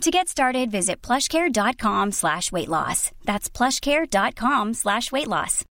To 0.00 0.10
get 0.10 0.28
started, 0.28 0.70
visit 0.70 1.00
plushcare.com 1.00 2.12
slash 2.12 2.52
weight 2.52 2.68
loss. 2.68 3.10
That's 3.24 3.48
plushcare.com 3.48 4.74
slash 4.74 5.10
weight 5.10 5.28
loss. 5.28 5.64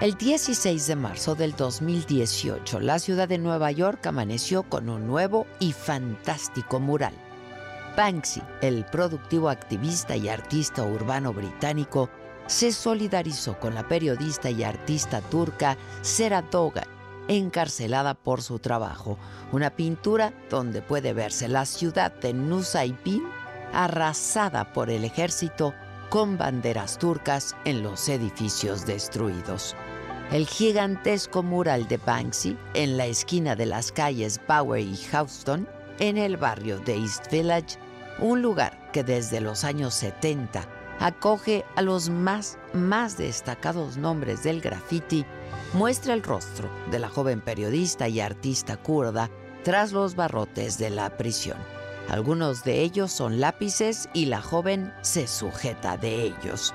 El 0.00 0.16
16 0.16 0.86
de 0.86 0.94
marzo 0.94 1.34
del 1.34 1.56
2018, 1.56 2.78
la 2.78 3.00
ciudad 3.00 3.28
de 3.28 3.36
Nueva 3.36 3.72
York 3.72 4.06
amaneció 4.06 4.62
con 4.62 4.88
un 4.88 5.08
nuevo 5.08 5.44
y 5.58 5.72
fantástico 5.72 6.78
mural. 6.78 7.14
Banksy, 7.98 8.40
el 8.62 8.84
productivo 8.84 9.48
activista 9.48 10.14
y 10.14 10.28
artista 10.28 10.84
urbano 10.84 11.32
británico, 11.32 12.08
se 12.46 12.70
solidarizó 12.70 13.58
con 13.58 13.74
la 13.74 13.88
periodista 13.88 14.50
y 14.50 14.62
artista 14.62 15.20
turca 15.20 15.76
Sera 16.00 16.44
encarcelada 17.26 18.14
por 18.14 18.40
su 18.40 18.60
trabajo, 18.60 19.18
una 19.50 19.70
pintura 19.70 20.32
donde 20.48 20.80
puede 20.80 21.12
verse 21.12 21.48
la 21.48 21.66
ciudad 21.66 22.12
de 22.12 22.34
Nusaybin 22.34 23.24
arrasada 23.72 24.72
por 24.72 24.90
el 24.90 25.04
ejército 25.04 25.74
con 26.08 26.38
banderas 26.38 26.98
turcas 26.98 27.56
en 27.64 27.82
los 27.82 28.08
edificios 28.08 28.86
destruidos. 28.86 29.74
El 30.30 30.46
gigantesco 30.46 31.42
mural 31.42 31.88
de 31.88 31.96
Banksy 31.96 32.56
en 32.74 32.96
la 32.96 33.06
esquina 33.06 33.56
de 33.56 33.66
las 33.66 33.90
calles 33.90 34.40
Bower 34.46 34.84
y 34.84 34.96
Houston, 35.10 35.68
en 35.98 36.16
el 36.16 36.36
barrio 36.36 36.78
de 36.78 36.94
East 36.94 37.28
Village, 37.32 37.76
un 38.20 38.42
lugar 38.42 38.90
que 38.92 39.04
desde 39.04 39.40
los 39.40 39.64
años 39.64 39.94
70 39.94 40.66
acoge 41.00 41.64
a 41.76 41.82
los 41.82 42.10
más, 42.10 42.58
más 42.72 43.16
destacados 43.16 43.96
nombres 43.96 44.42
del 44.42 44.60
graffiti, 44.60 45.24
muestra 45.72 46.14
el 46.14 46.22
rostro 46.22 46.68
de 46.90 46.98
la 46.98 47.08
joven 47.08 47.40
periodista 47.40 48.08
y 48.08 48.20
artista 48.20 48.76
kurda 48.76 49.30
tras 49.62 49.92
los 49.92 50.16
barrotes 50.16 50.78
de 50.78 50.90
la 50.90 51.16
prisión. 51.16 51.58
Algunos 52.08 52.64
de 52.64 52.80
ellos 52.80 53.12
son 53.12 53.38
lápices 53.38 54.08
y 54.14 54.26
la 54.26 54.40
joven 54.40 54.92
se 55.02 55.26
sujeta 55.26 55.96
de 55.96 56.22
ellos. 56.22 56.74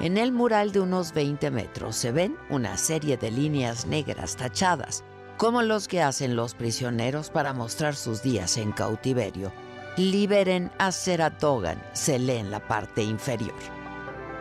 En 0.00 0.18
el 0.18 0.30
mural 0.30 0.70
de 0.70 0.80
unos 0.80 1.12
20 1.12 1.50
metros 1.50 1.96
se 1.96 2.12
ven 2.12 2.36
una 2.50 2.76
serie 2.76 3.16
de 3.16 3.30
líneas 3.30 3.86
negras 3.86 4.36
tachadas, 4.36 5.02
como 5.38 5.62
los 5.62 5.88
que 5.88 6.02
hacen 6.02 6.36
los 6.36 6.54
prisioneros 6.54 7.30
para 7.30 7.52
mostrar 7.52 7.96
sus 7.96 8.22
días 8.22 8.58
en 8.58 8.72
cautiverio 8.72 9.52
Liberen 9.98 10.70
a 10.78 10.92
Seratogan, 10.92 11.82
se 11.92 12.20
lee 12.20 12.36
en 12.36 12.52
la 12.52 12.60
parte 12.60 13.02
inferior. 13.02 13.56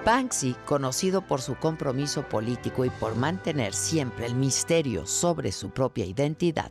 Banksy, 0.05 0.55
conocido 0.65 1.23
por 1.23 1.41
su 1.41 1.55
compromiso 1.55 2.21
político 2.29 2.85
y 2.85 2.91
por 2.91 3.15
mantener 3.15 3.73
siempre 3.73 4.27
el 4.27 4.35
misterio 4.35 5.07
sobre 5.07 5.51
su 5.51 5.71
propia 5.71 6.05
identidad, 6.05 6.69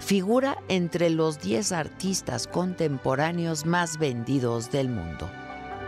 figura 0.00 0.58
entre 0.66 1.08
los 1.08 1.38
10 1.38 1.70
artistas 1.70 2.48
contemporáneos 2.48 3.64
más 3.64 3.96
vendidos 3.96 4.72
del 4.72 4.88
mundo. 4.88 5.30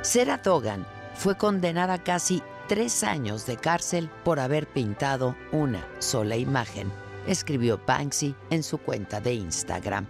Seratogan 0.03 0.87
fue 1.15 1.37
condenada 1.37 1.95
a 1.95 2.05
casi 2.05 2.41
tres 2.69 3.03
años 3.03 3.47
de 3.47 3.57
cárcel 3.57 4.09
por 4.23 4.39
haber 4.39 4.69
pintado 4.69 5.35
una 5.51 5.85
sola 5.99 6.37
imagen, 6.37 6.93
escribió 7.27 7.81
Banksy 7.85 8.37
en 8.51 8.63
su 8.63 8.79
cuenta 8.79 9.21
de 9.21 9.35
Instagram. 9.35 10.07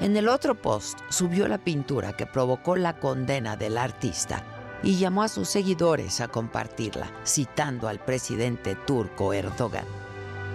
En 0.00 0.16
el 0.16 0.28
otro 0.28 0.54
post 0.54 0.98
subió 1.10 1.46
la 1.46 1.58
pintura 1.58 2.16
que 2.16 2.24
provocó 2.24 2.74
la 2.74 2.98
condena 2.98 3.56
del 3.56 3.76
artista 3.76 4.42
y 4.82 4.96
llamó 4.96 5.22
a 5.22 5.28
sus 5.28 5.48
seguidores 5.48 6.22
a 6.22 6.28
compartirla, 6.28 7.10
citando 7.26 7.86
al 7.86 7.98
presidente 7.98 8.76
turco 8.86 9.34
Erdogan. 9.34 9.84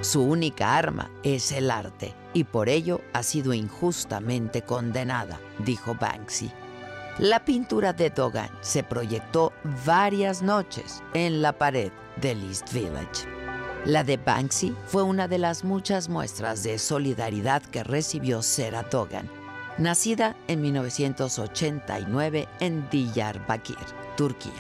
Su 0.01 0.23
única 0.23 0.75
arma 0.75 1.11
es 1.22 1.51
el 1.51 1.69
arte 1.69 2.16
y 2.33 2.44
por 2.44 2.69
ello 2.69 3.01
ha 3.13 3.22
sido 3.22 3.53
injustamente 3.53 4.63
condenada, 4.63 5.39
dijo 5.59 5.94
Banksy. 5.94 6.51
La 7.19 7.45
pintura 7.45 7.94
de 7.94 8.09
Dogan 8.09 8.50
se 8.62 8.83
proyectó 8.83 9.53
varias 9.85 10.41
noches 10.41 11.03
en 11.13 11.44
la 11.44 11.53
pared 11.57 11.91
del 12.19 12.44
East 12.44 12.73
Village. 12.73 13.27
La 13.85 14.03
de 14.03 14.17
Banksy 14.17 14.75
fue 14.88 15.03
una 15.03 15.27
de 15.27 15.38
las 15.38 15.63
muchas 15.63 16.09
muestras 16.09 16.63
de 16.63 16.79
solidaridad 16.79 17.62
que 17.62 17.83
recibió 17.83 18.41
Sera 18.41 18.81
Dogan, 18.81 19.29
nacida 19.78 20.38
en 20.47 20.62
1989 20.62 22.47
en 22.59 22.90
Diyarbakir, 22.90 23.78
Turquía. 24.16 24.52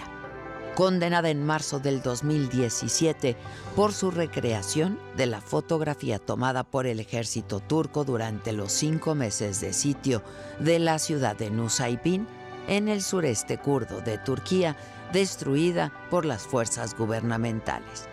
Condenada 0.75 1.29
en 1.29 1.45
marzo 1.45 1.79
del 1.79 2.01
2017 2.01 3.37
por 3.77 3.93
su 3.93 4.11
recreación 4.11 4.99
de 5.15 5.25
la 5.25 5.39
fotografía 5.39 6.19
tomada 6.19 6.65
por 6.65 6.85
el 6.85 6.99
ejército 6.99 7.61
turco 7.61 8.03
durante 8.03 8.51
los 8.51 8.73
cinco 8.73 9.15
meses 9.15 9.61
de 9.61 9.71
sitio 9.71 10.21
de 10.59 10.79
la 10.79 10.99
ciudad 10.99 11.37
de 11.37 11.49
Nusaybin, 11.49 12.27
en 12.67 12.89
el 12.89 13.01
sureste 13.01 13.57
kurdo 13.57 14.01
de 14.01 14.17
Turquía, 14.17 14.75
destruida 15.13 15.93
por 16.09 16.25
las 16.25 16.43
fuerzas 16.43 16.97
gubernamentales. 16.97 18.09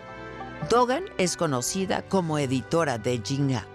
Dogan 0.69 1.03
es 1.17 1.35
conocida 1.35 2.03
como 2.03 2.39
editora 2.39 2.97
de 2.97 3.21
Jinga, 3.21 3.65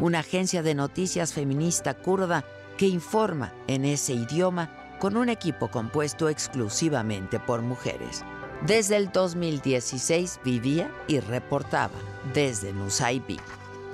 una 0.00 0.18
agencia 0.18 0.62
de 0.62 0.74
noticias 0.74 1.32
feminista 1.32 1.94
kurda 1.94 2.44
que 2.76 2.86
informa 2.86 3.52
en 3.66 3.84
ese 3.84 4.12
idioma 4.14 4.70
con 4.98 5.16
un 5.16 5.28
equipo 5.28 5.68
compuesto 5.68 6.28
exclusivamente 6.28 7.38
por 7.38 7.62
mujeres. 7.62 8.24
Desde 8.66 8.96
el 8.96 9.12
2016 9.12 10.40
vivía 10.44 10.90
y 11.06 11.20
reportaba 11.20 11.98
desde 12.32 12.72
Nusaybin. 12.72 13.40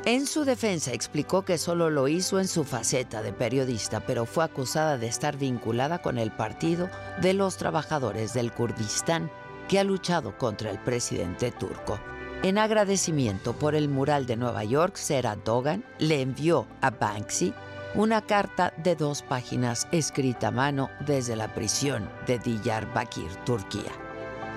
En 0.07 0.27
su 0.27 0.45
defensa 0.45 0.93
explicó 0.93 1.45
que 1.45 1.59
solo 1.59 1.91
lo 1.91 2.09
hizo 2.09 2.41
en 2.41 2.49
su 2.49 2.65
faceta 2.65 3.21
de 3.23 3.33
periodista, 3.33 4.01
pero 4.01 4.25
fue 4.25 4.45
acusada 4.45 4.97
de 4.97 5.09
estar 5.09 5.37
vinculada 5.37 6.01
con 6.01 6.17
el 6.17 6.31
Partido 6.31 6.89
de 7.21 7.35
los 7.35 7.59
Trabajadores 7.59 8.33
del 8.33 8.53
Kurdistán, 8.53 9.31
que 9.69 9.79
ha 9.79 9.85
luchado 9.85 10.39
contra 10.39 10.71
el 10.71 10.79
presidente 10.79 11.51
turco. 11.51 12.01
En 12.43 12.57
agradecimiento 12.57 13.53
por 13.53 13.75
el 13.75 13.91
mural 13.91 14.25
de 14.25 14.37
Nueva 14.37 14.65
York, 14.65 14.97
Sarah 14.97 15.37
Dogan 15.37 15.85
le 15.99 16.23
envió 16.23 16.67
a 16.81 16.91
Banksy 16.91 17.53
una 17.95 18.23
carta 18.23 18.73
de 18.77 18.95
dos 18.95 19.23
páginas 19.23 19.89
escrita 19.91 20.49
a 20.49 20.53
mano 20.53 20.91
desde 21.07 21.35
la 21.35 21.53
prisión 21.53 22.09
de 22.27 22.39
Diyarbakir, 22.39 23.35
Turquía. 23.45 23.91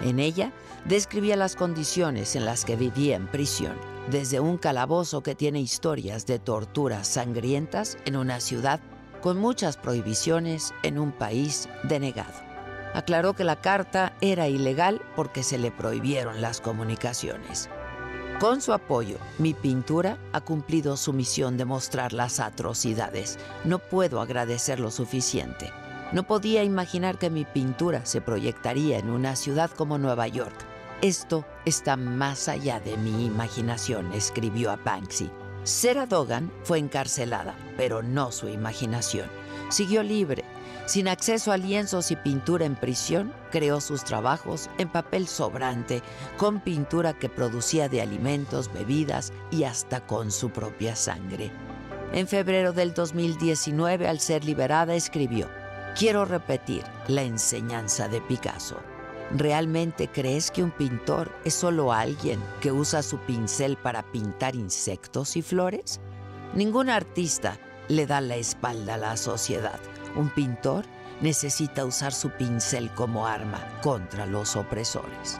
En 0.04 0.20
ella 0.20 0.52
describía 0.86 1.36
las 1.36 1.56
condiciones 1.56 2.36
en 2.36 2.46
las 2.46 2.64
que 2.64 2.76
vivía 2.76 3.16
en 3.16 3.28
prisión, 3.28 3.76
desde 4.12 4.40
un 4.40 4.58
calabozo 4.58 5.24
que 5.24 5.34
tiene 5.34 5.60
historias 5.60 6.28
de 6.28 6.38
torturas 6.38 7.08
sangrientas 7.08 7.98
en 8.06 8.18
una 8.18 8.40
ciudad 8.40 8.80
con 9.22 9.38
muchas 9.40 9.78
prohibiciones 9.78 10.74
en 10.84 11.00
un 11.00 11.12
país 11.12 11.70
denegado. 11.84 12.34
Aclaró 12.94 13.34
que 13.34 13.44
la 13.44 13.56
carta 13.56 14.14
era 14.22 14.48
ilegal 14.48 15.02
porque 15.16 15.42
se 15.42 15.58
le 15.58 15.72
prohibieron 15.72 16.42
las 16.42 16.62
comunicaciones. 16.62 17.70
Con 18.44 18.60
su 18.60 18.74
apoyo, 18.74 19.20
mi 19.40 19.54
pintura 19.54 20.18
ha 20.34 20.42
cumplido 20.42 20.98
su 20.98 21.14
misión 21.14 21.56
de 21.56 21.64
mostrar 21.64 22.12
las 22.12 22.42
atrocidades. 22.42 23.40
No 23.64 23.80
puedo 23.80 24.20
agradecer 24.20 24.82
lo 24.82 24.92
suficiente. 24.92 25.72
No 26.12 26.24
podía 26.24 26.62
imaginar 26.62 27.18
que 27.18 27.30
mi 27.30 27.46
pintura 27.46 28.06
se 28.06 28.20
proyectaría 28.20 28.98
en 28.98 29.10
una 29.10 29.38
ciudad 29.38 29.72
como 29.72 29.98
Nueva 29.98 30.28
York. 30.28 30.54
Esto 31.02 31.46
está 31.64 31.96
más 31.96 32.50
allá 32.50 32.82
de 32.82 32.98
mi 32.98 33.26
imaginación, 33.26 34.12
escribió 34.12 34.72
a 34.72 34.76
Banksy. 34.76 35.32
Sarah 35.64 36.06
Dogan 36.06 36.52
fue 36.64 36.80
encarcelada, 36.80 37.56
pero 37.78 38.04
no 38.04 38.34
su 38.34 38.50
imaginación. 38.50 39.30
Siguió 39.70 40.04
libre, 40.04 40.44
sin 40.94 41.08
acceso 41.08 41.52
a 41.52 41.58
lienzos 41.58 42.12
y 42.12 42.16
pintura 42.16 42.66
en 42.66 42.76
prisión, 42.76 43.34
creó 43.50 43.82
sus 43.82 44.04
trabajos 44.04 44.70
en 44.78 44.90
papel 44.90 45.28
sobrante, 45.28 46.04
con 46.38 46.60
pintura 46.60 47.14
que 47.14 47.30
producía 47.30 47.90
de 47.90 48.00
alimentos, 48.00 48.72
bebidas 48.72 49.34
y 49.50 49.64
hasta 49.64 50.06
con 50.06 50.32
su 50.32 50.52
propia 50.52 50.96
sangre. 50.96 51.52
En 52.12 52.28
febrero 52.28 52.74
del 52.74 52.94
2019, 52.94 54.08
al 54.08 54.20
ser 54.20 54.46
liberada, 54.46 54.94
escribió, 54.94 55.50
Quiero 55.98 56.26
repetir 56.26 56.84
la 57.08 57.24
enseñanza 57.24 58.08
de 58.08 58.22
Picasso. 58.22 58.78
¿Realmente 59.32 60.10
crees 60.10 60.52
que 60.52 60.62
un 60.62 60.70
pintor 60.70 61.32
es 61.44 61.56
solo 61.56 61.92
alguien 61.92 62.40
que 62.62 62.72
usa 62.72 63.02
su 63.02 63.18
pincel 63.18 63.78
para 63.78 64.04
pintar 64.04 64.56
insectos 64.56 65.38
y 65.38 65.42
flores? 65.42 66.00
Ningún 66.54 66.92
artista 66.92 67.58
le 67.88 68.06
da 68.06 68.22
la 68.22 68.36
espalda 68.36 68.94
a 68.94 68.98
la 68.98 69.18
sociedad. 69.18 69.80
Un 70.16 70.30
pintor 70.30 70.86
necesita 71.22 71.86
usar 71.86 72.14
su 72.14 72.30
pincel 72.32 72.90
como 72.92 73.28
arma 73.28 73.60
contra 73.82 74.26
los 74.26 74.56
opresores. 74.56 75.40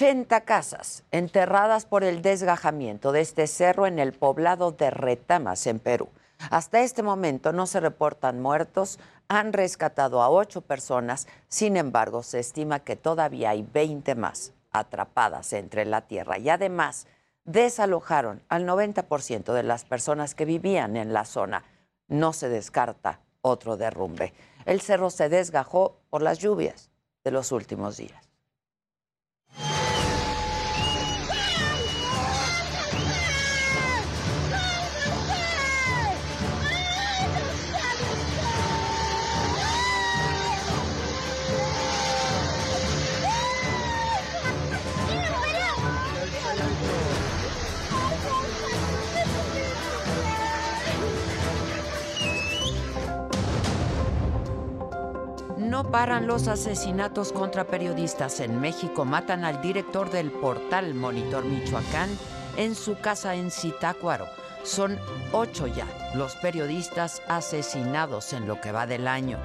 Ochenta 0.00 0.40
casas 0.46 1.04
enterradas 1.10 1.84
por 1.84 2.04
el 2.04 2.22
desgajamiento 2.22 3.12
de 3.12 3.20
este 3.20 3.46
cerro 3.46 3.86
en 3.86 3.98
el 3.98 4.14
poblado 4.14 4.72
de 4.72 4.88
Retamas, 4.88 5.66
en 5.66 5.78
Perú. 5.78 6.08
Hasta 6.48 6.80
este 6.80 7.02
momento 7.02 7.52
no 7.52 7.66
se 7.66 7.80
reportan 7.80 8.40
muertos, 8.40 8.98
han 9.28 9.52
rescatado 9.52 10.22
a 10.22 10.30
ocho 10.30 10.62
personas, 10.62 11.28
sin 11.48 11.76
embargo 11.76 12.22
se 12.22 12.38
estima 12.38 12.80
que 12.80 12.96
todavía 12.96 13.50
hay 13.50 13.60
20 13.60 14.14
más 14.14 14.54
atrapadas 14.70 15.52
entre 15.52 15.84
la 15.84 16.00
tierra 16.00 16.38
y 16.38 16.48
además 16.48 17.06
desalojaron 17.44 18.40
al 18.48 18.66
90% 18.66 19.52
de 19.52 19.62
las 19.64 19.84
personas 19.84 20.34
que 20.34 20.46
vivían 20.46 20.96
en 20.96 21.12
la 21.12 21.26
zona. 21.26 21.64
No 22.08 22.32
se 22.32 22.48
descarta 22.48 23.20
otro 23.42 23.76
derrumbe. 23.76 24.32
El 24.64 24.80
cerro 24.80 25.10
se 25.10 25.28
desgajó 25.28 25.98
por 26.08 26.22
las 26.22 26.38
lluvias 26.38 26.88
de 27.22 27.32
los 27.32 27.52
últimos 27.52 27.98
días. 27.98 28.29
Paran 55.84 56.26
los 56.26 56.46
asesinatos 56.46 57.32
contra 57.32 57.64
periodistas 57.64 58.40
en 58.40 58.60
México. 58.60 59.04
Matan 59.04 59.44
al 59.44 59.60
director 59.60 60.10
del 60.10 60.30
portal 60.30 60.94
Monitor 60.94 61.44
Michoacán 61.44 62.10
en 62.56 62.74
su 62.74 62.98
casa 62.98 63.34
en 63.34 63.50
Zitácuaro. 63.50 64.26
Son 64.62 64.98
ocho 65.32 65.66
ya 65.66 65.86
los 66.14 66.36
periodistas 66.36 67.22
asesinados 67.28 68.32
en 68.32 68.46
lo 68.46 68.60
que 68.60 68.72
va 68.72 68.86
del 68.86 69.08
año. 69.08 69.38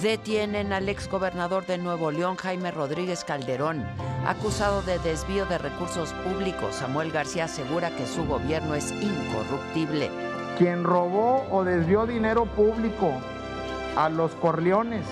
Detienen 0.00 0.72
al 0.72 0.88
exgobernador 0.88 1.66
de 1.66 1.78
Nuevo 1.78 2.10
León, 2.10 2.36
Jaime 2.36 2.70
Rodríguez 2.70 3.24
Calderón, 3.24 3.84
acusado 4.26 4.82
de 4.82 4.98
desvío 4.98 5.46
de 5.46 5.58
recursos 5.58 6.12
públicos. 6.12 6.76
Samuel 6.76 7.10
García 7.10 7.44
asegura 7.44 7.90
que 7.90 8.06
su 8.06 8.24
gobierno 8.26 8.74
es 8.74 8.90
incorruptible. 8.90 10.10
Quien 10.58 10.84
robó 10.84 11.46
o 11.50 11.64
desvió 11.64 12.06
dinero 12.06 12.46
público 12.46 13.12
a 13.96 14.08
los 14.08 14.32
corleones, 14.32 15.06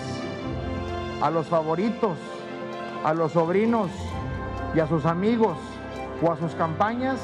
a 1.21 1.29
los 1.29 1.47
favoritos, 1.47 2.17
a 3.03 3.13
los 3.13 3.33
sobrinos 3.33 3.89
y 4.75 4.79
a 4.79 4.87
sus 4.87 5.05
amigos 5.05 5.57
o 6.21 6.31
a 6.31 6.37
sus 6.37 6.53
campañas, 6.53 7.19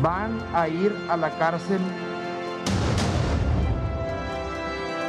van 0.00 0.38
a 0.54 0.68
ir 0.68 0.94
a 1.08 1.16
la 1.16 1.30
cárcel. 1.38 1.80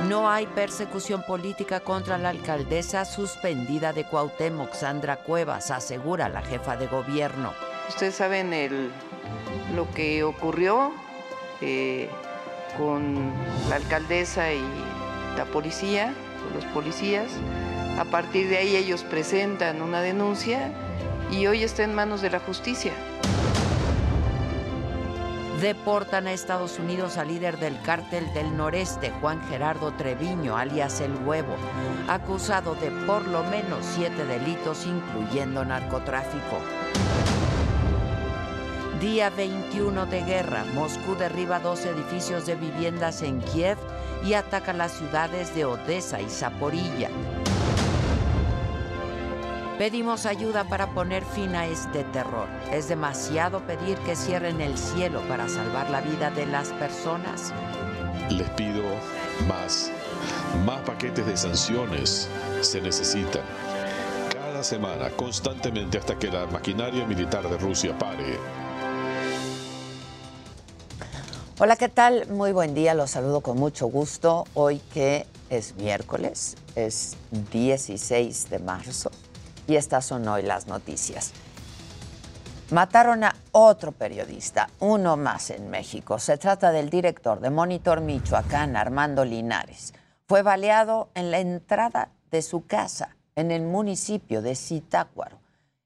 No 0.07 0.29
hay 0.29 0.45
persecución 0.45 1.23
política 1.23 1.79
contra 1.81 2.17
la 2.17 2.29
alcaldesa 2.29 3.03
suspendida 3.03 3.91
de 3.91 4.05
Cuauhtémoc, 4.05 4.73
Sandra 4.73 5.17
Cuevas, 5.17 5.71
asegura 5.71 6.29
la 6.29 6.41
jefa 6.43 6.77
de 6.77 6.87
gobierno. 6.87 7.51
Ustedes 7.89 8.15
saben 8.15 8.53
el, 8.53 8.91
lo 9.75 9.89
que 9.91 10.23
ocurrió 10.23 10.93
eh, 11.61 12.09
con 12.77 13.33
la 13.69 13.77
alcaldesa 13.77 14.53
y 14.53 14.63
la 15.37 15.45
policía 15.45 16.13
o 16.49 16.55
los 16.55 16.65
policías. 16.65 17.31
A 17.99 18.05
partir 18.05 18.49
de 18.49 18.57
ahí 18.57 18.75
ellos 18.75 19.03
presentan 19.03 19.81
una 19.81 20.01
denuncia 20.01 20.71
y 21.31 21.47
hoy 21.47 21.63
está 21.63 21.83
en 21.83 21.93
manos 21.93 22.21
de 22.21 22.31
la 22.31 22.39
justicia. 22.39 22.91
Deportan 25.61 26.27
a 26.27 26.33
Estados 26.33 26.77
Unidos 26.77 27.17
al 27.17 27.29
líder 27.29 27.57
del 27.57 27.81
cártel 27.81 28.31
del 28.33 28.55
noreste, 28.55 29.11
Juan 29.21 29.41
Gerardo 29.49 29.91
Treviño, 29.93 30.55
alias 30.55 31.01
El 31.01 31.15
Huevo, 31.25 31.55
acusado 32.07 32.75
de 32.75 32.91
por 32.91 33.27
lo 33.27 33.43
menos 33.43 33.83
siete 33.95 34.23
delitos, 34.25 34.85
incluyendo 34.85 35.65
narcotráfico. 35.65 36.59
Día 39.01 39.31
21 39.31 40.05
de 40.05 40.23
guerra, 40.23 40.63
Moscú 40.75 41.15
derriba 41.15 41.59
dos 41.59 41.85
edificios 41.85 42.45
de 42.45 42.55
viviendas 42.55 43.23
en 43.23 43.41
Kiev 43.41 43.77
y 44.25 44.33
ataca 44.33 44.73
las 44.73 44.93
ciudades 44.93 45.53
de 45.55 45.65
Odessa 45.65 46.21
y 46.21 46.29
Zaporilla. 46.29 47.09
Pedimos 49.77 50.25
ayuda 50.25 50.63
para 50.63 50.87
poner 50.87 51.23
fin 51.23 51.55
a 51.55 51.67
este 51.67 52.03
terror. 52.05 52.47
Es 52.71 52.89
demasiado 52.89 53.59
pedir 53.59 53.95
que 53.99 54.15
cierren 54.15 54.59
el 54.59 54.75
cielo 54.75 55.21
para 55.27 55.47
salvar 55.47 55.91
la 55.91 56.01
vida 56.01 56.31
de 56.31 56.47
las 56.47 56.69
personas. 56.69 57.53
Les 58.31 58.49
pido 58.51 58.83
más, 59.47 59.91
más 60.65 60.81
paquetes 60.81 61.27
de 61.27 61.37
sanciones 61.37 62.27
se 62.61 62.81
necesitan. 62.81 63.43
Cada 64.33 64.63
semana, 64.63 65.11
constantemente, 65.11 65.99
hasta 65.99 66.17
que 66.17 66.31
la 66.31 66.47
maquinaria 66.47 67.05
militar 67.05 67.47
de 67.47 67.57
Rusia 67.57 67.95
pare. 67.95 68.39
Hola, 71.59 71.75
¿qué 71.75 71.89
tal? 71.89 72.27
Muy 72.29 72.51
buen 72.51 72.75
día, 72.75 72.93
los 72.93 73.09
saludo 73.09 73.41
con 73.41 73.57
mucho 73.57 73.87
gusto. 73.87 74.43
Hoy 74.53 74.77
que 74.93 75.25
es 75.49 75.75
miércoles, 75.77 76.55
es 76.75 77.17
16 77.51 78.51
de 78.51 78.59
marzo 78.59 79.09
y 79.65 79.75
estas 79.75 80.05
son 80.05 80.27
hoy 80.27 80.43
las 80.43 80.67
noticias. 80.67 81.33
Mataron 82.69 83.23
a 83.23 83.35
otro 83.53 83.91
periodista, 83.91 84.69
uno 84.79 85.17
más 85.17 85.49
en 85.49 85.71
México. 85.71 86.19
Se 86.19 86.37
trata 86.37 86.71
del 86.71 86.91
director 86.91 87.39
de 87.39 87.49
Monitor 87.49 88.01
Michoacán, 88.01 88.75
Armando 88.75 89.25
Linares. 89.25 89.95
Fue 90.27 90.43
baleado 90.43 91.09
en 91.15 91.31
la 91.31 91.39
entrada 91.39 92.11
de 92.29 92.43
su 92.43 92.67
casa 92.67 93.15
en 93.35 93.49
el 93.49 93.63
municipio 93.63 94.43
de 94.43 94.53
Zitácuaro. 94.53 95.39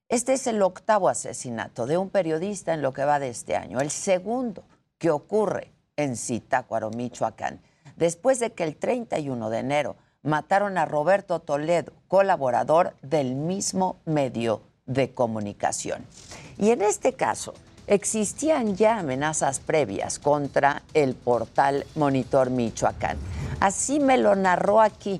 Este 0.10 0.34
es 0.34 0.48
el 0.48 0.62
octavo 0.63 1.08
asesinato 1.08 1.86
de 1.86 1.98
un 1.98 2.10
periodista 2.10 2.74
en 2.74 2.82
lo 2.82 2.92
que 2.92 3.06
va 3.06 3.20
de 3.20 3.30
este 3.30 3.56
año, 3.56 3.80
el 3.80 3.90
segundo 3.90 4.66
que 5.01 5.10
ocurre 5.10 5.74
en 5.98 6.15
Zitácuaro, 6.15 6.91
Michoacán, 6.91 7.60
después 7.96 8.39
de 8.39 8.53
que 8.53 8.63
el 8.63 8.75
31 8.75 9.50
de 9.50 9.58
enero 9.58 9.96
mataron 10.22 10.77
a 10.77 10.86
Roberto 10.86 11.39
Toledo, 11.39 11.91
colaborador 12.08 12.93
del 13.01 13.34
mismo 13.34 13.98
medio 14.05 14.62
de 14.86 15.12
comunicación. 15.12 16.05
Y 16.60 16.70
en 16.70 16.84
este 16.84 17.13
caso, 17.13 17.55
existían 17.88 18.75
ya 18.75 19.00
amenazas 19.00 19.60
previas 19.60 20.20
contra 20.20 20.84
el 20.93 21.15
portal 21.15 21.88
Monitor 21.96 22.51
Michoacán. 22.51 23.17
Así 23.60 24.00
me 24.00 24.20
lo 24.20 24.36
narró 24.36 24.81
aquí 24.81 25.20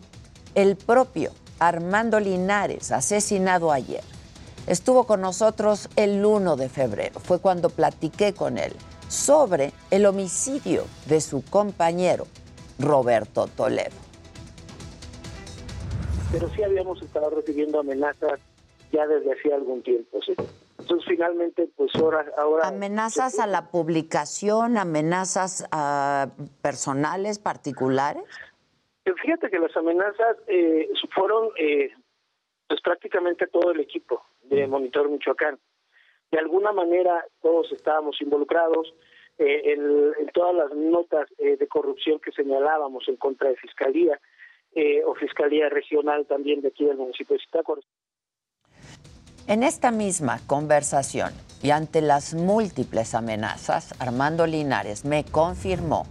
el 0.54 0.76
propio 0.76 1.32
Armando 1.58 2.20
Linares, 2.20 2.92
asesinado 2.92 3.72
ayer. 3.72 4.04
Estuvo 4.68 5.08
con 5.08 5.22
nosotros 5.22 5.90
el 5.96 6.24
1 6.24 6.56
de 6.56 6.70
febrero, 6.70 7.20
fue 7.20 7.40
cuando 7.40 7.72
platiqué 7.72 8.36
con 8.36 8.60
él 8.60 8.76
sobre 9.12 9.74
el 9.92 10.06
homicidio 10.06 10.86
de 11.08 11.20
su 11.20 11.44
compañero, 11.44 12.26
Roberto 12.80 13.48
Toledo. 13.48 13.92
Pero 16.32 16.48
sí 16.50 16.64
habíamos 16.64 17.02
estado 17.02 17.30
recibiendo 17.30 17.82
amenazas 17.82 18.40
ya 18.94 19.06
desde 19.06 19.34
hacía 19.34 19.56
algún 19.56 19.84
tiempo, 19.84 20.22
¿sí? 20.22 20.34
Entonces 20.80 21.08
finalmente, 21.08 21.70
pues 21.76 21.94
ahora... 21.96 22.26
ahora 22.38 22.68
¿Amenazas 22.70 23.40
a 23.40 23.48
la 23.48 23.70
publicación, 23.70 24.78
amenazas 24.78 25.68
a 25.72 26.30
personales 26.62 27.38
particulares? 27.38 28.24
Fíjate 29.04 29.50
que 29.50 29.60
las 29.60 29.76
amenazas 29.76 30.38
eh, 30.48 30.90
fueron 31.14 31.50
eh, 31.58 31.92
pues 32.68 32.80
prácticamente 32.82 33.48
todo 33.48 33.72
el 33.72 33.82
equipo 33.82 34.24
de 34.44 34.68
Monitor 34.68 35.10
Michoacán. 35.10 35.60
De 36.32 36.40
alguna 36.40 36.72
manera 36.72 37.26
todos 37.42 37.72
estábamos 37.74 38.22
involucrados 38.22 38.94
eh, 39.38 39.74
en, 39.74 40.28
todas 40.34 40.56
las 40.56 40.72
notas 40.76 41.28
eh, 41.38 41.58
de 41.58 41.68
corrupción 41.68 42.20
que 42.20 42.32
señalábamos 42.32 43.08
en 43.08 43.18
contra 43.18 43.50
de 43.50 43.58
Fiscalía 43.58 44.20
eh, 44.74 45.04
o 45.04 45.14
Fiscalía 45.16 45.68
Regional 45.70 46.26
también 46.26 46.62
de 46.62 46.70
aquí 46.70 46.86
del 46.86 46.98
municipio 46.98 47.36
de 47.36 47.44
Zitácuaro. 47.44 47.82
En 49.48 49.64
esta 49.64 49.92
misma 49.92 50.40
conversación 50.48 51.34
y 51.62 51.72
ante 51.72 52.02
las 52.02 52.34
múltiples 52.34 53.14
amenazas, 53.14 54.00
Armando 54.00 54.48
Linares 54.48 55.04
me 55.04 55.26
confirmó 55.26 56.06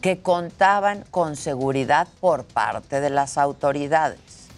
que 0.00 0.22
contaban 0.22 1.04
con 1.10 1.36
seguridad 1.36 2.08
por 2.20 2.44
parte 2.44 3.00
de 3.00 3.10
las 3.10 3.36
autoridades. 3.36 4.48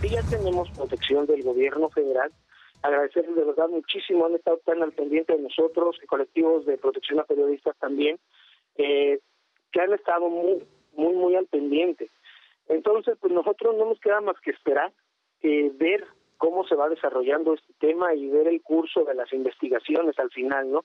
Sí, 0.00 0.08
ya 0.08 0.22
tenemos 0.22 0.70
protección 0.70 1.26
del 1.26 1.42
gobierno 1.42 1.90
federal. 1.90 2.32
Agradecerles 2.82 3.36
de 3.36 3.44
verdad 3.44 3.68
muchísimo, 3.68 4.26
han 4.26 4.34
estado 4.34 4.58
tan 4.64 4.82
al 4.82 4.92
pendiente 4.92 5.34
de 5.34 5.42
nosotros, 5.42 5.96
y 6.02 6.06
colectivos 6.06 6.66
de 6.66 6.78
protección 6.78 7.20
a 7.20 7.24
periodistas 7.24 7.76
también, 7.78 8.18
eh, 8.76 9.20
que 9.70 9.80
han 9.80 9.92
estado 9.92 10.28
muy, 10.28 10.64
muy, 10.94 11.14
muy 11.14 11.36
al 11.36 11.46
pendiente. 11.46 12.10
Entonces, 12.68 13.16
pues 13.20 13.32
nosotros 13.32 13.76
no 13.76 13.86
nos 13.86 14.00
queda 14.00 14.20
más 14.20 14.38
que 14.40 14.50
esperar, 14.50 14.92
eh, 15.42 15.70
ver 15.74 16.06
cómo 16.38 16.66
se 16.66 16.74
va 16.74 16.88
desarrollando 16.88 17.54
este 17.54 17.72
tema 17.78 18.14
y 18.14 18.28
ver 18.28 18.48
el 18.48 18.60
curso 18.62 19.04
de 19.04 19.14
las 19.14 19.32
investigaciones 19.32 20.18
al 20.18 20.30
final, 20.30 20.70
¿no? 20.72 20.84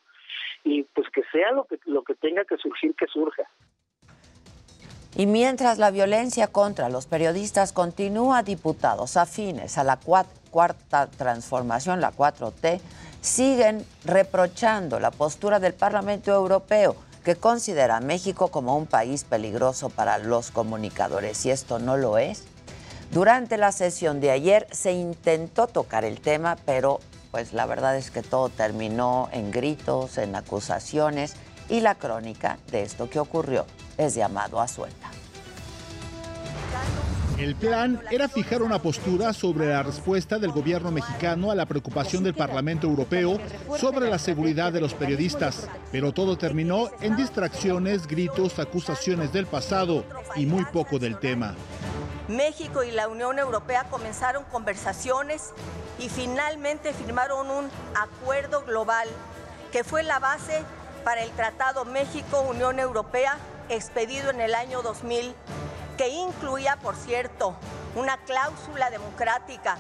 Y 0.64 0.84
pues 0.84 1.10
que 1.10 1.24
sea 1.32 1.52
lo 1.52 1.66
que 1.66 1.80
lo 1.86 2.04
que 2.04 2.14
tenga 2.14 2.46
que 2.46 2.58
surgir 2.58 2.94
que 2.94 3.08
surja. 3.08 3.50
Y 5.16 5.26
mientras 5.26 5.80
la 5.80 5.90
violencia 5.90 6.46
contra 6.52 6.90
los 6.90 7.08
periodistas 7.08 7.74
continúa, 7.74 8.44
diputados 8.44 9.18
afines 9.18 9.80
a 9.80 9.84
la 9.84 10.00
cuarta 10.58 11.06
transformación, 11.06 12.02
la 12.02 12.12
4T, 12.12 12.80
siguen 13.22 13.86
reprochando 14.06 15.00
la 15.00 15.12
postura 15.12 15.60
del 15.60 15.76
Parlamento 15.76 16.34
Europeo, 16.34 16.96
que 17.24 17.36
considera 17.36 17.98
a 17.98 18.02
México 18.02 18.48
como 18.48 18.76
un 18.76 18.88
país 18.88 19.24
peligroso 19.24 19.90
para 19.90 20.18
los 20.18 20.50
comunicadores. 20.50 21.46
Y 21.46 21.52
esto 21.52 21.78
no 21.78 21.96
lo 21.96 22.18
es. 22.18 22.46
Durante 23.12 23.58
la 23.58 23.72
sesión 23.72 24.20
de 24.20 24.32
ayer 24.32 24.68
se 24.72 24.94
intentó 24.94 25.68
tocar 25.68 26.04
el 26.04 26.22
tema, 26.22 26.58
pero 26.66 27.02
pues 27.30 27.54
la 27.54 27.68
verdad 27.68 27.96
es 27.96 28.10
que 28.10 28.24
todo 28.24 28.50
terminó 28.50 29.30
en 29.34 29.52
gritos, 29.52 30.18
en 30.18 30.36
acusaciones 30.36 31.36
y 31.70 31.82
la 31.82 31.94
crónica 31.94 32.58
de 32.72 32.82
esto 32.82 33.12
que 33.12 33.20
ocurrió 33.20 33.68
es 34.00 34.16
llamado 34.16 34.60
a 34.60 34.68
suelta. 34.68 35.12
El 37.38 37.54
plan 37.56 38.02
era 38.10 38.28
fijar 38.28 38.64
una 38.64 38.82
postura 38.82 39.32
sobre 39.32 39.68
la 39.68 39.84
respuesta 39.84 40.40
del 40.40 40.52
gobierno 40.52 40.90
mexicano 40.90 41.52
a 41.52 41.56
la 41.56 41.68
preocupación 41.68 42.24
del 42.24 42.34
Parlamento 42.34 42.88
Europeo 42.88 43.40
sobre 43.78 44.10
la 44.10 44.18
seguridad 44.18 44.74
de 44.74 44.82
los 44.82 44.96
periodistas, 44.96 45.68
pero 45.92 46.12
todo 46.12 46.36
terminó 46.40 46.90
en 47.00 47.16
distracciones, 47.16 48.08
gritos, 48.08 48.58
acusaciones 48.58 49.32
del 49.34 49.46
pasado 49.46 50.04
y 50.36 50.48
muy 50.48 50.66
poco 50.66 50.98
del 50.98 51.20
tema. 51.20 51.54
México 52.28 52.84
y 52.84 52.90
la 52.90 53.08
Unión 53.08 53.38
Europea 53.38 53.86
comenzaron 53.92 54.44
conversaciones 54.46 55.52
y 56.00 56.10
finalmente 56.10 56.92
firmaron 56.92 57.52
un 57.52 57.70
acuerdo 57.96 58.64
global 58.66 59.08
que 59.72 59.84
fue 59.84 60.02
la 60.02 60.18
base 60.18 60.64
para 61.04 61.24
el 61.24 61.30
Tratado 61.32 61.86
México-Unión 61.86 62.80
Europea 62.80 63.38
expedido 63.70 64.32
en 64.32 64.42
el 64.42 64.56
año 64.56 64.82
2000, 64.82 65.36
que 65.98 66.08
incluía, 66.10 66.78
por 66.78 66.96
cierto, 66.96 67.56
una 67.96 68.18
cláusula 68.18 68.90
democrática. 68.90 69.78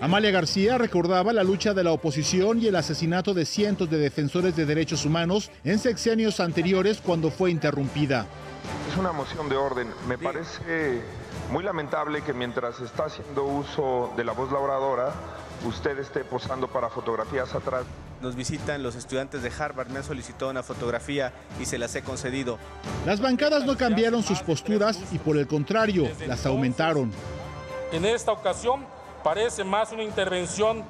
Amalia 0.00 0.30
García 0.30 0.78
recordaba 0.78 1.32
la 1.32 1.42
lucha 1.42 1.74
de 1.74 1.82
la 1.82 1.90
oposición 1.90 2.60
y 2.60 2.68
el 2.68 2.76
asesinato 2.76 3.34
de 3.34 3.44
cientos 3.44 3.90
de 3.90 3.98
defensores 3.98 4.54
de 4.54 4.64
derechos 4.64 5.04
humanos 5.04 5.50
en 5.64 5.80
sexenios 5.80 6.38
anteriores 6.38 7.00
cuando 7.04 7.32
fue 7.32 7.50
interrumpida. 7.50 8.26
Es 8.88 8.96
una 8.96 9.10
moción 9.10 9.48
de 9.48 9.56
orden. 9.56 9.88
Me 10.06 10.16
parece 10.16 11.02
muy 11.50 11.64
lamentable 11.64 12.22
que 12.22 12.32
mientras 12.32 12.78
está 12.80 13.06
haciendo 13.06 13.44
uso 13.44 14.12
de 14.16 14.22
la 14.22 14.32
voz 14.32 14.52
labradora, 14.52 15.12
usted 15.64 15.98
esté 15.98 16.24
posando 16.24 16.68
para 16.68 16.88
fotografías 16.88 17.54
atrás. 17.54 17.84
Nos 18.20 18.34
visitan 18.34 18.82
los 18.82 18.96
estudiantes 18.96 19.42
de 19.42 19.52
Harvard, 19.56 19.88
me 19.88 19.98
han 19.98 20.04
solicitado 20.04 20.50
una 20.50 20.62
fotografía 20.62 21.32
y 21.60 21.66
se 21.66 21.78
las 21.78 21.94
he 21.94 22.02
concedido. 22.02 22.58
Las 23.06 23.20
bancadas 23.20 23.64
no 23.64 23.76
cambiaron 23.76 24.22
sus 24.22 24.40
posturas 24.40 24.98
y 25.12 25.18
por 25.18 25.36
el 25.36 25.46
contrario, 25.46 26.08
las 26.26 26.44
aumentaron. 26.46 27.12
En 27.92 28.04
esta 28.04 28.32
ocasión 28.32 28.84
parece 29.22 29.64
más 29.64 29.92
una 29.92 30.02
intervención 30.02 30.84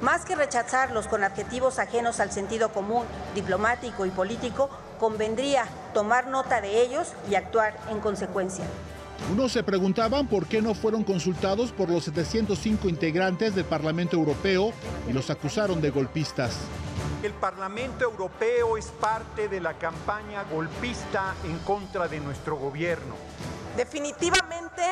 más 0.00 0.24
que 0.24 0.36
rechazarlos 0.36 1.08
con 1.08 1.24
adjetivos 1.24 1.80
ajenos 1.80 2.20
al 2.20 2.30
sentido 2.30 2.68
común, 2.68 3.04
diplomático 3.34 4.06
y 4.06 4.10
político, 4.10 4.70
convendría 5.00 5.64
tomar 5.92 6.28
nota 6.28 6.60
de 6.60 6.82
ellos 6.82 7.14
y 7.28 7.34
actuar 7.34 7.76
en 7.90 7.98
consecuencia. 7.98 8.64
Unos 9.32 9.52
se 9.52 9.62
preguntaban 9.62 10.26
por 10.26 10.46
qué 10.46 10.62
no 10.62 10.74
fueron 10.74 11.04
consultados 11.04 11.70
por 11.72 11.90
los 11.90 12.04
705 12.04 12.88
integrantes 12.88 13.54
del 13.54 13.64
Parlamento 13.64 14.16
Europeo 14.16 14.72
y 15.08 15.12
los 15.12 15.28
acusaron 15.28 15.80
de 15.80 15.90
golpistas. 15.90 16.56
El 17.22 17.32
Parlamento 17.32 18.04
Europeo 18.04 18.78
es 18.78 18.86
parte 18.86 19.48
de 19.48 19.60
la 19.60 19.74
campaña 19.74 20.44
golpista 20.44 21.34
en 21.44 21.58
contra 21.58 22.08
de 22.08 22.20
nuestro 22.20 22.56
gobierno. 22.56 23.16
Definitivamente 23.76 24.82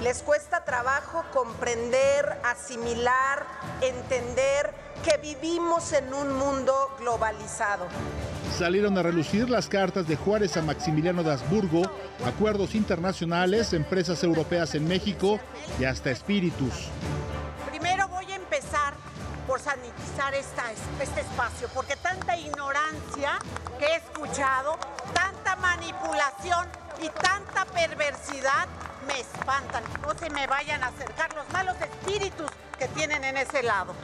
les 0.00 0.22
cuesta 0.22 0.64
trabajo 0.64 1.24
comprender, 1.32 2.40
asimilar, 2.44 3.46
entender 3.80 4.74
que 5.04 5.16
vivimos 5.18 5.92
en 5.92 6.12
un 6.14 6.32
mundo 6.32 6.94
globalizado. 6.98 7.86
Salieron 8.56 8.96
a 8.98 9.02
relucir 9.02 9.48
las 9.48 9.68
cartas 9.68 10.06
de 10.06 10.16
Juárez 10.16 10.56
a 10.56 10.62
Maximiliano 10.62 11.22
de 11.22 11.32
Habsburgo, 11.32 11.82
acuerdos 12.24 12.74
internacionales, 12.74 13.72
empresas 13.72 14.22
europeas 14.22 14.74
en 14.74 14.86
México 14.86 15.40
y 15.80 15.84
hasta 15.84 16.10
espíritus. 16.10 16.88
Primero 17.70 18.08
voy 18.08 18.30
a 18.30 18.36
empezar 18.36 18.94
por 19.46 19.58
sanitizar 19.58 20.34
esta, 20.34 20.64
este 21.00 21.20
espacio, 21.20 21.68
porque 21.74 21.96
tanta 21.96 22.36
ignorancia 22.36 23.38
que 23.78 23.86
he 23.86 23.96
escuchado, 23.96 24.78
tanta 25.14 25.56
manipulación 25.56 26.66
y 27.02 27.08
tanta 27.20 27.64
perversidad 27.66 28.66
me 29.06 29.20
espantan. 29.20 29.82
No 30.02 30.16
se 30.18 30.30
me 30.30 30.46
vayan 30.46 30.82
a 30.82 30.88
acercar 30.88 31.34
los 31.34 31.48
malos 31.52 31.76
espíritus 31.80 32.50
que 32.78 32.86
tienen 32.88 33.24
en 33.24 33.36
ese 33.36 33.62
lado. 33.62 33.94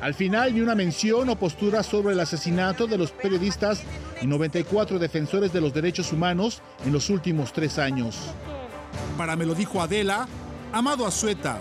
Al 0.00 0.14
final, 0.14 0.52
ni 0.52 0.60
una 0.60 0.74
mención 0.74 1.28
o 1.28 1.36
postura 1.36 1.82
sobre 1.84 2.14
el 2.14 2.20
asesinato 2.20 2.88
de 2.88 2.98
los 2.98 3.12
periodistas 3.12 3.82
y 4.20 4.26
94 4.26 4.98
defensores 4.98 5.52
de 5.52 5.60
los 5.60 5.72
derechos 5.72 6.12
humanos 6.12 6.60
en 6.84 6.92
los 6.92 7.08
últimos 7.08 7.52
tres 7.52 7.78
años. 7.78 8.18
Para 9.16 9.36
me 9.36 9.46
lo 9.46 9.54
dijo 9.54 9.80
Adela, 9.80 10.26
Amado 10.72 11.06
Azueta, 11.06 11.58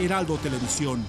Heraldo 0.00 0.36
Televisión. 0.38 1.06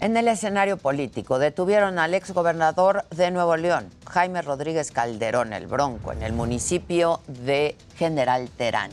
En 0.00 0.16
el 0.16 0.28
escenario 0.28 0.76
político 0.76 1.38
detuvieron 1.38 1.98
al 1.98 2.12
exgobernador 2.12 3.04
de 3.10 3.30
Nuevo 3.30 3.56
León, 3.56 3.90
Jaime 4.06 4.42
Rodríguez 4.42 4.90
Calderón, 4.90 5.54
el 5.54 5.66
Bronco, 5.66 6.12
en 6.12 6.22
el 6.22 6.34
municipio 6.34 7.20
de 7.26 7.76
General 7.96 8.48
Terán 8.50 8.90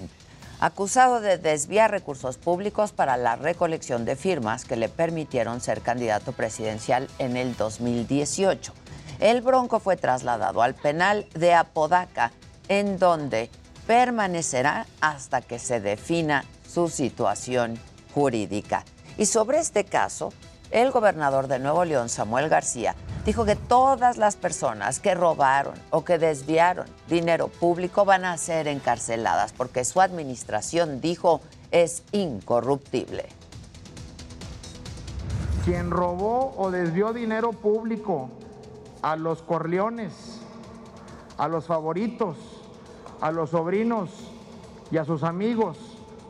acusado 0.64 1.20
de 1.20 1.38
desviar 1.38 1.92
recursos 1.92 2.38
públicos 2.38 2.94
para 2.94 3.18
la 3.18 3.36
recolección 3.36 4.06
de 4.06 4.16
firmas 4.16 4.64
que 4.64 4.78
le 4.78 4.88
permitieron 4.88 5.60
ser 5.60 5.82
candidato 5.82 6.32
presidencial 6.32 7.10
en 7.20 7.36
el 7.36 7.58
2018. 7.58 8.74
El 9.20 9.42
Bronco 9.42 9.82
fue 9.82 9.98
trasladado 9.98 10.62
al 10.62 10.74
penal 10.74 11.28
de 11.34 11.54
Apodaca, 11.54 12.32
en 12.70 12.98
donde 12.98 13.50
permanecerá 13.88 14.86
hasta 15.02 15.42
que 15.42 15.60
se 15.60 15.82
defina 15.82 16.46
su 16.66 16.88
situación 16.88 17.78
jurídica. 18.14 18.86
Y 19.18 19.26
sobre 19.26 19.60
este 19.60 19.84
caso, 19.84 20.32
el 20.74 20.90
gobernador 20.90 21.48
de 21.48 21.60
Nuevo 21.60 21.86
León, 21.86 22.10
Samuel 22.10 22.50
García, 22.50 22.96
dijo 23.26 23.46
que 23.46 23.56
todas 23.56 24.18
las 24.18 24.36
personas 24.36 25.00
que 25.00 25.14
robaron 25.14 25.76
o 25.92 26.04
que 26.04 26.18
desviaron 26.18 26.88
dinero 27.08 27.48
público 27.48 28.06
van 28.06 28.26
a 28.26 28.36
ser 28.38 28.68
encarceladas 28.68 29.54
porque 29.54 29.86
su 29.86 30.02
administración, 30.02 31.00
dijo, 31.00 31.42
es 31.70 32.02
incorruptible. 32.12 33.30
Quien 35.64 35.92
robó 35.92 36.56
o 36.58 36.72
desvió 36.72 37.14
dinero 37.14 37.52
público 37.52 38.30
a 39.04 39.16
los 39.16 39.44
corleones, 39.44 40.42
a 41.38 41.48
los 41.48 41.66
favoritos, 41.66 42.36
a 43.22 43.32
los 43.32 43.52
sobrinos 43.52 44.10
y 44.90 44.98
a 44.98 45.06
sus 45.06 45.22
amigos 45.22 45.78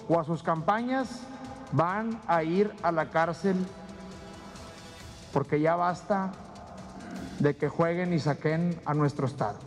o 0.10 0.20
a 0.20 0.26
sus 0.26 0.44
campañas, 0.44 1.22
van 1.72 2.22
a 2.28 2.44
ir 2.44 2.72
a 2.84 2.92
la 2.92 3.10
cárcel 3.10 3.56
porque 5.34 5.60
ya 5.60 5.75
basta 5.75 6.32
de 7.40 7.58
que 7.58 7.68
jueguen 7.68 8.13
y 8.13 8.20
saquen 8.20 8.80
a 8.86 8.94
nuestro 8.94 9.28
Estado. 9.28 9.58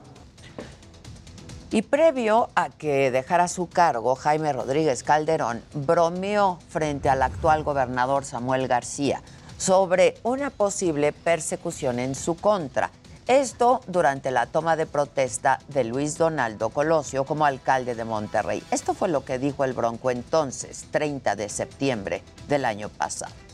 Y 1.73 1.83
previo 1.83 2.49
a 2.55 2.71
que 2.71 3.11
dejara 3.11 3.49
su 3.49 3.69
cargo, 3.69 4.15
Jaime 4.15 4.53
Rodríguez 4.53 5.03
Calderón 5.03 5.63
bromeó 5.75 6.61
frente 6.69 7.09
al 7.11 7.23
actual 7.23 7.65
gobernador 7.65 8.25
Samuel 8.25 8.69
García 8.69 9.21
sobre 9.59 10.15
una 10.23 10.51
posible 10.51 11.13
persecución 11.13 11.99
en 11.99 12.15
su 12.15 12.37
contra. 12.37 12.91
Esto 13.27 13.81
durante 13.89 14.31
la 14.31 14.47
toma 14.47 14.77
de 14.77 14.87
protesta 14.87 15.59
de 15.67 15.83
Luis 15.83 16.17
Donaldo 16.17 16.69
Colosio 16.69 17.25
como 17.25 17.45
alcalde 17.45 17.97
de 17.97 18.05
Monterrey. 18.05 18.63
Esto 18.71 18.95
fue 18.95 19.09
lo 19.09 19.25
que 19.25 19.41
dijo 19.41 19.65
el 19.65 19.73
Bronco 19.73 20.13
entonces, 20.13 20.87
30 20.93 21.35
de 21.35 21.49
septiembre 21.49 22.23
del 22.47 22.65
año 22.65 22.89
pasado. 22.89 23.46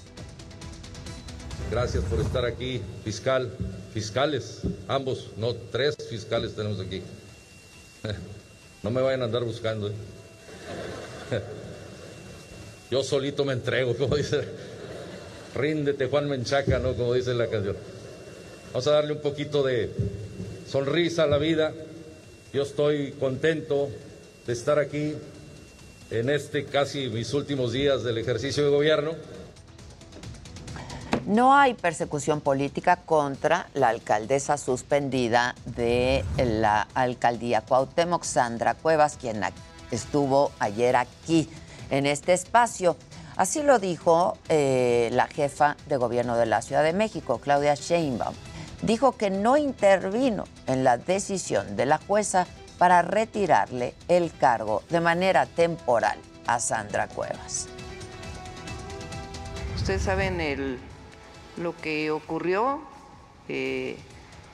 Gracias 1.73 2.05
por 2.05 2.21
estar 2.21 2.45
aquí, 2.45 2.83
fiscal, 3.03 3.51
fiscales, 3.95 4.61
ambos, 4.89 5.31
no, 5.39 5.55
tres 5.55 5.97
fiscales 6.11 6.55
tenemos 6.55 6.79
aquí. 6.79 7.01
No 8.83 8.91
me 8.91 9.01
vayan 9.01 9.23
a 9.23 9.27
andar 9.27 9.45
buscando. 9.45 9.89
¿eh? 9.89 9.93
Yo 12.91 13.03
solito 13.03 13.45
me 13.47 13.55
entrego, 13.55 13.97
como 13.99 14.17
dice. 14.17 14.43
Ríndete, 15.55 16.09
Juan 16.09 16.29
Menchaca, 16.29 16.79
¿no? 16.79 16.95
Como 16.95 17.15
dice 17.15 17.33
la 17.33 17.47
canción. 17.47 17.77
Vamos 18.73 18.87
a 18.89 18.91
darle 18.91 19.13
un 19.13 19.21
poquito 19.21 19.63
de 19.63 19.89
sonrisa 20.69 21.23
a 21.23 21.27
la 21.27 21.39
vida. 21.39 21.73
Yo 22.53 22.65
estoy 22.65 23.13
contento 23.13 23.89
de 24.47 24.53
estar 24.53 24.79
aquí 24.79 25.15
en 26.11 26.29
este 26.29 26.67
casi 26.67 27.09
mis 27.09 27.33
últimos 27.33 27.73
días 27.73 28.03
del 28.03 28.19
ejercicio 28.19 28.65
de 28.65 28.69
gobierno. 28.69 29.15
No 31.27 31.55
hay 31.55 31.75
persecución 31.75 32.41
política 32.41 32.97
contra 32.97 33.69
la 33.75 33.91
alcaldesa 33.91 34.57
suspendida 34.57 35.55
de 35.67 36.25
la 36.37 36.89
alcaldía 36.95 37.61
Cuauhtémoc, 37.61 38.25
Sandra 38.25 38.75
Cuevas, 38.75 39.17
quien 39.21 39.41
estuvo 39.93 40.51
ayer 40.59 40.97
aquí 40.97 41.49
en 41.91 42.07
este 42.07 42.33
espacio. 42.33 42.97
Así 43.37 43.63
lo 43.63 43.79
dijo 43.79 44.37
eh, 44.49 45.11
la 45.13 45.29
jefa 45.29 45.77
de 45.87 45.97
gobierno 45.97 46.37
de 46.37 46.47
la 46.47 46.61
Ciudad 46.61 46.83
de 46.83 46.93
México, 46.93 47.39
Claudia 47.39 47.75
Sheinbaum. 47.77 48.35
Dijo 48.83 49.13
que 49.13 49.31
no 49.31 49.57
intervino 49.57 50.45
en 50.67 50.83
la 50.83 50.99
decisión 50.99 51.77
de 51.77 51.87
la 51.87 51.99
jueza 51.99 52.47
para 52.79 53.01
retirarle 53.03 53.95
el 54.09 54.33
cargo 54.37 54.83
de 54.91 55.01
manera 55.01 55.47
temporal 55.47 56.19
a 56.49 56.59
Sandra 56.59 57.07
Cuevas. 57.07 57.69
Ustedes 59.77 60.03
saben 60.03 60.41
el 60.41 60.81
lo 61.57 61.77
que 61.77 62.11
ocurrió 62.11 62.81
eh, 63.49 63.97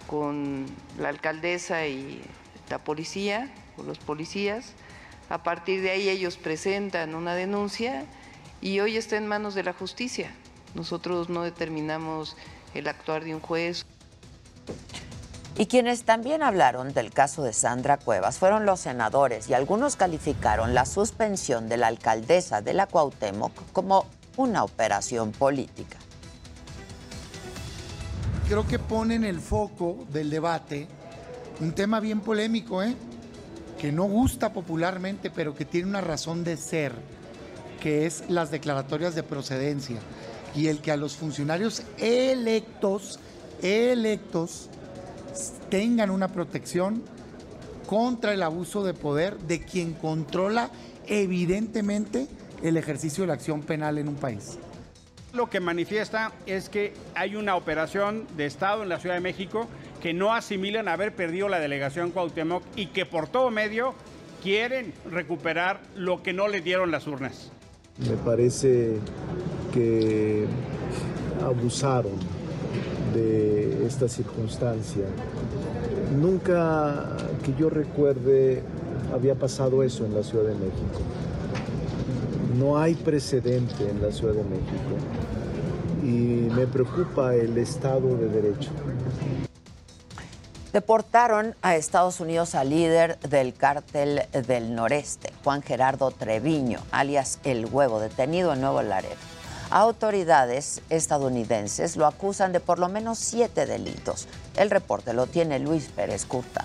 con 0.07 0.67
la 0.99 1.11
alcaldesa 1.11 1.87
y 1.87 2.23
la 2.71 2.78
policía, 2.78 3.52
o 3.76 3.83
los 3.83 3.99
policías. 3.99 4.73
A 5.28 5.43
partir 5.43 5.83
de 5.83 5.90
ahí 5.90 6.09
ellos 6.09 6.37
presentan 6.37 7.15
una 7.15 7.34
denuncia 7.34 8.04
y 8.61 8.80
hoy 8.80 8.97
está 8.97 9.17
en 9.17 9.26
manos 9.26 9.54
de 9.54 9.63
la 9.63 9.73
justicia. 9.73 10.32
Nosotros 10.75 11.28
no 11.28 11.43
determinamos 11.43 12.37
el 12.75 12.89
actuar 12.89 13.25
de 13.25 13.34
un 13.34 13.41
juez. 13.41 13.84
Y 15.56 15.67
quienes 15.67 16.04
también 16.04 16.43
hablaron 16.43 16.93
del 16.93 17.11
caso 17.11 17.43
de 17.43 17.52
Sandra 17.52 17.99
Cuevas 17.99 18.39
fueron 18.39 18.65
los 18.65 18.80
senadores 18.80 19.50
y 19.50 19.54
algunos 19.54 19.97
calificaron 19.97 20.73
la 20.73 20.87
suspensión 20.87 21.69
de 21.69 21.76
la 21.76 21.89
alcaldesa 21.89 22.63
de 22.63 22.75
la 22.75 22.87
Cuauhtémoc 22.87 23.52
como 23.73 24.06
una 24.37 24.63
operación 24.63 25.32
política 25.32 25.99
creo 28.49 28.67
que 28.67 28.78
pone 28.78 29.15
en 29.15 29.25
el 29.25 29.41
foco 29.41 30.06
del 30.11 30.30
debate 30.30 30.87
un 31.61 31.73
tema 31.73 32.00
bien 32.00 32.21
polémico, 32.21 32.82
¿eh? 32.82 32.95
que 33.78 33.93
no 33.93 34.04
gusta 34.04 34.54
popularmente, 34.54 35.30
pero 35.30 35.54
que 35.54 35.67
tiene 35.67 35.87
una 35.87 36.00
razón 36.00 36.45
de 36.45 36.56
ser, 36.56 36.93
que 37.82 38.06
es 38.06 38.25
las 38.30 38.50
declaratorias 38.50 39.15
de 39.15 39.23
procedencia 39.23 39.99
y 40.54 40.69
el 40.69 40.80
que 40.80 40.91
a 40.91 40.97
los 40.97 41.17
funcionarios 41.17 41.82
electos, 41.99 43.21
electos, 43.61 44.71
tengan 45.69 46.11
una 46.11 46.28
protección 46.28 47.02
contra 47.87 48.32
el 48.32 48.43
abuso 48.43 48.82
de 48.82 48.95
poder 48.95 49.39
de 49.41 49.61
quien 49.61 49.93
controla 49.93 50.71
evidentemente 51.06 52.28
el 52.63 52.78
ejercicio 52.78 53.25
de 53.25 53.28
la 53.28 53.34
acción 53.34 53.61
penal 53.61 53.99
en 53.99 54.08
un 54.08 54.17
país. 54.17 54.58
Lo 55.34 55.50
que 55.50 55.60
manifiesta 55.60 56.32
es 56.47 56.69
que 56.69 56.95
hay 57.14 57.36
una 57.36 57.54
operación 57.54 58.26
de 58.36 58.47
Estado 58.47 58.82
en 58.82 58.88
la 58.88 58.99
Ciudad 58.99 59.14
de 59.14 59.21
México 59.21 59.69
que 60.00 60.14
no 60.14 60.34
asimilan 60.34 60.88
haber 60.88 61.14
perdido 61.14 61.49
la 61.49 61.58
delegación 61.58 62.12
Cuauhtémoc 62.12 62.62
y 62.76 62.86
que 62.86 63.04
por 63.04 63.28
todo 63.28 63.50
medio 63.50 63.95
quieren 64.43 64.95
recuperar 65.10 65.80
lo 65.95 66.23
que 66.23 66.32
no 66.32 66.49
le 66.49 66.60
dieron 66.60 66.91
las 66.91 67.06
urnas. 67.06 67.50
Me 67.99 68.17
parece 68.17 68.99
que 69.75 70.47
abusaron 71.45 72.12
de 73.12 73.86
esta 73.86 74.08
circunstancia. 74.08 75.04
Nunca 76.17 77.17
que 77.45 77.54
yo 77.58 77.69
recuerde 77.69 78.62
había 79.12 79.34
pasado 79.34 79.82
eso 79.82 80.06
en 80.06 80.14
la 80.14 80.23
Ciudad 80.23 80.45
de 80.45 80.54
México. 80.54 81.00
No 82.58 82.76
hay 82.76 82.94
precedente 82.94 83.88
en 83.88 84.02
la 84.02 84.10
Ciudad 84.10 84.34
de 84.34 84.42
México 84.42 84.97
y 86.02 86.50
me 86.52 86.66
preocupa 86.66 87.32
el 87.32 87.56
Estado 87.56 88.16
de 88.16 88.28
Derecho. 88.28 88.71
Deportaron 90.73 91.54
a 91.62 91.76
Estados 91.76 92.18
Unidos 92.18 92.56
al 92.56 92.71
líder 92.71 93.16
del 93.21 93.54
cártel 93.54 94.23
del 94.32 94.75
noreste, 94.75 95.32
Juan 95.44 95.62
Gerardo 95.62 96.10
Treviño, 96.10 96.80
alias 96.90 97.38
El 97.44 97.66
Huevo, 97.66 98.00
detenido 98.00 98.52
en 98.52 98.60
Nuevo 98.60 98.82
Laredo. 98.82 99.14
Autoridades 99.71 100.82
estadounidenses 100.90 101.97
lo 101.97 102.06
acusan 102.06 102.52
de 102.52 102.58
por 102.58 102.80
lo 102.80 102.88
menos 102.88 103.21
siete 103.21 103.66
delitos. 103.66 104.26
El 104.56 104.71
reporte 104.71 105.12
lo 105.12 105.28
tiene 105.28 105.60
Luis 105.60 105.90
Pérez 105.94 106.26
Curta. 106.26 106.64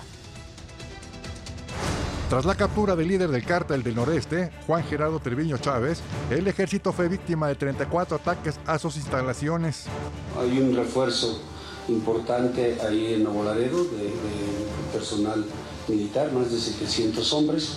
Tras 2.34 2.46
la 2.46 2.56
captura 2.56 2.96
del 2.96 3.06
líder 3.06 3.30
del 3.30 3.44
cártel 3.44 3.84
del 3.84 3.94
noreste, 3.94 4.50
Juan 4.66 4.82
Gerardo 4.82 5.20
Treviño 5.20 5.56
Chávez, 5.58 6.00
el 6.30 6.48
ejército 6.48 6.92
fue 6.92 7.06
víctima 7.06 7.46
de 7.46 7.54
34 7.54 8.16
ataques 8.16 8.56
a 8.66 8.76
sus 8.76 8.96
instalaciones. 8.96 9.84
Hay 10.36 10.58
un 10.58 10.74
refuerzo 10.74 11.40
importante 11.86 12.76
ahí 12.82 13.14
en 13.14 13.22
Nuevo 13.22 13.44
de, 13.44 14.12
personal 14.92 15.44
militar, 15.86 16.32
más 16.32 16.50
de 16.50 16.58
700 16.58 17.32
hombres, 17.34 17.76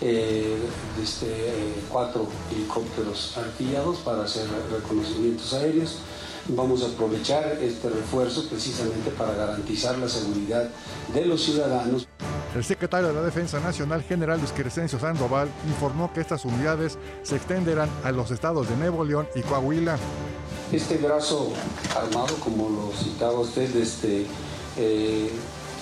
eh, 0.00 0.56
este, 1.02 1.26
eh, 1.26 1.74
cuatro 1.90 2.28
helicópteros 2.54 3.36
artillados 3.36 3.96
para 4.04 4.22
hacer 4.22 4.46
reconocimientos 4.70 5.52
aéreos. 5.52 5.98
Vamos 6.46 6.84
a 6.84 6.86
aprovechar 6.86 7.58
este 7.60 7.88
refuerzo 7.88 8.48
precisamente 8.48 9.10
para 9.10 9.34
garantizar 9.34 9.98
la 9.98 10.08
seguridad 10.08 10.70
de 11.12 11.26
los 11.26 11.42
ciudadanos. 11.42 12.06
El 12.54 12.64
secretario 12.64 13.08
de 13.08 13.14
la 13.14 13.22
Defensa 13.22 13.60
Nacional, 13.60 14.02
general 14.02 14.38
Luis 14.38 14.52
Crescencio 14.52 14.98
Sandoval, 14.98 15.48
informó 15.68 16.12
que 16.12 16.20
estas 16.20 16.44
unidades 16.44 16.98
se 17.22 17.36
extenderán 17.36 17.90
a 18.02 18.12
los 18.12 18.30
estados 18.30 18.68
de 18.68 18.76
Nuevo 18.76 19.04
León 19.04 19.28
y 19.34 19.42
Coahuila. 19.42 19.98
Este 20.72 20.96
brazo 20.96 21.52
armado, 21.94 22.34
como 22.36 22.68
lo 22.70 22.92
citaba 22.96 23.40
usted, 23.40 23.74
este, 23.76 24.26
eh, 24.78 25.30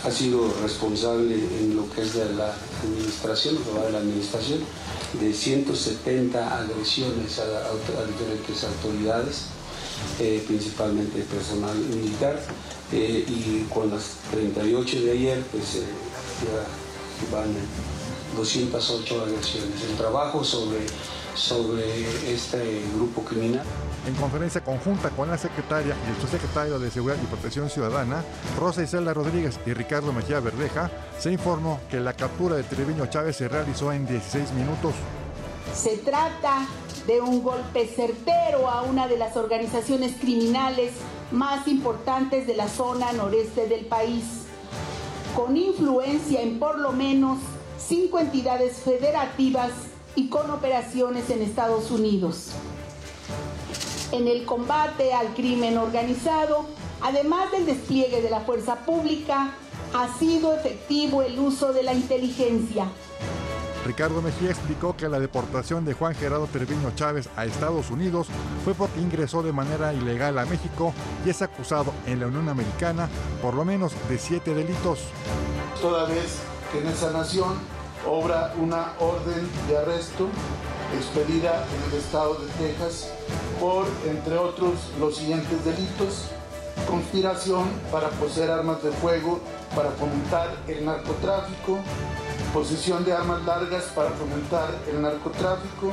ha 0.05 0.11
sido 0.11 0.53
responsable 0.63 1.35
en 1.35 1.77
lo 1.77 1.89
que 1.91 2.03
es 2.03 2.15
de 2.15 2.35
la 2.35 2.55
administración, 2.83 3.57
de 3.57 3.93
la 3.93 3.99
administración, 3.99 4.61
de 5.21 5.33
170 5.33 6.59
agresiones 6.59 7.39
a, 7.39 8.05
diferentes 8.07 8.65
autoridades, 8.65 9.45
eh, 10.19 10.45
principalmente 10.47 11.23
personal 11.23 11.77
militar, 11.77 12.39
eh, 12.93 13.25
y 13.27 13.67
con 13.73 13.91
las 13.91 14.17
38 14.31 15.01
de 15.03 15.11
ayer, 15.13 15.43
pues 15.51 15.79
van 17.33 17.55
208 18.37 19.23
agresiones. 19.23 19.83
El 19.89 19.97
trabajo 19.97 20.45
sobre 20.45 20.87
sobre 21.35 22.33
este 22.33 22.83
grupo 22.95 23.23
criminal. 23.23 23.65
En 24.07 24.15
conferencia 24.15 24.63
conjunta 24.63 25.11
con 25.11 25.29
la 25.29 25.39
secretaria 25.39 25.97
y 26.07 26.11
el 26.11 26.21
subsecretario 26.21 26.79
de 26.79 26.91
Seguridad 26.91 27.19
y 27.23 27.27
Protección 27.27 27.71
Ciudadana, 27.71 28.23
Rosa 28.59 28.83
Isela 28.83 29.15
Rodríguez 29.15 29.59
y 29.67 29.73
Ricardo 29.73 30.13
Mejía 30.13 30.41
Verdeja, 30.41 30.91
se 31.19 31.33
informó 31.33 31.81
que 31.91 32.01
la 32.01 32.13
captura 32.13 32.57
de 32.57 32.63
Treviño 32.65 33.07
Chávez 33.07 33.37
se 33.37 33.49
realizó 33.49 33.93
en 33.93 34.07
16 34.07 34.53
minutos. 34.53 34.93
Se 35.75 35.97
trata 35.99 36.67
de 37.07 37.21
un 37.21 37.43
golpe 37.43 37.87
certero 37.89 38.69
a 38.69 38.83
una 38.83 39.09
de 39.09 39.19
las 39.19 39.37
organizaciones 39.37 40.17
criminales 40.21 40.93
más 41.33 41.67
importantes 41.67 42.47
de 42.47 42.57
la 42.57 42.69
zona 42.69 43.13
noreste 43.13 43.67
del 43.67 43.87
país, 43.87 44.44
con 45.35 45.57
influencia 45.57 46.41
en 46.43 46.59
por 46.59 46.79
lo 46.79 46.93
menos 46.93 47.39
cinco 47.79 48.19
entidades 48.19 48.77
federativas 48.77 49.71
y 50.15 50.29
con 50.29 50.51
operaciones 50.51 51.29
en 51.31 51.43
Estados 51.43 51.91
Unidos. 51.91 52.51
En 54.13 54.29
el 54.29 54.45
combate 54.45 55.13
al 55.13 55.35
crimen 55.35 55.77
organizado, 55.77 56.67
además 57.03 57.51
del 57.51 57.67
despliegue 57.67 58.23
de 58.23 58.31
la 58.31 58.41
fuerza 58.41 58.77
pública, 58.87 59.55
ha 59.93 60.19
sido 60.19 60.55
efectivo 60.55 61.23
el 61.23 61.39
uso 61.39 61.73
de 61.73 61.83
la 61.83 61.95
inteligencia. 61.95 62.87
Ricardo 63.85 64.23
Mejía 64.23 64.51
explicó 64.51 64.97
que 64.97 65.09
la 65.09 65.21
deportación 65.21 65.85
de 65.85 65.93
Juan 65.93 66.15
Gerardo 66.15 66.47
Treviño 66.47 66.93
Chávez 66.95 67.29
a 67.37 67.45
Estados 67.45 67.91
Unidos 67.91 68.29
fue 68.65 68.75
porque 68.75 69.01
ingresó 69.01 69.43
de 69.43 69.53
manera 69.53 69.93
ilegal 69.93 70.39
a 70.39 70.47
México 70.47 70.95
y 71.25 71.31
es 71.31 71.43
acusado 71.43 71.93
en 72.07 72.21
la 72.21 72.29
Unión 72.29 72.49
Americana 72.49 73.09
por 73.43 73.55
lo 73.55 73.65
menos 73.65 73.93
de 74.09 74.19
siete 74.19 74.55
delitos. 74.55 75.01
Toda 75.83 76.07
vez 76.07 76.39
que 76.73 76.81
en 76.81 76.87
esa 76.87 77.13
nación 77.13 77.59
obra 78.09 78.55
una 78.59 78.93
orden 78.99 79.49
de 79.69 79.77
arresto 79.77 80.29
expedida 80.97 81.65
en 81.67 81.93
el 81.93 81.99
estado 81.99 82.35
de 82.37 82.47
Texas 82.53 83.11
por, 83.61 83.87
entre 84.07 84.39
otros, 84.39 84.75
los 84.99 85.17
siguientes 85.17 85.65
delitos. 85.65 86.31
Conspiración 86.89 87.69
para 87.93 88.09
poseer 88.11 88.51
armas 88.51 88.83
de 88.83 88.91
fuego 88.93 89.41
para 89.75 89.91
fomentar 89.93 90.57
el 90.69 90.85
narcotráfico, 90.85 91.79
posesión 92.55 93.05
de 93.05 93.13
armas 93.13 93.45
largas 93.45 93.83
para 93.97 94.11
fomentar 94.11 94.69
el 94.89 95.03
narcotráfico, 95.03 95.91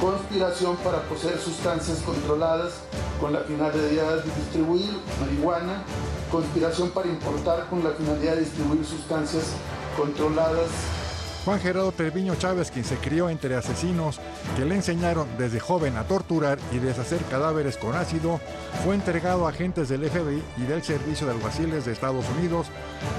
conspiración 0.00 0.76
para 0.78 1.02
poseer 1.02 1.38
sustancias 1.38 1.98
controladas 1.98 2.72
con 3.20 3.34
la 3.34 3.40
finalidad 3.40 4.24
de 4.24 4.30
distribuir 4.34 4.98
marihuana, 5.20 5.82
conspiración 6.32 6.88
para 6.88 7.08
importar 7.08 7.66
con 7.66 7.84
la 7.84 7.90
finalidad 7.90 8.36
de 8.36 8.40
distribuir 8.40 8.82
sustancias 8.86 9.44
controladas 9.94 10.70
Juan 11.44 11.60
Gerardo 11.60 11.92
Treviño 11.92 12.36
Chávez, 12.36 12.70
quien 12.70 12.86
se 12.86 12.96
crió 12.96 13.28
entre 13.28 13.54
asesinos 13.54 14.18
que 14.56 14.64
le 14.64 14.76
enseñaron 14.76 15.28
desde 15.36 15.60
joven 15.60 15.98
a 15.98 16.04
torturar 16.04 16.58
y 16.72 16.78
deshacer 16.78 17.22
cadáveres 17.24 17.76
con 17.76 17.94
ácido, 17.94 18.40
fue 18.82 18.94
entregado 18.94 19.46
a 19.46 19.50
agentes 19.50 19.90
del 19.90 20.08
FBI 20.08 20.42
y 20.56 20.62
del 20.62 20.82
Servicio 20.82 21.26
de 21.26 21.34
Alguaciles 21.34 21.84
de 21.84 21.92
Estados 21.92 22.24
Unidos 22.38 22.68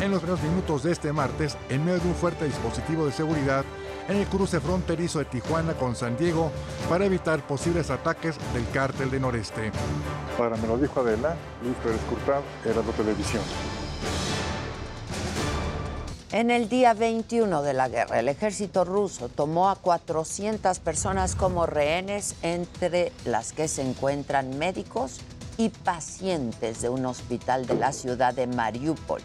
en 0.01 0.09
los 0.09 0.21
primeros 0.21 0.43
minutos 0.43 0.81
de 0.81 0.91
este 0.91 1.13
martes 1.13 1.55
en 1.69 1.85
medio 1.85 1.99
de 1.99 2.07
un 2.07 2.15
fuerte 2.15 2.45
dispositivo 2.45 3.05
de 3.05 3.11
seguridad 3.11 3.63
en 4.09 4.17
el 4.17 4.25
cruce 4.25 4.59
fronterizo 4.59 5.19
de 5.19 5.25
Tijuana 5.25 5.73
con 5.73 5.95
San 5.95 6.17
Diego 6.17 6.51
para 6.89 7.05
evitar 7.05 7.45
posibles 7.45 7.91
ataques 7.91 8.37
del 8.53 8.67
cártel 8.73 9.11
de 9.11 9.19
Noreste. 9.19 9.71
Para 10.35 10.57
me 10.57 10.67
lo 10.67 10.79
dijo 10.79 10.99
Adela, 10.99 11.35
Luis 11.63 11.75
Pérez 11.83 12.01
Curtado, 12.09 12.43
Heraldo 12.63 12.91
Televisión. 12.91 13.43
En 16.35 16.51
el 16.51 16.67
día 16.67 16.93
21 16.93 17.61
de 17.61 17.71
la 17.71 17.87
guerra, 17.87 18.19
el 18.19 18.27
ejército 18.27 18.83
ruso 18.83 19.29
tomó 19.29 19.69
a 19.69 19.77
400 19.77 20.79
personas 20.79 21.33
como 21.33 21.65
rehenes, 21.65 22.35
entre 22.41 23.13
las 23.23 23.53
que 23.53 23.69
se 23.69 23.83
encuentran 23.83 24.57
médicos 24.57 25.21
y 25.55 25.69
pacientes 25.69 26.81
de 26.81 26.89
un 26.89 27.05
hospital 27.05 27.65
de 27.65 27.75
la 27.75 27.93
ciudad 27.93 28.33
de 28.33 28.47
Mariupol. 28.47 29.21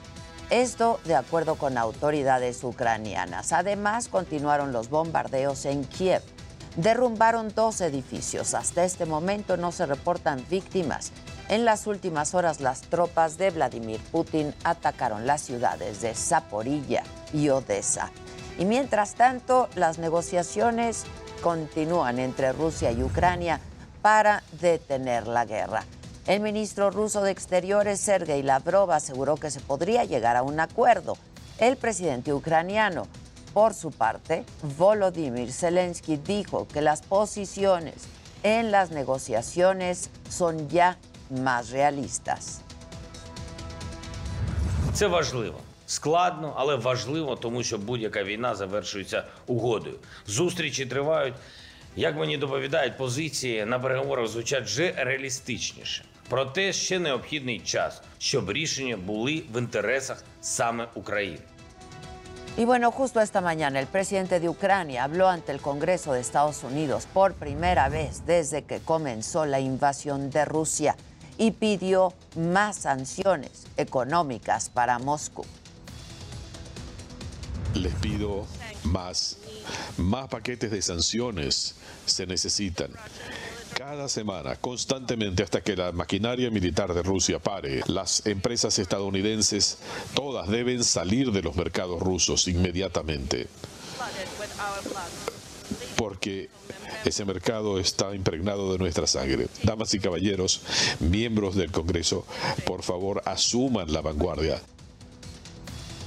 Esto 0.51 1.01
de 1.05 1.17
acuerdo 1.17 1.57
con 1.57 1.79
autoridades 1.79 2.63
ucranianas. 2.63 3.53
Además, 3.53 4.07
continuaron 4.07 4.71
los 4.71 4.89
bombardeos 4.89 5.65
en 5.65 5.83
Kiev. 5.83 6.23
Derrumbaron 6.77 7.53
dos 7.53 7.81
edificios. 7.81 8.55
Hasta 8.55 8.85
este 8.85 9.05
momento 9.05 9.57
no 9.57 9.73
se 9.73 9.85
reportan 9.85 10.47
víctimas. 10.49 11.11
En 11.51 11.65
las 11.65 11.89
últimas 11.89 12.37
horas, 12.37 12.61
las 12.61 12.83
tropas 12.83 13.37
de 13.37 13.51
Vladimir 13.51 14.01
Putin 14.13 14.55
atacaron 14.63 15.27
las 15.27 15.41
ciudades 15.41 16.01
de 16.01 16.15
Zaporilla 16.15 17.03
y 17.33 17.49
Odessa. 17.49 18.13
Y 18.57 18.65
mientras 18.65 19.17
tanto, 19.17 19.69
las 19.75 19.99
negociaciones 19.99 21.07
continúan 21.43 22.21
entre 22.21 22.53
Rusia 22.53 22.93
y 22.93 23.03
Ucrania 23.03 23.59
para 24.01 24.45
detener 24.61 25.27
la 25.27 25.45
guerra. 25.45 25.83
El 26.29 26.39
ministro 26.39 26.93
ruso 26.93 27.21
de 27.21 27.33
Exteriores, 27.33 27.99
Sergei 27.99 28.45
Lavrov, 28.45 28.93
aseguró 28.93 29.35
que 29.35 29.51
se 29.51 29.59
podría 29.59 30.05
llegar 30.05 30.37
a 30.37 30.45
un 30.45 30.61
acuerdo. 30.61 31.17
El 31.59 31.77
presidente 31.77 32.33
ucraniano, 32.33 33.09
por 33.53 33.75
su 33.75 33.91
parte, 33.91 34.45
Volodymyr 34.79 35.51
Zelensky, 35.53 36.17
dijo 36.17 36.69
que 36.69 36.81
las 36.81 37.03
posiciones 37.03 37.95
en 38.45 38.71
las 38.71 38.93
negociaciones 38.93 40.11
son 40.29 40.69
ya 40.69 40.97
más 41.31 41.71
realistas. 41.73 42.61
Це 44.93 45.07
важливо. 45.07 45.61
Складно, 45.87 46.55
але 46.57 46.77
важливо, 46.77 47.37
тому 47.37 47.63
що 47.63 47.79
будь-яка 47.79 48.25
війна 48.25 48.55
завершується 48.55 49.25
угодою. 49.47 49.97
Зустрічі 50.27 50.87
тривають. 50.87 51.35
Як 51.97 52.17
мені 52.17 52.37
доповідають, 52.37 52.99
позиції 52.99 53.65
на 53.65 53.79
переговорах 53.79 54.29
звучать 54.29 54.65
вже 54.65 54.95
реалістичніше. 54.97 56.05
Проте 56.29 56.73
ще 56.73 56.99
необхідний 56.99 57.61
час, 57.61 58.03
щоб 58.19 58.51
рішення 58.51 58.97
були 58.97 59.43
в 59.53 59.59
інтересах 59.59 60.25
саме 60.41 60.87
України. 60.95 61.39
Y 62.59 62.65
bueno, 62.65 62.91
justo 62.91 63.21
esta 63.21 63.41
mañana 63.41 63.79
el 63.81 63.87
presidente 63.87 64.41
de 64.41 64.49
Ucrania 64.49 65.05
habló 65.05 65.29
ante 65.29 65.53
el 65.53 65.61
Congreso 65.61 66.13
de 66.13 66.21
Estados 66.21 66.65
Unidos 66.65 67.07
por 67.13 67.33
primera 67.35 67.89
vez 67.89 68.27
desde 68.27 68.63
que 68.63 68.81
comenzó 68.81 69.47
la 69.47 69.61
invasión 69.61 70.31
de 70.31 70.45
Rusia 70.45 70.97
y 71.41 71.53
pidió 71.53 72.13
más 72.37 72.77
sanciones 72.77 73.67
económicas 73.79 74.69
para 74.69 74.99
Moscú. 74.99 75.47
Les 77.75 77.95
pido 77.95 78.47
más, 78.85 79.39
más 79.97 80.29
paquetes 80.29 80.71
de 80.71 80.83
sanciones 80.83 81.77
se 82.05 82.27
necesitan. 82.27 82.91
Cada 83.75 84.11
semana, 84.11 84.57
constantemente, 84.57 85.43
hasta 85.43 85.63
que 85.63 85.77
la 85.77 85.93
maquinaria 85.93 86.51
militar 86.51 86.93
de 86.93 87.03
Rusia 87.03 87.39
pare, 87.39 87.81
las 87.87 88.27
empresas 88.27 88.79
estadounidenses 88.79 89.79
todas 90.15 90.47
deben 90.47 90.85
salir 90.85 91.33
de 91.33 91.41
los 91.41 91.57
mercados 91.57 92.01
rusos 92.01 92.49
inmediatamente. 92.49 93.49
Porque 95.97 96.49
ese 97.05 97.25
mercado 97.25 97.79
está 97.79 98.15
impregnado 98.15 98.73
de 98.73 98.79
nuestra 98.79 99.07
sangre. 99.07 99.49
Damas 99.63 99.95
y 99.95 100.01
caballeros, 100.01 100.63
miembros 101.01 101.55
del 101.57 101.71
Congreso, 101.71 102.27
por 102.65 102.83
favor, 102.83 103.23
asuman 103.25 103.93
la 103.93 104.01
vanguardia. 104.01 104.61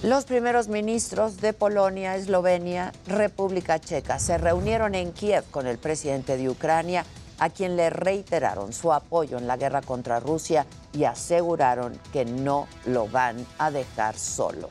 Los 0.04 0.26
primeros 0.26 0.67
ministros 0.67 1.39
de 1.39 1.54
Polonia, 1.54 2.17
Eslovenia, 2.17 2.91
República 3.08 3.80
Checa 3.80 4.19
se 4.19 4.38
reunieron 4.38 4.95
en 4.95 5.13
Kiev 5.13 5.45
con 5.49 5.65
el 5.65 5.78
presidente 5.78 6.36
de 6.36 6.49
Ucrania, 6.49 7.06
a 7.39 7.49
quien 7.49 7.78
le 7.78 7.89
reiteraron 7.89 8.73
su 8.73 8.91
apoyo 8.91 9.38
en 9.38 9.47
la 9.47 9.56
guerra 9.56 9.82
contra 9.82 10.19
Rusia 10.19 10.65
y 10.91 11.06
aseguraron 11.06 11.97
que 12.12 12.26
no 12.26 12.67
lo 12.86 13.08
van 13.08 13.45
a 13.58 13.71
dejar 13.71 14.17
solo. 14.19 14.69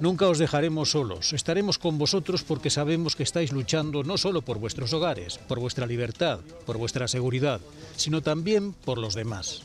Nunca 0.00 0.28
os 0.28 0.38
dejaremos 0.38 0.90
solos. 0.90 1.32
Estaremos 1.32 1.78
con 1.78 1.98
vosotros 1.98 2.42
porque 2.42 2.70
sabemos 2.70 3.16
que 3.16 3.22
estáis 3.22 3.52
luchando 3.52 4.02
no 4.02 4.18
solo 4.18 4.42
por 4.42 4.58
vuestros 4.58 4.92
hogares, 4.92 5.38
por 5.38 5.58
vuestra 5.58 5.86
libertad, 5.86 6.40
por 6.64 6.78
vuestra 6.78 7.08
seguridad, 7.08 7.60
sino 7.96 8.22
también 8.22 8.72
por 8.72 8.98
los 8.98 9.14
demás. 9.14 9.62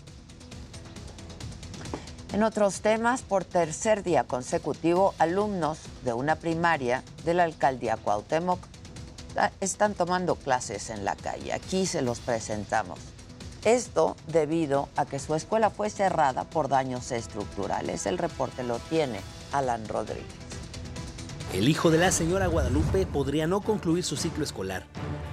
En 2.33 2.43
otros 2.43 2.79
temas, 2.79 3.23
por 3.23 3.43
tercer 3.43 4.03
día 4.03 4.23
consecutivo, 4.23 5.13
alumnos 5.17 5.79
de 6.05 6.13
una 6.13 6.37
primaria 6.37 7.03
de 7.25 7.33
la 7.33 7.43
alcaldía 7.43 7.97
Cuauhtémoc 7.97 8.59
ah, 9.35 9.51
están 9.59 9.95
tomando 9.95 10.35
clases 10.35 10.89
en 10.89 11.03
la 11.03 11.15
calle. 11.17 11.51
Aquí 11.51 11.85
se 11.85 12.01
los 12.01 12.19
presentamos. 12.19 12.99
Esto 13.63 14.15
debido 14.25 14.89
a 14.95 15.05
que 15.05 15.19
su 15.19 15.35
escuela 15.35 15.69
fue 15.69 15.91
cerrada 15.91 16.45
por 16.45 16.67
daños 16.67 17.11
estructurales. 17.11 18.07
El 18.07 18.17
reporte 18.17 18.63
lo 18.63 18.79
tiene 18.79 19.19
Alan 19.51 19.87
Rodríguez. 19.87 20.25
El 21.53 21.67
hijo 21.67 21.91
de 21.91 21.99
la 21.99 22.11
señora 22.11 22.47
Guadalupe 22.47 23.05
podría 23.05 23.45
no 23.45 23.61
concluir 23.61 24.03
su 24.03 24.15
ciclo 24.15 24.43
escolar, 24.43 24.85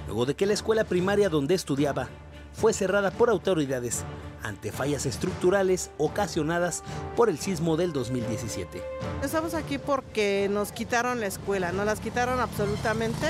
luego 0.05 0.25
de 0.27 0.35
que 0.35 0.45
la 0.45 0.53
escuela 0.53 0.83
primaria 0.83 1.29
donde 1.29 1.55
estudiaba 1.55 2.09
fue 2.53 2.73
cerrada 2.73 3.09
por 3.09 3.29
autoridades 3.29 4.03
ante 4.43 4.71
fallas 4.71 5.05
estructurales 5.05 5.91
ocasionadas 5.97 6.83
por 7.15 7.29
el 7.29 7.39
sismo 7.39 7.77
del 7.77 7.93
2017. 7.93 8.83
Estamos 9.23 9.53
aquí 9.53 9.77
porque 9.77 10.49
nos 10.51 10.71
quitaron 10.71 11.19
la 11.19 11.27
escuela, 11.27 11.71
nos 11.71 11.85
las 11.85 11.99
quitaron 11.99 12.39
absolutamente 12.39 13.27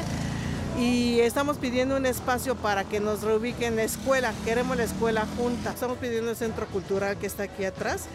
y 0.79 1.19
estamos 1.19 1.57
pidiendo 1.57 1.97
un 1.97 2.05
espacio 2.05 2.55
para 2.55 2.85
que 2.85 3.01
nos 3.01 3.21
reubiquen 3.21 3.75
la 3.75 3.83
escuela. 3.83 4.33
Queremos 4.45 4.77
la 4.77 4.83
escuela 4.83 5.27
junta. 5.37 5.71
Estamos 5.71 5.97
pidiendo 5.97 6.31
el 6.31 6.37
centro 6.37 6.67
cultural 6.67 7.17
que 7.17 7.27
está 7.27 7.43
aquí 7.43 7.65
atrás 7.65 8.05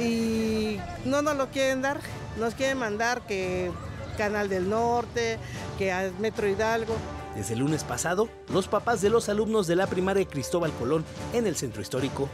y 0.00 0.78
no 1.04 1.22
nos 1.22 1.36
lo 1.36 1.48
quieren 1.48 1.82
dar. 1.82 1.98
Nos 2.38 2.54
quieren 2.54 2.78
mandar 2.78 3.22
que 3.26 3.72
Canal 4.16 4.48
del 4.48 4.70
Norte, 4.70 5.38
que 5.76 6.12
Metro 6.20 6.48
Hidalgo. 6.48 6.94
Desde 7.34 7.54
el 7.54 7.60
lunes 7.60 7.82
pasado, 7.82 8.28
los 8.48 8.68
papás 8.68 9.00
de 9.00 9.10
los 9.10 9.28
alumnos 9.28 9.66
de 9.66 9.74
la 9.74 9.88
primaria 9.88 10.24
Cristóbal 10.24 10.72
Colón 10.72 11.04
en 11.32 11.48
el 11.48 11.56
centro 11.56 11.82
histórico 11.82 12.28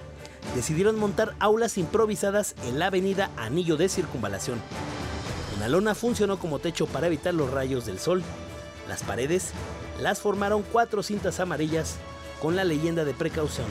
decidieron 0.55 0.99
montar 0.99 1.35
aulas 1.39 1.79
improvisadas 1.79 2.55
en 2.67 2.79
la 2.79 2.87
avenida 2.87 3.31
Anillo 3.39 3.79
de 3.79 3.89
Circunvalación. 3.89 4.61
Una 5.57 5.69
lona 5.69 5.95
funcionó 5.95 6.39
como 6.39 6.59
techo 6.59 6.87
para 6.87 7.07
evitar 7.07 7.33
los 7.33 7.51
rayos 7.51 7.87
del 7.87 7.99
sol. 7.99 8.23
Las 8.91 9.05
paredes 9.05 9.53
las 10.03 10.19
formaron 10.19 10.65
cuatro 10.65 11.05
cintas 11.05 11.39
amarillas 11.39 11.95
con 12.43 12.57
la 12.57 12.65
leyenda 12.65 13.05
de 13.05 13.15
precaución. 13.15 13.69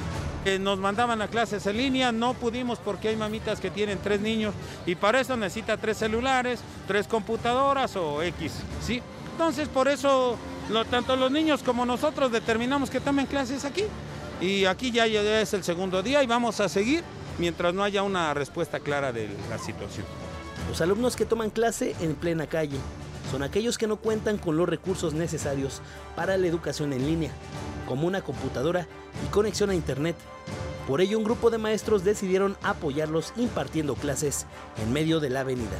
Nos 0.61 0.79
mandaban 0.79 1.21
a 1.21 1.27
clases 1.27 1.65
en 1.65 1.75
línea, 1.75 2.13
no 2.13 2.35
pudimos 2.35 2.79
porque 2.79 3.09
hay 3.09 3.17
mamitas 3.17 3.59
que 3.59 3.69
tienen 3.69 3.99
tres 4.01 4.21
niños 4.21 4.53
y 4.85 4.95
para 4.95 5.19
eso 5.19 5.35
necesita 5.35 5.75
tres 5.75 5.97
celulares, 5.97 6.61
tres 6.87 7.05
computadoras 7.05 7.97
o 7.97 8.23
X, 8.23 8.53
¿sí? 8.81 9.01
Entonces 9.33 9.67
por 9.67 9.89
eso 9.89 10.37
tanto 10.89 11.17
los 11.17 11.29
niños 11.29 11.63
como 11.63 11.85
nosotros 11.85 12.31
determinamos 12.31 12.89
que 12.89 13.01
tomen 13.01 13.25
clases 13.25 13.65
aquí. 13.65 13.83
Y 14.39 14.63
aquí 14.63 14.89
ya, 14.91 15.05
ya 15.05 15.41
es 15.41 15.53
el 15.53 15.65
segundo 15.65 16.01
día 16.01 16.23
y 16.23 16.27
vamos 16.27 16.61
a 16.61 16.69
seguir 16.69 17.03
mientras 17.39 17.73
no 17.73 17.83
haya 17.83 18.03
una 18.03 18.33
respuesta 18.33 18.79
clara 18.79 19.11
de 19.11 19.27
la 19.49 19.57
situación. 19.57 20.05
Los 20.69 20.79
alumnos 20.79 21.17
que 21.17 21.25
toman 21.25 21.49
clase 21.49 21.93
en 21.99 22.15
plena 22.15 22.47
calle 22.47 22.77
son 23.29 23.43
aquellos 23.43 23.77
que 23.77 23.87
no 23.87 23.97
cuentan 23.97 24.37
con 24.37 24.57
los 24.57 24.67
recursos 24.67 25.13
necesarios 25.13 25.81
para 26.15 26.37
la 26.37 26.47
educación 26.47 26.93
en 26.93 27.05
línea, 27.05 27.31
como 27.87 28.07
una 28.07 28.21
computadora 28.21 28.87
y 29.25 29.29
conexión 29.31 29.69
a 29.69 29.75
Internet. 29.75 30.15
Por 30.87 31.01
ello, 31.01 31.19
un 31.19 31.23
grupo 31.23 31.51
de 31.51 31.59
maestros 31.59 32.03
decidieron 32.03 32.57
apoyarlos 32.63 33.33
impartiendo 33.37 33.93
clases 33.95 34.47
en 34.81 34.91
medio 34.91 35.19
de 35.19 35.29
la 35.29 35.41
avenida. 35.41 35.77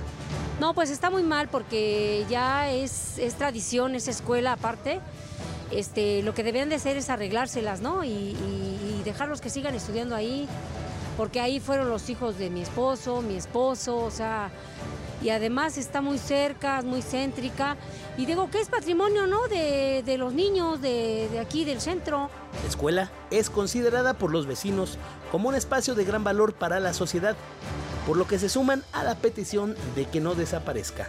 No, 0.60 0.74
pues 0.74 0.92
está 0.92 1.10
muy 1.10 1.24
mal 1.24 1.48
porque 1.48 2.26
ya 2.30 2.70
es, 2.72 3.20
tradición, 3.38 3.96
es 3.96 4.08
escuela 4.08 4.54
aparte. 4.54 5.00
Este, 5.72 6.22
lo 6.24 6.34
que 6.34 6.44
deben 6.44 6.70
de 6.70 6.76
hacer 6.76 6.98
es 6.98 7.10
arreglárselas, 7.10 7.82
¿no? 7.82 8.04
Y 8.04 8.36
dejarlos 9.04 9.42
que 9.42 9.50
sigan 9.50 9.74
estudiando 9.74 10.16
ahí, 10.16 10.48
porque 11.18 11.40
ahí 11.40 11.60
fueron 11.60 11.90
los 11.90 12.10
hijos 12.10 12.38
de 12.38 12.50
mi 12.50 12.62
esposo, 12.62 13.22
mi 13.22 13.36
esposo, 13.36 13.98
o 13.98 14.12
sea, 14.12 14.52
y 15.22 15.30
además 15.30 15.78
está 15.78 16.02
muy 16.02 16.18
cerca, 16.18 16.82
muy 16.82 17.02
céntrica. 17.02 17.78
Y 18.18 18.26
digo 18.26 18.50
que 18.50 18.60
es 18.60 18.70
patrimonio, 18.70 19.28
¿no? 19.28 19.48
De, 19.48 20.16
los 20.18 20.34
niños 20.34 20.82
de, 20.82 21.30
de, 21.32 21.40
aquí 21.40 21.66
del 21.66 21.82
centro. 21.82 22.30
La 22.64 22.70
escuela 22.70 23.12
es 23.32 23.50
considerada 23.50 24.14
por 24.14 24.32
los 24.32 24.46
vecinos 24.46 24.98
como 25.32 25.50
un 25.50 25.56
espacio 25.56 25.96
de 25.96 26.04
gran 26.04 26.24
valor 26.24 26.54
para 26.54 26.80
la 26.80 26.94
sociedad, 26.94 27.36
por 28.06 28.18
lo 28.18 28.28
que 28.28 28.40
se 28.40 28.50
suman 28.50 28.84
a 28.92 29.04
la 29.04 29.16
petición 29.16 29.76
de 29.96 30.06
que 30.06 30.20
no 30.20 30.36
desaparezca. 30.36 31.08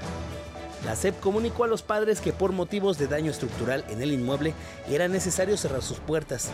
La 0.85 0.97
SEP 0.97 1.21
comunicó 1.21 1.65
a 1.65 1.69
los 1.69 1.83
padres 1.83 2.21
que 2.21 2.33
por 2.33 2.53
motivos 2.53 2.97
de 2.97 3.07
daño 3.07 3.31
estructural 3.31 3.85
en 3.91 4.01
el 4.01 4.13
inmueble 4.13 4.55
era 4.89 5.09
necesario 5.09 5.57
cerrar 5.57 5.83
sus 5.83 5.99
puertas. 5.99 6.49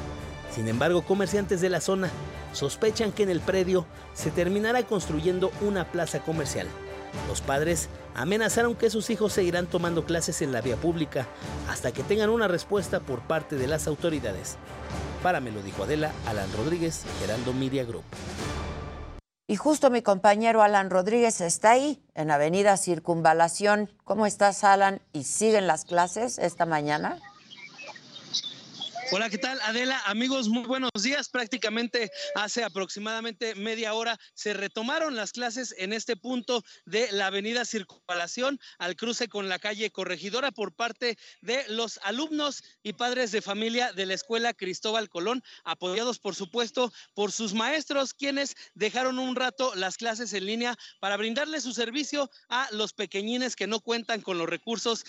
Sin 0.52 0.68
embargo, 0.68 1.02
comerciantes 1.02 1.60
de 1.60 1.68
la 1.68 1.80
zona 1.80 2.10
sospechan 2.52 3.12
que 3.12 3.22
en 3.22 3.30
el 3.30 3.40
predio 3.40 3.86
se 4.14 4.30
terminará 4.30 4.82
construyendo 4.82 5.52
una 5.60 5.92
plaza 5.92 6.20
comercial. 6.20 6.66
Los 7.28 7.40
padres 7.40 7.88
amenazaron 8.14 8.74
que 8.74 8.90
sus 8.90 9.10
hijos 9.10 9.32
seguirán 9.32 9.66
tomando 9.66 10.04
clases 10.04 10.42
en 10.42 10.52
la 10.52 10.60
vía 10.60 10.76
pública 10.76 11.26
hasta 11.68 11.92
que 11.92 12.02
tengan 12.02 12.30
una 12.30 12.48
respuesta 12.48 13.00
por 13.00 13.20
parte 13.20 13.56
de 13.56 13.66
las 13.66 13.86
autoridades. 13.86 14.56
Para 15.22 15.40
me 15.40 15.50
lo 15.50 15.62
dijo 15.62 15.84
Adela, 15.84 16.12
Alan 16.26 16.50
Rodríguez, 16.56 17.04
Heraldo 17.24 17.52
Media 17.52 17.84
Group. 17.84 18.04
Y 19.48 19.56
justo 19.56 19.90
mi 19.90 20.02
compañero 20.02 20.62
Alan 20.62 20.90
Rodríguez 20.90 21.40
está 21.40 21.70
ahí, 21.70 22.02
en 22.14 22.32
Avenida 22.32 22.76
Circunvalación. 22.76 23.92
¿Cómo 24.02 24.26
estás, 24.26 24.64
Alan? 24.64 25.00
¿Y 25.12 25.22
siguen 25.22 25.68
las 25.68 25.84
clases 25.84 26.38
esta 26.38 26.66
mañana? 26.66 27.20
Hola, 29.12 29.30
¿qué 29.30 29.38
tal 29.38 29.60
Adela? 29.62 30.02
Amigos, 30.06 30.48
muy 30.48 30.64
buenos 30.64 30.90
días. 31.00 31.28
Prácticamente 31.28 32.10
hace 32.34 32.64
aproximadamente 32.64 33.54
media 33.54 33.94
hora 33.94 34.18
se 34.34 34.52
retomaron 34.52 35.14
las 35.14 35.30
clases 35.30 35.72
en 35.78 35.92
este 35.92 36.16
punto 36.16 36.64
de 36.86 37.12
la 37.12 37.28
avenida 37.28 37.64
Circunvalación 37.64 38.58
al 38.78 38.96
cruce 38.96 39.28
con 39.28 39.48
la 39.48 39.60
calle 39.60 39.92
Corregidora 39.92 40.50
por 40.50 40.74
parte 40.74 41.18
de 41.40 41.64
los 41.68 42.00
alumnos 42.02 42.64
y 42.82 42.94
padres 42.94 43.30
de 43.30 43.42
familia 43.42 43.92
de 43.92 44.06
la 44.06 44.14
escuela 44.14 44.54
Cristóbal 44.54 45.08
Colón, 45.08 45.40
apoyados 45.62 46.18
por 46.18 46.34
supuesto 46.34 46.92
por 47.14 47.30
sus 47.30 47.54
maestros, 47.54 48.12
quienes 48.12 48.56
dejaron 48.74 49.20
un 49.20 49.36
rato 49.36 49.72
las 49.76 49.98
clases 49.98 50.32
en 50.32 50.46
línea 50.46 50.76
para 50.98 51.16
brindarle 51.16 51.60
su 51.60 51.72
servicio 51.72 52.28
a 52.48 52.68
los 52.72 52.92
pequeñines 52.92 53.54
que 53.54 53.68
no 53.68 53.78
cuentan 53.78 54.20
con 54.20 54.36
los 54.36 54.48
recursos 54.48 55.04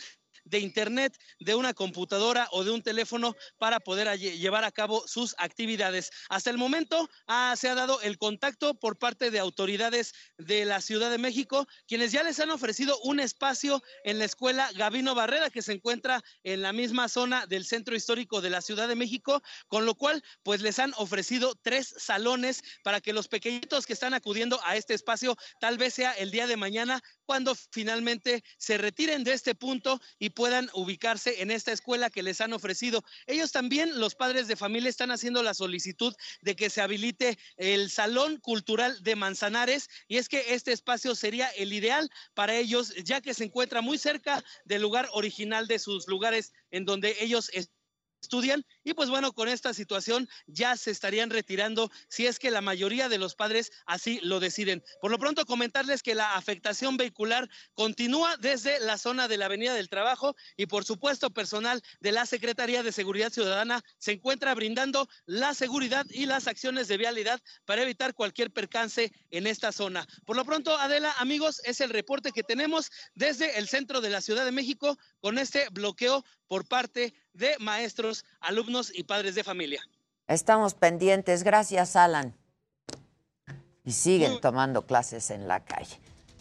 de 0.50 0.60
internet, 0.60 1.18
de 1.40 1.56
una 1.56 1.74
computadora 1.74 2.48
o 2.52 2.64
de 2.64 2.72
un 2.72 2.82
teléfono 2.82 3.36
para 3.58 3.80
poder 3.80 4.18
llevar 4.20 4.64
a 4.64 4.72
cabo 4.72 5.08
sus 5.08 5.36
actividades. 5.38 6.12
Hasta 6.30 6.50
el 6.50 6.58
momento 6.58 7.10
se 7.56 7.70
ha 7.70 7.76
dado 7.76 8.02
el 8.02 8.18
contacto 8.18 8.74
por 8.74 8.98
parte 8.98 9.32
de 9.32 9.40
autoridades 9.40 10.14
de 10.38 10.66
la 10.66 10.82
Ciudad 10.82 11.12
de 11.12 11.18
México, 11.18 11.68
quienes 11.88 12.12
ya 12.12 12.24
les 12.24 12.40
han 12.40 12.50
ofrecido 12.50 12.98
un 13.04 13.20
espacio 13.20 13.84
en 14.04 14.20
la 14.20 14.26
escuela 14.26 14.70
Gavino 14.74 15.16
Barrera, 15.16 15.50
que 15.50 15.62
se 15.62 15.74
encuentra 15.74 16.24
en 16.44 16.62
la 16.62 16.74
misma 16.74 17.10
zona 17.10 17.46
del 17.46 17.66
centro 17.66 17.96
histórico 17.96 18.42
de 18.42 18.50
la 18.50 18.62
Ciudad 18.62 18.88
de 18.88 18.96
México, 18.96 19.42
con 19.68 19.86
lo 19.86 19.96
cual 19.96 20.24
pues 20.44 20.62
les 20.62 20.80
han 20.80 20.94
ofrecido 20.98 21.56
tres 21.62 21.94
salones 21.98 22.64
para 22.84 23.02
que 23.02 23.14
los 23.14 23.28
pequeñitos 23.28 23.86
que 23.86 23.94
están 23.94 24.14
acudiendo 24.14 24.60
a 24.64 24.76
este 24.76 24.94
espacio 24.94 25.36
tal 25.60 25.78
vez 25.78 25.94
sea 25.94 26.14
el 26.14 26.32
día 26.32 26.48
de 26.48 26.58
mañana 26.58 27.02
cuando 27.26 27.56
finalmente 27.72 28.44
se 28.58 28.78
retiren 28.78 29.24
de 29.24 29.34
este 29.34 29.56
punto 29.56 30.00
y 30.20 30.30
puedan 30.38 30.70
ubicarse 30.76 31.42
en 31.42 31.50
esta 31.50 31.72
escuela 31.72 32.12
que 32.12 32.22
les 32.22 32.42
han 32.42 32.54
ofrecido. 32.54 33.04
Ellos 33.26 33.52
también, 33.52 34.00
los 34.00 34.14
padres 34.14 34.48
de 34.48 34.56
familia, 34.56 34.88
están 34.88 35.10
haciendo 35.10 35.42
la 35.42 35.56
solicitud 35.56 36.14
de 36.44 36.56
que 36.56 36.70
se 36.70 36.80
habilite 36.80 37.40
el 37.56 37.90
Salón 37.90 38.38
Cultural 38.38 39.02
de 39.02 39.16
Manzanares 39.16 39.90
y 40.08 40.18
es 40.18 40.30
que 40.30 40.54
este 40.54 40.74
espacio 40.74 41.16
sería 41.16 41.48
el 41.48 41.74
ideal 41.74 42.12
para 42.36 42.56
ellos, 42.56 42.94
ya 43.04 43.20
que 43.20 43.34
se 43.34 43.46
encuentra 43.46 43.82
muy 43.82 43.98
cerca 43.98 44.44
del 44.64 44.84
lugar 44.84 45.10
original 45.12 45.66
de 45.66 45.80
sus 45.80 46.08
lugares 46.08 46.54
en 46.70 46.86
donde 46.86 47.18
ellos 47.20 47.50
estudian 48.22 48.66
y 48.84 48.94
pues 48.94 49.10
bueno, 49.10 49.32
con 49.34 49.48
esta 49.48 49.74
situación 49.74 50.28
ya 50.48 50.76
se 50.76 50.92
estarían 50.92 51.30
retirando 51.30 51.92
si 52.10 52.28
es 52.28 52.40
que 52.40 52.52
la 52.52 52.62
mayoría 52.62 53.10
de 53.10 53.18
los 53.18 53.36
padres 53.36 53.72
así 53.86 54.20
lo 54.22 54.40
deciden. 54.40 54.84
Por 55.02 55.12
lo 55.12 55.20
pronto 55.20 55.46
comentarles 55.46 56.04
que 56.04 56.16
la 56.16 56.36
afectación 56.36 56.98
vehicular 56.98 57.50
continúa 57.74 58.38
desde 58.38 58.80
la 58.80 58.98
zona 58.98 59.28
de 59.28 59.38
la 59.38 59.46
Avenida 59.46 59.74
del 59.74 59.90
Trabajo 59.90 60.36
y 60.56 60.66
por 60.66 60.86
supuesto 60.86 61.30
personal 61.30 61.82
de 62.00 62.12
la 62.12 62.26
Secretaría 62.26 62.84
de 62.84 62.92
Seguridad 62.92 63.32
Ciudadana 63.32 63.84
se 63.98 64.14
encuentra 64.14 64.54
brindando 64.56 65.08
la 65.26 65.54
seguridad 65.54 66.06
y 66.10 66.26
las 66.26 66.48
acciones 66.48 66.88
de 66.88 66.98
vialidad 66.98 67.42
para 67.66 67.82
evitar 67.82 68.14
cualquier 68.14 68.52
percance 68.52 69.12
en 69.32 69.48
esta 69.48 69.72
zona. 69.72 70.08
Por 70.26 70.36
lo 70.36 70.46
pronto, 70.46 70.78
Adela, 70.78 71.14
amigos, 71.20 71.62
es 71.64 71.82
el 71.82 71.90
reporte 71.90 72.32
que 72.32 72.44
tenemos 72.44 72.92
desde 73.16 73.58
el 73.58 73.68
centro 73.68 74.02
de 74.02 74.10
la 74.10 74.22
Ciudad 74.22 74.46
de 74.46 74.52
México 74.52 74.98
con 75.20 75.38
este 75.38 75.68
bloqueo 75.70 76.24
por 76.48 76.68
parte 76.68 77.02
de 77.02 77.14
maestros, 77.60 78.26
alumnos 78.40 78.92
y 78.94 79.04
padres 79.04 79.36
de 79.36 79.44
familia. 79.44 79.82
Estamos 80.28 80.74
pendientes. 80.74 81.44
Gracias, 81.44 81.96
Alan. 81.96 82.36
Y 83.86 83.94
siguen 83.94 84.42
tomando 84.42 84.86
clases 84.86 85.32
en 85.32 85.48
la 85.48 85.64
calle. 85.64 86.00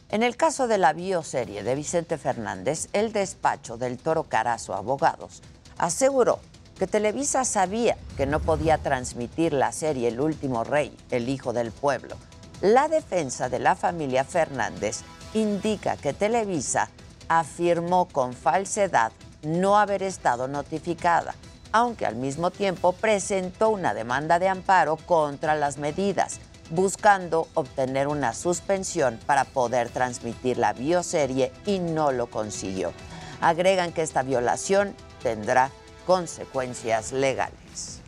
En 0.09 0.23
el 0.23 0.37
caso 0.37 0.69
de 0.69 0.79
la 0.79 0.93
bioserie 0.93 1.63
de 1.63 1.75
Vicente 1.75 2.19
Fernández, 2.19 2.89
el 2.93 3.13
despacho 3.13 3.77
del 3.77 3.99
Toro 3.99 4.25
Carazo 4.25 4.75
Abogados 4.75 5.43
aseguró 5.79 6.41
que 6.79 6.87
Televisa 6.87 7.45
sabía 7.45 7.97
que 8.17 8.27
no 8.27 8.41
podía 8.41 8.79
transmitir 8.79 9.53
la 9.53 9.73
serie 9.73 10.09
El 10.09 10.21
último 10.21 10.63
rey, 10.63 10.97
el 11.11 11.29
hijo 11.29 11.53
del 11.53 11.73
pueblo. 11.73 12.17
La 12.61 12.89
defensa 12.89 13.49
de 13.49 13.59
la 13.59 13.75
familia 13.75 14.25
Fernández 14.25 15.01
indica 15.35 15.97
que 15.97 16.13
Televisa 16.13 16.89
afirmó 17.29 18.07
con 18.09 18.33
falsedad 18.33 19.13
no 19.47 19.79
haber 19.79 20.03
estado 20.03 20.49
notificada, 20.49 21.35
aunque 21.73 22.05
al 22.05 22.17
mismo 22.17 22.51
tiempo 22.51 22.93
presentó 22.93 23.71
una 23.71 23.95
demanda 23.95 24.39
de 24.39 24.49
amparo 24.49 24.97
contra 24.97 25.55
las 25.55 25.79
medidas, 25.79 26.41
buscando 26.71 27.49
obtener 27.55 28.09
una 28.09 28.35
suspensión 28.35 29.19
para 29.25 29.45
poder 29.45 29.89
transmitir 29.89 30.59
la 30.59 30.73
bioserie 30.73 31.53
y 31.65 31.79
no 31.79 32.13
lo 32.13 32.27
consiguió. 32.29 32.93
Agregan 33.41 33.93
que 33.93 34.03
esta 34.03 34.23
violación 34.23 34.95
tendrá 35.23 35.71
consecuencias 36.07 37.13
legales. 37.13 38.01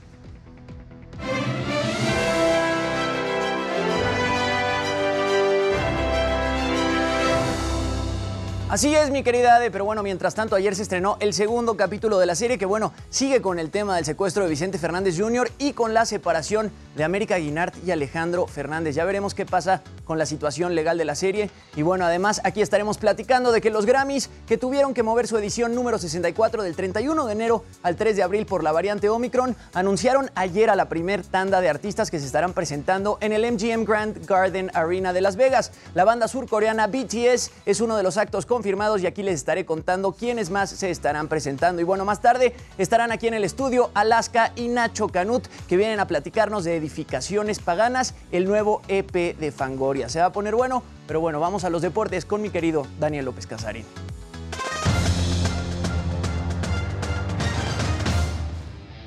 Así 8.70 8.94
es, 8.94 9.08
mi 9.08 9.22
querida 9.22 9.56
Ade, 9.56 9.70
pero 9.70 9.86
bueno, 9.86 10.02
mientras 10.02 10.34
tanto, 10.34 10.54
ayer 10.54 10.76
se 10.76 10.82
estrenó 10.82 11.16
el 11.20 11.32
segundo 11.32 11.78
capítulo 11.78 12.18
de 12.18 12.26
la 12.26 12.34
serie 12.34 12.58
que, 12.58 12.66
bueno, 12.66 12.92
sigue 13.08 13.40
con 13.40 13.58
el 13.58 13.70
tema 13.70 13.96
del 13.96 14.04
secuestro 14.04 14.42
de 14.44 14.50
Vicente 14.50 14.76
Fernández 14.76 15.18
Jr. 15.18 15.50
y 15.56 15.72
con 15.72 15.94
la 15.94 16.04
separación 16.04 16.70
de 16.94 17.02
América 17.02 17.38
Guinart 17.38 17.74
y 17.86 17.92
Alejandro 17.92 18.46
Fernández. 18.46 18.94
Ya 18.94 19.06
veremos 19.06 19.32
qué 19.32 19.46
pasa 19.46 19.80
con 20.04 20.18
la 20.18 20.26
situación 20.26 20.74
legal 20.74 20.98
de 20.98 21.06
la 21.06 21.14
serie. 21.14 21.50
Y 21.76 21.82
bueno, 21.82 22.04
además, 22.04 22.42
aquí 22.44 22.60
estaremos 22.60 22.98
platicando 22.98 23.52
de 23.52 23.62
que 23.62 23.70
los 23.70 23.86
Grammys, 23.86 24.28
que 24.46 24.58
tuvieron 24.58 24.92
que 24.92 25.02
mover 25.02 25.26
su 25.28 25.38
edición 25.38 25.74
número 25.74 25.96
64 25.96 26.62
del 26.62 26.76
31 26.76 27.24
de 27.24 27.32
enero 27.32 27.64
al 27.82 27.96
3 27.96 28.16
de 28.16 28.22
abril 28.22 28.44
por 28.44 28.62
la 28.62 28.72
variante 28.72 29.08
Omicron, 29.08 29.56
anunciaron 29.72 30.30
ayer 30.34 30.68
a 30.68 30.76
la 30.76 30.90
primer 30.90 31.24
tanda 31.24 31.62
de 31.62 31.70
artistas 31.70 32.10
que 32.10 32.18
se 32.18 32.26
estarán 32.26 32.52
presentando 32.52 33.16
en 33.22 33.32
el 33.32 33.50
MGM 33.50 33.84
Grand 33.84 34.26
Garden 34.26 34.70
Arena 34.74 35.14
de 35.14 35.22
Las 35.22 35.36
Vegas. 35.36 35.72
La 35.94 36.04
banda 36.04 36.28
surcoreana 36.28 36.86
BTS 36.86 37.50
es 37.64 37.80
uno 37.80 37.96
de 37.96 38.02
los 38.02 38.18
actos 38.18 38.44
confirmados 38.58 39.00
y 39.02 39.06
aquí 39.06 39.22
les 39.22 39.36
estaré 39.36 39.64
contando 39.64 40.10
quiénes 40.10 40.50
más 40.50 40.70
se 40.70 40.90
estarán 40.90 41.28
presentando. 41.28 41.80
Y 41.80 41.84
bueno, 41.84 42.04
más 42.04 42.20
tarde 42.20 42.56
estarán 42.76 43.12
aquí 43.12 43.28
en 43.28 43.34
el 43.34 43.44
estudio 43.44 43.92
Alaska 43.94 44.50
y 44.56 44.66
Nacho 44.66 45.06
Canut, 45.06 45.46
que 45.68 45.76
vienen 45.76 46.00
a 46.00 46.08
platicarnos 46.08 46.64
de 46.64 46.74
edificaciones 46.74 47.60
paganas, 47.60 48.16
el 48.32 48.46
nuevo 48.46 48.82
EP 48.88 49.38
de 49.38 49.52
Fangoria. 49.52 50.08
Se 50.08 50.18
va 50.18 50.26
a 50.26 50.32
poner 50.32 50.56
bueno, 50.56 50.82
pero 51.06 51.20
bueno, 51.20 51.38
vamos 51.38 51.62
a 51.62 51.70
los 51.70 51.82
deportes 51.82 52.24
con 52.24 52.42
mi 52.42 52.50
querido 52.50 52.84
Daniel 52.98 53.26
López 53.26 53.46
Casarín. 53.46 53.84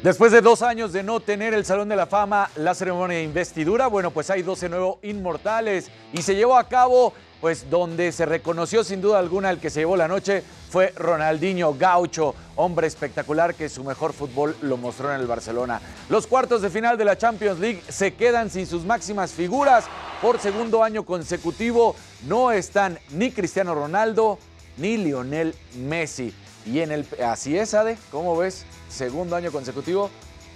Después 0.03 0.31
de 0.31 0.41
dos 0.41 0.63
años 0.63 0.93
de 0.93 1.03
no 1.03 1.19
tener 1.19 1.53
el 1.53 1.63
Salón 1.63 1.87
de 1.87 1.95
la 1.95 2.07
Fama, 2.07 2.49
la 2.55 2.73
ceremonia 2.73 3.17
de 3.17 3.23
investidura, 3.23 3.85
bueno, 3.85 4.09
pues 4.09 4.31
hay 4.31 4.41
12 4.41 4.67
nuevos 4.67 4.97
inmortales 5.03 5.91
y 6.11 6.23
se 6.23 6.33
llevó 6.33 6.57
a 6.57 6.67
cabo, 6.67 7.13
pues 7.39 7.69
donde 7.69 8.11
se 8.11 8.25
reconoció 8.25 8.83
sin 8.83 8.99
duda 8.99 9.19
alguna 9.19 9.51
el 9.51 9.59
que 9.59 9.69
se 9.69 9.81
llevó 9.81 9.95
la 9.95 10.07
noche 10.07 10.43
fue 10.71 10.91
Ronaldinho 10.97 11.75
Gaucho, 11.75 12.33
hombre 12.55 12.87
espectacular 12.87 13.53
que 13.53 13.69
su 13.69 13.83
mejor 13.83 14.13
fútbol 14.13 14.57
lo 14.63 14.75
mostró 14.75 15.13
en 15.13 15.21
el 15.21 15.27
Barcelona. 15.27 15.79
Los 16.09 16.25
cuartos 16.25 16.63
de 16.63 16.71
final 16.71 16.97
de 16.97 17.05
la 17.05 17.15
Champions 17.15 17.59
League 17.59 17.83
se 17.87 18.15
quedan 18.15 18.49
sin 18.49 18.65
sus 18.65 18.83
máximas 18.83 19.33
figuras 19.33 19.85
por 20.19 20.39
segundo 20.39 20.83
año 20.83 21.03
consecutivo. 21.03 21.95
No 22.25 22.51
están 22.51 22.97
ni 23.11 23.29
Cristiano 23.29 23.75
Ronaldo 23.75 24.39
ni 24.77 24.97
Lionel 24.97 25.53
Messi. 25.75 26.33
Y 26.65 26.79
en 26.79 26.91
el 26.91 27.05
así 27.23 27.55
es, 27.55 27.75
Ade, 27.75 27.99
¿cómo 28.09 28.35
ves? 28.35 28.65
Segundo 28.91 29.35
año 29.35 29.51
consecutivo 29.51 30.09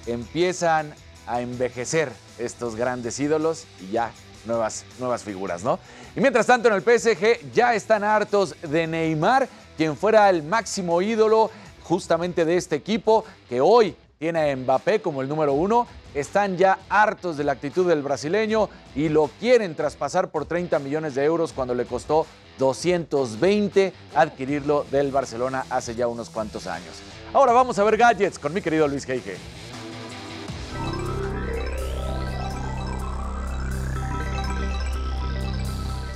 empiezan 0.06 0.94
a 1.26 1.42
envejecer 1.42 2.12
estos 2.38 2.76
grandes 2.76 3.20
ídolos 3.20 3.66
y 3.82 3.94
ya 3.94 4.12
nuevas, 4.46 4.86
nuevas 5.00 5.24
figuras, 5.24 5.64
¿no? 5.64 5.80
Y 6.16 6.20
mientras 6.20 6.46
tanto 6.46 6.68
en 6.68 6.76
el 6.76 6.82
PSG 6.82 7.52
ya 7.54 7.74
están 7.74 8.04
hartos 8.04 8.56
de 8.62 8.88
Neymar, 8.88 9.48
quien 9.78 9.96
fuera 9.96 10.30
el 10.30 10.44
máximo 10.44 11.02
ídolo 11.02 11.50
justamente 11.84 12.46
de 12.46 12.58
este 12.58 12.76
equipo, 12.76 13.24
que 13.48 13.62
hoy 13.62 13.96
tiene 14.20 14.52
a 14.52 14.56
Mbappé 14.56 15.02
como 15.02 15.22
el 15.22 15.30
número 15.30 15.54
uno, 15.54 15.88
están 16.14 16.58
ya 16.58 16.80
hartos 16.90 17.38
de 17.38 17.44
la 17.44 17.54
actitud 17.54 17.88
del 17.88 18.02
brasileño 18.02 18.70
y 18.96 19.10
lo 19.10 19.30
quieren 19.40 19.76
traspasar 19.76 20.30
por 20.30 20.46
30 20.46 20.80
millones 20.80 21.16
de 21.16 21.24
euros 21.24 21.52
cuando 21.54 21.74
le 21.74 21.86
costó 21.86 22.26
220 22.58 23.94
adquirirlo 24.16 24.86
del 24.92 25.12
Barcelona 25.12 25.66
hace 25.70 25.96
ya 25.96 26.08
unos 26.08 26.30
cuantos 26.30 26.68
años. 26.68 26.94
Ahora 27.36 27.52
vamos 27.52 27.78
a 27.78 27.84
ver 27.84 27.98
gadgets 27.98 28.40
con 28.40 28.54
mi 28.54 28.62
querido 28.62 28.88
Luis 28.88 29.04
Geige. 29.04 29.36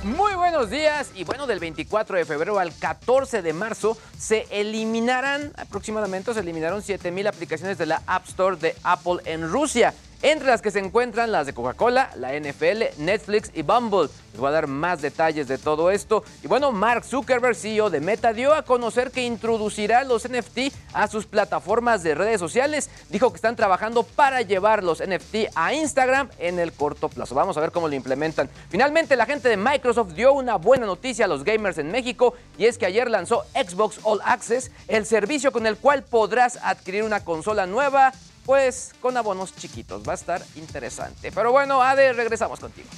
Muy 0.02 0.32
buenos 0.32 0.70
días 0.70 1.10
y 1.14 1.24
bueno, 1.24 1.46
del 1.46 1.58
24 1.58 2.16
de 2.16 2.24
febrero 2.24 2.58
al 2.58 2.74
14 2.74 3.42
de 3.42 3.52
marzo 3.52 3.98
se 4.18 4.46
eliminarán 4.50 5.52
aproximadamente, 5.58 6.32
se 6.32 6.40
eliminaron 6.40 6.80
7000 6.80 7.26
aplicaciones 7.26 7.76
de 7.76 7.84
la 7.84 8.02
App 8.06 8.26
Store 8.26 8.56
de 8.56 8.74
Apple 8.82 9.18
en 9.26 9.46
Rusia 9.52 9.92
entre 10.22 10.48
las 10.48 10.62
que 10.62 10.70
se 10.70 10.78
encuentran 10.78 11.32
las 11.32 11.46
de 11.46 11.54
Coca-Cola, 11.54 12.10
la 12.16 12.38
NFL, 12.38 12.98
Netflix 12.98 13.50
y 13.54 13.62
Bumble. 13.62 14.08
Les 14.32 14.40
voy 14.40 14.48
a 14.48 14.52
dar 14.52 14.66
más 14.66 15.02
detalles 15.02 15.48
de 15.48 15.58
todo 15.58 15.90
esto. 15.90 16.22
Y 16.42 16.46
bueno, 16.46 16.72
Mark 16.72 17.04
Zuckerberg, 17.04 17.56
CEO 17.56 17.90
de 17.90 18.00
Meta, 18.00 18.32
dio 18.32 18.54
a 18.54 18.62
conocer 18.62 19.10
que 19.10 19.24
introducirá 19.24 20.04
los 20.04 20.28
NFT 20.28 20.72
a 20.92 21.08
sus 21.08 21.26
plataformas 21.26 22.02
de 22.02 22.14
redes 22.14 22.38
sociales. 22.38 22.90
Dijo 23.08 23.30
que 23.30 23.36
están 23.36 23.56
trabajando 23.56 24.02
para 24.02 24.42
llevar 24.42 24.84
los 24.84 25.00
NFT 25.00 25.50
a 25.54 25.74
Instagram 25.74 26.28
en 26.38 26.58
el 26.58 26.72
corto 26.72 27.08
plazo. 27.08 27.34
Vamos 27.34 27.56
a 27.56 27.60
ver 27.60 27.72
cómo 27.72 27.88
lo 27.88 27.94
implementan. 27.94 28.48
Finalmente, 28.68 29.16
la 29.16 29.26
gente 29.26 29.48
de 29.48 29.56
Microsoft 29.56 30.12
dio 30.12 30.32
una 30.32 30.56
buena 30.56 30.86
noticia 30.86 31.24
a 31.24 31.28
los 31.28 31.44
gamers 31.44 31.78
en 31.78 31.90
México 31.90 32.34
y 32.58 32.66
es 32.66 32.78
que 32.78 32.86
ayer 32.86 33.10
lanzó 33.10 33.44
Xbox 33.54 33.98
All 34.02 34.20
Access, 34.24 34.70
el 34.86 35.06
servicio 35.06 35.50
con 35.50 35.66
el 35.66 35.76
cual 35.76 36.02
podrás 36.02 36.58
adquirir 36.62 37.02
una 37.02 37.24
consola 37.24 37.66
nueva 37.66 38.12
pues 38.46 38.92
con 39.00 39.16
abonos 39.16 39.54
chiquitos. 39.54 40.02
Va 40.06 40.12
a 40.12 40.16
estar 40.16 40.42
interesante. 40.56 41.32
Pero 41.32 41.52
bueno, 41.52 41.82
Ade, 41.82 42.12
regresamos 42.12 42.60
contigo. 42.60 42.88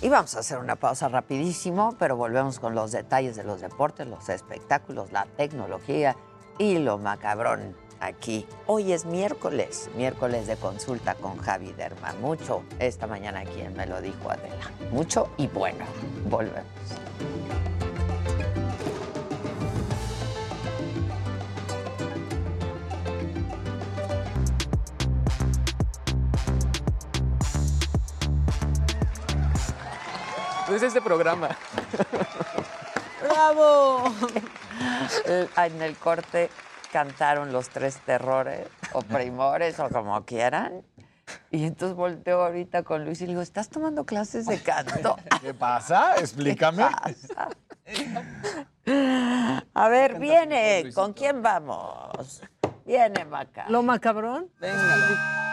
Y 0.00 0.08
vamos 0.08 0.36
a 0.36 0.40
hacer 0.40 0.58
una 0.58 0.76
pausa 0.76 1.08
rapidísimo, 1.08 1.96
pero 1.98 2.16
volvemos 2.16 2.60
con 2.60 2.74
los 2.74 2.92
detalles 2.92 3.34
de 3.34 3.42
los 3.42 3.60
deportes, 3.60 4.06
los 4.06 4.28
espectáculos, 4.28 5.10
la 5.10 5.26
tecnología 5.36 6.16
y 6.56 6.78
lo 6.78 6.98
macabrón 6.98 7.76
aquí. 8.00 8.46
Hoy 8.66 8.92
es 8.92 9.06
miércoles, 9.06 9.90
miércoles 9.96 10.46
de 10.46 10.56
consulta 10.56 11.14
con 11.14 11.38
Javi 11.38 11.72
Derma. 11.72 12.12
Mucho 12.20 12.62
esta 12.78 13.06
mañana 13.06 13.44
quien 13.44 13.76
me 13.76 13.86
lo 13.86 14.00
dijo 14.00 14.30
Adela. 14.30 14.70
Mucho 14.92 15.30
y 15.36 15.48
bueno. 15.48 15.84
Volvemos. 16.28 16.66
Es 30.70 30.82
este 30.82 31.00
programa. 31.00 31.48
¡Bravo! 33.22 34.04
Eh, 35.26 35.48
En 35.56 35.82
el 35.82 35.96
corte 35.96 36.50
cantaron 36.92 37.50
los 37.52 37.68
tres 37.68 37.96
terrores, 38.06 38.68
o 38.92 39.02
primores, 39.02 39.80
o 39.80 39.88
como 39.88 40.24
quieran. 40.24 40.82
Y 41.50 41.64
entonces 41.64 41.96
volteo 41.96 42.44
ahorita 42.44 42.84
con 42.84 43.04
Luis 43.04 43.20
y 43.20 43.24
le 43.24 43.30
digo, 43.30 43.42
¿estás 43.42 43.70
tomando 43.70 44.06
clases 44.06 44.46
de 44.46 44.62
canto? 44.62 45.16
¿Qué 45.42 45.52
pasa? 45.52 46.14
Explícame. 46.18 46.84
A 49.74 49.88
ver, 49.88 50.20
viene. 50.20 50.90
¿Con 50.94 51.12
quién 51.12 51.42
vamos? 51.42 52.42
Viene, 52.86 53.24
Maca. 53.24 53.64
¿Lo 53.68 53.82
macabrón? 53.82 54.48
Venga. 54.60 55.47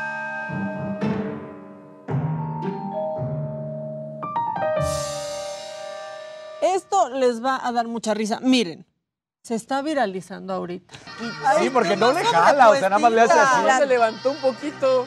Esto 6.74 7.10
les 7.10 7.44
va 7.44 7.60
a 7.64 7.72
dar 7.72 7.88
mucha 7.88 8.14
risa. 8.14 8.40
Miren, 8.42 8.88
se 9.44 9.56
está 9.56 9.82
viralizando 9.82 10.54
ahorita. 10.54 10.96
Sí, 11.60 11.70
porque 11.70 11.96
no 11.96 12.12
le 12.12 12.26
jala, 12.26 12.70
o 12.70 12.76
sea, 12.76 12.90
nada 12.90 13.00
más 13.00 13.12
le 13.12 13.22
hace 13.22 13.40
así. 13.40 13.78
Se 13.78 13.86
levantó 13.86 14.32
un 14.32 14.38
poquito. 14.38 15.06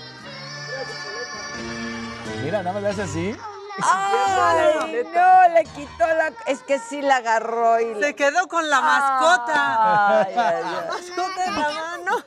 Mira, 2.42 2.62
nada 2.62 2.72
más 2.74 2.82
le 2.82 2.88
hace 2.90 3.02
así. 3.02 3.36
¡Ay, 3.82 5.04
no! 5.12 5.54
Le 5.54 5.64
quitó 5.64 6.06
la... 6.06 6.32
Es 6.46 6.62
que 6.62 6.78
sí 6.78 7.02
la 7.02 7.16
agarró 7.16 7.80
y... 7.80 8.00
Se 8.02 8.14
quedó 8.14 8.48
con 8.48 8.68
la 8.68 8.80
mascota. 8.80 10.20
Ay, 10.20 10.34
ay, 10.36 10.36
ay. 10.36 10.62
La 10.62 10.92
mascota 10.92 11.44
en 11.46 11.54
la 11.54 11.70
mano. 11.70 12.24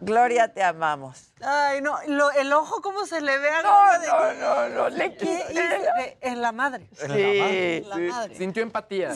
Gloria, 0.00 0.52
te 0.52 0.62
amamos. 0.62 1.32
Ay, 1.40 1.80
no, 1.80 1.96
lo- 2.06 2.30
el 2.32 2.52
ojo 2.52 2.80
cómo 2.82 3.04
se 3.06 3.20
le 3.20 3.36
ve 3.38 3.50
a 3.50 3.62
No, 3.62 4.00
de 4.00 4.06
no, 4.08 4.34
no, 4.34 4.68
no, 4.68 4.88
le 4.88 5.16
¿Qué 5.16 5.16
quité. 5.18 5.46
hice? 5.52 6.18
En 6.20 6.40
la 6.40 6.52
madre. 6.52 6.88
Sí, 6.92 7.06
En 7.08 7.88
la 7.88 7.94
sí. 7.96 8.00
madre. 8.02 8.34
Sintió 8.36 8.62
empatía. 8.62 9.12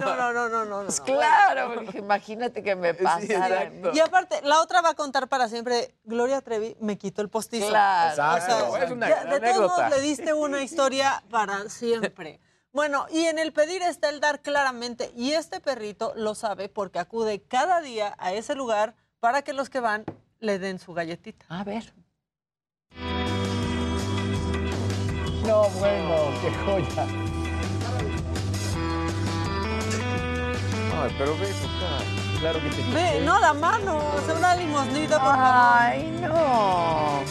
No, 0.00 0.16
no, 0.16 0.32
no, 0.32 0.48
no, 0.48 0.64
no. 0.64 0.80
no. 0.80 0.84
Pues 0.86 1.00
claro, 1.00 1.80
dije, 1.80 1.98
imagínate 1.98 2.62
que 2.62 2.74
me 2.76 2.94
pasara. 2.94 3.70
Y 3.92 4.00
aparte, 4.00 4.40
la 4.42 4.60
otra 4.60 4.80
va 4.80 4.90
a 4.90 4.94
contar 4.94 5.28
para 5.28 5.48
siempre. 5.48 5.94
Gloria 6.04 6.40
Trevi 6.40 6.76
me 6.80 6.96
quitó 6.98 7.22
el 7.22 7.28
postizo. 7.28 7.68
Claro. 7.68 8.10
Exacto. 8.10 8.76
Es 8.76 8.90
una 8.90 9.08
ya, 9.08 9.22
gran 9.24 9.30
de 9.30 9.40
todos 9.40 9.42
anécdota. 9.42 9.82
modos, 9.84 9.90
le 9.96 10.00
diste 10.02 10.32
una 10.34 10.62
historia 10.62 11.22
para 11.30 11.68
siempre. 11.68 12.40
Bueno, 12.74 13.06
y 13.08 13.26
en 13.26 13.38
el 13.38 13.52
pedir 13.52 13.82
está 13.82 14.08
el 14.08 14.18
dar 14.18 14.42
claramente. 14.42 15.12
Y 15.14 15.30
este 15.30 15.60
perrito 15.60 16.12
lo 16.16 16.34
sabe 16.34 16.68
porque 16.68 16.98
acude 16.98 17.40
cada 17.40 17.80
día 17.80 18.16
a 18.18 18.32
ese 18.32 18.56
lugar 18.56 18.96
para 19.20 19.42
que 19.42 19.52
los 19.52 19.70
que 19.70 19.78
van 19.78 20.04
le 20.40 20.58
den 20.58 20.80
su 20.80 20.92
galletita. 20.92 21.46
A 21.48 21.62
ver. 21.62 21.94
No, 25.46 25.68
bueno, 25.78 26.16
qué 26.42 26.50
joya. 26.64 27.06
Ay, 31.00 31.14
pero 31.16 31.38
ve. 31.38 31.52
Claro 32.40 32.58
que 32.60 32.70
te 32.70 32.82
Ve, 32.92 33.20
no 33.24 33.38
la 33.38 33.54
mano, 33.54 33.98
o 33.98 34.20
sea, 34.26 34.34
una 34.34 34.56
limosnita, 34.56 35.20
por 35.20 35.32
favor. 35.32 35.76
Ay, 35.78 36.10
no. 36.20 37.22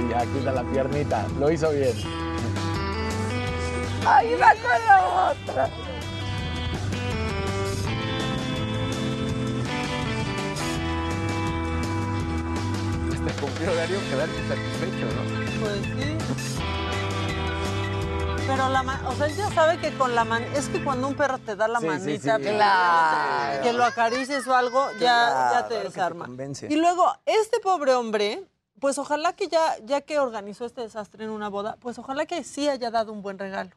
Y 0.00 0.08
ya 0.10 0.20
quita 0.32 0.52
la 0.52 0.62
piernita. 0.64 1.28
Lo 1.38 1.50
hizo 1.50 1.70
bien. 1.72 1.92
Ahí 4.06 4.34
va 4.34 4.54
con 4.54 4.86
la 4.86 5.32
otra. 5.32 5.68
Este 13.12 13.30
Hasta 13.30 13.40
cumplir 13.40 13.68
horario 13.68 13.98
quedarse 14.10 14.48
satisfecho, 14.48 15.06
¿no? 15.14 15.60
Pues 15.60 15.82
sí. 15.82 16.60
Pero 18.46 18.68
la 18.68 18.80
o 19.06 19.12
sea, 19.12 19.26
él 19.26 19.36
ya 19.36 19.50
sabe 19.50 19.78
que 19.78 19.96
con 19.96 20.14
la 20.14 20.24
man, 20.24 20.42
es 20.56 20.68
que 20.68 20.82
cuando 20.82 21.06
un 21.06 21.14
perro 21.14 21.38
te 21.38 21.54
da 21.54 21.68
la 21.68 21.78
manita. 21.78 22.38
Claro. 22.38 23.62
que 23.62 23.72
lo 23.72 23.84
acarices 23.84 24.46
o 24.48 24.56
algo, 24.56 24.90
ya, 24.98 25.50
ya 25.52 25.68
te 25.68 25.78
desarma. 25.78 26.28
Y 26.68 26.74
luego, 26.74 27.12
este 27.26 27.60
pobre 27.60 27.94
hombre, 27.94 28.42
pues 28.80 28.98
ojalá 28.98 29.34
que 29.34 29.46
ya, 29.46 29.76
ya 29.84 30.00
que 30.00 30.18
organizó 30.18 30.64
este 30.64 30.80
desastre 30.80 31.24
en 31.24 31.30
una 31.30 31.48
boda, 31.48 31.76
pues 31.80 31.98
ojalá 31.98 32.26
que 32.26 32.42
sí 32.42 32.68
haya 32.68 32.90
dado 32.90 33.12
un 33.12 33.22
buen 33.22 33.38
regalo. 33.38 33.70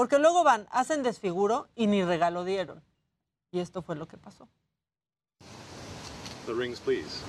Porque 0.00 0.18
luego 0.18 0.42
van, 0.44 0.66
hacen 0.70 1.02
desfiguro 1.02 1.68
y 1.76 1.86
ni 1.86 2.02
regalo 2.02 2.42
dieron. 2.42 2.82
Y 3.50 3.60
esto 3.60 3.82
fue 3.82 3.96
lo 3.96 4.08
que 4.08 4.16
pasó. 4.16 4.48
The 6.46 6.54
rings, 6.54 6.80
please. 6.80 7.20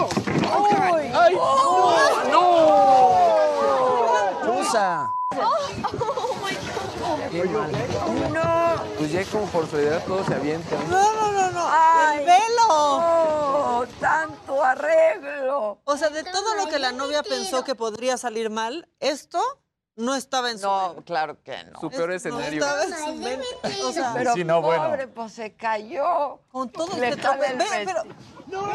¡Ay! 0.00 1.12
¡Ay! 1.14 1.34
¡No! 2.30 3.12
¡Chusa! 4.42 5.06
Qué 7.30 7.44
mal. 7.44 8.32
No. 8.32 8.82
Pues 8.98 9.12
ya 9.12 9.24
como 9.26 9.46
por 9.46 9.68
solidaridad 9.68 10.04
todos 10.06 10.26
se 10.26 10.34
avientan. 10.34 10.78
No, 10.90 11.12
no, 11.14 11.32
no, 11.32 11.50
no. 11.52 11.66
Ay, 11.70 12.18
¡El 12.20 12.24
velo! 12.26 12.68
¡Oh, 12.68 13.84
tanto 14.00 14.64
arreglo! 14.64 15.78
O 15.84 15.96
sea, 15.96 16.10
de 16.10 16.24
todo 16.24 16.54
lo 16.56 16.66
que 16.68 16.78
la 16.78 16.92
novia 16.92 17.22
pensó 17.22 17.64
que 17.64 17.74
podría 17.74 18.16
salir 18.16 18.50
mal, 18.50 18.88
esto 19.00 19.40
no 19.96 20.14
estaba 20.14 20.50
en 20.50 20.58
su 20.58 20.66
No, 20.66 20.96
claro 21.04 21.42
que 21.42 21.64
no. 21.64 21.80
Su 21.80 21.90
peor 21.90 22.12
Esto 22.12 22.28
no 22.30 22.40
escenario. 22.40 22.64
estaba 22.64 22.84
en 22.84 23.04
su 23.04 23.14
mente. 23.22 23.46
O 23.84 23.92
sea, 23.92 24.12
Pero 24.14 24.32
Sí, 24.34 24.44
no, 24.44 24.62
bueno. 24.62 24.84
pobre, 24.88 25.08
pues 25.08 25.32
se 25.32 25.54
cayó. 25.54 26.38
con 26.50 26.70
todo 26.70 26.96
Le 26.98 27.10
este 27.10 27.22
tope. 27.22 27.46
el 27.50 27.58
Ve, 27.58 27.64
pero- 27.84 28.04
vestido. 28.04 28.68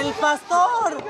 ¡El 0.00 0.12
pastor! 0.14 1.04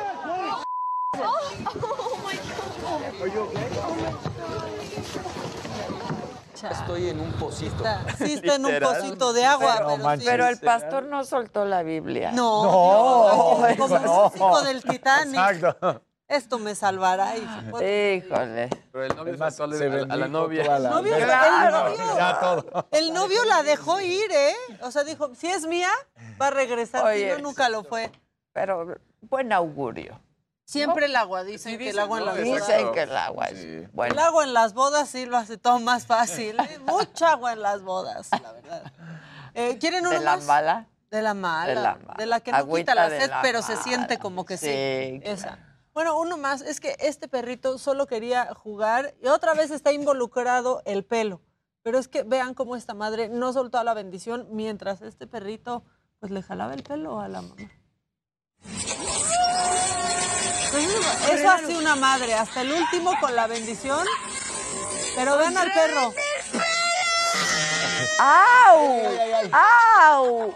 Estoy 6.70 7.08
en 7.10 7.20
un 7.20 7.32
pocito. 7.32 7.84
Sí, 8.18 8.34
está 8.34 8.54
en 8.56 8.64
un 8.66 8.78
pocito 8.80 9.32
de 9.32 9.44
agua. 9.44 9.80
No 9.80 9.96
pero, 9.96 10.16
sí. 10.20 10.26
Pero 10.26 10.46
el 10.48 10.58
pastor 10.58 11.04
no 11.04 11.24
soltó 11.24 11.64
la 11.64 11.82
Biblia. 11.82 12.32
No, 12.32 12.64
No, 12.64 13.66
no, 13.68 13.76
como 13.76 13.98
no. 13.98 14.26
el 14.26 14.32
chico 14.32 14.62
del 14.62 14.82
Titanic. 14.84 15.34
Exacto. 15.40 16.02
Esto 16.26 16.58
me 16.58 16.74
salvará. 16.74 17.32
Se 17.34 17.70
fue. 17.70 18.24
Híjole. 18.26 18.70
Pero 18.90 19.04
el 19.04 19.14
novio 19.14 19.32
Es 19.34 19.38
más, 19.38 19.56
se 19.56 19.62
a, 19.62 19.66
la- 19.66 20.14
a 20.14 20.16
la 20.16 20.26
novia. 20.28 20.64
toda 20.64 20.78
la- 20.78 20.90
Novio, 20.90 21.14
el 21.16 21.22
Claro. 21.24 21.80
novio- 21.90 22.16
Ya 22.16 22.40
todo. 22.40 22.86
El 22.92 23.12
novio 23.12 23.44
la 23.44 23.62
dejó 23.62 24.00
ir, 24.00 24.30
¿eh? 24.32 24.54
O 24.82 24.90
sea, 24.90 25.04
dijo, 25.04 25.34
si 25.34 25.48
es 25.48 25.66
mía, 25.66 25.90
va 26.40 26.46
a 26.46 26.50
regresar. 26.50 27.02
si 27.02 27.06
Oye, 27.08 27.32
no, 27.36 27.42
nunca 27.42 27.68
lo 27.68 27.84
fue. 27.84 28.10
Pero 28.54 28.94
buen 29.20 29.52
augurio. 29.52 30.18
Siempre 30.64 31.06
el 31.06 31.16
agua, 31.16 31.44
dicen 31.44 31.72
Sí, 31.72 31.78
que 31.78 31.84
el 31.84 31.90
dicen, 31.90 32.00
agua 32.02 32.18
en 32.20 32.24
¿no? 32.24 32.32
las 32.32 32.44
bodas. 32.44 32.66
Dicen 32.68 32.92
que 32.92 33.02
el 33.02 33.16
agua 33.16 33.44
es 33.46 33.58
Sí. 33.60 33.88
bueno. 33.92 34.14
El 34.14 34.18
agua 34.20 34.44
en 34.44 34.52
las 34.54 34.72
bodas 34.74 35.08
sí 35.08 35.26
lo 35.26 35.36
hace 35.36 35.58
todo 35.58 35.78
más 35.78 36.06
fácil. 36.06 36.58
¿eh? 36.58 36.78
Mucha 36.86 37.32
agua 37.32 37.52
en 37.52 37.60
las 37.62 37.82
bodas, 37.82 38.28
la 38.42 38.52
verdad. 38.52 38.92
Eh, 39.54 39.76
¿Quieren 39.78 40.00
uno 40.06 40.10
¿De 40.18 40.24
la 40.24 40.36
más? 40.36 40.44
mala? 40.46 40.88
De 41.10 41.22
la 41.22 41.34
mala. 41.34 41.68
De 41.68 41.74
la 41.74 41.94
mala. 41.96 42.14
De 42.16 42.26
la 42.26 42.40
que 42.40 42.50
no 42.50 42.56
Agüita 42.58 42.92
quita 42.92 43.08
la 43.08 43.10
sed, 43.10 43.28
la 43.30 43.42
pero 43.42 43.62
se 43.62 43.72
mala. 43.74 43.82
siente 43.84 44.18
como 44.18 44.44
que 44.46 44.56
sí. 44.56 44.66
Sí, 44.66 45.20
Esa. 45.22 45.58
Bueno, 45.92 46.18
uno 46.18 46.36
más. 46.38 46.60
Es 46.62 46.80
que 46.80 46.96
este 46.98 47.28
perrito 47.28 47.78
solo 47.78 48.06
quería 48.08 48.52
jugar 48.54 49.14
y 49.22 49.28
otra 49.28 49.54
vez 49.54 49.70
está 49.70 49.92
involucrado 49.92 50.82
el 50.86 51.04
pelo. 51.04 51.40
Pero 51.82 51.98
es 51.98 52.08
que 52.08 52.22
vean 52.24 52.54
cómo 52.54 52.74
esta 52.74 52.94
madre 52.94 53.28
no 53.28 53.52
soltó 53.52 53.84
la 53.84 53.94
bendición 53.94 54.48
mientras 54.50 55.02
este 55.02 55.26
perrito 55.28 55.84
pues 56.18 56.32
le 56.32 56.42
jalaba 56.42 56.72
el 56.74 56.82
pelo 56.82 57.20
a 57.20 57.28
la 57.28 57.42
mamá. 57.42 57.70
Eso, 60.76 61.32
eso 61.32 61.50
hace 61.50 61.76
una 61.76 61.96
madre, 61.96 62.34
hasta 62.34 62.62
el 62.62 62.72
último 62.72 63.18
con 63.20 63.34
la 63.34 63.46
bendición. 63.46 64.06
Pero 65.14 65.38
vean 65.38 65.56
al 65.56 65.72
perro. 65.72 66.12
¡Au! 68.18 69.02
¡Au! 69.52 70.54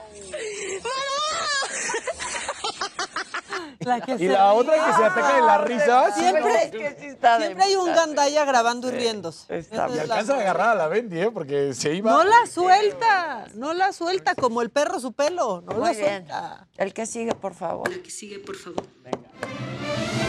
La 3.80 4.00
que 4.00 4.14
Y 4.14 4.18
se 4.18 4.28
la 4.28 4.52
otra 4.52 4.74
que 4.74 4.92
se 4.92 5.04
ataca 5.04 5.34
de 5.36 5.40
la 5.42 5.58
risa. 5.58 6.12
Siempre, 6.12 6.62
Es 6.64 6.70
que 6.70 6.96
sí 7.00 7.06
está 7.06 7.38
de 7.38 7.46
siempre 7.46 7.64
hay 7.66 7.76
un 7.76 7.86
gandaya 7.94 8.44
grabando 8.44 8.88
y 8.88 8.92
riéndose. 8.92 9.58
Está 9.58 9.86
es 9.86 10.00
alcanza 10.00 10.34
a 10.36 10.40
agarrar 10.40 10.68
a 10.70 10.74
la 10.74 10.88
Bendy, 10.88 11.20
¿eh? 11.20 11.30
Porque 11.30 11.74
se 11.74 11.94
iba. 11.94 12.10
No 12.10 12.24
la 12.24 12.46
suelta, 12.46 13.46
no 13.54 13.72
la 13.74 13.92
suelta 13.92 14.34
como 14.34 14.62
el 14.62 14.70
perro 14.70 15.00
su 15.00 15.12
pelo, 15.12 15.62
no 15.66 15.74
Muy 15.74 15.84
la 15.84 15.90
bien. 15.92 16.04
suelta. 16.26 16.66
El 16.76 16.92
que 16.92 17.06
sigue, 17.06 17.34
por 17.34 17.54
favor. 17.54 17.88
que 18.02 18.10
sigue, 18.10 18.38
por 18.40 18.56
favor. 18.56 18.82
Muy 19.04 20.27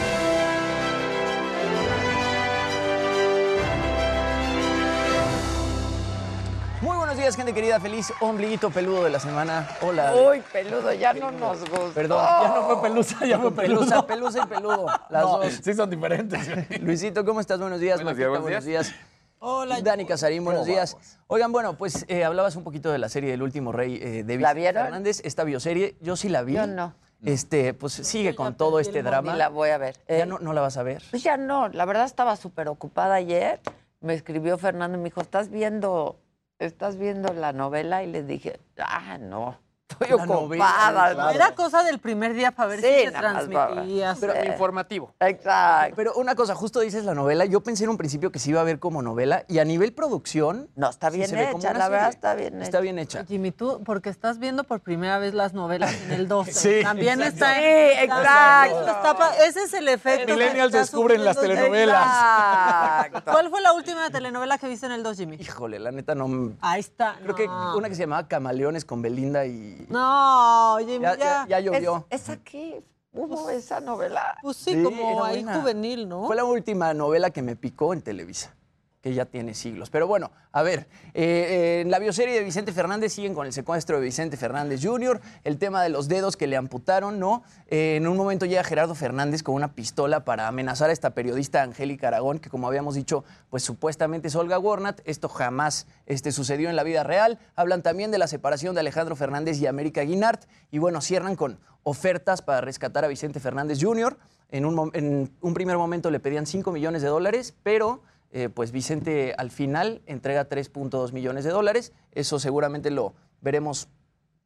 gente 7.36 7.52
querida. 7.54 7.80
Feliz 7.80 8.12
ombliguito 8.20 8.70
peludo 8.70 9.04
de 9.04 9.10
la 9.10 9.20
semana. 9.20 9.68
Hola. 9.82 10.14
Uy, 10.14 10.42
peludo, 10.52 10.92
ya 10.92 11.12
no 11.12 11.30
nos 11.30 11.60
gustó. 11.60 11.90
Perdón, 11.94 12.24
Ya 12.42 12.48
no 12.54 12.66
fue 12.66 12.82
pelusa, 12.82 13.26
ya 13.26 13.38
fue 13.38 13.52
pelusa, 13.52 14.06
pelusa. 14.06 14.06
pelusa 14.06 14.38
y 14.44 14.46
peludo. 14.46 14.86
Las 15.10 15.22
No, 15.22 15.38
dos. 15.38 15.60
sí 15.62 15.74
son 15.74 15.90
diferentes. 15.90 16.80
Luisito, 16.82 17.24
¿cómo 17.24 17.40
estás? 17.40 17.58
Buenos 17.60 17.80
días. 17.80 17.96
Buenos 18.02 18.16
días, 18.16 18.28
buenos 18.40 18.64
días. 18.64 18.92
Hola. 19.38 19.80
Dani 19.80 20.04
Casarín, 20.04 20.44
buenos 20.44 20.62
¿Cómo 20.64 20.72
días. 20.74 20.92
vamos? 20.94 21.18
Oigan, 21.28 21.52
bueno, 21.52 21.74
pues 21.74 22.04
eh, 22.08 22.24
hablabas 22.24 22.56
un 22.56 22.64
poquito 22.64 22.90
de 22.92 22.98
la 22.98 23.08
serie 23.08 23.32
El 23.32 23.42
Último 23.42 23.72
Rey 23.72 23.96
eh, 24.02 24.22
de 24.22 24.36
¿La 24.38 24.52
Vicente 24.52 24.54
vieron? 24.60 24.82
Fernández, 24.84 25.20
esta 25.24 25.44
bioserie. 25.44 25.96
Yo 26.00 26.16
sí 26.16 26.28
la 26.28 26.42
vi. 26.42 26.54
Yo 26.54 26.66
no. 26.66 26.94
Este, 27.24 27.74
pues 27.74 27.92
sigue 27.92 28.34
con 28.34 28.54
todo 28.54 28.80
este 28.80 29.02
drama. 29.02 29.32
Ni 29.32 29.38
la 29.38 29.48
voy 29.48 29.70
a 29.70 29.78
ver. 29.78 29.96
¿Ya 30.08 30.18
Eh, 30.20 30.26
no, 30.26 30.38
no 30.38 30.52
la 30.52 30.60
vas 30.62 30.76
a 30.78 30.82
ver? 30.82 31.02
Pues 31.10 31.22
ya 31.22 31.36
no, 31.36 31.68
la 31.68 31.84
verdad 31.84 32.04
estaba 32.06 32.34
súper 32.36 32.68
ocupada 32.68 33.14
ayer. 33.14 33.60
Me 34.00 34.14
escribió 34.14 34.56
Fernando 34.58 34.96
y 34.96 35.00
me 35.00 35.04
dijo, 35.06 35.20
¿estás 35.20 35.50
viendo, 35.50 36.16
estás 36.60 36.96
viendo 36.96 37.32
la 37.32 37.52
novela? 37.52 38.02
Y 38.04 38.06
le 38.06 38.22
dije, 38.22 38.60
ah, 38.78 39.18
no, 39.18 39.58
estoy 39.90 40.08
La 40.18 40.26
novela, 40.26 40.64
ocupada. 40.64 41.12
claro. 41.14 41.30
Era 41.30 41.54
cosa 41.54 41.82
del 41.82 41.98
primer 41.98 42.34
día 42.34 42.50
para 42.52 42.68
ver 42.70 42.80
Sí, 42.80 42.86
si 42.86 43.04
se 43.06 43.10
transmitía. 43.12 44.16
Pero 44.20 44.32
Sí. 44.34 44.46
informativo. 44.46 45.14
Exacto. 45.20 45.94
Pero 45.96 46.14
una 46.14 46.34
cosa, 46.34 46.54
justo 46.54 46.80
dices 46.80 47.04
la 47.04 47.14
novela. 47.14 47.44
Yo 47.44 47.60
pensé 47.62 47.84
en 47.84 47.90
un 47.90 47.96
principio 47.96 48.30
que 48.32 48.38
se 48.38 48.50
iba 48.50 48.60
a 48.60 48.64
ver 48.64 48.78
como 48.78 49.02
novela 49.02 49.44
y 49.48 49.58
a 49.58 49.64
nivel 49.64 49.92
producción. 49.92 50.68
No, 50.76 50.88
está 50.90 51.10
sí 51.10 51.16
bien 51.18 51.28
se 51.28 51.36
ve 51.36 51.46
como 51.52 51.58
hecha, 51.58 51.72
la 51.74 51.88
verdad 51.88 52.08
está 52.10 52.34
bien 52.34 52.54
Está 52.62 52.78
hecha. 52.78 52.80
bien 52.80 52.98
hecha. 52.98 53.24
Jimmy, 53.24 53.50
tú, 53.52 53.82
porque 53.84 54.08
estás 54.10 54.38
viendo 54.38 54.64
por 54.64 54.80
primera 54.80 55.18
vez 55.18 55.34
las 55.34 55.52
novelas 55.54 55.92
en 56.04 56.12
el 56.12 56.28
12. 56.28 56.52
Sí, 56.60 56.80
También 56.82 57.20
exacto. 57.22 57.44
está. 57.46 57.54
Sí, 57.54 58.04
Exacto. 58.04 58.90
está 58.90 59.44
ese 59.46 59.62
es 59.64 59.74
el 59.74 59.88
efecto. 59.88 60.26
que 60.26 60.32
Millennials 60.34 60.66
está 60.66 60.78
descubren 60.78 61.24
las 61.24 61.38
telenovelas. 61.40 62.04
Exacto. 62.06 63.32
¿Cuál 63.32 63.50
fue 63.50 63.60
la 63.60 63.72
última 63.72 64.10
telenovela 64.10 64.58
que 64.58 64.68
viste 64.68 64.86
en 64.86 64.92
el 64.92 65.02
2, 65.02 65.16
Jimmy? 65.16 65.36
Híjole, 65.40 65.78
la 65.78 65.90
neta 65.90 66.14
no. 66.14 66.52
Ahí 66.60 66.80
está. 66.80 67.16
Creo 67.22 67.34
que 67.34 67.46
una 67.48 67.88
que 67.88 67.94
se 67.94 68.02
llamaba 68.02 68.26
Camaleones 68.28 68.84
con 68.84 69.02
Belinda 69.02 69.44
y. 69.46 69.79
No, 69.88 70.76
Jimmy, 70.80 71.00
Ya, 71.02 71.16
ya. 71.16 71.46
ya, 71.48 71.60
llovió. 71.60 72.06
Es, 72.10 72.22
es 72.22 72.28
aquí, 72.30 72.74
hubo 73.12 73.48
esa 73.50 73.80
novela. 73.80 74.36
Pues 74.42 74.56
sí, 74.56 74.74
Sí, 74.74 74.82
como 74.82 75.24
ahí 75.24 75.42
buena. 75.44 75.60
juvenil, 75.60 76.08
¿no? 76.08 76.26
Fue 76.26 76.36
la 76.36 76.44
última 76.44 76.92
novela 76.94 77.30
que 77.30 77.42
me 77.42 77.56
picó 77.56 77.92
en 77.92 78.02
Televisa, 78.02 78.54
que 79.00 79.14
ya 79.14 79.24
tiene 79.24 79.54
siglos. 79.54 79.88
Pero 79.88 80.06
bueno, 80.06 80.30
a 80.52 80.62
ver, 80.62 80.88
eh, 81.14 81.22
eh, 81.24 81.80
en 81.80 81.90
la 81.90 81.98
bioserie 81.98 82.34
de 82.34 82.44
Vicente 82.44 82.72
Fernández 82.72 83.12
siguen 83.14 83.34
con 83.34 83.46
el 83.46 83.52
secuestro 83.52 83.98
de 83.98 84.04
Vicente 84.04 84.36
Fernández 84.36 84.80
Jr., 84.82 85.20
el 85.44 85.58
tema 85.58 85.82
de 85.82 85.88
los 85.88 86.08
dedos 86.08 86.36
que 86.36 86.46
le 86.46 86.56
amputaron, 86.56 87.18
¿no? 87.18 87.42
Eh, 87.68 87.96
en 87.96 88.06
un 88.06 88.16
momento 88.16 88.44
llega 88.44 88.62
Gerardo 88.62 88.94
Fernández 88.94 89.42
con 89.42 89.54
una 89.54 89.72
pistola 89.72 90.24
para 90.24 90.48
amenazar 90.48 90.90
a 90.90 90.92
esta 90.92 91.10
periodista 91.10 91.62
Angélica 91.62 92.08
Aragón, 92.08 92.40
que 92.40 92.50
como 92.50 92.68
habíamos 92.68 92.94
dicho, 92.94 93.24
pues 93.48 93.62
supuestamente 93.62 94.28
es 94.28 94.34
Olga 94.34 94.58
Warnat. 94.58 95.00
Esto 95.04 95.28
jamás 95.30 95.86
este, 96.04 96.30
sucedió 96.30 96.68
en 96.68 96.76
la 96.76 96.82
vida 96.82 97.02
real. 97.02 97.38
Hablan 97.56 97.82
también 97.82 98.10
de 98.10 98.18
la 98.18 98.26
separación 98.26 98.74
de 98.74 98.80
Alejandro 98.80 99.16
Fernández 99.16 99.58
y 99.60 99.66
América 99.66 100.02
Guinart. 100.02 100.44
Y 100.70 100.78
bueno, 100.78 101.00
cierran 101.00 101.36
con 101.36 101.58
ofertas 101.84 102.42
para 102.42 102.60
rescatar 102.60 103.06
a 103.06 103.08
Vicente 103.08 103.40
Fernández 103.40 103.78
Jr. 103.80 104.18
En 104.50 104.66
un, 104.66 104.90
en 104.94 105.32
un 105.40 105.54
primer 105.54 105.78
momento 105.78 106.10
le 106.10 106.20
pedían 106.20 106.44
5 106.44 106.70
millones 106.72 107.02
de 107.02 107.08
dólares, 107.08 107.54
pero 107.62 108.02
eh, 108.32 108.48
pues 108.48 108.70
Vicente 108.72 109.34
al 109.36 109.50
final 109.50 110.02
entrega 110.06 110.48
3.2 110.48 111.12
millones 111.12 111.44
de 111.44 111.50
dólares. 111.50 111.92
Eso 112.12 112.38
seguramente 112.38 112.90
lo 112.90 113.14
veremos 113.40 113.88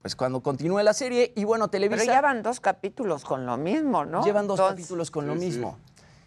pues 0.00 0.16
cuando 0.16 0.42
continúe 0.42 0.80
la 0.82 0.92
serie. 0.92 1.32
Y 1.36 1.44
bueno, 1.44 1.68
Televisa 1.68 2.02
Pero 2.02 2.12
ya 2.12 2.20
van 2.20 2.42
dos 2.42 2.60
capítulos 2.60 3.24
con 3.24 3.46
lo 3.46 3.56
mismo, 3.56 4.04
¿no? 4.04 4.24
llevan 4.24 4.46
dos 4.46 4.58
Entonces- 4.58 4.82
capítulos 4.84 5.10
con 5.10 5.26
lo 5.26 5.34
sí. 5.34 5.38
mismo. 5.40 5.78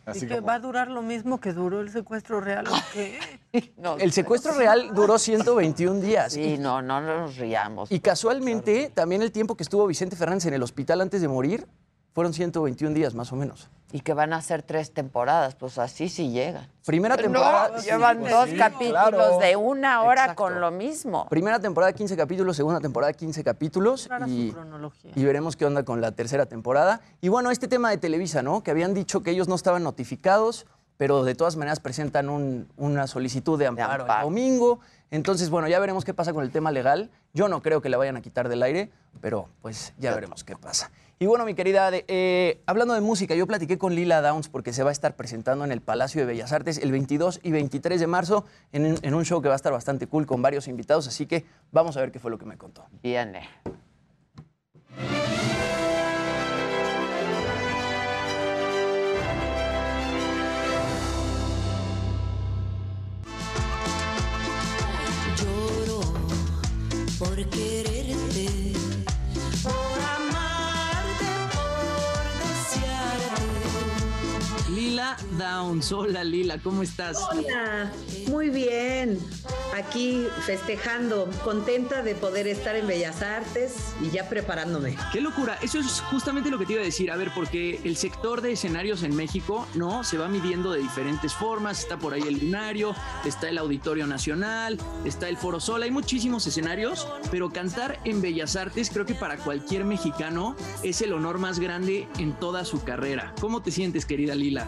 Así 0.05 0.23
¿Y 0.25 0.27
que 0.29 0.35
como- 0.35 0.47
va 0.47 0.53
a 0.53 0.59
durar 0.59 0.87
lo 0.87 1.01
mismo 1.01 1.39
que 1.39 1.51
duró 1.51 1.81
el 1.81 1.89
secuestro 1.91 2.39
real 2.39 2.65
o 2.67 2.71
qué? 2.93 3.19
No 3.77 3.97
El 3.97 4.11
secuestro 4.13 4.53
real 4.53 4.93
duró 4.93 5.17
121 5.19 5.99
días. 5.99 6.33
Sí, 6.33 6.57
no, 6.57 6.81
no 6.81 7.01
nos 7.01 7.35
riamos. 7.37 7.91
Y 7.91 7.99
casualmente, 7.99 8.89
también 8.93 9.21
el 9.21 9.31
tiempo 9.31 9.55
que 9.57 9.63
estuvo 9.63 9.85
Vicente 9.85 10.15
Fernández 10.15 10.45
en 10.45 10.53
el 10.53 10.63
hospital 10.63 11.01
antes 11.01 11.21
de 11.21 11.27
morir 11.27 11.67
Fueron 12.17 12.33
121 12.33 12.95
días 12.95 13.13
más 13.13 13.31
o 13.31 13.35
menos. 13.35 13.69
Y 13.91 13.99
que 13.99 14.15
van 14.15 14.33
a 14.33 14.41
ser 14.41 14.63
tres 14.63 14.91
temporadas, 14.91 15.53
pues 15.53 15.77
así 15.77 16.09
sí 16.09 16.31
llegan. 16.31 16.67
Primera 16.83 17.15
No, 17.15 17.21
temporada. 17.21 17.79
sí, 17.79 17.91
llevan 17.91 18.17
pues 18.21 18.31
dos 18.31 18.49
sí, 18.49 18.57
capítulos 18.57 19.09
claro. 19.09 19.37
de 19.37 19.55
una 19.55 20.01
hora 20.01 20.21
Exacto. 20.23 20.41
con 20.45 20.59
lo 20.59 20.71
mismo. 20.71 21.27
Primera 21.29 21.59
temporada 21.59 21.93
15 21.93 22.17
capítulos, 22.17 22.55
segunda 22.57 22.79
temporada 22.79 23.13
15 23.13 23.43
capítulos 23.43 24.09
y, 24.25 24.51
cronología. 24.51 25.11
y 25.13 25.23
veremos 25.25 25.55
qué 25.55 25.67
onda 25.67 25.83
con 25.83 26.01
la 26.01 26.11
tercera 26.11 26.47
temporada. 26.47 27.01
Y 27.21 27.29
bueno, 27.29 27.51
este 27.51 27.67
tema 27.67 27.91
de 27.91 27.97
Televisa, 27.99 28.41
¿no? 28.41 28.63
Que 28.63 28.71
habían 28.71 28.95
dicho 28.95 29.21
que 29.21 29.29
ellos 29.29 29.47
no 29.47 29.53
estaban 29.53 29.83
notificados, 29.83 30.65
pero 30.97 31.23
de 31.23 31.35
todas 31.35 31.55
maneras 31.55 31.79
presentan 31.79 32.29
un- 32.29 32.67
una 32.77 33.05
solicitud 33.05 33.59
de 33.59 33.67
amparo, 33.67 34.07
el 34.11 34.21
domingo. 34.23 34.79
Entonces, 35.11 35.51
bueno, 35.51 35.67
ya 35.67 35.79
veremos 35.79 36.03
qué 36.03 36.15
pasa 36.15 36.33
con 36.33 36.43
el 36.43 36.49
tema 36.49 36.71
legal. 36.71 37.11
Yo 37.35 37.47
no 37.47 37.61
creo 37.61 37.79
que 37.83 37.89
la 37.89 37.97
vayan 37.97 38.17
a 38.17 38.21
quitar 38.23 38.49
del 38.49 38.63
aire, 38.63 38.89
pero 39.21 39.49
pues 39.61 39.93
ya 39.99 40.15
veremos 40.15 40.43
qué 40.43 40.55
pasa. 40.57 40.89
Y 41.19 41.25
bueno, 41.25 41.45
mi 41.45 41.55
querida, 41.55 41.87
Ade, 41.87 42.05
eh, 42.07 42.61
hablando 42.67 42.93
de 42.93 43.01
música, 43.01 43.33
yo 43.33 43.47
platiqué 43.47 43.79
con 43.79 43.95
Lila 43.95 44.21
Downs 44.21 44.49
porque 44.49 44.71
se 44.71 44.83
va 44.83 44.89
a 44.89 44.91
estar 44.91 45.15
presentando 45.15 45.65
en 45.65 45.71
el 45.71 45.81
Palacio 45.81 46.21
de 46.21 46.27
Bellas 46.27 46.51
Artes 46.53 46.77
el 46.77 46.91
22 46.91 47.39
y 47.41 47.49
23 47.51 47.99
de 47.99 48.05
marzo 48.05 48.45
en, 48.71 48.85
un- 48.85 48.99
en 49.01 49.13
un 49.15 49.25
show 49.25 49.41
que 49.41 49.47
va 49.47 49.55
a 49.55 49.57
estar 49.57 49.71
bastante 49.73 50.05
cool 50.05 50.27
con 50.27 50.43
varios 50.43 50.67
invitados, 50.67 51.07
así 51.07 51.25
que 51.25 51.43
vamos 51.71 51.97
a 51.97 52.01
ver 52.01 52.11
qué 52.11 52.19
fue 52.19 52.29
lo 52.29 52.37
que 52.37 52.45
me 52.45 52.57
contó. 52.57 52.85
Viene. 53.01 53.49
Lloro 65.37 66.01
Lila 74.97 75.15
Downs. 75.37 75.91
Hola 75.91 76.23
Lila, 76.23 76.57
¿cómo 76.57 76.81
estás? 76.81 77.19
Hola, 77.31 77.91
muy 78.29 78.49
bien. 78.49 79.19
Aquí 79.75 80.25
festejando, 80.43 81.29
contenta 81.43 82.01
de 82.01 82.15
poder 82.15 82.47
estar 82.47 82.75
en 82.75 82.87
Bellas 82.87 83.21
Artes 83.21 83.93
y 84.01 84.09
ya 84.09 84.27
preparándome. 84.27 84.97
Qué 85.13 85.21
locura, 85.21 85.59
eso 85.61 85.77
es 85.77 86.01
justamente 86.09 86.49
lo 86.49 86.57
que 86.57 86.65
te 86.65 86.73
iba 86.73 86.81
a 86.81 86.85
decir, 86.85 87.11
a 87.11 87.15
ver, 87.15 87.31
porque 87.35 87.79
el 87.83 87.95
sector 87.95 88.41
de 88.41 88.53
escenarios 88.53 89.03
en 89.03 89.15
México, 89.15 89.67
¿no? 89.75 90.03
Se 90.03 90.17
va 90.17 90.27
midiendo 90.29 90.71
de 90.71 90.79
diferentes 90.79 91.31
formas, 91.31 91.81
está 91.81 91.99
por 91.99 92.13
ahí 92.15 92.23
el 92.23 92.39
Lunario, 92.39 92.95
está 93.23 93.49
el 93.49 93.59
Auditorio 93.59 94.07
Nacional, 94.07 94.79
está 95.05 95.29
el 95.29 95.37
Foro 95.37 95.59
Sol, 95.59 95.83
hay 95.83 95.91
muchísimos 95.91 96.47
escenarios, 96.47 97.07
pero 97.29 97.51
cantar 97.51 97.99
en 98.03 98.19
Bellas 98.19 98.55
Artes 98.55 98.89
creo 98.91 99.05
que 99.05 99.13
para 99.13 99.37
cualquier 99.37 99.85
mexicano 99.85 100.55
es 100.81 101.03
el 101.03 101.13
honor 101.13 101.37
más 101.37 101.59
grande 101.59 102.07
en 102.17 102.33
toda 102.33 102.65
su 102.65 102.83
carrera. 102.83 103.35
¿Cómo 103.39 103.61
te 103.61 103.69
sientes, 103.69 104.03
querida 104.07 104.33
Lila? 104.33 104.67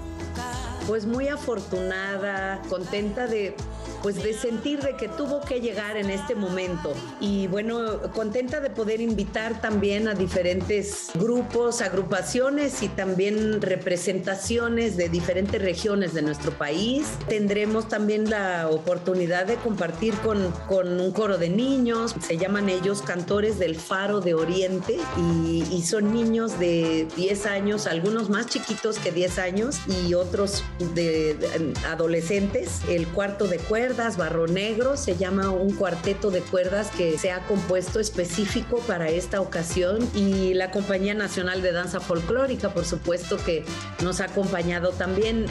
Pues 0.88 1.06
muy 1.06 1.28
afortunada, 1.28 2.62
contenta 2.70 3.28
de 3.28 3.56
pues 4.02 4.22
de 4.24 4.34
sentir 4.34 4.80
de 4.82 4.96
que 4.96 5.08
tuvo 5.08 5.42
que 5.42 5.60
llegar 5.60 5.98
en 5.98 6.10
este 6.10 6.36
momento. 6.36 6.94
Y 7.20 7.48
bueno, 7.48 8.00
contenta 8.14 8.60
de 8.60 8.70
poder 8.70 9.02
invitar 9.02 9.62
también 9.62 10.08
a 10.08 10.14
diferentes 10.14 11.10
grupos, 11.16 11.82
agrupaciones 11.82 12.82
y 12.82 12.88
también 12.88 13.62
representaciones 13.62 14.96
de 14.96 15.10
diferentes 15.10 15.62
regiones 15.62 16.14
de 16.14 16.22
nuestro 16.22 16.52
país. 16.52 17.08
Tendremos 17.28 17.90
también 17.90 18.30
la 18.30 18.70
oportunidad 18.70 19.46
de 19.46 19.56
compartir 19.56 20.14
con, 20.16 20.52
con 20.68 21.00
un 21.00 21.12
coro 21.12 21.38
de 21.38 21.50
niños, 21.50 22.16
se 22.26 22.38
llaman 22.38 22.70
ellos 22.70 23.02
Cantores 23.02 23.60
del 23.60 23.76
Faro 23.76 24.22
de 24.22 24.34
Oriente 24.34 24.98
y, 25.18 25.80
son 25.90 26.14
niños 26.14 26.60
de 26.60 27.08
10 27.16 27.46
años, 27.48 27.88
algunos 27.88 28.30
más 28.30 28.46
chiquitos 28.46 29.00
que 29.00 29.12
10 29.12 29.40
años. 29.40 29.78
Y 29.88 30.09
otros 30.14 30.64
de, 30.94 31.34
de 31.36 31.74
adolescentes. 31.88 32.82
El 32.90 33.08
cuarto 33.08 33.48
de 33.48 33.58
cuerdas, 33.58 34.18
Barro 34.18 34.48
Negro, 34.48 34.98
se 34.98 35.16
llama 35.16 35.52
un 35.52 35.74
cuarteto 35.74 36.32
de 36.32 36.42
cuerdas 36.42 36.90
que 36.92 37.18
se 37.18 37.32
ha 37.32 37.46
compuesto 37.46 38.00
específico 38.00 38.80
para 38.88 39.10
esta 39.10 39.42
ocasión 39.42 40.10
y 40.14 40.54
la 40.54 40.72
Compañía 40.72 41.14
Nacional 41.14 41.62
de 41.62 41.72
Danza 41.72 42.00
Folclórica, 42.00 42.74
por 42.74 42.86
supuesto, 42.86 43.38
que 43.38 43.64
nos 44.04 44.22
ha 44.22 44.26
acompañado 44.26 44.92
también. 44.92 45.46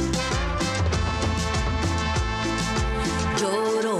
Lloro 3.40 3.98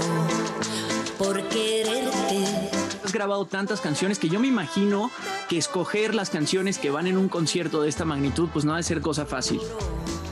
por 1.17 1.41
quererte. 1.49 2.68
Has 3.09 3.13
grabado 3.13 3.45
tantas 3.45 3.81
canciones 3.81 4.19
que 4.19 4.29
yo 4.29 4.39
me 4.39 4.45
imagino 4.45 5.09
que 5.49 5.57
escoger 5.57 6.13
las 6.13 6.29
canciones 6.29 6.77
que 6.77 6.91
van 6.91 7.07
en 7.07 7.17
un 7.17 7.27
concierto 7.27 7.81
de 7.81 7.89
esta 7.89 8.05
magnitud, 8.05 8.49
pues 8.53 8.65
no 8.65 8.75
ha 8.75 8.77
de 8.77 8.83
ser 8.83 9.01
cosa 9.01 9.25
fácil. 9.25 9.59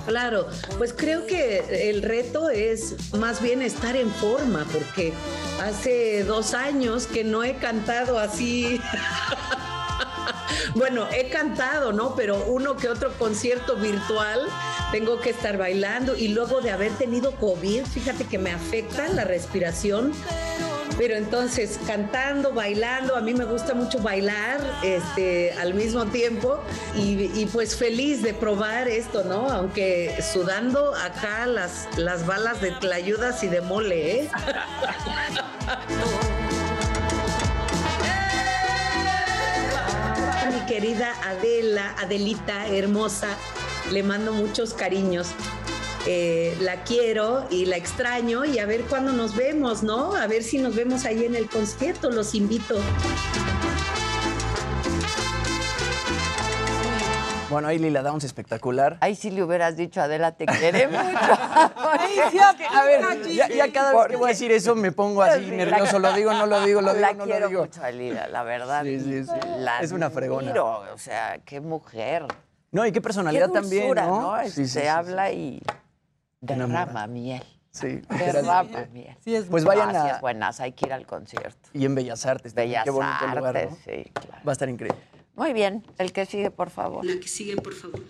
Claro, 0.05 0.45
pues 0.77 0.93
creo 0.95 1.25
que 1.25 1.89
el 1.89 2.03
reto 2.03 2.51
es 2.51 3.13
más 3.17 3.41
bien 3.41 3.63
estar 3.63 3.95
en 3.95 4.11
forma, 4.11 4.63
porque 4.71 5.11
hace 5.59 6.23
dos 6.23 6.53
años 6.53 7.07
que 7.07 7.23
no 7.23 7.43
he 7.43 7.55
cantado 7.55 8.19
así. 8.19 8.79
Bueno, 10.75 11.07
he 11.11 11.29
cantado, 11.29 11.93
¿no? 11.93 12.13
Pero 12.15 12.45
uno 12.47 12.77
que 12.77 12.89
otro 12.89 13.11
concierto 13.17 13.77
virtual, 13.77 14.41
tengo 14.91 15.19
que 15.19 15.31
estar 15.31 15.57
bailando 15.57 16.15
y 16.15 16.27
luego 16.27 16.61
de 16.61 16.71
haber 16.71 16.91
tenido 16.91 17.31
COVID, 17.37 17.85
fíjate 17.85 18.25
que 18.25 18.37
me 18.37 18.51
afecta 18.51 19.07
la 19.07 19.23
respiración. 19.23 20.13
Pero 20.97 21.15
entonces, 21.15 21.79
cantando, 21.85 22.53
bailando, 22.53 23.15
a 23.15 23.21
mí 23.21 23.35
me 23.35 23.45
gusta 23.45 23.75
mucho 23.75 23.99
bailar 23.99 24.59
este, 24.83 25.53
al 25.53 25.75
mismo 25.75 26.07
tiempo 26.07 26.59
y, 26.95 27.45
pues 27.53 27.75
feliz 27.75 28.23
de 28.23 28.33
probar 28.33 28.87
esto, 28.87 29.23
¿no? 29.23 29.51
Aunque 29.51 30.17
sudando 30.21 30.95
acá 30.95 31.45
las, 31.45 31.87
las 31.97 32.25
balas 32.25 32.61
de 32.61 32.71
tlayudas 32.71 33.43
y 33.43 33.47
de 33.47 33.61
mole, 33.61 34.21
¿eh? 34.21 34.29
Mi 40.51 40.65
querida 40.65 41.13
Adela, 41.23 41.93
Adelita, 41.99 42.65
hermosa, 42.67 43.37
le 43.91 44.01
mando 44.01 44.33
muchos 44.33 44.73
cariños. 44.73 45.27
Eh, 46.09 46.55
la 46.61 46.83
quiero 46.85 47.45
y 47.49 47.65
la 47.65 47.75
extraño 47.75 48.45
y 48.45 48.59
a 48.59 48.65
ver 48.65 48.83
cuándo 48.83 49.11
nos 49.11 49.35
vemos, 49.35 49.83
¿no? 49.83 50.15
A 50.15 50.25
ver 50.27 50.41
si 50.41 50.57
nos 50.57 50.73
vemos 50.73 51.03
ahí 51.03 51.25
en 51.25 51.35
el 51.35 51.49
concierto, 51.49 52.09
los 52.09 52.33
invito. 52.33 52.75
Bueno, 57.49 57.69
ahí 57.69 57.77
Lila 57.79 58.01
Downs 58.03 58.25
espectacular. 58.25 58.97
Ahí 58.99 59.15
sí 59.15 59.31
le 59.31 59.41
hubieras 59.41 59.77
dicho, 59.77 60.01
Adela, 60.01 60.33
te 60.33 60.45
queremos 60.45 61.01
mucho. 61.05 61.17
A 61.19 62.83
ver, 62.85 63.01
ya, 63.33 63.47
ya 63.47 63.71
cada 63.71 63.93
vez 63.93 64.07
que 64.09 64.15
voy 64.17 64.25
a 64.25 64.29
decir 64.29 64.51
eso 64.51 64.75
me 64.75 64.91
pongo 64.91 65.21
así 65.21 65.45
Sí, 65.45 65.51
nervioso. 65.51 65.97
la- 65.99 66.09
Lo 66.11 66.15
digo, 66.15 66.33
no 66.33 66.45
lo 66.45 66.61
digo, 66.65 66.81
lo 66.81 66.93
digo, 66.93 67.01
la 67.07 67.13
no 67.13 67.23
quiero 67.23 67.39
lo 67.41 67.47
digo. 67.47 67.61
mucho 67.63 67.83
a 67.83 67.91
Lila, 67.91 68.27
la 68.27 68.43
verdad. 68.43 68.83
Sí, 68.83 68.99
sí, 68.99 69.23
sí. 69.23 69.31
La 69.59 69.79
Es 69.79 69.91
una 69.93 70.09
fregona. 70.09 70.47
admiro, 70.47 70.83
o 70.93 70.97
sea, 70.97 71.39
qué 71.45 71.61
mujer. 71.61 72.25
No, 72.71 72.85
y 72.85 72.91
qué 72.91 72.99
personalidad 72.99 73.47
Qué 73.47 73.53
también, 73.53 73.81
dulzura, 73.87 74.05
¿no? 74.07 74.35
¿no? 74.37 74.43
Sí, 74.43 74.49
Se 74.51 74.65
sí, 74.67 74.79
sí, 74.81 74.87
habla 74.87 75.31
y. 75.31 75.61
derrama 76.41 77.07
miel. 77.07 77.43
Sí, 77.71 78.01
Derrama 78.09 78.63
literal. 78.63 78.89
miel. 78.91 79.17
Pues 79.51 79.63
vayan 79.63 79.89
Ah, 79.89 80.03
sí 80.03 80.09
a- 80.09 80.15
es 80.15 80.21
buenas, 80.21 80.59
hay 80.59 80.71
que 80.71 80.87
ir 80.87 80.93
al 80.93 81.05
concierto. 81.05 81.69
Y 81.73 81.85
en 81.85 81.93
Bellas 81.95 82.25
Artes. 82.25 82.53
Bellas 82.55 82.83
qué 82.83 82.89
bonito 82.89 83.27
lugar, 83.27 83.57
Artes, 83.57 83.71
¿no? 83.71 83.77
sí, 83.85 84.03
claro. 84.13 84.41
Va 84.47 84.51
a 84.51 84.53
estar 84.53 84.69
increíble. 84.69 84.97
Muy 85.35 85.53
bien, 85.53 85.85
el 85.99 86.11
que 86.11 86.25
sigue, 86.25 86.49
por 86.49 86.71
favor. 86.71 87.05
La 87.05 87.19
que 87.19 87.27
sigue, 87.27 87.55
por 87.57 87.73
favor. 87.73 88.01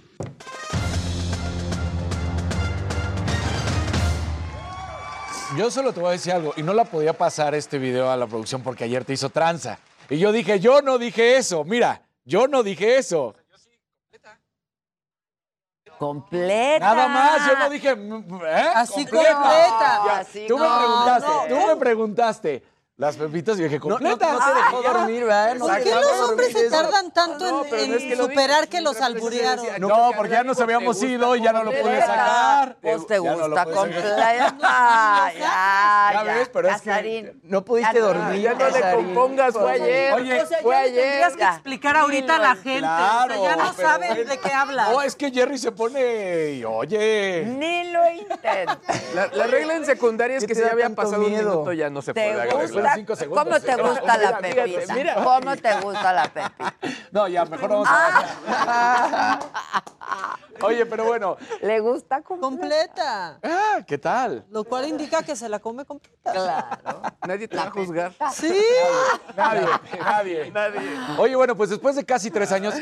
Yo 5.58 5.72
solo 5.72 5.94
te 5.94 6.00
voy 6.00 6.10
a 6.10 6.12
decir 6.12 6.34
algo, 6.34 6.54
y 6.58 6.62
no 6.64 6.74
la 6.74 6.84
podía 6.84 7.14
pasar 7.14 7.56
este 7.56 7.80
video 7.80 8.12
a 8.12 8.18
la 8.18 8.28
producción 8.28 8.62
porque 8.62 8.84
ayer 8.84 9.06
te 9.06 9.14
hizo 9.14 9.30
tranza. 9.30 9.80
Y 10.10 10.18
yo 10.20 10.32
dije, 10.32 10.60
yo 10.60 10.82
no 10.82 10.98
dije 10.98 11.38
eso, 11.38 11.64
mira, 11.64 12.02
yo 12.26 12.48
no 12.48 12.64
dije 12.64 12.98
eso. 12.98 13.34
Completa. 15.98 16.80
Nada 16.80 17.08
más, 17.08 17.48
yo 17.48 17.58
no 17.58 17.70
dije, 17.70 17.96
mm, 17.96 18.36
¿eh? 18.46 18.72
Así 18.76 19.06
completa. 19.06 20.02
Ya, 20.06 20.20
Así 20.20 20.46
tú 20.48 20.58
me 20.58 20.68
no, 20.68 20.78
preguntaste, 20.78 21.30
no. 21.30 21.48
tú 21.48 21.68
me 21.68 21.76
preguntaste. 21.76 22.64
Las 22.98 23.16
pepitas, 23.16 23.56
y 23.58 23.60
yo 23.62 23.66
dije, 23.66 23.78
No, 23.78 23.90
no, 23.90 23.96
completa. 24.00 24.34
no 24.34 24.40
te 24.40 24.54
dejó 24.56 24.82
dormir, 24.82 25.24
¿verdad? 25.26 25.56
¿Por 25.60 25.84
qué 25.84 25.92
los 25.94 26.20
hombres 26.30 26.52
se 26.52 26.68
tardan 26.68 27.12
tanto 27.12 27.46
No, 27.48 27.64
en, 27.66 27.92
no 27.92 27.96
es 27.98 28.02
en 28.04 28.10
que 28.10 28.16
superar 28.16 28.68
que 28.68 28.82
los 28.82 29.00
alburearon? 29.00 29.68
No, 29.78 30.10
porque 30.18 30.32
ya 30.32 30.44
nos 30.44 30.60
habíamos 30.60 31.00
ido 31.04 31.36
y 31.36 31.44
ya 31.44 31.54
no 31.54 31.64
lo 31.64 31.70
pude 31.70 32.02
sacar. 32.02 32.76
Pues 32.82 33.06
te 33.06 33.20
gusta 33.20 33.66
completa. 33.66 34.56
Ya, 34.58 35.32
ya, 35.38 36.24
Ya 36.26 36.34
ves, 36.34 36.50
pero 36.52 36.70
es 36.70 36.82
que- 36.82 37.36
No 37.44 37.64
pudiste 37.64 38.00
dormir. 38.00 38.42
ya 38.42 38.54
no 38.56 38.68
le 38.68 38.82
compongas, 38.96 39.54
fue 39.54 39.72
ayer. 39.74 40.14
Oye, 40.14 40.46
fue 40.64 40.76
ayer. 40.76 41.04
tendrías 41.04 41.36
que 41.36 41.44
explicar 41.44 41.98
ahorita 41.98 42.36
a 42.38 42.40
la 42.40 42.56
gente. 42.56 42.80
Claro, 42.80 43.42
o 43.42 43.46
sea, 43.46 43.56
ya 43.58 43.64
no 43.64 43.74
saben 43.74 44.28
de 44.28 44.38
qué 44.40 44.52
hablas. 44.52 44.90
No, 44.90 45.02
es 45.04 45.16
que 45.16 45.30
Jerry 45.32 45.60
se 45.60 45.72
pone, 45.72 46.52
y, 46.54 46.64
oye. 46.66 47.44
Ni 47.46 47.92
lo 47.92 48.10
intentes. 48.10 48.78
La, 49.14 49.28
la 49.28 49.46
regla 49.48 49.76
en 49.76 49.86
secundaria 49.86 50.38
es 50.38 50.44
¿Qué 50.44 50.48
que 50.48 50.56
si 50.56 50.62
ya 50.62 50.72
había 50.72 50.90
pasado 50.90 51.24
un 51.24 51.32
minuto 51.32 51.74
ya 51.74 51.92
no 51.92 52.02
se 52.02 52.14
¿Te 52.14 52.34
puede 52.34 52.87
gusta 52.96 52.96
fueron 52.96 52.96
cinco 52.96 53.16
segundos. 53.16 53.44
¿Cómo 53.44 53.60
te 53.60 53.76
Sí. 53.76 53.82
gusta 53.82 54.18
la 54.18 54.38
pepita? 54.40 54.94
mira. 54.94 55.16
¿Cómo 55.16 55.56
te 55.58 55.82
gusta 55.82 56.14
la 56.14 56.24
pepita? 56.34 56.76
No, 57.12 57.28
ya, 57.28 57.46
mejor 57.46 57.70
vamos 57.70 57.88
a... 57.90 59.40
Oye, 60.62 60.86
pero 60.86 61.06
bueno. 61.06 61.38
¿Le 61.62 61.80
gusta 61.80 62.22
completa? 62.22 63.40
Ah, 63.44 63.80
¿qué 63.86 63.98
tal? 63.98 64.46
Lo 64.50 64.64
cual 64.64 64.88
indica 64.88 65.22
que 65.24 65.36
se 65.36 65.48
la 65.48 65.60
come 65.60 65.86
completa. 65.86 66.32
Claro. 66.34 67.02
Nadie 67.28 67.48
te 67.48 67.56
va 67.58 67.64
a 67.64 67.72
juzgar. 67.72 68.12
Sí. 68.34 68.60
Nadie, 69.36 70.52
nadie. 70.52 70.82
Oye, 71.18 71.36
bueno, 71.36 71.56
pues 71.56 71.70
después 71.70 71.96
de 71.96 72.06
casi 72.06 72.32
tres 72.32 72.52
años, 72.52 72.74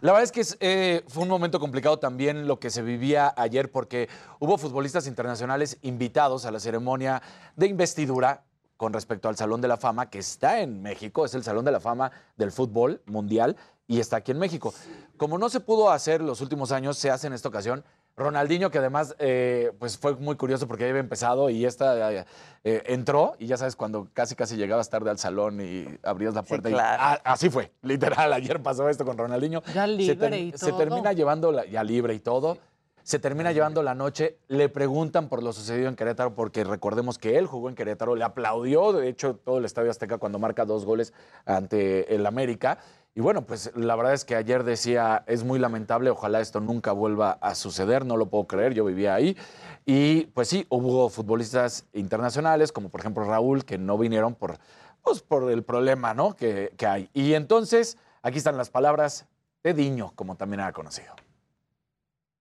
la 0.00 0.12
verdad 0.12 0.22
es 0.22 0.32
que 0.32 0.44
eh, 0.60 1.04
fue 1.08 1.22
un 1.24 1.28
momento 1.28 1.58
complicado 1.58 1.98
también 1.98 2.46
lo 2.46 2.58
que 2.60 2.70
se 2.70 2.82
vivía 2.82 3.32
ayer 3.36 3.70
porque 3.70 4.08
hubo 4.38 4.56
futbolistas 4.58 5.06
internacionales 5.06 5.78
invitados 5.82 6.44
a 6.46 6.50
la 6.50 6.60
ceremonia 6.60 7.20
de 7.56 7.66
investidura 7.66 8.44
con 8.76 8.92
respecto 8.92 9.28
al 9.28 9.36
Salón 9.36 9.60
de 9.60 9.68
la 9.68 9.76
Fama 9.76 10.10
que 10.10 10.18
está 10.18 10.60
en 10.60 10.82
México, 10.82 11.24
es 11.24 11.34
el 11.34 11.42
Salón 11.44 11.64
de 11.64 11.72
la 11.72 11.80
Fama 11.80 12.10
del 12.36 12.50
fútbol 12.52 13.02
mundial 13.06 13.56
y 13.86 14.00
está 14.00 14.16
aquí 14.16 14.32
en 14.32 14.38
México. 14.38 14.74
Como 15.16 15.38
no 15.38 15.48
se 15.48 15.60
pudo 15.60 15.90
hacer 15.90 16.20
los 16.20 16.40
últimos 16.40 16.72
años, 16.72 16.96
se 16.98 17.10
hace 17.10 17.26
en 17.26 17.32
esta 17.34 17.48
ocasión. 17.48 17.84
Ronaldinho, 18.16 18.70
que 18.70 18.78
además 18.78 19.16
eh, 19.18 19.72
pues 19.80 19.98
fue 19.98 20.14
muy 20.14 20.36
curioso 20.36 20.68
porque 20.68 20.84
ya 20.84 20.90
había 20.90 21.00
empezado 21.00 21.50
y 21.50 21.64
esta 21.64 22.12
eh, 22.12 22.24
eh, 22.62 22.82
entró 22.86 23.34
y 23.40 23.46
ya 23.48 23.56
sabes, 23.56 23.74
cuando 23.74 24.08
casi 24.12 24.36
casi 24.36 24.56
llegabas 24.56 24.88
tarde 24.88 25.10
al 25.10 25.18
salón 25.18 25.60
y 25.60 25.84
abrías 26.04 26.32
la 26.32 26.44
puerta. 26.44 26.68
y- 26.70 26.72
claro. 26.74 27.02
Ah, 27.04 27.20
así 27.24 27.50
fue, 27.50 27.72
literal. 27.82 28.32
Ayer 28.32 28.62
pasó 28.62 28.88
esto 28.88 29.04
con 29.04 29.18
Ronaldinho. 29.18 29.62
Ya 29.74 29.82
Se 29.86 29.88
libre 29.88 30.16
ter- 30.30 30.34
y 30.34 30.52
Se 30.52 30.68
todo. 30.70 30.78
termina 30.78 31.12
llevando, 31.12 31.50
la- 31.50 31.66
ya 31.66 31.82
libre 31.82 32.14
y 32.14 32.20
todo. 32.20 32.56
Se 33.04 33.18
termina 33.18 33.52
llevando 33.52 33.82
la 33.82 33.94
noche, 33.94 34.38
le 34.48 34.70
preguntan 34.70 35.28
por 35.28 35.42
lo 35.42 35.52
sucedido 35.52 35.90
en 35.90 35.94
Querétaro, 35.94 36.34
porque 36.34 36.64
recordemos 36.64 37.18
que 37.18 37.36
él 37.36 37.46
jugó 37.46 37.68
en 37.68 37.74
Querétaro, 37.74 38.16
le 38.16 38.24
aplaudió, 38.24 38.94
de 38.94 39.10
hecho, 39.10 39.36
todo 39.36 39.58
el 39.58 39.66
Estadio 39.66 39.90
Azteca 39.90 40.16
cuando 40.16 40.38
marca 40.38 40.64
dos 40.64 40.86
goles 40.86 41.12
ante 41.44 42.14
el 42.14 42.24
América. 42.24 42.78
Y 43.14 43.20
bueno, 43.20 43.42
pues 43.42 43.72
la 43.76 43.94
verdad 43.94 44.14
es 44.14 44.24
que 44.24 44.36
ayer 44.36 44.64
decía, 44.64 45.22
es 45.26 45.44
muy 45.44 45.58
lamentable, 45.58 46.08
ojalá 46.08 46.40
esto 46.40 46.60
nunca 46.60 46.92
vuelva 46.92 47.32
a 47.42 47.54
suceder, 47.54 48.06
no 48.06 48.16
lo 48.16 48.30
puedo 48.30 48.46
creer, 48.46 48.72
yo 48.72 48.86
vivía 48.86 49.14
ahí. 49.14 49.36
Y 49.84 50.22
pues 50.28 50.48
sí, 50.48 50.64
hubo 50.70 51.10
futbolistas 51.10 51.84
internacionales, 51.92 52.72
como 52.72 52.88
por 52.88 53.00
ejemplo 53.00 53.24
Raúl, 53.24 53.66
que 53.66 53.76
no 53.76 53.98
vinieron 53.98 54.34
por, 54.34 54.56
pues, 55.02 55.20
por 55.20 55.50
el 55.50 55.62
problema 55.62 56.14
¿no? 56.14 56.36
que, 56.36 56.72
que 56.78 56.86
hay. 56.86 57.10
Y 57.12 57.34
entonces, 57.34 57.98
aquí 58.22 58.38
están 58.38 58.56
las 58.56 58.70
palabras 58.70 59.26
de 59.62 59.74
Diño, 59.74 60.12
como 60.16 60.36
también 60.36 60.60
era 60.60 60.72
conocido. 60.72 61.14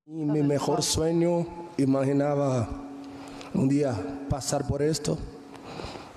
Y 0.06 0.26
mi 0.26 0.43
mejor 0.43 0.84
sueño, 0.84 1.47
imaginaba 1.78 2.68
un 3.54 3.70
día 3.70 3.95
pasar 4.30 4.68
por 4.68 4.82
esto, 4.82 5.18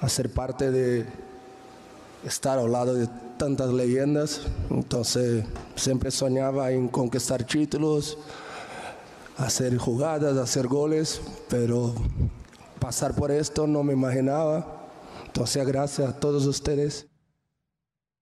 hacer 0.00 0.28
parte 0.28 0.72
de 0.72 1.06
estar 2.24 2.58
al 2.58 2.72
lado 2.72 2.94
de 2.94 3.08
tantas 3.38 3.72
leyendas. 3.72 4.42
Entonces 4.70 5.44
siempre 5.76 6.10
soñaba 6.10 6.72
en 6.72 6.88
conquistar 6.88 7.44
títulos, 7.44 8.18
hacer 9.36 9.78
jugadas, 9.78 10.36
hacer 10.36 10.66
goles, 10.66 11.20
pero 11.48 11.94
pasar 12.80 13.14
por 13.14 13.30
esto 13.30 13.68
no 13.68 13.84
me 13.84 13.92
imaginaba. 13.92 14.88
Entonces 15.26 15.64
gracias 15.64 16.08
a 16.08 16.18
todos 16.18 16.44
ustedes. 16.46 17.06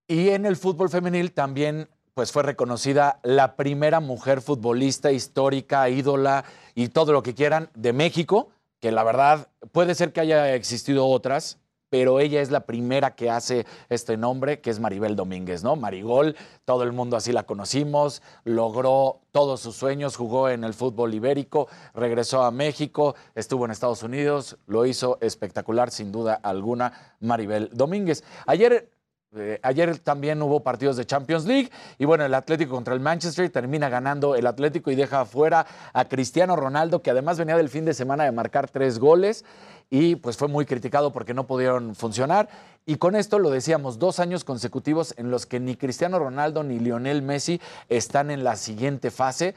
Y 0.08 0.28
en 0.28 0.44
el 0.44 0.56
fútbol 0.56 0.90
femenil 0.90 1.32
también 1.32 1.88
pues 2.14 2.30
fue 2.30 2.44
reconocida 2.44 3.18
la 3.22 3.56
primera 3.56 4.00
mujer 4.00 4.40
futbolista 4.40 5.10
histórica, 5.10 5.88
ídola 5.88 6.44
y 6.74 6.88
todo 6.88 7.12
lo 7.12 7.22
que 7.22 7.34
quieran 7.34 7.70
de 7.74 7.92
México, 7.92 8.50
que 8.80 8.92
la 8.92 9.02
verdad 9.02 9.48
puede 9.72 9.94
ser 9.94 10.12
que 10.12 10.20
haya 10.20 10.54
existido 10.54 11.06
otras, 11.06 11.58
pero 11.90 12.18
ella 12.18 12.40
es 12.40 12.50
la 12.50 12.66
primera 12.66 13.14
que 13.14 13.30
hace 13.30 13.66
este 13.88 14.16
nombre, 14.16 14.60
que 14.60 14.70
es 14.70 14.80
Maribel 14.80 15.16
Domínguez, 15.16 15.62
¿no? 15.62 15.76
Marigol, 15.76 16.36
todo 16.64 16.82
el 16.82 16.92
mundo 16.92 17.16
así 17.16 17.32
la 17.32 17.44
conocimos, 17.44 18.22
logró 18.44 19.20
todos 19.30 19.60
sus 19.60 19.76
sueños, 19.76 20.16
jugó 20.16 20.48
en 20.48 20.64
el 20.64 20.74
fútbol 20.74 21.14
ibérico, 21.14 21.68
regresó 21.94 22.42
a 22.42 22.50
México, 22.50 23.14
estuvo 23.34 23.64
en 23.64 23.70
Estados 23.70 24.02
Unidos, 24.02 24.56
lo 24.66 24.86
hizo 24.86 25.18
espectacular, 25.20 25.90
sin 25.90 26.10
duda 26.10 26.34
alguna, 26.42 27.16
Maribel 27.20 27.70
Domínguez. 27.72 28.24
Ayer 28.46 28.90
eh, 29.36 29.58
ayer 29.62 29.98
también 29.98 30.40
hubo 30.42 30.60
partidos 30.60 30.96
de 30.96 31.04
Champions 31.04 31.44
League 31.44 31.70
y 31.98 32.04
bueno, 32.04 32.24
el 32.24 32.34
Atlético 32.34 32.74
contra 32.74 32.94
el 32.94 33.00
Manchester 33.00 33.50
termina 33.50 33.88
ganando 33.88 34.34
el 34.34 34.46
Atlético 34.46 34.90
y 34.90 34.94
deja 34.94 35.22
afuera 35.22 35.66
a 35.92 36.04
Cristiano 36.06 36.56
Ronaldo, 36.56 37.02
que 37.02 37.10
además 37.10 37.38
venía 37.38 37.56
del 37.56 37.68
fin 37.68 37.84
de 37.84 37.94
semana 37.94 38.24
de 38.24 38.32
marcar 38.32 38.70
tres 38.70 38.98
goles 38.98 39.44
y 39.90 40.16
pues 40.16 40.36
fue 40.36 40.48
muy 40.48 40.66
criticado 40.66 41.12
porque 41.12 41.34
no 41.34 41.46
pudieron 41.46 41.94
funcionar. 41.94 42.48
Y 42.86 42.96
con 42.96 43.16
esto 43.16 43.38
lo 43.38 43.50
decíamos, 43.50 43.98
dos 43.98 44.20
años 44.20 44.44
consecutivos 44.44 45.14
en 45.16 45.30
los 45.30 45.46
que 45.46 45.60
ni 45.60 45.76
Cristiano 45.76 46.18
Ronaldo 46.18 46.62
ni 46.62 46.78
Lionel 46.78 47.22
Messi 47.22 47.60
están 47.88 48.30
en 48.30 48.44
la 48.44 48.56
siguiente 48.56 49.10
fase 49.10 49.54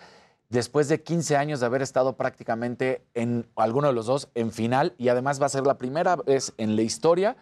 después 0.49 0.87
de 0.87 1.01
15 1.01 1.35
años 1.35 1.59
de 1.59 1.65
haber 1.65 1.81
estado 1.81 2.15
prácticamente 2.15 3.01
en 3.13 3.45
alguno 3.55 3.87
de 3.87 3.93
los 3.93 4.05
dos 4.05 4.29
en 4.33 4.51
final 4.51 4.93
y 4.97 5.09
además 5.09 5.41
va 5.41 5.47
a 5.47 5.49
ser 5.49 5.65
la 5.65 5.77
primera 5.77 6.15
vez 6.15 6.53
en 6.57 6.75
la 6.75 6.83
historia 6.83 7.35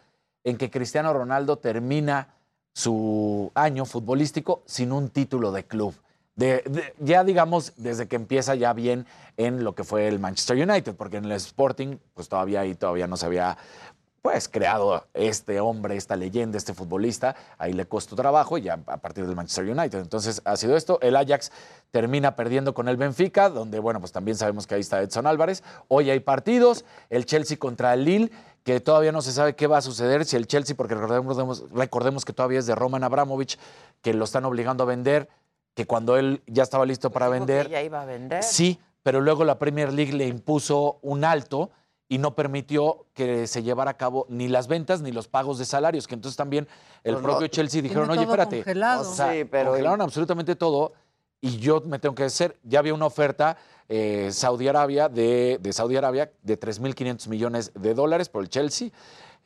en 0.45 0.57
que 0.57 0.71
Cristiano 0.71 1.11
Ronaldo 1.11 1.57
termina 1.57 2.29
su 2.71 3.51
año 3.55 3.85
futbolístico 3.85 4.63
sin 4.65 4.93
un 4.93 5.09
título 5.09 5.51
de 5.51 5.65
club. 5.65 5.93
Ya 6.99 7.23
digamos, 7.23 7.73
desde 7.77 8.07
que 8.07 8.15
empieza 8.15 8.55
ya 8.55 8.73
bien 8.73 9.05
en 9.37 9.63
lo 9.63 9.73
que 9.73 9.83
fue 9.83 10.07
el 10.07 10.19
Manchester 10.19 10.57
United, 10.69 10.95
porque 10.95 11.17
en 11.17 11.25
el 11.25 11.31
Sporting, 11.31 11.97
pues 12.13 12.29
todavía 12.29 12.61
ahí 12.61 12.75
todavía 12.75 13.07
no 13.07 13.17
se 13.17 13.25
había 13.25 13.57
pues 14.26 14.49
creado 14.49 15.05
este 15.13 15.59
hombre, 15.59 15.95
esta 15.95 16.15
leyenda, 16.15 16.57
este 16.57 16.73
futbolista, 16.73 17.36
ahí 17.59 17.73
le 17.73 17.86
costó 17.86 18.15
trabajo 18.15 18.57
y 18.57 18.63
ya 18.63 18.80
a 18.88 18.97
partir 18.97 19.28
del 19.28 19.36
Manchester 19.36 19.65
United. 19.65 19.99
Entonces 19.99 20.41
ha 20.45 20.57
sido 20.57 20.76
esto. 20.76 20.97
El 21.03 21.15
Ajax 21.15 21.51
termina 21.91 22.36
perdiendo 22.36 22.73
con 22.73 22.88
el 22.88 22.97
Benfica, 22.97 23.51
donde 23.51 23.78
bueno, 23.78 23.99
pues 23.99 24.11
también 24.11 24.36
sabemos 24.36 24.65
que 24.65 24.73
ahí 24.73 24.82
está 24.82 24.99
Edson 24.99 25.28
Álvarez. 25.28 25.61
Hoy 25.89 26.09
hay 26.09 26.21
partidos, 26.21 26.86
el 27.11 27.28
Chelsea 27.28 27.57
contra 27.57 27.93
el 27.93 28.03
Lille, 28.03 28.32
que 28.63 28.80
todavía 28.80 29.11
no 29.11 29.21
se 29.21 29.32
sabe 29.32 29.55
qué 29.55 29.67
va 29.67 29.78
a 29.78 29.84
suceder 29.84 30.26
si 30.26 30.36
el 30.38 30.47
Chelsea, 30.47 30.76
porque 30.76 30.95
recordemos, 30.95 31.63
recordemos 31.71 32.26
que 32.26 32.34
todavía 32.34 32.57
es 32.57 32.65
de 32.65 32.73
Roman 32.73 33.03
Abramovich, 33.03 33.59
que 34.01 34.15
lo 34.15 34.26
están 34.26 34.43
obligando 34.45 34.86
a 34.86 34.88
vender, 34.88 35.30
que 35.76 35.86
cuando 35.86 36.17
él 36.17 36.41
ya 36.47 36.63
estaba 36.63 36.88
listo 36.88 37.11
para 37.11 37.30
vender, 37.30 37.69
Ya 37.69 37.84
iba 37.84 38.01
a 38.01 38.05
vender. 38.05 38.41
Sí, 38.41 38.80
pero 39.03 39.21
luego 39.21 39.43
la 39.43 39.59
Premier 39.59 39.93
League 39.93 40.13
le 40.13 40.26
impuso 40.26 40.97
un 41.03 41.26
alto 41.26 41.69
y 42.07 42.17
no 42.19 42.35
permitió 42.35 43.05
que 43.13 43.47
se 43.47 43.63
llevara 43.63 43.91
a 43.91 43.97
cabo 43.97 44.25
ni 44.29 44.47
las 44.47 44.67
ventas 44.67 45.01
ni 45.01 45.11
los 45.11 45.27
pagos 45.27 45.57
de 45.57 45.65
salarios, 45.65 46.07
que 46.07 46.13
entonces 46.15 46.37
también 46.37 46.67
el 47.03 47.13
Pues 47.15 47.23
propio 47.23 47.41
no, 47.41 47.47
Chelsea 47.47 47.81
dijeron, 47.81 48.09
oye, 48.09 48.21
todo 48.21 48.31
espérate, 48.33 48.57
congelado. 48.57 49.09
o 49.09 49.13
sea, 49.13 49.33
Sí, 49.33 49.45
pero- 49.45 49.69
congelaron 49.71 50.01
absolutamente 50.01 50.55
todo 50.55 50.93
y 51.41 51.57
yo 51.57 51.81
me 51.81 51.97
tengo 51.99 52.13
que 52.15 52.23
hacer, 52.25 52.57
ya 52.63 52.79
había 52.79 52.93
una 52.93 53.05
oferta 53.07 53.57
eh, 53.89 54.29
Saudi 54.31 54.67
Arabia 54.67 55.09
de, 55.09 55.59
de 55.61 55.73
Saudi 55.73 55.95
Arabia 55.95 56.31
de 56.43 56.59
3.500 56.59 57.27
millones 57.27 57.71
de 57.75 57.93
dólares 57.93 58.29
por 58.29 58.41
el 58.43 58.49
Chelsea. 58.49 58.89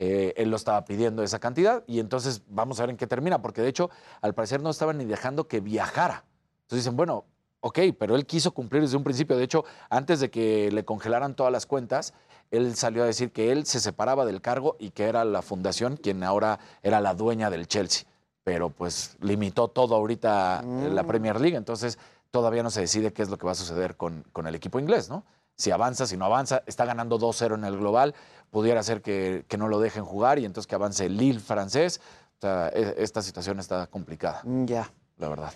Eh, 0.02 0.34
él 0.38 0.50
lo 0.50 0.56
estaba 0.56 0.86
pidiendo 0.86 1.24
esa 1.24 1.40
cantidad 1.40 1.84
y 1.88 2.00
entonces 2.00 2.42
vamos 2.48 2.80
a 2.80 2.84
ver 2.84 2.92
en 2.92 2.96
qué 2.98 3.06
termina, 3.06 3.42
porque 3.42 3.62
de 3.62 3.68
hecho 3.68 3.90
al 4.22 4.34
parecer 4.34 4.62
no 4.62 4.70
estaban 4.70 4.98
ni 4.98 5.04
dejando 5.06 5.48
que 5.50 5.60
viajara. 5.60 6.24
Entonces 6.62 6.86
dicen, 6.86 6.96
bueno, 6.96 7.26
ok, 7.60 7.80
pero 8.00 8.16
él 8.16 8.26
quiso 8.26 8.52
cumplir 8.52 8.82
desde 8.82 8.96
un 8.96 9.04
principio. 9.04 9.36
De 9.36 9.44
hecho, 9.44 9.66
antes 9.90 10.22
de 10.22 10.30
que 10.32 10.72
le 10.72 10.86
congelaran 10.86 11.36
todas 11.36 11.52
las 11.52 11.66
cuentas, 11.66 12.14
él 12.52 12.76
salió 12.76 13.04
a 13.04 13.06
decir 13.06 13.32
que 13.32 13.52
él 13.52 13.66
se 13.66 13.80
separaba 13.80 14.26
del 14.26 14.42
cargo 14.42 14.76
y 14.80 14.92
que 14.92 15.04
era 15.06 15.24
la 15.26 15.42
fundación 15.42 15.98
quien 15.98 16.24
ahora 16.24 16.60
era 16.84 17.00
la 17.02 17.14
dueña 17.14 17.50
del 17.50 17.68
Chelsea. 17.68 18.06
Pero 18.44 18.70
pues 18.70 19.18
limitó 19.22 19.68
todo 19.68 19.96
ahorita 19.96 20.62
en 20.64 20.96
la 20.96 21.04
Mm. 21.04 21.08
Premier 21.08 21.40
League, 21.42 21.58
entonces 21.58 22.00
todavía 22.32 22.64
no 22.64 22.72
se 22.72 22.82
decide 22.82 23.14
qué 23.14 23.22
es 23.22 23.30
lo 23.30 23.38
que 23.38 23.46
va 23.46 23.52
a 23.52 23.56
suceder 23.56 23.96
con, 23.98 24.24
con 24.34 24.48
el 24.48 24.56
equipo 24.56 24.80
inglés, 24.80 25.10
¿no? 25.10 25.24
Si 25.56 25.72
avanza, 25.72 26.08
si 26.08 26.16
no 26.16 26.26
avanza, 26.26 26.64
está 26.66 26.86
ganando 26.86 27.20
2-0 27.20 27.56
en 27.56 27.66
el 27.66 27.78
global, 27.78 28.16
pudiera 28.50 28.82
ser 28.82 29.02
que, 29.02 29.44
que 29.48 29.58
no 29.58 29.68
lo 29.68 29.80
dejen 29.80 30.06
jugar 30.06 30.40
y 30.40 30.46
entonces 30.46 30.68
que 30.68 30.76
avance 30.76 31.06
el 31.06 31.18
Lille 31.18 31.40
francés. 31.42 32.00
O 32.38 32.42
sea, 32.42 32.70
e- 32.70 32.96
esta 33.00 33.22
situación 33.22 33.60
está 33.60 33.86
complicada. 33.88 34.42
Ya. 34.46 34.90
La 35.18 35.28
verdad. 35.28 35.52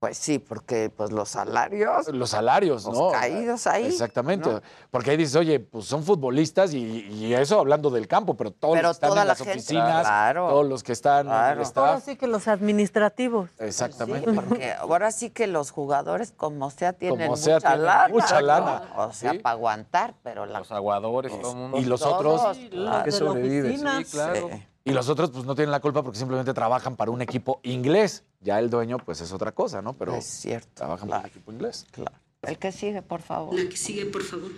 Pues 0.00 0.16
sí, 0.16 0.38
porque 0.38 0.90
pues 0.96 1.10
los 1.10 1.28
salarios. 1.28 2.06
Los 2.14 2.30
salarios, 2.30 2.84
Los 2.84 2.96
¿no? 2.96 3.10
caídos 3.10 3.66
ahí, 3.66 3.86
Exactamente. 3.86 4.48
¿no? 4.48 4.60
Porque 4.92 5.10
ahí 5.10 5.16
dices, 5.16 5.34
oye, 5.34 5.58
pues 5.58 5.86
son 5.86 6.04
futbolistas 6.04 6.72
y, 6.72 6.78
y 7.10 7.34
eso 7.34 7.58
hablando 7.58 7.90
del 7.90 8.06
campo, 8.06 8.34
pero 8.36 8.52
todos 8.52 8.76
Pero 8.76 8.88
los 8.88 8.96
que 8.96 9.06
están 9.06 9.08
toda 9.10 9.22
en 9.22 9.26
la 9.26 9.32
las 9.32 9.38
gente. 9.38 9.52
oficinas, 9.54 10.02
Claro. 10.06 10.48
todos 10.50 10.68
los 10.68 10.82
que 10.84 10.92
están 10.92 11.26
en 11.26 11.32
el 11.32 11.38
Ahora 11.38 11.62
staff. 11.62 12.04
sí 12.04 12.14
que 12.14 12.28
los 12.28 12.46
administrativos. 12.46 13.50
Exactamente. 13.58 14.30
Porque 14.32 14.72
ahora 14.72 15.10
sí 15.10 15.30
que 15.30 15.48
los 15.48 15.72
jugadores, 15.72 16.30
como 16.30 16.70
sea, 16.70 16.92
tienen 16.92 17.26
Como 17.26 17.36
sea, 17.36 17.56
mucha 17.56 17.68
tienen 17.70 17.84
lana. 17.86 18.08
mucha 18.08 18.40
¿no? 18.40 18.46
lana. 18.46 18.82
O 18.98 19.12
sea, 19.12 19.32
Sí. 19.32 19.38
para 19.40 19.52
aguantar, 19.54 20.14
pero 20.22 20.46
la... 20.46 20.60
Los 20.60 20.70
aguadores, 20.70 21.40
todo 21.40 21.50
el 21.52 21.56
mundo. 21.58 21.76
Y 21.78 21.84
los 21.86 22.00
Todos, 22.00 22.40
otros. 22.40 22.58
claro. 22.70 23.04
que 23.04 23.10
sobrevive. 23.10 23.76
Sí, 23.76 24.04
claro. 24.12 24.48
Y 24.88 24.92
los 24.94 25.10
otros, 25.10 25.30
pues 25.30 25.44
no 25.44 25.54
tienen 25.54 25.70
la 25.70 25.80
culpa 25.80 26.02
porque 26.02 26.18
simplemente 26.18 26.54
trabajan 26.54 26.96
para 26.96 27.10
un 27.10 27.20
equipo 27.20 27.60
inglés. 27.62 28.24
Ya 28.40 28.58
el 28.58 28.70
dueño, 28.70 28.96
pues 28.96 29.20
es 29.20 29.32
otra 29.32 29.52
cosa, 29.52 29.82
¿no? 29.82 29.92
Pero 29.92 30.14
Es 30.14 30.24
cierto. 30.24 30.68
trabajan 30.72 31.08
para 31.10 31.20
un 31.20 31.26
equipo 31.26 31.52
inglés. 31.52 31.86
Claro. 31.90 32.16
El 32.40 32.58
que 32.58 32.72
sigue, 32.72 33.02
por 33.02 33.20
favor. 33.20 33.54
La 33.54 33.68
que 33.68 33.76
sigue, 33.76 34.06
por 34.06 34.22
favor. 34.22 34.50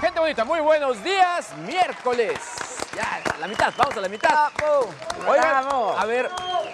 Gente 0.00 0.18
bonita, 0.18 0.44
muy 0.44 0.60
buenos 0.60 1.02
días. 1.04 1.52
Miércoles. 1.66 2.38
Ya, 2.96 3.22
a 3.34 3.38
la 3.38 3.46
mitad, 3.46 3.72
vamos 3.76 3.96
a 3.96 4.00
la 4.00 4.08
mitad. 4.08 4.48
Oigan, 5.28 5.66
a 5.98 6.04
ver, 6.06 6.30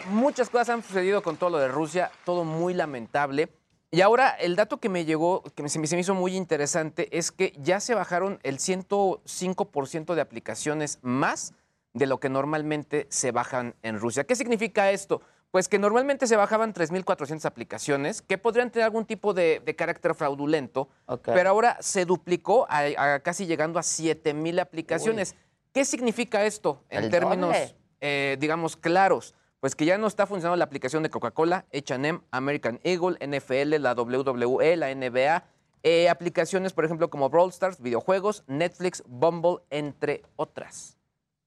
muchas 0.06 0.48
cosas 0.48 0.68
han 0.70 0.82
sucedido 0.82 1.22
con 1.22 1.36
todo 1.36 1.50
lo 1.50 1.58
de 1.58 1.68
Rusia, 1.68 2.10
todo 2.24 2.44
muy 2.44 2.72
lamentable. 2.72 3.48
Y 3.96 4.02
ahora 4.02 4.28
el 4.28 4.56
dato 4.56 4.76
que 4.76 4.90
me 4.90 5.06
llegó, 5.06 5.42
que 5.54 5.66
se 5.70 5.78
me 5.78 6.00
hizo 6.00 6.14
muy 6.14 6.36
interesante, 6.36 7.08
es 7.16 7.32
que 7.32 7.54
ya 7.56 7.80
se 7.80 7.94
bajaron 7.94 8.38
el 8.42 8.58
105% 8.58 10.14
de 10.14 10.20
aplicaciones 10.20 10.98
más 11.00 11.54
de 11.94 12.04
lo 12.04 12.20
que 12.20 12.28
normalmente 12.28 13.06
se 13.08 13.32
bajan 13.32 13.74
en 13.82 13.98
Rusia. 13.98 14.24
¿Qué 14.24 14.36
significa 14.36 14.90
esto? 14.90 15.22
Pues 15.50 15.66
que 15.68 15.78
normalmente 15.78 16.26
se 16.26 16.36
bajaban 16.36 16.74
3.400 16.74 17.46
aplicaciones 17.46 18.20
que 18.20 18.36
podrían 18.36 18.70
tener 18.70 18.84
algún 18.84 19.06
tipo 19.06 19.32
de, 19.32 19.62
de 19.64 19.74
carácter 19.74 20.14
fraudulento, 20.14 20.90
pero 21.24 21.48
ahora 21.48 21.78
se 21.80 22.04
duplicó 22.04 22.66
a, 22.68 23.14
a 23.14 23.20
casi 23.20 23.46
llegando 23.46 23.78
a 23.78 23.82
7.000 23.82 24.60
aplicaciones. 24.60 25.36
¿Qué 25.72 25.86
significa 25.86 26.44
esto 26.44 26.84
en 26.90 27.04
El 27.04 27.10
términos, 27.10 27.56
eh, 28.02 28.36
digamos, 28.38 28.76
claros? 28.76 29.34
Pues 29.66 29.74
que 29.74 29.84
ya 29.84 29.98
no 29.98 30.06
está 30.06 30.28
funcionando 30.28 30.56
la 30.56 30.64
aplicación 30.64 31.02
de 31.02 31.10
Coca-Cola, 31.10 31.66
H&M, 31.74 32.20
American 32.30 32.78
Eagle, 32.84 33.16
NFL, 33.18 33.80
la 33.80 33.94
WWE, 33.94 34.76
la 34.76 34.94
NBA, 34.94 35.42
eh, 35.82 36.08
aplicaciones, 36.08 36.72
por 36.72 36.84
ejemplo, 36.84 37.10
como 37.10 37.28
Brawl 37.28 37.50
Stars, 37.50 37.80
videojuegos, 37.80 38.44
Netflix, 38.46 39.02
Bumble, 39.08 39.64
entre 39.70 40.22
otras. 40.36 40.98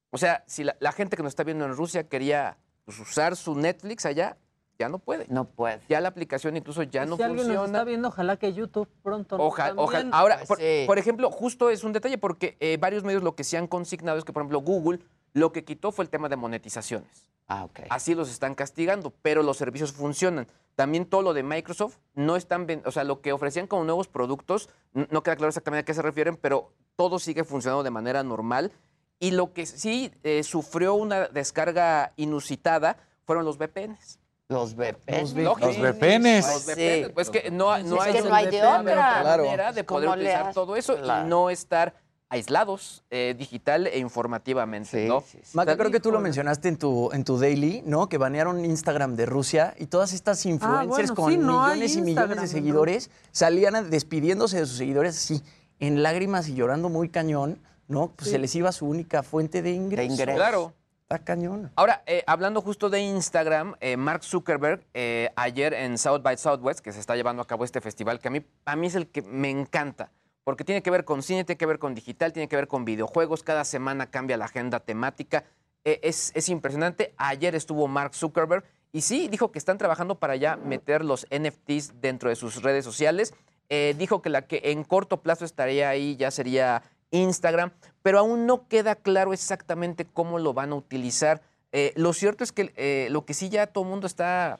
O 0.09 0.17
sea, 0.17 0.43
si 0.47 0.65
la, 0.65 0.75
la 0.81 0.91
gente 0.91 1.15
que 1.15 1.23
nos 1.23 1.31
está 1.31 1.45
viendo 1.45 1.63
en 1.63 1.73
Rusia 1.77 2.09
quería 2.09 2.57
pues, 2.83 2.99
usar 2.99 3.37
su 3.37 3.55
Netflix 3.55 4.05
allá, 4.05 4.35
ya 4.77 4.89
no 4.89 4.99
puede. 4.99 5.25
No 5.29 5.45
puede. 5.45 5.79
Ya 5.87 6.01
la 6.01 6.09
aplicación 6.09 6.57
incluso 6.57 6.83
ya 6.83 7.05
no 7.05 7.15
si 7.15 7.23
alguien 7.23 7.47
nos 7.47 7.55
funciona. 7.55 7.77
está 7.77 7.85
viendo, 7.85 8.09
ojalá 8.09 8.35
que 8.35 8.51
YouTube 8.51 8.89
pronto. 9.01 9.37
Ojalá, 9.39 9.75
ojalá. 9.77 10.09
Ahora, 10.11 10.35
Pues 10.39 10.47
por, 10.49 10.57
sí. 10.57 10.83
por 10.85 10.99
ejemplo, 10.99 11.31
justo 11.31 11.69
es 11.69 11.85
un 11.85 11.93
detalle 11.93 12.17
porque 12.17 12.57
eh, 12.59 12.75
varios 12.77 13.05
medios 13.05 13.23
lo 13.23 13.33
que 13.35 13.45
se 13.45 13.57
han 13.57 13.67
consignado 13.67 14.17
es 14.17 14.25
que, 14.25 14.33
por 14.33 14.41
ejemplo, 14.41 14.59
Google 14.59 14.99
lo 15.33 15.51
que 15.51 15.63
quitó 15.63 15.91
fue 15.91 16.03
el 16.05 16.09
tema 16.09 16.29
de 16.29 16.35
monetizaciones. 16.35 17.27
Ah, 17.47 17.63
ok. 17.65 17.81
Así 17.89 18.13
los 18.15 18.29
están 18.29 18.53
castigando, 18.55 19.11
pero 19.21 19.41
los 19.43 19.57
servicios 19.57 19.91
funcionan. 19.91 20.47
También 20.75 21.05
todo 21.05 21.21
lo 21.23 21.33
de 21.33 21.43
Microsoft 21.43 21.97
no 22.13 22.35
están, 22.35 22.67
o 22.85 22.91
sea, 22.91 23.03
lo 23.03 23.21
que 23.21 23.33
ofrecían 23.33 23.67
como 23.67 23.83
nuevos 23.83 24.07
productos, 24.07 24.69
no 24.93 25.23
queda 25.23 25.35
claro 25.35 25.49
exactamente 25.49 25.81
a 25.81 25.85
qué 25.85 25.93
se 25.93 26.01
refieren, 26.01 26.37
pero 26.37 26.71
todo 26.95 27.17
sigue 27.19 27.43
funcionando 27.43 27.83
de 27.83 27.89
manera 27.89 28.23
normal. 28.23 28.71
Y 29.19 29.31
lo 29.31 29.51
que 29.53 29.65
sí 29.65 30.11
eh, 30.23 30.43
sufrió 30.43 30.93
una 30.93 31.27
descarga 31.27 32.13
inusitada 32.15 32.97
fueron 33.25 33.43
los 33.45 33.57
VPNs. 33.57 34.19
Los 34.47 34.75
VPNs. 34.75 35.33
Lógico. 35.35 35.67
Los 35.67 35.77
VPNs. 35.77 36.47
Los 36.47 36.61
Sí. 36.63 36.71
VPNs. 36.71 37.09
Pues 37.13 37.29
que 37.29 37.51
no, 37.51 37.77
no 37.79 37.95
Es 37.97 38.01
hay, 38.01 38.13
que 38.13 38.21
no 38.21 38.33
hay 38.33 38.47
de 38.47 38.61
otra. 38.65 38.81
Claro. 39.21 39.43
manera 39.45 39.71
de 39.73 39.85
¿Cómo 39.85 39.97
poder 39.99 40.09
utilizar 40.11 40.53
todo 40.53 40.75
eso 40.75 40.95
Claro. 40.97 41.25
y 41.25 41.29
no 41.29 41.49
estar 41.49 41.93
aislados 42.29 43.03
eh, 43.09 43.35
digital 43.37 43.87
e 43.87 43.97
informativamente, 43.99 45.03
Sí, 45.03 45.07
¿no? 45.07 45.21
sí, 45.21 45.39
sí. 45.43 45.57
Maca, 45.57 45.75
creo 45.77 45.91
que 45.91 45.99
tú 45.99 46.11
lo 46.11 46.19
mencionaste 46.19 46.69
en 46.69 46.77
tu, 46.77 47.11
en 47.11 47.23
tu 47.23 47.37
daily, 47.39 47.81
¿no? 47.85 48.07
Que 48.07 48.17
banearon 48.17 48.63
Instagram 48.63 49.15
de 49.15 49.25
Rusia 49.25 49.73
y 49.77 49.87
todas 49.87 50.13
estas 50.13 50.45
influencers 50.45 51.11
bueno, 51.11 51.15
con 51.15 51.45
no 51.45 51.63
millones 51.67 51.95
y 51.95 52.01
millones 52.01 52.41
de 52.41 52.47
seguidores 52.47 53.09
salían 53.31 53.89
despidiéndose 53.89 54.59
de 54.59 54.65
sus 54.65 54.77
seguidores 54.77 55.17
así, 55.17 55.41
en 55.79 56.03
lágrimas 56.03 56.47
y 56.49 56.53
llorando 56.53 56.89
muy 56.89 57.09
cañón, 57.09 57.59
¿no? 57.87 58.11
Pues 58.15 58.27
Sí. 58.27 58.31
se 58.33 58.39
les 58.39 58.53
iba 58.55 58.71
su 58.71 58.85
única 58.85 59.23
fuente 59.23 59.61
de 59.61 59.71
ingresos. 59.71 60.11
ingresos. 60.19 60.35
Claro. 60.35 60.73
Está 61.03 61.17
cañón. 61.25 61.71
Ahora, 61.75 62.03
eh, 62.05 62.23
hablando 62.27 62.61
justo 62.61 62.91
de 62.91 62.99
Instagram, 63.01 63.73
eh, 63.79 63.97
Mark 63.97 64.23
Zuckerberg, 64.23 64.85
eh, 64.93 65.31
ayer 65.35 65.73
en 65.73 65.97
South 65.97 66.21
by 66.21 66.37
Southwest, 66.37 66.81
que 66.81 66.93
se 66.93 66.99
está 66.99 67.15
llevando 67.15 67.41
a 67.41 67.47
cabo 67.47 67.65
este 67.65 67.81
festival, 67.81 68.19
que 68.19 68.27
a 68.27 68.31
mí, 68.31 68.45
a 68.65 68.75
mí 68.75 68.85
es 68.85 68.93
el 68.93 69.07
que 69.07 69.23
me 69.23 69.49
encanta, 69.49 70.11
porque 70.49 70.63
tiene 70.63 70.81
que 70.81 70.89
ver 70.89 71.05
con 71.05 71.21
cine, 71.21 71.43
tiene 71.43 71.59
que 71.59 71.67
ver 71.67 71.77
con 71.77 71.93
digital, 71.93 72.33
tiene 72.33 72.47
que 72.49 72.55
ver 72.55 72.67
con 72.67 72.83
videojuegos, 72.83 73.43
cada 73.43 73.63
semana 73.63 74.09
cambia 74.09 74.35
la 74.35 74.45
agenda 74.45 74.79
temática, 74.79 75.43
eh, 75.85 75.99
es, 76.01 76.31
es 76.33 76.49
impresionante. 76.49 77.13
Ayer 77.17 77.53
estuvo 77.53 77.87
Mark 77.87 78.15
Zuckerberg 78.15 78.63
y 78.91 79.01
sí, 79.01 79.27
dijo 79.27 79.51
que 79.51 79.59
están 79.59 79.77
trabajando 79.77 80.15
para 80.15 80.35
ya 80.37 80.55
meter 80.55 81.05
los 81.05 81.27
NFTs 81.29 82.01
dentro 82.01 82.29
de 82.31 82.35
sus 82.35 82.63
redes 82.63 82.83
sociales. 82.83 83.35
Eh, 83.69 83.93
dijo 83.99 84.23
que 84.23 84.31
la 84.31 84.47
que 84.47 84.59
en 84.71 84.83
corto 84.83 85.21
plazo 85.21 85.45
estaría 85.45 85.87
ahí 85.87 86.15
ya 86.15 86.31
sería 86.31 86.81
Instagram, 87.11 87.69
pero 88.01 88.17
aún 88.17 88.47
no 88.47 88.67
queda 88.67 88.95
claro 88.95 89.33
exactamente 89.33 90.03
cómo 90.11 90.39
lo 90.39 90.55
van 90.55 90.71
a 90.71 90.75
utilizar. 90.77 91.43
Eh, 91.73 91.93
lo 91.95 92.11
cierto 92.13 92.43
es 92.43 92.51
que 92.51 92.73
eh, 92.75 93.07
lo 93.11 93.23
que 93.23 93.35
sí 93.35 93.49
ya 93.49 93.67
todo 93.67 93.83
el 93.83 93.91
mundo 93.91 94.07
está, 94.07 94.59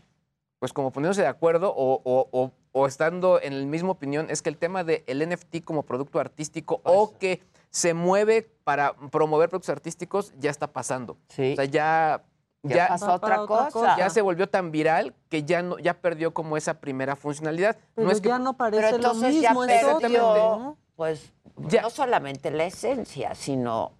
pues 0.59 0.71
como 0.71 0.91
poniéndose 0.91 1.21
de 1.23 1.27
acuerdo 1.27 1.73
o- 1.75 2.51
o 2.72 2.86
estando 2.88 3.41
en 3.41 3.59
la 3.59 3.65
misma 3.65 3.91
opinión, 3.91 4.28
es 4.30 4.41
que 4.41 4.49
el 4.49 4.57
tema 4.57 4.84
del 4.84 5.30
NFT 5.30 5.63
como 5.63 5.84
producto 5.84 6.20
artístico 6.20 6.82
o 6.84 7.17
que 7.17 7.41
se 7.72 7.93
mueve 7.93 8.49
para 8.63 8.93
promover 9.11 9.49
productos 9.49 9.70
artísticos 9.70 10.34
ya 10.39 10.49
está 10.51 10.67
pasando. 10.67 11.17
Sí. 11.30 11.53
O 11.53 11.55
sea, 11.55 11.65
ya... 11.65 12.24
Ya 12.61 12.89
pasó 12.89 13.05
Va 13.07 13.15
otra 13.15 13.38
cosa. 13.45 13.72
cosa. 13.72 13.97
Ya 13.97 14.09
se 14.09 14.22
volvió 14.22 14.49
tan 14.49 14.70
viral 14.70 15.15
que 15.30 15.43
ya 15.43 15.61
no, 15.61 15.80
ya 15.80 15.93
perdió 15.93 16.34
como 16.34 16.57
esa 16.57 16.82
primera 16.82 17.15
funcionalidad. 17.15 17.78
Pero 17.95 18.05
no 18.07 18.11
es 18.11 18.20
que 18.20 18.28
ya 18.28 18.38
no 18.38 18.57
parece 18.57 18.84
Pero 18.84 18.97
lo 18.97 19.13
ya 19.13 19.28
mismo, 19.30 19.61
perdió, 19.97 20.20
¿no? 20.20 20.78
pues, 20.97 21.32
Ya. 21.70 21.84
no 21.84 21.89
solamente 21.89 22.51
la 22.51 22.65
esencia, 22.65 23.34
sino 23.34 23.93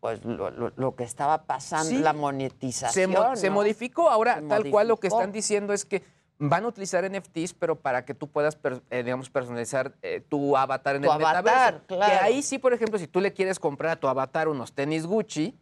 pues 0.00 0.22
lo, 0.26 0.50
lo- 0.50 0.72
lo 0.76 0.94
que 0.94 1.04
estaba 1.04 1.44
pasando, 1.44 1.88
Sí. 1.88 1.98
la 2.00 2.12
se, 2.12 2.18
monetización. 2.18 3.10
mo- 3.12 3.34
se 3.34 3.48
¿no? 3.48 3.54
modificó. 3.54 4.10
Ahora, 4.10 4.40
Se 4.40 4.42
tal 4.42 4.70
cual 4.70 4.88
lo 4.88 4.98
que 4.98 5.06
están 5.06 5.32
diciendo 5.32 5.72
es 5.72 5.86
que 5.86 6.02
van 6.48 6.64
a 6.64 6.68
utilizar 6.68 7.08
NFTs, 7.10 7.54
pero 7.54 7.76
para 7.80 8.04
que 8.04 8.14
tú 8.14 8.28
puedas, 8.28 8.56
per- 8.56 8.82
eh, 8.90 9.02
digamos, 9.02 9.30
personalizar 9.30 9.92
eh, 10.02 10.20
tu 10.28 10.56
avatar 10.56 10.96
en 10.96 11.02
Tu 11.02 11.08
el 11.08 11.14
avatar, 11.14 11.44
metaverso. 11.44 11.86
Que 11.86 11.94
claro. 11.96 12.18
ahí 12.24 12.42
sí, 12.42 12.58
por 12.58 12.72
ejemplo, 12.72 12.98
si 12.98 13.06
tú 13.06 13.20
le 13.20 13.32
quieres 13.32 13.58
comprar 13.58 13.92
a 13.92 13.96
tu 13.96 14.08
avatar 14.08 14.48
unos 14.48 14.72
tenis 14.72 15.06
Gucci, 15.06 15.56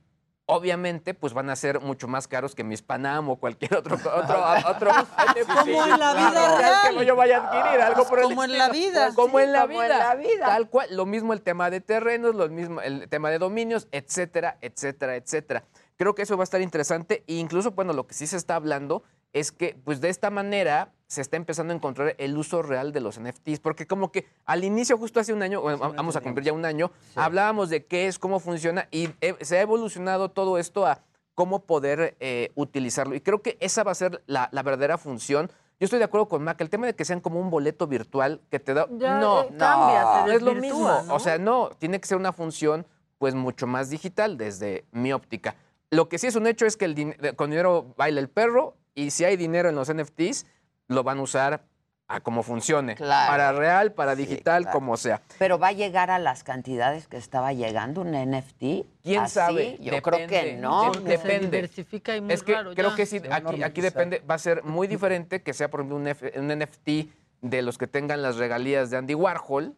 obviamente, 0.47 1.15
pues 1.15 1.33
van 1.33 1.49
a 1.49 1.55
ser 1.57 1.81
mucho 1.81 2.09
más 2.09 2.27
caros 2.27 2.55
que 2.57 2.65
mis 2.65 2.83
Panam 2.83 3.29
o 3.29 3.37
cualquier 3.37 3.75
otro 3.77 3.95
otro, 3.95 4.45
otro 4.69 4.91
NFT. 4.91 5.47
Como 5.47 5.85
en 5.87 6.01
la 6.01 6.15
vida 6.15 6.31
Claro, 6.33 6.59
real. 6.59 6.75
Que 6.89 6.95
no 6.97 7.03
yo 7.05 7.15
vaya 7.17 7.39
a 7.39 7.47
adquirir 7.47 7.81
algo 7.81 8.05
por 8.09 8.19
el 8.19 8.25
Como 8.25 8.43
en 8.45 8.59
la 8.59 8.69
vida. 8.71 9.15
Como 9.15 9.39
Sí, 9.39 9.45
en 9.45 9.53
la 9.53 9.61
como 9.63 9.83
en 9.83 9.89
vida. 9.89 9.99
la 9.99 10.15
vida. 10.17 10.47
Tal 10.47 10.69
cual. 10.69 10.89
Lo 10.97 11.07
mismo 11.07 11.33
el 11.35 11.43
tema 11.43 11.71
de 11.71 11.81
terrenos, 11.81 12.35
lo 12.35 12.49
mismo 12.49 12.81
el 12.81 13.09
tema 13.09 13.31
de 13.31 13.39
dominios, 13.39 13.87
etcétera, 13.93 14.59
etcétera, 14.61 15.15
etcétera. 15.17 15.63
Creo 15.97 16.15
que 16.15 16.23
eso 16.23 16.37
va 16.37 16.43
a 16.43 16.45
estar 16.45 16.61
interesante 16.63 17.23
e 17.29 17.35
incluso, 17.35 17.73
bueno, 17.73 17.93
lo 17.93 18.07
que 18.07 18.15
sí 18.15 18.27
se 18.27 18.37
está 18.37 18.57
hablando 18.57 19.05
es 19.33 19.53
que, 19.53 19.77
pues 19.85 20.01
de 20.01 20.09
esta 20.09 20.31
manera 20.31 20.93
se 21.07 21.21
está 21.21 21.37
empezando 21.37 21.73
a 21.73 21.77
encontrar 21.77 22.15
el 22.19 22.37
uso 22.39 22.63
real 22.63 22.93
de 22.93 23.01
los 23.01 23.19
NFTs, 23.21 23.61
porque 23.61 23.87
como 23.87 24.13
que 24.13 24.27
al 24.45 24.63
inicio, 24.65 24.97
justo 24.97 25.19
hace 25.21 25.33
un 25.33 25.43
año, 25.43 25.61
bueno, 25.61 25.79
vamos 25.79 26.15
a 26.17 26.21
cumplir 26.21 26.47
ya 26.47 26.53
un 26.53 26.65
año, 26.65 26.91
hablábamos 27.17 27.69
de 27.69 27.85
qué 27.87 28.07
es, 28.07 28.19
cómo 28.19 28.39
funciona 28.39 28.87
y 28.91 29.09
se 29.41 29.59
ha 29.59 29.61
evolucionado 29.61 30.31
todo 30.31 30.59
esto 30.59 30.87
a 30.87 31.01
cómo 31.35 31.65
poder 31.65 32.17
eh, 32.21 32.53
utilizarlo. 32.55 33.15
Y 33.15 33.21
creo 33.21 33.43
que 33.43 33.57
esa 33.61 33.83
va 33.83 33.93
a 33.93 33.95
ser 33.97 34.23
la, 34.27 34.49
la 34.53 34.63
verdadera 34.63 34.99
función. 34.99 35.51
Yo 35.81 35.85
estoy 35.87 35.99
de 35.99 36.05
acuerdo 36.05 36.29
con 36.29 36.43
Mac, 36.45 36.61
el 36.61 36.69
tema 36.71 36.87
de 36.87 36.95
que 36.95 37.05
sean 37.07 37.21
como 37.21 37.41
un 37.41 37.49
boleto 37.51 37.87
virtual 37.87 38.41
que 38.51 38.61
te 38.61 38.75
da... 38.75 38.87
Ya, 38.99 39.19
no, 39.19 39.43
eh, 39.45 39.55
cambia, 39.59 40.03
se 40.21 40.27
no 40.27 40.33
es 40.33 40.43
lo 40.43 40.55
mismo. 40.55 41.03
¿no? 41.07 41.15
O 41.15 41.19
sea, 41.19 41.39
no, 41.39 41.71
tiene 41.79 41.99
que 42.01 42.07
ser 42.07 42.19
una 42.19 42.33
función 42.33 42.87
pues 43.19 43.35
mucho 43.35 43.67
más 43.67 43.89
digital 43.91 44.37
desde 44.37 44.85
mi 44.93 45.13
óptica. 45.13 45.57
Lo 45.91 46.09
que 46.09 46.19
sí 46.19 46.27
es 46.27 46.37
un 46.37 46.47
hecho 46.47 46.67
es 46.67 46.77
que 46.77 46.85
el 46.85 46.95
din- 46.95 47.35
con 47.37 47.51
dinero 47.51 47.95
baila 47.97 48.21
el 48.21 48.29
perro 48.29 48.77
y 48.95 49.11
si 49.11 49.25
hay 49.25 49.37
dinero 49.37 49.69
en 49.69 49.75
los 49.77 49.93
NFTs, 49.93 50.47
lo 50.89 51.03
van 51.03 51.19
a 51.19 51.23
usar 51.23 51.63
a 52.09 52.19
como 52.21 52.43
funcione. 52.43 52.97
Claro. 52.97 53.31
Para 53.31 53.53
real, 53.53 53.93
para 53.93 54.17
digital, 54.17 54.63
claro. 54.65 54.77
como 54.79 54.97
sea. 54.97 55.23
Pero 55.39 55.61
va 55.61 55.69
a 55.69 55.73
llegar 55.73 56.11
a 56.11 56.19
las 56.19 56.43
cantidades 56.43 57.07
que 57.07 57.17
estaba 57.17 57.53
llegando 57.53 58.01
un 58.01 58.11
NFT. 58.11 58.85
¿Quién 59.05 59.23
¿Así? 59.23 59.35
sabe? 59.35 59.79
Yo 59.81 60.03
creo 60.03 60.27
que 60.27 60.35
Depende. 60.37 60.61
no. 60.61 60.83
Dep- 60.87 60.87
Porque 60.95 61.17
se 61.19 61.23
depende. 61.29 61.57
diversifica 61.59 62.17
y 62.17 62.21
muy 62.21 62.33
Es 62.35 62.43
que 62.43 62.53
raro 62.55 62.75
creo 62.75 62.91
ya. 62.91 62.97
que 62.97 63.07
sí, 63.07 63.23
aquí, 63.31 63.63
aquí 63.63 63.81
depende, 63.81 64.23
va 64.29 64.35
a 64.35 64.39
ser 64.39 64.65
muy 64.65 64.89
diferente 64.89 65.41
que 65.43 65.53
sea, 65.55 65.71
por 65.71 65.81
ejemplo, 65.81 65.97
un, 65.99 66.09
F- 66.09 66.33
un 66.37 66.49
NFT 66.49 66.89
de 67.43 67.63
los 67.63 67.79
que 67.79 67.87
tengan 67.87 68.23
las 68.23 68.37
regalías 68.39 68.91
de 68.91 68.97
Andy 68.97 69.15
Warhol 69.15 69.77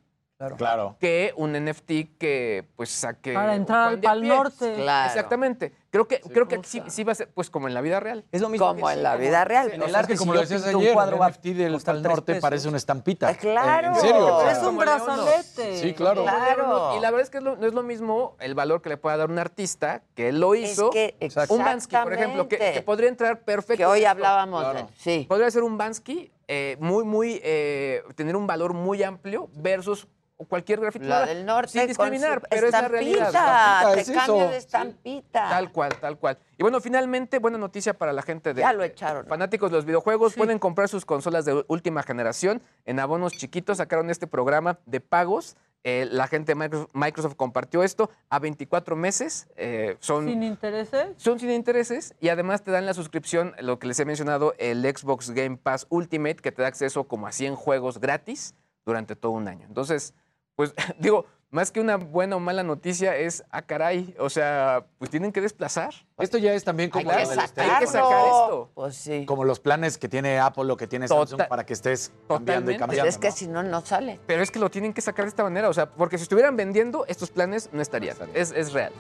Claro. 0.57 0.97
que 0.99 1.33
un 1.37 1.53
NFT 1.53 2.17
que 2.19 2.65
pues 2.75 2.91
saque 2.91 3.33
Para 3.33 3.55
entrar 3.55 3.97
al 4.07 4.21
de. 4.23 4.27
Norte. 4.27 4.75
Claro. 4.75 5.07
Exactamente. 5.09 5.73
Creo 5.93 6.09
que, 6.09 6.21
creo 6.21 6.49
que 6.49 6.59
sí, 6.65 6.83
sí 6.87 7.05
va 7.05 7.13
a 7.13 7.15
ser 7.15 7.29
pues 7.35 7.51
como 7.51 7.69
en 7.69 7.75
la 7.75 7.83
vida 7.83 8.01
real. 8.01 8.25
Es 8.33 8.41
lo 8.41 8.49
mismo 8.49 8.67
Como 8.67 8.87
que 8.87 8.93
en 8.93 8.97
sí, 8.97 9.03
la 9.03 9.17
vida 9.17 9.45
real. 9.45 9.73
En 9.73 9.83
O 9.83 9.85
el 9.85 9.91
es 9.91 9.95
arte, 9.97 10.15
que 10.15 10.19
como 10.19 10.33
si 10.33 10.37
lo 10.37 10.41
decías 10.41 10.63
pinto 10.63 10.79
un 10.79 10.85
ayer, 10.85 10.95
cuadro 10.95 11.17
el 11.17 11.23
NFT 11.31 11.45
del 11.49 11.85
tres 11.85 12.01
Norte 12.01 12.23
pesos. 12.23 12.41
parece 12.41 12.69
una 12.69 12.79
estampita. 12.79 13.29
Ah, 13.29 13.35
claro. 13.35 13.89
En 13.89 13.95
serio. 13.97 14.49
Es 14.49 14.59
un 14.61 14.75
¿no? 14.75 14.81
brazalete. 14.81 15.77
Sí, 15.83 15.93
claro. 15.93 16.23
Claro. 16.23 16.97
Y 16.97 17.01
la 17.01 17.11
verdad 17.11 17.21
es 17.25 17.29
que 17.29 17.37
es 17.37 17.45
lo- 17.45 17.57
no 17.57 17.67
es 17.67 17.75
lo 17.75 17.83
mismo 17.83 18.37
el 18.41 18.55
valor 18.55 18.81
que 18.81 18.89
le 18.89 18.97
pueda 18.97 19.19
dar 19.19 19.29
un 19.31 19.39
artista 19.39 20.03
que 20.15 20.33
lo 20.33 20.55
hizo. 20.55 20.89
que 20.89 21.15
un 21.51 21.59
Bansky, 21.63 21.97
por 22.03 22.15
ejemplo, 22.15 22.49
que, 22.49 22.83
podría 22.87 23.11
entrar 23.11 23.43
perfecto. 23.43 23.77
Que 23.77 23.85
hoy 23.85 24.07
hablábamos 24.07 24.73
de 24.73 24.87
sí. 24.97 25.27
Podría 25.29 25.51
ser 25.51 25.63
un 25.63 25.77
Bansky 25.77 26.33
eh, 26.49 26.79
muy, 26.81 27.05
muy, 27.05 27.39
eh, 27.45 28.03
tener 28.15 28.35
un 28.35 28.47
valor 28.47 28.73
muy 28.73 29.03
amplio 29.03 29.51
versus 29.57 30.09
cualquier 30.45 30.81
grafiti. 30.81 31.07
La 31.07 31.27
del 31.27 31.45
norte 31.45 31.73
Sin 31.73 31.87
discriminar, 31.87 32.41
con 32.41 32.43
su 32.43 32.49
pero 32.51 32.67
es 32.67 32.73
la 32.73 32.89
realidad. 32.89 33.27
estampita, 33.29 34.01
Estampita, 34.01 34.27
te 34.27 34.45
es 34.45 34.51
de 34.51 34.57
estampita. 34.57 35.49
Tal 35.49 35.73
cual, 35.73 35.95
tal 36.01 36.19
cual. 36.19 36.39
Y 36.59 36.63
bueno, 36.63 36.81
finalmente, 36.81 37.39
buena 37.39 37.59
noticia 37.59 37.95
para 37.95 38.13
la 38.13 38.23
gente 38.23 38.55
de 38.55 38.61
Ya 38.63 38.73
lo 38.73 38.85
echaron. 38.85 39.27
fanáticos 39.27 39.71
de 39.71 39.77
los 39.77 39.85
videojuegos. 39.85 40.35
Pueden 40.35 40.59
comprar 40.59 40.89
sus 40.89 41.05
consolas 41.05 41.45
de 41.45 41.65
última 41.69 42.03
generación 42.03 42.63
en 42.85 43.01
abonos 43.01 43.33
chiquitos. 43.33 43.79
Sacaron 43.79 44.11
este 44.11 44.27
programa 44.27 44.79
de 44.87 45.01
pagos 45.01 45.57
eh, 45.85 46.07
la 46.09 46.29
gente 46.29 46.53
de 46.53 46.55
Microsoft, 46.55 46.91
Microsoft 46.93 47.35
compartió 47.35 47.83
esto 47.83 48.09
a 48.29 48.39
24 48.39 48.95
meses. 48.95 49.49
eh, 49.57 49.97
son, 49.99 50.27
¿Sin 50.29 50.43
intereses? 50.45 51.09
son 51.17 51.41
sin 51.41 51.51
intereses 51.51 52.15
y 52.21 52.29
además 52.29 52.63
te 52.63 52.71
dan 52.71 52.87
la 52.87 52.95
suscripción, 52.95 53.55
lo 53.59 53.81
que 53.81 53.89
les 53.89 53.99
he 53.99 54.05
mencionado, 54.05 54.55
el 54.59 54.85
Xbox 54.85 55.31
Game 55.33 55.57
Pass 55.57 55.87
Ultimate, 55.89 56.37
que 56.37 56.53
te 56.53 56.63
da 56.63 56.69
acceso 56.69 57.05
como 57.09 57.27
a 57.27 57.33
100 57.33 57.57
juegos 57.57 57.99
gratis 57.99 58.55
durante 58.85 59.17
todo 59.17 59.33
un 59.33 59.49
año. 59.49 59.67
Entonces, 59.67 60.15
pues 60.63 60.75
digo, 60.99 61.27
más 61.51 61.73
que 61.73 61.81
una 61.81 61.97
buena 61.97 62.37
o 62.37 62.41
mala 62.41 62.63
noticia 62.63 63.17
es, 63.17 63.45
ah, 63.51 63.63
caray, 63.63 64.15
o 64.19 64.31
sea, 64.31 64.87
pues 64.99 65.11
tienen 65.11 65.33
que 65.33 65.41
desplazar. 65.41 65.93
Esto 66.19 66.39
ya 66.39 66.55
es 66.55 66.63
también 66.63 66.89
como 66.89 67.11
Hay 67.11 67.25
lo 67.25 67.35
sacarlo. 67.35 67.73
Hay 67.73 67.81
que 67.81 67.87
sacar 67.89 68.27
esto. 68.27 68.71
Pues 68.75 68.97
sí. 68.97 69.27
Como 69.27 69.45
los 69.45 69.59
planes 69.59 69.99
que 69.99 70.09
tiene 70.09 70.39
Apple 70.39 70.71
o 70.73 70.77
que 70.77 70.87
tiene 70.87 71.09
Samsung 71.09 71.43
para 71.49 71.67
que 71.67 71.73
estés 71.73 72.13
cambiando 72.29 72.71
y 72.71 72.77
Totalmente. 72.77 72.79
cambiando. 72.79 73.05
Pues 73.05 73.15
es 73.15 73.21
que 73.21 73.29
¿no? 73.29 73.35
si 73.35 73.47
no, 73.49 73.63
no 73.65 73.85
sale. 73.85 74.21
Pero 74.27 74.43
es 74.43 74.51
que 74.51 74.61
lo 74.61 74.71
tienen 74.71 74.95
que 74.95 75.01
sacar 75.01 75.25
de 75.25 75.31
esta 75.31 75.43
manera, 75.43 75.69
o 75.69 75.75
sea, 75.75 75.91
porque 75.91 76.17
si 76.17 76.23
estuvieran 76.23 76.57
vendiendo, 76.57 77.05
estos 77.07 77.31
planes 77.31 77.69
no 77.73 77.83
estarían. 77.83 78.17
Es, 78.35 78.53
es 78.53 78.73
real. 78.73 78.93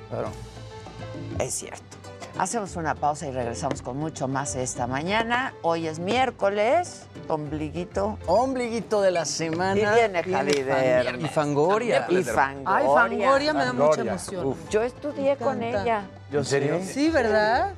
Es 1.39 1.55
cierto. 1.55 2.02
Hacemos 2.39 2.77
una 2.77 2.95
pausa 2.95 3.27
y 3.27 3.31
regresamos 3.31 3.83
con 3.83 3.99
mucho 3.99 4.27
más 4.27 4.57
esta 4.57 4.87
mañana. 4.87 5.53
Hoy 5.63 5.87
es 5.87 5.99
miércoles, 5.99 7.03
ombliguito. 7.29 8.19
Ombliguito 8.27 9.03
de 9.03 9.11
la 9.11 9.27
semana. 9.27 9.75
Y 9.79 9.85
viene 9.85 10.23
Viene 10.23 10.23
Javi 10.39 10.53
Fan- 10.65 10.81
Viernes. 11.03 11.25
Y 11.31 11.35
Fangoria. 11.35 12.07
Y 12.09 12.23
Fangoria. 12.25 12.65
Ay, 12.77 12.87
Fangoria 12.87 13.53
me 13.53 13.65
da 13.67 13.73
mucha 13.75 14.01
emoción. 14.01 14.47
uf. 14.47 14.57
Yo 14.71 14.83
estudié 14.83 15.37
con 15.37 15.63
ella. 15.63 16.05
¿En 16.33 16.45
serio? 16.45 16.81
Sí, 16.83 17.11
¿verdad? 17.11 17.75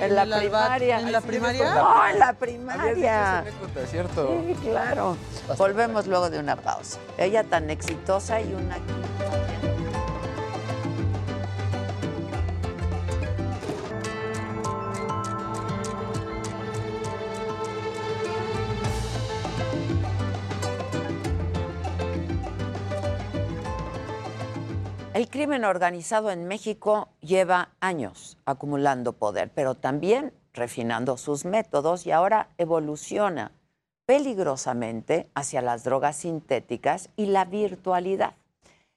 En 0.00 0.14
la 0.14 0.24
primaria. 0.38 1.00
¿En 1.00 1.12
la 1.12 1.20
primaria? 1.20 1.74
No, 1.74 2.06
en 2.08 2.18
la 2.18 2.26
dicho 2.32 2.38
primaria. 2.40 3.38
anécdota, 3.38 3.86
¿cierto? 3.86 4.42
Sí, 4.46 4.54
claro. 4.70 5.16
Volvemos 5.58 6.06
luego 6.06 6.30
de 6.30 6.38
una 6.38 6.56
pausa. 6.56 6.98
Ella 7.18 7.44
tan 7.44 7.68
exitosa 7.70 8.40
y 8.40 8.52
una... 8.54 8.76
El 25.20 25.28
crimen 25.28 25.66
organizado 25.66 26.30
en 26.30 26.48
México 26.48 27.10
lleva 27.20 27.68
años 27.80 28.38
acumulando 28.46 29.12
poder, 29.12 29.50
pero 29.54 29.74
también 29.74 30.32
refinando 30.54 31.18
sus 31.18 31.44
métodos 31.44 32.06
y 32.06 32.10
ahora 32.10 32.48
evoluciona 32.56 33.52
peligrosamente 34.06 35.28
hacia 35.34 35.60
las 35.60 35.84
drogas 35.84 36.16
sintéticas 36.16 37.10
y 37.16 37.26
la 37.26 37.44
virtualidad. 37.44 38.32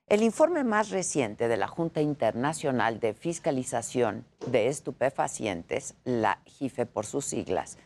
El 0.07 0.23
informe 0.23 0.63
más 0.63 0.91
reciente 0.91 1.49
de 1.49 1.57
la 1.57 1.67
Junta 1.67 1.99
Internacional 1.99 3.01
de 3.01 3.13
Fiscalización 3.13 4.23
de 4.47 4.69
Estupefacientes, 4.69 5.95
la 6.05 6.39
JIFE 6.45 6.85
por 6.85 7.05
sus 7.05 7.25
siglas, 7.25 7.77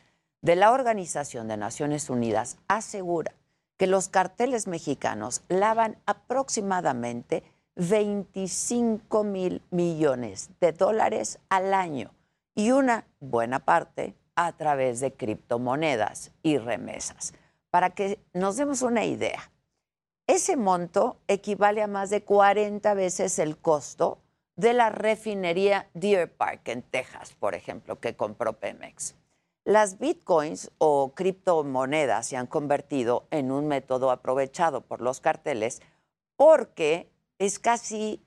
de 0.44 0.56
la 0.56 0.74
Organización 0.74 1.48
de 1.48 1.58
Naciones 1.58 2.08
Unidas 2.08 2.60
asegura 2.68 3.34
que 3.78 3.88
los 3.88 4.10
carteles 4.10 4.68
mexicanos 4.68 5.42
lavan 5.50 5.98
aproximadamente 6.06 7.42
25 7.78 9.24
mil 9.24 9.62
millones 9.70 10.50
de 10.60 10.72
dólares 10.72 11.40
al 11.50 11.74
año 11.74 12.12
y 12.56 12.72
una 12.72 13.06
buena 13.20 13.60
parte 13.60 14.16
a 14.36 14.52
través 14.54 15.00
de 15.00 15.14
criptomonedas 15.14 16.32
y 16.42 16.58
remesas. 16.58 17.34
Para 17.70 17.92
que 17.92 18.20
nos 18.34 18.58
demos 18.58 18.82
una 18.82 19.06
idea, 19.06 19.52
ese 20.26 20.58
monto 20.58 21.18
equivale 21.28 21.84
a 21.84 21.88
más 21.88 22.10
de 22.10 22.24
40 22.24 22.94
veces 22.96 23.38
el 23.38 23.58
costo 23.58 24.20
de 24.56 24.74
la 24.74 24.90
refinería 24.90 25.88
Deer 25.94 26.36
Park 26.36 26.68
en 26.70 26.82
Texas, 26.82 27.34
por 27.40 27.54
ejemplo, 27.54 28.00
que 28.00 28.16
compró 28.16 28.54
Pemex. 28.54 29.16
Las 29.66 30.00
bitcoins 30.00 30.72
o 30.80 31.14
criptomonedas 31.14 32.28
se 32.28 32.38
han 32.38 32.48
convertido 32.48 33.28
en 33.30 33.52
un 33.52 33.68
método 33.68 34.10
aprovechado 34.10 34.82
por 34.82 35.02
los 35.02 35.20
carteles 35.20 35.82
porque 36.38 37.12
es 37.40 37.60
casi 37.60 38.24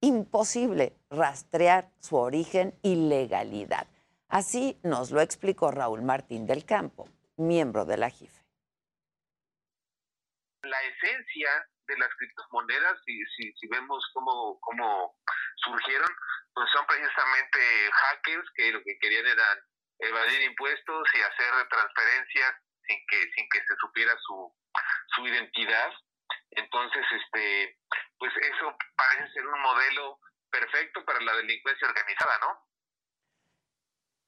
imposible 0.00 0.96
rastrear 1.10 1.90
su 2.00 2.16
origen 2.16 2.78
y 2.82 3.08
legalidad. 3.08 3.86
Así 4.28 4.78
nos 4.82 5.10
lo 5.10 5.20
explicó 5.20 5.70
Raúl 5.70 6.02
Martín 6.02 6.46
del 6.46 6.64
Campo, 6.64 7.08
miembro 7.36 7.84
de 7.84 7.96
la 7.96 8.10
JIFE. 8.10 8.44
la 10.64 10.82
esencia 10.82 11.68
de 11.86 11.98
las 11.98 12.08
criptomonedas, 12.16 12.98
si, 13.04 13.68
vemos 13.68 14.02
cómo, 14.14 15.14
surgieron, 15.56 16.08
pues 16.54 16.68
son 16.72 16.86
precisamente 16.86 17.60
hackers 17.92 18.50
que 18.56 18.72
lo 18.72 18.82
que 18.82 18.98
querían 18.98 19.26
era 19.26 19.60
evadir 19.98 20.42
impuestos 20.42 21.08
y 21.14 21.20
hacer 21.20 21.68
transferencias 21.68 22.54
sin 22.86 22.98
que, 23.08 23.30
sin 23.34 23.48
que 23.50 23.58
se 23.58 23.74
supiera 23.80 24.16
su, 24.26 24.52
su 25.14 25.26
identidad. 25.26 25.92
Entonces, 26.50 27.02
este, 27.22 27.78
pues 28.18 28.32
eso 28.36 28.76
parece 28.96 29.32
ser 29.32 29.46
un 29.46 29.60
modelo 29.60 30.18
perfecto 30.50 31.04
para 31.04 31.20
la 31.20 31.34
delincuencia 31.36 31.88
organizada, 31.88 32.38
¿no? 32.40 32.64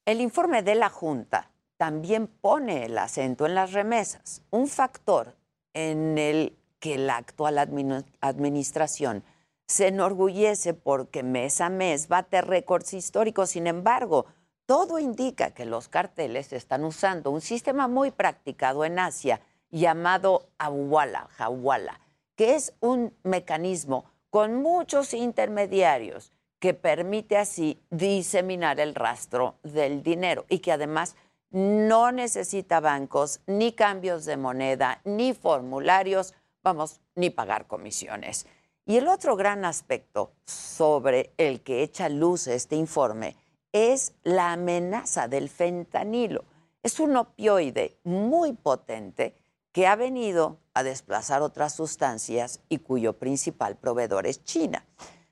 El 0.05 0.21
informe 0.21 0.61
de 0.61 0.75
la 0.75 0.89
Junta 0.89 1.51
también 1.77 2.27
pone 2.27 2.85
el 2.85 2.97
acento 2.97 3.45
en 3.45 3.55
las 3.55 3.73
remesas, 3.73 4.41
un 4.49 4.67
factor 4.67 5.35
en 5.73 6.17
el 6.17 6.57
que 6.79 6.97
la 6.97 7.17
actual 7.17 7.57
admini- 7.57 8.05
administración 8.21 9.23
se 9.67 9.87
enorgullece 9.87 10.73
porque 10.73 11.23
mes 11.23 11.59
a 11.59 11.69
mes 11.69 12.07
bate 12.07 12.41
récords 12.41 12.93
históricos. 12.93 13.51
Sin 13.51 13.67
embargo, 13.67 14.25
todo 14.65 14.97
indica 14.99 15.53
que 15.53 15.65
los 15.65 15.87
carteles 15.87 16.53
están 16.53 16.83
usando 16.83 17.31
un 17.31 17.41
sistema 17.41 17.87
muy 17.87 18.11
practicado 18.11 18.85
en 18.85 18.99
Asia 18.99 19.41
llamado 19.69 20.49
Awala, 20.57 21.29
Hawala, 21.37 21.99
que 22.35 22.55
es 22.55 22.73
un 22.79 23.13
mecanismo 23.23 24.05
con 24.29 24.61
muchos 24.61 25.13
intermediarios 25.13 26.31
que 26.59 26.73
permite 26.73 27.37
así 27.37 27.79
diseminar 27.89 28.79
el 28.79 28.95
rastro 28.95 29.55
del 29.63 30.03
dinero 30.03 30.45
y 30.49 30.59
que 30.59 30.71
además 30.71 31.15
no 31.49 32.11
necesita 32.11 32.79
bancos, 32.79 33.39
ni 33.47 33.71
cambios 33.71 34.25
de 34.25 34.37
moneda, 34.37 35.01
ni 35.05 35.33
formularios, 35.33 36.33
vamos, 36.63 36.99
ni 37.15 37.29
pagar 37.29 37.67
comisiones. 37.67 38.47
Y 38.85 38.97
el 38.97 39.07
otro 39.07 39.35
gran 39.35 39.65
aspecto 39.65 40.31
sobre 40.45 41.33
el 41.37 41.61
que 41.61 41.83
echa 41.83 42.09
luz 42.09 42.47
este 42.47 42.75
informe 42.75 43.35
es 43.71 44.13
la 44.23 44.53
amenaza 44.53 45.27
del 45.27 45.49
fentanilo. 45.49 46.45
Es 46.83 46.99
un 46.99 47.15
opioide 47.17 47.97
muy 48.03 48.53
potente 48.53 49.35
que 49.77 49.85
ha 49.85 49.95
venido 49.95 50.57
a 50.73 50.81
desplazar 50.81 51.43
otras 51.43 51.75
sustancias 51.75 52.61
y 52.67 52.79
cuyo 52.79 53.19
principal 53.19 53.77
proveedor 53.77 54.25
es 54.25 54.43
China. 54.43 54.83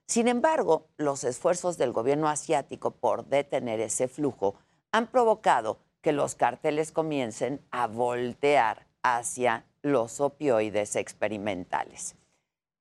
Sin 0.05 0.27
embargo, 0.27 0.85
los 0.97 1.23
esfuerzos 1.23 1.79
del 1.79 1.91
gobierno 1.91 2.29
asiático 2.29 2.91
por 2.91 3.25
detener 3.25 3.79
ese 3.79 4.07
flujo 4.07 4.53
han 4.91 5.07
provocado 5.07 5.79
que 6.03 6.11
los 6.11 6.35
carteles 6.35 6.91
comiencen 6.91 7.59
a 7.71 7.87
voltear 7.87 8.85
hacia 9.01 9.65
los 9.81 10.21
opioides 10.21 10.95
experimentales. 10.95 12.15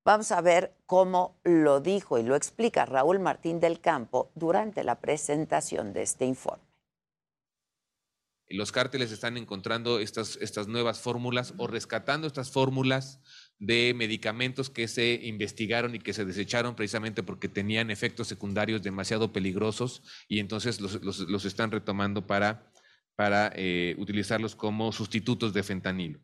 Vamos 0.04 0.32
a 0.32 0.42
ver 0.42 0.74
cómo 0.84 1.36
lo 1.44 1.80
dijo 1.80 2.18
y 2.18 2.24
lo 2.24 2.36
explica 2.36 2.84
Raúl 2.84 3.20
Martín 3.20 3.58
del 3.58 3.80
Campo 3.80 4.28
durante 4.34 4.84
la 4.84 4.96
presentación 4.96 5.94
de 5.94 6.02
este 6.02 6.26
informe. 6.26 6.63
Los 8.48 8.72
cárteles 8.72 9.10
están 9.10 9.36
encontrando 9.38 9.98
estas, 10.00 10.36
estas 10.36 10.68
nuevas 10.68 11.00
fórmulas 11.00 11.54
o 11.56 11.66
rescatando 11.66 12.26
estas 12.26 12.50
fórmulas 12.50 13.20
de 13.58 13.94
medicamentos 13.94 14.68
que 14.68 14.86
se 14.86 15.14
investigaron 15.22 15.94
y 15.94 15.98
que 15.98 16.12
se 16.12 16.24
desecharon 16.26 16.76
precisamente 16.76 17.22
porque 17.22 17.48
tenían 17.48 17.90
efectos 17.90 18.28
secundarios 18.28 18.82
demasiado 18.82 19.32
peligrosos 19.32 20.02
y 20.28 20.40
entonces 20.40 20.80
los, 20.80 21.02
los- 21.02 21.20
los 21.20 21.44
están 21.46 21.70
retomando 21.70 22.26
para, 22.26 22.70
para 23.16 23.50
eh, 23.54 23.94
utilizarlos 23.98 24.54
como 24.54 24.92
sustitutos 24.92 25.54
de 25.54 25.62
fentanilo. 25.62 26.20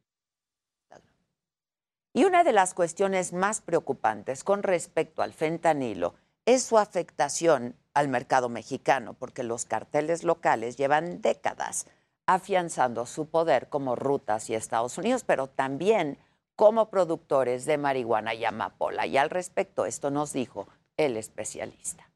Y 2.12 2.24
una 2.24 2.44
de 2.44 2.52
las 2.52 2.74
cuestiones 2.74 3.32
más 3.32 3.60
preocupantes 3.60 4.44
con 4.44 4.62
respecto 4.62 5.22
al 5.22 5.32
fentanilo 5.32 6.16
es 6.44 6.64
su 6.64 6.76
afectación 6.76 7.76
al 7.94 8.08
mercado 8.08 8.48
mexicano, 8.48 9.14
porque 9.14 9.42
los 9.44 9.64
carteles 9.64 10.24
locales 10.24 10.76
llevan 10.76 11.22
décadas 11.22 11.86
afianzando 12.34 13.06
su 13.06 13.28
poder 13.28 13.68
como 13.68 13.96
rutas 13.96 14.48
y 14.50 14.54
Estados 14.54 14.98
Unidos, 14.98 15.24
pero 15.24 15.48
también 15.48 16.16
como 16.54 16.90
productores 16.90 17.64
de 17.64 17.76
marihuana 17.76 18.34
y 18.34 18.44
amapola. 18.44 19.06
Y 19.06 19.16
al 19.18 19.30
respecto, 19.30 19.84
esto 19.84 20.10
nos 20.10 20.32
dijo 20.32 20.68
el 20.96 21.16
especialista. 21.16 22.06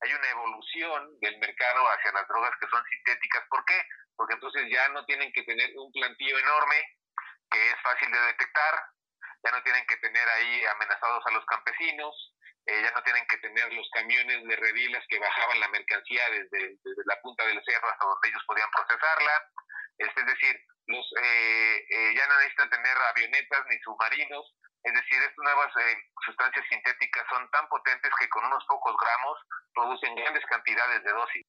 hay 0.00 0.12
una 0.14 0.30
evolución 0.30 1.18
del 1.20 1.36
mercado 1.38 1.84
hacia 1.90 2.12
las 2.12 2.26
drogas 2.28 2.52
que 2.60 2.68
son 2.68 2.82
sintéticas. 2.84 3.42
¿Por 3.50 3.64
qué? 3.64 3.74
Porque 4.16 4.34
entonces 4.34 4.62
ya 4.70 4.88
no 4.90 5.04
tienen 5.04 5.32
que 5.32 5.42
tener 5.42 5.76
un 5.76 5.92
plantillo 5.92 6.38
enorme 6.38 6.76
que 7.50 7.70
es 7.70 7.76
fácil 7.82 8.10
de 8.10 8.20
detectar, 8.20 8.74
ya 9.44 9.50
no 9.50 9.62
tienen 9.62 9.84
que 9.86 9.96
tener 9.96 10.28
ahí 10.28 10.64
amenazados 10.76 11.26
a 11.26 11.30
los 11.32 11.44
campesinos, 11.46 12.14
eh, 12.68 12.82
ya 12.82 12.90
no 12.92 13.02
tienen 13.02 13.26
que 13.26 13.38
tener 13.38 13.72
los 13.72 13.88
camiones 13.94 14.44
de 14.44 14.56
redilas 14.56 15.02
que 15.08 15.18
bajaban 15.18 15.58
la 15.58 15.68
mercancía 15.68 16.20
desde, 16.28 16.76
la 17.06 17.18
punta 17.22 17.46
del 17.46 17.62
cerro 17.64 17.88
hasta 17.88 18.04
donde 18.04 18.28
ellos 18.28 18.44
podían 18.46 18.70
procesarla. 18.70 19.32
Es, 19.96 20.14
decir, 20.14 20.54
eh, 20.54 21.86
eh, 21.88 22.14
ya 22.14 22.28
no 22.28 22.36
necesitan 22.36 22.68
tener 22.68 22.94
avionetas 23.10 23.64
ni 23.70 23.78
submarinos. 23.78 24.54
Es 24.84 24.92
decir, 24.92 25.18
estas 25.18 25.44
nuevas 25.44 25.72
sustancias 26.26 26.64
sintéticas 26.68 27.24
son 27.30 27.50
tan 27.50 27.66
potentes 27.68 28.12
que 28.20 28.28
con 28.28 28.44
unos 28.44 28.62
pocos 28.66 28.94
gramos 29.00 29.38
producen 29.74 30.14
grandes 30.14 30.44
cantidades 30.44 31.02
de 31.02 31.10
dosis. 31.10 31.46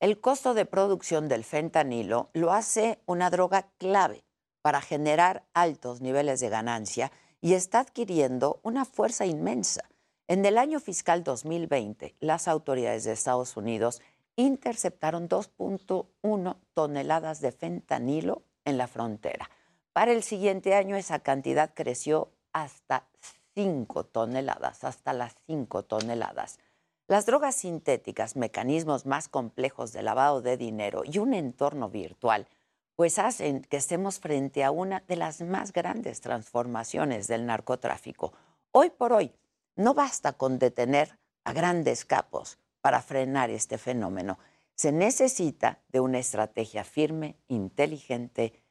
El 0.00 0.20
costo 0.20 0.52
de 0.52 0.66
producción 0.66 1.28
del 1.28 1.44
fentanilo 1.44 2.30
lo 2.34 2.52
hace 2.52 3.00
una 3.06 3.30
droga 3.30 3.70
clave 3.78 4.22
para 4.60 4.82
generar 4.82 5.44
altos 5.54 6.02
niveles 6.02 6.40
de 6.40 6.50
ganancia 6.50 7.10
y 7.40 7.54
está 7.54 7.80
adquiriendo 7.80 8.60
una 8.62 8.84
fuerza 8.84 9.26
inmensa. 9.26 9.82
En 10.26 10.44
el 10.44 10.58
año 10.58 10.80
fiscal 10.80 11.24
2020, 11.24 12.14
las 12.20 12.48
autoridades 12.48 13.04
de 13.04 13.12
Estados 13.12 13.56
Unidos 13.56 14.02
interceptaron 14.36 15.28
2.1 15.28 16.56
toneladas 16.74 17.40
de 17.40 17.52
fentanilo 17.52 18.42
en 18.64 18.78
la 18.78 18.86
frontera. 18.86 19.50
Para 19.92 20.12
el 20.12 20.22
siguiente 20.22 20.74
año 20.74 20.96
esa 20.96 21.18
cantidad 21.20 21.72
creció 21.74 22.30
hasta 22.52 23.08
5 23.54 24.04
toneladas, 24.04 24.84
hasta 24.84 25.12
las 25.12 25.34
5 25.46 25.84
toneladas. 25.84 26.58
Las 27.08 27.24
drogas 27.24 27.56
sintéticas, 27.56 28.36
mecanismos 28.36 29.06
más 29.06 29.28
complejos 29.28 29.92
de 29.92 30.02
lavado 30.02 30.42
de 30.42 30.56
dinero 30.56 31.02
y 31.04 31.18
un 31.18 31.32
entorno 31.32 31.88
virtual, 31.88 32.46
pues 32.98 33.20
hacen 33.20 33.62
que 33.62 33.76
estemos 33.76 34.18
frente 34.18 34.64
a 34.64 34.72
una 34.72 35.04
de 35.06 35.14
las 35.14 35.40
más 35.40 35.72
grandes 35.72 36.20
transformaciones 36.20 37.28
del 37.28 37.46
narcotráfico. 37.46 38.32
Hoy 38.72 38.90
por 38.90 39.12
hoy, 39.12 39.32
no 39.76 39.94
basta 39.94 40.32
con 40.32 40.58
detener 40.58 41.16
a 41.44 41.52
grandes 41.52 42.04
capos 42.04 42.58
para 42.80 43.00
frenar 43.00 43.50
este 43.50 43.78
fenómeno. 43.78 44.40
Se 44.74 44.90
necesita 44.90 45.78
de 45.90 46.00
una 46.00 46.18
estrategia 46.18 46.82
firme, 46.82 47.36
inteligente, 47.46 48.64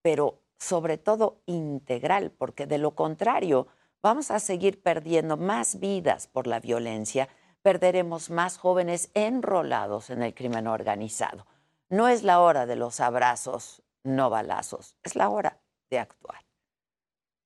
pero 0.00 0.40
sobre 0.58 0.96
todo 0.96 1.42
integral, 1.44 2.30
porque 2.30 2.66
de 2.66 2.78
lo 2.78 2.94
contrario 2.94 3.66
vamos 4.00 4.30
a 4.30 4.40
seguir 4.40 4.82
perdiendo 4.82 5.36
más 5.36 5.78
vidas 5.78 6.26
por 6.26 6.46
la 6.46 6.58
violencia, 6.58 7.28
perderemos 7.60 8.30
más 8.30 8.56
jóvenes 8.56 9.10
enrolados 9.12 10.08
en 10.08 10.22
el 10.22 10.32
crimen 10.32 10.68
organizado. 10.68 11.44
No 11.90 12.08
es 12.08 12.22
la 12.22 12.40
hora 12.40 12.66
de 12.66 12.76
los 12.76 13.00
abrazos, 13.00 13.82
no 14.04 14.28
balazos, 14.28 14.94
es 15.02 15.16
la 15.16 15.30
hora 15.30 15.62
de 15.90 15.98
actuar. 15.98 16.44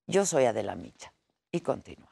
Yo 0.09 0.27
soy 0.27 0.47
Adela 0.47 0.75
Micha 0.75 1.15
y 1.53 1.61
continúa. 1.61 2.11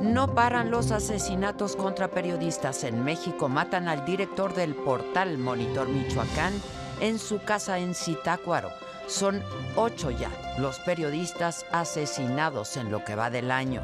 No 0.00 0.34
paran 0.34 0.70
los 0.70 0.90
asesinatos 0.90 1.76
contra 1.76 2.08
periodistas 2.08 2.84
en 2.84 3.04
México. 3.04 3.48
Matan 3.48 3.88
al 3.88 4.04
director 4.06 4.54
del 4.54 4.74
portal 4.74 5.36
Monitor 5.36 5.88
Michoacán 5.88 6.54
en 7.00 7.18
su 7.18 7.42
casa 7.42 7.78
en 7.78 7.94
Zitácuaro. 7.94 8.70
Son 9.06 9.42
ocho 9.76 10.10
ya 10.10 10.30
los 10.58 10.78
periodistas 10.78 11.66
asesinados 11.72 12.78
en 12.78 12.90
lo 12.90 13.04
que 13.04 13.16
va 13.16 13.28
del 13.28 13.50
año. 13.50 13.82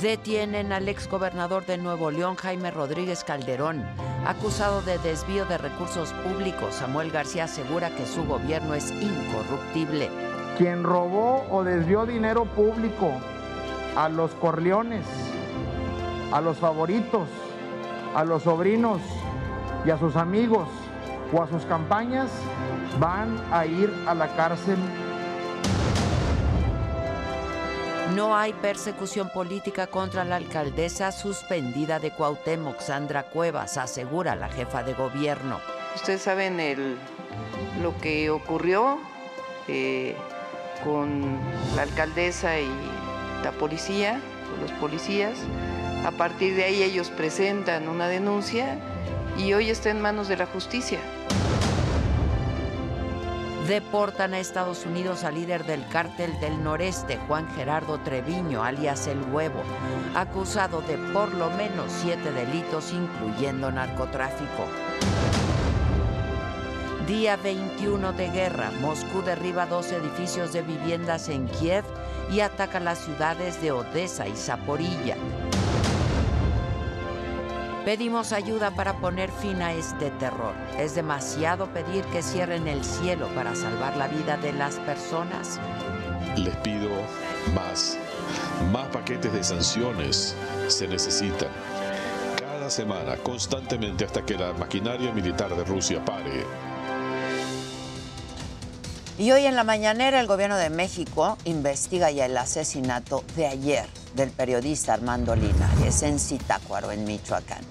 Detienen 0.00 0.72
al 0.72 0.88
exgobernador 0.88 1.66
de 1.66 1.78
Nuevo 1.78 2.10
León, 2.10 2.34
Jaime 2.34 2.72
Rodríguez 2.72 3.22
Calderón, 3.22 3.84
acusado 4.26 4.82
de 4.82 4.98
desvío 4.98 5.44
de 5.46 5.56
recursos 5.56 6.12
públicos. 6.12 6.74
Samuel 6.74 7.12
García 7.12 7.44
asegura 7.44 7.90
que 7.90 8.04
su 8.04 8.24
gobierno 8.24 8.74
es 8.74 8.90
incorruptible. 8.90 10.10
Quien 10.58 10.82
robó 10.82 11.46
o 11.48 11.62
desvió 11.62 12.06
dinero 12.06 12.44
público 12.44 13.12
a 13.96 14.08
los 14.08 14.32
corleones, 14.32 15.06
a 16.32 16.40
los 16.40 16.56
favoritos, 16.56 17.28
a 18.16 18.24
los 18.24 18.42
sobrinos 18.42 19.00
y 19.86 19.90
a 19.90 19.98
sus 19.98 20.16
amigos 20.16 20.68
o 21.32 21.40
a 21.40 21.46
sus 21.46 21.64
campañas, 21.66 22.30
van 22.98 23.40
a 23.52 23.64
ir 23.64 23.92
a 24.08 24.14
la 24.14 24.26
cárcel 24.34 24.76
No 28.14 28.36
hay 28.36 28.52
persecución 28.52 29.28
política 29.28 29.88
contra 29.88 30.24
la 30.24 30.36
alcaldesa 30.36 31.10
suspendida 31.10 31.98
de 31.98 32.12
Cuauhtémoc, 32.12 32.78
Sandra 32.78 33.24
Cuevas, 33.24 33.76
asegura 33.76 34.36
la 34.36 34.48
jefa 34.48 34.84
de 34.84 34.94
gobierno. 34.94 35.58
Ustedes 35.96 36.22
saben 36.22 36.60
el, 36.60 36.96
lo 37.82 37.98
que 37.98 38.30
ocurrió 38.30 39.00
eh, 39.66 40.14
con 40.84 41.40
la 41.74 41.82
alcaldesa 41.82 42.60
y 42.60 42.70
la 43.42 43.50
policía, 43.50 44.20
con 44.48 44.60
los 44.60 44.70
policías. 44.78 45.36
A 46.06 46.12
partir 46.12 46.54
de 46.54 46.66
ahí 46.66 46.84
ellos 46.84 47.10
presentan 47.10 47.88
una 47.88 48.06
denuncia 48.06 48.78
y 49.36 49.54
hoy 49.54 49.70
está 49.70 49.90
en 49.90 50.00
manos 50.00 50.28
de 50.28 50.36
la 50.36 50.46
justicia. 50.46 51.00
Deportan 53.66 54.34
a 54.34 54.40
Estados 54.40 54.84
Unidos 54.84 55.24
al 55.24 55.36
líder 55.36 55.64
del 55.64 55.88
cártel 55.88 56.38
del 56.38 56.62
noreste, 56.62 57.18
Juan 57.26 57.48
Gerardo 57.56 57.98
Treviño, 57.98 58.62
alias 58.62 59.06
El 59.06 59.22
Huevo, 59.32 59.62
acusado 60.14 60.82
de 60.82 60.98
por 60.98 61.32
lo 61.32 61.48
menos 61.48 61.90
siete 62.02 62.30
delitos, 62.30 62.92
incluyendo 62.92 63.72
narcotráfico. 63.72 64.66
Día 67.06 67.36
21 67.36 68.12
de 68.12 68.28
guerra. 68.28 68.70
Moscú 68.82 69.22
derriba 69.22 69.64
dos 69.64 69.92
edificios 69.92 70.52
de 70.52 70.60
viviendas 70.60 71.30
en 71.30 71.48
Kiev 71.48 71.84
y 72.30 72.40
ataca 72.40 72.80
las 72.80 72.98
ciudades 72.98 73.62
de 73.62 73.72
Odessa 73.72 74.28
y 74.28 74.36
Zaporilla. 74.36 75.16
Pedimos 77.84 78.32
ayuda 78.32 78.70
para 78.70 78.94
poner 78.94 79.30
fin 79.30 79.60
a 79.60 79.74
este 79.74 80.10
terror. 80.12 80.54
Es 80.78 80.94
demasiado 80.94 81.66
pedir 81.66 82.02
que 82.06 82.22
cierren 82.22 82.66
el 82.66 82.82
cielo 82.82 83.28
para 83.34 83.54
salvar 83.54 83.94
la 83.98 84.08
vida 84.08 84.38
de 84.38 84.54
las 84.54 84.76
personas. 84.76 85.60
Les 86.34 86.56
pido 86.56 86.88
más. 87.54 87.98
Más 88.72 88.88
paquetes 88.88 89.30
de 89.34 89.44
sanciones 89.44 90.34
se 90.68 90.88
necesitan. 90.88 91.50
Cada 92.38 92.70
semana, 92.70 93.18
constantemente, 93.18 94.06
hasta 94.06 94.24
que 94.24 94.38
la 94.38 94.54
maquinaria 94.54 95.12
militar 95.12 95.54
de 95.54 95.64
Rusia 95.64 96.02
pare. 96.02 96.46
Y 99.18 99.30
hoy 99.30 99.44
en 99.44 99.56
la 99.56 99.64
mañanera 99.64 100.20
el 100.20 100.26
gobierno 100.26 100.56
de 100.56 100.70
México 100.70 101.36
investiga 101.44 102.10
ya 102.10 102.24
el 102.24 102.36
asesinato 102.38 103.24
de 103.36 103.46
ayer 103.46 104.03
del 104.14 104.30
periodista 104.30 104.94
Armando 104.94 105.34
Linares 105.34 106.02
en 106.02 106.18
Zitácuaro, 106.18 106.90
en 106.90 107.04
Michoacán. 107.04 107.62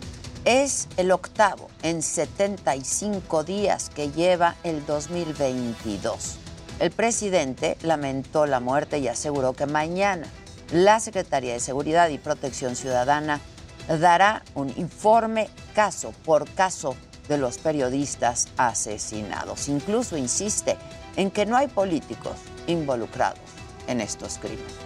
Es 0.45 0.87
el 0.97 1.11
octavo 1.11 1.69
en 1.83 2.01
75 2.01 3.43
días 3.43 3.89
que 3.89 4.11
lleva 4.11 4.55
el 4.63 4.85
2022. 4.85 6.37
El 6.79 6.91
presidente 6.91 7.77
lamentó 7.81 8.45
la 8.45 8.59
muerte 8.59 8.99
y 8.99 9.07
aseguró 9.07 9.53
que 9.53 9.65
mañana 9.65 10.27
la 10.71 10.99
Secretaría 10.99 11.53
de 11.53 11.59
Seguridad 11.59 12.09
y 12.09 12.17
Protección 12.17 12.75
Ciudadana 12.75 13.39
dará 13.87 14.43
un 14.55 14.69
informe 14.77 15.49
caso 15.73 16.13
por 16.25 16.49
caso 16.49 16.95
de 17.27 17.37
los 17.37 17.57
periodistas 17.57 18.47
asesinados. 18.57 19.69
Incluso 19.69 20.17
insiste 20.17 20.77
en 21.15 21.31
que 21.31 21.45
no 21.45 21.55
hay 21.55 21.67
políticos 21.67 22.35
involucrados 22.67 23.39
en 23.87 24.01
estos 24.01 24.37
crímenes. 24.39 24.82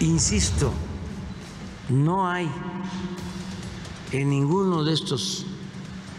Insisto, 0.00 0.72
no 1.88 2.28
hay 2.28 2.50
en 4.12 4.30
ninguno 4.30 4.84
de 4.84 4.94
estos 4.94 5.46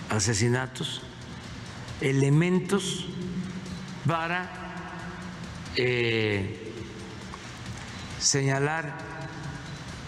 asesinatos 0.10 1.02
elementos 2.02 3.06
para 4.08 4.50
eh, 5.76 6.74
señalar 8.20 8.98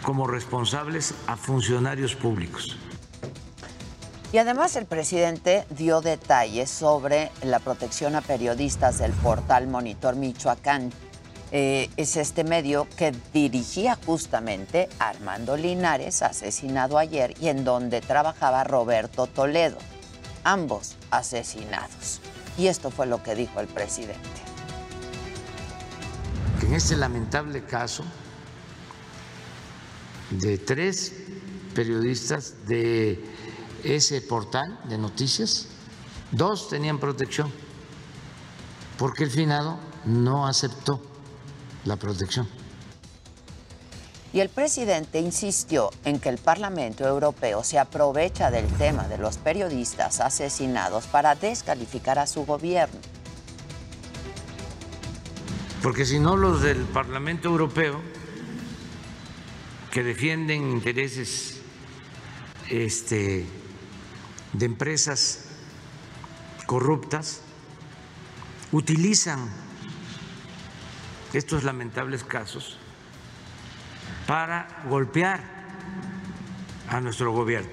como 0.01 0.28
responsables 0.28 1.16
a 1.28 1.36
funcionarios 1.36 2.16
públicos. 2.16 2.78
Y 4.32 4.38
además 4.38 4.76
el 4.76 4.86
presidente 4.86 5.66
dio 5.70 6.01
detalles 6.01 6.70
sobre 6.70 7.32
la 7.41 7.59
protección 7.59 8.16
a 8.16 8.22
periodistas 8.22 8.97
del 8.99 9.13
portal 9.13 9.68
Monitor 9.68 10.16
Michoacán. 10.16 10.91
Eh, 11.58 11.89
es 11.95 12.18
este 12.18 12.43
medio 12.43 12.86
que 12.97 13.14
dirigía 13.34 13.97
justamente 14.06 14.89
Armando 14.99 15.56
Linares, 15.56 16.22
asesinado 16.22 16.97
ayer, 16.97 17.34
y 17.39 17.47
en 17.47 17.64
donde 17.64 18.01
trabajaba 18.01 18.66
Roberto 18.66 19.26
Toledo, 19.28 19.78
ambos 20.43 20.97
asesinados. 21.12 22.20
Y 22.58 22.68
esto 22.68 22.91
fue 22.91 23.06
lo 23.06 23.24
que 23.24 23.36
dijo 23.36 23.62
el 23.62 23.68
presidente. 23.68 24.20
En 26.62 26.74
este 26.74 26.97
lamentable 26.97 27.64
caso 27.64 28.03
de 30.32 30.58
tres 30.58 31.14
periodistas 31.74 32.68
de 32.68 33.24
ese 33.82 34.20
portal 34.20 34.78
de 34.89 34.97
noticias, 34.97 35.68
dos 36.32 36.68
tenían 36.68 36.99
protección, 36.99 37.49
porque 38.97 39.24
el 39.24 39.32
finado 39.32 39.80
no 40.03 40.47
aceptó 40.47 41.14
la 41.86 41.95
protección. 41.95 42.47
Y 44.33 44.41
el 44.41 44.49
presidente 44.49 45.21
insistió 45.21 45.91
en 46.03 46.19
que 46.19 46.27
el 46.27 46.38
Parlamento 46.39 47.07
Europeo 47.07 47.63
se 47.63 47.79
aprovecha 47.79 48.51
del 48.51 48.67
tema 48.73 49.07
de 49.07 49.17
los 49.17 49.38
periodistas 49.38 50.19
asesinados 50.19 51.07
para 51.07 51.36
descalificar 51.36 52.19
a 52.19 52.27
su 52.27 52.45
gobierno. 52.45 52.99
Porque 55.81 56.05
si 56.05 56.19
no, 56.19 56.36
los 56.36 56.61
del 56.63 56.83
Parlamento 56.83 57.47
Europeo, 57.47 58.01
que 59.89 60.03
defienden 60.03 60.69
intereses 60.69 61.61
este, 62.69 63.45
de 64.51 64.65
empresas 64.65 65.45
corruptas, 66.65 67.39
utilizan 68.73 69.47
estos 71.38 71.63
lamentables 71.63 72.23
casos 72.23 72.77
para 74.27 74.67
golpear 74.89 75.41
a 76.89 77.01
nuestro 77.01 77.31
gobierno. 77.31 77.69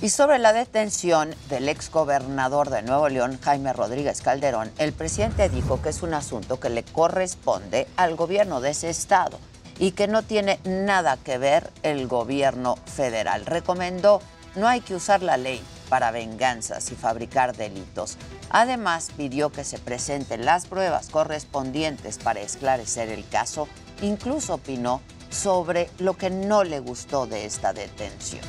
Y 0.00 0.08
sobre 0.08 0.40
la 0.40 0.52
detención 0.52 1.32
del 1.48 1.68
exgobernador 1.68 2.70
de 2.70 2.82
Nuevo 2.82 3.08
León, 3.08 3.38
Jaime 3.40 3.72
Rodríguez 3.72 4.20
Calderón, 4.20 4.72
el 4.78 4.92
presidente 4.92 5.48
dijo 5.48 5.80
que 5.80 5.90
es 5.90 6.02
un 6.02 6.14
asunto 6.14 6.58
que 6.58 6.70
le 6.70 6.82
corresponde 6.82 7.86
al 7.96 8.16
gobierno 8.16 8.60
de 8.60 8.70
ese 8.70 8.90
estado 8.90 9.38
y 9.78 9.92
que 9.92 10.08
no 10.08 10.22
tiene 10.22 10.58
nada 10.64 11.16
que 11.18 11.38
ver 11.38 11.70
el 11.84 12.08
gobierno 12.08 12.76
federal. 12.86 13.46
Recomendó 13.46 14.20
no 14.56 14.66
hay 14.66 14.80
que 14.80 14.96
usar 14.96 15.22
la 15.22 15.36
ley 15.36 15.62
para 15.92 16.10
venganzas 16.10 16.90
y 16.90 16.94
fabricar 16.94 17.54
delitos. 17.54 18.16
Además, 18.48 19.10
pidió 19.14 19.52
que 19.52 19.62
se 19.62 19.76
presenten 19.76 20.46
las 20.46 20.64
pruebas 20.64 21.10
correspondientes 21.10 22.16
para 22.16 22.40
esclarecer 22.40 23.10
el 23.10 23.28
caso. 23.28 23.68
Incluso 24.00 24.54
opinó 24.54 25.02
sobre 25.28 25.90
lo 25.98 26.16
que 26.16 26.30
no 26.30 26.64
le 26.64 26.80
gustó 26.80 27.26
de 27.26 27.44
esta 27.44 27.74
detención. 27.74 28.40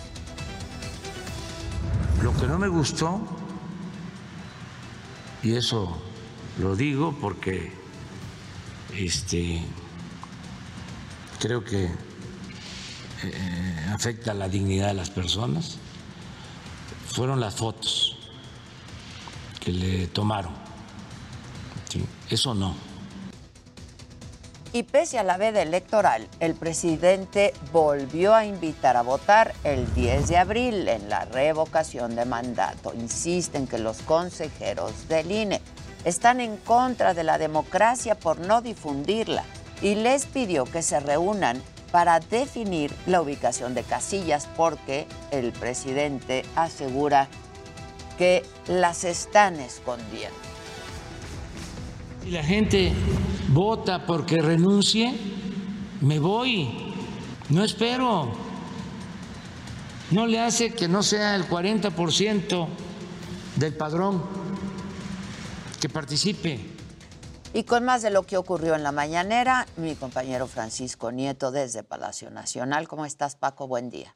Lo 2.22 2.34
que 2.38 2.48
no 2.48 2.58
me 2.58 2.70
gustó, 2.70 3.20
y 5.42 5.58
eso 5.58 6.02
lo 6.60 6.78
digo 6.78 7.14
porque 7.20 7.74
este, 8.96 9.62
creo 11.42 11.62
que 11.66 11.90
eh, 13.24 13.88
afecta 13.92 14.34
la 14.34 14.48
dignidad 14.48 14.88
de 14.88 14.94
las 14.94 15.10
personas, 15.10 15.78
fueron 17.14 17.40
las 17.40 17.56
fotos 17.56 18.18
que 19.60 19.72
le 19.72 20.08
tomaron. 20.08 20.52
Eso 22.30 22.56
no. 22.56 22.74
Y 24.72 24.82
pese 24.82 25.20
a 25.20 25.24
la 25.24 25.38
veda 25.38 25.62
electoral, 25.62 26.28
el 26.40 26.56
presidente 26.56 27.54
volvió 27.72 28.34
a 28.34 28.46
invitar 28.46 28.98
a 28.98 29.04
votar 29.04 29.54
el 29.64 29.94
10 29.94 30.28
de 30.30 30.38
abril 30.38 30.88
en 30.88 31.10
la 31.10 31.26
revocación 31.26 32.16
de 32.16 32.26
mandato. 32.26 32.92
Insisten 32.96 33.68
que 33.68 33.78
los 33.78 34.02
consejeros 34.02 35.08
del 35.08 35.32
INE 35.32 35.62
están 36.06 36.42
en 36.42 36.58
contra 36.58 37.14
de 37.14 37.24
la 37.24 37.38
democracia 37.38 38.16
por 38.16 38.40
no 38.40 38.64
difundirla 38.64 39.46
y 39.84 39.94
les 39.94 40.26
pidió 40.26 40.66
que 40.66 40.82
se 40.82 41.00
reúnan 41.00 41.62
para 41.94 42.20
definir 42.20 42.92
la 43.06 43.22
ubicación 43.22 43.76
de 43.76 43.84
casillas 43.84 44.50
porque 44.58 45.06
el 45.30 45.52
presidente 45.52 46.44
asegura 46.56 47.28
que 48.18 48.42
las 48.68 49.04
están 49.04 49.60
escondiendo. 49.60 50.36
Si 52.24 52.32
la 52.32 52.44
gente 52.44 52.92
vota 53.50 54.08
porque 54.08 54.42
renuncie, 54.42 55.14
me 56.02 56.18
voy, 56.18 56.96
no 57.50 57.64
espero. 57.64 58.34
No 60.10 60.26
le 60.26 60.40
hace 60.40 60.74
que 60.74 60.88
no 60.88 61.04
sea 61.04 61.36
el 61.36 61.48
40% 61.48 62.68
del 63.56 63.76
padrón 63.76 64.24
que 65.80 65.90
participe. 65.90 66.73
Y 67.56 67.66
con 67.66 67.86
más 67.86 68.02
de 68.02 68.10
lo 68.10 68.24
que 68.24 68.36
ocurrió 68.36 68.74
en 68.74 68.82
la 68.82 68.92
mañanera, 68.92 69.66
mi 69.78 69.94
compañero 69.96 70.48
Francisco 70.48 71.12
Nieto 71.12 71.52
desde 71.52 71.84
Palacio 71.84 72.32
Nacional. 72.32 72.88
¿Cómo 72.88 73.06
estás, 73.06 73.36
Paco? 73.36 73.68
Buen 73.68 73.92
día. 73.92 74.16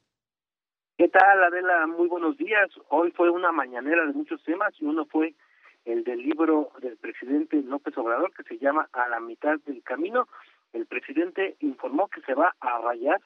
¿Qué 0.98 1.08
tal, 1.08 1.44
Adela? 1.44 1.86
Muy 1.86 2.08
buenos 2.08 2.36
días. 2.38 2.68
Hoy 2.90 3.12
fue 3.12 3.30
una 3.30 3.52
mañanera 3.52 4.08
de 4.08 4.14
muchos 4.14 4.44
temas 4.44 4.74
y 4.80 4.86
uno 4.86 5.06
fue 5.06 5.36
el 5.86 6.04
del 6.04 6.24
libro 6.24 6.72
del 6.82 6.98
presidente 6.98 7.62
López 7.62 7.96
Obrador 8.00 8.34
que 8.34 8.42
se 8.42 8.58
llama 8.58 8.90
A 8.92 9.08
la 9.08 9.20
mitad 9.20 9.60
del 9.68 9.84
camino. 9.84 10.28
El 10.74 10.88
presidente 10.88 11.58
informó 11.60 12.08
que 12.08 12.22
se 12.22 12.34
va 12.34 12.56
a 12.60 12.80
rayar 12.80 13.22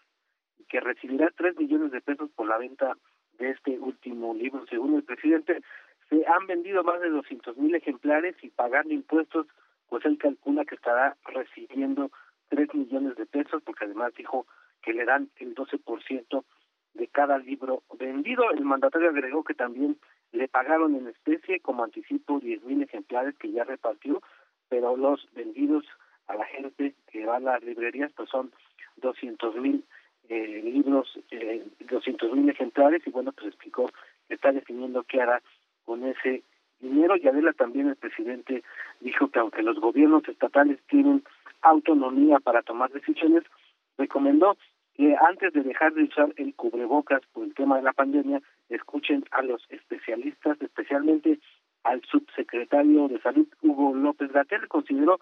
y 0.60 0.66
que 0.66 0.82
recibirá 0.82 1.30
tres 1.38 1.56
millones 1.56 1.94
de 1.94 2.02
pesos 2.02 2.30
por 2.36 2.50
la 2.50 2.58
venta 2.58 2.98
de 3.40 3.52
este 3.52 3.80
último 3.80 4.34
libro. 4.34 4.66
Según 4.70 4.94
el 4.96 5.04
presidente, 5.04 5.62
se 6.10 6.26
han 6.28 6.48
vendido 6.48 6.84
más 6.84 7.00
de 7.00 7.10
200 7.12 7.56
mil 7.56 7.74
ejemplares 7.76 8.36
y 8.42 8.50
pagando 8.50 8.94
impuestos, 8.94 9.48
pues 9.92 10.06
él 10.06 10.18
calcula 10.18 10.64
que 10.64 10.76
estará 10.76 11.18
recibiendo 11.26 12.12
tres 12.48 12.74
millones 12.74 13.18
de 13.18 13.26
pesos, 13.26 13.62
porque 13.62 13.84
además 13.84 14.14
dijo 14.16 14.48
que 14.82 14.94
le 14.94 15.04
dan 15.04 15.30
el 15.36 15.54
12% 15.54 16.46
de 16.94 17.08
cada 17.08 17.38
libro 17.40 17.84
vendido. 18.00 18.50
El 18.52 18.64
mandatario 18.64 19.10
agregó 19.10 19.44
que 19.44 19.54
también 19.54 19.98
le 20.32 20.48
pagaron 20.48 20.96
en 20.96 21.08
especie 21.08 21.60
como 21.60 21.84
anticipo 21.84 22.40
10 22.40 22.64
mil 22.64 22.82
ejemplares 22.82 23.36
que 23.36 23.52
ya 23.52 23.66
repartió, 23.66 24.22
pero 24.70 24.96
los 24.96 25.28
vendidos 25.34 25.84
a 26.28 26.36
la 26.36 26.46
gente 26.46 26.96
que 27.12 27.26
va 27.26 27.36
a 27.36 27.42
las 27.42 27.62
librerías 27.62 28.14
pues 28.14 28.30
son 28.30 28.54
200 28.96 29.58
mil 29.58 29.84
eh, 30.30 30.62
libros, 30.64 31.20
eh, 31.32 31.68
200 31.82 32.32
mil 32.32 32.50
ejemplares 32.50 33.06
y 33.06 33.10
bueno, 33.10 33.34
pues 33.34 33.48
explicó 33.48 33.92
que 34.30 34.36
está 34.36 34.54
definiendo 34.54 35.04
qué 35.04 35.20
hará 35.20 35.42
con 35.84 36.06
ese 36.06 36.44
dinero. 36.82 37.16
Y 37.18 37.28
Adela 37.28 37.54
también 37.54 37.88
el 37.88 37.96
presidente 37.96 38.64
dijo 39.00 39.30
que 39.30 39.40
aunque 39.40 39.64
los 39.64 39.80
gobiernos 39.80 40.28
estatales 40.28 40.80
tienen 40.90 41.24
autonomía 41.62 42.40
para 42.40 42.62
tomar 42.62 42.92
decisiones, 42.92 43.44
recomendó 43.98 44.58
que 44.96 45.16
antes 45.16 45.54
de 45.54 45.64
dejar 45.64 45.94
de 45.94 46.04
usar 46.04 46.34
el 46.36 46.54
cubrebocas 46.56 47.22
por 47.34 47.46
el 47.46 47.54
tema 47.54 47.78
de 47.78 47.84
la 47.84 47.94
pandemia, 47.94 48.42
escuchen 48.70 49.24
a 49.32 49.42
los 49.42 49.66
especialistas, 49.70 50.62
especialmente 50.62 51.40
al 51.84 52.02
subsecretario 52.04 53.08
de 53.08 53.20
Salud, 53.22 53.48
Hugo 53.62 53.96
López 53.96 54.32
Gatel, 54.32 54.68
consideró 54.68 55.20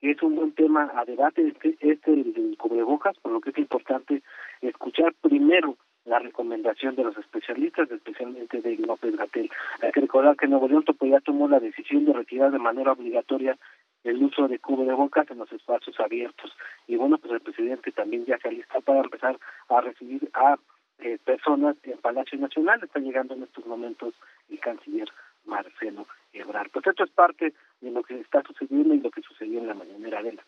que 0.00 0.12
es 0.12 0.22
un 0.22 0.34
buen 0.34 0.52
tema 0.52 0.90
a 0.94 1.04
debate 1.04 1.46
este, 1.46 1.76
este 1.80 2.24
cubrebocas, 2.56 3.16
por 3.18 3.32
lo 3.32 3.40
que 3.40 3.50
es 3.50 3.58
importante 3.58 4.22
escuchar 4.62 5.14
primero 5.20 5.76
la 6.04 6.18
recomendación 6.18 6.96
de 6.96 7.04
los 7.04 7.16
especialistas, 7.18 7.90
especialmente 7.90 8.60
de 8.60 8.76
López 8.78 9.16
Gatel. 9.16 9.50
Hay 9.82 9.92
que 9.92 10.00
recordar 10.00 10.36
que 10.36 10.48
Nuevo 10.48 10.68
León 10.68 10.84
ya 11.00 11.20
tomó 11.20 11.48
la 11.48 11.60
decisión 11.60 12.04
de 12.04 12.12
retirar 12.12 12.50
de 12.50 12.58
manera 12.58 12.92
obligatoria 12.92 13.56
el 14.04 14.22
uso 14.22 14.48
de 14.48 14.58
cubrebocas 14.58 15.30
en 15.30 15.38
los 15.38 15.52
espacios 15.52 15.98
abiertos. 16.00 16.50
Y 16.86 16.96
bueno, 16.96 17.18
pues 17.18 17.32
el 17.32 17.40
presidente 17.40 17.92
también 17.92 18.24
ya 18.24 18.38
se 18.38 18.48
alista 18.48 18.80
para 18.80 19.00
empezar 19.00 19.38
a 19.68 19.80
recibir 19.80 20.30
a 20.34 20.56
eh, 21.00 21.18
personas 21.24 21.76
en 21.82 21.98
Palacio 21.98 22.38
Nacional. 22.38 22.80
Está 22.82 22.98
llegando 22.98 23.34
en 23.34 23.42
estos 23.42 23.66
momentos 23.66 24.14
el 24.48 24.58
canciller 24.60 25.08
Marcelo 25.44 26.06
Ebrard. 26.32 26.70
Pues 26.70 26.86
esto 26.86 27.04
es 27.04 27.10
parte 27.10 27.52
de 27.80 27.90
lo 27.90 28.02
que 28.02 28.18
está 28.20 28.42
sucediendo 28.42 28.94
y 28.94 29.00
lo 29.00 29.10
que 29.10 29.22
sucedió 29.22 29.58
en 29.60 29.66
la 29.66 29.74
mañanera 29.74 30.22
de 30.22 30.32
la. 30.32 30.44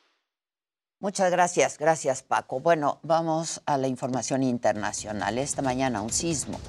Muchas 1.02 1.32
gracias, 1.32 1.78
gracias 1.78 2.22
Paco. 2.22 2.60
Bueno, 2.60 3.00
vamos 3.02 3.60
a 3.66 3.76
la 3.76 3.88
información 3.88 4.44
internacional. 4.44 5.36
Esta 5.36 5.60
mañana 5.60 6.00
un 6.00 6.12
sismo, 6.12 6.60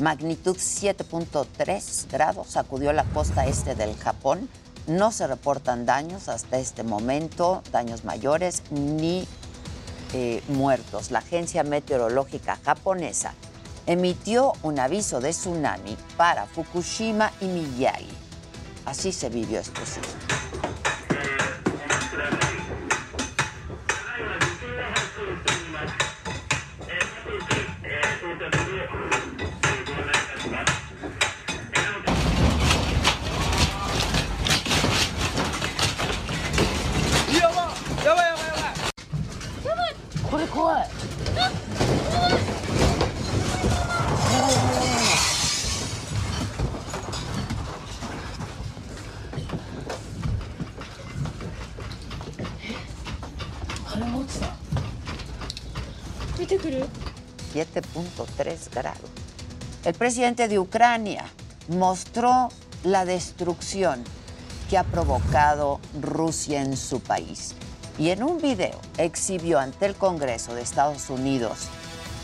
magnitud 0.00 0.56
7.3 0.56 2.10
grados, 2.10 2.46
sacudió 2.48 2.94
la 2.94 3.04
costa 3.04 3.44
este 3.46 3.74
del 3.74 3.94
Japón. 3.98 4.48
No 4.86 5.12
se 5.12 5.26
reportan 5.26 5.84
daños 5.84 6.30
hasta 6.30 6.56
este 6.56 6.84
momento, 6.84 7.62
daños 7.70 8.06
mayores 8.06 8.62
ni 8.70 9.28
eh, 10.14 10.42
muertos. 10.48 11.10
La 11.10 11.18
agencia 11.18 11.62
meteorológica 11.62 12.58
japonesa 12.64 13.34
emitió 13.84 14.54
un 14.62 14.78
aviso 14.78 15.20
de 15.20 15.32
tsunami 15.32 15.98
para 16.16 16.46
Fukushima 16.46 17.30
y 17.42 17.44
Miyagi. 17.44 18.08
Así 18.86 19.12
se 19.12 19.28
vivió 19.28 19.60
este 19.60 19.84
sismo. 19.84 20.71
7.3 57.72 58.70
grados. 58.72 59.10
El 59.84 59.94
presidente 59.94 60.48
de 60.48 60.58
Ucrania 60.58 61.24
mostró 61.68 62.48
la 62.84 63.04
destrucción 63.04 64.04
que 64.68 64.78
ha 64.78 64.84
provocado 64.84 65.80
Rusia 66.00 66.62
en 66.62 66.76
su 66.76 67.00
país 67.00 67.54
y 67.98 68.10
en 68.10 68.22
un 68.22 68.38
video 68.38 68.80
exhibió 68.96 69.58
ante 69.58 69.86
el 69.86 69.94
Congreso 69.94 70.54
de 70.54 70.62
Estados 70.62 71.10
Unidos 71.10 71.68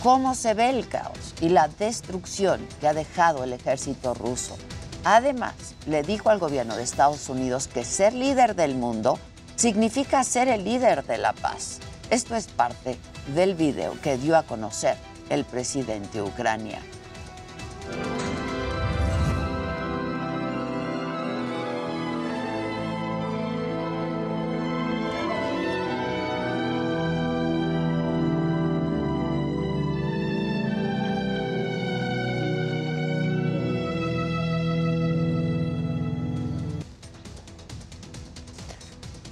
cómo 0.02 0.34
se 0.34 0.54
ve 0.54 0.70
el 0.70 0.88
caos 0.88 1.34
y 1.40 1.48
la 1.48 1.68
destrucción 1.68 2.66
que 2.80 2.88
ha 2.88 2.94
dejado 2.94 3.44
el 3.44 3.52
ejército 3.52 4.14
ruso. 4.14 4.56
Además, 5.04 5.54
le 5.86 6.02
dijo 6.02 6.30
al 6.30 6.38
gobierno 6.38 6.76
de 6.76 6.82
Estados 6.82 7.28
Unidos 7.28 7.68
que 7.68 7.84
ser 7.84 8.12
líder 8.12 8.54
del 8.54 8.74
mundo 8.74 9.18
significa 9.56 10.22
ser 10.24 10.48
el 10.48 10.64
líder 10.64 11.04
de 11.04 11.18
la 11.18 11.32
paz. 11.32 11.80
Esto 12.10 12.36
es 12.36 12.46
parte 12.46 12.98
del 13.34 13.54
video 13.54 14.00
que 14.00 14.16
dio 14.16 14.36
a 14.36 14.44
conocer 14.44 14.96
el 15.30 15.44
presidente 15.44 16.18
de 16.18 16.22
Ucrania. 16.22 16.80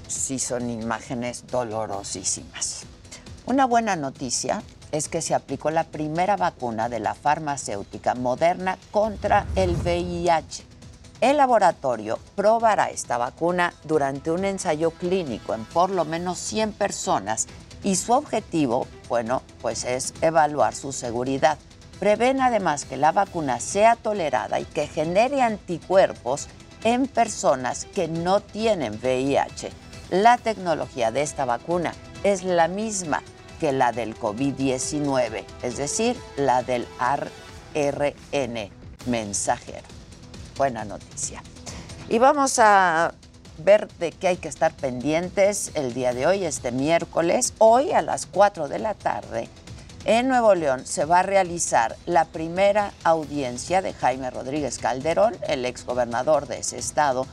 Sí, 0.08 0.40
son 0.40 0.68
imágenes 0.68 1.44
dolorosísimas. 1.46 2.82
Una 3.46 3.64
buena 3.64 3.94
noticia 3.94 4.60
es 4.92 5.08
que 5.08 5.22
se 5.22 5.34
aplicó 5.34 5.70
la 5.70 5.84
primera 5.84 6.36
vacuna 6.36 6.88
de 6.88 7.00
la 7.00 7.14
farmacéutica 7.14 8.14
moderna 8.14 8.78
contra 8.90 9.46
el 9.56 9.76
VIH. 9.76 10.64
El 11.20 11.38
laboratorio 11.38 12.18
probará 12.34 12.90
esta 12.90 13.16
vacuna 13.16 13.72
durante 13.84 14.30
un 14.30 14.44
ensayo 14.44 14.90
clínico 14.90 15.54
en 15.54 15.64
por 15.64 15.90
lo 15.90 16.04
menos 16.04 16.38
100 16.38 16.72
personas 16.72 17.46
y 17.82 17.96
su 17.96 18.12
objetivo, 18.12 18.86
bueno, 19.08 19.42
pues 19.62 19.84
es 19.84 20.12
evaluar 20.20 20.74
su 20.74 20.92
seguridad. 20.92 21.58
Prevén 21.98 22.42
además 22.42 22.84
que 22.84 22.98
la 22.98 23.12
vacuna 23.12 23.60
sea 23.60 23.96
tolerada 23.96 24.60
y 24.60 24.66
que 24.66 24.86
genere 24.86 25.40
anticuerpos 25.40 26.48
en 26.84 27.06
personas 27.06 27.86
que 27.86 28.08
no 28.08 28.40
tienen 28.40 29.00
VIH. 29.02 29.70
La 30.10 30.36
tecnología 30.36 31.10
de 31.10 31.22
esta 31.22 31.46
vacuna 31.46 31.94
es 32.22 32.44
la 32.44 32.68
misma 32.68 33.22
que 33.58 33.72
la 33.72 33.92
del 33.92 34.18
COVID-19, 34.18 35.44
es 35.62 35.76
decir, 35.76 36.16
la 36.36 36.62
del 36.62 36.86
ARN 36.98 38.70
mensajero. 39.06 39.86
Buena 40.56 40.84
noticia. 40.84 41.42
Y 42.08 42.18
vamos 42.18 42.58
a 42.58 43.12
ver 43.58 43.88
de 43.98 44.12
qué 44.12 44.28
hay 44.28 44.36
que 44.36 44.48
estar 44.48 44.72
pendientes 44.72 45.70
el 45.74 45.94
día 45.94 46.12
de 46.12 46.26
hoy, 46.26 46.44
este 46.44 46.72
miércoles. 46.72 47.54
Hoy 47.58 47.92
a 47.92 48.02
las 48.02 48.26
4 48.26 48.68
de 48.68 48.78
la 48.78 48.94
tarde, 48.94 49.48
en 50.04 50.28
Nuevo 50.28 50.54
León 50.54 50.86
se 50.86 51.04
va 51.04 51.20
a 51.20 51.22
realizar 51.22 51.96
la 52.06 52.26
primera 52.26 52.92
audiencia 53.02 53.82
de 53.82 53.92
Jaime 53.92 54.30
Rodríguez 54.30 54.78
Calderón, 54.78 55.36
el 55.48 55.64
exgobernador 55.64 56.46
de 56.46 56.58
ese 56.58 56.78
estado, 56.78 57.26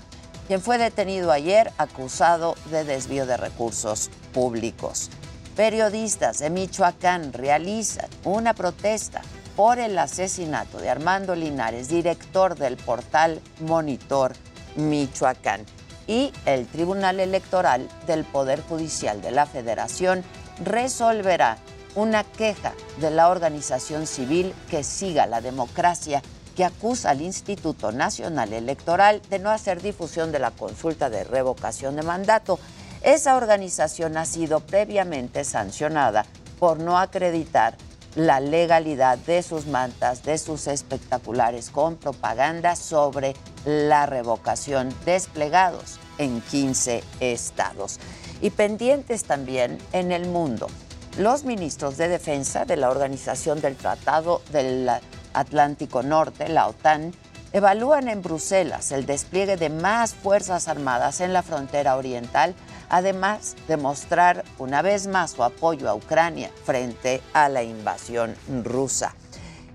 quien 0.47 0.61
fue 0.61 0.77
detenido 0.77 1.31
ayer 1.31 1.71
acusado 1.77 2.55
de 2.71 2.83
desvío 2.83 3.25
de 3.25 3.37
recursos 3.37 4.09
públicos. 4.33 5.09
Periodistas 5.55 6.39
de 6.39 6.49
Michoacán 6.49 7.31
realizan 7.31 8.09
una 8.23 8.55
protesta 8.55 9.21
por 9.55 9.77
el 9.77 9.99
asesinato 9.99 10.79
de 10.79 10.89
Armando 10.89 11.35
Linares, 11.35 11.89
director 11.89 12.55
del 12.57 12.75
portal 12.75 13.39
Monitor 13.59 14.33
Michoacán. 14.75 15.63
Y 16.07 16.33
el 16.47 16.65
Tribunal 16.65 17.19
Electoral 17.19 17.87
del 18.07 18.23
Poder 18.23 18.61
Judicial 18.63 19.21
de 19.21 19.29
la 19.29 19.45
Federación 19.45 20.23
resolverá 20.63 21.57
una 21.93 22.23
queja 22.23 22.73
de 22.99 23.11
la 23.11 23.29
organización 23.29 24.07
civil 24.07 24.55
que 24.71 24.83
siga 24.83 25.27
la 25.27 25.39
democracia 25.39 26.23
que 26.55 26.65
acusa 26.65 27.11
al 27.11 27.21
Instituto 27.21 27.91
Nacional 27.91 28.53
Electoral 28.53 29.21
de 29.29 29.39
no 29.39 29.51
hacer 29.51 29.81
difusión 29.81 30.31
de 30.31 30.39
la 30.39 30.51
consulta 30.51 31.09
de 31.11 31.23
revocación 31.23 31.95
de 31.95 32.03
mandato. 32.03 32.59
Esa 33.03 33.35
organización 33.35 34.15
ha 34.15 34.23
sido 34.23 34.61
previamente 34.61 35.43
sancionada 35.43 36.25
por 36.57 36.79
no 36.79 36.97
acreditar 36.97 37.75
la 38.15 38.39
legalidad 38.39 39.17
de 39.17 39.43
sus 39.43 39.65
mantas, 39.67 40.23
de 40.23 40.37
sus 40.37 40.67
espectaculares 40.67 41.69
con 41.69 41.97
propaganda 41.97 42.77
sobre 42.77 43.35
la 43.65 44.05
revocación 44.05 44.95
desplegados 45.03 45.99
en 46.17 46.39
15 46.39 47.03
estados. 47.19 47.99
Y 48.39 48.51
pendientes 48.51 49.25
también 49.25 49.79
en 49.91 50.13
el 50.13 50.27
mundo. 50.27 50.67
Los 51.17 51.43
ministros 51.43 51.97
de 51.97 52.07
defensa 52.07 52.63
de 52.63 52.77
la 52.77 52.89
Organización 52.89 53.59
del 53.59 53.75
Tratado 53.75 54.41
del 54.51 54.89
Atlántico 55.33 56.03
Norte, 56.03 56.47
la 56.47 56.67
OTAN, 56.67 57.13
evalúan 57.51 58.07
en 58.07 58.21
Bruselas 58.21 58.91
el 58.91 59.05
despliegue 59.05 59.57
de 59.57 59.69
más 59.69 60.13
Fuerzas 60.15 60.67
Armadas 60.67 61.21
en 61.21 61.33
la 61.33 61.43
frontera 61.43 61.97
oriental, 61.97 62.55
además 62.93 63.55
de 63.67 63.75
mostrar 63.75 64.45
una 64.59 64.83
vez 64.83 65.07
más 65.07 65.31
su 65.31 65.43
apoyo 65.43 65.89
a 65.89 65.95
Ucrania 65.95 66.51
frente 66.63 67.21
a 67.33 67.49
la 67.49 67.63
invasión 67.63 68.35
rusa. 68.63 69.15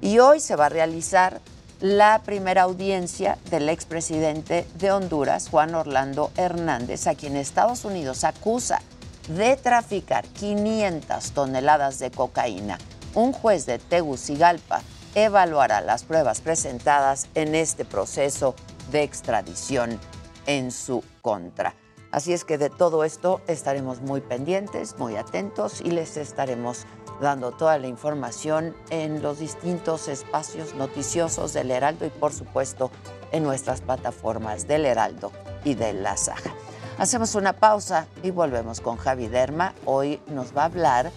Y 0.01 0.21
hoy 0.21 0.39
se 0.39 0.55
va 0.55 0.67
a 0.67 0.69
realizar 0.69 1.41
la 1.81 2.23
primera 2.25 2.63
audiencia 2.63 3.37
del 3.51 3.71
expresidente 3.71 4.69
de 4.79 4.93
Honduras, 4.93 5.49
Juan 5.51 5.75
Orlando 5.75 6.31
Hernández, 6.37 7.09
a 7.09 7.17
quien 7.17 7.37
Estados 7.37 7.85
Unidos 7.85 8.23
acusa 8.23 8.83
de 9.27 9.57
traficar 9.57 10.25
500 10.25 11.33
toneladas 11.33 11.99
de 11.99 12.13
cocaína. 12.13 12.79
Un 13.15 13.33
juez 13.33 13.67
de 13.67 13.81
Tegucigalpa 13.81 14.81
evaluará 15.17 15.81
las 15.81 16.05
pruebas 16.05 16.41
presentadas 16.41 17.27
en 17.35 17.57
este 17.57 17.85
proceso 17.85 18.55
de 18.93 19.03
extradición 19.03 19.99
en 20.47 20.71
su 20.71 21.03
contra. 21.21 21.75
Así 22.11 22.33
es 22.33 22.45
que 22.45 22.57
de 22.57 22.71
todo 22.71 23.05
esto 23.05 23.43
estaremos 23.47 24.01
muy 24.01 24.21
pendientes, 24.21 24.99
muy 24.99 25.17
atentos 25.17 25.81
y 25.81 25.91
les 25.91 26.17
estaremos 26.17 26.87
dando 27.21 27.53
toda 27.53 27.79
la 27.79 27.87
información 27.87 28.75
en 28.91 29.23
los 29.23 29.39
distintos 29.39 30.09
espacios 30.09 30.75
noticiosos 30.75 31.53
del 31.53 31.71
Heraldo 31.71 32.07
y 32.07 32.11
por 32.11 32.33
supuesto 32.33 32.91
en 33.33 33.43
nuestras 33.43 33.81
plataformas 33.81 34.67
del 34.67 34.87
Heraldo 34.87 35.33
y 35.65 35.75
de 35.75 35.93
La 35.93 36.17
Saja. 36.17 36.51
Hacemos 36.99 37.35
una 37.35 37.53
pausa 37.53 38.07
y 38.23 38.31
volvemos 38.31 38.81
con 38.81 38.97
Javi 38.97 39.29
Derma. 39.29 39.75
Hoy 39.85 40.21
nos 40.29 40.57
va 40.57 40.63
a 40.63 40.67
hablar 40.67 41.13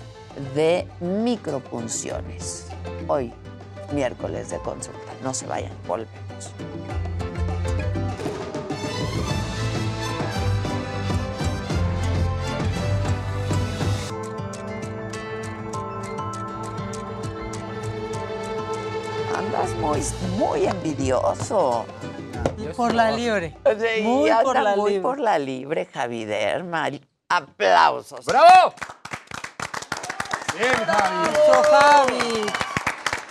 de 0.55 0.87
micropunciones. 0.99 2.67
Hoy 3.07 3.33
miércoles 3.91 4.49
de 4.49 4.57
consulta. 4.59 5.13
No 5.23 5.33
se 5.33 5.47
vayan, 5.47 5.73
volvemos. 5.87 6.51
Andas 19.53 19.71
muy, 19.75 20.01
muy 20.37 20.65
envidioso. 20.65 21.85
Por 22.77 22.93
la 22.93 23.11
libre. 23.11 23.57
Sí, 23.65 24.01
Muy 24.03 24.29
anda 24.29 24.43
por 24.43 24.59
la 24.61 24.75
muy 24.77 24.91
libre. 24.91 25.03
por 25.03 25.19
la 25.19 25.37
libre, 25.37 25.85
Javi 25.93 26.23
Derma. 26.23 26.87
Aplausos. 27.27 28.23
¡Bravo! 28.25 28.73
Bien, 30.57 30.73
Javi. 30.85 32.45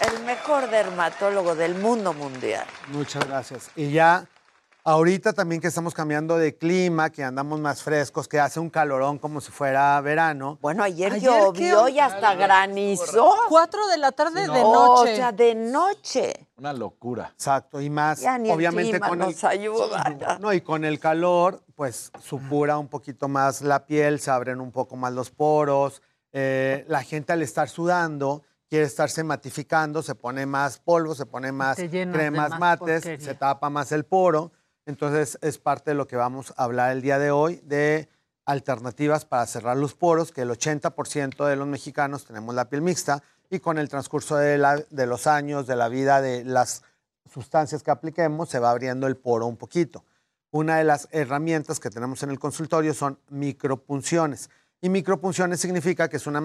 El 0.01 0.25
mejor 0.25 0.69
dermatólogo 0.69 1.55
del 1.55 1.75
mundo 1.77 2.13
mundial. 2.13 2.67
Muchas 2.89 3.27
gracias. 3.27 3.71
Y 3.75 3.91
ya, 3.91 4.27
ahorita 4.85 5.33
también 5.33 5.61
que 5.61 5.69
estamos 5.69 5.95
cambiando 5.95 6.37
de 6.39 6.57
clima, 6.57 7.11
que 7.11 7.23
andamos 7.25 7.61
más 7.61 7.83
frescos, 7.83 8.29
que 8.29 8.41
hace 8.41 8.61
un 8.61 8.71
calorón 8.71 9.19
como 9.19 9.41
si 9.41 9.51
fuera 9.51 10.01
verano. 10.01 10.59
Bueno, 10.61 10.83
ayer, 10.83 11.13
Ayer, 11.13 11.23
llovió 11.31 11.89
y 11.89 11.99
hasta 11.99 12.35
granizó. 12.35 13.35
Cuatro 13.49 13.87
de 13.89 13.99
la 13.99 14.13
tarde 14.13 14.43
de 14.43 14.63
O 14.63 14.97
noche. 14.97 15.17
sea, 15.17 15.33
de 15.33 15.55
noche. 15.55 16.47
Una 16.57 16.73
locura. 16.73 17.31
Exacto, 17.33 17.81
y 17.81 17.91
más, 17.91 18.21
Ya 18.21 18.39
ni 18.39 18.51
el 18.51 18.57
obviamente 18.57 18.91
clima 18.93 19.09
con 19.09 19.19
nos 19.19 19.43
el 19.45 19.49
ayuda. 19.49 20.39
No, 20.41 20.53
y 20.53 20.61
con 20.61 20.85
el 20.85 20.99
calor, 20.99 21.63
pues 21.75 22.11
supura 22.23 22.79
un 22.79 22.89
poquito 22.89 23.29
más 23.29 23.63
la 23.63 23.87
piel, 23.87 24.21
se 24.21 24.31
abren 24.31 24.61
un 24.61 24.73
poco 24.73 24.97
más 24.97 25.13
los 25.13 25.31
poros. 25.31 26.03
eh, 26.33 26.85
la 26.89 27.03
gente 27.03 27.33
al 27.33 27.43
estar 27.43 27.69
sudando 27.69 28.43
quiere 28.69 28.85
estarse 28.85 29.25
matificando, 29.25 30.01
se 30.01 30.15
pone 30.15 30.47
más 30.47 30.79
polvo, 30.79 31.17
se 31.17 31.27
pone 31.27 31.51
más 31.51 31.77
cremas 31.77 32.51
más 32.51 32.61
mates, 32.61 33.03
porquería. 33.03 33.27
se 33.27 33.35
tapa 33.35 33.69
más 33.69 33.91
el 33.91 34.05
poro. 34.05 34.53
Entonces 34.91 35.39
es 35.41 35.59
parte 35.59 35.93
de 35.93 35.95
lo 35.95 36.09
que 36.09 36.17
vamos 36.17 36.53
a 36.57 36.65
hablar 36.65 36.91
el 36.91 37.01
día 37.01 37.21
de 37.21 37.31
hoy, 37.31 37.61
de 37.63 38.09
alternativas 38.45 39.25
para 39.25 39.47
cerrar 39.47 39.77
los 39.77 39.95
poros, 39.95 40.33
que 40.33 40.43
el 40.43 40.51
80% 40.51 41.47
de 41.47 41.55
los 41.55 41.69
mexicanos 41.69 42.25
tenemos 42.25 42.57
la 42.57 42.69
piel 42.69 42.83
mixta 42.83 43.23
y 43.51 43.61
con 43.61 43.79
el 43.79 43.89
transcurso 43.89 44.37
de, 44.37 44.59
los 44.59 45.27
años, 45.29 45.69
de 45.69 45.77
la 45.77 45.89
vida, 45.89 46.21
de 46.21 46.45
las 46.45 46.83
sustancias 47.33 47.85
que 47.85 47.93
apliquemos, 47.93 48.49
se 48.49 48.59
va 48.59 48.73
abriendo 48.73 49.07
el 49.07 49.17
poro 49.17 49.47
un 49.47 49.57
poquito. 49.57 50.05
Una 50.51 50.79
de 50.79 50.85
las 50.85 51.07
herramientas 51.13 51.79
que 51.79 51.91
tenemos 51.91 52.25
en 52.25 52.31
el 52.31 52.41
consultorio 52.41 52.93
son 52.93 53.17
micropunciones. 53.29 54.51
Y 54.81 54.89
micropunciones 54.89 55.61
significa 55.61 56.09
que 56.09 56.17
es 56.17 56.27
una 56.27 56.45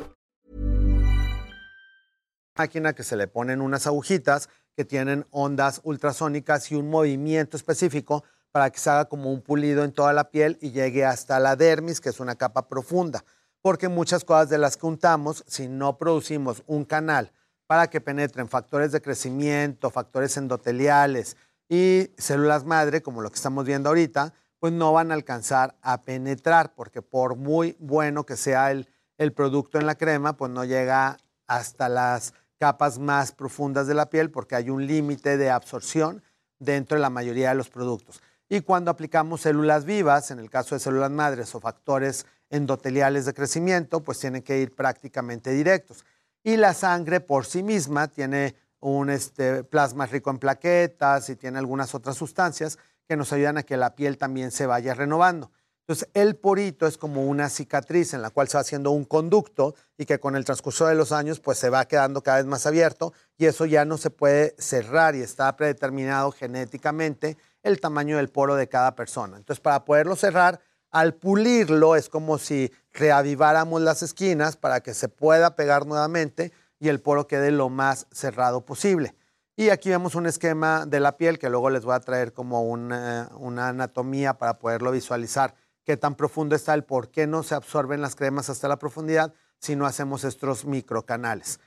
máquina 2.55 2.93
que 2.93 3.03
se 3.03 3.15
le 3.15 3.27
ponen 3.27 3.61
unas 3.61 3.87
agujitas 3.87 4.49
que 4.75 4.85
tienen 4.85 5.25
ondas 5.31 5.81
ultrasónicas 5.83 6.71
y 6.71 6.75
un 6.75 6.89
movimiento 6.89 7.57
específico 7.57 8.23
para 8.51 8.69
que 8.69 8.79
se 8.79 8.89
haga 8.89 9.05
como 9.05 9.31
un 9.31 9.41
pulido 9.41 9.83
en 9.83 9.93
toda 9.93 10.13
la 10.13 10.29
piel 10.29 10.57
y 10.61 10.71
llegue 10.71 11.05
hasta 11.05 11.39
la 11.39 11.55
dermis, 11.55 12.01
que 12.01 12.09
es 12.09 12.19
una 12.19 12.35
capa 12.35 12.67
profunda. 12.67 13.23
Porque 13.61 13.87
muchas 13.87 14.25
cosas 14.25 14.49
de 14.49 14.57
las 14.57 14.75
que 14.75 14.85
untamos, 14.85 15.43
si 15.47 15.67
no 15.67 15.97
producimos 15.97 16.63
un 16.67 16.83
canal 16.83 17.31
para 17.67 17.89
que 17.89 18.01
penetren 18.01 18.49
factores 18.49 18.91
de 18.91 19.01
crecimiento, 19.01 19.89
factores 19.89 20.35
endoteliales 20.35 21.37
y 21.69 22.11
células 22.17 22.65
madre, 22.65 23.01
como 23.01 23.21
lo 23.21 23.29
que 23.29 23.35
estamos 23.35 23.65
viendo 23.65 23.89
ahorita, 23.89 24.33
pues 24.59 24.73
no 24.73 24.91
van 24.91 25.11
a 25.11 25.13
alcanzar 25.13 25.75
a 25.81 26.03
penetrar, 26.03 26.73
porque 26.75 27.01
por 27.01 27.35
muy 27.35 27.77
bueno 27.79 28.25
que 28.25 28.35
sea 28.35 28.71
el, 28.71 28.89
el 29.17 29.31
producto 29.31 29.79
en 29.79 29.85
la 29.85 29.95
crema, 29.95 30.35
pues 30.35 30.51
no 30.51 30.65
llega 30.65 31.17
hasta 31.47 31.87
las 31.89 32.33
capas 32.61 32.99
más 32.99 33.31
profundas 33.31 33.87
de 33.87 33.95
la 33.95 34.11
piel 34.11 34.29
porque 34.29 34.53
hay 34.53 34.69
un 34.69 34.85
límite 34.85 35.35
de 35.35 35.49
absorción 35.49 36.21
dentro 36.59 36.95
de 36.95 37.01
la 37.01 37.09
mayoría 37.09 37.49
de 37.49 37.55
los 37.55 37.69
productos. 37.69 38.21
Y 38.49 38.61
cuando 38.61 38.91
aplicamos 38.91 39.41
células 39.41 39.83
vivas, 39.83 40.29
en 40.29 40.37
el 40.37 40.47
caso 40.51 40.75
de 40.75 40.79
células 40.79 41.09
madres 41.09 41.55
o 41.55 41.59
factores 41.59 42.27
endoteliales 42.51 43.25
de 43.25 43.33
crecimiento, 43.33 44.01
pues 44.01 44.19
tienen 44.19 44.43
que 44.43 44.59
ir 44.59 44.75
prácticamente 44.75 45.49
directos. 45.49 46.05
Y 46.43 46.55
la 46.57 46.75
sangre 46.75 47.19
por 47.19 47.47
sí 47.47 47.63
misma 47.63 48.09
tiene 48.09 48.55
un 48.79 49.09
este, 49.09 49.63
plasma 49.63 50.05
rico 50.05 50.29
en 50.29 50.37
plaquetas 50.37 51.31
y 51.31 51.35
tiene 51.37 51.57
algunas 51.57 51.95
otras 51.95 52.15
sustancias 52.15 52.77
que 53.07 53.17
nos 53.17 53.33
ayudan 53.33 53.57
a 53.57 53.63
que 53.63 53.75
la 53.75 53.95
piel 53.95 54.19
también 54.19 54.51
se 54.51 54.67
vaya 54.67 54.93
renovando. 54.93 55.49
Entonces, 55.91 56.09
el 56.13 56.37
porito 56.37 56.87
es 56.87 56.97
como 56.97 57.25
una 57.25 57.49
cicatriz 57.49 58.13
en 58.13 58.21
la 58.21 58.29
cual 58.29 58.47
se 58.47 58.55
va 58.55 58.61
haciendo 58.61 58.91
un 58.91 59.03
conducto 59.03 59.75
y 59.97 60.05
que 60.05 60.21
con 60.21 60.37
el 60.37 60.45
transcurso 60.45 60.87
de 60.87 60.95
los 60.95 61.11
años 61.11 61.41
pues 61.41 61.57
se 61.57 61.69
va 61.69 61.83
quedando 61.83 62.23
cada 62.23 62.37
vez 62.37 62.45
más 62.45 62.65
abierto 62.65 63.11
y 63.37 63.45
eso 63.45 63.65
ya 63.65 63.83
no 63.83 63.97
se 63.97 64.09
puede 64.09 64.55
cerrar 64.57 65.17
y 65.17 65.21
está 65.21 65.53
predeterminado 65.57 66.31
genéticamente 66.31 67.35
el 67.61 67.81
tamaño 67.81 68.15
del 68.15 68.29
poro 68.29 68.55
de 68.55 68.69
cada 68.69 68.95
persona. 68.95 69.35
Entonces, 69.35 69.59
para 69.59 69.83
poderlo 69.83 70.15
cerrar, 70.15 70.61
al 70.91 71.13
pulirlo 71.15 71.97
es 71.97 72.07
como 72.07 72.37
si 72.37 72.71
reaviváramos 72.93 73.81
las 73.81 74.01
esquinas 74.01 74.55
para 74.55 74.79
que 74.79 74.93
se 74.93 75.09
pueda 75.09 75.57
pegar 75.57 75.85
nuevamente 75.85 76.53
y 76.79 76.87
el 76.87 77.01
poro 77.01 77.27
quede 77.27 77.51
lo 77.51 77.67
más 77.67 78.07
cerrado 78.13 78.61
posible. 78.65 79.13
Y 79.57 79.71
aquí 79.71 79.89
vemos 79.89 80.15
un 80.15 80.25
esquema 80.25 80.85
de 80.85 81.01
la 81.01 81.17
piel 81.17 81.37
que 81.37 81.49
luego 81.49 81.69
les 81.69 81.83
voy 81.83 81.95
a 81.95 81.99
traer 81.99 82.31
como 82.31 82.63
una, 82.63 83.29
una 83.35 83.67
anatomía 83.67 84.37
para 84.37 84.57
poderlo 84.57 84.91
visualizar 84.91 85.53
qué 85.83 85.97
tan 85.97 86.15
profundo 86.15 86.55
está 86.55 86.73
el 86.73 86.83
por 86.83 87.09
qué 87.09 87.27
no 87.27 87.43
se 87.43 87.55
absorben 87.55 88.01
las 88.01 88.15
cremas 88.15 88.49
hasta 88.49 88.67
la 88.67 88.79
profundidad 88.79 89.33
si 89.59 89.75
no 89.75 89.85
hacemos 89.85 90.23
estos 90.23 90.65
microcanales. 90.65 91.59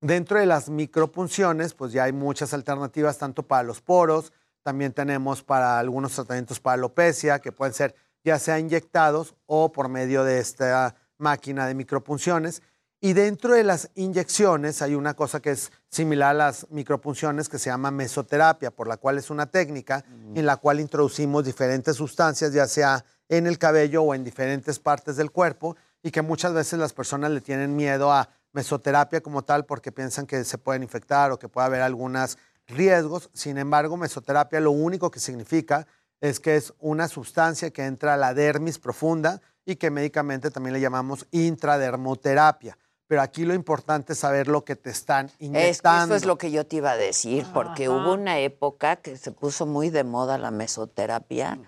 Dentro 0.00 0.38
de 0.38 0.46
las 0.46 0.68
micropunciones, 0.68 1.74
pues 1.74 1.92
ya 1.92 2.04
hay 2.04 2.12
muchas 2.12 2.54
alternativas 2.54 3.18
tanto 3.18 3.44
para 3.44 3.62
los 3.62 3.80
poros, 3.80 4.32
también 4.62 4.92
tenemos 4.92 5.42
para 5.42 5.78
algunos 5.78 6.14
tratamientos 6.14 6.60
para 6.60 6.74
alopecia 6.74 7.40
que 7.40 7.52
pueden 7.52 7.74
ser 7.74 7.94
ya 8.24 8.38
sea 8.38 8.58
inyectados 8.58 9.34
o 9.46 9.72
por 9.72 9.88
medio 9.88 10.24
de 10.24 10.38
esta 10.38 10.94
máquina 11.18 11.66
de 11.66 11.74
micropunciones. 11.74 12.62
Y 13.00 13.14
dentro 13.14 13.54
de 13.54 13.64
las 13.64 13.90
inyecciones 13.96 14.80
hay 14.80 14.94
una 14.94 15.14
cosa 15.14 15.40
que 15.40 15.50
es 15.50 15.72
similar 15.88 16.30
a 16.30 16.34
las 16.34 16.70
micropunciones 16.70 17.48
que 17.48 17.58
se 17.58 17.70
llama 17.70 17.90
mesoterapia, 17.90 18.70
por 18.70 18.86
la 18.86 18.96
cual 18.96 19.18
es 19.18 19.28
una 19.28 19.46
técnica 19.46 20.04
en 20.34 20.46
la 20.46 20.56
cual 20.56 20.78
introducimos 20.78 21.44
diferentes 21.44 21.96
sustancias, 21.96 22.52
ya 22.52 22.68
sea 22.68 23.04
en 23.32 23.46
el 23.46 23.56
cabello 23.56 24.02
o 24.02 24.14
en 24.14 24.24
diferentes 24.24 24.78
partes 24.78 25.16
del 25.16 25.30
cuerpo, 25.30 25.74
y 26.02 26.10
que 26.10 26.20
muchas 26.20 26.52
veces 26.52 26.78
las 26.78 26.92
personas 26.92 27.30
le 27.30 27.40
tienen 27.40 27.74
miedo 27.74 28.12
a 28.12 28.28
mesoterapia 28.52 29.22
como 29.22 29.42
tal 29.42 29.64
porque 29.64 29.90
piensan 29.90 30.26
que 30.26 30.44
se 30.44 30.58
pueden 30.58 30.82
infectar 30.82 31.32
o 31.32 31.38
que 31.38 31.48
puede 31.48 31.66
haber 31.66 31.80
algunos 31.80 32.36
riesgos. 32.66 33.30
Sin 33.32 33.56
embargo, 33.56 33.96
mesoterapia 33.96 34.60
lo 34.60 34.72
único 34.72 35.10
que 35.10 35.18
significa 35.18 35.86
es 36.20 36.40
que 36.40 36.56
es 36.56 36.74
una 36.78 37.08
sustancia 37.08 37.70
que 37.70 37.86
entra 37.86 38.14
a 38.14 38.16
la 38.18 38.34
dermis 38.34 38.78
profunda 38.78 39.40
y 39.64 39.76
que 39.76 39.90
médicamente 39.90 40.50
también 40.50 40.74
le 40.74 40.80
llamamos 40.80 41.26
intradermoterapia. 41.30 42.76
Pero 43.12 43.20
aquí 43.20 43.44
lo 43.44 43.52
importante 43.52 44.14
es 44.14 44.20
saber 44.20 44.48
lo 44.48 44.64
que 44.64 44.74
te 44.74 44.88
están 44.88 45.26
Es 45.26 45.32
que 45.36 45.44
inyectando. 45.44 46.14
eso 46.14 46.22
es 46.22 46.24
lo 46.24 46.38
que 46.38 46.50
yo 46.50 46.64
te 46.64 46.76
iba 46.76 46.92
a 46.92 46.96
decir, 46.96 47.44
porque 47.52 47.84
Ajá. 47.84 47.92
hubo 47.94 48.14
una 48.14 48.38
época 48.38 48.96
que 48.96 49.18
se 49.18 49.32
puso 49.32 49.66
muy 49.66 49.90
de 49.90 50.02
moda 50.02 50.38
la 50.38 50.50
mesoterapia 50.50 51.58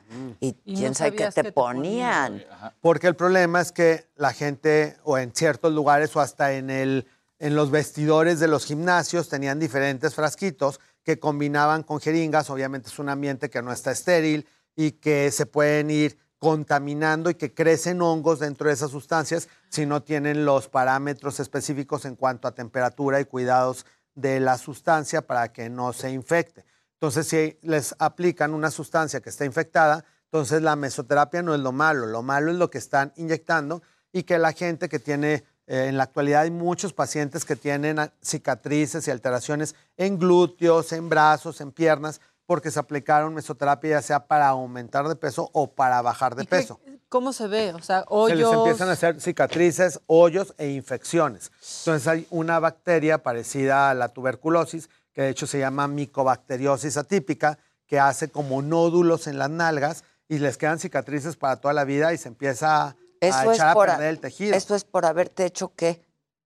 y, 0.40 0.56
Y 0.64 0.74
quién 0.74 0.88
no 0.88 0.94
sabe 0.94 1.10
qué 1.10 1.26
te, 1.26 1.32
qué 1.34 1.42
te 1.42 1.52
ponían. 1.52 2.42
Porque 2.80 3.08
el 3.08 3.14
problema 3.14 3.60
es 3.60 3.72
que 3.72 4.06
la 4.16 4.32
gente, 4.32 4.96
o 5.04 5.18
en 5.18 5.34
ciertos 5.34 5.70
lugares, 5.74 6.16
o 6.16 6.22
hasta 6.22 6.54
en, 6.54 6.70
el, 6.70 7.06
en 7.38 7.54
los 7.54 7.70
vestidores 7.70 8.40
de 8.40 8.48
los 8.48 8.64
gimnasios, 8.64 9.28
tenían 9.28 9.60
diferentes 9.60 10.14
frasquitos 10.14 10.80
que 11.02 11.18
combinaban 11.18 11.82
con 11.82 12.00
jeringas. 12.00 12.48
Obviamente 12.48 12.88
es 12.88 12.98
un 12.98 13.10
ambiente 13.10 13.50
que 13.50 13.60
no 13.60 13.70
está 13.70 13.90
estéril 13.90 14.48
y 14.74 14.92
que 14.92 15.30
se 15.30 15.44
pueden 15.44 15.90
ir 15.90 16.16
contaminando 16.44 17.30
y 17.30 17.36
que 17.36 17.54
crecen 17.54 18.02
hongos 18.02 18.40
dentro 18.40 18.68
de 18.68 18.74
esas 18.74 18.90
sustancias 18.90 19.48
si 19.70 19.86
no 19.86 20.02
tienen 20.02 20.44
los 20.44 20.68
parámetros 20.68 21.40
específicos 21.40 22.04
en 22.04 22.16
cuanto 22.16 22.46
a 22.46 22.54
temperatura 22.54 23.18
y 23.18 23.24
cuidados 23.24 23.86
de 24.14 24.40
la 24.40 24.58
sustancia 24.58 25.22
para 25.22 25.54
que 25.54 25.70
no 25.70 25.94
se 25.94 26.10
infecte. 26.10 26.66
Entonces, 26.92 27.28
si 27.28 27.58
les 27.62 27.94
aplican 27.98 28.52
una 28.52 28.70
sustancia 28.70 29.22
que 29.22 29.30
está 29.30 29.46
infectada, 29.46 30.04
entonces 30.26 30.60
la 30.60 30.76
mesoterapia 30.76 31.42
no 31.42 31.54
es 31.54 31.60
lo 31.60 31.72
malo, 31.72 32.04
lo 32.04 32.22
malo 32.22 32.50
es 32.50 32.58
lo 32.58 32.68
que 32.68 32.76
están 32.76 33.14
inyectando 33.16 33.82
y 34.12 34.24
que 34.24 34.36
la 34.36 34.52
gente 34.52 34.90
que 34.90 34.98
tiene, 34.98 35.44
eh, 35.66 35.86
en 35.88 35.96
la 35.96 36.02
actualidad 36.02 36.42
hay 36.42 36.50
muchos 36.50 36.92
pacientes 36.92 37.46
que 37.46 37.56
tienen 37.56 37.96
cicatrices 38.20 39.08
y 39.08 39.10
alteraciones 39.10 39.74
en 39.96 40.18
glúteos, 40.18 40.92
en 40.92 41.08
brazos, 41.08 41.62
en 41.62 41.72
piernas, 41.72 42.20
porque 42.46 42.70
se 42.70 42.78
aplicaron 42.78 43.34
mesoterapia 43.34 43.90
ya 43.90 44.02
sea 44.02 44.26
para 44.26 44.48
aumentar 44.48 45.08
de 45.08 45.16
peso 45.16 45.50
o 45.52 45.72
para 45.72 46.02
bajar 46.02 46.34
de 46.34 46.44
peso. 46.44 46.80
¿Cómo 47.08 47.32
se 47.32 47.46
ve? 47.46 47.72
O 47.74 47.80
sea, 47.80 48.00
Se 48.00 48.06
hoyos. 48.08 48.38
les 48.38 48.52
empiezan 48.52 48.88
a 48.88 48.92
hacer 48.92 49.20
cicatrices, 49.20 50.00
hoyos 50.06 50.54
e 50.58 50.70
infecciones. 50.70 51.52
Entonces 51.80 52.08
hay 52.08 52.26
una 52.30 52.58
bacteria 52.58 53.22
parecida 53.22 53.90
a 53.90 53.94
la 53.94 54.08
tuberculosis, 54.08 54.90
que 55.12 55.22
de 55.22 55.28
hecho 55.30 55.46
se 55.46 55.58
llama 55.58 55.86
micobacteriosis 55.86 56.96
atípica, 56.96 57.58
que 57.86 58.00
hace 58.00 58.28
como 58.28 58.62
nódulos 58.62 59.26
en 59.26 59.38
las 59.38 59.50
nalgas 59.50 60.04
y 60.28 60.38
les 60.38 60.56
quedan 60.56 60.78
cicatrices 60.78 61.36
para 61.36 61.56
toda 61.56 61.72
la 61.74 61.84
vida 61.84 62.12
y 62.12 62.18
se 62.18 62.28
empieza 62.28 62.86
a, 62.88 62.96
Eso 63.20 63.38
a 63.38 63.44
es 63.44 63.58
echar 63.58 63.68
a 63.68 63.74
perder 63.74 64.08
el 64.08 64.20
tejido. 64.20 64.56
Esto 64.56 64.74
es 64.74 64.84
por 64.84 65.06
haberte 65.06 65.44
hecho 65.44 65.72
qué? 65.76 66.03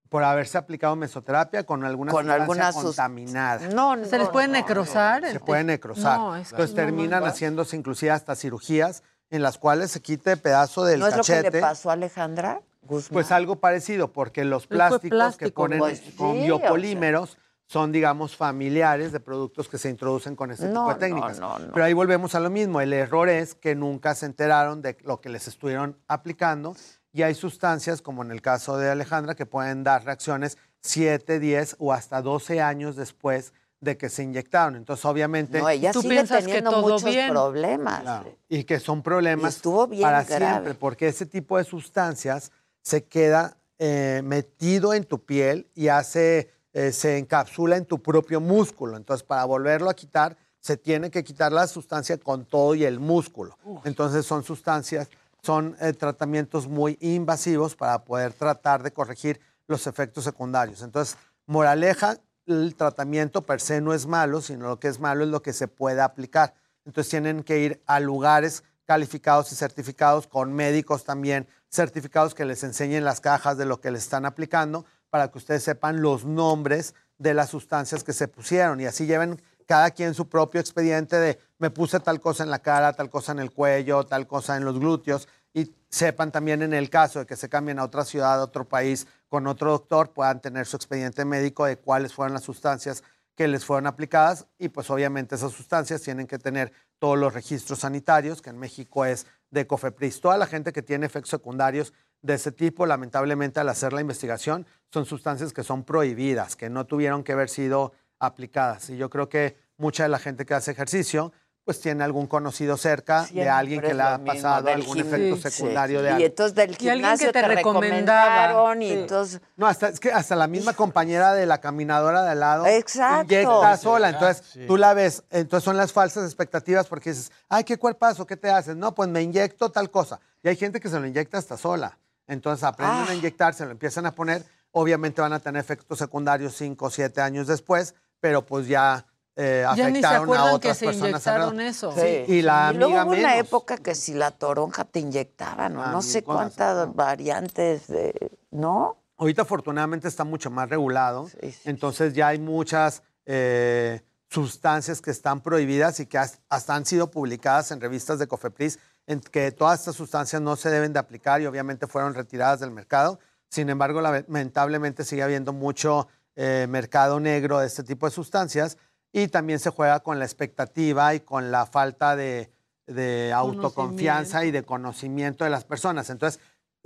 Por 0.09 0.25
haberse 0.25 0.57
aplicado 0.57 0.97
mesoterapia 0.97 1.65
con 1.65 1.85
alguna 1.85 2.11
Con 2.13 2.23
sustancia 2.25 2.43
alguna 2.43 2.73
sus- 2.73 2.83
contaminada. 2.83 3.69
No, 3.69 4.05
¿Se 4.05 4.19
les 4.19 4.29
puede 4.31 4.49
necrosar? 4.49 5.27
Se 5.31 5.41
puede 5.41 5.65
necrosar. 5.65 6.19
No, 6.19 6.35
es 6.37 6.49
que 6.49 6.55
Entonces 6.55 6.75
no, 6.77 6.83
terminan 6.83 7.21
no. 7.21 7.27
haciéndose 7.27 7.77
inclusive 7.77 8.11
hasta 8.13 8.35
cirugías 8.35 9.03
en 9.31 9.43
las 9.43 9.59
cuales 9.59 9.91
se 9.91 10.01
quite 10.01 10.37
pedazo 10.39 10.85
del 10.85 11.01
¿No 11.01 11.07
es 11.09 11.17
lo 11.17 11.23
que 11.23 11.33
cachete. 11.33 11.51
le 11.57 11.61
pasó 11.61 11.91
a 11.91 11.93
Alejandra 11.93 12.63
Guzmán? 12.81 13.13
Pues 13.13 13.31
algo 13.33 13.57
parecido, 13.57 14.11
porque 14.13 14.45
los 14.45 14.67
plásticos 14.67 15.37
que 15.37 15.51
ponen 15.51 15.79
pues, 15.79 16.01
con 16.17 16.37
sí, 16.37 16.43
biopolímeros 16.45 17.37
son, 17.67 17.93
digamos, 17.93 18.35
familiares 18.35 19.13
de 19.13 19.21
productos 19.21 19.69
que 19.69 19.77
se 19.77 19.91
introducen 19.91 20.35
con 20.37 20.51
este 20.51 20.65
No, 20.69 20.71
tipo 20.71 20.87
de 20.87 20.95
no, 20.95 20.99
técnicas. 20.99 21.39
no, 21.39 21.59
no. 21.59 21.73
Pero 21.75 21.85
ahí 21.85 21.93
volvemos 21.93 22.35
a 22.35 22.41
lo 22.41 22.49
mismo. 22.49 22.81
El 22.81 22.95
error 22.95 23.29
es 23.29 23.55
que 23.55 23.75
nunca 23.75 24.15
se 24.15 24.25
enteraron 24.25 24.81
de 24.81 24.97
lo 25.03 25.21
que 25.21 25.29
les 25.29 25.47
estuvieron 25.49 25.99
aplicando 26.09 26.75
y 27.13 27.23
hay 27.23 27.35
sustancias, 27.35 28.03
como 28.03 28.23
en 28.23 28.31
el 28.31 28.43
caso 28.43 28.77
de 28.77 28.91
Alejandra, 28.91 29.35
que 29.35 29.47
pueden 29.47 29.83
dar 29.85 30.05
reacciones 30.05 30.59
7, 30.83 31.39
10 31.41 31.77
o 31.79 31.93
hasta 31.93 32.23
12 32.23 32.61
años 32.61 32.97
después 32.97 33.53
de 33.81 33.97
que 33.97 34.09
se 34.09 34.23
inyectaron. 34.25 34.77
Entonces, 34.77 35.05
obviamente... 35.05 35.61
No, 35.61 35.69
ella 35.69 35.93
Tú 35.93 36.03
sigue 36.03 36.15
piensas 36.15 36.41
que 36.41 36.47
teniendo 36.47 36.71
todo 36.73 36.83
muchos 36.83 37.05
bien. 37.05 37.31
problemas. 37.31 38.01
Claro, 38.03 38.37
Y 38.49 38.65
que 38.65 38.81
son 38.81 39.03
problemas 39.03 39.61
para 40.01 40.25
grave. 40.25 40.53
siempre, 40.53 40.75
porque 40.75 41.09
ese 41.09 41.27
tipo 41.27 41.57
de 41.59 41.65
sustancias 41.65 42.51
se 42.83 43.05
queda 43.05 43.57
eh, 43.79 44.21
metido 44.25 44.95
en 44.95 45.05
tu 45.05 45.25
piel 45.25 45.69
y 45.75 45.89
hace, 45.89 46.51
eh, 46.73 46.91
se 46.93 47.19
encapsula 47.19 47.77
en 47.77 47.85
tu 47.85 48.03
propio 48.03 48.41
músculo. 48.41 48.97
Entonces, 48.97 49.25
para 49.25 49.45
volverlo 49.45 49.89
a 49.91 49.95
quitar, 49.95 50.37
se 50.61 50.77
tiene 50.77 51.11
que 51.11 51.23
quitar 51.23 51.53
la 51.53 51.67
sustancia 51.69 52.19
con 52.19 52.45
todo 52.45 52.75
y 52.75 52.85
el 52.85 52.99
músculo. 52.99 53.57
Entonces, 53.85 54.27
son 54.27 54.43
sustancias, 54.43 55.09
son 55.49 55.79
eh, 55.81 55.95
tratamientos 55.95 56.69
muy 56.69 56.99
invasivos 57.01 57.75
para 57.75 58.05
poder 58.05 58.35
tratar 58.35 58.83
de 58.83 58.93
corregir 58.93 59.41
los 59.67 59.87
efectos 59.87 60.25
secundarios. 60.25 60.83
Entonces, 60.83 61.17
moraleja, 61.47 62.19
el 62.45 62.75
tratamiento 62.75 63.41
per 63.47 63.59
se 63.59 63.81
no 63.81 63.95
es 63.95 64.07
malo, 64.07 64.43
sino 64.43 64.69
lo 64.69 64.79
que 64.79 64.89
es 64.89 65.01
malo 65.01 65.25
es 65.25 65.31
lo 65.31 65.41
que 65.41 65.55
se 65.55 65.67
puede 65.67 66.03
aplicar. 66.03 66.53
Entonces 66.85 67.09
tienen 67.09 67.43
que 67.45 67.61
ir 67.61 67.83
a 67.87 67.99
lugares 67.99 68.63
calificados 68.85 69.51
y 69.51 69.55
certificados 69.57 70.27
con 70.27 70.53
médicos 70.53 71.05
también 71.05 71.49
certificados 71.71 72.35
que 72.35 72.45
les 72.45 72.63
enseñen 72.63 73.07
las 73.07 73.23
cajas 73.23 73.57
de 73.57 73.65
lo 73.65 73.81
que 73.81 73.91
les 73.91 74.03
están 74.03 74.27
aplicando 74.27 74.85
para 75.09 75.31
que 75.31 75.39
ustedes 75.39 75.63
sepan 75.63 76.03
los 76.03 76.27
nombres 76.27 76.95
de 77.17 77.33
las 77.33 77.49
sustancias 77.49 78.05
que 78.05 78.13
se 78.13 78.29
pusieron 78.29 78.83
y 78.83 78.85
así 78.85 79.07
lleven 79.07 79.41
cada 79.67 79.91
quien 79.93 80.15
su 80.15 80.29
propio 80.29 80.61
expediente 80.61 81.17
de 81.17 81.39
me 81.59 81.71
puse 81.71 82.01
tal 82.01 82.21
cosa 82.21 82.43
en 82.43 82.51
la 82.51 82.61
cara, 82.61 82.95
tal 82.95 83.11
cosa 83.11 83.33
en 83.33 83.39
el 83.39 83.51
cuello, 83.51 84.05
tal 84.05 84.27
cosa 84.27 84.57
en 84.57 84.65
los 84.65 84.79
glúteos 84.79 85.29
y 85.55 85.75
sepan 85.89 86.31
también 86.31 86.63
en 86.63 86.75
el 86.75 86.91
caso 86.91 87.21
de 87.21 87.27
que 87.27 87.37
se 87.37 87.49
cambien 87.49 87.79
a 87.79 87.85
otra 87.85 88.05
ciudad, 88.05 88.41
a 88.41 88.45
otro 88.45 88.69
país, 88.69 89.07
con 89.29 89.47
otro 89.47 89.71
doctor, 89.71 90.13
puedan 90.13 90.41
tener 90.41 90.67
su 90.67 90.77
expediente 90.77 91.25
médico 91.25 91.65
de 91.65 91.77
cuáles 91.77 92.13
fueron 92.13 92.35
las 92.35 92.45
sustancias 92.45 93.03
que 93.35 93.47
les 93.47 93.65
fueron 93.65 93.87
aplicadas 93.87 94.47
y 94.59 94.69
pues 94.69 94.91
obviamente 94.91 95.37
esas 95.37 95.53
sustancias 95.53 96.03
tienen 96.03 96.27
que 96.27 96.39
tener 96.39 96.73
todos 96.99 97.17
los 97.17 97.33
registros 97.33 97.79
sanitarios, 97.79 98.43
que 98.43 98.51
en 98.51 98.59
México 98.59 99.05
es 99.05 99.27
de 99.51 99.67
COFEPRIS. 99.67 100.21
Toda 100.21 100.37
la 100.37 100.47
gente 100.47 100.73
que 100.73 100.83
tiene 100.83 101.07
efectos 101.07 101.31
secundarios 101.31 101.93
de 102.21 102.35
ese 102.35 102.51
tipo, 102.51 102.85
lamentablemente 102.85 103.61
al 103.61 103.69
hacer 103.69 103.93
la 103.93 104.01
investigación, 104.01 104.67
son 104.93 105.05
sustancias 105.05 105.53
que 105.53 105.63
son 105.63 105.85
prohibidas, 105.85 106.57
que 106.57 106.69
no 106.69 106.87
tuvieron 106.87 107.23
que 107.23 107.33
haber 107.33 107.49
sido 107.49 107.93
aplicadas. 108.19 108.91
Y 108.91 108.97
yo 108.97 109.09
creo 109.09 109.29
que 109.29 109.57
mucha 109.77 110.03
de 110.03 110.09
la 110.09 110.19
gente 110.19 110.45
que 110.45 110.55
hace 110.55 110.73
ejercicio 110.73 111.33
pues 111.69 111.83
tiene 111.83 112.03
algún 112.03 112.27
conocido 112.27 112.79
cerca 112.79 113.27
de 113.31 113.47
alguien 113.47 113.83
que 113.83 113.93
le 113.93 114.03
ha 114.03 114.17
mismo, 114.17 114.33
pasado 114.33 114.71
algún 114.71 114.97
gim- 114.97 115.01
efecto 115.07 115.37
Sí. 115.37 115.51
secundario 115.51 116.01
de 116.01 116.09
Y 116.09 116.13
algo. 116.15 116.25
entonces 116.25 116.55
del 116.55 116.71
Y 116.71 116.73
alguien 116.73 116.95
gimnasio 116.95 117.27
que 117.27 117.33
te 117.35 117.41
te 117.43 117.49
recomendaba. 117.57 118.47
recomendaron 118.47 118.83
y 118.83 118.87
Sí. 118.89 118.93
entonces... 118.95 119.41
No, 119.55 119.67
hasta, 119.67 119.89
es 119.89 120.01
que 120.01 120.11
hasta 120.11 120.35
la 120.35 120.47
misma 120.47 120.73
compañera 120.73 121.35
de 121.35 121.45
la 121.45 121.59
caminadora 121.61 122.23
de 122.23 122.31
al 122.31 122.41
lado 122.41 122.65
Exacto. 122.67 123.25
inyecta 123.35 123.77
Sí, 123.77 123.83
sola. 123.83 124.09
Entonces 124.09 124.43
sí. 124.51 124.65
tú 124.67 124.79
la 124.79 124.95
ves. 124.95 125.25
Entonces 125.29 125.63
son 125.63 125.77
las 125.77 125.93
falsas 125.93 126.25
expectativas 126.25 126.87
porque 126.87 127.11
dices, 127.11 127.31
ay, 127.51 127.65
qué 127.65 127.77
cuerpazo, 127.77 128.27
¿qué 128.27 128.39
te 128.39 128.49
haces? 128.49 128.75
No, 128.75 128.95
pues 128.95 129.11
me 129.11 129.21
inyecto 129.21 129.71
tal 129.71 129.91
cosa. 129.91 130.21
Y 130.43 130.49
hay 130.49 130.57
gente 130.57 130.81
que 130.81 130.89
se 130.89 130.99
lo 130.99 131.07
inyecta 131.07 131.37
hasta 131.37 131.59
sola. 131.59 131.99
Entonces 132.27 132.65
aprenden 132.65 133.05
Ah. 133.09 133.11
a 133.11 133.15
inyectar, 133.15 133.53
se 133.53 133.67
lo 133.67 133.73
empiezan 133.73 134.07
a 134.07 134.15
poner. 134.15 134.43
Obviamente 134.71 135.21
van 135.21 135.35
a 135.35 135.39
tener 135.41 135.61
efectos 135.61 135.99
secundarios 135.99 136.55
5 136.57 136.87
o 136.87 136.91
7 136.91 137.21
años 137.21 137.47
después, 137.47 137.95
pero 138.21 138.47
pues 138.47 138.67
ya 138.69 139.05
eh, 139.41 139.65
Ya 139.77 139.89
ni 139.89 140.01
se 140.01 140.07
afectaron 140.07 140.21
a 140.21 140.23
acuerdan 140.25 140.49
que 140.49 140.55
otras 140.57 140.79
se 140.79 140.85
personas. 140.87 141.11
inyectaron 141.11 141.61
eso. 141.61 141.93
Sí, 141.93 142.25
Y 142.27 142.43
la 142.43 142.73
Y 142.75 142.77
luego 142.77 142.99
amiga 142.99 143.05
hubo 143.05 143.13
una 143.13 143.37
época 143.39 143.77
que 143.79 143.95
si 143.95 144.13
la 144.15 144.33
toronja 144.33 144.85
te 144.85 144.99
inyectaban, 145.01 145.75
¿no? 145.75 145.83
Ah, 145.85 145.93
no 145.93 146.03
sé 146.03 146.23
cuántas 146.25 146.95
variantes 146.95 147.87
de... 147.87 148.33
¿No? 148.51 148.97
Ahorita 149.17 149.43
afortunadamente 149.43 150.09
está 150.09 150.25
mucho 150.25 150.51
más 150.51 150.69
regulado, 150.69 151.29
entonces 151.65 152.13
ya 152.15 152.29
hay 152.29 152.39
muchas 152.39 153.03
eh, 153.27 154.01
sustancias 154.31 155.01
que 155.01 155.11
están 155.11 155.41
prohibidas 155.41 155.99
y 156.01 156.07
que 156.07 156.19
has- 156.19 156.41
hasta 156.49 156.75
han 156.75 156.85
sido 156.87 157.11
publicadas 157.11 157.71
en 157.71 157.81
revistas 157.81 158.19
de 158.19 158.27
Cofepris, 158.29 158.79
en 159.07 159.21
que 159.21 159.51
todas 159.53 159.81
estas 159.81 159.97
sustancias 159.97 160.41
no 160.43 160.55
se 160.57 160.71
deben 160.71 160.93
de 160.93 160.99
aplicar 160.99 161.41
y 161.41 161.47
obviamente 161.47 161.87
fueron 161.87 162.15
retiradas 162.15 162.61
del 162.61 162.71
mercado. 162.71 163.19
Sin 163.51 163.71
embargo, 163.71 164.01
lamentablemente 164.01 165.05
sigue 165.05 165.23
habiendo 165.23 165.53
mucho 165.53 166.09
eh, 166.37 166.67
mercado 166.69 167.19
negro 167.19 167.59
de 167.59 167.67
este 167.67 167.83
tipo 167.83 168.07
de 168.07 168.13
sustancias 168.13 168.77
y 169.23 169.29
también 169.29 169.59
se 169.59 169.71
juega 169.71 170.01
con 170.01 170.19
la 170.19 170.25
expectativa 170.25 171.15
y 171.15 171.21
con 171.21 171.51
la 171.51 171.67
falta 171.67 172.17
de, 172.17 172.51
de 172.87 173.33
autoconfianza 173.33 174.45
y 174.45 174.51
de 174.51 174.63
conocimiento 174.63 175.45
de 175.45 175.51
las 175.51 175.65
personas. 175.65 176.11
Entonces, 176.11 176.41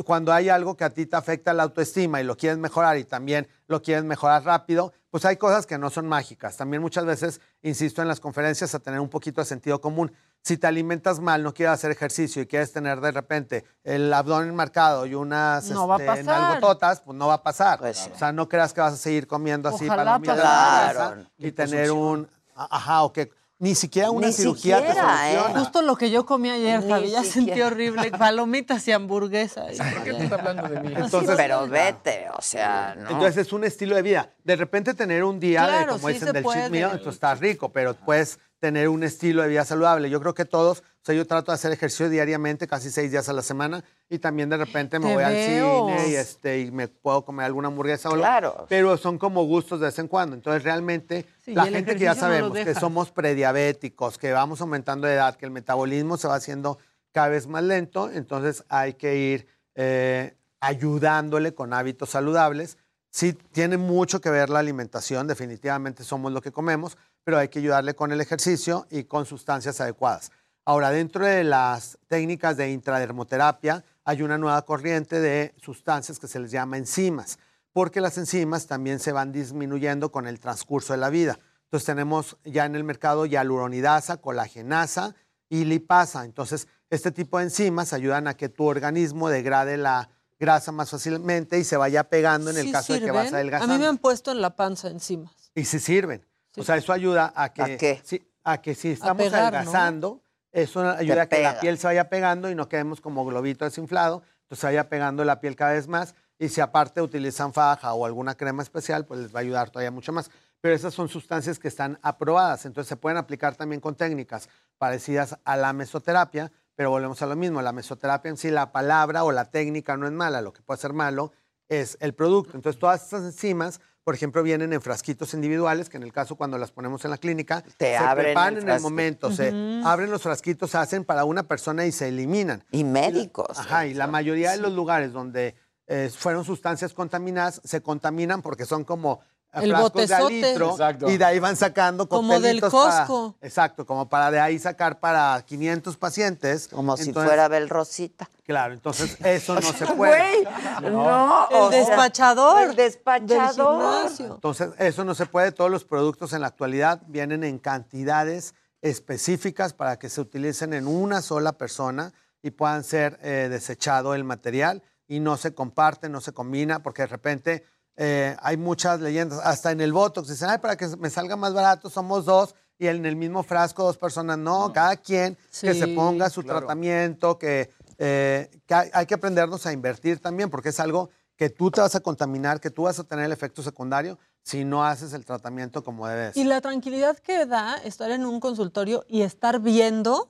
cuando 0.04 0.32
hay 0.32 0.48
algo 0.48 0.76
que 0.76 0.84
a 0.84 0.90
ti 0.90 1.06
te 1.06 1.16
afecta 1.16 1.52
la 1.52 1.62
autoestima 1.64 2.20
y 2.20 2.24
lo 2.24 2.36
quieres 2.36 2.58
mejorar 2.58 2.98
y 2.98 3.04
también 3.04 3.48
lo 3.66 3.82
quieres 3.82 4.04
mejorar 4.04 4.44
rápido, 4.44 4.92
pues 5.10 5.24
hay 5.24 5.36
cosas 5.36 5.66
que 5.66 5.78
no 5.78 5.90
son 5.90 6.08
mágicas. 6.08 6.56
También 6.56 6.82
muchas 6.82 7.04
veces, 7.04 7.40
insisto 7.62 8.02
en 8.02 8.08
las 8.08 8.20
conferencias, 8.20 8.74
a 8.74 8.80
tener 8.80 9.00
un 9.00 9.10
poquito 9.10 9.40
de 9.40 9.44
sentido 9.44 9.80
común. 9.80 10.12
Si 10.44 10.56
te 10.56 10.66
alimentas 10.66 11.20
mal, 11.20 11.42
no 11.44 11.54
quieres 11.54 11.74
hacer 11.74 11.92
ejercicio 11.92 12.42
y 12.42 12.46
quieres 12.46 12.72
tener 12.72 13.00
de 13.00 13.12
repente 13.12 13.64
el 13.84 14.12
abdomen 14.12 14.54
marcado 14.56 15.06
y 15.06 15.14
unas 15.14 15.70
No 15.70 15.96
este, 15.96 16.24
nalgototas, 16.24 17.00
pues 17.00 17.16
no 17.16 17.28
va 17.28 17.34
a 17.34 17.42
pasar. 17.44 17.80
O 17.82 18.18
sea, 18.18 18.32
no 18.32 18.48
creas 18.48 18.72
que 18.72 18.80
vas 18.80 18.94
a 18.94 18.96
seguir 18.96 19.28
comiendo 19.28 19.68
así 19.68 19.86
pasara. 19.86 20.18
grasa 20.18 21.16
y 21.38 21.52
tener 21.52 21.92
un... 21.92 22.28
Ajá, 22.56 23.02
o 23.04 23.12
que 23.12 23.30
ni 23.60 23.76
siquiera 23.76 24.10
una 24.10 24.26
Ni 24.26 24.32
cirugía 24.32 24.80
te 24.80 24.86
siquiera, 24.88 25.30
¿eh? 25.30 25.34
soluciona. 25.36 25.60
Justo 25.60 25.82
lo 25.82 25.94
que 25.94 26.10
yo 26.10 26.26
comí 26.26 26.50
ayer, 26.50 26.82
Ni 26.82 26.90
Javi, 26.90 27.10
ya 27.10 27.22
sentí 27.22 27.62
horrible. 27.62 28.10
Palomitas 28.10 28.86
y 28.88 28.92
hamburguesa. 28.92 29.66
¿Por 29.66 30.02
qué 30.02 30.10
tú 30.14 30.22
estás 30.24 30.40
hablando 30.40 30.68
de 30.68 30.80
mí? 30.80 30.92
Entonces- 30.96 31.36
pero 31.36 31.68
vete, 31.68 32.26
o 32.36 32.42
sea, 32.42 32.96
no. 32.98 33.10
Entonces 33.10 33.46
es 33.46 33.52
un 33.52 33.62
estilo 33.62 33.94
de 33.94 34.02
vida. 34.02 34.30
De 34.42 34.56
repente 34.56 34.94
tener 34.94 35.22
un 35.22 35.38
día 35.38 35.62
de, 35.62 35.68
Claro, 35.68 35.92
como 35.92 36.08
sí 36.08 36.14
dicen, 36.14 36.32
del 36.32 36.44
cheat 36.44 36.70
meal, 36.70 36.90
entonces 36.90 37.14
está 37.14 37.36
rico, 37.36 37.70
pero 37.70 37.94
puedes 37.94 38.40
tener 38.62 38.88
un 38.88 39.02
estilo 39.02 39.42
de 39.42 39.48
vida 39.48 39.64
saludable. 39.64 40.08
Yo 40.08 40.20
creo 40.20 40.34
que 40.34 40.44
todos, 40.44 40.78
o 40.78 41.04
sea, 41.04 41.16
yo 41.16 41.26
trato 41.26 41.50
de 41.50 41.56
hacer 41.56 41.72
ejercicio 41.72 42.08
diariamente, 42.08 42.68
casi 42.68 42.92
seis 42.92 43.10
días 43.10 43.28
a 43.28 43.32
la 43.32 43.42
semana, 43.42 43.82
y 44.08 44.20
también 44.20 44.48
de 44.50 44.56
repente 44.56 45.00
me 45.00 45.06
voy 45.12 45.24
veo. 45.24 45.88
al 45.88 45.94
cine 45.96 46.08
y, 46.10 46.14
este, 46.14 46.60
y 46.60 46.70
me 46.70 46.86
puedo 46.86 47.24
comer 47.24 47.46
alguna 47.46 47.66
hamburguesa 47.66 48.08
o 48.08 48.12
algo. 48.12 48.22
Claro. 48.22 48.66
Pero 48.68 48.96
son 48.96 49.18
como 49.18 49.42
gustos 49.46 49.80
de 49.80 49.86
vez 49.86 49.98
en 49.98 50.06
cuando. 50.06 50.36
Entonces 50.36 50.62
realmente 50.62 51.26
Sí, 51.44 51.54
la 51.56 51.66
gente 51.66 51.96
que 51.96 52.04
ya 52.04 52.12
ejercicio 52.12 52.28
no 52.28 52.54
sabemos 52.54 52.58
que 52.58 52.74
somos 52.76 53.10
prediabéticos, 53.10 54.16
que 54.16 54.30
vamos 54.30 54.60
aumentando 54.60 55.08
de 55.08 55.14
edad, 55.14 55.34
que 55.34 55.44
el 55.44 55.50
metabolismo 55.50 56.16
se 56.16 56.28
va 56.28 56.36
haciendo 56.36 56.78
cada 57.10 57.30
vez 57.30 57.48
más 57.48 57.64
lento, 57.64 58.12
entonces 58.12 58.62
hay 58.68 58.94
que 58.94 59.16
ir 59.16 59.48
eh, 59.74 60.36
ayudándole 60.60 61.52
con 61.52 61.74
hábitos 61.74 62.10
saludables. 62.10 62.78
Sí, 63.10 63.32
tiene 63.32 63.76
mucho 63.76 64.20
que 64.20 64.30
ver 64.30 64.50
la 64.50 64.60
alimentación, 64.60 65.26
definitivamente 65.26 66.04
somos 66.04 66.30
lo 66.30 66.40
que 66.40 66.52
comemos, 66.52 66.96
pero 67.24 67.38
hay 67.38 67.48
que 67.48 67.58
ayudarle 67.60 67.94
con 67.94 68.12
el 68.12 68.20
ejercicio 68.20 68.86
y 68.90 69.04
con 69.04 69.26
sustancias 69.26 69.80
adecuadas. 69.80 70.30
Ahora, 70.64 70.90
dentro 70.90 71.24
de 71.26 71.44
las 71.44 71.98
técnicas 72.08 72.56
de 72.56 72.70
intradermoterapia, 72.70 73.84
hay 74.04 74.22
una 74.22 74.38
nueva 74.38 74.62
corriente 74.62 75.20
de 75.20 75.54
sustancias 75.60 76.18
que 76.18 76.28
se 76.28 76.38
les 76.40 76.50
llama 76.50 76.76
enzimas, 76.78 77.38
porque 77.72 78.00
las 78.00 78.18
enzimas 78.18 78.66
también 78.66 78.98
se 79.00 79.12
van 79.12 79.32
disminuyendo 79.32 80.12
con 80.12 80.26
el 80.26 80.38
transcurso 80.40 80.92
de 80.92 80.98
la 80.98 81.10
vida. 81.10 81.38
Entonces 81.64 81.86
tenemos 81.86 82.36
ya 82.44 82.64
en 82.66 82.74
el 82.74 82.84
mercado 82.84 83.26
hialuronidasa, 83.26 84.18
colagenasa 84.18 85.14
y 85.48 85.64
lipasa. 85.64 86.24
Entonces, 86.24 86.68
este 86.90 87.10
tipo 87.12 87.38
de 87.38 87.44
enzimas 87.44 87.92
ayudan 87.92 88.28
a 88.28 88.34
que 88.34 88.48
tu 88.48 88.64
organismo 88.64 89.28
degrade 89.28 89.76
la 89.78 90.10
grasa 90.38 90.72
más 90.72 90.90
fácilmente 90.90 91.58
y 91.58 91.64
se 91.64 91.76
vaya 91.76 92.04
pegando 92.04 92.50
en 92.50 92.58
el 92.58 92.66
¿Sí 92.66 92.72
caso 92.72 92.92
de 92.92 93.00
que 93.00 93.10
vas 93.10 93.32
A 93.32 93.36
adelgazando. 93.36 93.72
mí 93.74 93.80
me 93.80 93.86
han 93.86 93.98
puesto 93.98 94.32
en 94.32 94.40
la 94.42 94.54
panza 94.56 94.88
enzimas. 94.88 95.32
Y 95.54 95.64
sí 95.64 95.78
sirven. 95.78 96.26
O 96.56 96.62
sea, 96.62 96.76
eso 96.76 96.92
ayuda 96.92 97.32
a 97.34 97.52
que, 97.52 97.62
¿A 97.62 97.76
qué? 97.76 98.00
sí, 98.04 98.22
a 98.44 98.60
que 98.60 98.74
si 98.74 98.90
estamos 98.90 99.22
pegar, 99.24 99.52
¿no? 99.52 99.58
adelgazando, 99.58 100.22
eso 100.50 100.86
ayuda 100.86 101.22
a 101.22 101.28
que 101.28 101.42
la 101.42 101.60
piel 101.60 101.78
se 101.78 101.86
vaya 101.86 102.08
pegando 102.08 102.50
y 102.50 102.54
no 102.54 102.68
quedemos 102.68 103.00
como 103.00 103.24
globito 103.24 103.64
desinflado, 103.64 104.22
entonces 104.42 104.60
se 104.60 104.66
vaya 104.66 104.88
pegando 104.88 105.24
la 105.24 105.40
piel 105.40 105.56
cada 105.56 105.72
vez 105.72 105.88
más. 105.88 106.14
Y 106.38 106.48
si 106.48 106.60
aparte 106.60 107.00
utilizan 107.00 107.52
faja 107.52 107.94
o 107.94 108.04
alguna 108.04 108.34
crema 108.34 108.62
especial, 108.62 109.06
pues 109.06 109.20
les 109.20 109.34
va 109.34 109.38
a 109.38 109.42
ayudar 109.42 109.70
todavía 109.70 109.92
mucho 109.92 110.12
más. 110.12 110.30
Pero 110.60 110.74
esas 110.74 110.92
son 110.92 111.08
sustancias 111.08 111.58
que 111.58 111.68
están 111.68 111.98
aprobadas, 112.02 112.66
entonces 112.66 112.88
se 112.88 112.96
pueden 112.96 113.16
aplicar 113.16 113.54
también 113.54 113.80
con 113.80 113.94
técnicas 113.94 114.48
parecidas 114.78 115.38
a 115.44 115.56
la 115.56 115.72
mesoterapia, 115.72 116.52
pero 116.74 116.90
volvemos 116.90 117.22
a 117.22 117.26
lo 117.26 117.36
mismo, 117.36 117.62
la 117.62 117.72
mesoterapia 117.72 118.28
en 118.28 118.36
sí, 118.36 118.50
la 118.50 118.72
palabra 118.72 119.24
o 119.24 119.32
la 119.32 119.50
técnica 119.50 119.96
no 119.96 120.06
es 120.06 120.12
mala, 120.12 120.40
lo 120.40 120.52
que 120.52 120.62
puede 120.62 120.80
ser 120.80 120.92
malo 120.92 121.32
es 121.68 121.96
el 122.00 122.14
producto. 122.14 122.56
Entonces 122.56 122.78
todas 122.78 123.02
estas 123.02 123.22
enzimas, 123.22 123.80
por 124.04 124.14
ejemplo, 124.14 124.42
vienen 124.42 124.72
en 124.72 124.80
frasquitos 124.80 125.34
individuales, 125.34 125.88
que 125.88 125.96
en 125.96 126.02
el 126.02 126.12
caso 126.12 126.36
cuando 126.36 126.58
las 126.58 126.72
ponemos 126.72 127.04
en 127.04 127.10
la 127.12 127.18
clínica, 127.18 127.62
Te 127.76 127.92
se 127.92 127.96
abren 127.96 128.26
preparan 128.26 128.56
el 128.56 128.62
en 128.64 128.68
el 128.70 128.80
momento, 128.80 129.30
se 129.30 129.52
abren 129.84 130.10
los 130.10 130.22
frasquitos, 130.22 130.70
se 130.70 130.78
hacen 130.78 131.04
para 131.04 131.24
una 131.24 131.44
persona 131.44 131.86
y 131.86 131.92
se 131.92 132.08
eliminan. 132.08 132.64
Y 132.70 132.84
médicos. 132.84 133.58
Ajá, 133.58 133.86
y 133.86 133.94
la 133.94 134.06
mayoría 134.06 134.50
de 134.50 134.58
los 134.58 134.72
lugares 134.72 135.12
donde 135.12 135.54
eh, 135.86 136.10
fueron 136.16 136.44
sustancias 136.44 136.94
contaminadas 136.94 137.60
se 137.64 137.82
contaminan 137.82 138.42
porque 138.42 138.64
son 138.64 138.84
como 138.84 139.20
El 139.54 139.70
frascos 139.70 140.08
de 140.08 140.14
al 140.14 140.22
botezote. 140.22 140.32
litro 140.50 140.70
Exacto. 140.70 141.10
y 141.10 141.16
de 141.18 141.24
ahí 141.24 141.38
van 141.38 141.56
sacando 141.56 142.08
Como 142.08 142.40
del 142.40 142.60
para- 142.60 142.70
Costco. 142.70 143.34
exacto, 143.42 143.84
como 143.84 144.08
para 144.08 144.30
de 144.30 144.40
ahí 144.40 144.58
sacar 144.58 144.98
para 144.98 145.42
500 145.46 145.96
pacientes. 145.98 146.68
Como 146.68 146.96
si 146.96 147.12
fuera 147.12 147.48
Bel 147.48 147.68
Rosita. 147.68 148.30
Claro, 148.46 148.72
entonces 148.72 149.16
eso 149.24 149.54
no 149.54 149.60
se 149.72 149.86
puede. 149.86 150.44
Güey, 150.44 150.44
no, 150.90 151.48
El 151.50 151.56
o 151.56 151.70
sea, 151.70 151.78
despachador. 151.80 152.62
el 152.70 152.76
despachador. 152.76 154.10
Del. 154.16 154.26
Entonces, 154.32 154.70
eso 154.78 155.04
no 155.04 155.14
se 155.14 155.26
puede. 155.26 155.52
Todos 155.52 155.70
los 155.70 155.84
productos 155.84 156.32
en 156.32 156.40
la 156.40 156.46
actualidad 156.46 157.02
vienen 157.06 157.44
en 157.44 157.58
cantidades 157.58 158.54
específicas 158.80 159.74
para 159.74 159.98
que 159.98 160.08
se 160.08 160.20
utilicen 160.20 160.72
en 160.74 160.86
una 160.86 161.22
sola 161.22 161.52
persona 161.52 162.12
y 162.42 162.50
puedan 162.52 162.84
ser 162.84 163.18
eh, 163.22 163.48
desechado 163.50 164.14
el 164.14 164.24
material 164.24 164.82
y 165.06 165.20
no 165.20 165.36
se 165.36 165.54
comparte, 165.54 166.08
no 166.08 166.20
se 166.20 166.32
combina, 166.32 166.82
porque 166.82 167.02
de 167.02 167.06
repente 167.08 167.64
eh, 167.96 168.36
hay 168.40 168.56
muchas 168.56 169.00
leyendas, 169.00 169.40
hasta 169.44 169.70
en 169.70 169.80
el 169.80 169.92
Botox, 169.92 170.28
dicen, 170.28 170.48
ay, 170.50 170.58
para 170.58 170.76
que 170.76 170.88
me 170.96 171.10
salga 171.10 171.36
más 171.36 171.52
barato 171.52 171.90
somos 171.90 172.24
dos 172.24 172.54
y 172.78 172.86
en 172.86 173.04
el 173.06 173.16
mismo 173.16 173.42
frasco 173.42 173.84
dos 173.84 173.96
personas. 173.96 174.38
No, 174.38 174.72
cada 174.72 174.96
quien 174.96 175.36
que 175.60 175.74
se 175.74 175.88
ponga 175.88 176.30
su 176.30 176.42
claro. 176.42 176.60
tratamiento, 176.60 177.38
que, 177.38 177.70
eh, 177.98 178.50
que 178.66 178.74
hay 178.74 179.06
que 179.06 179.14
aprendernos 179.14 179.66
a 179.66 179.72
invertir 179.72 180.20
también, 180.20 180.50
porque 180.50 180.70
es 180.70 180.80
algo 180.80 181.10
que 181.36 181.50
tú 181.50 181.70
te 181.70 181.80
vas 181.80 181.94
a 181.94 182.00
contaminar, 182.00 182.60
que 182.60 182.70
tú 182.70 182.82
vas 182.82 182.98
a 182.98 183.04
tener 183.04 183.26
el 183.26 183.32
efecto 183.32 183.62
secundario 183.62 184.18
si 184.42 184.64
no 184.64 184.84
haces 184.84 185.12
el 185.12 185.24
tratamiento 185.24 185.84
como 185.84 186.06
debes. 186.06 186.36
Y 186.36 186.44
la 186.44 186.60
tranquilidad 186.60 187.18
que 187.18 187.46
da 187.46 187.76
estar 187.76 188.10
en 188.10 188.26
un 188.26 188.40
consultorio 188.40 189.04
y 189.08 189.22
estar 189.22 189.60
viendo 189.60 190.28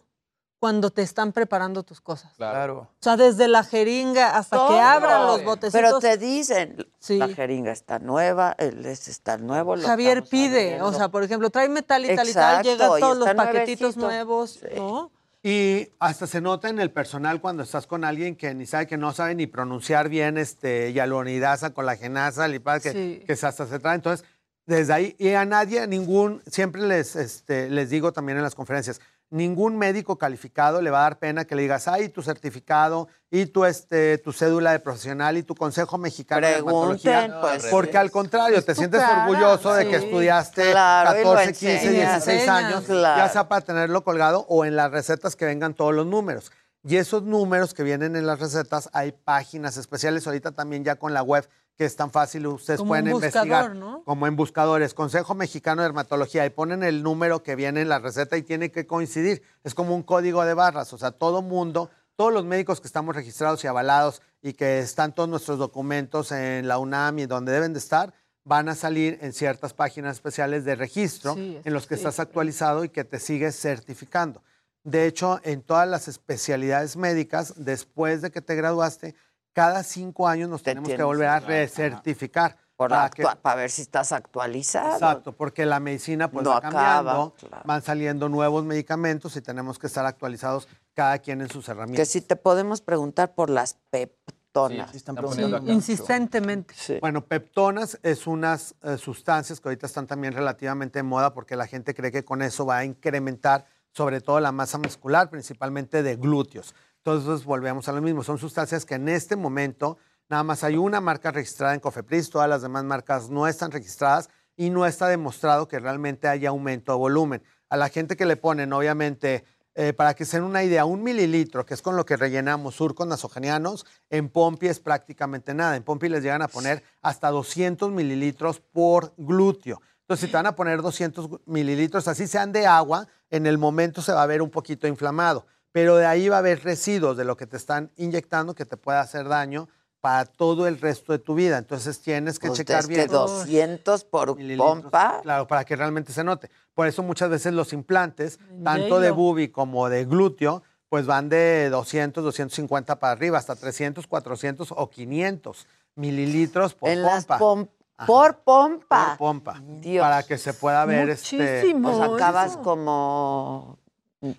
cuando 0.62 0.90
te 0.90 1.02
están 1.02 1.32
preparando 1.32 1.82
tus 1.82 2.00
cosas. 2.00 2.30
Claro. 2.36 2.82
O 2.82 2.88
sea, 3.00 3.16
desde 3.16 3.48
la 3.48 3.64
jeringa 3.64 4.36
hasta 4.36 4.56
que 4.68 4.78
abran 4.78 5.26
los 5.26 5.42
botecitos. 5.42 5.72
Pero 5.72 5.98
te 5.98 6.16
dicen, 6.16 6.86
Sí. 7.00 7.18
la 7.18 7.26
jeringa 7.26 7.72
está 7.72 7.98
nueva, 7.98 8.54
el 8.58 8.86
este 8.86 9.10
está 9.10 9.38
nuevo. 9.38 9.74
lo 9.74 9.84
Javier 9.84 10.22
pide, 10.22 10.60
abriendo. 10.74 10.86
o 10.86 10.92
sea, 10.92 11.08
por 11.08 11.24
ejemplo, 11.24 11.50
tráeme 11.50 11.82
tal 11.82 12.04
y 12.08 12.14
tal 12.14 12.28
y 12.28 12.32
tal, 12.32 12.62
llegan 12.62 12.90
y 12.96 13.00
todos 13.00 13.18
los 13.18 13.34
paquetitos 13.34 13.96
nuevecito. 13.96 14.06
nuevos, 14.06 14.60
¿no? 14.76 15.10
Y 15.42 15.88
hasta 15.98 16.28
se 16.28 16.40
nota 16.40 16.68
en 16.68 16.78
el 16.78 16.92
personal 16.92 17.40
cuando 17.40 17.64
estás 17.64 17.88
con 17.88 18.04
alguien 18.04 18.36
que 18.36 18.54
ni 18.54 18.64
sabe, 18.64 18.86
que 18.86 18.96
no 18.96 19.12
sabe 19.12 19.34
ni 19.34 19.48
pronunciar 19.48 20.08
bien 20.08 20.38
este, 20.38 20.92
hialuronidasa, 20.92 21.70
colagenasa, 21.70 22.46
lipasa, 22.46 22.78
que, 22.78 22.92
Sí. 22.92 23.24
que 23.26 23.32
hasta 23.32 23.66
se 23.66 23.80
trae. 23.80 23.96
Entonces, 23.96 24.24
desde 24.64 24.92
ahí, 24.92 25.16
y 25.18 25.30
a 25.30 25.44
nadie, 25.44 25.80
a 25.80 25.88
ningún, 25.88 26.40
siempre 26.46 26.82
les, 26.82 27.16
este, 27.16 27.68
les 27.68 27.90
digo 27.90 28.12
también 28.12 28.38
en 28.38 28.44
las 28.44 28.54
conferencias, 28.54 29.00
ningún 29.32 29.78
médico 29.78 30.18
calificado 30.18 30.82
le 30.82 30.90
va 30.90 31.00
a 31.00 31.02
dar 31.02 31.18
pena 31.18 31.44
que 31.46 31.56
le 31.56 31.62
digas, 31.62 31.88
ay, 31.88 32.10
tu 32.10 32.22
certificado 32.22 33.08
y 33.30 33.46
tu, 33.46 33.64
este, 33.64 34.18
tu 34.18 34.32
cédula 34.32 34.72
de 34.72 34.78
profesional 34.78 35.38
y 35.38 35.42
tu 35.42 35.54
consejo 35.54 35.96
mexicano 35.96 36.46
de 36.46 36.52
Pregunten, 36.52 36.98
dermatología. 37.12 37.40
pues. 37.40 37.66
Porque 37.70 37.96
al 37.96 38.10
contrario, 38.10 38.62
te 38.62 38.74
sientes 38.74 39.00
cara, 39.00 39.24
orgulloso 39.26 39.72
de 39.72 39.88
que 39.88 39.96
estudiaste 39.96 40.70
Claro, 40.72 41.18
y 41.18 41.24
lo 41.24 41.30
14, 41.32 41.52
15, 41.54 41.74
enseñas. 41.74 42.24
16 42.24 42.48
años, 42.48 42.84
claro. 42.84 43.22
ya 43.22 43.28
sea 43.30 43.48
para 43.48 43.62
tenerlo 43.62 44.04
colgado 44.04 44.44
o 44.48 44.66
en 44.66 44.76
las 44.76 44.90
recetas 44.90 45.34
que 45.34 45.46
vengan 45.46 45.72
todos 45.74 45.94
los 45.94 46.06
números. 46.06 46.52
Y 46.84 46.96
esos 46.96 47.22
números 47.22 47.74
que 47.74 47.82
vienen 47.82 48.16
en 48.16 48.26
las 48.26 48.40
recetas, 48.40 48.90
hay 48.92 49.12
páginas 49.12 49.76
especiales 49.76 50.26
ahorita 50.26 50.52
también 50.52 50.84
ya 50.84 50.96
con 50.96 51.14
la 51.14 51.22
web 51.22 51.48
que 51.76 51.84
es 51.86 51.96
tan 51.96 52.10
fácil, 52.10 52.46
ustedes 52.48 52.78
Como 52.78 52.88
pueden 52.90 53.06
un 53.06 53.12
investigar. 53.12 53.70
buscador, 53.70 53.76
¿no? 53.76 54.04
Como 54.04 54.26
en 54.26 54.36
buscadores, 54.36 54.92
Consejo 54.92 55.34
Mexicano 55.34 55.80
de 55.80 55.88
Dermatología, 55.88 56.44
y 56.44 56.50
ponen 56.50 56.82
el 56.82 57.02
número 57.02 57.42
que 57.42 57.56
viene 57.56 57.80
en 57.80 57.88
la 57.88 57.98
receta 57.98 58.36
y 58.36 58.42
tiene 58.42 58.70
que 58.70 58.86
coincidir. 58.86 59.42
Es 59.64 59.74
como 59.74 59.94
un 59.94 60.02
código 60.02 60.44
de 60.44 60.52
barras, 60.54 60.92
o 60.92 60.98
sea, 60.98 61.12
todo 61.12 61.40
mundo, 61.40 61.88
todos 62.14 62.30
los 62.32 62.44
médicos 62.44 62.80
que 62.82 62.88
estamos 62.88 63.16
registrados 63.16 63.64
y 63.64 63.68
avalados 63.68 64.20
y 64.42 64.52
que 64.52 64.80
están 64.80 65.14
todos 65.14 65.30
nuestros 65.30 65.58
documentos 65.58 66.30
en 66.30 66.68
la 66.68 66.76
UNAM 66.78 67.20
y 67.20 67.26
donde 67.26 67.52
deben 67.52 67.72
de 67.72 67.78
estar, 67.78 68.12
van 68.44 68.68
a 68.68 68.74
salir 68.74 69.18
en 69.22 69.32
ciertas 69.32 69.72
páginas 69.72 70.16
especiales 70.16 70.64
de 70.66 70.74
registro 70.74 71.34
Sí, 71.34 71.58
en 71.64 71.72
los 71.72 71.86
que 71.86 71.94
sí. 71.94 72.00
estás 72.00 72.20
actualizado 72.20 72.84
y 72.84 72.90
que 72.90 73.04
te 73.04 73.18
sigues 73.18 73.58
certificando. 73.58 74.42
De 74.84 75.06
hecho, 75.06 75.40
en 75.44 75.62
todas 75.62 75.88
las 75.88 76.08
especialidades 76.08 76.96
médicas, 76.96 77.54
después 77.56 78.20
de 78.22 78.30
que 78.30 78.40
te 78.40 78.54
graduaste, 78.56 79.14
cada 79.52 79.82
cinco 79.84 80.26
años 80.26 80.48
nos 80.48 80.62
Te 80.62 80.70
tenemos 80.70 80.90
que 80.90 81.02
volver 81.02 81.28
a 81.28 81.40
que- 81.40 81.46
recertificar. 81.46 82.56
Para 82.74 83.10
que- 83.10 83.24
ver 83.54 83.70
si 83.70 83.82
estás 83.82 84.10
actualizado. 84.10 84.94
Exacto, 84.94 85.32
porque 85.32 85.64
la 85.66 85.78
medicina 85.78 86.28
pues 86.28 86.42
No 86.42 86.50
va 86.50 86.56
acaba, 86.56 87.30
claro. 87.36 87.62
van 87.64 87.80
saliendo 87.82 88.28
nuevos 88.28 88.64
medicamentos 88.64 89.36
y 89.36 89.40
tenemos 89.40 89.78
que 89.78 89.86
estar 89.86 90.04
actualizados 90.04 90.66
cada 90.92 91.18
quien 91.20 91.42
en 91.42 91.48
sus 91.48 91.66
Que 91.66 91.70
herramientas. 91.70 92.08
si 92.08 92.20
te 92.22 92.34
podemos 92.34 92.80
preguntar 92.80 93.34
por 93.36 93.50
las 93.50 93.74
peptonas. 93.90 94.90
Sí, 94.90 94.96
están 94.96 95.16
Sí, 95.32 95.42
insistentemente. 95.70 96.74
Bueno, 97.00 97.24
peptonas 97.24 98.00
es 98.02 98.26
unas 98.26 98.74
eh, 98.82 98.96
sustancias 98.98 99.60
que 99.60 99.68
ahorita 99.68 99.86
están 99.86 100.08
también 100.08 100.32
relativamente 100.32 100.98
de 100.98 101.02
moda 101.04 101.32
porque 101.34 101.54
la 101.54 101.68
gente 101.68 101.94
cree 101.94 102.10
que 102.10 102.24
con 102.24 102.42
eso 102.42 102.66
va 102.66 102.78
a 102.78 102.84
incrementar 102.84 103.64
sobre 103.92 104.20
todo 104.20 104.40
la 104.40 104.52
masa 104.52 104.78
muscular, 104.78 105.30
principalmente 105.30 106.02
de 106.02 106.16
glúteos. 106.16 106.74
Entonces 106.98 107.44
volvemos 107.44 107.88
a 107.88 107.92
lo 107.92 108.00
mismo, 108.00 108.22
son 108.22 108.38
sustancias 108.38 108.84
que 108.84 108.94
en 108.94 109.08
este 109.08 109.36
momento 109.36 109.98
nada 110.28 110.42
más 110.44 110.64
hay 110.64 110.76
una 110.76 111.00
marca 111.00 111.30
registrada 111.30 111.74
en 111.74 111.80
Cofepris, 111.80 112.30
todas 112.30 112.48
las 112.48 112.62
demás 112.62 112.84
marcas 112.84 113.28
no 113.28 113.46
están 113.46 113.70
registradas 113.70 114.30
y 114.56 114.70
no 114.70 114.86
está 114.86 115.08
demostrado 115.08 115.68
que 115.68 115.78
realmente 115.78 116.28
haya 116.28 116.50
aumento 116.50 116.92
de 116.92 116.98
volumen. 116.98 117.42
A 117.68 117.76
la 117.76 117.88
gente 117.88 118.16
que 118.16 118.26
le 118.26 118.36
ponen, 118.36 118.72
obviamente, 118.72 119.44
eh, 119.74 119.94
para 119.94 120.14
que 120.14 120.26
se 120.26 120.36
den 120.36 120.44
una 120.44 120.62
idea, 120.62 120.84
un 120.84 121.02
mililitro, 121.02 121.64
que 121.64 121.72
es 121.72 121.80
con 121.80 121.96
lo 121.96 122.04
que 122.04 122.16
rellenamos 122.16 122.74
surcos 122.74 123.06
nasogenianos, 123.06 123.86
en 124.10 124.28
Pompi 124.28 124.68
es 124.68 124.80
prácticamente 124.80 125.54
nada. 125.54 125.76
En 125.76 125.82
Pompi 125.82 126.08
les 126.08 126.22
llegan 126.22 126.42
a 126.42 126.48
poner 126.48 126.82
hasta 127.00 127.30
200 127.30 127.90
mililitros 127.90 128.60
por 128.60 129.14
glúteo. 129.16 129.80
Entonces, 130.02 130.26
si 130.26 130.30
te 130.30 130.36
van 130.36 130.46
a 130.46 130.54
poner 130.54 130.82
200 130.82 131.40
mililitros, 131.46 132.06
así 132.06 132.26
sean 132.26 132.52
de 132.52 132.66
agua, 132.66 133.08
en 133.32 133.46
el 133.46 133.58
momento 133.58 134.00
se 134.02 134.12
va 134.12 134.22
a 134.22 134.26
ver 134.26 134.42
un 134.42 134.50
poquito 134.50 134.86
inflamado. 134.86 135.46
Pero 135.72 135.96
de 135.96 136.04
ahí 136.06 136.28
va 136.28 136.36
a 136.36 136.38
haber 136.40 136.62
residuos 136.62 137.16
de 137.16 137.24
lo 137.24 137.36
que 137.36 137.46
te 137.46 137.56
están 137.56 137.90
inyectando 137.96 138.54
que 138.54 138.66
te 138.66 138.76
puede 138.76 138.98
hacer 138.98 139.26
daño 139.26 139.68
para 140.02 140.26
todo 140.26 140.66
el 140.66 140.78
resto 140.80 141.12
de 141.12 141.18
tu 141.18 141.34
vida. 141.34 141.56
Entonces, 141.56 142.00
tienes 142.00 142.38
que 142.38 142.48
Pues 142.48 142.58
checar 142.58 142.80
es 142.80 142.88
bien. 142.88 143.00
que 143.02 143.06
200 143.08 144.04
por 144.04 144.36
pompa. 144.58 145.20
Claro, 145.22 145.46
para 145.46 145.64
que 145.64 145.74
realmente 145.76 146.12
se 146.12 146.22
note. 146.24 146.50
Por 146.74 146.86
eso 146.88 147.02
muchas 147.02 147.30
veces 147.30 147.54
los 147.54 147.72
implantes, 147.72 148.38
tanto 148.62 149.00
de 149.00 149.10
bubi 149.12 149.48
como 149.48 149.88
de 149.88 150.04
glúteo, 150.04 150.62
pues 150.90 151.06
van 151.06 151.30
de 151.30 151.70
200, 151.70 152.22
250 152.22 152.98
para 152.98 153.12
arriba, 153.12 153.38
hasta 153.38 153.56
300, 153.56 154.06
400 154.06 154.72
o 154.76 154.90
500 154.90 155.66
mililitros 155.94 156.74
por 156.74 156.90
en 156.90 157.00
las 157.02 157.24
pompa. 157.24 157.38
pom- 157.38 157.68
por 158.06 158.36
pompa. 158.38 159.08
Por 159.10 159.18
pompa. 159.18 159.60
Dios. 159.80 160.02
Para 160.02 160.22
que 160.22 160.38
se 160.38 160.52
pueda 160.54 160.84
ver 160.84 161.10
este. 161.10 161.36
Muchísimo. 161.36 161.90
Pues 161.98 162.10
acabas 162.10 162.50
eso. 162.52 162.62
como 162.62 163.78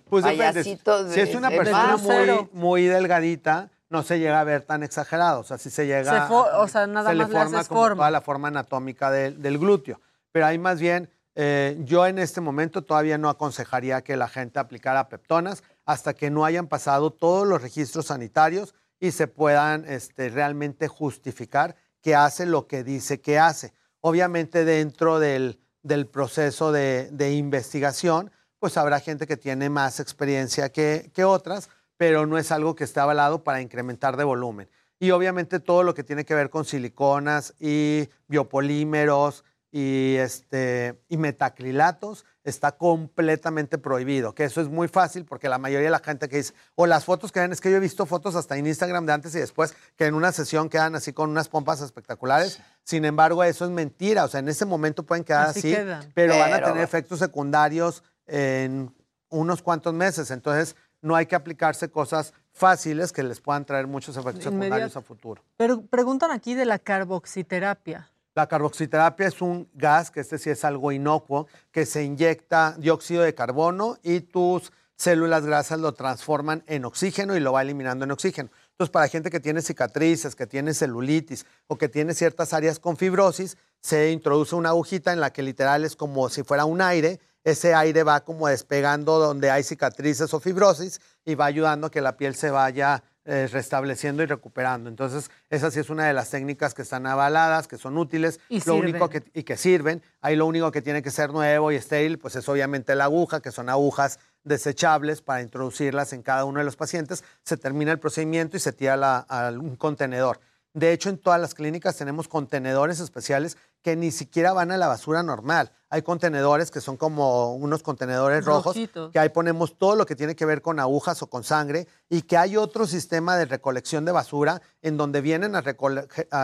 Pues 0.08 0.24
depende. 0.24 0.46
payasito 0.52 1.10
Si 1.10 1.20
es 1.20 1.30
de- 1.30 1.36
una 1.36 1.50
de 1.50 1.56
persona 1.56 1.96
muy, 1.96 2.48
muy 2.52 2.82
delgadita, 2.86 3.70
no 3.90 4.02
se 4.02 4.18
llega 4.18 4.40
a 4.40 4.44
ver 4.44 4.62
tan 4.62 4.82
exagerado. 4.82 5.40
O 5.40 5.44
sea, 5.44 5.58
si 5.58 5.70
se 5.70 5.86
llega. 5.86 6.26
Se 6.28 6.32
o 6.34 6.68
sea, 6.68 6.86
nada 6.86 7.10
se 7.10 7.16
más 7.16 7.28
le 7.28 7.32
le 7.34 7.38
forma 7.40 7.58
haces 7.58 7.68
como 7.68 7.80
forma. 7.82 7.96
toda 7.96 8.10
la 8.10 8.20
forma 8.20 8.48
anatómica 8.48 9.10
del, 9.10 9.40
del 9.42 9.58
glúteo. 9.58 10.00
Pero 10.32 10.46
ahí 10.46 10.58
más 10.58 10.80
bien, 10.80 11.10
eh, 11.36 11.76
yo 11.84 12.06
en 12.06 12.18
este 12.18 12.40
momento 12.40 12.82
todavía 12.82 13.18
no 13.18 13.28
aconsejaría 13.28 14.02
que 14.02 14.16
la 14.16 14.28
gente 14.28 14.58
aplicara 14.58 15.08
peptonas 15.08 15.62
hasta 15.84 16.14
que 16.14 16.30
no 16.30 16.44
hayan 16.44 16.66
pasado 16.66 17.10
todos 17.12 17.46
los 17.46 17.60
registros 17.62 18.06
sanitarios 18.06 18.74
y 19.00 19.10
se 19.12 19.26
puedan 19.28 19.84
este, 19.86 20.28
realmente 20.30 20.88
justificar 20.88 21.76
que 22.04 22.14
hace 22.14 22.44
lo 22.44 22.66
que 22.66 22.84
dice 22.84 23.22
que 23.22 23.38
hace. 23.38 23.72
Obviamente 24.02 24.66
dentro 24.66 25.18
del, 25.18 25.58
del 25.82 26.06
proceso 26.06 26.70
de, 26.70 27.08
de 27.10 27.32
investigación, 27.32 28.30
pues 28.58 28.76
habrá 28.76 29.00
gente 29.00 29.26
que 29.26 29.38
tiene 29.38 29.70
más 29.70 30.00
experiencia 30.00 30.70
que, 30.70 31.10
que 31.14 31.24
otras, 31.24 31.70
pero 31.96 32.26
no 32.26 32.36
es 32.36 32.52
algo 32.52 32.74
que 32.74 32.84
esté 32.84 33.00
avalado 33.00 33.42
para 33.42 33.62
incrementar 33.62 34.18
de 34.18 34.24
volumen. 34.24 34.68
Y 35.00 35.12
obviamente 35.12 35.60
todo 35.60 35.82
lo 35.82 35.94
que 35.94 36.04
tiene 36.04 36.26
que 36.26 36.34
ver 36.34 36.50
con 36.50 36.66
siliconas 36.66 37.54
y 37.58 38.10
biopolímeros 38.28 39.42
y, 39.76 40.18
este, 40.18 41.02
y 41.08 41.16
metacrilatos 41.16 42.24
está 42.44 42.76
completamente 42.76 43.76
prohibido, 43.76 44.32
que 44.32 44.44
eso 44.44 44.60
es 44.60 44.68
muy 44.68 44.86
fácil 44.86 45.24
porque 45.24 45.48
la 45.48 45.58
mayoría 45.58 45.86
de 45.86 45.90
la 45.90 45.98
gente 45.98 46.28
que 46.28 46.36
dice, 46.36 46.54
o 46.76 46.86
las 46.86 47.04
fotos 47.04 47.32
que 47.32 47.40
ven, 47.40 47.50
es 47.50 47.60
que 47.60 47.72
yo 47.72 47.78
he 47.78 47.80
visto 47.80 48.06
fotos 48.06 48.36
hasta 48.36 48.56
en 48.56 48.68
Instagram 48.68 49.04
de 49.04 49.14
antes 49.14 49.34
y 49.34 49.40
después, 49.40 49.74
que 49.96 50.06
en 50.06 50.14
una 50.14 50.30
sesión 50.30 50.68
quedan 50.68 50.94
así 50.94 51.12
con 51.12 51.28
unas 51.28 51.48
pompas 51.48 51.80
espectaculares, 51.80 52.60
sin 52.84 53.04
embargo 53.04 53.42
eso 53.42 53.64
es 53.64 53.72
mentira, 53.72 54.22
o 54.22 54.28
sea, 54.28 54.38
en 54.38 54.48
ese 54.48 54.64
momento 54.64 55.02
pueden 55.02 55.24
quedar 55.24 55.48
Así 55.48 55.76
pero, 56.14 56.38
van 56.38 56.52
a 56.52 56.62
tener 56.62 56.80
efectos 56.80 57.18
secundarios 57.18 58.04
en 58.28 58.94
unos 59.28 59.60
cuantos 59.60 59.92
meses, 59.92 60.30
entonces 60.30 60.76
no 61.02 61.16
hay 61.16 61.26
que 61.26 61.34
aplicarse 61.34 61.90
cosas 61.90 62.32
fáciles 62.52 63.10
que 63.10 63.24
les 63.24 63.40
puedan 63.40 63.64
traer 63.64 63.88
muchos 63.88 64.16
efectos 64.16 64.44
secundarios 64.44 64.96
a 64.96 65.02
futuro. 65.02 65.42
Pero 65.56 65.82
preguntan 65.82 66.30
aquí 66.30 66.54
de 66.54 66.64
la 66.64 66.78
carboxiterapia. 66.78 68.12
La 68.34 68.48
carboxiterapia 68.48 69.28
es 69.28 69.40
un 69.40 69.68
gas, 69.74 70.10
que 70.10 70.18
este 70.18 70.38
sí 70.38 70.50
es 70.50 70.64
algo 70.64 70.90
inocuo, 70.90 71.46
que 71.70 71.86
se 71.86 72.02
inyecta 72.02 72.74
dióxido 72.78 73.22
de 73.22 73.32
carbono 73.32 73.96
y 74.02 74.20
tus 74.20 74.72
células 74.96 75.46
grasas 75.46 75.78
lo 75.78 75.94
transforman 75.94 76.64
en 76.66 76.84
oxígeno 76.84 77.36
y 77.36 77.40
lo 77.40 77.52
va 77.52 77.62
eliminando 77.62 78.04
en 78.04 78.10
oxígeno. 78.10 78.50
Entonces, 78.72 78.90
para 78.90 79.06
gente 79.06 79.30
que 79.30 79.38
tiene 79.38 79.62
cicatrices, 79.62 80.34
que 80.34 80.48
tiene 80.48 80.74
celulitis 80.74 81.46
o 81.68 81.78
que 81.78 81.88
tiene 81.88 82.12
ciertas 82.12 82.52
áreas 82.52 82.80
con 82.80 82.96
fibrosis, 82.96 83.56
se 83.80 84.10
introduce 84.10 84.56
una 84.56 84.70
agujita 84.70 85.12
en 85.12 85.20
la 85.20 85.32
que 85.32 85.44
literal 85.44 85.84
es 85.84 85.94
como 85.94 86.28
si 86.28 86.42
fuera 86.42 86.64
un 86.64 86.80
aire. 86.80 87.20
Ese 87.44 87.72
aire 87.72 88.02
va 88.02 88.24
como 88.24 88.48
despegando 88.48 89.20
donde 89.20 89.52
hay 89.52 89.62
cicatrices 89.62 90.34
o 90.34 90.40
fibrosis 90.40 91.00
y 91.24 91.36
va 91.36 91.44
ayudando 91.44 91.86
a 91.86 91.90
que 91.90 92.00
la 92.00 92.16
piel 92.16 92.34
se 92.34 92.50
vaya 92.50 93.04
eh, 93.26 93.48
restableciendo 93.50 94.22
y 94.22 94.26
recuperando. 94.26 94.88
Entonces, 94.90 95.30
esa 95.50 95.70
sí 95.70 95.80
es 95.80 95.88
una 95.90 96.06
de 96.06 96.12
las 96.12 96.30
técnicas 96.30 96.74
que 96.74 96.82
están 96.82 97.06
avaladas, 97.06 97.66
que 97.68 97.78
son 97.78 97.96
útiles 97.96 98.38
Y 98.48 98.56
lo 98.56 98.76
único 98.76 99.08
que, 99.08 99.24
y 99.32 99.42
que 99.44 99.56
sirven. 99.56 100.02
Ahí 100.20 100.36
lo 100.36 100.46
único 100.46 100.70
que 100.70 100.82
tiene 100.82 101.02
que 101.02 101.10
ser 101.10 101.30
nuevo 101.32 101.72
y 101.72 101.76
estéril, 101.76 102.18
pues 102.18 102.36
es 102.36 102.48
obviamente 102.48 102.94
la 102.94 103.04
aguja, 103.04 103.40
que 103.40 103.50
son 103.50 103.68
agujas 103.68 104.18
desechables 104.42 105.22
para 105.22 105.42
introducirlas 105.42 106.12
en 106.12 106.22
cada 106.22 106.44
uno 106.44 106.58
de 106.58 106.64
los 106.64 106.76
pacientes. 106.76 107.24
Se 107.42 107.56
termina 107.56 107.92
el 107.92 107.98
procedimiento 107.98 108.56
y 108.56 108.60
se 108.60 108.72
tira 108.72 108.96
la- 108.96 109.18
a 109.28 109.50
un 109.50 109.76
contenedor. 109.76 110.38
De 110.74 110.92
hecho, 110.92 111.08
en 111.08 111.18
todas 111.18 111.40
las 111.40 111.54
clínicas 111.54 111.96
tenemos 111.96 112.28
contenedores 112.28 113.00
especiales 113.00 113.56
que 113.84 113.96
ni 113.96 114.10
siquiera 114.10 114.54
van 114.54 114.72
a 114.72 114.78
la 114.78 114.88
basura 114.88 115.22
normal. 115.22 115.70
Hay 115.90 116.00
contenedores 116.00 116.70
que 116.70 116.80
son 116.80 116.96
como 116.96 117.54
unos 117.54 117.82
contenedores 117.82 118.42
rojos, 118.42 118.74
Rojitos. 118.74 119.12
que 119.12 119.18
ahí 119.18 119.28
ponemos 119.28 119.76
todo 119.76 119.94
lo 119.94 120.06
que 120.06 120.16
tiene 120.16 120.34
que 120.34 120.46
ver 120.46 120.62
con 120.62 120.80
agujas 120.80 121.20
o 121.22 121.26
con 121.28 121.44
sangre 121.44 121.86
y 122.08 122.22
que 122.22 122.38
hay 122.38 122.56
otro 122.56 122.86
sistema 122.86 123.36
de 123.36 123.44
recolección 123.44 124.06
de 124.06 124.12
basura 124.12 124.62
en 124.80 124.96
donde 124.96 125.20
vienen 125.20 125.54
a 125.54 125.60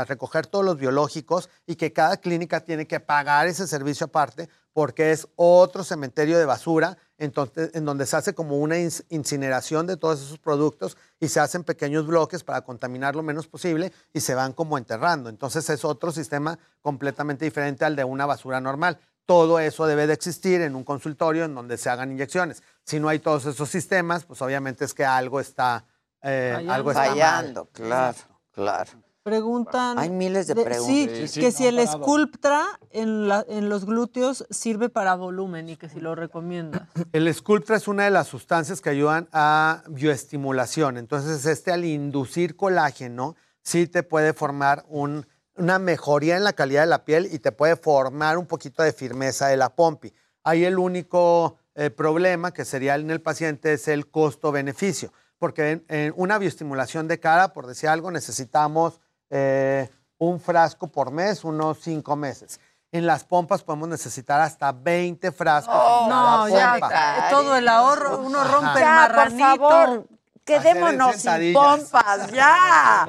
recoger 0.04 0.46
todos 0.48 0.64
los 0.66 0.76
biológicos 0.76 1.48
y 1.66 1.76
que 1.76 1.94
cada 1.94 2.18
clínica 2.18 2.60
tiene 2.60 2.86
que 2.86 3.00
pagar 3.00 3.46
ese 3.46 3.66
servicio 3.66 4.06
aparte 4.06 4.50
porque 4.74 5.10
es 5.10 5.26
otro 5.36 5.82
cementerio 5.82 6.38
de 6.38 6.44
basura 6.44 6.98
entonces, 7.20 7.70
en 7.74 7.84
donde 7.84 8.06
se 8.06 8.16
hace 8.16 8.34
como 8.34 8.56
una 8.56 8.78
incineración 8.78 9.86
de 9.86 9.98
todos 9.98 10.22
esos 10.22 10.38
productos 10.38 10.96
y 11.20 11.28
se 11.28 11.38
hacen 11.38 11.64
pequeños 11.64 12.06
bloques 12.06 12.42
para 12.42 12.62
contaminar 12.62 13.14
lo 13.14 13.22
menos 13.22 13.46
posible 13.46 13.92
y 14.14 14.20
se 14.20 14.34
van 14.34 14.54
como 14.54 14.78
enterrando. 14.78 15.28
Entonces 15.28 15.68
es 15.68 15.84
otro 15.84 16.12
sistema 16.12 16.58
completamente 16.80 17.44
diferente 17.44 17.84
al 17.84 17.94
de 17.94 18.04
una 18.04 18.24
basura 18.24 18.58
normal. 18.58 18.98
Todo 19.26 19.60
eso 19.60 19.86
debe 19.86 20.06
de 20.06 20.14
existir 20.14 20.62
en 20.62 20.74
un 20.74 20.82
consultorio 20.82 21.44
en 21.44 21.54
donde 21.54 21.76
se 21.76 21.90
hagan 21.90 22.10
inyecciones. 22.10 22.62
Si 22.84 22.98
no 22.98 23.10
hay 23.10 23.18
todos 23.18 23.44
esos 23.44 23.68
sistemas, 23.68 24.24
pues 24.24 24.40
obviamente 24.40 24.86
es 24.86 24.94
que 24.94 25.04
algo 25.04 25.40
está, 25.40 25.84
eh, 26.22 26.52
Fallando. 26.54 26.72
algo 26.72 26.90
está 26.90 27.02
mal. 27.02 27.10
Fallando, 27.10 27.64
claro, 27.66 28.18
claro. 28.50 28.90
Preguntan. 29.22 29.98
Hay 29.98 30.10
miles 30.10 30.46
de 30.46 30.54
preguntas. 30.54 30.86
Sí, 30.86 31.08
Sí, 31.08 31.28
sí, 31.28 31.40
que 31.40 31.46
no 31.50 31.52
si 31.52 31.66
el 31.66 31.76
parado. 31.76 32.02
Sculptra 32.02 32.66
en, 32.90 33.28
la- 33.28 33.44
en 33.48 33.68
los 33.68 33.84
glúteos 33.84 34.46
sirve 34.50 34.88
para 34.88 35.14
volumen 35.14 35.68
y 35.68 35.76
que 35.76 35.88
si 35.88 36.00
lo 36.00 36.14
recomiendas. 36.14 36.82
El 37.12 37.32
Sculptra 37.34 37.76
es 37.76 37.86
una 37.86 38.04
de 38.04 38.10
las 38.10 38.28
sustancias 38.28 38.80
que 38.80 38.90
ayudan 38.90 39.28
a 39.32 39.82
bioestimulación. 39.88 40.96
Entonces, 40.96 41.44
este 41.46 41.70
al 41.72 41.84
inducir 41.84 42.56
colágeno, 42.56 43.36
sí 43.62 43.86
te 43.86 44.02
puede 44.02 44.32
formar 44.32 44.84
un- 44.88 45.26
una 45.56 45.78
mejoría 45.78 46.36
en 46.38 46.44
la 46.44 46.54
calidad 46.54 46.80
de 46.82 46.86
la 46.86 47.04
piel 47.04 47.28
y 47.30 47.38
te 47.40 47.52
puede 47.52 47.76
formar 47.76 48.38
un 48.38 48.46
poquito 48.46 48.82
de 48.82 48.92
firmeza 48.94 49.48
de 49.48 49.58
la 49.58 49.68
pompi. 49.74 50.14
Ahí 50.42 50.64
el 50.64 50.78
único 50.78 51.58
eh, 51.74 51.90
problema 51.90 52.52
que 52.52 52.64
sería 52.64 52.94
en 52.94 53.10
el 53.10 53.20
paciente 53.20 53.74
es 53.74 53.86
el 53.88 54.10
costo-beneficio, 54.10 55.12
porque 55.38 55.70
en, 55.72 55.84
en 55.88 56.14
una 56.16 56.38
bioestimulación 56.38 57.06
de 57.08 57.20
cara, 57.20 57.52
por 57.52 57.66
decir 57.66 57.88
algo, 57.90 58.10
necesitamos 58.10 59.00
eh, 59.30 59.88
un 60.18 60.38
frasco 60.40 60.88
por 60.88 61.10
mes, 61.10 61.44
unos 61.44 61.78
cinco 61.80 62.16
meses. 62.16 62.60
En 62.92 63.06
las 63.06 63.22
pompas 63.24 63.62
podemos 63.62 63.88
necesitar 63.88 64.40
hasta 64.40 64.72
20 64.72 65.30
frascos. 65.32 65.72
cada 65.74 66.08
no, 66.08 66.48
ya, 66.48 66.76
pompa. 66.80 67.28
todo 67.30 67.56
el 67.56 67.68
ahorro, 67.68 68.18
uno 68.18 68.42
rompe 68.44 68.78
el 68.80 68.84
Ya, 68.84 69.06
por 69.06 69.16
marranito. 69.16 69.68
favor, 69.68 70.06
quedémonos 70.44 71.14
sin 71.16 71.52
pompas, 71.52 72.32
ya. 72.32 73.06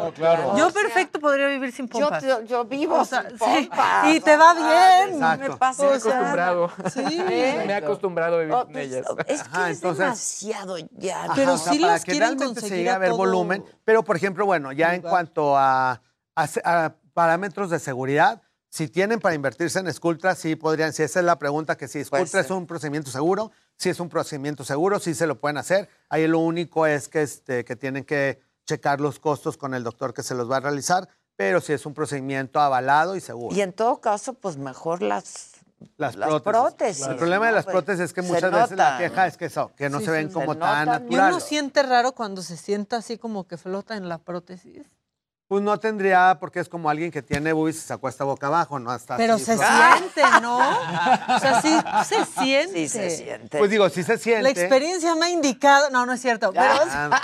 Yo 0.56 0.70
perfecto 0.72 1.20
podría 1.20 1.48
vivir 1.48 1.72
sin 1.72 1.88
pompas. 1.88 2.22
Yo, 2.24 2.42
yo 2.44 2.64
vivo 2.66 3.00
O 3.00 3.06
sea, 3.06 3.24
sin 3.28 3.40
sí, 3.40 3.68
pompas. 3.70 4.08
y 4.14 4.20
te 4.20 4.38
va 4.38 4.54
bien. 4.54 5.16
Exacto. 5.16 5.50
Me 5.50 5.58
pasa 5.58 5.84
Me 5.84 5.90
he 5.90 5.96
acostumbrado. 5.96 6.72
Sí. 6.94 7.24
Me 7.26 7.66
he 7.66 7.74
acostumbrado 7.74 8.36
a 8.36 8.40
vivir 8.40 8.54
Oh, 8.54 8.64
con 8.66 8.74
pues, 8.74 8.86
ellas. 8.86 9.06
Es 9.26 9.42
que 9.42 9.50
Ajá, 9.50 9.70
es 9.72 9.78
entonces- 9.78 10.04
demasiado 10.06 10.78
ya. 10.92 11.24
Ajá, 11.24 11.34
Pero 11.36 11.54
o 11.54 11.58
sea, 11.58 11.74
sí 11.74 11.80
para 11.80 11.94
las 11.94 12.06
que 12.06 12.14
realmente 12.14 12.62
se 12.62 12.70
llegue 12.70 12.90
a 12.92 13.00
ver 13.00 13.10
todo 13.10 13.18
volumen. 13.18 13.66
Pero, 13.84 14.04
por 14.04 14.16
ejemplo, 14.16 14.46
bueno, 14.46 14.72
ya 14.72 14.94
en 14.94 15.02
cuanto 15.02 15.58
a, 15.58 16.00
a 16.64 16.86
a 16.86 16.96
parámetros 17.14 17.70
de 17.70 17.80
seguridad, 17.80 18.42
si 18.70 18.88
tienen 18.88 19.20
para 19.20 19.36
invertirse 19.36 19.80
en 19.80 19.92
Sculptra, 19.94 20.34
sí 20.34 20.56
podrían, 20.56 20.94
si 20.94 21.04
esa 21.04 21.20
es 21.20 21.26
la 21.26 21.38
pregunta, 21.38 21.76
que 21.76 21.90
si 21.90 21.98
Pues 22.00 22.08
Sculptra 22.08 22.42
sí. 22.42 22.46
es 22.46 22.52
un 22.52 22.66
procedimiento 22.68 23.12
seguro, 23.12 23.52
si 23.78 23.90
es 23.90 24.00
un 24.00 24.08
procedimiento 24.08 24.64
seguro, 24.64 25.00
sí 25.00 25.14
se 25.14 25.28
lo 25.28 25.40
pueden 25.42 25.58
hacer. 25.58 25.90
Ahí 26.08 26.26
lo 26.28 26.40
único 26.40 26.86
es 26.86 27.10
que, 27.10 27.22
este, 27.22 27.66
que 27.66 27.76
tienen 27.76 28.06
que 28.06 28.42
checar 28.66 29.02
los 29.02 29.20
costos 29.20 29.58
con 29.58 29.74
el 29.74 29.84
doctor 29.84 30.14
que 30.14 30.24
se 30.24 30.36
los 30.36 30.50
va 30.50 30.58
a 30.58 30.60
realizar, 30.62 31.10
pero 31.36 31.60
si 31.60 31.74
es 31.74 31.86
un 31.86 31.94
procedimiento 31.94 32.62
avalado 32.62 33.16
y 33.18 33.20
seguro. 33.20 33.54
Y 33.54 33.60
en 33.62 33.74
todo 33.74 34.00
caso, 34.00 34.34
pues 34.36 34.56
mejor 34.56 35.02
las, 35.02 35.52
Las 35.98 36.16
las 36.16 36.30
prótesis. 36.30 36.44
prótesis. 36.44 37.08
El 37.08 37.16
problema 37.18 37.48
de 37.48 37.52
las 37.54 37.66
Pues, 37.66 37.74
prótesis 37.74 38.06
es 38.06 38.14
que 38.14 38.22
muchas 38.22 38.52
veces 38.52 38.78
la 38.78 38.98
queja 39.00 39.28
es 39.28 39.36
que, 39.36 39.46
eso, 39.46 39.72
que 39.76 39.90
no 39.90 40.00
Sí, 40.00 40.06
se 40.06 40.12
ven 40.12 40.28
sí, 40.30 40.34
como 40.34 40.54
se 40.54 40.60
tan 40.60 40.86
notan. 40.86 41.02
¿Y 41.02 41.10
naturales. 41.16 41.36
uno 41.36 41.40
siente 41.42 41.84
raro 41.84 42.14
cuando 42.14 42.42
se 42.42 42.56
sienta 42.56 42.98
así 42.98 43.18
como 43.18 43.48
que 43.48 43.58
flota 43.58 43.98
en 43.98 44.08
la 44.08 44.20
prótesis? 44.20 44.86
Pues 45.52 45.62
no 45.64 45.78
tendría, 45.82 46.38
porque 46.40 46.62
es 46.62 46.70
como 46.70 46.90
alguien 46.90 47.12
que 47.12 47.22
tiene 47.22 47.52
boobies 47.52 47.76
y 47.76 47.80
se 47.82 47.92
acuesta 47.92 48.24
boca 48.24 48.48
abajo, 48.48 48.80
¿no? 48.80 48.90
Hasta 48.90 49.18
Pero 49.18 49.34
así, 49.34 49.44
se 49.44 49.58
pues. 49.58 49.68
siente, 49.68 50.22
¿no? 50.42 50.60
O 51.28 51.40
sea, 51.42 51.62
sí 51.62 51.78
se 52.08 52.26
siente. 52.42 52.74
Sí 52.78 52.88
se 52.88 53.10
siente. 53.10 53.58
Pues 53.58 53.70
digo, 53.70 53.90
sí 53.90 54.02
se 54.02 54.18
siente. 54.18 54.44
La 54.44 54.50
experiencia 54.50 55.14
me 55.14 55.26
ha 55.26 55.30
indicado. 55.30 55.90
No, 55.90 56.06
no 56.06 56.14
es 56.14 56.22
cierto. 56.22 56.54
Pero 56.54 56.64
Ah, 56.90 57.20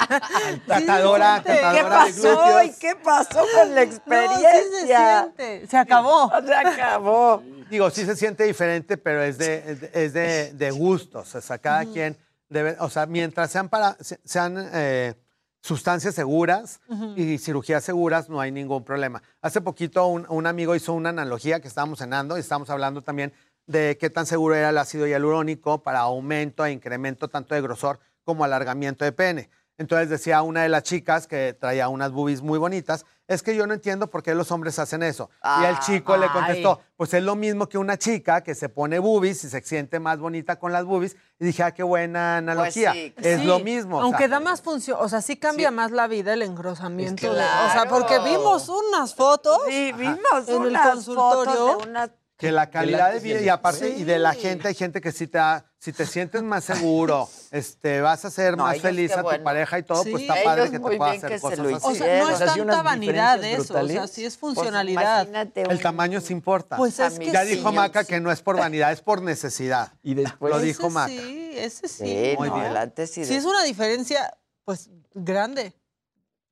sí 0.58 0.62
¿Qué 0.68 1.54
de 1.74 1.84
pasó? 1.90 2.64
¿Y 2.64 2.72
qué 2.74 2.96
pasó 3.02 3.46
con 3.56 3.74
la 3.74 3.86
No, 3.86 3.92
sí 3.92 3.92
se 3.92 3.96
experiencia? 3.96 5.22
siente. 5.38 5.68
Se 5.68 5.78
acabó. 5.78 6.30
Se 6.46 6.54
acabó. 6.54 7.42
Digo, 7.70 7.90
sí 7.92 8.06
se 8.06 8.18
siente 8.18 8.44
diferente, 8.44 8.98
pero 8.98 9.24
es 9.24 9.38
de, 9.38 9.64
es 9.72 9.80
de- 9.80 9.92
es 9.94 10.12
de, 10.14 10.52
de 10.54 10.72
gustos. 10.72 11.34
O 11.34 11.40
sea, 11.40 11.60
cada 11.60 11.86
quien 11.86 12.18
debe, 12.50 12.76
o 12.82 12.90
sea, 12.90 13.06
mientras 13.06 13.50
sean 13.52 13.70
para, 13.70 13.96
se- 14.02 14.20
sean 14.26 14.70
eh, 14.74 15.14
sustancias 15.68 16.16
seguras 16.16 16.80
y 17.16 17.38
cirugías 17.38 17.84
seguras, 17.84 18.30
no 18.30 18.40
hay 18.40 18.52
ningún 18.52 18.86
problema. 18.86 19.22
Hace 19.42 19.60
poquito 19.60 20.08
un, 20.08 20.26
un 20.30 20.48
amigo 20.48 20.76
hizo 20.76 20.94
una 20.94 21.10
analogía 21.10 21.60
que 21.60 21.68
estábamos 21.68 22.00
cenando 22.00 22.38
y 22.38 22.40
estábamos 22.40 22.70
hablando 22.70 23.02
también 23.02 23.34
de 23.66 23.98
qué 24.00 24.10
tan 24.10 24.26
seguro 24.26 24.56
era 24.56 24.70
el 24.70 24.78
ácido 24.78 25.06
hialurónico 25.06 25.84
para 25.84 26.00
aumento 26.00 26.66
e 26.66 26.72
incremento 26.72 27.28
tanto 27.28 27.54
de 27.54 27.62
grosor 27.62 28.00
como 28.24 28.46
alargamiento 28.46 29.04
de 29.04 29.12
pene. 29.12 29.50
Entonces 29.78 30.10
decía 30.10 30.42
una 30.42 30.64
de 30.64 30.70
las 30.70 30.84
chicas 30.84 31.28
que 31.28 31.54
traía 31.54 31.90
unas 31.90 32.12
boobies 32.12 32.42
muy 32.42 32.58
bonitas, 32.58 33.06
es 33.28 33.44
que 33.44 33.56
yo 33.56 33.68
no 33.68 33.74
entiendo 33.74 34.08
por 34.10 34.24
qué 34.24 34.34
los 34.34 34.52
hombres 34.52 34.80
hacen 34.80 35.04
eso. 35.04 35.30
y 35.62 35.66
el 35.66 35.78
chico 35.80 36.16
le 36.18 36.28
contestó, 36.30 36.80
pues 36.96 37.14
es 37.14 37.22
lo 37.24 37.36
mismo 37.36 37.68
que 37.68 37.78
una 37.78 37.98
chica 37.98 38.42
que 38.42 38.56
se 38.56 38.70
pone 38.70 39.00
boobies 39.00 39.44
y 39.44 39.50
se 39.50 39.62
siente 39.62 40.00
más 40.00 40.18
bonita 40.20 40.58
con 40.58 40.72
las 40.72 40.86
boobies. 40.86 41.16
Y 41.40 41.46
dije, 41.46 41.62
ah, 41.64 41.72
qué 41.74 41.84
buena 41.84 42.38
analogía. 42.38 42.94
sí, 42.94 43.14
es 43.18 43.42
Sí, 43.42 43.46
lo 43.46 43.60
mismo. 43.60 43.98
o 43.98 44.02
Aunque 44.02 44.20
sea, 44.20 44.28
da 44.30 44.40
más 44.40 44.62
función, 44.62 44.98
o 45.00 45.08
sea, 45.10 45.22
sí 45.22 45.36
cambia 45.38 45.70
más 45.72 45.92
la 45.92 46.08
vida 46.08 46.34
el 46.34 46.42
engrosamiento. 46.42 47.22
de- 47.22 47.30
o 47.32 47.34
Claro. 47.34 47.74
sea, 47.74 47.86
porque 47.90 48.20
vimos 48.20 48.70
unas 48.70 49.14
fotos. 49.14 49.60
Sí, 49.68 49.92
vimos 49.98 50.48
En 50.48 50.62
el 50.64 50.68
unas 50.70 50.90
consultorio. 50.90 51.54
fotos 51.54 51.84
de 51.84 51.90
unas 51.90 52.10
que 52.38 52.52
la 52.52 52.70
calidad 52.70 53.12
de 53.12 53.20
vida 53.20 53.42
y 53.42 53.50
aparte 53.50 53.88
Sí. 53.96 54.02
y 54.02 54.04
de 54.04 54.20
la 54.20 54.34
gente 54.34 54.68
hay 54.68 54.76
gente 54.76 55.02
que 55.02 55.12
si 55.12 55.26
te 55.28 55.40
ha- 55.40 55.66
si 55.80 55.92
te 55.92 56.06
sientes 56.06 56.44
más 56.44 56.64
seguro 56.64 57.28
este 57.52 58.00
vas 58.02 58.26
a 58.26 58.30
ser 58.32 58.56
No, 58.56 58.64
más 58.64 58.80
feliz 58.80 59.12
a 59.14 59.18
tu 59.18 59.24
bueno. 59.24 59.44
pareja 59.44 59.80
y 59.80 59.84
todo 59.84 60.04
Sí. 60.04 60.12
pues 60.12 60.22
está 60.24 60.36
padre 60.44 60.62
Ellos 60.68 60.72
que 60.72 60.80
te 60.90 60.98
pueda 60.98 61.12
hacer 61.12 61.34
se 61.34 61.40
cosas 61.40 61.60
así. 61.60 61.74
O 61.82 61.96
sea, 61.96 62.18
no 62.24 62.30
es 62.30 62.40
tanta 62.40 62.82
vanidad 62.84 63.44
eso, 63.44 63.62
o 63.62 63.64
sea, 63.66 63.82
brutales. 63.84 64.12
sí 64.12 64.24
es 64.26 64.38
Pues 64.38 64.54
funcionalidad. 64.56 65.22
imagínate 65.24 65.62
el 65.64 65.72
un- 65.72 65.80
tamaño 65.80 66.22
sí 66.22 66.34
importa 66.34 66.78
Pues 66.78 67.00
es 67.00 67.18
que 67.18 67.32
ya 67.32 67.44
sí. 67.44 67.56
dijo 67.56 67.72
Maca 67.72 68.04
que 68.04 68.20
no 68.20 68.32
es 68.32 68.42
por 68.42 68.58
vanidad 68.58 68.92
es 68.92 69.02
por 69.02 69.22
necesidad 69.24 69.94
Y 70.04 70.14
después 70.14 70.52
Lo 70.52 70.58
Ese 70.58 70.68
dijo 70.68 70.90
Maca. 70.92 71.08
Sí, 71.12 71.52
ese 71.56 71.88
sí. 71.88 72.06
Sí, 72.06 72.36
Muy 72.38 72.50
no, 72.50 72.56
bien. 72.56 72.68
el 72.68 72.78
antes 72.78 73.18
y 73.18 73.26
Sí 73.26 73.34
es 73.36 73.46
una 73.46 73.64
diferencia, 73.64 74.38
pues, 74.64 74.90
grande. 75.16 75.74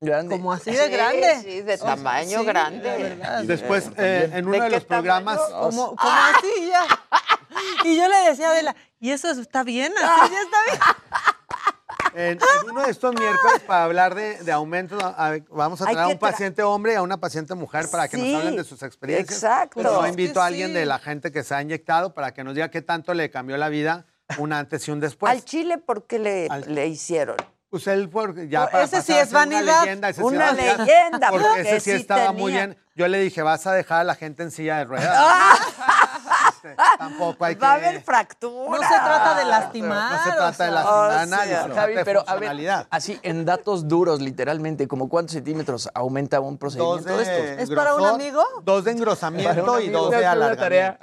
Grande. 0.00 0.36
Como 0.36 0.52
así 0.52 0.70
Sí, 0.70 0.76
de 0.76 0.88
grande. 0.88 1.40
sí, 1.42 1.60
de 1.62 1.74
O 1.74 1.76
sea, 1.78 1.86
tamaño 1.96 2.40
sí, 2.40 2.44
grande. 2.46 3.18
después 3.44 3.90
eh, 3.96 4.30
en 4.32 4.46
uno 4.46 4.56
¿De 4.58 4.64
de, 4.64 4.70
los 4.70 4.84
programas? 4.84 5.38
Como, 5.38 5.96
como 5.96 6.12
así 6.12 6.68
ya. 6.68 6.84
Y 7.84 7.96
yo 7.96 8.06
le 8.08 8.16
decía 8.30 8.48
a 8.48 8.50
Adela, 8.52 8.76
¿y 9.00 9.10
eso 9.10 9.30
está 9.30 9.62
bien? 9.62 9.92
Así 9.96 10.32
ya 10.32 10.40
está 10.42 10.56
bien. 10.66 10.80
En, 12.14 12.38
en 12.38 12.70
uno 12.70 12.82
de 12.82 12.90
estos 12.90 13.12
miércoles 13.14 13.60
para 13.66 13.84
hablar 13.84 14.14
de, 14.14 14.42
de 14.42 14.50
aumento, 14.50 14.96
a- 15.02 15.36
vamos 15.50 15.82
a 15.82 15.84
traer 15.84 15.98
a 15.98 16.08
un 16.08 16.18
paciente 16.18 16.62
hombre 16.62 16.94
y 16.94 16.96
a 16.96 17.02
una 17.02 17.18
paciente 17.18 17.54
mujer 17.54 17.90
para 17.90 18.08
que 18.08 18.16
Sí, 18.16 18.32
nos 18.32 18.40
hablen 18.40 18.56
de 18.56 18.64
sus 18.64 18.82
experiencias. 18.82 19.36
exacto. 19.36 19.82
Yo 19.82 20.06
invito 20.06 20.40
a 20.40 20.46
alguien 20.46 20.68
sí. 20.68 20.72
de 20.74 20.86
la 20.86 20.98
gente 20.98 21.30
que 21.30 21.44
se 21.44 21.54
ha 21.54 21.60
inyectado 21.60 22.14
para 22.14 22.32
que 22.32 22.42
nos 22.42 22.54
diga 22.54 22.70
qué 22.70 22.80
tanto 22.80 23.12
le 23.12 23.30
cambió 23.30 23.58
la 23.58 23.68
vida 23.68 24.06
un 24.38 24.54
antes 24.54 24.88
y 24.88 24.92
un 24.92 25.00
después. 25.00 25.30
Al 25.30 25.44
Chile, 25.44 25.76
¿por 25.76 26.06
qué 26.06 26.18
le, 26.18 26.46
Al- 26.48 26.74
le 26.74 26.86
hicieron? 26.86 27.36
Pues 27.68 27.86
él, 27.88 28.08
por- 28.08 28.46
ya 28.48 28.68
para 28.68 28.84
ese 28.84 29.02
sí 29.02 29.12
es 29.12 29.28
ser 29.28 29.36
una 29.36 29.38
vanidad. 29.56 29.80
leyenda, 29.82 30.08
ese 30.08 30.20
sí 30.20 30.26
Una 30.26 30.46
vanidad, 30.52 30.78
leyenda, 30.78 31.30
Porque 31.30 31.46
porque 31.46 31.60
ese 31.62 31.80
sí 31.80 31.90
sí 31.90 31.96
estaba 31.96 32.32
muy 32.32 32.52
bien. 32.52 32.76
Yo 32.94 33.08
le 33.08 33.18
dije, 33.18 33.42
vas 33.42 33.66
a 33.66 33.72
dejar 33.72 34.00
a 34.00 34.04
la 34.04 34.14
gente 34.14 34.42
en 34.44 34.50
silla 34.52 34.78
de 34.78 34.84
ruedas. 34.84 35.18
tampoco 36.98 37.44
hay 37.44 37.54
Va 37.56 37.74
a 37.74 37.78
que- 37.80 37.86
haber 37.86 38.02
fractura. 38.02 38.70
No 38.70 38.82
se 38.82 38.94
trata 38.94 39.34
de 39.38 39.44
lastimar. 39.44 40.12
No 40.12 40.24
se 40.24 40.30
o 40.30 40.34
trata 40.36 40.64
de 40.64 40.70
lastimar 40.70 41.10
a 41.10 41.22
o 41.22 41.26
nadie, 41.26 41.48
sea, 41.54 41.68
Javi, 41.74 41.94
pero 42.04 42.24
a 42.26 42.36
ver, 42.36 42.86
así 42.90 43.18
en 43.22 43.44
datos 43.44 43.88
duros, 43.88 44.20
literalmente, 44.20 44.86
como 44.88 45.08
cuántos 45.08 45.32
centímetros 45.34 45.88
aumenta 45.94 46.40
un 46.40 46.54
Dos 46.54 46.58
procedimiento 46.60 47.16
de, 47.16 47.22
estos. 47.22 47.68
¿Es 47.68 47.76
para 47.76 47.94
un 47.96 48.06
amigo? 48.06 48.42
Dos 48.62 48.84
de 48.84 48.92
engrosamiento 48.92 49.80
y 49.80 49.88
dos 49.88 50.10
de 50.10 50.24
alargamiento. 50.26 50.98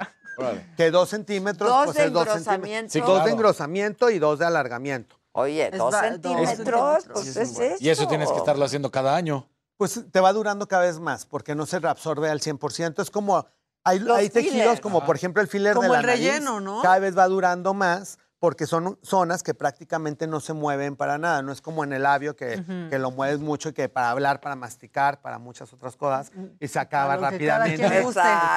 Que 0.76 0.90
dos 0.90 1.10
centímetros, 1.10 1.68
Dos 1.70 1.84
pues 1.84 1.96
de 1.96 2.04
es 2.06 2.12
dos 2.12 2.22
engrosamiento. 2.26 2.90
centímetros. 2.90 2.92
Sí, 2.92 3.00
Dos 3.00 3.24
de 3.24 3.30
engrosamiento 3.30 4.10
y 4.10 4.18
dos 4.18 4.38
de 4.40 4.46
alargamiento. 4.46 5.16
Oye, 5.36 5.68
Es 5.72 5.78
dos 5.78 5.92
va- 5.92 6.00
dos 6.02 6.10
centímetros, 6.10 7.04
pues 7.12 7.24
Sí, 7.24 7.30
es, 7.40 7.58
eso. 7.58 7.76
Y 7.80 7.88
eso 7.88 8.06
tienes 8.06 8.30
que 8.30 8.38
estarlo 8.38 8.64
haciendo 8.64 8.90
cada 8.90 9.16
año. 9.16 9.48
Pues 9.76 10.00
te 10.12 10.20
va 10.20 10.32
durando 10.32 10.68
cada 10.68 10.84
vez 10.84 11.00
más, 11.00 11.26
porque 11.26 11.56
no 11.56 11.66
se 11.66 11.80
reabsorbe 11.80 12.30
al 12.30 12.40
100%. 12.40 13.02
Es 13.02 13.10
como, 13.10 13.44
hay, 13.82 14.04
hay 14.14 14.30
tejidos 14.30 14.80
como 14.80 15.04
por 15.04 15.16
ejemplo 15.16 15.42
el 15.42 15.48
filler 15.48 15.74
Como 15.74 15.82
de 15.88 15.88
la 15.92 16.00
el 16.00 16.06
nariz, 16.06 16.24
relleno, 16.24 16.60
¿no? 16.60 16.82
Cada 16.82 17.00
vez 17.00 17.18
va 17.18 17.26
durando 17.26 17.74
más 17.74 18.18
porque 18.38 18.66
son 18.66 18.96
zonas 19.02 19.42
que 19.42 19.54
prácticamente 19.54 20.28
no 20.28 20.38
se 20.38 20.52
mueven 20.52 20.94
para 20.94 21.18
nada. 21.18 21.42
No 21.42 21.50
es 21.50 21.60
como 21.60 21.82
en 21.82 21.92
el 21.92 22.04
labio 22.04 22.36
que, 22.36 22.62
que 22.88 22.98
lo 23.00 23.10
mueves 23.10 23.40
mucho 23.40 23.70
y 23.70 23.72
que 23.72 23.88
para 23.88 24.10
hablar, 24.10 24.40
para 24.40 24.54
masticar, 24.54 25.20
para 25.20 25.38
muchas 25.40 25.72
otras 25.72 25.96
cosas 25.96 26.30
y 26.60 26.68
se 26.68 26.78
acaba 26.78 27.16
cada 27.16 27.30
rápidamente 27.30 27.84
el 27.84 28.04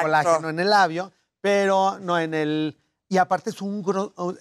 colágeno 0.03 0.49
en 0.49 0.59
el 0.59 0.69
labio, 0.69 1.11
pero 1.41 1.97
no 1.99 2.19
en 2.19 2.35
el... 2.35 2.77
Y 3.09 3.17
aparte 3.17 3.49
es, 3.49 3.61
un, 3.61 3.81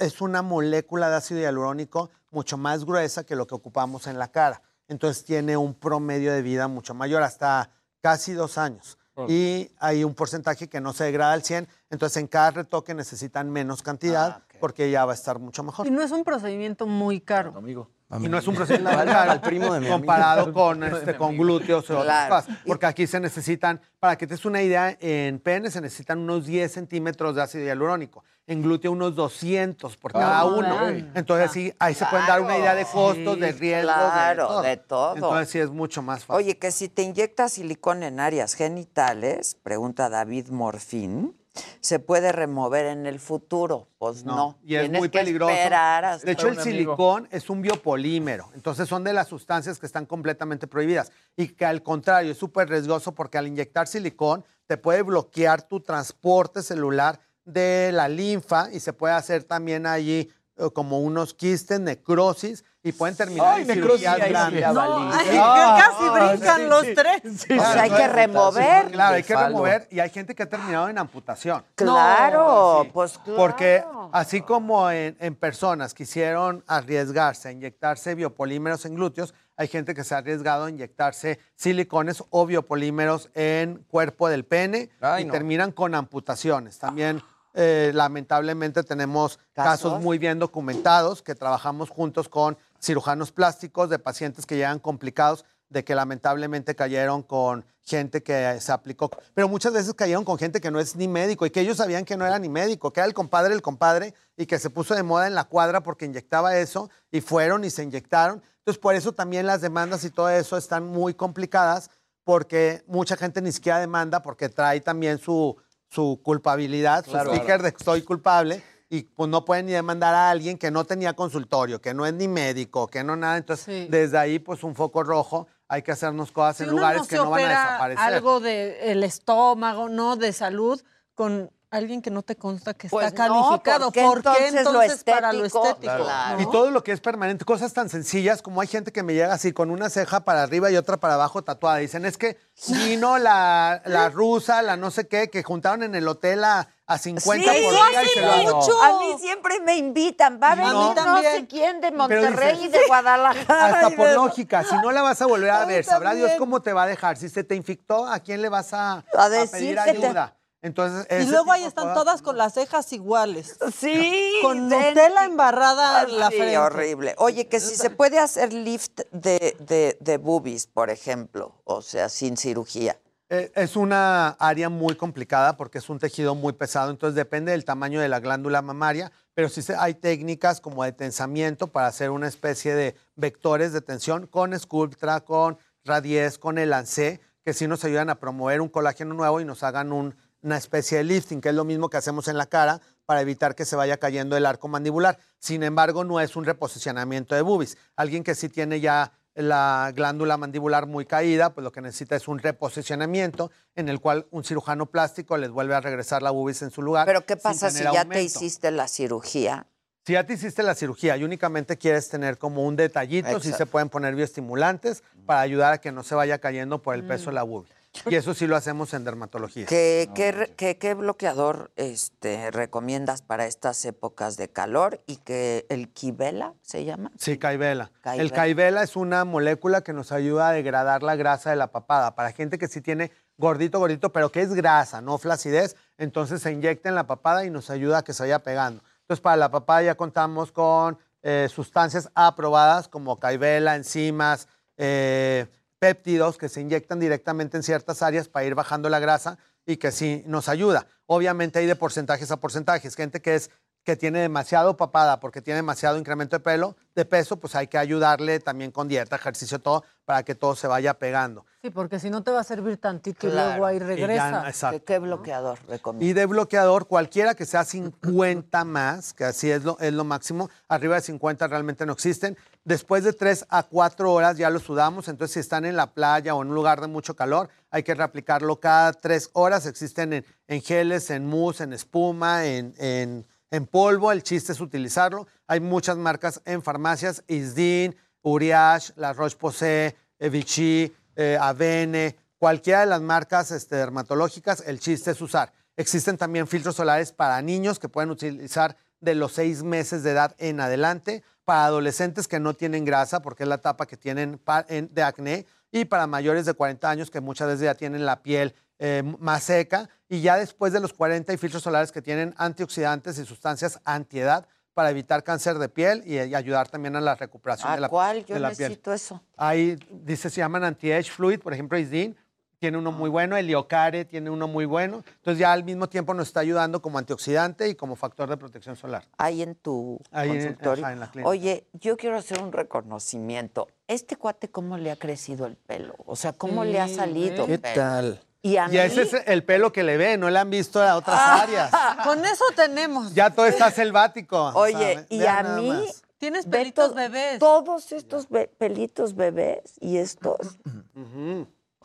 es 0.00 0.20
una 0.20 0.42
molécula 0.42 1.08
de 1.08 1.14
ácido 1.16 1.40
hialurónico 1.40 2.10
mucho 2.36 2.58
más 2.58 2.84
gruesa 2.84 3.24
que 3.24 3.34
lo 3.34 3.46
que 3.46 3.54
ocupamos 3.54 4.06
en 4.06 4.18
la 4.18 4.28
cara. 4.28 4.60
Entonces 4.88 5.24
tiene 5.24 5.56
un 5.56 5.72
promedio 5.72 6.32
de 6.34 6.42
vida 6.42 6.68
mucho 6.68 6.92
mayor, 6.92 7.22
hasta 7.22 7.70
casi 8.02 8.34
dos 8.34 8.58
años. 8.58 8.98
Y 9.26 9.70
hay 9.78 10.04
un 10.04 10.14
porcentaje 10.14 10.68
que 10.68 10.78
no 10.78 10.92
se 10.92 11.04
degrada 11.04 11.32
al 11.32 11.42
100, 11.42 11.66
entonces 11.88 12.18
en 12.18 12.26
cada 12.26 12.50
retoque 12.50 12.92
necesitan 12.92 13.50
menos 13.50 13.82
cantidad 13.82 14.42
Ah, 14.42 14.58
porque 14.60 14.90
ya 14.90 15.06
va 15.06 15.12
a 15.12 15.14
estar 15.14 15.38
mucho 15.38 15.62
mejor. 15.62 15.86
Y 15.86 15.90
no 15.90 16.02
es 16.02 16.10
un 16.10 16.22
procedimiento 16.22 16.86
muy 16.86 17.22
caro. 17.22 17.54
Amigo. 17.56 17.88
Y 18.20 18.28
no 18.28 18.38
es 18.38 18.46
un 18.46 18.54
procedimiento 18.54 18.98
Al- 19.00 19.08
caro 19.08 19.30
al 19.32 19.40
primo 19.40 19.74
de 19.74 19.80
mi 19.80 19.88
comparado 19.88 20.52
con, 20.52 20.82
este, 20.84 21.16
con 21.16 21.36
glúteos 21.36 21.90
o 21.90 21.98
otras 22.00 22.28
cosas. 22.28 22.58
Porque 22.64 22.86
aquí 22.86 23.06
se 23.06 23.18
necesitan, 23.18 23.80
para 23.98 24.16
que 24.16 24.26
te 24.28 24.34
des 24.34 24.44
una 24.44 24.62
idea, 24.62 24.96
en 25.00 25.40
pene 25.40 25.70
se 25.72 25.80
necesitan 25.80 26.18
unos 26.20 26.46
10 26.46 26.70
centímetros 26.72 27.34
de 27.34 27.42
ácido 27.42 27.64
hialurónico. 27.64 28.22
En 28.46 28.62
glúteo 28.62 28.92
unos 28.92 29.16
200 29.16 29.96
por 29.96 30.12
cada 30.12 30.38
Ah, 30.38 30.44
uno. 30.44 30.76
man. 30.76 31.10
Entonces 31.16 31.50
sí, 31.50 31.72
ahí 31.80 31.94
se 31.94 32.06
pueden 32.06 32.26
dar 32.28 32.40
una 32.40 32.56
idea 32.56 32.76
de 32.76 32.84
costos, 32.84 33.40
de 33.40 33.50
riesgos, 33.50 33.92
claro, 33.92 34.62
de, 34.62 34.68
de 34.68 34.76
todo. 34.76 35.14
Entonces 35.16 35.48
sí 35.50 35.58
es 35.58 35.70
mucho 35.70 36.00
más 36.00 36.24
fácil. 36.24 36.36
Oye, 36.46 36.56
que 36.58 36.70
si 36.70 36.88
te 36.88 37.02
inyectas 37.02 37.54
silicón 37.54 38.04
en 38.04 38.20
áreas 38.20 38.54
genitales, 38.54 39.56
pregunta 39.64 40.08
David 40.08 40.50
Morfín, 40.50 41.36
¿se 41.80 41.98
puede 41.98 42.32
remover 42.32 42.86
en 42.86 43.06
el 43.06 43.18
futuro? 43.18 43.88
Pues 43.98 44.24
no. 44.24 44.58
Y 44.64 44.76
es 44.76 44.90
muy 44.90 45.08
peligroso. 45.08 45.52
de 45.52 46.32
hecho, 46.32 46.48
el 46.48 46.60
silicón 46.60 47.28
es 47.30 47.50
un 47.50 47.62
biopolímero. 47.62 48.50
Entonces, 48.54 48.88
son 48.88 49.04
de 49.04 49.12
las 49.12 49.28
sustancias 49.28 49.78
que 49.78 49.86
están 49.86 50.06
completamente 50.06 50.66
prohibidas. 50.66 51.12
Y 51.36 51.48
que 51.48 51.64
al 51.64 51.82
contrario, 51.82 52.32
es 52.32 52.38
súper 52.38 52.68
riesgoso 52.68 53.12
porque 53.12 53.38
al 53.38 53.46
inyectar 53.46 53.86
silicón 53.86 54.44
te 54.66 54.76
puede 54.76 55.02
bloquear 55.02 55.62
tu 55.62 55.80
transporte 55.80 56.62
celular 56.62 57.20
de 57.44 57.90
la 57.92 58.08
linfa 58.08 58.68
y 58.72 58.80
se 58.80 58.92
puede 58.92 59.14
hacer 59.14 59.44
también 59.44 59.86
allí 59.86 60.30
eh, 60.56 60.70
como 60.72 61.00
unos 61.00 61.34
quistes, 61.34 61.80
necrosis 61.80 62.64
y 62.88 62.92
pueden 62.92 63.16
terminar 63.16 63.54
Ay, 63.56 63.62
en 63.62 63.68
cirugías 63.74 64.16
grandes. 64.16 64.72
No, 64.72 65.10
ay, 65.12 65.38
Ah, 65.40 65.90
casi 65.98 66.08
brincan 66.08 66.60
sí, 66.60 66.66
los 66.68 66.84
sí. 66.86 66.94
tres. 66.94 67.22
O 67.60 67.72
sea, 67.72 67.82
hay 67.82 67.90
que 67.90 68.08
remover. 68.08 68.90
Claro, 68.92 69.14
hay 69.16 69.22
que 69.22 69.34
remover 69.36 69.88
y 69.90 69.98
hay 70.00 70.10
gente 70.10 70.34
que 70.34 70.42
ha 70.44 70.48
terminado 70.48 70.88
en 70.88 70.98
amputación. 70.98 71.64
Claro, 71.74 72.82
Sí, 72.84 72.90
pues 72.92 73.18
claro. 73.18 73.36
Porque 73.36 73.84
así 74.12 74.40
como 74.42 74.90
en, 74.90 75.16
en 75.18 75.34
personas 75.34 75.94
quisieron 75.94 76.62
arriesgarse 76.66 77.48
a 77.48 77.52
inyectarse 77.52 78.14
biopolímeros 78.14 78.84
en 78.86 78.94
glúteos, 78.94 79.34
hay 79.56 79.68
gente 79.68 79.94
que 79.94 80.04
se 80.04 80.14
ha 80.14 80.18
arriesgado 80.18 80.66
a 80.66 80.70
inyectarse 80.70 81.40
silicones 81.54 82.22
o 82.30 82.46
biopolímeros 82.46 83.30
en 83.34 83.84
cuerpo 83.90 84.28
del 84.28 84.44
pene 84.44 84.90
Ay, 85.00 85.22
y 85.22 85.26
no. 85.26 85.32
terminan 85.32 85.72
con 85.72 85.94
amputaciones. 85.94 86.78
También, 86.78 87.22
eh, 87.54 87.90
lamentablemente, 87.94 88.82
tenemos 88.82 89.38
¿Casos? 89.54 89.72
casos 89.92 90.02
muy 90.02 90.18
bien 90.18 90.38
documentados 90.38 91.22
que 91.22 91.34
trabajamos 91.34 91.88
juntos 91.88 92.28
con 92.28 92.58
cirujanos 92.80 93.32
plásticos 93.32 93.90
de 93.90 93.98
pacientes 93.98 94.46
que 94.46 94.56
llegan 94.56 94.78
complicados 94.78 95.44
de 95.68 95.84
que 95.84 95.94
lamentablemente 95.96 96.76
cayeron 96.76 97.22
con 97.24 97.64
gente 97.82 98.22
que 98.22 98.56
se 98.60 98.70
aplicó, 98.70 99.10
pero 99.34 99.48
muchas 99.48 99.72
veces 99.72 99.94
cayeron 99.94 100.24
con 100.24 100.38
gente 100.38 100.60
que 100.60 100.70
no 100.70 100.78
es 100.78 100.94
ni 100.94 101.08
médico 101.08 101.44
y 101.44 101.50
que 101.50 101.60
ellos 101.60 101.76
sabían 101.78 102.04
que 102.04 102.16
no 102.16 102.24
era 102.24 102.38
ni 102.38 102.48
médico, 102.48 102.92
que 102.92 103.00
era 103.00 103.06
el 103.08 103.14
compadre 103.14 103.52
el 103.52 103.62
compadre 103.62 104.14
y 104.36 104.46
que 104.46 104.58
se 104.60 104.70
puso 104.70 104.94
de 104.94 105.02
moda 105.02 105.26
en 105.26 105.34
la 105.34 105.44
cuadra 105.44 105.82
porque 105.82 106.04
inyectaba 106.04 106.56
eso 106.56 106.88
y 107.10 107.20
fueron 107.20 107.64
y 107.64 107.70
se 107.70 107.82
inyectaron. 107.82 108.42
Entonces, 108.58 108.80
por 108.80 108.94
eso 108.94 109.12
también 109.12 109.46
las 109.46 109.60
demandas 109.60 110.04
y 110.04 110.10
todo 110.10 110.28
eso 110.30 110.56
están 110.56 110.84
muy 110.86 111.14
complicadas 111.14 111.90
porque 112.24 112.82
mucha 112.86 113.16
gente 113.16 113.40
ni 113.42 113.50
siquiera 113.52 113.78
demanda 113.80 114.22
porque 114.22 114.48
trae 114.48 114.80
también 114.80 115.18
su, 115.18 115.56
su 115.88 116.20
culpabilidad, 116.22 117.04
Claro. 117.04 117.30
su 117.30 117.36
sticker 117.36 117.62
de 117.62 117.70
que 117.72 117.76
estoy 117.78 118.02
culpable 118.02 118.62
y 118.88 119.02
pues 119.02 119.28
no 119.28 119.44
pueden 119.44 119.66
ni 119.66 119.72
demandar 119.72 120.14
a 120.14 120.30
alguien 120.30 120.58
que 120.58 120.70
no 120.70 120.84
tenía 120.84 121.14
consultorio, 121.14 121.80
que 121.80 121.92
no 121.94 122.06
es 122.06 122.14
ni 122.14 122.28
médico, 122.28 122.86
que 122.86 123.02
no 123.02 123.16
nada. 123.16 123.36
Entonces, 123.36 123.64
Sí. 123.64 123.88
desde 123.90 124.16
ahí, 124.18 124.38
pues 124.38 124.62
un 124.62 124.74
foco 124.76 125.02
rojo, 125.02 125.48
hay 125.68 125.82
que 125.82 125.90
hacernos 125.92 126.30
cosas 126.30 126.58
Si 126.58 126.62
en 126.64 126.70
lugares 126.70 127.02
no 127.02 127.08
que 127.08 127.16
no 127.16 127.30
van 127.30 127.44
a 127.44 127.48
desaparecer. 127.48 128.04
algo 128.14 128.40
del 128.40 129.02
estómago, 129.02 129.88
¿no? 129.88 130.16
De 130.16 130.32
salud, 130.32 130.80
con 131.14 131.50
alguien 131.70 132.00
que 132.00 132.10
no 132.12 132.22
te 132.22 132.36
consta 132.36 132.74
que 132.74 132.88
Pues 132.88 133.08
está 133.08 133.26
no, 133.26 133.34
calificado. 133.58 133.86
¿por 133.86 133.92
qué 133.92 134.02
¿Por 134.02 134.22
qué 134.22 134.28
entonces 134.48 134.64
lo 134.64 134.70
entonces 134.82 135.04
para 135.04 135.32
lo 135.32 135.44
estético? 135.44 135.66
estético? 135.68 136.04
Claro. 136.04 136.36
¿no? 136.36 136.42
Y 136.42 136.50
todo 136.52 136.70
lo 136.70 136.84
que 136.84 136.92
es 136.92 137.00
permanente, 137.00 137.44
cosas 137.44 137.72
tan 137.72 137.88
sencillas 137.88 138.40
como 138.40 138.60
hay 138.60 138.68
gente 138.68 138.92
que 138.92 139.02
me 139.02 139.14
llega 139.14 139.34
así 139.34 139.52
con 139.52 139.70
una 139.72 139.90
ceja 139.90 140.20
para 140.24 140.44
arriba 140.44 140.70
y 140.70 140.76
otra 140.76 140.98
para 140.98 141.14
abajo 141.14 141.42
tatuada. 141.42 141.78
Dicen, 141.78 142.04
es 142.06 142.16
que 142.16 142.38
vino 142.68 143.18
la, 143.18 143.82
la 143.84 144.08
rusa, 144.10 144.62
la 144.62 144.76
no 144.76 144.92
sé 144.92 145.08
qué, 145.08 145.28
que 145.28 145.42
juntaron 145.42 145.82
en 145.82 145.96
el 145.96 146.06
hotel 146.06 146.44
a, 146.44 146.68
a 146.88 146.98
50 146.98 147.52
Sí, 147.52 147.62
por 147.62 147.72
día 147.72 147.92
y 147.92 147.96
hace 147.96 148.08
se 148.14 148.20
lo 148.20 148.56
mucho. 148.56 148.82
A 148.82 148.98
mí 149.00 149.14
siempre 149.20 149.60
me 149.60 149.76
invitan. 149.76 150.38
Va 150.42 150.52
a 150.52 150.54
venir 150.54 150.72
No. 150.72 150.94
no, 150.94 151.20
sé 151.20 151.46
quién 151.48 151.80
de 151.80 151.90
Monterrey 151.90 152.64
y 152.64 152.68
de 152.68 152.78
Guadalajara. 152.86 153.66
Hasta 153.66 153.90
por 153.96 154.06
de- 154.08 154.14
lógica, 154.14 154.62
si 154.64 154.74
no 154.76 154.92
la 154.92 155.02
vas 155.02 155.20
a 155.20 155.26
volver 155.26 155.50
a 155.50 155.64
ver, 155.64 155.84
sabrá 155.84 156.14
Dios 156.14 156.32
cómo 156.38 156.62
te 156.62 156.72
va 156.72 156.84
a 156.84 156.86
dejar. 156.86 157.16
Si 157.16 157.28
se 157.28 157.42
te 157.44 157.54
infectó, 157.56 158.06
¿a 158.06 158.20
quién 158.20 158.40
le 158.42 158.48
vas 158.48 158.72
a, 158.72 159.04
A 159.16 159.28
decir 159.28 159.50
pedir 159.50 159.74
te- 159.82 159.90
ayuda? 160.06 160.36
Entonces, 160.62 161.06
Y 161.24 161.30
luego 161.30 161.52
ahí 161.52 161.62
de 161.62 161.68
están 161.68 161.84
cosas, 161.84 161.98
todas 162.02 162.22
con 162.22 162.36
las 162.38 162.54
cejas 162.54 162.92
iguales. 162.92 163.56
Sí. 163.78 164.32
Con 164.42 164.66
idéntico. 164.66 164.88
Nutella 164.88 165.24
embarrada 165.24 166.02
en 166.02 166.18
la 166.18 166.28
Sí, 166.28 166.36
frente. 166.36 166.58
horrible. 166.58 167.14
Oye, 167.18 167.46
que 167.46 167.60
si 167.60 167.76
se 167.76 167.90
puede 167.90 168.18
hacer 168.18 168.52
lift 168.52 169.00
de, 169.12 169.56
de, 169.60 169.96
de 170.00 170.16
boobies, 170.18 170.66
por 170.66 170.90
ejemplo, 170.90 171.54
o 171.64 171.82
sea, 171.82 172.08
sin 172.08 172.36
cirugía. 172.36 172.98
Eh, 173.28 173.50
es 173.56 173.74
una 173.74 174.28
área 174.38 174.68
muy 174.68 174.94
complicada 174.94 175.56
porque 175.56 175.78
es 175.78 175.88
un 175.90 175.98
tejido 175.98 176.36
muy 176.36 176.52
pesado, 176.52 176.92
entonces 176.92 177.16
depende 177.16 177.50
del 177.50 177.64
tamaño 177.64 178.00
de 178.00 178.08
la 178.08 178.20
glándula 178.20 178.62
mamaria, 178.62 179.10
pero 179.34 179.48
sí 179.48 179.60
hay 179.76 179.94
técnicas 179.94 180.60
como 180.60 180.84
de 180.84 180.92
tensamiento 180.92 181.66
para 181.66 181.88
hacer 181.88 182.10
una 182.10 182.28
especie 182.28 182.76
de 182.76 182.94
vectores 183.16 183.72
de 183.72 183.80
tensión 183.80 184.28
con 184.28 184.56
Sculptra, 184.56 185.22
con 185.22 185.58
Radies, 185.84 186.38
con 186.38 186.56
el 186.56 186.72
ANSE, 186.72 187.20
que 187.44 187.52
sí 187.52 187.66
nos 187.66 187.84
ayudan 187.84 188.10
a 188.10 188.20
promover 188.20 188.60
un 188.60 188.68
colágeno 188.68 189.12
nuevo 189.14 189.40
y 189.40 189.44
nos 189.44 189.64
hagan 189.64 189.92
un- 189.92 190.14
una 190.42 190.56
especie 190.56 190.98
de 190.98 191.04
lifting, 191.04 191.40
que 191.40 191.48
es 191.48 191.54
lo 191.56 191.64
mismo 191.64 191.90
que 191.90 191.96
hacemos 191.96 192.28
en 192.28 192.36
la 192.36 192.46
cara 192.46 192.80
para 193.06 193.20
evitar 193.22 193.56
que 193.56 193.64
se 193.64 193.74
vaya 193.74 193.96
cayendo 193.96 194.36
el 194.36 194.46
arco 194.46 194.68
mandibular. 194.68 195.18
Sin 195.40 195.64
embargo, 195.64 196.04
no 196.04 196.20
es 196.20 196.36
un 196.36 196.44
reposicionamiento 196.44 197.34
de 197.34 197.42
boobies. 197.42 197.76
Alguien 197.96 198.22
que 198.22 198.36
sí 198.36 198.48
tiene 198.48 198.78
ya 198.80 199.12
la 199.36 199.92
glándula 199.94 200.36
mandibular 200.36 200.86
muy 200.86 201.04
caída, 201.04 201.52
pues 201.52 201.62
lo 201.62 201.70
que 201.70 201.82
necesita 201.82 202.16
es 202.16 202.26
un 202.26 202.38
reposicionamiento 202.38 203.50
en 203.74 203.88
el 203.88 204.00
cual 204.00 204.26
un 204.30 204.44
cirujano 204.44 204.86
plástico 204.86 205.36
les 205.36 205.50
vuelve 205.50 205.74
a 205.74 205.80
regresar 205.80 206.22
la 206.22 206.30
bubis 206.30 206.62
en 206.62 206.70
su 206.70 206.82
lugar. 206.82 207.06
Pero 207.06 207.24
¿qué 207.26 207.36
pasa 207.36 207.70
si 207.70 207.84
ya 207.84 208.04
te 208.06 208.22
hiciste 208.22 208.70
la 208.70 208.88
cirugía? 208.88 209.66
Si 210.06 210.14
ya 210.14 210.24
te 210.24 210.34
hiciste 210.34 210.62
la 210.62 210.74
cirugía 210.74 211.16
y 211.16 211.24
únicamente 211.24 211.76
quieres 211.76 212.08
tener 212.08 212.38
como 212.38 212.64
un 212.64 212.76
detallito, 212.76 213.28
Exacto. 213.28 213.58
se 213.58 213.66
pueden 213.66 213.88
poner 213.88 214.14
bioestimulantes 214.14 215.02
para 215.26 215.40
ayudar 215.40 215.72
a 215.74 215.78
que 215.78 215.92
no 215.92 216.02
se 216.02 216.14
vaya 216.14 216.38
cayendo 216.38 216.80
por 216.80 216.94
el 216.94 217.04
peso 217.04 217.26
de 217.30 217.34
la 217.34 217.42
bubi. 217.42 217.68
Y 218.06 218.14
eso 218.14 218.34
sí 218.34 218.46
lo 218.46 218.56
hacemos 218.56 218.92
en 218.94 219.04
dermatología. 219.04 219.66
¿Qué, 219.66 220.08
qué 220.14 220.32
re- 220.32 220.54
qué- 220.56 220.78
qué 220.78 220.94
bloqueador 220.94 221.70
este, 221.76 222.50
recomiendas 222.50 223.22
para 223.22 223.46
estas 223.46 223.84
épocas 223.84 224.36
de 224.36 224.48
calor? 224.48 225.00
Y 225.06 225.16
que 225.16 225.66
el 225.68 225.88
Kivela 225.92 226.54
se 226.62 226.84
llama. 226.84 227.10
Sí. 227.18 227.38
Caivela. 227.38 227.90
El 228.16 228.32
caivela 228.32 228.82
es 228.82 228.96
una 228.96 229.24
molécula 229.24 229.80
que 229.82 229.92
nos 229.92 230.12
ayuda 230.12 230.48
a 230.48 230.52
degradar 230.52 231.02
la 231.02 231.16
grasa 231.16 231.50
de 231.50 231.56
la 231.56 231.72
papada. 231.72 232.14
Para 232.14 232.32
gente 232.32 232.58
que 232.58 232.68
sí 232.68 232.80
tiene 232.80 233.10
gordito, 233.38 233.78
gordito, 233.78 234.12
pero 234.12 234.30
que 234.32 234.40
es 234.40 234.54
grasa, 234.54 235.00
no 235.02 235.18
flacidez, 235.18 235.76
entonces 235.98 236.40
se 236.40 236.52
inyecta 236.52 236.88
en 236.88 236.94
la 236.94 237.06
papada 237.06 237.44
y 237.44 237.50
nos 237.50 237.68
ayuda 237.70 237.98
a 237.98 238.02
que 238.04 238.12
se 238.14 238.22
vaya 238.22 238.38
pegando. 238.38 238.82
Entonces, 239.02 239.20
para 239.20 239.36
la 239.36 239.50
papada 239.50 239.82
ya 239.82 239.94
contamos 239.94 240.52
con 240.52 240.98
eh, 241.22 241.48
sustancias 241.52 242.08
aprobadas 242.14 242.88
como 242.88 243.18
caivela, 243.20 243.76
enzimas, 243.76 244.48
eh, 244.78 245.46
péptidos 245.86 246.36
que 246.36 246.48
se 246.48 246.60
inyectan 246.60 246.98
directamente 246.98 247.56
en 247.56 247.62
ciertas 247.62 248.02
áreas 248.02 248.26
para 248.26 248.44
ir 248.44 248.56
bajando 248.56 248.88
la 248.88 248.98
grasa 248.98 249.38
y 249.64 249.76
que 249.76 249.92
sí 249.92 250.24
nos 250.26 250.48
ayuda. 250.48 250.88
Obviamente 251.06 251.60
hay 251.60 251.66
de 251.66 251.76
porcentajes 251.76 252.32
a 252.32 252.38
porcentajes. 252.38 252.96
Gente 252.96 253.22
que 253.22 253.36
es 253.36 253.52
que 253.86 253.94
tiene 253.94 254.18
demasiado 254.18 254.76
papada 254.76 255.20
porque 255.20 255.40
tiene 255.40 255.58
demasiado 255.58 255.96
incremento 255.96 256.34
de 256.36 256.40
pelo, 256.40 256.74
de 256.96 257.04
peso, 257.04 257.36
pues 257.36 257.54
hay 257.54 257.68
que 257.68 257.78
ayudarle 257.78 258.40
también 258.40 258.72
con 258.72 258.88
dieta, 258.88 259.14
ejercicio, 259.14 259.60
todo, 259.60 259.84
para 260.04 260.24
que 260.24 260.34
todo 260.34 260.56
se 260.56 260.66
vaya 260.66 260.94
pegando. 260.94 261.46
Sí, 261.62 261.70
porque 261.70 262.00
si 262.00 262.10
no 262.10 262.24
te 262.24 262.32
va 262.32 262.40
a 262.40 262.44
servir 262.44 262.78
tantito 262.78 263.28
y 263.28 263.30
Claro, 263.30 263.50
luego 263.50 263.66
ahí 263.66 263.76
y 263.76 263.78
ya 263.78 263.86
regresa. 263.86 264.48
exacto. 264.48 264.78
¿Qué, 264.80 264.84
qué 264.84 264.98
bloqueador 264.98 265.58
recomiendas? 265.68 266.08
Y 266.10 266.12
de 266.14 266.26
bloqueador, 266.26 266.88
cualquiera 266.88 267.36
que 267.36 267.46
sea 267.46 267.64
50 267.64 268.64
más, 268.64 269.12
que 269.14 269.22
así 269.24 269.52
es 269.52 269.62
lo, 269.62 269.78
es 269.78 269.92
lo 269.92 270.02
máximo, 270.02 270.50
arriba 270.68 270.96
de 270.96 271.02
50 271.02 271.46
realmente 271.46 271.86
no 271.86 271.92
existen. 271.92 272.36
Después 272.64 273.04
de 273.04 273.12
3 273.12 273.46
a 273.48 273.62
4 273.62 274.12
horas 274.12 274.36
ya 274.36 274.50
lo 274.50 274.58
sudamos, 274.58 275.06
entonces 275.06 275.34
si 275.34 275.38
están 275.40 275.64
en 275.64 275.76
la 275.76 275.92
playa 275.92 276.34
o 276.34 276.42
en 276.42 276.48
un 276.48 276.56
lugar 276.56 276.80
de 276.80 276.88
mucho 276.88 277.14
calor, 277.14 277.48
hay 277.70 277.84
que 277.84 277.94
reaplicarlo 277.94 278.58
cada 278.58 278.92
3 278.92 279.30
horas. 279.34 279.64
Existen 279.66 280.12
en, 280.12 280.26
en 280.48 280.60
geles, 280.60 281.08
en 281.10 281.24
mousse, 281.24 281.60
en 281.60 281.72
espuma, 281.72 282.46
en, 282.46 282.74
en- 282.78 283.24
en 283.50 283.66
polvo. 283.66 284.12
El 284.12 284.22
chiste 284.22 284.52
es 284.52 284.60
utilizarlo. 284.60 285.26
Hay 285.46 285.60
muchas 285.60 285.96
marcas 285.96 286.40
en 286.44 286.62
farmacias, 286.62 287.22
Isdin, 287.26 287.96
Uriage, 288.22 288.92
La 288.96 289.12
Roche-Posay, 289.12 289.94
Vichy, 290.18 290.92
eh, 291.14 291.38
Avene, 291.40 292.16
cualquiera 292.38 292.80
de 292.80 292.86
las 292.86 293.00
marcas 293.00 293.50
este, 293.50 293.76
dermatológicas, 293.76 294.62
el 294.66 294.80
chiste 294.80 295.10
es 295.10 295.20
usar. 295.20 295.52
Existen 295.76 296.16
también 296.16 296.46
filtros 296.46 296.76
solares 296.76 297.12
para 297.12 297.40
niños 297.42 297.78
que 297.78 297.88
pueden 297.88 298.10
utilizar 298.10 298.76
de 299.00 299.14
los 299.14 299.32
seis 299.32 299.62
meses 299.62 300.02
de 300.02 300.12
edad 300.12 300.34
en 300.38 300.60
adelante, 300.60 301.22
para 301.44 301.66
adolescentes 301.66 302.28
que 302.28 302.40
no 302.40 302.54
tienen 302.54 302.84
grasa, 302.84 303.20
porque 303.20 303.44
es 303.44 303.48
la 303.48 303.56
etapa 303.56 303.86
que 303.86 303.96
tienen 303.96 304.40
de 304.68 305.02
acné, 305.02 305.46
y 305.70 305.84
para 305.84 306.06
mayores 306.06 306.46
de 306.46 306.54
40 306.54 306.88
años 306.88 307.10
que 307.10 307.20
muchas 307.20 307.48
veces 307.48 307.62
ya 307.62 307.74
tienen 307.74 308.06
la 308.06 308.22
piel 308.22 308.54
eh, 308.78 309.02
más 309.18 309.42
seca, 309.44 309.88
y 310.08 310.20
ya 310.20 310.36
después 310.36 310.72
de 310.72 310.80
los 310.80 310.92
40 310.92 311.32
hay 311.32 311.38
filtros 311.38 311.62
solares 311.62 311.92
que 311.92 312.02
tienen 312.02 312.34
antioxidantes 312.36 313.18
y 313.18 313.24
sustancias 313.24 313.80
antiedad 313.84 314.46
para 314.74 314.90
evitar 314.90 315.24
cáncer 315.24 315.58
de 315.58 315.68
piel 315.70 316.02
y, 316.04 316.14
y 316.18 316.34
ayudar 316.34 316.68
también 316.68 316.94
a 316.96 317.00
la 317.00 317.14
recuperación 317.14 317.70
¿A 317.70 317.74
de 317.76 317.80
la, 317.80 317.88
cuál? 317.88 318.24
Yo 318.26 318.34
de 318.34 318.40
la 318.40 318.48
piel. 318.50 318.58
necesito 318.68 318.92
eso. 318.92 319.22
Ahí 319.36 319.78
dice, 319.90 320.28
se 320.28 320.36
llaman 320.40 320.64
anti-age 320.64 321.10
fluid, 321.10 321.40
por 321.40 321.54
ejemplo, 321.54 321.78
Isdin 321.78 322.14
tiene 322.58 322.78
uno 322.78 322.90
muy 322.90 323.10
bueno, 323.10 323.36
el 323.36 323.46
Liocare 323.46 324.06
tiene 324.06 324.30
uno 324.30 324.48
muy 324.48 324.64
bueno. 324.64 325.04
Entonces 325.16 325.38
ya 325.38 325.52
al 325.52 325.62
mismo 325.64 325.88
tiempo 325.90 326.14
nos 326.14 326.28
está 326.28 326.40
ayudando 326.40 326.80
como 326.80 326.98
antioxidante 326.98 327.68
y 327.68 327.74
como 327.74 327.96
factor 327.96 328.28
de 328.30 328.36
protección 328.38 328.76
solar. 328.76 329.04
Ahí 329.18 329.42
en 329.42 329.54
tu 329.56 329.98
Ahí 330.10 330.30
en- 330.30 330.36
consultorio. 330.38 330.84
ajá, 330.84 330.92
en 330.94 331.00
la 331.00 331.10
clínica. 331.10 331.28
Oye, 331.28 331.66
yo 331.74 331.96
quiero 331.98 332.16
hacer 332.16 332.42
un 332.42 332.52
reconocimiento. 332.52 333.68
¿Este 333.88 334.16
cuate 334.16 334.48
cómo 334.50 334.78
le 334.78 334.90
ha 334.90 334.96
crecido 334.96 335.46
el 335.46 335.56
pelo? 335.56 335.94
O 336.06 336.16
sea, 336.16 336.32
¿cómo 336.32 336.64
le 336.64 336.80
ha 336.80 336.88
Sí, 336.88 336.94
salido? 336.94 337.46
¿qué 337.46 337.54
el 337.54 337.60
pelo? 337.60 337.74
tal? 337.74 338.20
Y 338.46 338.56
a 338.58 338.68
Y 338.72 338.78
ese 338.78 339.02
es 339.02 339.14
el 339.26 339.42
pelo 339.44 339.72
que 339.72 339.82
le 339.82 339.96
ve, 339.96 340.16
no 340.16 340.30
le 340.30 340.38
han 340.38 340.50
visto 340.50 340.80
a 340.80 340.94
otras 340.96 341.18
áreas. 341.18 341.70
Con 342.04 342.24
eso 342.24 342.44
tenemos. 342.54 343.12
Ya 343.14 343.30
todo 343.30 343.46
está 343.46 343.70
selvático. 343.70 344.52
Oye, 344.54 345.04
y 345.08 345.18
Vean 345.18 345.46
a 345.46 345.56
mí... 345.56 345.68
más. 345.68 346.02
Tienes 346.18 346.46
pelitos 346.46 346.90
to- 346.90 346.94
bebés. 346.94 347.38
Todos 347.38 347.92
estos 347.92 348.28
be- 348.28 348.48
pelitos 348.56 349.14
bebés 349.16 349.74
y 349.80 349.98
estos. 349.98 350.58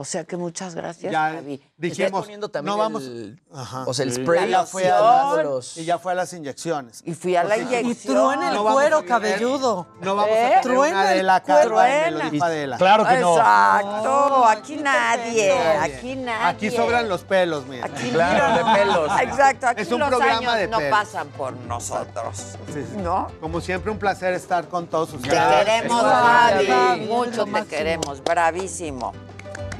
O 0.02 0.03
sea 0.03 0.23
que 0.23 0.36
muchas 0.36 0.73
gracias, 0.73 1.11
Ya 1.14 1.30
Javi. 1.36 1.61
dijimos, 1.78 2.22
poniendo 2.22 2.49
también 2.49 2.76
no 2.76 2.78
vamos, 2.82 3.03
el- 3.03 3.40
Ajá. 3.53 3.84
o 3.86 3.94
sea, 3.94 4.03
el 4.06 4.14
spray 4.14 4.49
Ya 4.49 4.65
fue 4.65 4.90
a 4.90 4.99
las, 4.99 5.78
y 5.78 5.86
ya 5.86 5.99
fue 5.99 6.11
a 6.11 6.15
las 6.15 6.34
inyecciones. 6.34 7.03
Y 7.06 7.14
fui 7.14 7.36
a 7.36 7.44
la 7.44 7.57
inyección. 7.57 7.91
Y 7.91 7.95
truena 7.95 8.49
el 8.49 8.56
No 8.56 8.64
cuero 8.64 8.98
tener- 9.02 9.10
cabelludo. 9.10 9.88
No 10.02 10.15
vamos 10.15 10.36
¿Eh? 10.36 10.41
a 10.44 10.48
tener 10.49 10.61
Truena 10.61 11.02
una 11.02 11.10
de 11.11 11.23
la 11.23 11.40
Truena. 11.44 12.30
dijo 12.32 12.44
Adela. 12.45 12.78
Claro 12.78 13.06
que 13.06 13.18
no. 13.18 13.38
Exacto, 13.38 14.45
aquí 14.48 14.76
nadie, 14.78 15.52
aquí 15.80 16.15
nadie. 16.15 16.45
Aquí 16.48 16.72
sobran 16.72 17.07
los 17.07 17.22
pelos, 17.23 17.68
mira. 17.68 17.86
Aquí 17.86 18.10
Claro, 18.10 18.57
de 18.72 18.80
pelos. 18.80 19.11
Exacto, 19.22 19.68
aquí 19.68 19.82
Es 19.84 19.91
un 19.91 19.99
los 19.99 20.10
programa 20.10 20.38
años 20.40 20.56
de 20.56 20.68
no 20.68 20.78
pelos. 20.80 20.91
pasan 20.99 21.28
por 21.28 21.53
nosotros. 21.53 22.38
Sí, 22.73 22.84
sí. 22.90 22.98
¿No? 22.98 23.28
Como 23.40 23.61
siempre, 23.61 23.91
un 23.91 23.99
placer 23.99 24.34
estar 24.34 24.68
con 24.68 24.88
todos 24.88 25.14
ustedes. 25.14 25.38
Te 25.40 25.65
queremos, 25.65 26.02
Javi. 26.02 27.06
Mucho 27.06 27.45
te 27.45 27.65
queremos. 27.68 28.23
Bravísimo. 28.23 29.14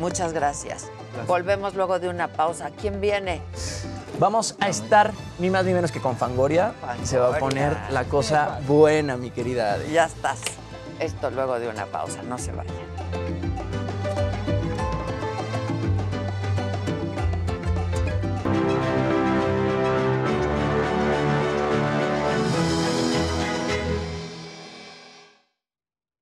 Muchas 0.02 0.34
gracias. 0.34 0.90
Volvemos 1.28 1.76
luego 1.76 2.00
de 2.00 2.10
una 2.10 2.28
pausa. 2.28 2.72
¿Quién 2.72 3.00
viene? 3.00 3.40
Vamos 4.18 4.56
a 4.60 4.68
estar 4.68 5.14
ni 5.38 5.52
más 5.52 5.64
ni 5.64 5.74
menos 5.74 5.92
que 5.92 6.02
con 6.02 6.18
Fangoria. 6.18 6.74
Se 7.04 7.20
va 7.20 7.36
a 7.36 7.40
poner 7.40 7.78
la 7.92 8.06
cosa 8.06 8.60
buena, 8.66 9.16
mi 9.16 9.30
querida. 9.30 9.78
Ya 9.94 10.06
estás. 10.06 10.42
Esto 11.00 11.30
luego 11.30 11.60
de 11.60 11.68
una 11.68 11.86
pausa. 11.86 12.24
No 12.24 12.40
se 12.40 12.52
vayan. 12.52 12.74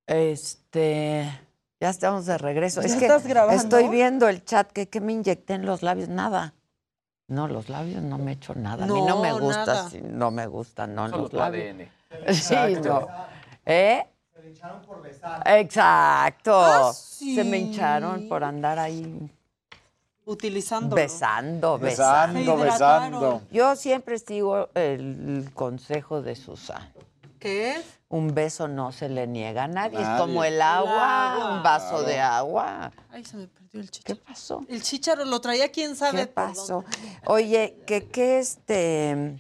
Este, 0.06 1.49
ya 1.80 1.89
estamos 1.89 2.26
de 2.26 2.38
regreso. 2.38 2.81
¿Ya 2.81 2.88
es 2.88 2.95
que 2.95 3.06
estás 3.06 3.26
grabando? 3.26 3.61
estoy 3.61 3.88
viendo 3.89 4.27
el 4.27 4.43
chat 4.43 4.72
que, 4.72 4.88
que 4.89 5.01
me 5.01 5.14
inyecté 5.14 5.53
en 5.53 5.65
los 5.65 5.81
labios, 5.84 6.10
nada. 6.10 6.53
No, 7.27 7.47
los 7.47 7.69
labios 7.69 8.01
no 8.01 8.18
me 8.18 8.31
he 8.31 8.34
hecho 8.35 8.56
nada. 8.56 8.84
a 8.85 8.88
mí 8.88 9.01
no 9.01 9.22
me 9.22 9.30
No, 9.30 9.39
gusta, 9.39 9.65
nada. 9.65 9.89
sí, 9.89 10.01
no 10.03 10.31
me 10.31 10.47
gusta, 10.47 10.88
no 10.88 11.10
Solo 11.10 11.23
los 11.23 11.34
labios. 11.34 11.76
ADN. 11.76 12.34
Sí, 12.34 12.56
no. 12.84 13.07
¿Eh? 13.65 14.03
Exacto. 15.45 16.53
Ah, 16.60 16.91
Se 16.93 17.43
me 17.43 17.57
hincharon 17.60 18.27
por 18.27 18.43
andar 18.43 18.80
ahí 18.80 19.30
Utilizando. 20.26 20.95
besando, 20.95 21.77
Besando, 21.77 22.57
besando. 22.57 22.57
Se 22.57 22.64
besando. 22.72 23.41
Yo 23.51 23.76
siempre 23.76 24.18
sigo 24.19 24.69
el 24.73 25.49
consejo 25.53 26.22
de 26.22 26.35
Susan. 26.35 26.91
¿Qué 27.39 27.76
es? 27.76 27.99
Un 28.11 28.34
beso 28.34 28.68
no 28.68 28.91
se 28.91 29.07
le 29.07 29.27
niega 29.27 29.65
a 29.65 29.68
nadie. 29.68 30.02
Es 30.02 30.07
como 30.19 30.44
el 30.44 30.60
agua, 30.61 31.34
agua. 31.36 31.56
un 31.57 31.64
vaso 31.64 32.02
de 32.02 32.19
agua. 32.19 32.91
Ay, 33.11 33.23
se 33.23 33.38
me 33.38 33.48
perdió 33.48 33.80
el 33.81 33.86
¿Qué 33.91 33.99
chícharo. 33.99 34.19
pasó? 34.26 34.65
El 34.68 34.81
chícharo 34.81 35.26
lo 35.26 35.40
traía 35.40 35.69
quién 35.72 35.95
sabe 35.95 36.22
¿Qué 36.22 36.27
pasó? 36.27 36.84
Oye, 37.27 37.77
que 37.86 38.07
qué 38.07 38.40
este 38.40 39.40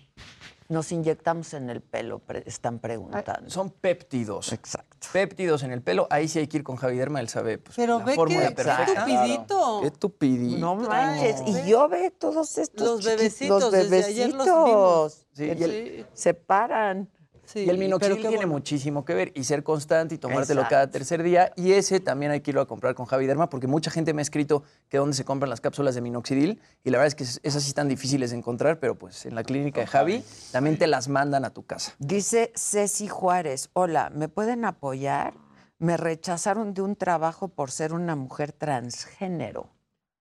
nos 0.67 0.91
inyectamos 0.91 1.55
en 1.55 1.71
el 1.71 1.81
pelo, 1.81 2.21
están 2.45 2.77
preguntando. 2.77 3.49
Son 3.49 3.71
péptidos. 3.71 4.53
Exacto. 4.53 5.07
Péptidos 5.11 5.63
en 5.63 5.71
el 5.71 5.81
pelo. 5.81 6.05
Ahí 6.11 6.27
sí 6.27 6.37
hay 6.37 6.45
que 6.47 6.57
ir 6.57 6.63
con 6.63 6.75
Javi 6.75 6.95
Derma, 6.95 7.21
él 7.21 7.27
sabe 7.29 7.57
pues, 7.57 7.75
Pero 7.75 7.97
la 7.97 8.05
ve 8.05 8.13
fórmula 8.13 8.49
que 8.49 8.55
perfecta. 8.55 9.03
tupidito. 9.03 9.79
Qué 9.81 9.89
tupidito. 9.91 10.59
No 10.59 10.75
manches. 10.75 11.41
Y 11.47 11.67
yo 11.67 11.89
ve 11.89 12.11
todos 12.11 12.55
estos 12.59 12.85
Los 12.87 13.03
bebecitos, 13.03 13.63
los 13.63 13.71
desde 13.71 14.05
ayer 14.05 14.29
los 14.31 14.45
bebecitos. 14.45 14.65
vimos. 14.65 15.25
Sí, 15.33 15.43
y 15.45 15.63
el- 15.63 15.71
Sí, 15.71 16.05
Se 16.13 16.33
paran. 16.35 17.09
Sí, 17.51 17.61
y 17.65 17.69
el 17.69 17.77
minoxidil 17.77 18.17
tiene 18.21 18.35
bueno. 18.37 18.51
muchísimo 18.53 19.03
que 19.05 19.13
ver 19.13 19.31
y 19.35 19.43
ser 19.43 19.63
constante 19.63 20.15
y 20.15 20.17
tomártelo 20.17 20.61
Exacto. 20.61 20.73
cada 20.75 20.89
tercer 20.89 21.23
día. 21.23 21.51
Y 21.55 21.71
ese 21.73 21.99
también 21.99 22.31
hay 22.31 22.41
que 22.41 22.51
irlo 22.51 22.61
a 22.61 22.67
comprar 22.67 22.95
con 22.95 23.05
Javi 23.05 23.25
Derma 23.25 23.49
porque 23.49 23.67
mucha 23.67 23.89
gente 23.91 24.13
me 24.13 24.21
ha 24.21 24.23
escrito 24.23 24.63
que 24.89 24.97
dónde 24.97 25.15
se 25.15 25.25
compran 25.25 25.49
las 25.49 25.61
cápsulas 25.61 25.95
de 25.95 26.01
minoxidil 26.01 26.61
y 26.83 26.89
la 26.89 26.97
verdad 26.97 27.07
es 27.07 27.15
que 27.15 27.23
es- 27.23 27.39
esas 27.43 27.63
sí 27.63 27.69
están 27.69 27.87
difíciles 27.87 28.31
de 28.31 28.37
encontrar, 28.37 28.79
pero 28.79 28.95
pues 28.95 29.25
en 29.25 29.35
la 29.35 29.43
clínica 29.43 29.81
de 29.81 29.87
Javi 29.87 30.23
también 30.51 30.77
te 30.77 30.87
las 30.87 31.07
mandan 31.07 31.45
a 31.45 31.49
tu 31.49 31.63
casa. 31.65 31.93
Dice 31.99 32.51
Ceci 32.55 33.07
Juárez, 33.07 33.69
hola, 33.73 34.09
¿me 34.13 34.27
pueden 34.29 34.65
apoyar? 34.65 35.33
Me 35.79 35.95
rechazaron 35.95 36.73
de 36.73 36.81
un 36.81 36.95
trabajo 36.97 37.47
por 37.47 37.71
ser 37.71 37.93
una 37.93 38.15
mujer 38.15 38.51
transgénero. 38.51 39.69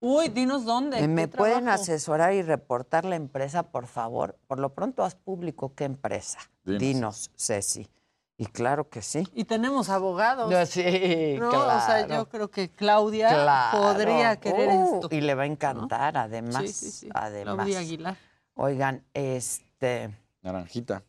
Uy, 0.01 0.29
dinos 0.29 0.65
dónde. 0.65 1.07
¿Me 1.09 1.23
¿qué 1.29 1.37
pueden 1.37 1.69
asesorar 1.69 2.33
y 2.33 2.43
reportar 2.43 3.05
la 3.05 3.17
empresa, 3.17 3.65
por 3.65 3.87
favor? 3.87 4.39
Por 4.47 4.61
lo 4.61 4.73
pronto 4.75 5.03
haz 5.03 5.15
público 5.17 5.75
qué 5.75 5.85
empresa. 5.85 6.39
Dinos. 6.65 6.81
Dinos, 6.81 7.31
Ceci. 7.37 7.89
Y 8.37 8.47
claro 8.47 8.89
que 8.89 9.03
sí. 9.03 9.27
Y 9.35 9.45
tenemos 9.45 9.89
abogados. 9.89 10.53
Sí, 10.69 11.37
No, 11.41 11.49
o 11.49 11.81
sea, 11.81 12.07
yo 12.07 12.29
creo 12.29 12.49
que 12.49 12.71
Claudia 12.71 13.29
Claro. 13.31 13.79
podría 13.81 14.37
querer 14.37 14.69
Uh, 14.69 14.95
esto. 15.03 15.09
Y 15.11 15.21
le 15.21 15.35
va 15.35 15.43
a 15.43 15.47
encantar, 15.47 16.17
además. 16.17 16.63
Sí, 16.63 16.69
sí, 16.69 16.91
sí. 16.93 17.09
Además. 17.13 17.57
Claudia 17.57 17.81
Aguilar. 17.81 18.17
Oigan, 18.55 19.05
este, 19.13 20.11
Naranjita. 20.43 21.03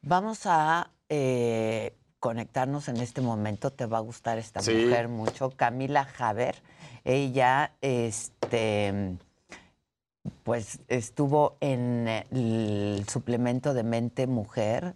vamos 0.00 0.40
a 0.46 0.90
eh, 1.10 1.94
conectarnos 2.24 2.88
en 2.88 2.96
este 2.96 3.20
momento. 3.20 3.70
Te 3.70 3.84
va 3.84 3.98
a 3.98 4.00
gustar 4.00 4.38
esta 4.38 4.60
Sí. 4.62 4.72
mujer 4.72 5.08
mucho. 5.08 5.50
Camila 5.50 6.04
Javer. 6.06 6.56
Ella, 7.04 7.72
este, 7.82 9.18
pues 10.42 10.78
estuvo 10.88 11.58
en 11.60 12.08
el 12.08 13.04
suplemento 13.10 13.74
de 13.74 13.82
Mente 13.82 14.26
Mujer 14.26 14.94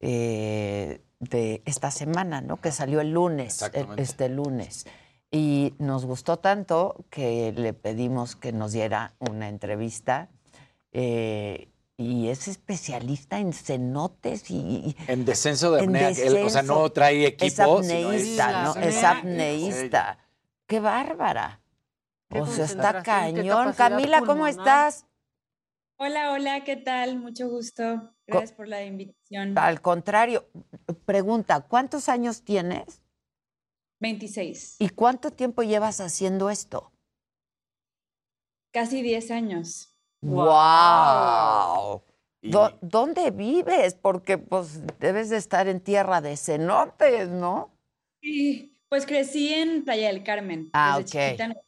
eh, 0.00 1.00
de 1.20 1.62
esta 1.66 1.92
semana, 1.92 2.40
¿no? 2.40 2.60
Que 2.60 2.72
salió 2.72 3.00
el 3.00 3.12
lunes, 3.12 3.54
Exactamente. 3.62 4.02
este 4.02 4.28
lunes. 4.28 4.86
Y 5.30 5.72
nos 5.78 6.04
gustó 6.04 6.38
tanto 6.40 6.96
que 7.10 7.52
le 7.56 7.74
pedimos 7.74 8.34
que 8.34 8.50
nos 8.52 8.72
diera 8.72 9.12
una 9.20 9.48
entrevista. 9.48 10.28
eh, 10.98 11.68
y 11.98 12.28
es 12.28 12.46
especialista 12.48 13.38
en 13.38 13.52
cenotes 13.52 14.50
y, 14.50 14.56
y- 14.56 14.96
En 15.08 15.24
descenso 15.24 15.72
de 15.72 15.82
En 15.84 15.96
apnea. 15.96 16.10
él, 16.10 16.36
o 16.44 16.50
sea, 16.50 16.62
no 16.62 16.90
trae 16.90 17.26
equipo. 17.26 17.44
es 17.46 17.54
sino 17.54 17.74
apneísta, 17.78 18.48
es- 18.68 18.76
¿no? 18.76 18.82
Es 18.82 19.04
apneísta. 19.04 20.18
¡Qué 20.66 20.80
bárbara! 20.80 21.62
Qué 22.28 22.40
O 22.40 22.46
sea, 22.46 22.64
está 22.64 23.02
cañón. 23.02 23.72
Camila, 23.72 24.18
¿cómo 24.20 24.44
pulmonar. 24.44 24.50
estás? 24.90 25.06
Hola, 25.98 26.32
hola, 26.32 26.64
¿qué 26.64 26.76
tal? 26.76 27.18
Mucho 27.18 27.48
gusto. 27.48 28.12
Gracias 28.26 28.52
por 28.52 28.68
la 28.68 28.84
invitación. 28.84 29.56
Al 29.56 29.80
contrario, 29.80 30.46
pregunta, 31.06 31.60
¿cuántos 31.62 32.08
años 32.08 32.42
tienes? 32.42 33.00
26, 34.00 34.76
¿Y 34.80 34.90
cuánto 34.90 35.30
tiempo 35.30 35.62
llevas 35.62 36.00
haciendo 36.00 36.50
esto? 36.50 36.92
casi 38.72 39.00
10 39.00 39.30
años. 39.30 39.95
¡Wow! 40.22 42.02
¿Dó- 42.42 42.78
¿Dónde 42.80 43.30
vives? 43.30 43.94
Porque 43.94 44.38
pues 44.38 44.80
debes 45.00 45.30
de 45.30 45.36
estar 45.36 45.66
en 45.68 45.80
tierra 45.80 46.20
de 46.20 46.36
cenotes, 46.36 47.28
¿no? 47.28 47.70
Sí, 48.22 48.72
pues 48.88 49.06
crecí 49.06 49.52
en 49.52 49.84
Playa 49.84 50.08
del 50.08 50.22
Carmen. 50.22 50.70
Ah, 50.72 50.98
Desde 50.98 51.18
ok. 51.18 51.38
chiquita 51.38 51.62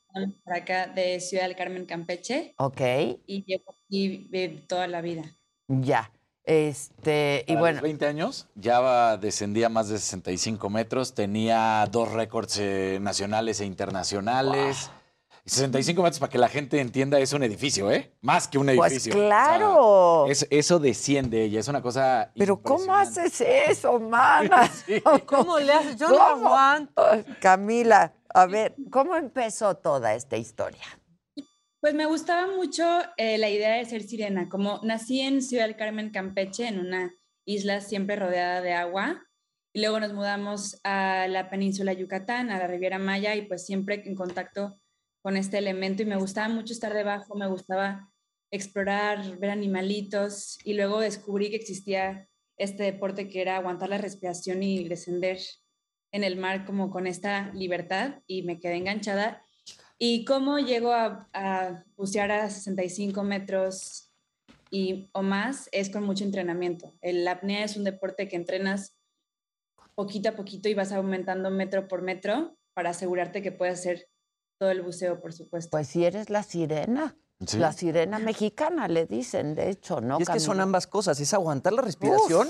para 0.44 0.56
acá 0.56 0.86
de 0.88 1.20
Ciudad 1.20 1.44
del 1.44 1.56
Carmen, 1.56 1.84
Campeche, 1.86 2.54
Ok, 2.58 2.80
y 3.26 3.44
llevo 3.44 3.74
aquí 3.84 4.28
eh, 4.32 4.64
toda 4.68 4.86
la 4.88 5.00
vida. 5.00 5.24
ya. 5.68 6.10
Este, 6.44 7.44
y 7.46 7.56
bueno, 7.56 7.74
los 7.74 7.82
20 7.82 8.06
años 8.06 8.46
ya 8.54 9.18
descendía 9.18 9.68
más 9.68 9.90
de 9.90 9.98
65 9.98 10.70
metros, 10.70 11.12
tenía 11.14 11.86
dos 11.92 12.10
récords 12.10 12.56
eh, 12.58 12.98
nacionales 13.02 13.60
e 13.60 13.66
internacionales. 13.66 14.90
Y 14.90 14.97
65 15.48 16.02
metros, 16.02 16.18
para 16.20 16.30
que 16.30 16.38
la 16.38 16.48
gente 16.48 16.80
entienda, 16.80 17.18
es 17.18 17.32
un 17.32 17.42
edificio, 17.42 17.90
¿eh? 17.90 18.12
Más 18.20 18.46
que 18.48 18.58
un 18.58 18.66
Pues 18.74 18.92
edificio. 18.92 19.12
claro. 19.14 20.22
O 20.22 20.26
sea, 20.26 20.32
es- 20.32 20.46
eso 20.50 20.78
desciende 20.78 21.42
ella, 21.44 21.60
es 21.60 21.68
una 21.68 21.82
cosa. 21.82 22.32
pero 22.36 22.60
¿cómo 22.62 22.94
haces 22.94 23.40
eso, 23.40 23.98
mana? 24.00 24.70
¿Cómo 25.26 25.58
le 25.58 25.72
haces? 25.72 25.96
Yo 25.96 26.08
no 26.08 26.16
¿Cómo? 26.18 26.46
aguanto. 26.48 27.02
Camila, 27.40 28.12
a 28.34 28.46
ver, 28.46 28.74
¿cómo 28.90 29.16
empezó 29.16 29.76
toda 29.76 30.14
esta 30.14 30.36
historia? 30.36 30.84
Pues 31.80 31.94
me 31.94 32.06
gustaba 32.06 32.48
mucho 32.54 32.84
eh, 33.16 33.38
la 33.38 33.48
idea 33.48 33.74
de 33.74 33.84
ser 33.84 34.02
sirena. 34.02 34.48
Como 34.48 34.80
nací 34.82 35.20
en 35.20 35.40
Ciudad 35.42 35.66
del 35.66 35.76
Carmen, 35.76 36.10
Campeche, 36.10 36.66
en 36.66 36.80
una 36.80 37.14
isla 37.46 37.80
siempre 37.80 38.16
rodeada 38.16 38.60
de 38.60 38.72
agua, 38.74 39.22
y 39.72 39.80
luego 39.80 40.00
nos 40.00 40.12
mudamos 40.12 40.80
a 40.82 41.26
la 41.28 41.48
península 41.50 41.92
Yucatán, 41.92 42.50
a 42.50 42.58
la 42.58 42.66
Riviera 42.66 42.98
Maya, 42.98 43.36
y 43.36 43.42
pues 43.42 43.64
siempre 43.64 44.02
en 44.04 44.16
contacto 44.16 44.80
con 45.22 45.36
este 45.36 45.58
elemento, 45.58 46.02
y 46.02 46.06
me 46.06 46.16
gustaba 46.16 46.48
mucho 46.48 46.72
estar 46.72 46.94
debajo, 46.94 47.34
me 47.34 47.48
gustaba 47.48 48.12
explorar, 48.50 49.38
ver 49.38 49.50
animalitos, 49.50 50.58
y 50.64 50.74
luego 50.74 51.00
descubrí 51.00 51.50
que 51.50 51.56
existía 51.56 52.28
este 52.56 52.84
deporte 52.84 53.28
que 53.28 53.40
era 53.40 53.56
aguantar 53.56 53.88
la 53.88 53.98
respiración 53.98 54.62
y 54.62 54.88
descender 54.88 55.38
en 56.12 56.24
el 56.24 56.36
mar 56.36 56.64
como 56.64 56.90
con 56.90 57.06
esta 57.06 57.52
libertad, 57.52 58.22
y 58.26 58.42
me 58.42 58.58
quedé 58.58 58.76
enganchada. 58.76 59.42
¿Y 59.98 60.24
cómo 60.24 60.58
llego 60.58 60.92
a, 60.92 61.28
a 61.32 61.84
bucear 61.96 62.30
a 62.30 62.48
65 62.48 63.22
metros 63.24 64.12
y, 64.70 65.10
o 65.12 65.22
más? 65.22 65.68
Es 65.72 65.90
con 65.90 66.04
mucho 66.04 66.24
entrenamiento. 66.24 66.94
El 67.00 67.26
apnea 67.26 67.64
es 67.64 67.76
un 67.76 67.84
deporte 67.84 68.28
que 68.28 68.36
entrenas 68.36 68.96
poquito 69.98 70.28
a 70.28 70.36
poquito 70.36 70.68
y 70.68 70.74
vas 70.74 70.92
aumentando 70.92 71.50
metro 71.50 71.88
por 71.88 72.02
metro 72.02 72.56
para 72.72 72.90
asegurarte 72.90 73.42
que 73.42 73.50
puedas 73.50 73.80
hacer 73.80 74.08
todo 74.58 74.70
el 74.70 74.82
buceo, 74.82 75.20
por 75.20 75.32
supuesto. 75.32 75.70
Pues 75.70 75.86
si 75.88 76.04
eres 76.04 76.30
la 76.30 76.42
sirena. 76.42 77.16
Sí. 77.46 77.56
La 77.58 77.72
sirena 77.72 78.18
mexicana, 78.18 78.88
le 78.88 79.06
dicen, 79.06 79.54
de 79.54 79.70
hecho, 79.70 80.00
¿no? 80.00 80.18
Y 80.18 80.22
es 80.22 80.28
que 80.28 80.40
son 80.40 80.60
ambas 80.60 80.88
cosas, 80.88 81.20
es 81.20 81.32
aguantar 81.32 81.72
la 81.72 81.82
respiración 81.82 82.48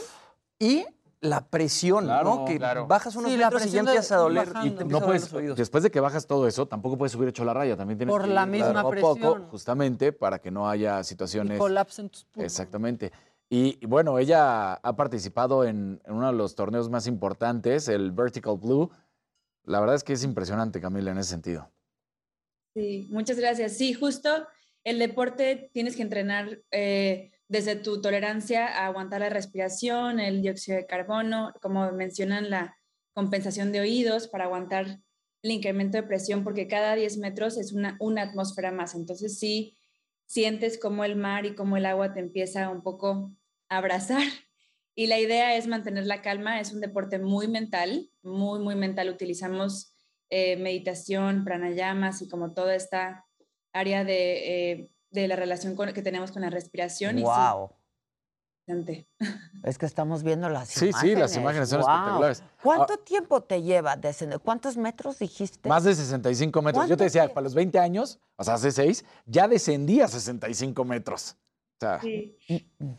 y 0.58 0.86
la 1.20 1.46
presión, 1.46 2.04
Claro, 2.04 2.36
¿no? 2.36 2.44
Que 2.46 2.56
claro. 2.56 2.86
bajas 2.86 3.14
unos 3.16 3.30
Sí, 3.30 3.36
la 3.36 3.50
metros 3.50 3.66
y 3.66 3.70
ya 3.70 3.80
empiezas 3.80 4.12
a 4.12 4.16
doler. 4.16 4.46
bajando. 4.46 4.66
Y 4.66 4.70
te 4.70 4.76
No 4.76 4.80
empieza 4.82 4.96
a 4.96 5.00
doler 5.00 5.06
puedes, 5.20 5.22
los 5.32 5.32
oídos. 5.42 5.58
después 5.58 5.82
de 5.82 5.90
que 5.90 6.00
bajas 6.00 6.26
todo 6.26 6.46
eso, 6.48 6.66
tampoco 6.66 6.96
puedes 6.96 7.12
subir 7.12 7.28
hecho 7.28 7.44
la 7.44 7.52
raya. 7.52 7.76
También 7.76 7.98
tienes 7.98 8.10
Por 8.14 8.22
que 8.22 8.28
la 8.28 8.44
ir 8.44 8.48
misma 8.48 8.82
poco, 8.82 8.90
presión. 8.90 9.48
justamente 9.50 10.12
para 10.14 10.38
que 10.38 10.50
no 10.50 10.70
haya 10.70 11.00
Y 11.00 11.04
situaciones. 11.04 11.58
colapsa 11.58 12.00
en 12.00 12.08
tus 12.08 12.24
pulmones. 12.24 12.50
Exactamente. 12.50 13.12
Y, 13.50 13.78
y 13.82 13.86
bueno, 13.86 14.18
ella 14.18 14.72
ha 14.72 14.96
participado 14.96 15.64
en, 15.64 16.00
en 16.06 16.14
uno 16.14 16.28
de 16.28 16.32
los 16.32 16.54
torneos 16.54 16.88
más 16.88 17.06
importantes, 17.06 17.88
el 17.88 18.10
Vertical 18.12 18.56
Blue. 18.56 18.90
La 19.64 19.80
verdad 19.80 19.96
es 19.96 20.04
que 20.04 20.14
es 20.14 20.24
impresionante, 20.24 20.80
Camila, 20.80 21.10
en 21.10 21.18
ese 21.18 21.28
sentido. 21.28 21.68
Sí, 22.74 23.08
muchas 23.10 23.38
gracias. 23.38 23.76
Sí, 23.76 23.92
justo 23.94 24.46
el 24.84 24.98
deporte 24.98 25.70
tienes 25.72 25.96
que 25.96 26.02
entrenar 26.02 26.62
eh, 26.70 27.32
desde 27.48 27.76
tu 27.76 28.00
tolerancia 28.00 28.66
a 28.66 28.86
aguantar 28.86 29.20
la 29.20 29.30
respiración, 29.30 30.20
el 30.20 30.42
dióxido 30.42 30.76
de 30.76 30.86
carbono, 30.86 31.52
como 31.60 31.90
mencionan, 31.92 32.50
la 32.50 32.78
compensación 33.12 33.72
de 33.72 33.80
oídos 33.80 34.28
para 34.28 34.44
aguantar 34.44 35.00
el 35.42 35.50
incremento 35.50 35.96
de 35.96 36.04
presión, 36.04 36.44
porque 36.44 36.68
cada 36.68 36.94
10 36.94 37.18
metros 37.18 37.58
es 37.58 37.72
una, 37.72 37.96
una 38.00 38.22
atmósfera 38.22 38.70
más. 38.70 38.94
Entonces 38.94 39.38
sí 39.38 39.76
sientes 40.26 40.78
como 40.78 41.04
el 41.04 41.16
mar 41.16 41.46
y 41.46 41.54
como 41.54 41.76
el 41.76 41.86
agua 41.86 42.12
te 42.12 42.20
empieza 42.20 42.68
un 42.68 42.82
poco 42.82 43.32
a 43.68 43.78
abrazar. 43.78 44.22
Y 44.94 45.06
la 45.06 45.18
idea 45.20 45.56
es 45.56 45.68
mantener 45.68 46.06
la 46.06 46.22
calma. 46.22 46.60
Es 46.60 46.72
un 46.72 46.80
deporte 46.80 47.18
muy 47.18 47.46
mental, 47.46 48.10
muy, 48.22 48.58
muy 48.58 48.74
mental. 48.74 49.08
Utilizamos 49.08 49.94
eh, 50.30 50.56
meditación, 50.56 51.44
pranayamas 51.44 52.22
y 52.22 52.28
como 52.28 52.52
toda 52.52 52.74
esta 52.74 53.26
área 53.72 54.04
de, 54.04 54.70
eh, 54.72 54.90
de 55.10 55.28
la 55.28 55.36
relación 55.36 55.74
con- 55.76 55.92
que 55.92 56.02
tenemos 56.02 56.32
con 56.32 56.42
la 56.42 56.50
respiración. 56.50 57.16
y 57.18 57.22
sí, 57.22 57.26
Wow. 57.26 57.70
bastante. 58.66 59.08
Es 59.64 59.78
que 59.78 59.86
estamos 59.86 60.22
viendo 60.22 60.48
las 60.50 60.68
Sí, 60.68 60.80
sí, 60.80 60.86
imágenes. 60.88 61.18
las 61.18 61.36
imágenes 61.36 61.68
son 61.70 61.80
Guau. 61.80 61.96
espectaculares. 61.96 62.42
¿Cuánto 62.62 62.92
Ah. 62.94 63.00
tiempo 63.04 63.42
te 63.42 63.62
lleva 63.62 63.96
descender? 63.96 64.40
¿Cuántos 64.40 64.76
metros 64.76 65.18
dijiste? 65.18 65.68
Más 65.68 65.84
de 65.84 65.94
65 65.94 66.60
metros. 66.62 66.84
Yo 66.84 66.88
¿Cuánto 66.88 66.96
te 66.98 67.04
decía, 67.04 67.28
para 67.28 67.42
los 67.44 67.54
20 67.54 67.78
años, 67.78 68.20
o 68.36 68.44
sea, 68.44 68.54
hace 68.54 68.70
6, 68.70 69.04
ya 69.26 69.48
descendí 69.48 70.00
a 70.00 70.08
65 70.08 70.84
metros. 70.84 71.36
O 71.80 71.80
sea, 71.80 72.00
Sí. 72.00 72.36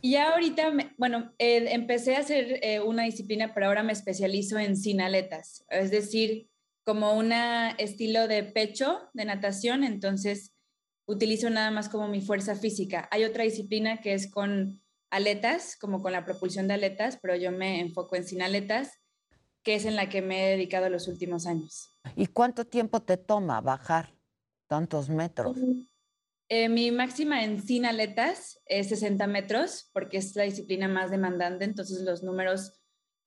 Y 0.02 0.12
ya 0.12 0.32
ahorita, 0.32 0.72
me- 0.72 0.96
bueno, 0.98 1.34
eh, 1.38 1.68
empecé 1.74 2.16
a 2.16 2.20
hacer 2.20 2.60
eh, 2.64 2.80
una 2.80 3.04
disciplina, 3.04 3.54
pero 3.54 3.68
ahora 3.68 3.84
me 3.84 3.92
especializo 3.94 4.58
en 4.58 4.76
sin 4.78 5.02
aletas, 5.02 5.66
es 5.70 5.92
decir, 5.92 6.49
como 6.90 7.14
un 7.14 7.32
estilo 7.78 8.28
de 8.28 8.42
pecho 8.42 8.98
de 9.14 9.24
natación, 9.24 9.84
entonces 9.84 10.56
utilizo 11.06 11.48
nada 11.52 11.70
más 11.70 11.88
como 11.88 12.08
mi 12.08 12.20
fuerza 12.20 12.56
física. 12.56 13.08
Hay 13.12 13.26
otra 13.26 13.44
disciplina 13.44 14.02
que 14.02 14.16
es 14.16 14.32
con 14.32 14.82
aletas, 15.12 15.78
como 15.80 16.02
con 16.02 16.14
la 16.14 16.26
propulsión 16.26 16.68
de 16.68 16.74
aletas, 16.74 17.20
pero 17.22 17.36
yo 17.36 17.52
me 17.52 17.80
enfoco 17.80 18.16
en 18.16 18.24
sin 18.24 18.42
aletas, 18.42 18.98
que 19.62 19.76
es 19.76 19.86
en 19.86 19.96
la 19.96 20.10
que 20.10 20.24
me 20.24 20.48
he 20.48 20.50
dedicado 20.50 20.90
los 20.90 21.08
últimos 21.08 21.46
años. 21.46 21.96
¿Y 22.16 22.26
cuánto 22.26 22.66
tiempo 22.66 23.04
te 23.04 23.18
toma 23.18 23.62
bajar 23.62 24.16
tantos 24.66 25.10
metros? 25.10 25.60
Eh, 26.50 26.70
mi 26.70 26.90
máxima 26.90 27.44
en 27.44 27.62
sin 27.62 27.86
aletas 27.86 28.60
es 28.66 28.90
60 28.90 29.28
metros, 29.28 29.92
porque 29.94 30.18
es 30.18 30.36
la 30.36 30.46
disciplina 30.46 30.88
más 30.88 31.12
demandante, 31.12 31.66
entonces 31.66 32.02
los 32.02 32.24
números 32.24 32.79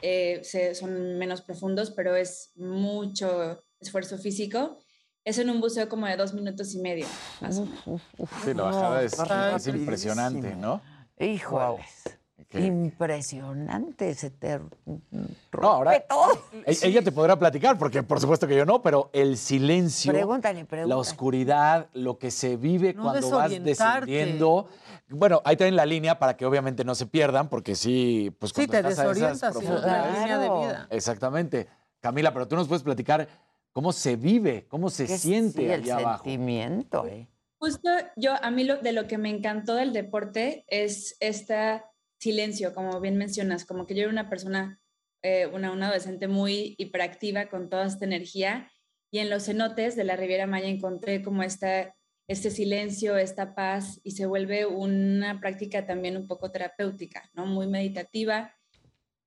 eh, 0.02 0.40
se- 0.44 0.74
son 0.74 1.16
menos 1.18 1.40
profundos, 1.42 1.90
pero 1.92 2.14
es 2.16 2.52
mucho 2.56 3.64
esfuerzo 3.80 4.18
físico. 4.18 4.78
Es 5.24 5.38
en 5.38 5.48
un 5.50 5.60
buceo 5.60 5.88
como 5.88 6.06
de 6.06 6.16
dos 6.16 6.34
minutos 6.34 6.74
y 6.74 6.80
medio. 6.80 7.06
más 7.40 7.58
o 7.58 7.66
menos. 7.66 8.02
sí, 8.44 8.54
la 8.54 8.64
bajada 8.64 9.02
es, 9.04 9.12
es 9.56 9.66
impresionante, 9.68 10.56
¿no? 10.56 10.82
Híjoles. 11.18 12.18
Impresionante, 12.58 14.14
se 14.14 14.30
te 14.30 14.58
No, 14.58 15.68
ahora 15.68 16.00
todo. 16.00 16.32
e- 16.66 16.76
ella 16.82 17.02
te 17.02 17.12
podrá 17.12 17.38
platicar, 17.38 17.78
porque 17.78 18.02
por 18.02 18.20
supuesto 18.20 18.46
que 18.46 18.56
yo 18.56 18.64
no, 18.66 18.82
pero 18.82 19.10
el 19.12 19.36
silencio, 19.36 20.12
Pregúntale, 20.12 20.64
pregúntale. 20.64 20.88
la 20.88 20.96
oscuridad, 20.96 21.88
lo 21.94 22.18
que 22.18 22.30
se 22.30 22.56
vive 22.56 22.94
No 22.94 23.02
cuando 23.04 23.30
vas 23.30 23.50
descendiendo. 23.50 24.68
Bueno, 25.08 25.40
ahí 25.44 25.56
traen 25.56 25.76
la 25.76 25.86
línea 25.86 26.18
para 26.18 26.36
que 26.36 26.46
obviamente 26.46 26.84
no 26.84 26.94
se 26.94 27.06
pierdan, 27.06 27.48
porque 27.48 27.74
sí, 27.74 28.34
pues 28.38 28.52
Sí, 28.54 28.66
cuando 28.66 28.72
te 28.72 28.78
estás 28.94 28.98
a 28.98 29.02
esas 29.12 29.14
desorientas 29.14 29.42
en 29.42 29.48
otra 29.48 29.60
profundidades- 29.70 30.18
línea 30.20 30.38
de 30.38 30.48
vida. 30.50 30.86
Exactamente. 30.90 31.68
Camila, 32.00 32.32
pero 32.32 32.48
tú 32.48 32.56
nos 32.56 32.66
puedes 32.68 32.82
platicar 32.82 33.28
cómo 33.72 33.92
se 33.92 34.16
vive, 34.16 34.66
cómo 34.68 34.90
se 34.90 35.06
siente 35.06 35.58
sí, 35.58 35.64
el 35.66 35.82
allá 35.82 35.96
abajo. 35.98 36.24
sentimiento, 36.24 37.06
eh. 37.06 37.28
Justo 37.58 37.88
yo, 38.16 38.32
a 38.42 38.50
mí 38.50 38.64
lo, 38.64 38.78
de 38.78 38.90
lo 38.92 39.06
que 39.06 39.18
me 39.18 39.30
encantó 39.30 39.76
del 39.76 39.92
deporte 39.92 40.64
es 40.66 41.16
este 41.20 41.80
silencio, 42.22 42.72
como 42.72 43.00
bien 43.00 43.16
mencionas, 43.16 43.64
como 43.64 43.84
que 43.84 43.94
yo 43.94 44.02
era 44.02 44.10
una 44.10 44.30
persona, 44.30 44.80
eh, 45.22 45.46
una, 45.46 45.72
una 45.72 45.86
adolescente 45.86 46.28
muy 46.28 46.76
hiperactiva 46.78 47.46
con 47.48 47.68
toda 47.68 47.86
esta 47.86 48.04
energía 48.04 48.70
y 49.10 49.18
en 49.18 49.28
los 49.28 49.44
cenotes 49.46 49.96
de 49.96 50.04
la 50.04 50.14
Riviera 50.14 50.46
Maya 50.46 50.68
encontré 50.68 51.20
como 51.20 51.42
esta, 51.42 51.96
este 52.28 52.50
silencio, 52.52 53.16
esta 53.16 53.56
paz 53.56 54.00
y 54.04 54.12
se 54.12 54.26
vuelve 54.26 54.66
una 54.66 55.40
práctica 55.40 55.84
también 55.84 56.16
un 56.16 56.28
poco 56.28 56.52
terapéutica, 56.52 57.28
¿no? 57.34 57.44
Muy 57.44 57.66
meditativa. 57.66 58.54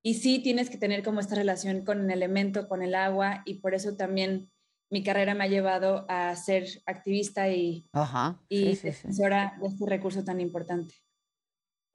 Y 0.02 0.14
sí 0.14 0.40
tienes 0.40 0.70
que 0.70 0.78
tener 0.78 1.04
como 1.04 1.20
esta 1.20 1.36
relación 1.36 1.84
con 1.84 2.10
el 2.10 2.12
elemento, 2.12 2.70
con 2.70 2.82
el 2.82 2.96
agua 2.96 3.44
y 3.46 3.56
por 3.56 3.76
eso 3.76 3.98
también 3.98 4.50
mi 4.90 5.04
carrera 5.04 5.36
me 5.36 5.44
ha 5.44 5.48
llevado 5.48 6.06
a 6.08 6.34
ser 6.38 6.66
activista 6.86 7.50
y, 7.50 7.90
Ajá. 7.92 8.40
y 8.48 8.58
sí, 8.58 8.66
sí, 8.68 8.76
sí. 8.76 8.86
defensora 8.86 9.58
de 9.60 9.68
este 9.68 9.86
recurso 9.86 10.24
tan 10.24 10.40
importante. 10.40 10.96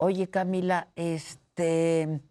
Oye, 0.03 0.31
Camila, 0.31 0.91
este, 0.95 2.21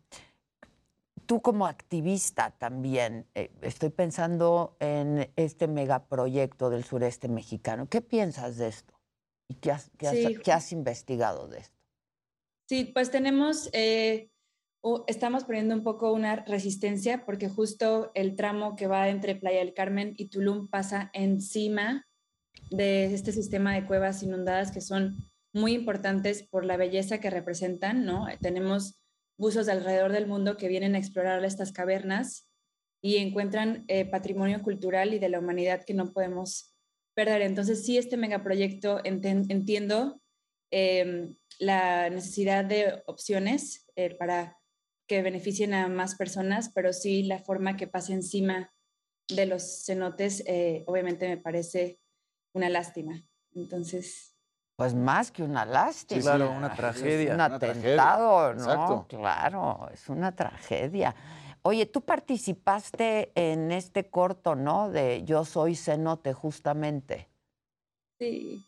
tú 1.25 1.41
como 1.41 1.67
activista 1.67 2.51
también, 2.59 3.29
eh, 3.37 3.53
estoy 3.63 3.91
pensando 3.91 4.77
en 4.81 5.31
este 5.37 5.69
megaproyecto 5.69 6.69
del 6.69 6.83
sureste 6.83 7.29
mexicano. 7.29 7.89
¿Qué 7.89 8.01
piensas 8.01 8.57
de 8.57 8.67
esto? 8.67 9.01
¿Y 9.49 9.55
qué 9.55 9.71
has, 9.71 9.89
qué 9.99 10.09
has- 10.09 10.17
Sí. 10.17 10.37
qué 10.43 10.51
has 10.51 10.73
investigado 10.73 11.47
de 11.47 11.61
esto? 11.61 11.79
Sí, 12.69 12.87
pues 12.87 13.13
tenemos, 13.13 13.71
eh, 13.73 14.33
estamos 15.07 15.45
poniendo 15.45 15.73
un 15.77 15.85
poco 15.85 16.13
una 16.13 16.35
resistencia 16.45 17.25
porque 17.25 17.49
justo 17.49 18.11
el 18.15 18.35
tramo 18.35 18.75
que 18.75 18.89
va 18.89 19.09
entre 19.11 19.37
Playa 19.37 19.61
del 19.61 19.75
Carmen 19.75 20.15
y 20.17 20.27
Tulum 20.27 20.67
pasa 20.67 21.09
encima 21.13 22.09
de 22.73 23.15
este 23.15 23.31
sistema 23.31 23.75
de 23.75 23.87
cuevas 23.87 24.25
inundadas 24.25 24.73
que 24.73 24.81
son 24.81 25.30
muy 25.53 25.73
importantes 25.73 26.43
por 26.43 26.65
la 26.65 26.77
belleza 26.77 27.19
que 27.19 27.31
representan, 27.31 28.05
¿no? 28.05 28.27
Tenemos 28.41 29.01
buzos 29.39 29.67
de 29.67 29.73
alrededor 29.73 30.13
del 30.13 30.27
mundo 30.27 30.57
que 30.57 30.69
vienen 30.69 30.95
a 30.95 30.99
explorar 30.99 31.45
estas 31.45 31.73
cavernas 31.73 32.49
y 33.03 33.17
encuentran 33.17 33.85
eh, 33.89 34.05
patrimonio 34.05 34.63
cultural 34.63 35.15
y 35.15 35.19
de 35.19 35.29
la 35.29 35.39
humanidad 35.39 35.85
que 35.85 35.95
no 35.95 36.13
podemos 36.13 36.75
perder. 37.15 37.43
Entonces, 37.43 37.85
sí, 37.85 37.97
este 37.97 38.17
megaproyecto 38.17 39.01
entiendo 39.05 40.21
eh, 40.71 41.35
la 41.59 42.09
necesidad 42.11 42.65
de 42.65 43.03
opciones 43.07 43.87
eh, 43.97 44.15
para 44.15 44.59
que 45.07 45.23
beneficien 45.23 45.75
a 45.75 45.89
más 45.89 46.15
personas, 46.15 46.71
pero 46.73 46.93
sí 46.93 47.25
la 47.25 47.41
forma 47.41 47.77
que 47.77 47.89
pasa 47.89 48.13
encima 48.13 48.73
de 49.29 49.47
los 49.47 49.85
cenotes, 49.85 50.43
eh, 50.47 50.85
obviamente 50.87 51.29
me 51.29 51.37
parece 51.37 52.01
una 52.55 52.69
lástima. 52.69 53.27
Entonces, 53.53 54.30
Pues 54.81 54.95
más 54.95 55.31
que 55.31 55.43
una 55.43 55.67
lástima. 55.67 56.23
Sí, 56.23 56.27
claro, 56.27 56.53
una 56.53 56.69
Es 56.69 56.77
tragedia. 56.77 57.29
un 57.29 57.35
Una 57.35 57.45
atentado, 57.45 58.55
tragedia. 58.55 58.55
¿no? 58.55 58.73
Exacto. 58.73 59.07
Claro, 59.19 59.89
es 59.93 60.09
una 60.09 60.35
tragedia. 60.35 61.15
Oye, 61.61 61.85
tú 61.85 62.01
participaste 62.01 63.31
en 63.35 63.73
este 63.73 64.09
corto, 64.09 64.55
¿no? 64.55 64.91
De 64.91 65.23
Yo 65.25 65.45
soy 65.45 65.77
cenote, 65.77 66.33
justamente. 66.33 67.29
Sí. 68.19 68.65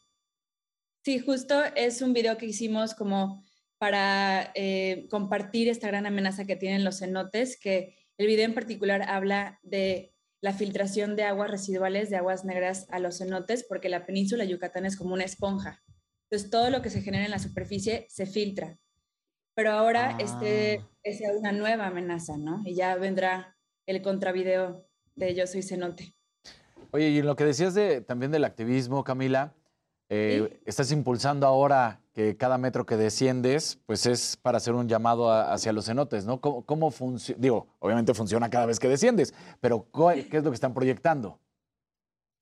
Sí, 1.03 1.19
justo 1.19 1.65
es 1.77 2.03
un 2.03 2.13
video 2.13 2.37
que 2.37 2.45
hicimos 2.45 2.95
como 2.95 3.43
para 3.79 4.53
eh, 4.55 5.09
compartir 5.11 5.71
esta 5.71 5.87
gran 5.87 6.05
amenaza 6.05 6.45
que 6.45 6.57
tienen 6.57 6.85
los 6.85 6.99
cenotes, 6.99 7.59
que 7.59 7.97
el 8.19 8.27
video 8.27 8.45
en 8.45 8.53
particular 8.53 9.01
habla 9.09 9.61
de 9.63 10.15
la 10.43 10.53
filtración 10.53 11.17
de 11.17 11.25
aguas 11.25 11.51
residuales, 11.51 12.11
de 12.11 12.17
aguas 12.17 12.45
negras 12.45 12.87
a 12.91 12.99
los 12.99 13.17
cenotes, 13.17 13.65
porque 13.67 13.89
la 13.89 14.05
península 14.05 14.45
de 14.45 14.51
Yucatán 14.51 14.85
es 14.85 14.99
como 14.99 15.15
una 15.15 15.25
esponja. 15.25 15.83
Entonces, 16.33 16.49
todo 16.51 16.71
lo 16.71 16.81
que 16.81 16.89
se 16.89 17.03
genera 17.03 17.27
en 17.27 17.31
la 17.31 17.39
superficie 17.39 18.07
se 18.09 18.25
filtra. 18.25 18.79
Pero 19.55 19.73
ahora 19.73 20.17
este 20.19 20.81
es 21.03 21.21
una 21.39 21.53
nueva 21.53 21.89
amenaza, 21.89 22.39
¿no? 22.39 22.63
Y 22.65 22.75
ya 22.75 22.97
vendrá 22.97 23.55
el 23.87 24.01
contravideo 24.01 24.89
de 25.15 25.35
Yo 25.35 25.47
soy 25.47 25.63
cenote. 25.63 26.15
Oye, 26.91 27.11
y 27.11 27.19
en 27.19 27.27
lo 27.27 27.37
que 27.37 27.45
decías 27.45 27.75
de, 27.75 28.01
también 28.01 28.33
del 28.33 28.45
activismo, 28.47 29.05
Camila, 29.05 29.53
eh, 30.09 30.59
estás 30.65 30.91
impulsando 30.91 31.47
ahora 31.47 32.01
que 32.15 32.35
cada 32.39 32.57
metro 32.57 32.87
que 32.87 32.97
desciendes, 32.97 33.79
pues 33.85 34.07
es 34.07 34.39
para 34.39 34.57
hacer 34.57 34.73
un 34.73 34.89
llamado 34.89 35.31
a- 35.31 35.53
hacia 35.53 35.75
los 35.75 35.85
cenotes, 35.85 36.25
¿no? 36.25 36.41
¿Cómo, 36.41 36.65
cómo 36.65 36.91
funciona? 36.91 37.39
Digo, 37.43 37.67
obviamente 37.79 38.15
funciona 38.15 38.49
cada 38.49 38.65
vez 38.65 38.79
que 38.79 38.89
desciendes, 38.89 39.35
pero 39.61 39.83
¿cuál- 39.91 40.27
¿qué 40.31 40.39
es 40.39 40.45
lo 40.45 40.51
que 40.51 40.55
están 40.55 40.73
proyectando? 40.73 41.39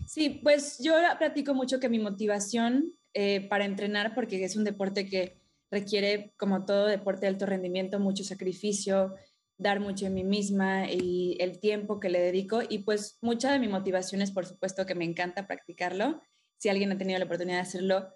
Sí, 0.06 0.40
pues 0.42 0.78
yo 0.78 0.94
platico 1.18 1.54
mucho 1.54 1.80
que 1.80 1.88
mi 1.88 1.98
motivación 1.98 2.92
eh, 3.14 3.46
para 3.48 3.64
entrenar, 3.64 4.14
porque 4.14 4.42
es 4.44 4.56
un 4.56 4.64
deporte 4.64 5.06
que 5.06 5.40
requiere, 5.70 6.32
como 6.36 6.64
todo 6.64 6.86
deporte 6.86 7.22
de 7.22 7.28
alto 7.28 7.46
rendimiento, 7.46 8.00
mucho 8.00 8.24
sacrificio, 8.24 9.14
dar 9.56 9.78
mucho 9.78 10.06
de 10.06 10.10
mí 10.10 10.24
misma 10.24 10.90
y 10.90 11.36
el 11.38 11.60
tiempo 11.60 12.00
que 12.00 12.08
le 12.08 12.20
dedico. 12.20 12.60
Y 12.68 12.78
pues 12.80 13.18
mucha 13.20 13.52
de 13.52 13.58
mi 13.58 13.68
motivación 13.68 14.22
es, 14.22 14.30
por 14.30 14.46
supuesto, 14.46 14.86
que 14.86 14.94
me 14.94 15.04
encanta 15.04 15.46
practicarlo. 15.46 16.22
Si 16.58 16.68
alguien 16.68 16.92
ha 16.92 16.98
tenido 16.98 17.18
la 17.18 17.26
oportunidad 17.26 17.56
de 17.56 17.62
hacerlo, 17.62 18.08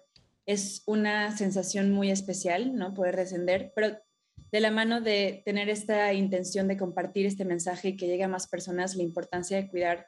es 0.45 0.83
una 0.85 1.35
sensación 1.35 1.91
muy 1.91 2.11
especial, 2.11 2.75
¿no? 2.75 2.93
Poder 2.93 3.15
descender, 3.15 3.71
pero 3.75 3.97
de 4.51 4.59
la 4.59 4.71
mano 4.71 5.01
de 5.01 5.41
tener 5.45 5.69
esta 5.69 6.13
intención 6.13 6.67
de 6.67 6.77
compartir 6.77 7.25
este 7.25 7.45
mensaje 7.45 7.89
y 7.89 7.97
que 7.97 8.07
llegue 8.07 8.23
a 8.23 8.27
más 8.27 8.47
personas, 8.47 8.95
la 8.95 9.03
importancia 9.03 9.57
de 9.57 9.67
cuidar 9.67 10.07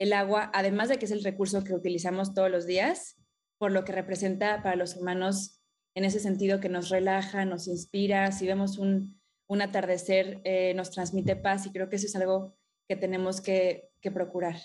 el 0.00 0.14
agua, 0.14 0.50
además 0.54 0.88
de 0.88 0.98
que 0.98 1.04
es 1.04 1.10
el 1.12 1.22
recurso 1.22 1.62
que 1.62 1.74
utilizamos 1.74 2.34
todos 2.34 2.50
los 2.50 2.66
días, 2.66 3.16
por 3.58 3.70
lo 3.70 3.84
que 3.84 3.92
representa 3.92 4.62
para 4.62 4.74
los 4.74 4.96
humanos 4.96 5.60
en 5.94 6.04
ese 6.04 6.20
sentido 6.20 6.58
que 6.58 6.70
nos 6.70 6.88
relaja, 6.88 7.44
nos 7.44 7.68
inspira, 7.68 8.32
si 8.32 8.46
vemos 8.46 8.78
un, 8.78 9.20
un 9.46 9.62
atardecer, 9.62 10.40
eh, 10.44 10.72
nos 10.74 10.90
transmite 10.90 11.36
paz 11.36 11.66
y 11.66 11.72
creo 11.72 11.90
que 11.90 11.96
eso 11.96 12.06
es 12.06 12.16
algo 12.16 12.56
que 12.88 12.96
tenemos 12.96 13.42
que, 13.42 13.92
que 14.00 14.10
procurar. 14.10 14.56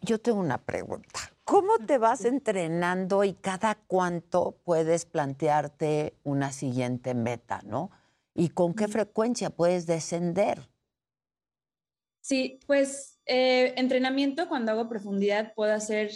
Yo 0.00 0.18
tengo 0.18 0.40
una 0.40 0.64
pregunta. 0.64 1.20
¿Cómo 1.44 1.78
te 1.86 1.98
vas 1.98 2.24
entrenando 2.24 3.24
y 3.24 3.34
cada 3.34 3.74
cuánto 3.74 4.58
puedes 4.64 5.04
plantearte 5.04 6.14
una 6.22 6.52
siguiente 6.52 7.12
meta, 7.12 7.60
no? 7.66 7.90
¿Y 8.32 8.50
con 8.50 8.72
qué 8.72 8.88
frecuencia 8.88 9.50
puedes 9.50 9.86
descender? 9.86 10.70
Sí, 12.22 12.60
pues 12.66 13.19
eh, 13.32 13.74
entrenamiento 13.76 14.48
cuando 14.48 14.72
hago 14.72 14.88
profundidad 14.88 15.54
puedo 15.54 15.72
hacer 15.72 16.10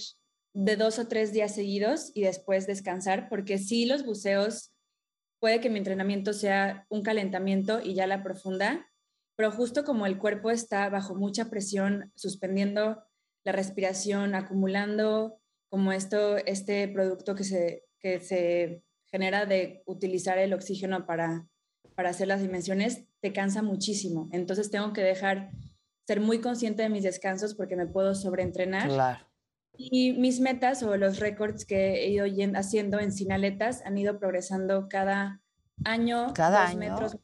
de 0.52 0.74
dos 0.74 0.98
o 0.98 1.06
tres 1.06 1.32
días 1.32 1.54
seguidos 1.54 2.10
y 2.12 2.22
después 2.22 2.66
descansar, 2.66 3.28
porque 3.28 3.58
sí 3.58 3.86
los 3.86 4.04
buceos 4.04 4.72
puede 5.38 5.60
que 5.60 5.70
mi 5.70 5.78
entrenamiento 5.78 6.32
sea 6.32 6.86
un 6.88 7.02
calentamiento 7.02 7.80
y 7.80 7.94
ya 7.94 8.08
la 8.08 8.24
profunda, 8.24 8.90
pero 9.36 9.52
justo 9.52 9.84
como 9.84 10.06
el 10.06 10.18
cuerpo 10.18 10.50
está 10.50 10.88
bajo 10.88 11.14
mucha 11.14 11.50
presión, 11.50 12.10
suspendiendo 12.16 13.04
la 13.44 13.52
respiración, 13.52 14.34
acumulando 14.34 15.38
como 15.68 15.92
esto, 15.92 16.38
este 16.38 16.88
producto 16.88 17.36
que 17.36 17.44
se, 17.44 17.84
que 18.00 18.18
se 18.18 18.82
genera 19.06 19.46
de 19.46 19.84
utilizar 19.86 20.38
el 20.38 20.52
oxígeno 20.52 21.06
para, 21.06 21.46
para 21.94 22.10
hacer 22.10 22.26
las 22.26 22.42
dimensiones, 22.42 23.04
te 23.20 23.32
cansa 23.32 23.62
muchísimo. 23.62 24.28
Entonces 24.32 24.72
tengo 24.72 24.92
que 24.92 25.02
dejar 25.02 25.52
ser 26.06 26.20
muy 26.20 26.40
consciente 26.40 26.82
de 26.82 26.88
mis 26.88 27.02
descansos 27.02 27.54
porque 27.54 27.76
me 27.76 27.86
puedo 27.86 28.14
sobreentrenar. 28.14 28.88
Claro. 28.88 29.24
Y 29.76 30.12
mis 30.12 30.40
metas 30.40 30.82
o 30.82 30.96
los 30.96 31.18
récords 31.18 31.64
que 31.64 32.04
he 32.04 32.10
ido 32.10 32.26
haciendo 32.54 33.00
en 33.00 33.12
sinaletas 33.12 33.82
han 33.84 33.98
ido 33.98 34.18
progresando 34.18 34.88
cada 34.88 35.42
año. 35.84 36.32
¿Cada 36.34 36.60
dos 36.60 36.70
año? 36.70 36.78
metros. 36.78 37.16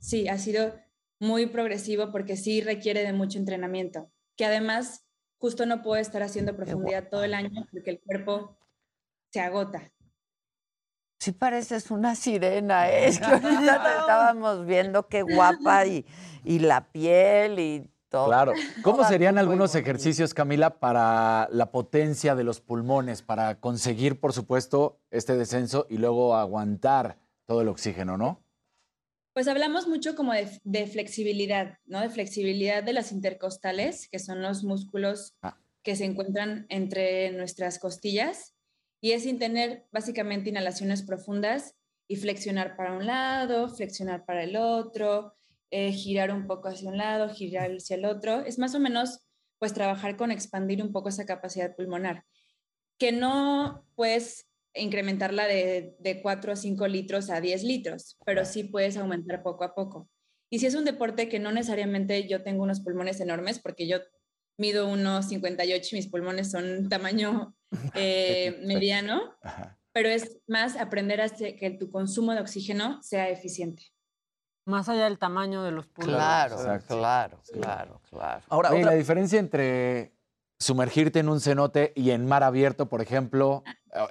Sí, 0.00 0.28
ha 0.28 0.38
sido 0.38 0.74
muy 1.20 1.46
progresivo 1.46 2.10
porque 2.10 2.36
sí 2.36 2.60
requiere 2.60 3.04
de 3.04 3.12
mucho 3.12 3.38
entrenamiento. 3.38 4.10
Que 4.36 4.44
además, 4.46 5.06
justo 5.38 5.66
no 5.66 5.82
puedo 5.82 6.00
estar 6.00 6.22
haciendo 6.22 6.56
profundidad 6.56 7.08
todo 7.08 7.22
el 7.22 7.34
año 7.34 7.68
porque 7.70 7.90
el 7.90 8.00
cuerpo 8.00 8.58
se 9.30 9.40
agota. 9.40 9.92
Sí 11.22 11.30
pareces 11.30 11.92
una 11.92 12.16
sirena, 12.16 12.90
¿eh? 12.90 13.06
es 13.06 13.20
que 13.20 13.26
ahorita 13.26 13.80
te 13.80 13.90
estábamos 14.00 14.66
viendo 14.66 15.06
qué 15.06 15.22
guapa 15.22 15.86
y, 15.86 16.04
y 16.42 16.58
la 16.58 16.90
piel 16.90 17.60
y 17.60 17.88
todo. 18.08 18.26
Claro. 18.26 18.52
¿Cómo 18.82 19.04
serían 19.04 19.38
algunos 19.38 19.76
ejercicios, 19.76 20.34
Camila, 20.34 20.80
para 20.80 21.48
la 21.52 21.70
potencia 21.70 22.34
de 22.34 22.42
los 22.42 22.60
pulmones, 22.60 23.22
para 23.22 23.60
conseguir, 23.60 24.18
por 24.18 24.32
supuesto, 24.32 24.98
este 25.12 25.36
descenso 25.36 25.86
y 25.88 25.98
luego 25.98 26.34
aguantar 26.34 27.18
todo 27.46 27.60
el 27.60 27.68
oxígeno, 27.68 28.18
¿no? 28.18 28.42
Pues 29.32 29.46
hablamos 29.46 29.86
mucho 29.86 30.16
como 30.16 30.32
de, 30.32 30.48
de 30.64 30.88
flexibilidad, 30.88 31.78
¿no? 31.86 32.00
De 32.00 32.10
flexibilidad 32.10 32.82
de 32.82 32.94
las 32.94 33.12
intercostales, 33.12 34.08
que 34.08 34.18
son 34.18 34.42
los 34.42 34.64
músculos 34.64 35.36
que 35.84 35.94
se 35.94 36.04
encuentran 36.04 36.66
entre 36.68 37.30
nuestras 37.30 37.78
costillas, 37.78 38.51
y 39.02 39.12
es 39.12 39.24
sin 39.24 39.38
tener 39.38 39.84
básicamente 39.90 40.48
inhalaciones 40.48 41.02
profundas 41.02 41.74
y 42.08 42.16
flexionar 42.16 42.76
para 42.76 42.92
un 42.92 43.04
lado, 43.04 43.68
flexionar 43.68 44.24
para 44.24 44.44
el 44.44 44.56
otro, 44.56 45.34
eh, 45.70 45.92
girar 45.92 46.30
un 46.30 46.46
poco 46.46 46.68
hacia 46.68 46.88
un 46.88 46.96
lado, 46.96 47.28
girar 47.28 47.72
hacia 47.72 47.96
el 47.96 48.04
otro. 48.04 48.40
Es 48.46 48.60
más 48.60 48.76
o 48.76 48.80
menos, 48.80 49.26
pues, 49.58 49.74
trabajar 49.74 50.16
con 50.16 50.30
expandir 50.30 50.80
un 50.80 50.92
poco 50.92 51.08
esa 51.08 51.26
capacidad 51.26 51.74
pulmonar, 51.74 52.24
que 52.96 53.10
no 53.10 53.84
puedes 53.96 54.46
incrementarla 54.74 55.46
de, 55.46 55.96
de 55.98 56.22
4 56.22 56.52
o 56.52 56.56
5 56.56 56.86
litros 56.86 57.28
a 57.28 57.40
10 57.40 57.64
litros, 57.64 58.18
pero 58.24 58.44
sí 58.44 58.64
puedes 58.64 58.96
aumentar 58.96 59.42
poco 59.42 59.64
a 59.64 59.74
poco. 59.74 60.08
Y 60.48 60.60
si 60.60 60.66
es 60.66 60.76
un 60.76 60.84
deporte 60.84 61.28
que 61.28 61.40
no 61.40 61.50
necesariamente 61.50 62.28
yo 62.28 62.44
tengo 62.44 62.62
unos 62.62 62.80
pulmones 62.80 63.20
enormes, 63.20 63.58
porque 63.58 63.88
yo 63.88 63.98
mido 64.62 64.86
unos 64.86 65.26
58 65.26 65.88
y 65.90 65.96
mis 65.96 66.06
pulmones 66.06 66.52
son 66.52 66.88
tamaño 66.88 67.54
eh, 67.94 68.62
mediano, 68.64 69.34
pero 69.92 70.08
es 70.08 70.38
más 70.46 70.76
aprender 70.76 71.20
a 71.20 71.24
hacer 71.24 71.56
que 71.56 71.70
tu 71.70 71.90
consumo 71.90 72.32
de 72.32 72.40
oxígeno 72.40 73.02
sea 73.02 73.28
eficiente. 73.28 73.82
Más 74.64 74.88
allá 74.88 75.04
del 75.04 75.18
tamaño 75.18 75.64
de 75.64 75.72
los 75.72 75.88
pulmones. 75.88 76.16
Claro, 76.16 76.54
Exacto. 76.54 76.96
claro, 76.96 77.42
claro, 77.52 78.00
claro. 78.08 78.44
Ahora, 78.48 78.70
la 78.70 78.92
diferencia 78.94 79.40
entre 79.40 80.14
sumergirte 80.60 81.18
en 81.18 81.28
un 81.28 81.40
cenote 81.40 81.92
y 81.96 82.10
en 82.10 82.24
mar 82.24 82.44
abierto, 82.44 82.88
por 82.88 83.02
ejemplo, 83.02 83.64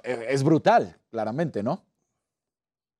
eh, 0.04 0.26
es 0.28 0.42
brutal, 0.42 1.00
claramente, 1.10 1.62
¿no? 1.62 1.86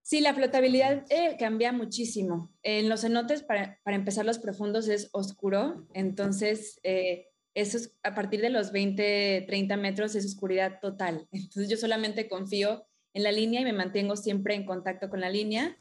Sí, 0.01 0.21
la 0.21 0.35
flotabilidad 0.35 1.05
eh, 1.11 1.37
cambia 1.39 1.73
muchísimo. 1.73 2.51
En 2.63 2.89
los 2.89 3.03
cenotes, 3.03 3.43
para, 3.43 3.79
para 3.85 3.97
empezar, 3.97 4.25
los 4.25 4.39
profundos 4.39 4.89
es 4.89 5.11
oscuro, 5.13 5.87
entonces 5.93 6.81
eh, 6.83 7.32
eso 7.55 7.77
es, 7.77 7.95
a 8.03 8.15
partir 8.15 8.41
de 8.41 8.51
los 8.51 8.73
20, 8.73 9.45
30 9.47 9.77
metros 9.77 10.15
es 10.15 10.25
oscuridad 10.25 10.81
total. 10.81 11.29
Entonces 11.33 11.69
yo 11.69 11.77
solamente 11.77 12.29
confío 12.29 12.87
en 13.15 13.23
la 13.23 13.33
línea 13.33 13.61
y 13.61 13.65
me 13.65 13.73
mantengo 13.73 14.17
siempre 14.17 14.55
en 14.55 14.65
contacto 14.65 15.11
con 15.11 15.21
la 15.21 15.31
línea. 15.31 15.79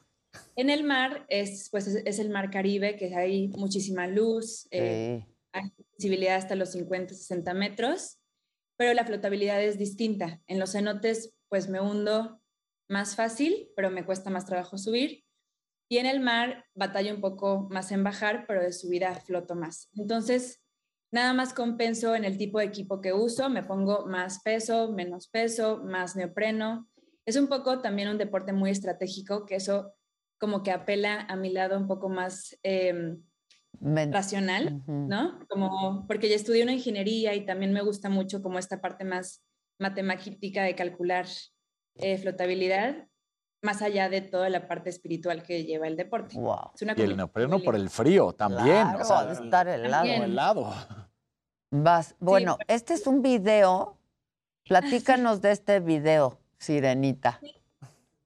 En 0.56 0.70
el 0.70 0.84
mar 0.84 1.26
es, 1.30 1.70
pues, 1.72 1.88
es, 1.88 2.04
es 2.06 2.20
el 2.20 2.30
mar 2.30 2.52
Caribe, 2.52 2.98
que 2.98 3.16
hay 3.16 3.50
muchísima 3.50 4.08
luz, 4.08 4.68
eh, 4.72 5.26
hay 5.54 5.72
visibilidad 5.98 6.36
hasta 6.36 6.56
los 6.56 6.72
50, 6.72 7.14
60 7.14 7.54
metros, 7.54 8.20
pero 8.78 8.94
la 8.94 9.06
flotabilidad 9.06 9.62
es 9.62 9.78
distinta. 9.78 10.42
En 10.48 10.60
los 10.60 10.72
cenotes, 10.72 11.34
pues 11.50 11.70
me 11.70 11.82
hundo 11.82 12.42
más 12.90 13.16
fácil, 13.16 13.70
pero 13.76 13.92
me 13.92 14.06
cuesta 14.06 14.30
más 14.30 14.46
trabajo 14.46 14.78
subir. 14.78 15.24
Y 15.90 15.98
en 15.98 16.06
el 16.06 16.22
mar 16.22 16.66
batallo 16.74 17.14
un 17.14 17.22
poco 17.22 17.68
más 17.70 17.92
en 17.92 18.04
bajar, 18.04 18.46
pero 18.48 18.62
de 18.62 18.72
subida 18.72 19.14
floto 19.16 19.56
más. 19.56 19.90
Entonces, 19.96 20.62
nada 21.12 21.34
más 21.34 21.54
compenso 21.54 22.16
en 22.16 22.26
el 22.26 22.38
tipo 22.38 22.60
de 22.60 22.66
equipo 22.66 23.02
que 23.02 23.14
uso, 23.14 23.50
me 23.50 23.64
pongo 23.64 24.06
más 24.08 24.42
peso, 24.42 24.92
menos 24.92 25.28
peso, 25.28 25.82
más 25.84 26.16
neopreno. 26.16 26.88
Es 27.26 27.36
un 27.36 27.48
poco 27.48 27.82
también 27.82 28.10
un 28.10 28.18
deporte 28.18 28.54
muy 28.54 28.72
estratégico, 28.72 29.46
que 29.46 29.56
eso 29.56 29.94
como 30.40 30.64
que 30.64 30.72
apela 30.72 31.22
a 31.30 31.36
mi 31.36 31.52
lado 31.52 31.78
un 31.78 31.88
poco 31.88 32.10
más 32.10 32.58
eh, 32.64 33.18
racional, 33.80 34.82
¿no? 34.88 35.40
Como 35.48 36.08
porque 36.08 36.30
ya 36.30 36.36
estudié 36.36 36.64
una 36.64 36.74
ingeniería 36.74 37.36
y 37.36 37.46
también 37.46 37.74
me 37.74 37.82
gusta 37.82 38.10
mucho 38.10 38.42
como 38.42 38.58
esta 38.58 38.82
parte 38.82 39.06
más 39.06 39.44
matemática 39.80 40.64
de 40.64 40.76
calcular 40.76 41.26
eh, 41.96 42.18
flotabilidad, 42.18 43.08
más 43.62 43.82
allá 43.82 44.10
de 44.10 44.22
toda 44.22 44.50
la 44.50 44.68
parte 44.68 44.90
espiritual 44.90 45.44
que 45.44 45.64
lleva 45.64 45.88
el 45.88 45.96
deporte. 45.96 46.36
Es 46.74 46.82
una 46.82 46.94
Y 46.98 47.02
el 47.02 47.18
neopreno 47.18 47.60
por 47.60 47.76
el 47.76 47.90
frío 47.90 48.34
también. 48.34 48.88
Claro, 48.88 49.02
o 49.02 49.06
sea, 49.06 49.32
estar 49.32 49.68
helado. 49.68 49.92
También. 49.92 50.24
helado. 50.24 50.74
Vas, 51.76 52.16
bueno, 52.20 52.58
este 52.68 52.94
es 52.94 53.08
un 53.08 53.22
video. 53.22 53.98
Platícanos 54.68 55.42
de 55.42 55.52
este 55.52 55.80
video, 55.80 56.38
Sirenita. 56.60 57.40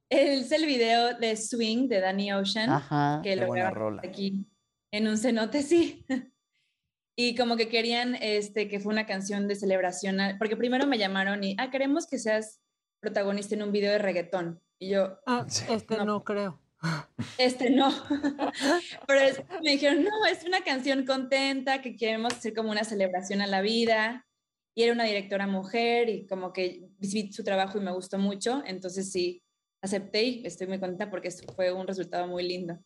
Es 0.10 0.52
el 0.52 0.66
video 0.66 1.14
de 1.18 1.38
Swing 1.38 1.88
de 1.88 2.02
Danny 2.02 2.34
Ocean, 2.34 2.70
Ajá. 2.70 3.22
que 3.24 3.30
Qué 3.30 3.36
lo 3.36 3.48
buena 3.48 3.66
grabamos 3.70 3.78
rola. 4.02 4.02
aquí 4.04 4.46
en 4.92 5.08
un 5.08 5.18
cenote, 5.18 5.62
sí. 5.62 6.06
Y 7.18 7.36
como 7.38 7.56
que 7.56 7.70
querían 7.70 8.16
este, 8.16 8.68
que 8.68 8.82
fue 8.82 8.92
una 8.92 9.06
canción 9.06 9.48
de 9.48 9.56
celebración, 9.56 10.18
porque 10.38 10.58
primero 10.58 10.86
me 10.86 10.98
llamaron 10.98 11.46
y, 11.46 11.56
ah, 11.58 11.72
queremos 11.72 12.08
que 12.08 12.20
seas 12.20 12.60
protagonista 13.00 13.56
en 13.56 13.64
un 13.64 13.72
video 13.72 13.94
de 13.94 14.00
reggaetón. 14.00 14.62
Y 14.80 14.90
yo, 14.90 15.20
Ah, 15.26 15.46
este 15.48 15.96
no, 16.04 16.26
creo. 16.26 16.60
Este 17.38 17.70
no. 17.70 17.90
Pero 19.08 19.20
es- 19.20 19.42
me 19.64 19.72
dijeron, 19.72 20.04
no, 20.04 20.26
es 20.30 20.44
una 20.46 20.62
canción 20.64 21.06
contenta, 21.06 21.82
que 21.82 21.96
queremos 21.96 22.34
hacer 22.34 22.54
como 22.54 22.72
una 22.72 22.84
celebración 22.84 23.42
a 23.42 23.48
la 23.48 23.62
vida. 23.62 24.26
Y 24.78 24.84
era 24.84 24.92
una 24.94 25.06
directora 25.06 25.48
mujer 25.48 26.10
y 26.10 26.28
como 26.28 26.52
que 26.52 26.90
vi 27.00 27.32
su 27.32 27.44
trabajo 27.44 27.78
y 27.78 27.82
me 27.82 27.94
gustó 27.94 28.18
mucho. 28.20 28.62
Entonces 28.66 29.10
sí, 29.12 29.42
acepté 29.82 30.24
y 30.24 30.46
estoy 30.46 30.68
muy 30.68 30.80
contenta 30.80 31.10
porque 31.10 31.30
esto 31.30 31.52
fue 31.54 31.72
un 31.72 31.88
resultado 31.88 32.28
muy 32.28 32.46
lindo. 32.46 32.78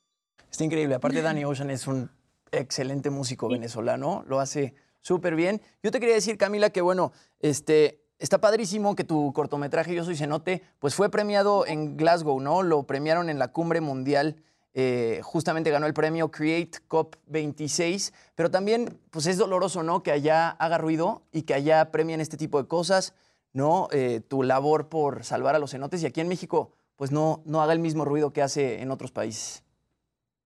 Está 0.51 0.63
increíble. 0.63 0.95
Aparte, 0.95 1.21
Danny 1.23 1.45
Ocean 1.45 1.71
es 1.71 1.88
un 1.88 2.11
excelente 2.51 3.09
músico 3.09 3.47
venezolano, 3.49 4.23
lo 4.27 4.39
hace 4.39 4.76
súper 5.01 5.35
bien. 5.35 5.61
Yo 5.81 5.89
te 5.91 5.99
quería 5.99 6.15
decir, 6.15 6.38
Camila, 6.38 6.69
que 6.69 6.81
bueno, 6.81 7.11
este, 7.39 8.03
está 8.20 8.40
padrísimo 8.40 8.96
que 8.96 9.04
tu 9.04 9.34
cortometraje 9.34 9.96
Yo 9.96 10.04
Soy 10.04 10.16
Cenote, 10.16 10.62
pues 10.80 10.94
fue 10.94 11.10
premiado 11.10 11.66
en 11.66 11.98
Glasgow, 11.98 12.40
¿no? 12.40 12.62
Lo 12.64 12.84
premiaron 12.84 13.30
en 13.30 13.40
la 13.40 13.50
cumbre 13.50 13.82
mundial. 13.82 14.36
eh, 14.76 15.22
justamente 15.24 15.72
ganó 15.72 15.88
el 15.88 15.96
premio 15.96 16.30
Create 16.30 16.78
COP 16.88 17.16
26, 17.26 18.14
pero 18.36 18.52
también 18.52 19.00
pues 19.10 19.26
es 19.26 19.38
doloroso, 19.38 19.82
¿no? 19.82 20.04
Que 20.04 20.12
allá 20.12 20.50
haga 20.50 20.78
ruido 20.78 21.24
y 21.32 21.41
que 21.41 21.56
allá 21.56 21.91
premien 21.91 22.22
este 22.22 22.38
tipo 22.38 22.62
de 22.62 22.68
cosas, 22.68 23.16
¿no? 23.52 23.88
Eh, 23.91 24.22
tu 24.22 24.44
labor 24.44 24.88
por 24.88 25.24
salvar 25.24 25.56
a 25.56 25.60
los 25.60 25.72
cenotes 25.72 26.04
y 26.04 26.06
aquí 26.06 26.22
en 26.22 26.28
México 26.28 26.72
pues 26.98 27.12
no, 27.12 27.41
no 27.46 27.62
haga 27.62 27.74
el 27.74 27.80
mismo 27.80 28.06
ruido 28.06 28.32
que 28.32 28.44
hace 28.44 28.82
en 28.82 28.91
otros 28.91 29.12
países. 29.12 29.64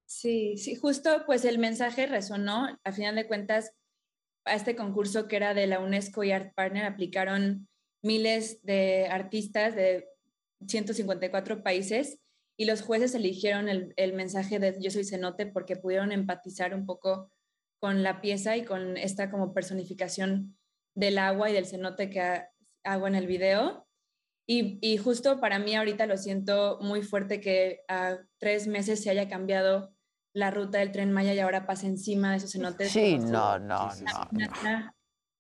Sí, 0.06 0.58
sí, 0.58 0.76
justo 0.76 1.24
pues 1.26 1.44
el 1.44 1.58
mensaje 1.60 2.06
resonó. 2.06 2.80
A 2.84 2.92
final 2.94 3.16
de 3.16 3.28
cuentas, 3.28 3.74
a 4.46 4.56
este 4.56 4.76
concurso 4.76 5.28
que 5.28 5.36
era 5.36 5.54
de 5.54 5.68
la 5.68 5.80
UNESCO 5.80 6.24
y 6.24 6.32
Art 6.32 6.54
Partner 6.56 6.86
aplicaron 6.86 7.68
miles 8.04 8.62
de 8.64 9.08
artistas 9.08 9.76
de 9.76 10.08
154 10.68 11.64
países 11.64 12.20
y 12.58 12.66
los 12.66 12.82
jueces 12.82 13.16
eligieron 13.16 13.68
el, 13.70 14.14
mensaje 14.14 14.60
de 14.60 14.78
Yo 14.80 14.92
soy 14.92 15.04
cenote 15.06 15.46
porque 15.48 15.76
pudieron 15.76 16.12
empatizar 16.12 16.76
un 16.76 16.86
poco 16.86 17.32
con 17.80 18.04
la 18.04 18.22
pieza 18.22 18.56
y 18.56 18.64
con 18.64 18.98
esta 18.98 19.32
como 19.32 19.54
personificación 19.54 20.58
del 20.96 21.18
agua 21.18 21.50
y 21.50 21.54
del 21.54 21.66
cenote 21.66 22.10
que 22.10 22.20
ha- 22.22 22.50
hago 22.84 23.08
en 23.08 23.16
el 23.16 23.28
video. 23.28 23.88
Y, 24.48 24.78
y 24.82 24.98
justo 24.98 25.40
para 25.40 25.58
mí 25.58 25.76
ahorita 25.76 26.06
lo 26.06 26.18
siento 26.18 26.78
muy 26.82 27.02
fuerte 27.02 27.42
que 27.42 27.82
a 27.88 28.20
tres 28.38 28.68
meses 28.68 29.02
se 29.02 29.10
haya 29.10 29.28
cambiado 29.28 29.93
la 30.34 30.52
ruta 30.52 30.80
del 30.80 30.92
tren 30.92 31.12
Maya 31.12 31.34
y 31.34 31.40
ahora 31.40 31.66
pase 31.66 31.88
encima 31.88 32.32
de 32.32 32.38
esos 32.38 32.52
cenotes. 32.52 32.92
Sí, 32.92 33.12
como 33.14 33.26
si 33.28 33.32
no, 33.32 33.60
no, 33.60 33.96
no. 33.96 34.30
nada- 34.32 34.96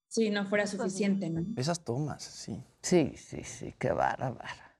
Sí, 0.07 0.29
no 0.29 0.45
fuera 0.45 0.67
suficiente, 0.67 1.29
¿no? 1.31 1.43
Esas 1.57 1.83
tomas, 1.83 2.21
sí. 2.21 2.63
Sí, 2.83 3.13
sí, 3.17 3.43
sí, 3.43 3.73
qué 3.79 3.91
bárbara. 3.91 4.77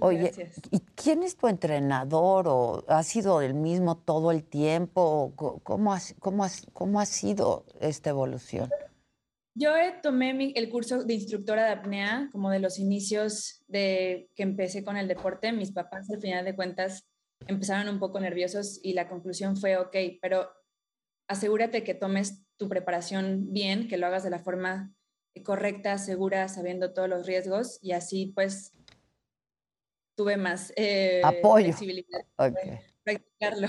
Oye, 0.00 0.30
Gracias. 0.34 0.60
¿y 0.70 0.78
quién 0.80 1.22
es 1.22 1.36
tu 1.36 1.48
entrenador 1.48 2.46
o 2.48 2.84
ha 2.88 3.02
sido 3.02 3.42
el 3.42 3.52
mismo 3.54 3.98
todo 3.98 4.30
el 4.30 4.44
tiempo? 4.44 5.34
¿Cómo 5.64 5.92
ha, 5.92 6.00
cómo 6.20 6.44
ha- 6.44 6.50
cómo 6.72 7.00
ha 7.00 7.06
sido 7.06 7.66
esta 7.80 8.08
evolución? 8.10 8.70
Yo 9.54 9.76
eh, 9.76 9.96
tomé 10.02 10.32
mi- 10.32 10.52
el 10.56 10.70
curso 10.70 11.02
de 11.04 11.12
instructora 11.14 11.64
de 11.64 11.72
apnea 11.72 12.28
como 12.32 12.50
de 12.50 12.60
los 12.60 12.78
inicios 12.78 13.62
de 13.68 14.30
que 14.34 14.44
empecé 14.44 14.82
con 14.84 14.96
el 14.96 15.08
deporte. 15.08 15.52
Mis 15.52 15.72
papás 15.72 16.08
al 16.08 16.20
final 16.20 16.44
de 16.44 16.54
cuentas 16.56 17.04
empezaron 17.46 17.88
un 17.92 17.98
poco 17.98 18.20
nerviosos 18.20 18.80
y 18.82 18.92
la 18.92 19.08
conclusión 19.08 19.56
fue, 19.56 19.76
ok, 19.76 19.96
pero 20.20 20.50
asegúrate 21.28 21.84
que 21.84 21.94
tomes 21.94 22.46
tu 22.56 22.68
preparación 22.68 23.52
bien, 23.52 23.88
que 23.88 23.96
lo 23.96 24.06
hagas 24.06 24.24
de 24.24 24.30
la 24.30 24.40
forma 24.40 24.94
correcta, 25.44 25.96
segura, 25.98 26.48
sabiendo 26.48 26.92
todos 26.92 27.08
los 27.08 27.26
riesgos 27.26 27.78
y 27.82 27.92
así 27.92 28.32
pues 28.34 28.72
tuve 30.16 30.36
más 30.36 30.72
eh, 30.76 31.22
Apoyo. 31.24 31.64
flexibilidad 31.66 32.20
Ok. 32.36 32.54
de 32.54 32.80
practicarlo. 33.04 33.68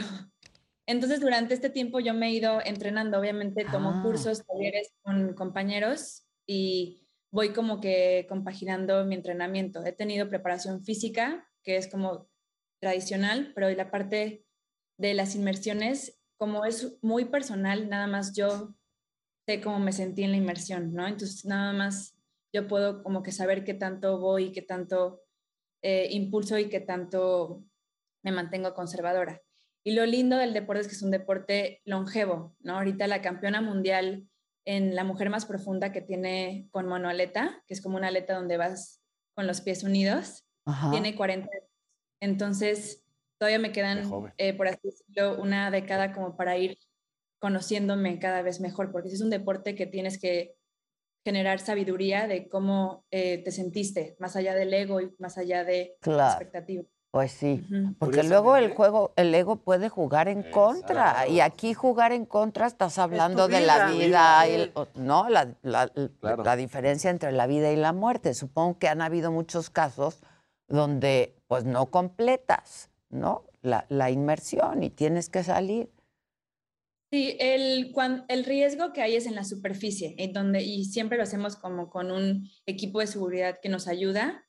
Entonces, 0.87 1.21
durante 1.21 1.53
este 1.53 1.69
tiempo 1.69 1.99
yo 1.99 2.13
me 2.13 2.27
he 2.27 2.31
ido 2.31 2.59
entrenando, 2.65 3.19
obviamente 3.19 3.63
tomo 3.71 3.91
Ah. 3.91 4.01
cursos, 4.03 4.43
talleres 4.45 4.91
con 5.03 5.33
compañeros 5.35 6.25
y 6.45 7.07
voy 7.31 7.53
como 7.53 7.79
que 7.79 8.25
compaginando 8.27 9.05
mi 9.05 9.15
entrenamiento. 9.15 9.85
He 9.85 9.93
tenido 9.93 10.27
preparación 10.27 10.83
física, 10.83 11.47
que 11.63 11.77
es 11.77 11.87
como 11.87 12.30
tradicional, 12.81 13.51
pero 13.55 13.69
la 13.69 13.91
parte 13.91 14.45
de 14.97 15.13
las 15.13 15.35
inmersiones, 15.35 16.19
como 16.37 16.65
es 16.65 16.97
muy 17.01 17.25
personal, 17.25 17.89
nada 17.89 18.07
más 18.07 18.35
yo 18.35 18.75
sé 19.47 19.61
cómo 19.61 19.79
me 19.79 19.93
sentí 19.93 20.23
en 20.23 20.31
la 20.31 20.37
inmersión, 20.37 20.93
¿no? 20.93 21.07
Entonces, 21.07 21.45
nada 21.45 21.73
más 21.73 22.17
yo 22.53 22.67
puedo 22.67 23.03
como 23.03 23.23
que 23.23 23.31
saber 23.31 23.63
qué 23.63 23.73
tanto 23.73 24.19
voy, 24.19 24.51
qué 24.51 24.61
tanto 24.61 25.21
eh, 25.81 26.07
impulso 26.11 26.57
y 26.57 26.69
qué 26.69 26.79
tanto 26.79 27.63
me 28.23 28.31
mantengo 28.31 28.73
conservadora. 28.73 29.41
Y 29.83 29.93
lo 29.93 30.05
lindo 30.05 30.37
del 30.37 30.53
deporte 30.53 30.81
es 30.81 30.87
que 30.87 30.95
es 30.95 31.01
un 31.01 31.11
deporte 31.11 31.81
longevo, 31.85 32.55
¿no? 32.59 32.77
Ahorita 32.77 33.07
la 33.07 33.21
campeona 33.21 33.61
mundial 33.61 34.27
en 34.65 34.95
la 34.95 35.03
mujer 35.03 35.29
más 35.29 35.45
profunda 35.45 35.91
que 35.91 36.01
tiene 36.01 36.67
con 36.71 36.87
monoaleta, 36.87 37.63
que 37.65 37.73
es 37.73 37.81
como 37.81 37.97
una 37.97 38.09
aleta 38.09 38.35
donde 38.35 38.57
vas 38.57 39.01
con 39.33 39.47
los 39.47 39.61
pies 39.61 39.83
unidos, 39.83 40.45
Ajá. 40.65 40.91
tiene 40.91 41.15
40 41.15 41.47
años. 41.51 41.70
Entonces, 42.21 43.03
todavía 43.39 43.59
me 43.59 43.71
quedan, 43.71 44.09
eh, 44.37 44.53
por 44.53 44.67
así 44.67 44.79
decirlo, 44.83 45.41
una 45.41 45.69
década 45.71 46.13
como 46.13 46.37
para 46.37 46.57
ir 46.57 46.77
conociéndome 47.39 48.19
cada 48.19 48.43
vez 48.43 48.61
mejor, 48.61 48.91
porque 48.91 49.09
es 49.09 49.21
un 49.21 49.31
deporte 49.31 49.75
que 49.75 49.87
tienes 49.87 50.19
que 50.19 50.55
generar 51.25 51.59
sabiduría 51.59 52.27
de 52.27 52.47
cómo 52.47 53.03
eh, 53.11 53.39
te 53.43 53.51
sentiste, 53.51 54.15
más 54.19 54.35
allá 54.35 54.53
del 54.55 54.73
ego 54.73 55.01
y 55.01 55.13
más 55.19 55.37
allá 55.37 55.63
de 55.63 55.95
la 55.97 55.99
Claro. 56.01 56.29
expectativa. 56.31 56.83
Pues 57.11 57.31
sí, 57.33 57.67
porque 57.99 58.23
luego 58.23 58.55
el 58.55 58.73
juego, 58.73 59.11
el 59.17 59.35
ego 59.35 59.57
puede 59.57 59.89
jugar 59.89 60.29
en 60.29 60.43
contra 60.43 61.27
y 61.27 61.41
aquí 61.41 61.73
jugar 61.73 62.13
en 62.13 62.25
contra 62.25 62.67
estás 62.67 62.97
hablando 62.99 63.49
de 63.49 63.59
la 63.59 63.91
vida. 63.91 63.97
vida, 63.97 64.43
Sí. 64.45 64.51
y 64.51 64.53
el- 64.55 64.73
no, 64.95 65.27
la, 65.29 65.53
la- 65.61 65.91
la 66.21 66.55
diferencia 66.55 67.09
entre 67.09 67.33
la 67.33 67.47
vida 67.47 67.69
y 67.73 67.75
la 67.75 67.91
muerte. 67.91 68.33
Supongo 68.33 68.79
que 68.79 68.87
han 68.87 69.01
habido 69.01 69.29
muchos 69.29 69.69
casos 69.69 70.21
donde 70.69 71.35
pues 71.51 71.65
no 71.65 71.91
completas, 71.91 72.89
¿no? 73.09 73.43
La, 73.61 74.09
inmersión 74.09 74.83
y 74.83 74.89
tienes 74.89 75.27
que 75.27 75.43
salir. 75.43 75.91
Sí, 77.11 77.35
el, 77.41 77.93
el 78.29 78.45
riesgo 78.45 78.93
que 78.93 79.01
hay 79.01 79.17
es 79.17 79.25
en 79.25 79.35
la 79.35 79.43
superficie, 79.43 80.15
en 80.17 80.31
donde, 80.31 80.63
y 80.63 80.85
siempre 80.85 81.17
lo 81.17 81.23
hacemos 81.23 81.57
como 81.57 81.89
con 81.89 82.09
un 82.09 82.49
equipo 82.65 83.01
de 83.01 83.07
seguridad 83.07 83.59
que 83.61 83.67
nos 83.67 83.89
ayuda. 83.89 84.47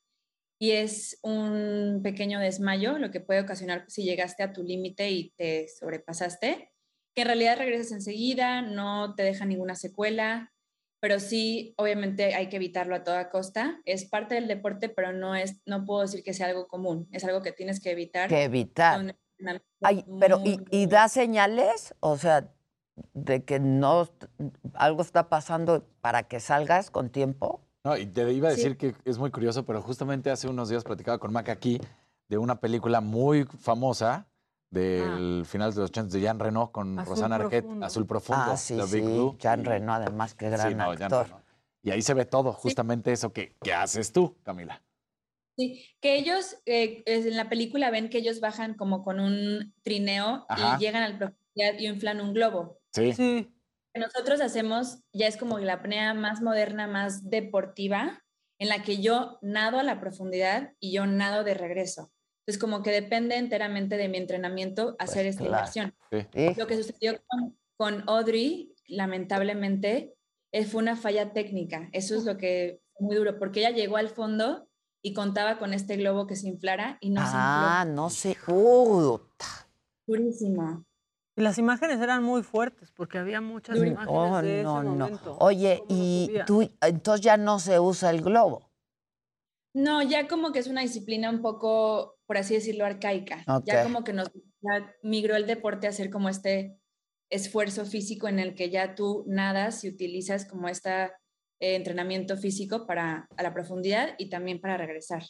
y 0.60 0.70
es 0.70 1.18
un 1.24 2.02
pequeño 2.04 2.38
desmayo, 2.38 2.96
lo 2.98 3.10
que 3.10 3.18
puede 3.18 3.40
ocasionar 3.40 3.84
si 3.88 4.04
llegaste 4.04 4.44
a 4.44 4.52
tu 4.52 4.62
límite 4.62 5.10
y 5.10 5.30
te 5.30 5.66
sobrepasaste, 5.66 6.70
que 7.16 7.22
en 7.22 7.26
realidad 7.26 7.58
regresas 7.58 7.90
enseguida, 7.90 8.62
no 8.62 9.16
te 9.16 9.24
deja 9.24 9.44
ninguna 9.44 9.74
secuela, 9.74 10.51
pero 11.02 11.18
sí, 11.18 11.74
obviamente 11.78 12.32
hay 12.36 12.48
que 12.48 12.54
evitarlo 12.56 12.94
a 12.94 13.02
toda 13.02 13.28
costa. 13.28 13.80
Es 13.86 14.04
parte 14.04 14.36
del 14.36 14.46
deporte, 14.46 14.88
pero 14.88 15.12
no 15.12 15.34
es, 15.34 15.60
no 15.66 15.84
puedo 15.84 16.02
decir 16.02 16.22
que 16.22 16.32
sea 16.32 16.46
algo 16.46 16.68
común. 16.68 17.08
Es 17.10 17.24
algo 17.24 17.42
que 17.42 17.50
tienes 17.50 17.80
que 17.80 17.90
evitar. 17.90 18.28
Que 18.28 18.44
evitar. 18.44 19.16
Ay, 19.80 20.04
pero 20.20 20.40
¿y, 20.44 20.58
muy, 20.58 20.66
y 20.70 20.86
da 20.86 21.08
señales? 21.08 21.92
O 21.98 22.16
sea, 22.16 22.52
de 23.14 23.42
que 23.42 23.58
no 23.58 24.08
algo 24.74 25.02
está 25.02 25.28
pasando 25.28 25.84
para 26.00 26.22
que 26.22 26.38
salgas 26.38 26.92
con 26.92 27.10
tiempo. 27.10 27.60
No, 27.82 27.96
y 27.96 28.06
te 28.06 28.32
iba 28.32 28.50
a 28.50 28.52
Sí. 28.52 28.58
decir 28.58 28.76
que 28.76 28.94
es 29.04 29.18
muy 29.18 29.32
curioso, 29.32 29.66
pero 29.66 29.82
justamente 29.82 30.30
hace 30.30 30.46
unos 30.46 30.68
días 30.68 30.84
platicaba 30.84 31.18
con 31.18 31.32
Mac 31.32 31.48
aquí 31.48 31.80
de 32.28 32.38
una 32.38 32.60
película 32.60 33.00
muy 33.00 33.42
famosa 33.42 34.28
del 34.72 35.44
final 35.46 35.72
de 35.72 35.80
los 35.80 35.90
80 35.90 36.14
de 36.14 36.20
Jean 36.22 36.38
Reno 36.40 36.72
con 36.72 36.98
Azul 36.98 37.10
Rosana 37.14 37.36
Arquette, 37.36 37.62
Profundo. 37.64 37.86
Azul 37.86 38.06
Profundo, 38.06 38.42
Ah, 38.48 38.56
sí, 38.56 38.74
The 38.74 38.82
Big 38.84 38.90
sí. 38.90 39.00
Blue. 39.02 39.36
Jean 39.38 39.64
Reno, 39.64 39.92
además, 39.92 40.34
qué 40.34 40.48
gran 40.48 40.68
Sí, 40.70 40.74
no, 40.74 40.94
Jean 40.94 41.12
actor. 41.12 41.42
Y 41.82 41.90
ahí 41.90 42.00
se 42.00 42.14
ve 42.14 42.24
todo, 42.24 42.52
justamente 42.52 43.12
eso 43.12 43.32
que, 43.32 43.54
que 43.62 43.74
haces 43.74 44.12
tú, 44.12 44.36
Camila. 44.42 44.82
Sí, 45.58 45.84
que 46.00 46.16
ellos 46.16 46.56
eh, 46.64 47.02
en 47.06 47.36
la 47.36 47.50
película 47.50 47.90
ven 47.90 48.08
que 48.08 48.18
ellos 48.18 48.40
bajan 48.40 48.74
como 48.74 49.02
con 49.02 49.20
un 49.20 49.74
trineo 49.82 50.46
Ajá. 50.48 50.76
y 50.76 50.80
llegan 50.80 51.02
al 51.02 51.18
profundidad 51.18 51.78
y 51.78 51.86
inflan 51.86 52.20
un 52.22 52.32
globo. 52.32 52.78
Sí. 52.94 53.12
que 53.92 54.00
nosotros 54.00 54.40
hacemos 54.40 55.00
ya 55.12 55.26
es 55.26 55.36
como 55.36 55.58
la 55.58 55.74
apnea 55.74 56.14
más 56.14 56.40
moderna, 56.40 56.86
más 56.86 57.28
deportiva, 57.28 58.22
en 58.58 58.68
la 58.68 58.82
que 58.84 59.02
yo 59.02 59.38
nado 59.42 59.78
a 59.80 59.82
la 59.82 60.00
profundidad 60.00 60.72
y 60.78 60.92
yo 60.92 61.04
nado 61.04 61.42
de 61.42 61.54
regreso. 61.54 62.11
Entonces, 62.42 62.60
como 62.60 62.82
que 62.82 62.90
depende 62.90 63.36
enteramente 63.36 63.96
de 63.96 64.08
mi 64.08 64.18
entrenamiento 64.18 64.96
hacer 64.98 65.26
esta 65.26 65.44
claro. 65.44 65.58
inversión. 65.58 65.94
Sí. 66.10 66.54
Lo 66.58 66.66
que 66.66 66.76
sucedió 66.76 67.20
con, 67.28 67.56
con 67.76 68.04
Audrey, 68.08 68.74
lamentablemente, 68.88 70.16
eh, 70.50 70.64
fue 70.64 70.82
una 70.82 70.96
falla 70.96 71.32
técnica. 71.32 71.88
Eso 71.92 72.16
es 72.16 72.24
lo 72.24 72.36
que 72.36 72.80
fue 72.94 73.06
muy 73.06 73.16
duro, 73.16 73.38
porque 73.38 73.60
ella 73.60 73.70
llegó 73.70 73.96
al 73.96 74.08
fondo 74.08 74.68
y 75.02 75.14
contaba 75.14 75.58
con 75.58 75.72
este 75.72 75.96
globo 75.96 76.26
que 76.26 76.36
se 76.36 76.48
inflara 76.48 76.98
y 77.00 77.10
no 77.10 77.20
ah, 77.24 77.84
se 77.84 77.88
infló. 77.88 78.02
no 78.02 78.10
sé. 78.10 78.36
Uh, 78.48 79.18
Durísimo. 80.06 80.84
Y 81.36 81.42
las 81.42 81.58
imágenes 81.58 82.00
eran 82.00 82.22
muy 82.22 82.42
fuertes 82.42 82.92
porque 82.92 83.18
había 83.18 83.40
muchas 83.40 83.78
imágenes 83.78 84.06
oh, 84.08 84.42
de 84.42 84.56
ese 84.56 84.64
no, 84.64 84.82
no. 84.82 84.94
momento. 84.94 85.36
Oye, 85.40 85.82
y 85.88 86.30
tú, 86.46 86.68
entonces 86.80 87.24
ya 87.24 87.36
no 87.36 87.58
se 87.58 87.80
usa 87.80 88.10
el 88.10 88.20
globo. 88.20 88.70
No, 89.74 90.02
ya 90.02 90.28
como 90.28 90.52
que 90.52 90.58
es 90.58 90.66
una 90.66 90.82
disciplina 90.82 91.30
un 91.30 91.40
poco, 91.40 92.18
por 92.32 92.38
así 92.38 92.54
decirlo, 92.54 92.86
arcaica. 92.86 93.44
Ok. 93.46 93.64
Ya 93.66 93.82
como 93.82 94.04
que 94.04 94.14
nos 94.14 94.30
ya 94.62 94.90
migró 95.02 95.36
el 95.36 95.46
deporte 95.46 95.86
a 95.86 95.92
ser 95.92 96.08
como 96.08 96.30
este 96.30 96.78
esfuerzo 97.30 97.84
físico 97.84 98.26
en 98.26 98.38
el 98.38 98.54
que 98.54 98.70
ya 98.70 98.94
tú 98.94 99.24
nadas 99.28 99.84
y 99.84 99.88
utilizas 99.90 100.46
como 100.46 100.66
este 100.70 101.10
entrenamiento 101.60 102.38
físico 102.38 102.86
para 102.86 103.28
a 103.36 103.42
la 103.42 103.52
profundidad 103.52 104.14
y 104.16 104.30
también 104.30 104.62
para 104.62 104.78
regresar. 104.78 105.22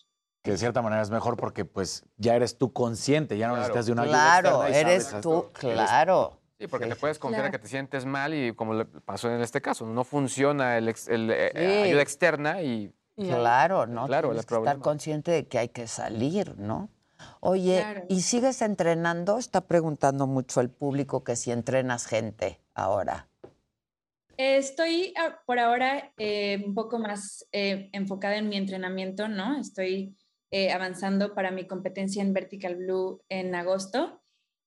Que 0.45 0.53
de 0.53 0.59
cierta 0.59 0.81
manera 0.81 1.03
es 1.03 1.11
mejor 1.11 1.37
porque 1.37 1.65
pues 1.65 2.05
ya 2.19 2.37
eres 2.37 2.57
tú 2.57 2.73
consciente, 2.73 3.37
ya 3.37 3.49
no 3.49 3.57
necesitas 3.57 3.87
de 3.87 3.93
una 3.93 4.03
ayuda 4.03 4.17
Claro, 4.41 4.63
externa 4.65 4.79
y 4.79 4.93
eres 4.93 5.05
sabes 5.07 5.23
tú, 5.23 5.51
claro. 5.53 6.39
Sí, 6.61 6.69
porque 6.69 6.85
Sí. 6.85 6.91
te 6.91 6.97
puedes 6.97 7.19
confiar 7.19 7.43
Claro. 7.43 7.53
que 7.53 7.59
te 7.59 7.69
sientes 7.69 8.07
mal 8.07 8.33
y 8.33 8.55
como 8.55 8.75
le 8.75 8.85
pasó 8.85 9.29
en 9.29 9.41
este 9.41 9.61
caso, 9.61 9.85
no 9.87 10.05
funciona 10.05 10.79
el, 10.79 10.89
ex- 10.89 11.09
el, 11.09 11.31
eh, 11.33 11.51
Sí. 11.53 11.61
ayuda 11.89 12.03
externa 12.03 12.63
y... 12.63 12.93
Claro, 13.17 13.87
¿no? 13.87 14.07
Claro, 14.07 14.29
Tienes 14.31 14.47
que 14.47 14.57
estar 14.57 14.79
consciente 14.79 15.31
de 15.31 15.47
que 15.47 15.59
hay 15.59 15.69
que 15.69 15.87
salir, 15.87 16.59
¿no? 16.59 16.89
Oye, 17.41 17.81
Claro. 17.81 18.05
¿y 18.09 18.23
sigues 18.23 18.63
entrenando? 18.63 19.39
Está 19.39 19.63
preguntando 19.63 20.27
mucho 20.27 20.61
el 20.61 20.71
público 20.71 21.23
que 21.23 21.37
si 21.37 21.51
entrenas 21.51 22.07
gente 22.07 22.61
ahora. 22.75 23.29
Estoy 24.37 25.13
ah, 25.17 25.41
por 25.47 25.59
ahora 25.59 26.13
eh, 26.19 26.63
un 26.67 26.75
poco 26.75 26.99
más 26.99 27.47
eh, 27.53 27.91
enfocada 27.93 28.37
en 28.37 28.49
mi 28.49 28.57
entrenamiento, 28.57 29.29
¿no? 29.29 29.61
Estoy 29.61 30.17
eh, 30.51 30.73
avanzando 30.73 31.35
para 31.35 31.51
mi 31.51 31.67
competencia 31.67 32.23
en 32.23 32.33
Vertical 32.33 32.77
Blue 32.77 33.23
en 33.29 33.55
agosto 33.55 34.23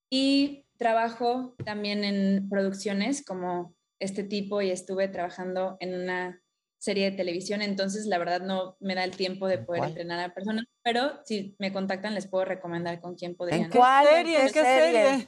y 0.10 0.66
trabajo 0.78 1.56
también 1.66 2.04
en 2.04 2.48
producciones 2.48 3.26
como 3.26 3.74
este 4.00 4.24
tipo 4.24 4.62
y 4.62 4.72
estuve 4.72 5.08
trabajando 5.08 5.78
en 5.80 6.00
una 6.00 6.42
serie 6.86 7.10
de 7.10 7.18
televisión, 7.18 7.62
entonces 7.64 8.06
la 8.06 8.18
verdad 8.20 8.42
no 8.42 8.78
me 8.80 8.94
da 8.96 9.04
el 9.04 9.12
tiempo 9.18 9.48
de 9.48 9.58
poder 9.58 9.80
cuál? 9.80 9.90
entrenar 9.90 10.20
a 10.20 10.34
personas, 10.34 10.66
pero 10.84 11.20
si 11.26 11.56
me 11.60 11.74
contactan 11.74 12.14
les 12.14 12.28
puedo 12.28 12.46
recomendar 12.46 13.02
con 13.02 13.16
quién 13.16 13.36
podrían. 13.36 13.64
¿En 13.64 13.70
cuál? 13.72 14.06
¿En 14.08 14.14
serie? 14.16 14.38
qué 14.48 14.52
¿Qué 14.54 14.62
serie? 14.64 15.28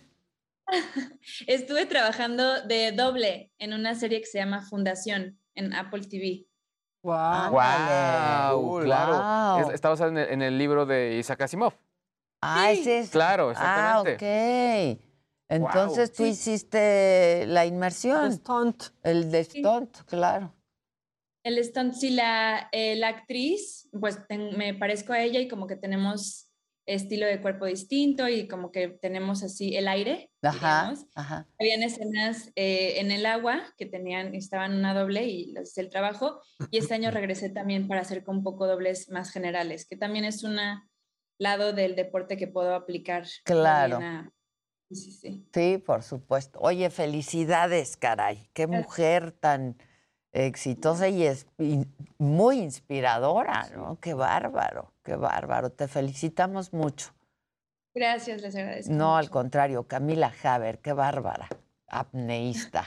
Estuve 1.48 1.86
trabajando 1.86 2.62
de 2.64 2.92
doble 2.92 3.52
en 3.58 3.74
una 3.74 3.96
serie 3.96 4.20
que 4.20 4.26
se 4.28 4.38
llama 4.38 4.62
Fundación 4.70 5.40
en 5.56 5.74
Apple 5.74 6.02
TV. 6.08 6.46
Wow. 7.04 7.52
¡Wow! 7.52 8.82
Claro. 8.84 9.14
Guau. 9.16 9.62
Es- 9.70 9.74
está 9.76 9.90
basado 9.90 10.10
en 10.12 10.18
el, 10.18 10.30
en 10.30 10.42
el 10.42 10.58
libro 10.58 10.86
de 10.86 11.18
Isaac 11.18 11.42
Asimov. 11.42 11.74
Ah, 12.42 12.72
ese 12.72 13.00
es. 13.00 13.10
Claro, 13.10 13.50
Ah, 13.56 14.02
exactamente. 14.04 14.96
ok. 14.96 15.04
Entonces 15.50 16.12
tú 16.12 16.24
Sí. 16.24 16.30
hiciste 16.32 17.46
la 17.48 17.66
inmersión. 17.66 18.32
Stunt. 18.34 18.84
El 19.04 19.32
de 19.32 19.44
stunt, 19.44 19.98
claro. 20.06 20.54
El 21.48 21.64
stunt, 21.64 21.94
sí, 21.94 22.10
la, 22.10 22.68
eh, 22.74 22.98
la 22.98 23.08
actriz, 23.08 23.88
pues 23.98 24.20
ten- 24.28 24.58
me 24.58 24.74
parezco 24.74 25.14
a 25.14 25.22
ella 25.22 25.40
y 25.40 25.48
como 25.48 25.66
que 25.66 25.78
tenemos 25.78 26.52
estilo 26.86 27.26
de 27.26 27.42
cuerpo 27.42 27.66
distinto 27.66 28.28
y 28.28 28.50
como 28.50 28.70
que 28.72 28.90
tenemos 28.90 29.44
así 29.44 29.78
el 29.78 29.88
aire. 29.88 30.30
Ajá, 30.42 30.58
digamos. 30.58 31.06
ajá. 31.16 31.48
Habían 31.58 31.84
escenas 31.84 32.52
eh, 32.56 33.00
en 33.00 33.12
el 33.12 33.26
agua 33.26 33.74
que 33.78 33.86
tenían, 33.86 34.36
estaban 34.36 34.74
una 34.76 34.94
doble 34.94 35.26
y 35.26 35.54
les 35.54 35.70
hice 35.72 35.82
el 35.82 35.90
trabajo. 35.90 36.42
Y 36.70 36.80
este 36.80 36.94
año 36.96 37.12
regresé 37.12 37.50
también 37.50 37.88
para 37.88 38.02
hacer 38.02 38.26
con 38.26 38.38
un 38.38 38.44
poco 38.44 38.68
dobles 38.68 39.10
más 39.10 39.32
generales, 39.32 39.88
que 39.88 39.96
también 39.96 40.26
es 40.26 40.44
un 40.44 40.58
lado 41.40 41.72
del 41.72 41.96
deporte 41.96 42.36
que 42.36 42.48
puedo 42.48 42.76
aplicar. 42.76 43.26
Claro. 43.46 44.00
a- 44.02 44.30
sí, 44.92 45.12
sí. 45.14 45.48
Sí, 45.54 45.78
por 45.78 46.04
supuesto. 46.04 46.60
Oye, 46.62 46.90
felicidades, 46.90 47.96
caray. 47.96 48.50
Qué 48.54 48.68
mujer 48.68 49.32
tan 49.32 49.78
exitosa 50.34 51.08
y 51.08 51.26
es 51.26 51.48
muy 52.18 52.60
inspiradora, 52.60 53.70
¿no? 53.76 54.00
Qué 54.00 54.14
bárbaro, 54.14 54.92
qué 55.04 55.16
bárbaro. 55.16 55.72
Te 55.72 55.88
felicitamos 55.88 56.74
mucho. 56.74 57.14
Gracias, 57.94 58.42
les 58.42 58.56
agradezco. 58.56 58.94
No, 58.94 59.18
al 59.18 59.30
contrario, 59.30 59.88
Camila 59.88 60.32
Haber, 60.44 60.80
qué 60.80 60.94
bárbara, 60.94 61.50
apneísta. 61.88 62.86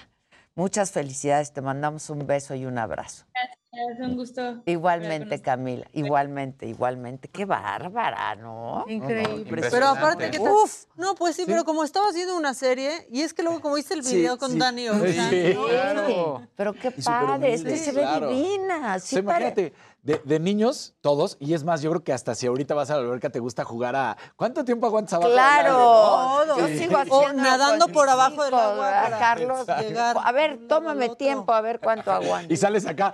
Muchas 0.54 0.92
felicidades, 0.92 1.52
te 1.52 1.62
mandamos 1.62 2.10
un 2.10 2.26
beso 2.26 2.54
y 2.54 2.66
un 2.66 2.78
abrazo. 2.78 3.26
Es 3.72 4.00
un 4.00 4.16
gusto. 4.16 4.62
Igualmente, 4.66 5.40
Camila, 5.40 5.86
igualmente, 5.92 6.66
igualmente. 6.66 7.28
Qué 7.28 7.44
bárbara, 7.44 8.34
¿no? 8.34 8.84
Increíble. 8.88 9.68
Pero 9.70 9.86
aparte 9.86 10.28
que 10.32 10.40
te- 10.40 10.48
Uf. 10.50 10.86
No, 10.96 11.14
pues 11.14 11.36
sí, 11.36 11.44
pero 11.46 11.64
como 11.64 11.84
estaba 11.84 12.08
haciendo 12.08 12.36
una 12.36 12.52
serie, 12.52 13.06
y 13.12 13.20
es 13.22 13.32
que 13.32 13.44
luego 13.44 13.60
como 13.60 13.76
viste 13.76 13.94
el 13.94 14.02
Sí, 14.02 14.16
video 14.16 14.38
con 14.38 14.50
sí. 14.50 14.58
Dani 14.58 14.88
Ocean, 14.88 15.30
Sí. 15.30 15.54
¿no? 15.54 15.66
Claro. 15.68 16.42
Pero 16.56 16.72
qué 16.72 16.90
padre, 16.90 17.54
es 17.54 17.62
que 17.62 17.76
se 17.76 17.92
ve 17.92 18.00
claro. 18.02 18.30
divina. 18.30 18.98
Sí, 18.98 19.16
Sí, 19.16 19.22
pare- 19.22 19.44
imagínate, 19.46 19.72
de, 20.02 20.20
de 20.24 20.40
niños, 20.40 20.94
todos, 21.02 21.36
y 21.40 21.52
es 21.52 21.62
más, 21.64 21.82
yo 21.82 21.90
creo 21.90 22.02
que 22.02 22.12
hasta 22.14 22.34
si 22.34 22.46
ahorita 22.46 22.74
vas 22.74 22.90
a 22.90 22.94
la 22.96 23.02
alberca 23.02 23.28
te 23.30 23.38
gusta 23.38 23.64
jugar 23.64 23.94
a. 23.96 24.16
¿Cuánto 24.36 24.64
tiempo 24.64 24.86
aguantas 24.86 25.12
abajo? 25.14 25.28
del 25.28 25.36
Claro, 25.36 25.76
agua, 25.76 26.44
no? 26.46 26.58
yo 26.58 26.66
Sí. 26.68 26.78
sigo 26.78 26.96
O 26.96 27.00
haciendo 27.00 27.42
nadando 27.42 27.84
con 27.84 27.92
por 27.92 28.08
abajo 28.08 28.44
del 28.44 28.54
agua 28.54 28.84
¿verdad, 28.86 29.02
para 29.04 29.18
Carlos? 29.18 29.66
llegar 29.80 30.16
A 30.22 30.32
ver, 30.32 30.58
tómame 30.68 31.10
tiempo, 31.16 31.52
a 31.52 31.60
ver 31.60 31.80
cuánto 31.80 32.12
aguanto. 32.12 32.52
Y 32.52 32.56
sales 32.56 32.86
acá. 32.86 33.12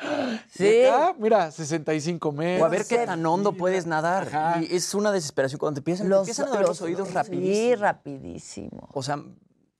Sí. 0.48 0.64
¿Y 0.66 0.84
acá? 0.86 1.14
Mira, 1.18 1.50
65 1.50 2.30
metros. 2.32 2.62
O 2.62 2.66
a 2.66 2.68
ver 2.68 2.86
qué 2.86 3.04
tan 3.04 3.24
hondo 3.26 3.52
puedes 3.52 3.86
nadar. 3.86 4.62
Y 4.62 4.76
es 4.76 4.94
una 4.94 5.10
desesperación 5.10 5.58
cuando 5.58 5.74
te 5.74 5.80
empiezan, 5.80 6.06
te 6.06 6.10
Los, 6.10 6.20
empiezan 6.20 6.46
a 6.46 6.50
doler 6.50 6.68
los, 6.68 6.80
oídos 6.82 7.08
Sí, 7.08 7.14
rapidísimo. 7.14 7.82
rapidísimo. 7.82 8.88
O 8.92 9.02
sea, 9.02 9.20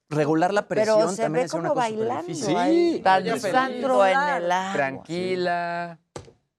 regular 0.09 0.53
la 0.53 0.67
presión 0.69 0.99
Pero 0.99 1.11
se 1.11 1.23
también 1.23 1.43
ve 1.43 1.47
es 1.47 1.55
una 1.55 1.69
como 1.69 1.75
cosa 1.75 1.89
súper 1.89 1.99
bailando 2.07 2.33
en 2.33 2.37
el 4.43 4.53
agua. 4.53 4.73
Tranquila. 4.73 5.99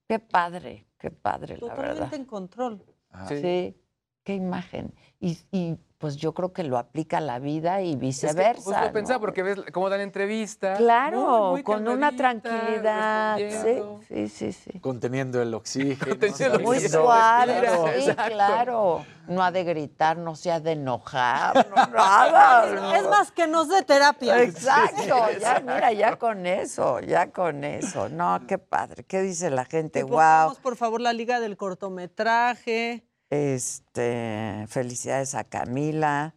Qué 0.08 0.18
padre, 0.18 0.86
qué 0.98 1.10
padre, 1.10 1.54
la 1.54 1.60
Totalmente 1.60 2.00
verdad. 2.00 2.14
en 2.14 2.24
control. 2.24 2.84
Sí. 3.28 3.36
Sí, 3.40 3.82
qué 4.24 4.34
imagen. 4.34 4.94
Y, 5.20 5.38
y, 5.52 5.76
pues 5.98 6.16
yo 6.16 6.32
creo 6.32 6.52
que 6.52 6.62
lo 6.62 6.78
aplica 6.78 7.18
a 7.18 7.20
la 7.20 7.40
vida 7.40 7.82
y 7.82 7.88
Es 7.90 7.94
que 7.96 8.00
viceversa. 8.00 8.62
justo 8.62 8.80
¿no? 8.80 8.92
pensaba, 8.92 9.18
porque 9.20 9.42
ves 9.42 9.58
cómo 9.72 9.90
dan 9.90 10.00
entrevista. 10.00 10.74
Claro, 10.74 11.18
muy, 11.46 11.50
muy 11.50 11.62
con 11.64 11.88
una 11.88 12.12
tranquilidad. 12.16 13.36
Sí, 13.38 13.82
sí, 14.08 14.28
sí, 14.28 14.52
sí. 14.52 14.78
Conteniendo 14.80 15.42
el 15.42 15.52
oxígeno. 15.54 16.10
Conteniendo 16.10 16.58
el 16.58 16.62
Muy 16.64 16.80
suave, 16.80 17.58
Claro, 17.60 17.84
sí, 17.96 18.10
exacto. 18.10 18.32
claro. 18.32 19.06
No 19.26 19.42
ha 19.42 19.50
de 19.50 19.62
gritar, 19.64 20.16
no 20.16 20.36
se 20.36 20.50
ha 20.50 20.58
de 20.60 20.72
enojar, 20.72 21.66
no, 21.76 21.86
nada. 21.92 22.96
Es 22.96 23.06
más 23.08 23.30
que 23.32 23.46
nos 23.46 23.68
dé 23.68 23.82
terapia. 23.82 24.42
Exacto, 24.42 25.16
ya, 25.40 25.60
mira, 25.60 25.92
ya 25.92 26.16
con 26.16 26.46
eso, 26.46 27.00
ya 27.00 27.30
con 27.30 27.62
eso. 27.64 28.08
No, 28.08 28.40
qué 28.46 28.56
padre. 28.58 29.04
¿Qué 29.04 29.20
dice 29.20 29.50
la 29.50 29.64
gente? 29.66 29.98
Que 29.98 30.04
Wow. 30.04 30.12
pongamos, 30.12 30.58
por 30.60 30.76
favor, 30.76 31.00
la 31.00 31.12
liga 31.12 31.40
del 31.40 31.56
cortometraje. 31.58 33.04
Este, 33.30 34.64
felicidades 34.68 35.34
a 35.34 35.44
Camila. 35.44 36.34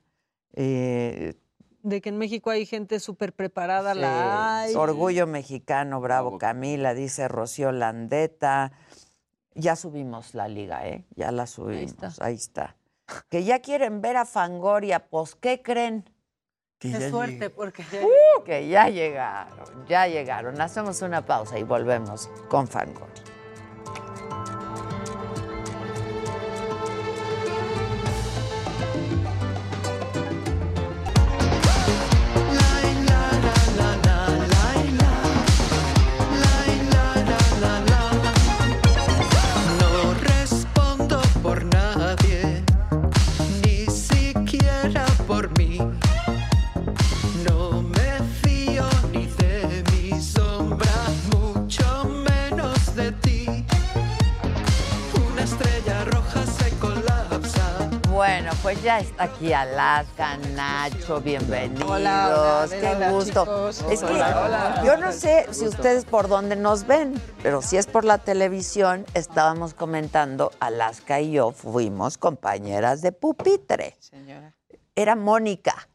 Eh, 0.54 1.36
De 1.84 2.02
que 2.02 2.10
en 2.10 2.18
México 2.18 2.50
hay 2.50 2.66
gente 2.66 3.00
súper 3.00 3.34
preparada, 3.34 3.94
la 3.96 4.62
hay. 4.62 4.76
Orgullo 4.76 5.28
mexicano, 5.28 6.02
bravo 6.02 6.38
Camila, 6.38 6.94
dice 6.94 7.28
Rocío 7.28 7.72
Landeta. 7.72 8.72
Ya 9.54 9.76
subimos 9.76 10.34
la 10.34 10.48
liga, 10.48 10.88
¿eh? 10.88 11.06
Ya 11.16 11.32
la 11.32 11.48
subimos, 11.48 12.22
ahí 12.22 12.36
está. 12.36 12.76
Que 13.30 13.44
ya 13.44 13.60
quieren 13.60 14.02
ver 14.02 14.16
a 14.16 14.26
Fangoria, 14.26 15.10
pues, 15.10 15.36
¿qué 15.36 15.62
creen? 15.62 16.10
Que 16.80 16.92
Qué 16.92 17.00
ya 17.00 17.10
suerte, 17.10 17.50
porque 17.50 17.84
Uh, 18.02 18.44
que 18.44 18.68
ya 18.68 18.90
llegaron, 18.90 19.86
ya 19.88 20.08
llegaron. 20.08 20.60
Hacemos 20.62 21.02
una 21.02 21.26
pausa 21.26 21.60
y 21.60 21.64
volvemos 21.64 22.30
con 22.50 22.68
Fangoria. 22.68 23.21
Bueno, 58.32 58.52
pues 58.62 58.82
ya 58.82 59.00
está 59.00 59.26
aquí 59.26 59.52
Alaska, 59.52 60.38
Nacho, 60.56 61.20
bienvenidos. 61.20 61.84
Hola, 61.84 62.64
hola, 62.64 62.80
Qué 62.80 62.88
hola, 62.88 63.12
gusto. 63.12 63.44
chicos. 63.44 63.86
Es 63.92 64.02
que 64.02 64.86
yo 64.86 64.96
no 64.96 65.12
sé 65.12 65.48
si 65.52 65.68
ustedes 65.68 66.06
por 66.06 66.30
dónde 66.30 66.56
nos 66.56 66.88
ven, 66.88 67.22
pero 67.44 67.62
si 67.62 67.76
es 67.76 67.88
por 67.88 68.06
la 68.06 68.20
televisión, 68.20 69.06
estábamos 69.16 69.74
comentando, 69.74 70.54
Alaska 70.62 71.20
y 71.20 71.34
yo 71.34 71.52
fuimos 71.52 72.18
compañeras 72.18 73.02
de 73.02 73.12
pupitre. 73.12 73.98
Señora. 74.00 74.56
Era 74.96 75.18
Mónica. 75.18 75.90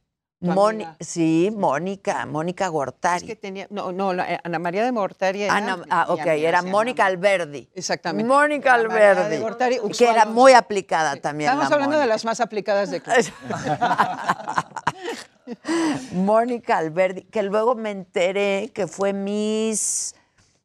Moni- 0.54 0.86
sí, 1.00 1.50
Mónica, 1.56 2.26
Mónica 2.26 2.68
Gortari. 2.68 3.16
Es 3.18 3.24
que 3.24 3.36
tenía, 3.36 3.66
no, 3.70 3.92
no, 3.92 4.12
eh, 4.12 4.38
Ana 4.44 4.58
María 4.58 4.84
de 4.84 4.92
Mortari 4.92 5.42
era 5.42 5.56
Ana- 5.56 5.84
ah, 5.90 6.06
mi 6.08 6.14
ok, 6.20 6.26
era 6.26 6.62
Mónica. 6.62 7.06
Alberdi. 7.06 7.68
Exactamente. 7.74 8.26
Mónica 8.28 8.74
Ana 8.74 8.88
María 8.88 9.14
de 9.14 9.20
Alberdi. 9.22 9.38
Gortari, 9.42 9.78
que 9.96 10.08
era 10.08 10.24
muy 10.26 10.52
aplicada 10.52 11.16
también. 11.16 11.50
Estamos 11.50 11.70
la 11.70 11.74
hablando 11.76 11.98
de 11.98 12.06
las 12.06 12.24
más 12.24 12.40
aplicadas 12.40 12.90
de 12.90 13.00
club. 13.02 13.14
Mónica 16.12 16.78
Alberdi, 16.78 17.22
que 17.22 17.42
luego 17.42 17.74
me 17.74 17.90
enteré 17.90 18.70
que 18.74 18.86
fue 18.86 19.12
Miss 19.12 20.14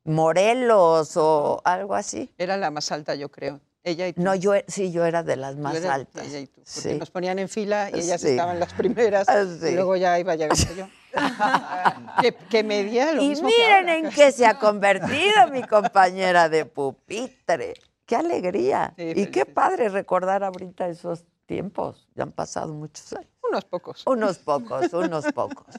Morelos 0.03 1.15
o 1.17 1.61
algo 1.63 1.93
así. 1.95 2.33
Era 2.37 2.57
la 2.57 2.71
más 2.71 2.91
alta, 2.91 3.13
yo 3.15 3.29
creo. 3.29 3.59
Ella 3.83 4.07
y 4.07 4.13
tú. 4.13 4.21
No, 4.21 4.35
yo 4.35 4.53
sí, 4.67 4.91
yo 4.91 5.05
era 5.05 5.23
de 5.23 5.35
las 5.37 5.55
más 5.57 5.83
altas. 5.85 6.27
ella 6.27 6.39
y 6.39 6.47
tú, 6.47 6.61
porque 6.63 6.69
Sí. 6.69 6.93
nos 6.99 7.09
ponían 7.09 7.39
en 7.39 7.49
fila 7.49 7.89
y 7.91 7.99
ellas 7.99 8.21
Sí. 8.21 8.29
estaban 8.29 8.59
las 8.59 8.73
primeras 8.73 9.27
Ah, 9.27 9.43
sí. 9.59 9.67
y 9.69 9.75
luego 9.75 9.95
ya 9.95 10.19
iba 10.19 10.35
llegando 10.35 10.73
yo. 10.75 10.87
que, 12.21 12.33
que 12.49 12.63
medía 12.63 13.11
lo 13.13 13.21
Y 13.21 13.29
mismo 13.29 13.47
miren 13.47 13.89
en 13.89 14.09
qué 14.11 14.31
se 14.31 14.45
ha 14.45 14.57
convertido 14.59 15.47
mi 15.51 15.63
compañera 15.63 16.47
de 16.47 16.65
pupitre. 16.65 17.73
Qué 18.05 18.15
alegría. 18.15 18.93
Y 18.97 19.27
qué 19.27 19.45
padre 19.45 19.89
recordar 19.89 20.43
ahorita 20.43 20.87
esos 20.87 21.23
tiempos. 21.45 22.07
Ya 22.15 22.23
han 22.23 22.31
pasado 22.31 22.73
muchos 22.73 23.11
años. 23.13 23.27
Unos 23.49 23.65
pocos. 23.65 24.03
Unos 24.05 24.37
pocos, 24.37 24.93
unos 24.93 25.25
pocos. 25.33 25.75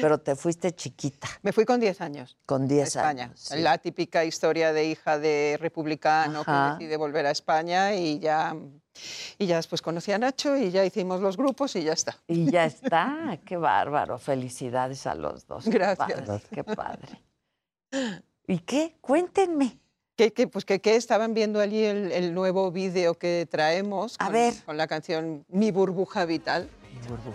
Pero 0.00 0.18
te 0.18 0.36
fuiste 0.36 0.72
chiquita, 0.74 1.26
Me 1.42 1.52
fui 1.52 1.64
con 1.64 1.80
10 1.80 2.00
años. 2.00 2.36
con 2.46 2.64
a 2.64 2.66
10 2.66 2.88
España. 2.88 3.24
años. 3.24 3.40
sí. 3.40 3.58
La 3.58 3.78
típica 3.78 4.24
historia 4.24 4.72
de 4.72 4.84
hija 4.86 5.18
de 5.18 5.56
republicano 5.60 6.40
Ajá. 6.40 6.76
que 6.78 6.84
decide 6.84 6.96
volver 6.98 7.26
a 7.26 7.30
España 7.30 7.94
y 7.94 8.18
ya, 8.18 8.54
y 9.38 9.46
ya 9.46 9.56
después 9.56 9.80
conocí 9.82 10.12
a 10.12 10.18
Nacho 10.18 10.56
y 10.56 10.70
ya 10.70 10.84
hicimos 10.84 11.20
los 11.20 11.36
grupos 11.36 11.74
y 11.76 11.84
ya 11.84 11.92
está. 11.94 12.16
Y 12.26 12.50
ya 12.50 12.64
está, 12.66 13.38
qué 13.44 13.56
bárbaro. 13.56 14.18
Felicidades 14.18 15.06
a 15.06 15.14
los 15.14 15.46
dos. 15.46 15.64
Qué 15.64 15.70
Gracias. 15.70 16.22
padre, 16.22 16.42
Qué 16.50 16.64
padre. 16.64 17.22
¿Y 18.46 18.58
qué? 18.58 18.96
Cuéntenme. 19.00 19.78
Que, 20.16 20.32
que, 20.32 20.46
pues 20.46 20.64
que, 20.64 20.80
que 20.80 20.96
estaban 20.96 21.34
viendo 21.34 21.60
allí 21.60 21.84
el, 21.84 22.10
el 22.10 22.32
nuevo 22.32 22.70
vídeo 22.72 23.18
que 23.18 23.46
traemos 23.50 24.16
A 24.18 24.24
con, 24.26 24.32
ver. 24.32 24.54
con 24.64 24.76
la 24.78 24.86
canción 24.86 25.44
Mi 25.48 25.70
burbuja 25.72 26.24
vital. 26.24 26.70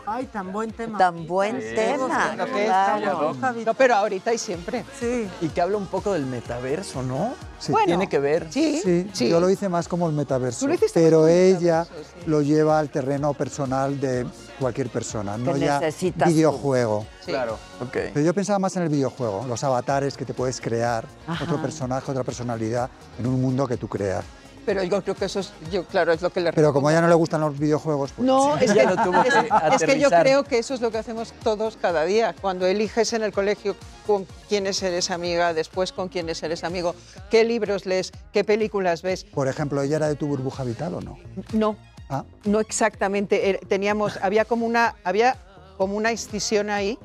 Ay, 0.05 0.25
tan 0.25 0.51
buen 0.51 0.71
tema. 0.71 0.97
Tan 0.97 1.25
buen 1.27 1.59
tema. 1.59 2.35
Lo 2.35 2.45
que 2.45 2.63
es 2.63 2.65
claro. 2.67 3.33
No, 3.65 3.73
pero 3.73 3.95
ahorita 3.95 4.33
y 4.33 4.37
siempre. 4.37 4.83
Sí. 4.99 5.27
Y 5.41 5.49
que 5.49 5.61
habla 5.61 5.77
un 5.77 5.87
poco 5.87 6.13
del 6.13 6.25
metaverso, 6.25 7.03
¿no? 7.03 7.33
Sí. 7.59 7.71
Bueno, 7.71 7.85
Tiene 7.87 8.09
que 8.09 8.19
ver. 8.19 8.47
Sí, 8.49 9.07
Sí, 9.13 9.29
yo 9.29 9.39
lo 9.39 9.49
hice 9.49 9.69
más 9.69 9.87
como 9.87 10.07
el 10.07 10.13
metaverso, 10.15 10.65
Tú 10.65 10.67
lo 10.71 10.79
pero 10.93 11.27
ella 11.27 11.81
metaverso, 11.81 12.11
sí. 12.19 12.29
lo 12.29 12.41
lleva 12.41 12.79
al 12.79 12.89
terreno 12.89 13.33
personal 13.33 13.99
de 13.99 14.25
cualquier 14.59 14.89
persona, 14.89 15.37
no 15.37 15.55
ya 15.55 15.79
videojuego. 16.25 17.05
Sí. 17.19 17.31
Claro, 17.31 17.57
ok. 17.79 17.91
Pero 18.13 18.21
yo 18.21 18.33
pensaba 18.33 18.57
más 18.59 18.75
en 18.77 18.83
el 18.83 18.89
videojuego, 18.89 19.45
los 19.47 19.63
avatares 19.63 20.17
que 20.17 20.25
te 20.25 20.33
puedes 20.33 20.59
crear, 20.59 21.05
Ajá. 21.27 21.43
otro 21.43 21.61
personaje, 21.61 22.09
otra 22.11 22.23
personalidad 22.23 22.89
en 23.19 23.27
un 23.27 23.39
mundo 23.41 23.67
que 23.67 23.77
tú 23.77 23.87
creas. 23.87 24.23
Pero 24.65 24.83
yo 24.83 25.01
creo 25.01 25.15
que 25.15 25.25
eso 25.25 25.39
es, 25.39 25.51
yo, 25.71 25.85
claro, 25.85 26.13
es 26.13 26.21
lo 26.21 26.29
que 26.29 26.39
le 26.41 26.53
Pero 26.53 26.71
como 26.71 26.87
a 26.87 26.91
ella 26.91 27.01
no 27.01 27.07
le 27.07 27.15
gustan 27.15 27.41
los 27.41 27.57
videojuegos, 27.57 28.11
pues 28.11 28.25
No, 28.25 28.57
es 28.59 28.71
que, 28.71 28.81
es- 28.81 29.75
es 29.75 29.83
que 29.83 29.99
yo 29.99 30.09
creo 30.09 30.43
que 30.43 30.59
eso 30.59 30.73
es 30.75 30.81
lo 30.81 30.91
que 30.91 30.99
hacemos 30.99 31.33
todos 31.43 31.77
cada 31.77 32.05
día. 32.05 32.35
Cuando 32.39 32.65
eliges 32.67 33.13
en 33.13 33.23
el 33.23 33.31
colegio 33.31 33.75
con 34.05 34.25
quiénes 34.49 34.81
eres 34.83 35.09
amiga, 35.09 35.53
después 35.53 35.91
con 35.91 36.09
quiénes 36.09 36.43
eres 36.43 36.63
amigo, 36.63 36.93
qué 37.29 37.43
libros 37.43 37.85
lees, 37.85 38.11
qué 38.33 38.43
películas 38.43 39.01
ves. 39.01 39.23
por 39.23 39.47
ejemplo, 39.47 39.81
¿ella 39.81 39.95
era 39.97 40.07
de 40.07 40.15
tu 40.15 40.27
burbuja 40.27 40.63
vital 40.63 40.93
o 40.95 41.01
no? 41.01 41.17
No, 41.53 41.75
Ah, 42.09 42.25
no 42.43 42.59
exactamente. 42.59 43.59
Teníamos, 43.69 44.19
había 44.21 44.43
como 44.43 44.65
una, 44.65 44.95
había 45.05 45.37
como 45.77 45.95
una 45.95 46.11
escisión 46.11 46.69
ahí. 46.69 46.99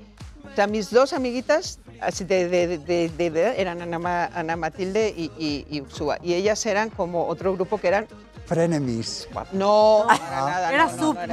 O 0.53 0.57
sea, 0.57 0.67
mis 0.67 0.91
dos 0.91 1.13
amiguitas 1.13 1.79
así 2.01 2.25
de, 2.25 2.49
de- 2.49 2.79
de- 2.79 3.09
de- 3.09 3.31
de- 3.31 3.61
eran 3.61 3.81
Ana, 3.83 4.31
Ana 4.35 4.57
Matilde 4.57 5.13
y, 5.17 5.31
y, 5.39 5.67
y 5.71 5.81
Ursúa. 5.81 6.19
Y 6.23 6.35
ellas 6.35 6.65
eran 6.67 6.91
como 6.91 7.27
otro 7.27 7.53
grupo 7.55 7.79
que 7.79 7.89
eran 7.89 8.07
frenemies. 8.47 9.29
no, 9.53 10.05
para 10.07 10.19
nada. 10.47 10.73
Era 10.73 10.87
no, 10.87 10.93
no, 10.93 10.99
su 10.99 11.15
no 11.15 11.21
era 11.23 11.33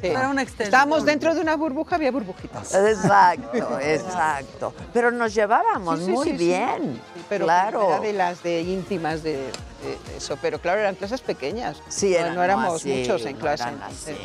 Sí. 0.00 0.06
Era 0.08 0.28
una 0.28 0.42
extensión. 0.42 0.66
Estábamos 0.66 1.04
dentro 1.04 1.34
de 1.34 1.40
una 1.40 1.56
burbuja, 1.56 1.96
había 1.96 2.10
burbujitas. 2.10 2.74
Exacto, 2.74 3.78
exacto. 3.82 4.74
Pero 4.92 5.10
nos 5.10 5.34
llevábamos 5.34 5.98
Sí, 6.00 6.06
sí, 6.06 6.10
muy 6.12 6.32
bien. 6.32 7.00
Sí, 7.14 7.22
pero 7.28 7.44
claro. 7.46 7.88
era 7.88 8.00
de 8.00 8.12
las 8.12 8.42
de 8.42 8.60
íntimas 8.62 9.22
de, 9.22 9.32
de- 9.36 10.16
eso. 10.16 10.36
Pero 10.40 10.58
claro, 10.60 10.80
eran 10.80 10.94
clases 10.94 11.20
pequeñas. 11.20 11.76
Sí, 11.88 12.10
no, 12.12 12.18
eran 12.18 12.34
no 12.34 12.42
éramos 12.44 12.74
así, 12.76 13.00
muchos 13.00 13.24
en 13.26 13.34
no 13.34 13.38
clase. 13.40 13.62
eran 13.64 13.82
así. 13.82 14.16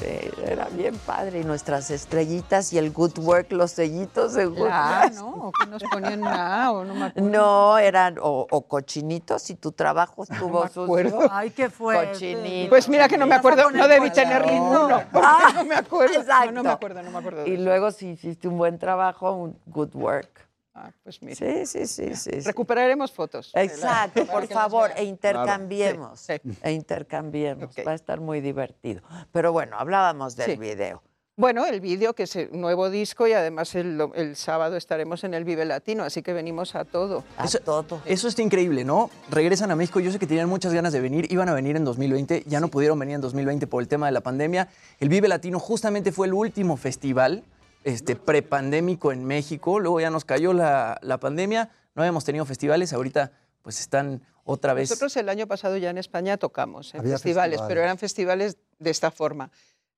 Sí, 0.00 0.30
era 0.44 0.64
bien 0.72 0.96
padre. 0.98 1.40
Y 1.40 1.44
nuestras 1.44 1.90
estrellitas 1.92 2.72
y 2.72 2.78
el 2.78 2.90
good 2.92 3.16
work, 3.20 3.52
los 3.52 3.70
sellitos 3.70 4.32
de 4.34 4.46
good 4.46 4.66
Ah, 4.68 5.02
work. 5.04 5.14
¿no? 5.14 5.28
¿O 5.28 5.52
que 5.52 5.66
nos 5.66 5.82
ponían 5.84 6.20
nada 6.22 6.72
o 6.72 6.84
no 6.84 6.92
me 6.94 7.04
acuerdo? 7.06 7.28
No, 7.30 7.78
eran 7.78 8.18
o, 8.20 8.48
o 8.50 8.60
cochinitos 8.62 9.48
y 9.50 9.54
tu 9.54 9.70
trabajo 9.70 10.24
estuvo 10.28 10.64
me 10.64 10.70
sucio. 10.70 11.28
Ay, 11.30 11.50
qué 11.50 11.70
fuerte. 11.70 12.14
Cochinito. 12.14 12.68
Pues 12.70 12.88
mira 12.88 13.06
que 13.08 13.16
no 13.16 13.26
me 13.28 13.36
acuerdo, 13.36 13.70
no 13.70 13.86
debí 13.86 14.10
tener 14.10 14.44
ninguno. 14.44 14.95
porque 15.12 15.26
Ah, 15.28 15.52
no 15.54 15.64
me 15.64 15.74
acuerdo. 15.74 16.20
exacto. 16.20 16.46
No, 16.46 16.52
no 16.52 16.62
me 16.64 16.70
acuerdo, 16.70 17.02
no 17.02 17.10
me 17.10 17.18
acuerdo. 17.18 17.42
de 17.44 17.50
Y 17.50 17.54
eso. 17.54 17.62
luego 17.64 17.90
si 17.90 18.08
hiciste 18.10 18.48
un 18.48 18.58
buen 18.58 18.78
trabajo, 18.78 19.32
un 19.32 19.58
good 19.66 19.94
work. 19.94 20.46
Ah, 20.74 20.90
pues 21.02 21.22
mira. 21.22 21.36
Sí, 21.36 21.64
sí, 21.64 21.86
sí, 21.86 22.14
sí. 22.14 22.40
Recuperaremos 22.40 23.10
fotos. 23.10 23.50
Exacto, 23.54 24.26
Para 24.26 24.40
por 24.40 24.46
favor, 24.48 24.90
e 24.94 25.04
intercambiemos. 25.04 26.20
Sí, 26.20 26.34
sí. 26.44 26.58
E 26.62 26.72
intercambiemos. 26.72 27.70
Ok. 27.78 27.86
Va 27.86 27.92
a 27.92 27.94
estar 27.94 28.20
muy 28.20 28.40
divertido. 28.42 29.00
Pero 29.32 29.52
bueno, 29.52 29.76
hablábamos 29.78 30.36
del 30.36 30.50
Sí. 30.52 30.56
video. 30.56 31.02
Bueno, 31.38 31.66
el 31.66 31.82
vídeo, 31.82 32.14
que 32.14 32.22
es 32.22 32.34
el 32.34 32.58
nuevo 32.58 32.88
disco, 32.88 33.26
y 33.26 33.34
además 33.34 33.74
el, 33.74 34.00
el 34.14 34.36
sábado 34.36 34.74
estaremos 34.74 35.22
en 35.22 35.34
el 35.34 35.44
Vive 35.44 35.66
Latino, 35.66 36.02
así 36.02 36.22
que 36.22 36.32
venimos 36.32 36.74
a 36.74 36.86
todo. 36.86 37.24
Eso, 37.44 37.58
eso 38.06 38.28
está 38.28 38.40
increíble, 38.40 38.86
¿no? 38.86 39.10
Regresan 39.28 39.70
a 39.70 39.76
México. 39.76 40.00
Yo 40.00 40.10
sé 40.10 40.18
que 40.18 40.26
tenían 40.26 40.48
muchas 40.48 40.72
ganas 40.72 40.94
de 40.94 41.00
venir. 41.00 41.30
Iban 41.30 41.50
a 41.50 41.52
venir 41.52 41.76
en 41.76 41.84
2020. 41.84 42.44
Ya 42.46 42.58
no 42.58 42.68
pudieron 42.68 42.98
venir 42.98 43.16
en 43.16 43.20
2020 43.20 43.66
por 43.66 43.82
el 43.82 43.88
tema 43.88 44.06
de 44.06 44.12
la 44.12 44.22
pandemia. 44.22 44.68
El 44.98 45.10
Vive 45.10 45.28
Latino 45.28 45.60
justamente 45.60 46.10
fue 46.10 46.26
el 46.26 46.32
último 46.32 46.78
festival 46.78 47.44
este, 47.84 48.16
prepandémico 48.16 49.12
en 49.12 49.26
México. 49.26 49.78
Luego 49.78 50.00
ya 50.00 50.08
nos 50.08 50.24
cayó 50.24 50.54
la, 50.54 50.98
la 51.02 51.20
pandemia. 51.20 51.68
No 51.94 52.00
habíamos 52.00 52.24
tenido 52.24 52.46
festivales. 52.46 52.94
Ahorita 52.94 53.30
pues 53.60 53.78
están 53.80 54.22
otra 54.44 54.72
vez. 54.72 54.88
Nosotros 54.88 55.14
el 55.18 55.28
año 55.28 55.46
pasado 55.46 55.76
ya 55.76 55.90
en 55.90 55.98
España 55.98 56.38
tocamos 56.38 56.94
en 56.94 57.02
festivales. 57.02 57.60
pero 57.68 57.82
eran 57.82 57.98
festivales 57.98 58.56
de 58.78 58.90
esta 58.90 59.10
forma. 59.10 59.50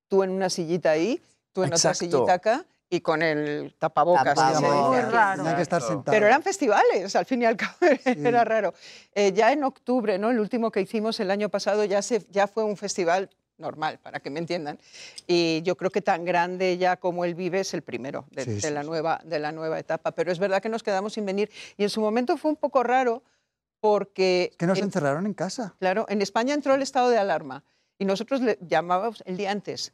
Tú 0.09 0.22
en 0.22 0.30
una 0.30 0.48
sillita 0.51 0.90
ahí, 0.90 1.20
tú 1.52 1.62
en 1.62 1.68
otra 1.68 1.76
Exacto. 1.76 1.98
sillita 1.98 2.32
acá 2.35 2.64
y 2.90 3.01
con 3.02 3.20
el 3.22 3.74
tapabocas. 3.78 4.35
Tapabocas. 4.35 5.02
aquí. 5.02 5.12
raro. 5.12 5.43
Tenía 5.43 5.56
que 5.56 5.62
estar 5.62 5.82
sentado. 5.82 6.05
Pero 6.12 6.26
eran 6.26 6.43
festivales, 6.43 7.14
al 7.14 7.26
fin 7.26 7.43
y 7.43 7.44
al 7.44 7.56
cabo 7.56 7.74
era 8.05 8.44
raro. 8.44 8.72
Eh, 9.14 9.32
ya 9.32 9.52
en 9.52 9.64
octubre, 9.64 10.18
¿no? 10.18 10.30
el 10.30 10.40
último 10.40 10.70
que 10.70 10.80
hicimos 10.80 11.20
el 11.20 11.30
año 11.30 11.48
pasado, 11.51 11.85
ya, 11.85 12.01
se, 12.02 12.24
ya 12.30 12.47
fue 12.47 12.64
un 12.64 12.76
festival 12.78 13.28
normal, 13.59 13.98
para 14.02 14.20
que 14.20 14.30
me 14.30 14.39
entiendan. 14.39 14.78
Y 15.26 15.60
yo 15.62 15.76
creo 15.76 15.90
que 15.90 16.01
tan 16.01 16.24
grande 16.24 16.78
ya 16.78 16.97
como 16.97 17.24
él 17.24 17.35
vive 17.35 17.60
es 17.60 17.74
el 17.74 17.82
primero 17.82 18.24
de, 18.30 18.44
Sí, 18.44 18.51
de 18.52 18.60
sí, 18.62 18.70
la, 18.70 18.82
sí. 18.82 18.86
nueva, 18.89 19.20
de 19.24 19.39
la 19.40 19.52
nueva 19.52 19.78
etapa. 19.78 20.12
Pero 20.12 20.30
es 20.32 20.39
verdad 20.39 20.62
que 20.62 20.68
nos 20.68 20.82
quedamos 20.85 21.12
sin 21.14 21.26
venir. 21.26 21.51
Y 21.76 21.82
en 21.82 21.90
su 21.90 22.01
momento 22.01 22.36
fue 22.36 22.52
un 22.52 22.56
poco 22.56 22.82
raro 22.85 23.22
porque... 23.80 24.52
Que 24.59 24.66
nos 24.66 24.78
en- 24.78 24.85
encerraron 24.85 25.26
en 25.26 25.35
casa. 25.35 25.74
Claro, 25.78 26.06
en 26.09 26.22
España 26.22 26.55
entró 26.55 26.74
el 26.74 26.82
estado 26.82 27.10
de 27.10 27.18
alarma 27.18 27.64
y 27.98 28.05
nosotros 28.05 28.40
le 28.40 28.59
llamábamos 28.62 29.22
el 29.26 29.36
día 29.36 29.51
antes. 29.51 29.93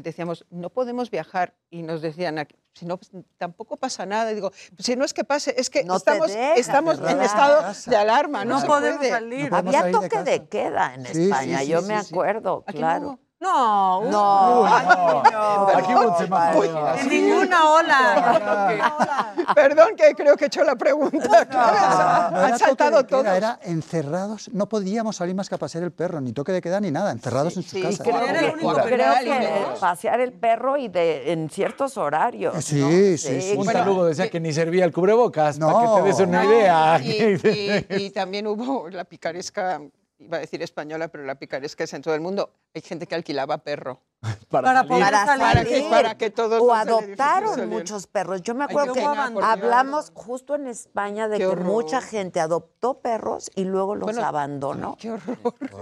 Decíamos, 0.00 0.44
no 0.50 0.70
podemos 0.70 1.10
viajar. 1.10 1.54
Y 1.70 1.82
nos 1.82 2.02
decían, 2.02 2.38
"Aquí- 2.38 2.56
si 2.74 2.86
no, 2.86 2.98
tampoco 3.36 3.76
pasa 3.76 4.06
nada. 4.06 4.32
Y 4.32 4.34
digo, 4.34 4.50
si 4.78 4.96
no 4.96 5.04
es 5.04 5.12
que 5.12 5.24
pase, 5.24 5.54
es 5.58 5.68
que 5.68 5.84
No 5.84 5.96
estamos, 5.96 6.30
estamos 6.30 6.98
en 7.00 7.20
estado 7.20 7.62
de 7.86 7.96
alarma. 7.96 8.44
No, 8.44 8.62
podemos 8.64 8.98
puede. 8.98 9.10
salir. 9.10 9.44
No 9.44 9.50
podemos 9.50 9.74
Había 9.74 9.80
salir 9.92 10.10
toque 10.10 10.22
de, 10.30 10.46
queda 10.48 10.94
en 10.94 11.06
Sí, 11.06 11.24
España, 11.24 11.58
sí, 11.60 11.66
yo 11.68 11.80
sí, 11.82 11.88
me 11.88 11.94
acuerdo, 11.96 12.64
Aquí 12.66 12.78
claro. 12.78 13.18
No, 13.42 14.04
No, 14.04 14.64
Ay, 14.66 14.86
no. 14.86 15.68
Aquí 15.76 15.92
hubo 15.94 16.12
un 16.12 16.16
semáforo. 16.18 16.94
en 16.96 17.08
ninguna 17.08 17.70
ola. 17.70 19.34
Perdón 19.54 19.96
que 19.96 20.14
creo 20.14 20.36
que 20.36 20.44
he 20.44 20.46
hecho 20.46 20.62
la 20.62 20.76
pregunta. 20.76 21.48
No 22.30 22.38
Han 22.38 22.58
saltado 22.58 23.04
todos. 23.04 23.26
Era 23.26 23.58
encerrados, 23.62 24.48
no 24.52 24.68
podíamos 24.68 25.16
salir 25.16 25.34
más 25.34 25.48
que 25.48 25.56
a 25.56 25.58
pasear 25.58 25.82
el 25.82 25.90
perro, 25.92 26.20
ni 26.20 26.32
toque 26.32 26.52
de 26.52 26.60
queda 26.60 26.80
ni 26.80 26.90
nada, 26.92 27.10
encerrados 27.10 27.56
en 27.56 27.64
sus 27.64 27.74
Y 27.74 27.82
casas. 27.82 28.06
creo, 28.06 28.20
Era 28.22 28.40
el 28.40 28.54
único 28.54 28.74
creo 28.74 29.14
que 29.24 29.64
pasear 29.80 30.20
el 30.20 30.32
perro 30.32 30.76
y 30.76 30.86
de 30.88 31.32
en 31.32 31.50
ciertos 31.50 31.96
horarios. 31.96 32.64
Sí, 32.64 32.80
¿no? 32.80 32.88
sí, 32.90 33.18
sí. 33.18 33.54
Un 33.56 33.66
saludo 33.66 34.04
decía 34.06 34.30
que 34.30 34.38
ni 34.38 34.52
servía 34.52 34.84
el 34.84 34.92
cubrebocas, 34.92 35.58
para 35.58 35.72
que 35.80 35.84
No. 35.86 35.94
te 35.96 36.02
des 36.02 36.20
una 36.20 36.44
No, 36.44 36.52
idea. 36.52 37.00
Y, 37.02 37.10
y- 37.10 37.86
y 38.04 38.10
también 38.10 38.46
hubo 38.46 38.88
la 38.88 39.04
picaresca, 39.04 39.80
iba 40.24 40.36
a 40.38 40.40
decir 40.40 40.62
española, 40.62 41.08
pero 41.08 41.24
la 41.24 41.34
picaresca 41.36 41.84
es 41.84 41.92
en 41.94 42.02
todo 42.02 42.14
el 42.14 42.20
mundo. 42.20 42.50
Hay 42.74 42.80
gente 42.82 43.06
que 43.06 43.14
alquilaba 43.14 43.58
perro. 43.58 44.00
para 44.50 44.62
Para 44.68 44.74
salir. 44.78 44.88
poder 44.88 45.04
Para 45.04 45.26
salir. 45.26 45.42
Para 45.42 45.64
que, 45.64 45.86
para 45.90 46.18
que 46.18 46.30
todos 46.30 46.62
O 46.62 46.72
adoptaron 46.72 47.68
muchos 47.68 48.06
perros. 48.06 48.40
Yo 48.42 48.54
me 48.54 48.64
acuerdo 48.64 48.92
que 48.94 49.02
hablamos 49.42 50.12
justo 50.14 50.54
en 50.54 50.68
España 50.68 51.26
de 51.26 51.38
Qué 51.38 51.42
que 51.44 51.46
horror. 51.48 51.64
mucha 51.64 52.00
gente 52.00 52.38
adoptó 52.38 53.00
perros 53.00 53.50
y 53.56 53.64
luego 53.64 53.96
los 53.96 54.04
Bueno, 54.04 54.24
abandonó. 54.24 54.96
Qué 54.98 55.10
horror. 55.10 55.38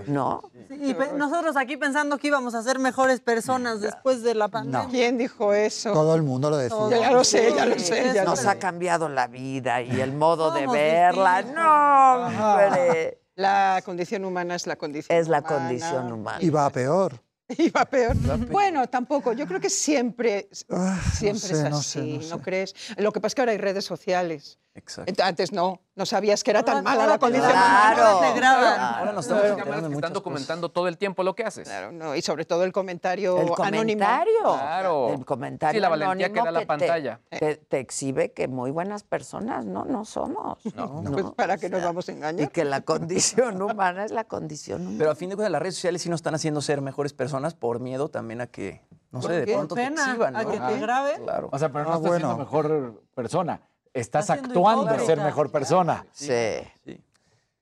¿No? 0.07 0.43
Y 0.71 0.95
nosotros 1.17 1.57
aquí 1.59 1.77
pensando 1.77 2.17
que 2.17 2.29
íbamos 2.29 2.55
a 2.55 2.62
ser 2.62 2.79
mejores 2.79 3.21
personas 3.21 3.83
después 3.83 4.23
de 4.23 4.35
la 4.35 4.49
pandemia. 4.49 4.89
¿Quién 4.89 5.19
dijo 5.19 5.53
eso? 5.53 5.93
Todo 5.93 6.15
el 6.15 6.23
mundo 6.23 6.49
lo 6.49 6.57
decía. 6.57 6.77
Todo. 6.79 6.91
Ya 6.91 7.11
lo 7.11 7.25
sé, 7.25 7.53
ya 7.55 7.67
lo 7.67 7.79
sé. 7.79 8.12
Ya 8.15 8.25
lo 8.25 8.31
Nos 8.31 8.41
sé. 8.41 8.49
ha 8.49 8.59
cambiado 8.59 9.09
la 9.11 9.27
vida 9.27 9.83
y 9.83 10.01
el 10.01 10.12
modo 10.15 10.51
de 10.53 10.67
verla. 10.67 11.43
distintos. 11.43 11.62
No, 11.62 12.53
hombre. 12.53 13.20
La 13.41 13.81
condición 13.85 14.25
humana 14.27 14.55
es 14.55 14.67
la 14.67 14.77
condición 14.77 15.17
Es 15.19 15.29
la 15.29 15.39
humana. 15.39 15.57
condición 15.57 16.12
humana. 16.12 16.39
Y 16.43 16.51
va 16.51 16.67
a 16.67 16.71
peor. 16.71 17.23
Y 17.59 17.69
va 17.71 17.85
peor. 17.85 18.15
Bueno, 18.49 18.87
tampoco. 18.89 19.33
Yo 19.33 19.45
creo 19.47 19.59
que 19.59 19.71
siempre, 19.71 20.49
Ah, 20.71 21.01
no 21.05 21.12
siempre 21.12 21.49
sé, 21.49 21.55
es 21.55 21.71
no 21.71 21.79
así, 21.79 22.21
sé, 22.23 22.29
¿no, 22.29 22.37
no 22.37 22.43
crees? 22.43 22.75
Lo 22.99 23.12
que 23.12 23.21
pasa 23.21 23.29
es 23.29 23.35
que 23.35 23.41
ahora 23.41 23.53
hay 23.53 23.59
redes 23.59 23.85
sociales. 23.85 24.59
Exacto. 24.75 25.25
Antes 25.25 25.51
no, 25.53 25.81
no 26.01 26.06
sabías 26.06 26.43
que 26.43 26.51
era 26.51 26.62
tan 26.62 26.78
Ahora- 26.78 26.90
mala 26.90 27.06
la 27.06 27.12
te 27.12 27.18
condición 27.20 27.51
humana. 27.51 27.90
ahora 27.90 29.10
te 29.10 29.14
nos 29.14 29.27
estamos 29.27 29.44
enterando 29.44 29.89
están 29.90 30.12
documentando 30.14 30.68
todo 30.70 30.89
el 30.89 30.97
tiempo 30.97 31.22
lo 31.22 31.35
que 31.35 31.44
haces. 31.44 31.68
Claro, 31.68 31.93
no, 31.93 32.16
y 32.16 32.22
sobre 32.22 32.47
todo 32.47 32.64
el 32.64 32.72
comentario 32.72 33.35
El 33.36 33.43
anónimo. 33.43 33.55
comentario. 33.56 34.43
Claro. 34.43 35.09
El 35.12 35.24
comentario 35.27 35.78
Sí, 35.78 35.82
la 35.82 35.89
valentía 35.90 36.32
que 36.32 36.40
da 36.40 36.51
la 36.51 36.60
te- 36.60 36.66
pantalla. 36.66 37.20
Te, 37.28 37.56
te 37.56 37.78
exhibe 37.81 38.32
que 38.32 38.48
muy 38.48 38.70
buenas 38.70 39.02
personas 39.05 39.66
no, 39.66 39.85
no 39.85 40.06
somos. 40.06 40.59
No. 40.74 41.02
Pues 41.12 41.27
para 41.36 41.59
que 41.59 41.68
nos 41.68 41.82
vamos 41.82 42.09
a 42.09 42.12
Y 42.12 42.14
engañar. 42.16 42.51
que 42.51 42.64
la 42.64 42.81
condición 42.81 43.60
humana 43.60 44.05
es 44.06 44.10
la 44.10 44.24
condición 44.24 44.81
humana. 44.82 44.97
Pero 44.98 45.10
a 45.10 45.14
fin 45.14 45.28
de 45.28 45.36
cuentas, 45.36 45.52
las 45.52 45.60
redes 45.60 45.74
sociales 45.74 46.01
sí 46.01 46.09
nos 46.09 46.18
están 46.20 46.35
haciendo 46.35 46.62
ser 46.62 46.81
mejores 46.81 47.12
personas 47.12 47.52
por 47.55 47.78
miedo 47.81 48.09
también 48.09 48.40
a 48.40 48.47
que, 48.47 48.81
no 49.10 49.20
sé, 49.20 49.28
¿Por 49.28 49.36
de 49.36 49.52
pronto 49.52 49.74
te 49.74 49.82
Pena 49.82 50.02
exhiban, 50.06 50.35
a 50.35 50.43
¿no? 50.44 50.51
que 50.51 50.59
te 50.59 50.78
grabe. 50.78 51.20
Claro. 51.22 51.51
O 51.52 51.59
sea, 51.59 51.68
pero 51.70 51.85
no 51.85 51.90
Ah, 51.90 51.94
estás 51.97 52.09
bueno. 52.09 52.27
siendo 52.28 52.39
mejor 52.39 53.02
persona. 53.14 53.60
Estás 53.93 54.31
actuando 54.31 54.89
a 54.89 54.99
ser 55.01 55.21
mejor 55.21 55.51
persona. 55.51 56.05
Sí, 56.12 56.31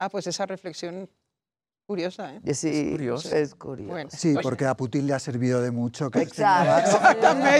Ah, 0.00 0.08
pues 0.08 0.26
esa 0.28 0.46
reflexión 0.46 1.10
curiosa, 1.84 2.34
¿eh? 2.34 2.54
sí, 2.54 2.68
Es 2.68 2.90
curioso. 2.92 3.34
es 3.34 3.54
curioso. 3.56 3.90
Bueno. 3.92 4.10
Sí, 4.12 4.36
porque 4.42 4.64
a 4.66 4.76
Putin 4.76 5.06
le 5.08 5.14
ha 5.14 5.18
servido 5.18 5.60
de 5.60 5.70
mucho. 5.72 6.08
Que 6.10 6.20
este 6.22 6.42
Exacto. 6.42 6.90
Exactamente. 6.98 7.58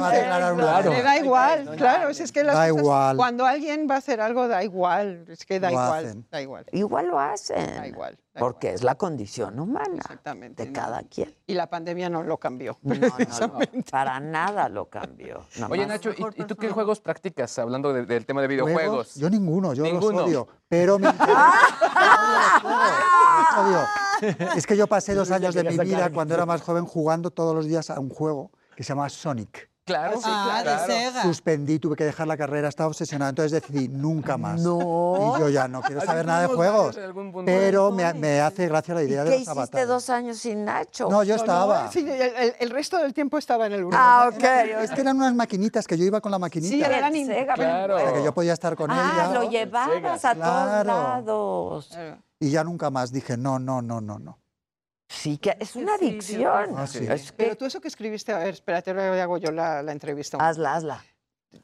Claro. 0.57 0.90
Le 0.93 1.03
da 1.03 1.16
igual, 1.19 1.74
claro, 1.77 2.15
si 2.15 2.23
es 2.23 2.31
que 2.31 2.45
las 2.45 2.55
Da 2.55 2.69
cosas- 2.69 2.78
igual. 2.82 3.16
cuando 3.16 3.45
alguien 3.47 3.89
va 3.90 3.97
a 3.97 3.99
hacer 3.99 4.20
algo 4.20 4.47
da 4.47 4.62
igual, 4.62 5.24
es 5.28 5.45
que 5.47 5.59
da 5.59 5.69
Lo 5.70 5.73
igual, 5.82 6.05
hacen. 6.05 6.27
da 6.31 6.43
igual, 6.43 6.66
Igual 6.73 7.07
lo 7.09 7.19
hacen. 7.19 7.66
da 7.74 7.86
igual. 7.89 8.19
Porque 8.39 8.73
es 8.73 8.82
la 8.82 8.94
condición 8.97 9.59
humana 9.59 9.97
Exactamente. 9.97 10.62
de 10.65 10.70
no. 10.70 10.74
cada 10.74 11.02
quien. 11.02 11.35
Y 11.47 11.55
la 11.55 11.69
pandemia 11.69 12.09
no 12.09 12.23
lo 12.23 12.39
cambió. 12.39 12.78
No, 12.82 12.94
no, 12.94 13.09
no, 13.09 13.59
para 13.90 14.20
nada 14.20 14.69
lo 14.69 14.86
cambió. 14.89 15.44
Nada 15.59 15.73
Oye. 15.73 15.86
Nacho, 15.86 16.10
¿y, 16.10 16.44
tú 16.44 16.56
qué 16.56 16.69
juegos 16.70 17.01
practicas 17.01 17.59
hablando 17.59 17.93
de- 17.93 18.06
del 18.06 18.24
tema 18.27 18.40
de 18.43 18.48
¿Juegos? 18.48 18.66
videojuegos? 18.66 19.15
Yo 19.16 19.31
ninguno, 19.31 19.74
yo 19.74 19.82
Ninguno. 19.85 20.19
los 20.20 20.27
odio. 20.28 20.48
Pero 20.69 20.98
me 20.98 21.09
interesa. 21.10 21.52
Los 22.62 23.66
odio. 23.66 23.81
Es 24.56 24.66
que 24.66 24.77
yo 24.77 24.86
pasé 24.86 25.15
dos 25.15 25.31
años 25.31 25.55
de 25.55 25.65
mi 25.65 25.77
vida 25.78 26.10
cuando 26.10 26.35
era 26.35 26.47
más 26.47 26.62
joven 26.62 26.85
jugando 26.86 27.31
todos 27.31 27.55
los 27.55 27.66
días 27.66 27.90
a 27.90 28.01
un 28.01 28.09
juego 28.10 28.51
que 28.77 28.82
se 28.82 28.89
llama 28.90 29.09
Sonic. 29.09 29.69
Claro, 29.89 30.20
Ah, 30.24 30.62
de 30.65 30.78
Sega. 30.93 31.23
Suspendí, 31.23 31.78
tuve 31.78 31.97
que 31.97 32.05
dejar 32.05 32.27
la 32.27 32.36
carrera, 32.36 32.69
estaba 32.69 32.86
obsesionado, 32.89 33.31
entonces 33.31 33.52
decidí 33.60 33.89
nunca 33.89 34.36
más. 34.39 34.60
No. 34.60 35.35
Y 35.36 35.40
yo 35.40 35.48
ya 35.48 35.66
no 35.69 35.81
quiero 35.82 36.01
saber 36.02 36.24
nada 36.27 36.43
de 36.43 36.55
juegos. 36.55 36.97
Pero 37.44 37.90
me, 37.90 38.12
me 38.15 38.40
hace 38.40 38.69
gracia 38.69 38.94
la 38.94 39.02
¿Y 39.02 39.06
idea 39.06 39.24
de 39.24 39.31
qué 39.31 39.31
los 39.31 39.43
hiciste 39.43 39.51
avatares. 39.59 39.89
dos 39.89 40.10
años 40.10 40.39
sin 40.39 40.65
Nacho? 40.65 41.09
No, 41.10 41.23
yo 41.24 41.35
estaba. 41.35 41.85
no, 41.85 41.93
sí, 41.93 42.01
el, 42.01 42.10
el- 42.23 42.55
el 42.59 42.70
resto 42.70 42.98
del 42.98 43.12
tiempo 43.15 43.39
estaba 43.39 43.66
en 43.66 43.73
el 43.73 43.85
urbano. 43.85 44.02
Ah, 44.02 44.31
ok. 44.32 44.44
Es 44.82 44.90
que 44.93 45.01
eran 45.01 45.16
unas 45.16 45.35
maquinitas 45.35 45.86
que 45.86 45.97
yo 45.98 46.05
iba 46.05 46.20
con 46.20 46.31
la 46.31 46.39
maquinita. 46.39 46.70
Sí, 46.74 46.82
eran 46.82 47.12
Sega, 47.12 47.55
Claro. 47.55 47.97
O 47.97 47.98
sea, 47.98 48.12
que 48.12 48.23
yo 48.24 48.32
podía 48.35 48.52
estar 48.52 48.77
con 48.77 48.90
Ah, 48.90 49.12
ella. 49.31 49.35
lo 49.40 49.51
llevabas 49.51 50.24
a 50.24 50.35
todos 50.35 50.47
Claro. 50.47 50.85
lados. 50.86 51.89
Claro. 51.90 52.19
Y 52.40 52.51
ya 52.51 52.62
nunca 52.62 52.90
más 52.90 53.10
dije, 53.12 53.36
no, 53.36 53.59
no, 53.59 53.82
no, 53.82 54.01
no, 54.01 54.19
no. 54.19 54.39
Sí, 55.09 55.39
que 55.39 55.56
es 55.59 55.74
una 55.74 55.97
Sí, 55.97 56.20
sí, 56.20 56.35
adicción. 56.44 56.74
Ah, 56.76 56.86
sí. 56.86 57.06
Es 57.09 57.32
Pero 57.32 57.56
tú 57.56 57.64
eso 57.64 57.80
que 57.80 57.89
escribiste, 57.89 58.32
a 58.32 58.39
ver, 58.39 58.51
espérate, 58.51 58.90
ahora 58.90 59.22
hago 59.22 59.39
yo 59.39 59.51
la, 59.51 59.82
la 59.82 59.93
entrevista. 59.93 60.36
hazla, 60.39 60.74
hazla. 60.74 61.05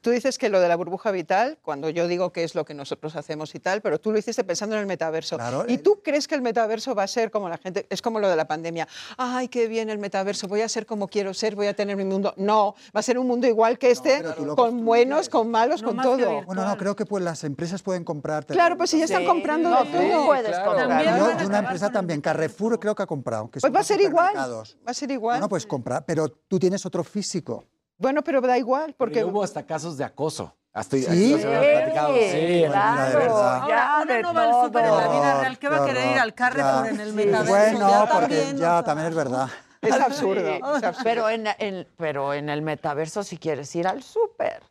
Tú 0.01 0.11
dices 0.11 0.39
que 0.39 0.48
lo 0.48 0.61
de 0.61 0.69
la 0.69 0.77
burbuja 0.77 1.11
vital, 1.11 1.59
cuando 1.62 1.90
yo 1.90 2.09
digo 2.09 2.32
que 2.32 2.43
es 2.43 2.55
lo 2.55 2.65
que 2.65 2.73
nosotros 2.73 3.16
hacemos 3.16 3.55
y 3.55 3.61
tal, 3.61 3.82
pero 3.82 4.01
tú 4.01 4.12
lo 4.12 4.19
hiciste 4.19 4.43
pensando 4.43 4.77
en 4.77 4.81
el 4.81 4.86
metaverso. 4.86 5.36
Claro, 5.36 5.65
¿Y 5.69 5.77
tú 5.78 6.01
crees 6.02 6.27
que 6.27 6.35
el 6.35 6.40
metaverso 6.40 6.94
va 6.94 7.02
a 7.02 7.06
ser 7.06 7.31
como 7.31 7.51
la 7.51 7.59
gente, 7.59 7.86
es 7.90 8.01
como 8.01 8.19
lo 8.19 8.28
de 8.31 8.36
la 8.36 8.47
pandemia? 8.48 8.89
Ay, 9.19 9.48
qué 9.48 9.69
bien 9.69 9.90
el 9.90 9.98
metaverso, 9.98 10.48
voy 10.48 10.62
a 10.62 10.69
ser 10.70 10.86
como 10.86 11.06
quiero 11.09 11.35
ser, 11.35 11.55
voy 11.55 11.66
a 11.66 11.74
tener 11.77 11.97
mi 11.98 12.05
mundo. 12.05 12.32
No, 12.39 12.74
va 12.97 13.01
a 13.01 13.02
ser 13.02 13.19
un 13.19 13.27
mundo 13.27 13.47
igual 13.47 13.78
que 13.78 13.90
este, 13.90 14.23
con 14.23 14.47
construyes. 14.47 14.85
buenos, 14.85 15.28
con 15.28 15.51
malos, 15.51 15.82
No 15.82 15.89
con 15.89 16.01
todo. 16.02 16.16
virtual. 16.16 16.47
Bueno, 16.47 16.65
no, 16.66 16.77
creo 16.78 16.97
que 16.97 17.05
pues 17.05 17.23
las 17.23 17.44
empresas 17.44 17.82
pueden 17.82 18.05
comprarte. 18.05 18.55
Claro, 18.55 18.78
pues 18.78 18.89
si 18.90 18.98
ya 18.98 19.05
están 19.05 19.20
Sí, 19.23 19.27
comprando 19.27 19.69
no, 19.69 19.85
de 19.85 19.90
tú 19.90 19.97
todo. 20.11 20.27
puedes 20.27 20.48
claro. 20.48 20.65
comprar. 20.77 21.19
Yo- 21.40 21.47
una 21.47 21.59
empresa 21.59 21.90
también, 21.90 22.23
Carrefour 22.23 22.81
creo 22.81 22.94
que 22.94 23.02
ha 23.02 23.06
comprado. 23.06 23.51
Que 23.51 23.61
Pues 23.61 23.73
va 23.74 23.81
a 23.81 23.85
ser 23.85 24.01
igual, 24.01 24.35
va 24.35 24.62
a 24.90 24.94
ser 24.94 25.11
igual. 25.11 25.36
Bueno, 25.36 25.48
pues 25.51 25.66
comprar, 25.66 26.05
pero 26.06 26.28
tú 26.28 26.59
tienes 26.59 26.85
otro 26.86 27.05
físico. 27.05 27.66
Bueno, 27.96 28.22
pero 28.22 28.40
da 28.40 28.58
igual, 28.58 28.94
Porque 28.96 29.24
hubo 29.24 29.42
hasta 29.42 29.64
casos 29.64 29.96
de 29.96 30.04
acoso. 30.04 30.54
Hasta 30.72 30.96
¿Sí? 30.96 31.06
aquí 31.06 31.40
se 31.40 31.46
había 31.56 31.80
platicado. 31.82 32.14
Sí, 32.14 32.40
mira, 32.66 33.08
de 33.08 33.16
verdad. 33.16 33.62
Ahora, 33.62 33.98
uno 34.02 34.12
de 34.12 34.22
no 34.22 34.34
va 34.34 34.42
al 34.42 34.66
súper 34.66 34.84
en 34.86 34.90
la 34.96 35.08
vida 35.08 35.40
real. 35.40 35.58
¿Qué 35.60 35.68
va 35.68 35.76
a 35.76 35.86
querer 35.86 36.10
ir 36.10 36.18
al 36.18 36.34
Carrefour 36.34 36.84
ya. 36.84 36.90
en 36.90 37.00
el 37.00 37.08
Sí. 37.10 37.14
metaverso? 37.14 37.52
Bueno, 37.52 37.90
ya 37.90 38.00
porque 38.00 38.20
también, 38.36 38.56
ya 38.56 38.70
o 38.70 38.74
sea. 38.78 38.82
también 38.84 39.08
es 39.08 39.14
verdad. 39.14 39.48
es 39.80 39.92
absurdo. 40.00 40.48
es 40.48 40.62
absurdo. 40.82 41.00
Pero 41.04 41.28
en, 41.30 41.46
en- 41.58 41.88
pero 41.96 42.34
en 42.34 42.48
el 42.48 42.62
metaverso 42.62 43.22
si 43.22 43.36
quieres 43.38 43.74
ir 43.76 43.86
al 43.86 44.02
súper. 44.02 44.62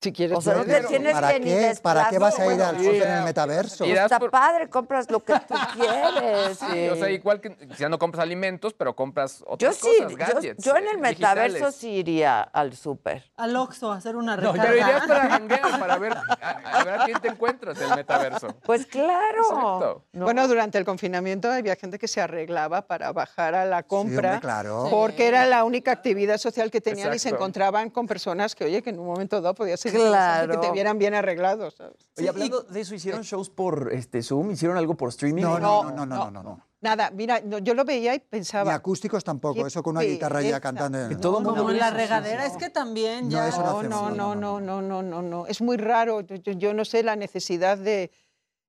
Si 0.00 0.12
quieres. 0.12 0.38
O 0.38 0.40
sea, 0.40 0.54
no 0.54 0.64
te 0.64 0.80
tienes 0.84 1.12
¿Para 1.12 1.32
que 1.32 1.40
ni 1.40 1.46
qué? 1.46 1.74
¿Para 1.82 2.08
qué 2.08 2.18
vas 2.20 2.38
a 2.38 2.54
ir 2.54 2.62
al 2.62 2.76
súper 2.78 3.02
en 3.02 3.12
el 3.14 3.24
metaverso? 3.24 3.84
Está 3.84 4.20
padre, 4.20 4.68
compras 4.68 5.10
lo 5.10 5.18
que 5.24 5.32
tú 5.40 5.54
quieres. 5.74 6.56
Sí, 6.58 6.88
o 6.88 6.94
sea, 6.96 7.10
igual 7.10 7.40
que 7.40 7.56
ya 7.76 7.88
no 7.88 7.98
compras 7.98 8.22
alimentos, 8.22 8.74
pero 8.74 8.94
compras 8.94 9.42
otras 9.44 9.74
sí, 9.74 9.88
cosas, 9.98 10.12
yo, 10.12 10.16
gadgets. 10.16 10.64
yo 10.64 10.76
en 10.76 10.86
el 10.86 10.96
eh, 10.96 10.98
metaverso 10.98 11.52
digitales. 11.54 11.74
sí 11.74 11.90
iría 11.90 12.42
al 12.42 12.76
súper. 12.76 13.24
Al 13.36 13.56
Oxxo 13.56 13.90
a 13.90 13.96
hacer 13.96 14.14
una 14.14 14.36
No, 14.36 14.52
recarga. 14.52 14.62
pero 14.62 14.74
irías 14.74 15.06
para 15.08 15.30
janguear, 15.30 15.80
para 15.80 15.98
ver 15.98 16.12
a, 16.12 16.50
a 16.78 16.84
ver 16.84 17.00
a 17.00 17.04
quién 17.04 17.20
te 17.20 17.28
encuentras 17.28 17.80
en 17.80 17.90
el 17.90 17.96
metaverso. 17.96 18.48
Pues 18.62 18.86
claro. 18.86 20.04
Bueno, 20.12 20.46
durante 20.46 20.78
el 20.78 20.84
confinamiento 20.84 21.50
había 21.50 21.74
gente 21.74 21.98
que 21.98 22.06
se 22.06 22.20
arreglaba 22.20 22.82
para 22.82 23.10
bajar 23.12 23.56
a 23.56 23.64
la 23.64 23.82
compra, 23.82 24.34
hombre, 24.34 24.40
claro. 24.40 24.86
porque 24.90 25.26
era 25.26 25.44
la 25.46 25.64
única 25.64 25.90
actividad 25.90 26.38
social 26.38 26.70
que 26.70 26.80
tenían 26.80 27.12
y 27.14 27.18
se 27.18 27.30
encontraban 27.30 27.90
con 27.90 28.06
personas 28.06 28.54
que, 28.54 28.64
oye, 28.64 28.80
que 28.80 28.90
en 28.90 29.00
un 29.00 29.06
momento 29.06 29.40
dado 29.40 29.54
podía 29.54 29.76
ser 29.76 29.87
Claro. 29.92 30.60
que 30.60 30.66
te 30.66 30.72
vieran 30.72 30.98
bien 30.98 31.14
arreglados. 31.14 31.74
¿sabes? 31.74 31.96
Oye, 32.16 32.28
hablando 32.28 32.62
de 32.62 32.80
eso, 32.80 32.94
¿hicieron 32.94 33.22
shows 33.22 33.50
por 33.50 33.90
este, 33.92 34.22
Zoom? 34.22 34.50
¿Hicieron 34.50 34.76
algo 34.76 34.94
por 34.96 35.08
streaming? 35.10 35.42
No, 35.42 35.58
no, 35.58 35.84
no, 35.84 36.06
no, 36.06 36.06
no, 36.06 36.30
no, 36.30 36.42
no. 36.42 36.68
Nada, 36.80 37.10
mira, 37.10 37.40
no, 37.44 37.58
yo 37.58 37.74
lo 37.74 37.84
veía 37.84 38.14
y 38.14 38.18
Ni 38.18 38.24
pensaba. 38.24 38.72
acústicos 38.72 39.24
tampoco, 39.24 39.66
eso 39.66 39.82
con 39.82 39.96
una 39.96 40.04
guitarra 40.04 40.42
ya 40.42 40.60
cantando. 40.60 41.08
todo 41.18 41.40
mundo 41.40 41.68
la 41.70 41.90
regadera, 41.90 42.46
es 42.46 42.56
que 42.56 42.70
también 42.70 43.28
No, 43.28 43.30
ya. 43.30 43.50
no 43.50 43.82
No, 43.82 44.10
no, 44.10 44.34
no, 44.34 44.34
no, 44.34 44.60
no, 44.60 44.82
no, 44.82 45.02
no, 45.02 45.22
no. 45.22 45.46
Es 45.46 45.60
muy 45.60 45.76
raro. 45.76 46.20
Yo 46.20 46.74
no 46.74 46.84
sé 46.84 47.02
la 47.02 47.16
necesidad 47.16 47.78
de, 47.78 48.12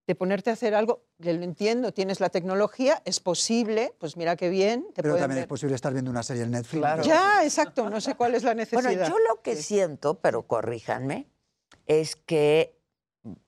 de 0.09 0.15
ponerte 0.15 0.49
a 0.49 0.53
hacer 0.53 0.73
algo. 0.73 1.03
Yo 1.19 1.31
lo 1.33 1.43
entiendo, 1.43 1.93
tienes 1.93 2.19
la 2.19 2.29
tecnología, 2.29 2.99
es 3.05 3.19
posible, 3.19 3.93
pues 3.99 4.17
mira 4.17 4.35
qué 4.35 4.49
bien. 4.49 4.87
Te 4.95 5.03
Pero 5.03 5.13
también 5.17 5.33
es 5.37 5.43
ver. 5.43 5.47
posible 5.47 5.75
estar 5.75 5.93
viendo 5.93 6.09
una 6.09 6.23
serie 6.23 6.41
en 6.43 6.49
Netflix. 6.51 6.79
Claro. 6.81 7.03
Ya, 7.03 7.43
exacto, 7.43 7.91
no 7.91 8.01
sé 8.01 8.15
cuál 8.15 8.33
es 8.33 8.41
la 8.41 8.55
necesidad. 8.55 8.81
Bueno, 8.81 9.07
yo 9.07 9.15
lo 9.19 9.43
que 9.43 9.55
siento, 9.55 10.15
pero 10.19 10.47
corríjanme, 10.47 11.27
es 11.85 12.15
que 12.15 12.75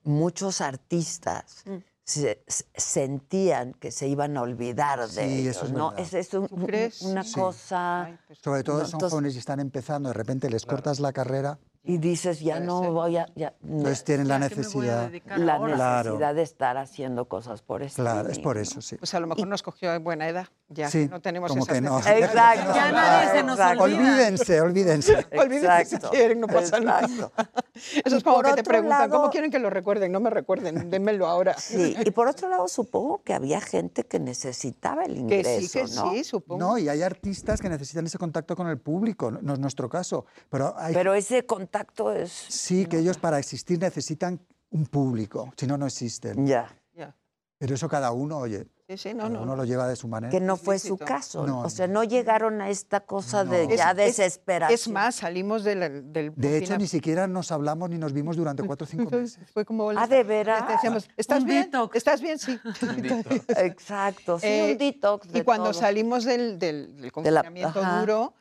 muchos 0.04 0.60
artistas 0.60 1.64
Mm. 1.66 1.76
se- 2.04 2.44
se- 2.46 2.64
sentían 2.76 3.72
que 3.74 3.90
se 3.90 4.06
iban 4.06 4.36
a 4.36 4.42
olvidar 4.42 5.00
de 5.00 5.08
Sí, 5.08 5.40
ellos, 5.40 5.56
eso 5.56 5.66
es 5.66 5.72
¿no? 5.72 5.90
verdad. 5.90 6.04
Es, 6.06 6.14
es 6.14 6.34
un- 6.34 6.46
¿Tú 6.46 6.64
crees? 6.64 7.02
una 7.02 7.24
Sí. 7.24 7.34
cosa... 7.34 8.04
Ay, 8.04 8.18
pues, 8.28 8.38
Sobre 8.38 8.62
todo 8.62 8.78
No, 8.78 8.84
son 8.84 8.92
entonces- 8.94 9.10
jóvenes 9.10 9.34
y 9.34 9.38
están 9.38 9.58
empezando, 9.58 10.10
de 10.10 10.14
repente 10.14 10.48
les 10.48 10.64
cortas 10.64 11.00
la 11.00 11.12
carrera, 11.12 11.58
Y 11.84 11.98
dices, 11.98 12.38
ya 12.38 12.60
no 12.60 12.80
ser. 12.80 12.90
voy 12.90 13.16
a... 13.16 13.26
ya- 13.34 13.54
no. 13.60 13.78
entonces 13.78 14.04
tienen 14.04 14.28
la 14.28 14.36
¿a 14.36 14.48
qué 14.48 14.54
me 14.54 14.62
voy 14.68 14.88
a 14.88 15.08
necesidad. 15.08 15.36
la 15.38 15.54
ahora? 15.54 15.74
Claro. 15.74 16.10
necesidad 16.10 16.34
de 16.36 16.42
estar 16.42 16.76
haciendo 16.76 17.24
cosas 17.26 17.60
por 17.62 17.82
eso. 17.82 17.96
Claro, 17.96 18.28
es 18.28 18.38
por 18.38 18.56
eso, 18.56 18.80
sí. 18.80 18.94
Pues 18.96 19.12
a 19.14 19.18
lo 19.18 19.26
mejor 19.26 19.48
nos 19.48 19.64
cogió 19.64 19.90
a 19.90 19.98
buena 19.98 20.28
edad, 20.28 20.46
ya 20.68 20.88
Sí, 20.88 21.06
que 21.06 21.08
no 21.08 21.20
tenemos 21.20 21.50
como 21.50 21.64
esas 21.64 21.74
que 21.74 21.80
no. 21.80 21.98
Exacto. 21.98 22.72
Ya 22.72 22.92
nadie 22.92 23.30
se 23.32 23.42
nos 23.42 23.58
olvida. 23.58 23.82
Olvídense, 23.82 24.60
olvídense. 24.60 25.26
Olvídense 25.36 25.84
si 25.86 25.98
quieren, 25.98 26.38
no 26.40 26.46
pasa 26.46 26.78
nada. 26.78 27.00
exacto. 27.00 27.32
Eso 28.04 28.14
Y 28.14 28.18
es 28.18 28.22
como 28.24 28.42
que 28.42 28.52
te 28.52 28.62
preguntan, 28.62 28.98
lado- 29.00 29.16
¿cómo 29.16 29.30
quieren 29.30 29.50
que 29.50 29.58
lo 29.58 29.68
recuerden? 29.68 30.12
No 30.12 30.20
me 30.20 30.30
recuerden, 30.30 30.88
démelo 30.88 31.26
ahora. 31.26 31.54
Sí, 31.58 31.96
y 32.04 32.10
por 32.12 32.28
otro 32.28 32.48
lado 32.48 32.68
supongo 32.68 33.22
que 33.24 33.34
había 33.34 33.60
gente 33.60 34.04
que 34.04 34.20
necesitaba 34.20 35.04
el 35.04 35.14
Que 35.14 35.20
ingreso, 35.20 35.60
sí, 35.60 35.68
que 35.68 35.94
¿no? 35.94 36.12
sí, 36.12 36.22
supongo. 36.22 36.60
No, 36.64 36.78
y 36.78 36.88
hay 36.88 37.02
artistas 37.02 37.60
que 37.60 37.68
necesitan 37.68 38.06
ese 38.06 38.18
contacto 38.18 38.54
con 38.54 38.68
el 38.68 38.78
público, 38.78 39.32
no 39.32 39.54
es 39.54 39.58
nuestro 39.58 39.88
caso. 39.88 40.26
Pero 40.48 40.74
hay 40.78 40.94
Pero 40.94 41.14
ese 41.14 41.44
contacto 41.44 41.71
es... 42.16 42.30
sí 42.32 42.86
que 42.86 42.98
ellos 42.98 43.18
para 43.18 43.38
existir 43.38 43.78
necesitan 43.78 44.40
un 44.70 44.86
público, 44.86 45.52
si 45.56 45.66
no, 45.66 45.76
no 45.78 45.86
existen. 45.86 46.46
Ya. 46.46 46.68
Ya. 46.94 47.14
Pero 47.58 47.74
eso 47.74 47.88
cada 47.88 48.12
uno, 48.12 48.38
oye, 48.38 48.66
Sí, 48.88 48.98
sí, 48.98 49.14
no, 49.14 49.20
cada 49.24 49.30
no. 49.30 49.42
uno 49.42 49.56
lo 49.56 49.64
lleva 49.64 49.88
de 49.88 49.96
su 49.96 50.06
manera. 50.06 50.30
Que 50.30 50.40
no 50.40 50.56
fue 50.58 50.78
su 50.78 50.98
caso. 50.98 51.46
No, 51.46 51.60
o 51.60 51.70
sea, 51.70 51.86
no 51.86 52.04
llegaron 52.04 52.60
a 52.60 52.68
esta 52.68 53.00
cosa 53.06 53.42
de 53.44 53.66
No. 53.66 53.74
ya 53.74 53.92
Es- 53.92 53.98
es- 53.98 54.16
desesperación. 54.18 54.74
Es 54.74 54.88
más, 54.88 55.14
salimos 55.14 55.64
del, 55.64 56.12
del 56.12 56.34
De 56.36 56.58
hecho, 56.58 56.76
ni 56.76 56.86
siquiera 56.86 57.26
nos 57.26 57.52
hablamos 57.52 57.88
ni 57.88 57.96
nos 57.96 58.12
vimos 58.12 58.36
durante 58.36 58.62
cuatro 58.64 58.84
o 58.84 58.88
cinco 58.88 59.10
meses. 59.16 59.38
Fue 59.54 59.64
como... 59.64 59.90
Ah, 59.90 60.06
¿de 60.06 60.22
veras? 60.24 60.68
Decíamos, 60.68 61.08
¿estás 61.16 61.44
bien? 61.44 61.64
detox. 61.70 61.96
¿Estás 61.96 62.20
bien? 62.20 62.38
Sí. 62.38 62.58
Exacto, 63.56 64.38
sí, 64.38 64.46
Eh, 64.46 64.72
un 64.72 64.78
detox 64.78 65.28
de 65.32 65.38
Y 65.38 65.42
cuando 65.42 65.70
todo. 65.70 65.80
salimos 65.80 66.24
del, 66.24 66.58
del- 66.58 66.86
del 66.96 66.96
De 66.96 67.30
la- 67.30 67.42
confinamiento 67.42 67.82
duro, 68.00 68.34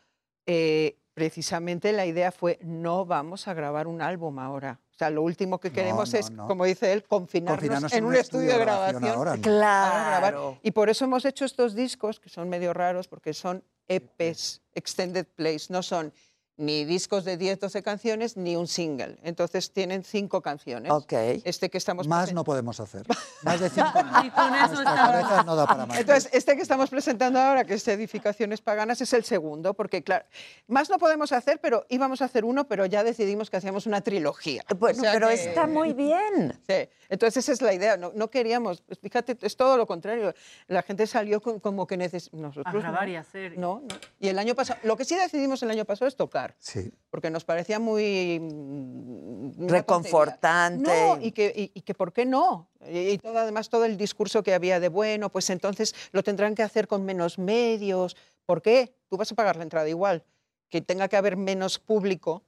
eh, 0.46 0.98
precisamente 1.14 1.92
la 1.92 2.06
idea 2.06 2.32
fue, 2.32 2.60
no 2.62 3.06
vamos 3.06 3.48
a 3.48 3.54
grabar 3.54 3.88
un 3.88 4.02
álbum 4.02 4.40
ahora. 4.40 4.80
O 4.92 4.98
sea, 4.98 5.10
lo 5.10 5.24
último 5.24 5.60
que 5.60 5.72
queremos 5.72 6.14
no, 6.14 6.20
es, 6.20 6.32
no. 6.32 6.48
como 6.48 6.66
dice 6.66 6.94
él, 6.94 7.04
confinarnos, 7.04 7.60
Confinarnos 7.60 7.94
en 7.94 8.06
un 8.06 8.16
estudio 8.16 8.52
de 8.52 8.60
grabación. 8.60 9.42
Claro. 9.42 10.60
Y 10.62 10.72
por 10.72 10.90
eso 10.90 11.06
hemos 11.06 11.26
hecho 11.26 11.46
estos 11.46 11.74
discos, 11.74 12.20
que 12.20 12.30
son 12.30 12.50
medio 12.50 12.74
raros, 12.74 13.08
porque 13.08 13.34
son 13.34 13.64
EPs, 13.88 14.62
Extended 14.74 15.26
Plays, 15.26 15.70
no 15.70 15.84
son 15.84 16.14
ni 16.62 16.86
discos 16.86 17.26
de 17.26 17.38
10, 17.38 17.60
12 17.60 17.82
canciones, 17.84 18.38
ni 18.38 18.56
un 18.56 18.68
single. 18.68 19.18
Entonces 19.24 19.72
tienen 19.72 20.04
cinco 20.04 20.42
canciones. 20.42 20.92
Ok. 20.92 21.12
Este 21.44 21.70
que 21.70 21.78
estamos 21.78 22.08
Más 22.08 22.32
no 22.34 22.44
podemos 22.44 22.80
hacer. 22.80 23.04
Más 23.44 23.60
de 23.60 23.70
cinco 23.70 23.92
no. 24.04 24.24
Y 24.24 24.30
con 24.30 24.54
eso 24.56 24.68
Nuestra 24.68 24.82
estamos. 24.94 25.12
cabeza 25.12 25.44
no 25.44 25.56
da 25.56 25.66
para 25.68 25.86
más. 25.88 26.00
Entonces, 26.00 26.30
este 26.34 26.56
que 26.56 26.62
estamos 26.62 26.90
presentando 26.90 27.40
ahora, 27.40 27.66
que 27.66 27.74
es 27.74 27.88
Edificaciones 27.88 28.62
Paganas, 28.62 29.02
es 29.02 29.12
el 29.14 29.24
segundo, 29.24 29.74
porque 29.74 30.04
claro, 30.04 30.26
más 30.68 30.90
no 30.90 31.00
podemos 31.00 31.32
hacer, 31.32 31.60
pero 31.60 31.86
íbamos 31.90 32.22
a 32.22 32.26
hacer 32.26 32.46
uno, 32.46 32.68
pero 32.68 32.86
ya 32.86 33.04
decidimos 33.04 33.50
que 33.50 33.58
hacíamos 33.58 33.88
una 33.88 34.02
trilogía. 34.02 34.64
Bueno, 34.78 35.00
O 35.00 35.02
sea 35.02 35.14
pero 35.14 35.28
que- 35.30 35.34
está 35.34 35.66
muy 35.68 35.94
bien. 35.94 36.60
Sí, 36.68 36.88
entonces 37.10 37.44
esa 37.44 37.52
es 37.54 37.62
la 37.62 37.74
idea, 37.74 37.98
no, 37.98 38.12
no 38.16 38.30
queríamos, 38.30 38.84
fíjate, 39.02 39.38
es 39.42 39.58
todo 39.58 39.78
lo 39.78 39.88
contrario, 39.88 40.34
la 40.68 40.84
gente 40.84 41.08
salió 41.08 41.42
con- 41.42 41.60
como 41.60 41.88
que 41.88 41.98
neces- 41.98 42.32
nosotros 42.32 42.66
A 42.68 42.78
grabar 42.78 43.04
no. 43.08 43.12
y 43.12 43.16
hacer. 43.16 43.58
No, 43.58 43.80
no. 43.82 43.96
Y 44.20 44.28
el 44.28 44.38
año 44.38 44.54
pasado, 44.54 44.80
lo 44.84 44.96
que 44.96 45.06
sí 45.06 45.16
decidimos 45.16 45.64
el 45.64 45.72
año 45.72 45.86
pasado 45.86 46.08
es 46.08 46.16
tocar, 46.16 46.51
Sí. 46.60 46.92
porque 47.10 47.30
nos 47.30 47.44
parecía 47.44 47.80
muy... 47.80 48.40
mm, 48.40 49.68
Reconfortante. 49.68 50.84
No, 50.90 51.18
y 51.22 51.32
que, 51.32 51.54
y, 51.56 51.72
y 51.78 51.82
que 51.82 51.94
por 51.94 52.14
qué 52.14 52.26
no. 52.26 52.70
Y, 52.88 53.00
y 53.12 53.18
todo, 53.18 53.38
además 53.38 53.70
todo 53.70 53.86
el 53.86 53.98
discurso 53.98 54.44
que 54.44 54.54
había 54.54 54.80
de, 54.80 54.90
bueno, 54.90 55.30
pues 55.30 55.50
entonces 55.50 55.94
lo 56.12 56.24
tendrán 56.24 56.56
que 56.56 56.64
hacer 56.64 56.88
con 56.88 57.04
menos 57.06 57.38
medios. 57.38 58.16
¿Por 58.46 58.62
qué? 58.62 58.96
Tú 59.10 59.18
vas 59.18 59.32
a 59.32 59.36
pagar 59.36 59.56
la 59.58 59.64
entrada 59.64 59.88
igual. 59.90 60.24
Que 60.70 60.82
tenga 60.82 61.08
que 61.08 61.18
haber 61.18 61.36
menos 61.38 61.80
público. 61.80 62.44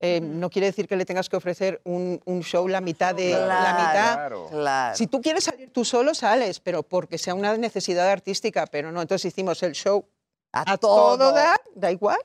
eh, 0.00 0.20
No 0.20 0.48
quiere 0.50 0.66
decir 0.66 0.88
que 0.88 0.96
le 0.96 1.04
tengas 1.04 1.28
que 1.28 1.36
ofrecer 1.36 1.80
un, 1.84 2.20
un 2.24 2.42
show 2.42 2.66
la 2.68 2.80
mitad 2.80 3.14
de 3.14 3.30
la 3.32 3.74
mitad. 3.78 4.14
Claro. 4.14 4.46
Claro. 4.50 4.96
Si 4.96 5.06
tú 5.06 5.20
quieres 5.20 5.44
salir 5.44 5.70
tú 5.72 5.84
solo, 5.84 6.14
sales, 6.14 6.60
pero 6.60 6.82
porque 6.82 7.18
sea 7.18 7.34
una 7.34 7.56
necesidad 7.56 8.08
artística, 8.08 8.66
pero 8.66 8.90
no. 8.92 9.02
Entonces 9.02 9.26
hicimos 9.32 9.62
el 9.62 9.72
show 9.72 10.04
a, 10.52 10.72
a 10.72 10.76
todo 10.78 11.32
da, 11.32 11.60
da 11.74 11.90
igual, 11.90 12.18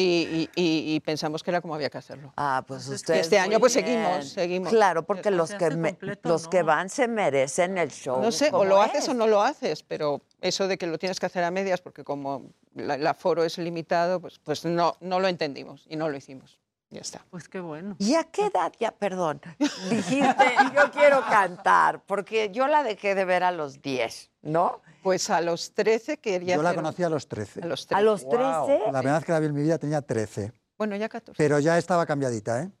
y, 0.00 0.48
y- 0.54 0.62
y- 0.62 0.94
y 0.94 1.00
pensamos 1.00 1.42
que 1.42 1.50
era 1.50 1.60
como 1.60 1.74
había 1.74 1.90
que 1.90 1.98
hacerlo. 1.98 2.32
Ah, 2.36 2.64
pues 2.66 2.86
ustedes. 2.88 3.22
este 3.22 3.38
año 3.38 3.58
pues 3.58 3.74
bien. 3.74 3.86
seguimos, 3.86 4.28
seguimos. 4.28 4.68
Claro, 4.70 5.02
porque 5.04 5.30
los 5.30 5.52
que, 5.54 5.70
me- 5.70 5.98
los 6.22 6.48
que 6.48 6.62
van 6.62 6.88
se 6.88 7.08
merecen 7.08 7.78
el 7.78 7.90
show. 7.90 8.20
No 8.20 8.30
sé, 8.30 8.50
o 8.52 8.64
lo 8.64 8.80
haces 8.80 9.04
es. 9.04 9.08
o 9.08 9.14
no 9.14 9.26
lo 9.26 9.42
haces, 9.42 9.82
pero 9.82 10.20
eso 10.40 10.68
de 10.68 10.78
que 10.78 10.86
lo 10.86 10.98
tienes 10.98 11.18
que 11.20 11.26
hacer 11.26 11.42
a 11.44 11.50
medias, 11.50 11.80
porque 11.80 12.04
como 12.04 12.50
la- 12.74 12.94
el 12.94 13.06
aforo 13.06 13.44
es 13.44 13.58
limitado, 13.58 14.20
pues, 14.20 14.38
pues 14.38 14.64
no, 14.64 14.96
no 15.00 15.20
lo 15.20 15.28
entendimos 15.28 15.84
y 15.88 15.96
no 15.96 16.08
lo 16.08 16.16
hicimos. 16.16 16.58
Ya 16.90 17.00
está. 17.00 17.22
Pues 17.30 17.48
qué 17.48 17.60
bueno. 17.60 17.96
¿Y 17.98 18.14
a 18.14 18.24
qué 18.24 18.46
edad 18.46 18.72
ya, 18.80 18.92
perdón, 18.92 19.40
dijiste, 19.90 20.54
yo 20.74 20.90
quiero 20.90 21.20
cantar? 21.28 22.02
Porque 22.06 22.50
yo 22.50 22.66
la 22.66 22.82
dejé 22.82 23.14
de 23.14 23.24
ver 23.26 23.44
a 23.44 23.52
los 23.52 23.82
10, 23.82 24.30
¿no? 24.42 24.80
Pues 25.02 25.28
a 25.30 25.40
los 25.42 25.74
13 25.74 26.16
quería 26.18 26.56
Yo 26.56 26.62
la 26.62 26.70
hacer- 26.70 26.76
conocí 26.76 27.02
a 27.02 27.08
los 27.10 27.28
13. 27.28 27.62
A 27.62 27.66
los 27.66 27.84
A 27.84 27.88
13. 27.88 28.02
los 28.04 28.28
13. 28.28 28.78
La 28.92 28.98
primera 29.00 29.16
vez 29.18 29.24
que 29.26 29.32
la 29.32 29.40
vi 29.40 29.46
en 29.46 29.54
mi 29.54 29.62
vida 29.62 29.78
tenía 29.78 30.00
13. 30.02 30.52
Bueno, 30.78 30.96
ya 30.96 31.08
14. 31.08 31.36
Pero 31.36 31.58
ya 31.58 31.76
estaba 31.76 32.06
cambiadita, 32.06 32.62
¿eh? 32.62 32.70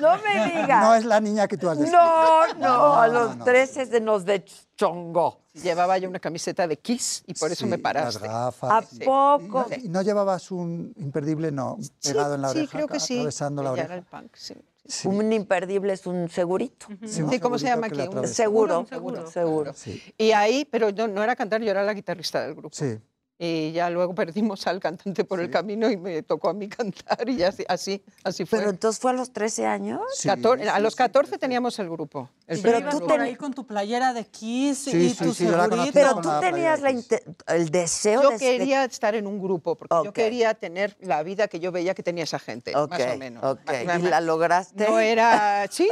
No 0.00 0.16
me 0.18 0.44
digas. 0.60 0.82
No 0.84 0.94
es 0.94 1.04
la 1.04 1.20
niña 1.20 1.46
que 1.48 1.56
tú 1.56 1.68
has 1.68 1.78
descrito. 1.78 2.02
No, 2.02 2.54
no, 2.54 2.94
a 3.00 3.08
los 3.08 3.36
no. 3.36 3.44
13 3.44 3.86
se 3.86 4.00
nos 4.00 4.24
deschongó. 4.24 5.40
Llevaba 5.54 5.98
yo 5.98 6.08
una 6.08 6.20
camiseta 6.20 6.66
de 6.68 6.78
Kiss 6.78 7.22
y 7.26 7.34
por 7.34 7.50
eso 7.50 7.64
Sí, 7.64 7.70
me 7.70 7.76
Las 7.76 7.82
paraste. 7.82 8.26
gafas. 8.26 8.70
¿A 8.70 8.82
sí. 8.82 9.04
poco? 9.04 9.66
¿Y 9.82 9.88
no 9.88 10.02
llevabas 10.02 10.50
un 10.52 10.94
imperdible, 10.96 11.50
no, 11.50 11.76
pegado 12.02 12.36
en 12.36 12.42
la 12.42 12.50
sí, 12.50 12.58
oreja, 12.58 12.72
creo 12.72 12.86
que 12.88 13.00
sí. 13.00 13.14
atravesando 13.14 13.62
la 13.62 13.72
oreja? 13.72 13.94
el 13.94 14.02
punk, 14.04 14.34
sí. 14.36 14.54
Sí. 14.86 15.06
Un 15.06 15.32
imperdible 15.32 15.92
es 15.92 16.06
un 16.06 16.28
segurito. 16.30 16.86
Sí, 17.06 17.22
un 17.22 17.30
Sí, 17.30 17.38
¿cómo 17.38 17.58
se 17.58 17.66
llama 17.66 17.86
aquí? 17.88 18.00
Un. 18.00 18.26
Seguro, 18.26 18.86
seguro. 18.88 19.26
seguro. 19.30 19.72
Sí, 19.74 20.02
Y 20.18 20.32
ahí, 20.32 20.64
pero 20.64 20.88
yo 20.90 21.06
no 21.06 21.22
era 21.22 21.36
cantar, 21.36 21.60
yo 21.62 21.70
era 21.70 21.82
la 21.84 21.94
guitarrista 21.94 22.42
del 22.42 22.54
grupo. 22.54 22.74
sí. 22.76 22.98
Y 23.42 23.72
ya 23.72 23.88
luego 23.88 24.14
perdimos 24.14 24.66
al 24.66 24.80
cantante 24.80 25.24
por 25.24 25.40
el 25.40 25.50
camino 25.50 25.90
y 25.90 25.96
me 25.96 26.22
tocó 26.22 26.50
a 26.50 26.52
mí 26.52 26.68
cantar 26.68 27.26
y 27.26 27.42
así, 27.42 27.64
así, 27.68 28.04
así 28.22 28.44
fue. 28.44 28.58
Pero 28.58 28.70
entonces 28.70 29.00
fue 29.00 29.12
a 29.12 29.14
los 29.14 29.32
13 29.32 29.64
años. 29.66 30.02
Sí, 30.14 30.28
a 30.28 30.36
los 30.78 30.92
sí, 30.92 30.98
14 30.98 31.38
teníamos 31.38 31.78
el 31.78 31.88
grupo. 31.88 32.28
El 32.46 32.60
Pero 32.60 32.80
tú 32.90 32.96
grupo. 32.98 33.06
por 33.06 33.20
ahí 33.22 33.36
con 33.36 33.54
tu 33.54 33.64
playera 33.66 34.12
de 34.12 34.26
Kiss 34.26 34.78
Sí, 34.78 34.90
y 34.96 35.10
sí, 35.10 35.24
tu 35.24 35.32
yo. 35.32 35.56
Pero 35.92 36.20
tú 36.20 36.28
tenías 36.40 36.80
la 36.82 36.90
el 36.90 37.70
deseo 37.70 38.22
Yo 38.22 38.28
de... 38.30 38.34
de- 38.34 38.40
quería 38.40 38.84
estar 38.84 39.14
en 39.14 39.26
un 39.26 39.40
grupo, 39.40 39.74
porque 39.74 39.94
yo 40.04 40.12
quería 40.12 40.52
tener 40.52 40.94
la 41.00 41.22
vida 41.22 41.48
que 41.48 41.60
yo 41.60 41.72
veía 41.72 41.94
que 41.94 42.02
tenía 42.02 42.24
esa 42.24 42.38
gente, 42.38 42.72
más 42.74 43.00
o 43.00 43.16
menos. 43.16 43.42
ok. 43.42 43.60
Más- 43.86 44.00
¿Y 44.00 44.02
la 44.02 44.20
lograste? 44.20 44.86
No 44.86 44.98
era, 45.00 45.66
sí, 45.70 45.88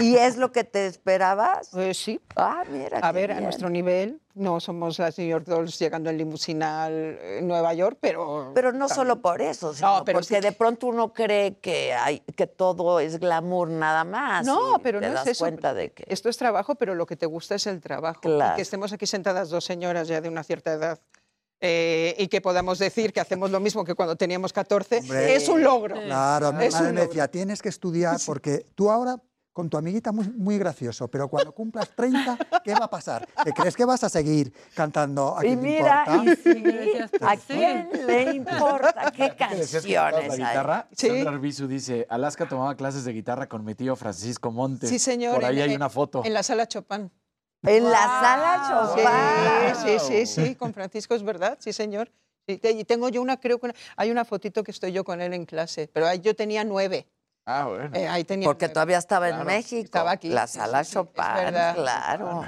¿Y 0.00 0.16
es 0.16 0.36
lo 0.36 0.52
que 0.52 0.64
te 0.64 0.86
esperabas? 0.86 1.68
Pues 1.72 1.96
sí. 1.98 2.20
Ah, 2.36 2.62
mira. 2.70 2.98
A 2.98 3.12
ver, 3.12 3.30
a 3.30 3.34
bien. 3.34 3.44
nuestro 3.44 3.68
nivel, 3.70 4.20
no 4.34 4.60
somos 4.60 4.98
las 4.98 5.18
New 5.18 5.28
York 5.28 5.46
Dolls 5.46 5.78
llegando 5.78 6.10
en 6.10 6.18
limusina 6.18 6.84
al 6.84 6.92
eh, 7.20 7.40
Nueva 7.42 7.72
York, 7.74 7.98
pero... 8.00 8.52
Pero 8.54 8.72
no 8.72 8.88
solo 8.88 9.20
por 9.22 9.40
eso, 9.42 9.72
sino 9.74 10.02
pero 10.04 10.18
porque 10.20 10.40
de 10.40 10.52
pronto 10.52 10.86
uno 10.88 11.12
cree 11.12 11.58
que 11.58 11.92
hay 11.94 12.20
que 12.20 12.46
todo 12.46 13.00
es 13.00 13.18
glamour 13.20 13.68
nada 13.70 14.04
más. 14.04 14.44
No, 14.46 14.76
y 14.76 14.78
pero 14.82 15.00
te 15.00 15.08
no 15.08 15.14
das 15.14 15.26
es 15.26 15.32
eso. 15.32 15.44
cuenta 15.44 15.74
de 15.74 15.92
que 15.92 16.04
Esto 16.08 16.28
es 16.28 16.36
trabajo, 16.36 16.74
pero 16.74 16.94
lo 16.94 17.06
que 17.06 17.16
te 17.16 17.26
gusta 17.26 17.54
es 17.54 17.66
el 17.66 17.80
trabajo. 17.80 18.20
Y 18.24 18.28
Claro. 18.34 18.56
que 18.56 18.62
estemos 18.62 18.92
aquí 18.92 19.06
sentadas 19.06 19.50
dos 19.50 19.64
señoras 19.64 20.08
ya 20.08 20.20
de 20.20 20.28
una 20.28 20.42
cierta 20.42 20.72
edad 20.72 21.00
eh, 21.60 22.14
y 22.18 22.28
que 22.28 22.40
podamos 22.40 22.78
decir 22.78 23.12
que 23.12 23.20
hacemos 23.20 23.50
lo 23.50 23.58
mismo 23.60 23.84
que 23.84 23.94
cuando 23.94 24.16
teníamos 24.16 24.52
14, 24.52 24.98
Hombre, 24.98 25.34
es 25.36 25.48
un 25.48 25.62
logro. 25.62 25.94
Claro, 25.94 26.52
mi 26.52 26.64
es 26.64 26.74
madre 26.74 26.88
un 26.88 26.94
me 26.96 27.00
decía, 27.02 27.28
tienes 27.28 27.62
que 27.62 27.68
estudiar 27.70 28.18
porque 28.26 28.66
tú 28.74 28.90
ahora 28.90 29.16
con 29.54 29.70
tu 29.70 29.76
amiguita 29.78 30.10
muy, 30.10 30.28
muy 30.30 30.58
gracioso, 30.58 31.06
pero 31.06 31.28
cuando 31.28 31.52
cumplas 31.52 31.88
30, 31.94 32.36
¿qué 32.64 32.72
va 32.74 32.86
a 32.86 32.90
pasar? 32.90 33.26
¿Te 33.44 33.52
crees 33.52 33.76
que 33.76 33.84
vas 33.84 34.02
a 34.02 34.08
seguir 34.08 34.52
cantando 34.74 35.38
a 35.38 35.46
Y 35.46 35.54
mira, 35.54 36.04
importa? 36.08 36.32
y 36.32 36.36
sí, 36.36 36.92
¿a 37.20 37.36
quién 37.36 37.88
le 38.04 38.34
importa 38.34 39.12
qué 39.12 39.32
¿Qué 39.36 39.54
decías 39.56 39.84
que 39.84 39.90
tocabas 39.94 40.12
canciones 40.14 40.38
la 40.40 40.48
guitarra? 40.48 40.88
Sí. 40.90 41.06
Sandra 41.06 41.30
Arbizu 41.30 41.68
dice, 41.68 42.04
Alaska 42.10 42.48
tomaba 42.48 42.74
clases 42.76 43.04
de 43.04 43.12
guitarra 43.12 43.48
con 43.48 43.64
mi 43.64 43.76
tío 43.76 43.94
Francisco 43.94 44.50
Montes. 44.50 44.90
Sí, 44.90 44.98
señor. 44.98 45.36
Por 45.36 45.44
ahí 45.44 45.60
en- 45.62 45.70
hay 45.70 45.76
una 45.76 45.88
foto. 45.88 46.22
En 46.24 46.32
la 46.34 46.42
sala 46.42 46.66
Chopin. 46.66 47.08
En 47.62 47.84
la 47.90 47.98
sala 47.98 48.88
Chopin. 48.92 49.84
Sí, 49.86 49.98
sí, 50.00 50.26
sí, 50.26 50.44
sí, 50.46 50.54
con 50.56 50.74
Francisco 50.74 51.14
es 51.14 51.22
verdad, 51.22 51.58
sí, 51.60 51.72
señor. 51.72 52.10
Te- 52.44 52.72
y 52.72 52.84
tengo 52.84 53.08
yo 53.08 53.22
una, 53.22 53.38
creo 53.38 53.60
que 53.60 53.66
una- 53.66 53.74
hay 53.96 54.10
una 54.10 54.24
fotito 54.24 54.64
que 54.64 54.72
estoy 54.72 54.90
yo 54.90 55.04
con 55.04 55.20
él 55.20 55.32
en 55.32 55.46
clase, 55.46 55.88
pero 55.92 56.12
yo 56.14 56.34
tenía 56.34 56.64
nueve. 56.64 57.06
Ah, 57.46 57.66
bueno. 57.68 57.90
Eh, 57.94 58.08
ahí 58.08 58.24
tenía 58.24 58.46
Porque 58.46 58.68
todavía 58.70 58.96
estaba 58.96 59.28
en 59.28 59.34
Claro, 59.34 59.46
México. 59.50 59.84
Estaba 59.84 60.12
aquí. 60.12 60.30
La 60.30 60.46
sí, 60.46 60.58
sala 60.58 60.82
sí, 60.82 60.88
sí, 60.88 60.94
Chopin, 60.94 61.22
claro. 61.74 62.44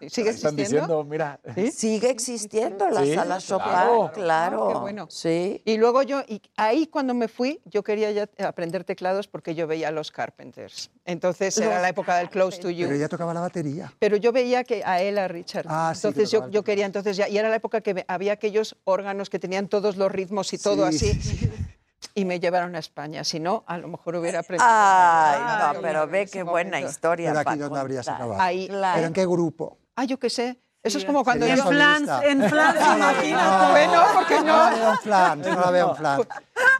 Sí, 0.00 0.10
¿Sigue 0.10 0.30
Están 0.30 0.58
existiendo? 0.58 0.58
diciendo, 0.58 1.04
mira. 1.04 1.40
Sigue 1.72 2.10
existiendo 2.10 2.88
la 2.90 3.04
Sí, 3.04 3.14
sala 3.14 3.38
Chopin, 3.38 3.68
claro. 3.68 4.10
claro. 4.12 4.68
Ah, 4.68 4.72
qué 4.72 4.78
bueno. 4.80 5.06
Sí. 5.08 5.62
Y 5.64 5.76
luego 5.78 6.02
yo, 6.02 6.22
y 6.26 6.42
ahí 6.56 6.86
cuando 6.88 7.14
me 7.14 7.28
fui, 7.28 7.60
yo 7.64 7.84
quería 7.84 8.10
ya 8.10 8.28
aprender 8.44 8.82
teclados 8.84 9.28
porque 9.28 9.54
yo 9.54 9.66
veía 9.68 9.88
a 9.88 9.90
los 9.92 10.10
Carpenters. 10.10 10.90
Entonces 11.04 11.56
era 11.56 11.74
Los 11.74 11.82
la 11.82 11.88
época 11.90 12.16
del 12.16 12.28
Close 12.28 12.58
to 12.60 12.70
You. 12.70 12.86
Pero 12.86 12.96
ella 12.96 13.08
tocaba 13.08 13.32
la 13.32 13.40
batería. 13.40 13.92
Pero 14.00 14.16
yo 14.16 14.32
veía 14.32 14.64
que 14.64 14.82
a 14.84 15.00
él, 15.00 15.16
a 15.18 15.28
Richard. 15.28 15.66
Ah, 15.68 15.92
sí, 15.94 16.08
entonces 16.08 16.30
yo, 16.30 16.48
yo 16.50 16.64
quería, 16.64 16.86
entonces 16.86 17.16
ya, 17.16 17.28
y 17.28 17.38
era 17.38 17.48
la 17.48 17.56
época 17.56 17.80
que 17.82 18.04
había 18.08 18.32
aquellos 18.32 18.76
órganos 18.84 19.30
que 19.30 19.38
tenían 19.38 19.68
todos 19.68 19.96
los 19.96 20.10
ritmos 20.10 20.52
y 20.52 20.58
todo 20.58 20.90
Sí. 20.90 21.10
así. 21.10 21.50
Y 22.14 22.24
me 22.24 22.40
llevaron 22.40 22.74
a 22.74 22.78
España. 22.78 23.24
Si 23.24 23.40
no, 23.40 23.64
a 23.66 23.78
lo 23.78 23.88
mejor 23.88 24.16
hubiera 24.16 24.40
aprendido. 24.40 24.66
Ay, 24.68 25.38
Ay, 25.42 25.74
no, 25.74 25.80
pero 25.80 26.06
ve 26.06 26.26
qué 26.26 26.42
buena 26.42 26.80
historia. 26.80 27.32
Pero 27.32 27.50
aquí 27.50 27.58
donde 27.58 27.78
habrías 27.78 28.08
acabado. 28.08 28.40
Ahí. 28.40 28.68
¿Pero 28.68 29.06
en 29.06 29.12
qué 29.12 29.26
grupo? 29.26 29.78
Ah, 29.96 30.04
yo 30.04 30.18
qué 30.18 30.30
sé. 30.30 30.58
Eso 30.82 30.96
es 30.96 31.04
como 31.04 31.22
cuando 31.24 31.44
Sería 31.46 31.62
yo... 31.62 31.70
solista. 31.70 32.22
en 32.24 32.42
Francia, 32.48 32.96
imagínate. 32.96 33.70
Bueno, 33.70 34.02
porque 34.14 34.34
No 34.40 34.44
la 34.46 34.70
no. 34.70 34.76
veo 34.76 34.90
en 34.92 34.98
Flans, 34.98 35.46
no 35.46 35.60
la 35.60 35.70
veo 35.70 35.90
en 35.90 35.96
Flans. 35.96 36.26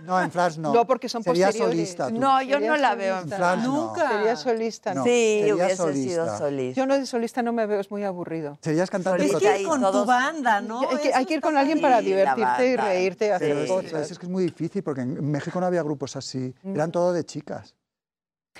No, 0.04 0.20
en 0.22 0.30
Flans 0.30 0.58
no. 0.58 0.72
No, 0.72 0.86
porque 0.86 1.08
son 1.10 1.22
Sería 1.22 1.46
posteriores. 1.48 1.74
solista 1.76 2.08
tú. 2.08 2.18
No, 2.18 2.40
yo 2.40 2.60
no 2.60 2.76
la 2.78 2.94
veo 2.94 3.18
en. 3.20 3.28
Flans 3.28 3.62
no. 3.62 3.86
Nunca. 3.88 4.08
Sería 4.08 4.36
solista, 4.36 4.94
¿no? 4.94 5.00
No. 5.00 5.04
Sí, 5.04 5.36
sería 5.40 5.54
hubiese 5.54 5.76
solista. 5.76 6.10
sido 6.24 6.38
solista. 6.38 6.80
Yo 6.80 6.86
no 6.86 6.98
de 6.98 7.04
solista 7.06 7.42
no 7.42 7.52
me 7.52 7.66
veo, 7.66 7.80
es 7.80 7.90
muy 7.90 8.02
aburrido. 8.04 8.58
Serías 8.62 8.88
cantante 8.88 9.22
Es 9.26 9.32
Solista 9.32 9.50
que 9.52 9.60
ir 9.60 9.66
y 9.66 9.68
con 9.68 9.82
tu 9.92 10.04
banda, 10.06 10.60
¿no? 10.62 10.80
hay, 10.80 10.96
que, 10.98 11.12
hay 11.14 11.26
que 11.26 11.34
ir 11.34 11.40
con 11.42 11.56
alguien 11.58 11.80
para 11.82 11.96
la 11.96 12.00
divertirte 12.02 12.66
y 12.68 12.76
reírte, 12.76 13.24
Pero 13.26 13.34
hacer 13.36 13.56
es, 13.58 13.70
cosas. 13.70 14.10
es 14.10 14.18
que 14.18 14.24
es 14.26 14.30
muy 14.32 14.44
difícil 14.44 14.82
porque 14.82 15.02
en 15.02 15.30
México 15.30 15.60
no 15.60 15.66
había 15.66 15.82
grupos 15.82 16.16
así. 16.16 16.54
Eran 16.64 16.90
todo 16.90 17.12
de 17.12 17.24
chicas. 17.24 17.74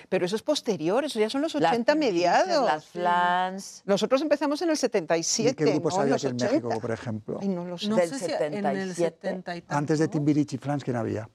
Pero 0.09 0.27
eso 0.27 0.37
es 0.37 0.43
posterior, 0.43 1.05
eso 1.05 1.21
ya 1.21 1.31
son 1.31 1.43
los 1.43 1.55
Las 1.55 1.73
80 1.73 1.95
mediados. 1.95 2.67
Las 2.67 2.87
flans. 2.87 3.83
Nosotros 3.85 4.23
empezamos 4.23 4.61
en 4.63 4.71
el 4.71 4.77
77, 4.77 5.51
¿Y 5.51 5.55
qué 5.55 5.73
grupos 5.73 5.95
no 5.97 6.03
había 6.03 6.15
aquí 6.15 6.27
en 6.27 6.35
80. 6.35 6.53
México, 6.53 6.81
por 6.81 6.91
ejemplo? 6.91 7.39
Ay, 7.41 7.49
no 7.49 7.65
lo 7.65 7.79
sé. 7.79 7.89
No 7.89 7.97
del 7.97 8.09
sé 8.09 8.19
si 8.19 8.33
en 8.33 8.55
el 8.55 8.95
77. 8.95 9.17
70 9.21 9.57
y 9.57 9.61
tanto. 9.63 9.77
Antes 9.77 9.99
de 9.99 10.09
Timbiriche 10.09 10.57
y 10.57 10.59
Flans, 10.59 10.85
¿quién 10.85 10.97
había? 10.97 11.29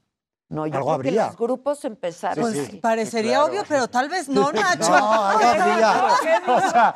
No, 0.48 0.68
yo 0.68 0.76
Algo 0.78 0.90
creo 0.90 1.02
que 1.02 1.08
habría. 1.10 1.26
los 1.28 1.38
grupos 1.38 1.84
empezaron. 1.86 2.44
Pues 2.44 2.54
Sí, 2.54 2.66
sí. 2.74 2.78
parecería 2.78 3.32
claro. 3.38 3.46
obvio, 3.46 3.64
pero 3.68 3.88
tal 3.88 4.10
vez 4.10 4.30
no, 4.30 4.52
Nacho. 4.54 4.90
No, 4.92 5.26
algo 5.26 5.44
habría. 5.44 6.06
O 6.48 6.60
sea, 6.70 6.96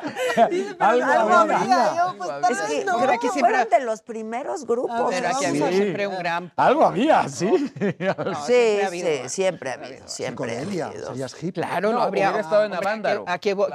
algo 0.78 1.04
algo 1.04 1.34
habría. 1.34 1.58
habría. 1.58 1.96
Yo, 1.96 2.16
pues, 2.16 2.30
tal 2.40 2.52
Es 2.52 2.60
que 2.60 2.84
no. 2.84 2.98
pero 3.00 3.12
aquí 3.12 3.28
siempre- 3.28 3.52
fueron 3.54 3.68
de 3.70 3.80
los 3.80 4.02
primeros 4.02 4.64
grupos. 4.66 5.06
Pero 5.10 5.28
aquí 5.28 5.36
Sí. 5.40 5.44
había 5.46 5.68
siempre 5.72 6.06
un 6.06 6.18
gran... 6.18 6.52
Algo 6.56 6.84
había, 6.84 7.28
sí. 7.28 7.50
No, 7.98 8.44
Sí, 8.46 8.52
siempre 8.52 8.84
ha 8.84 8.86
habido. 8.86 9.08
sí, 9.24 9.28
siempre 9.28 9.70
ha 9.70 9.74
habido, 9.74 10.08
siempre 10.08 10.56
ha 10.56 10.60
habido. 10.62 11.06
serías 11.08 11.34
hippie. 11.42 11.52
Claro, 11.64 11.90
no, 11.90 11.98
No, 11.98 12.02
habría... 12.04 12.28
hubiera 12.28 12.40
estado 12.42 12.64
en 12.66 12.74
Avándaro. 12.74 13.24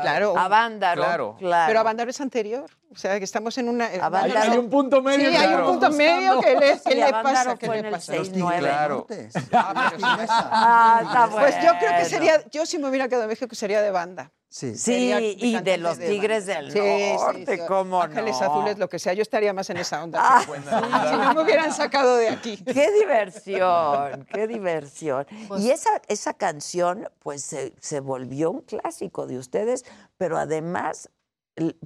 claro. 0.02 0.38
Avándaro. 0.38 1.36
Pero 1.40 1.80
Avándaro 1.82 2.10
es 2.10 2.22
anterior. 2.22 2.70
O 2.92 2.98
sea, 2.98 3.18
que 3.18 3.26
estamos 3.26 3.58
en 3.58 3.68
una... 3.68 3.88
Hay, 3.88 4.32
hay 4.32 4.58
un 4.58 4.70
punto 4.70 5.02
medio. 5.02 5.30
Sí, 5.30 5.36
hay 5.36 5.54
un 5.54 5.66
punto 5.66 5.92
medio 5.92 6.40
que 6.40 6.54
le, 6.56 6.60
que 6.60 6.78
Sí, 6.80 6.96
le 6.96 7.12
pasa, 7.12 7.58
que 7.58 7.68
le 7.68 7.92
pasa. 7.92 8.16
Los 8.16 8.32
6-9. 8.32 8.34
Tigres 8.34 8.60
Claro. 8.60 8.96
Nortes. 8.96 9.34
Ah, 9.52 9.92
tigresa. 9.98 10.50
Ah, 10.52 11.00
está 11.04 11.28
Pues 11.40 11.56
yo 11.56 11.72
creo 11.72 11.80
que 11.80 11.88
bueno. 11.88 12.06
sería, 12.10 12.50
yo 12.52 12.66
si 12.66 12.78
me 12.78 12.88
hubiera 12.88 13.08
quedado 13.10 13.24
en 13.24 13.30
México 13.30 13.54
sería 13.56 13.82
de 13.82 13.92
banda. 13.92 14.32
Sí. 14.48 14.76
Sí, 14.78 15.12
y 15.38 15.60
de 15.60 15.78
los 15.78 15.98
de 15.98 16.08
Tigres 16.08 16.46
banda. 16.48 16.62
del 16.62 16.72
Sí, 16.72 17.14
Norte, 17.18 17.58
sí. 17.58 17.64
¿cómo 17.68 18.02
Ángeles 18.02 18.40
no? 18.40 18.46
Azules, 18.46 18.78
lo 18.78 18.88
que 18.88 19.00
sea, 19.00 19.12
yo 19.12 19.22
estaría 19.22 19.52
más 19.54 19.70
en 19.70 19.78
esa 19.78 20.02
onda. 20.02 20.20
Ah. 20.22 20.46
si 20.46 21.18
no 21.18 21.34
me 21.34 21.42
hubieran 21.42 21.74
sacado 21.74 22.16
de 22.16 22.30
aquí. 22.30 22.56
Qué 22.64 22.90
diversión, 22.94 24.26
qué 24.34 24.48
diversión. 24.48 25.26
y 25.58 25.72
esa, 25.72 26.02
esa 26.08 26.34
canción, 26.34 27.10
pues, 27.20 27.44
se, 27.44 27.74
se 27.82 28.00
volvió 28.00 28.52
un 28.52 28.62
clásico 28.62 29.28
de 29.28 29.38
ustedes, 29.38 29.84
pero 30.18 30.38
además, 30.38 31.10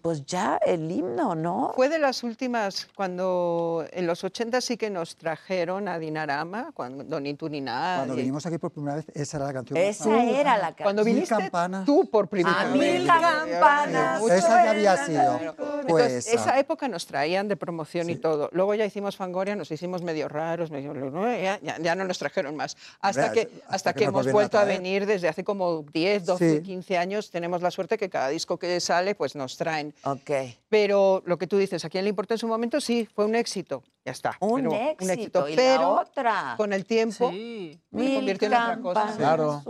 pues 0.02 0.26
ya 0.26 0.58
el 0.66 0.90
himno, 0.92 1.36
¿no? 1.36 1.72
Fue 1.76 1.90
de 1.90 2.00
las 2.00 2.24
últimas, 2.24 2.88
cuando 2.96 3.86
en 3.92 4.08
los 4.08 4.24
80 4.24 4.62
sí 4.62 4.78
que 4.78 4.90
nos 4.90 5.16
trajeron 5.16 5.88
a 5.88 6.00
Dinarama, 6.00 6.72
cuando 6.74 7.20
ni 7.20 7.36
tú 7.36 7.50
ni 7.50 7.62
nada. 7.62 7.98
Cuando 7.98 8.16
vinimos 8.16 8.46
aquí 8.48 8.58
por 8.58 8.72
primera 8.72 8.96
vez, 8.96 9.06
esa 9.14 9.38
era 9.38 9.46
la 9.46 9.54
canción. 9.54 9.78
Esa 9.78 10.24
era 10.24 10.58
la 10.58 10.68
canción. 10.70 10.84
Cuando 10.86 11.04
Mil 11.04 11.14
viniste 11.16 11.36
campanas. 11.36 11.86
tú 11.86 12.10
por 12.10 12.28
primera 12.28 12.62
A 12.62 12.66
vez. 12.66 12.74
mil 12.74 13.06
campanas. 13.08 14.24
Esa 14.24 14.64
ya 14.66 14.72
había 14.72 15.06
sido. 15.06 15.40
Entonces, 15.82 16.28
esa 16.34 16.58
época 16.60 16.88
nos 16.88 17.06
traían 17.06 17.48
de 17.48 17.56
promoción 17.56 18.10
y 18.10 18.16
todo. 18.16 18.50
Luego 18.54 18.74
ya 18.74 18.86
hicimos 18.86 19.16
Fangoria, 19.18 19.56
nos 19.56 19.70
hicimos 19.72 20.02
medio 20.02 20.28
raros, 20.30 20.72
medio, 20.72 20.94
¿no? 20.96 21.26
ya, 21.32 21.60
ya- 21.62 21.78
ya 21.80 21.96
no 21.96 22.06
nos 22.06 22.18
trajeron 22.18 22.56
más. 22.56 22.76
Hasta 23.02 23.32
que, 23.32 23.42
hasta 23.68 23.90
hasta 23.90 23.94
que 23.94 24.06
hemos 24.06 24.28
a 24.28 24.32
vuelto 24.32 24.58
a, 24.60 24.64
venir 24.66 25.06
desde 25.06 25.28
hace 25.30 25.44
como 25.44 25.84
10, 25.94 26.26
12, 26.26 26.56
Sí. 26.58 26.62
15 26.64 26.98
años. 26.98 27.30
Tenemos 27.32 27.62
la 27.62 27.72
suerte 27.72 27.98
que 27.98 28.10
cada 28.10 28.30
disco 28.30 28.58
que 28.58 28.80
sale, 28.80 29.14
pues 29.16 29.36
nos 29.36 29.59
traen. 29.60 29.94
Ok. 30.04 30.32
Pero 30.70 31.22
lo 31.26 31.38
que 31.38 31.46
tú 31.46 31.58
dices, 31.58 31.86
¿a 31.86 31.90
quién 31.90 32.04
le 32.06 32.10
importa 32.10 32.34
en 32.34 32.38
su 32.40 32.48
momento? 32.48 32.82
Sí, 32.82 33.08
fue 33.14 33.26
un 33.26 33.36
éxito. 33.36 33.84
Ya 34.06 34.14
está. 34.14 34.36
Un 34.40 34.64
Pero 34.70 34.74
éxito. 34.74 35.48
Y 35.48 35.52
la 35.52 35.62
pero 35.62 35.90
otra. 36.00 36.54
con 36.58 36.74
el 36.74 36.86
tiempo 36.86 37.30
Sí. 37.30 37.80
se 37.92 37.96
Mil 37.98 38.16
convirtió 38.16 38.48
en 38.48 38.54
otra 38.56 38.80
cosa. 38.82 39.14
Claro. 39.18 39.62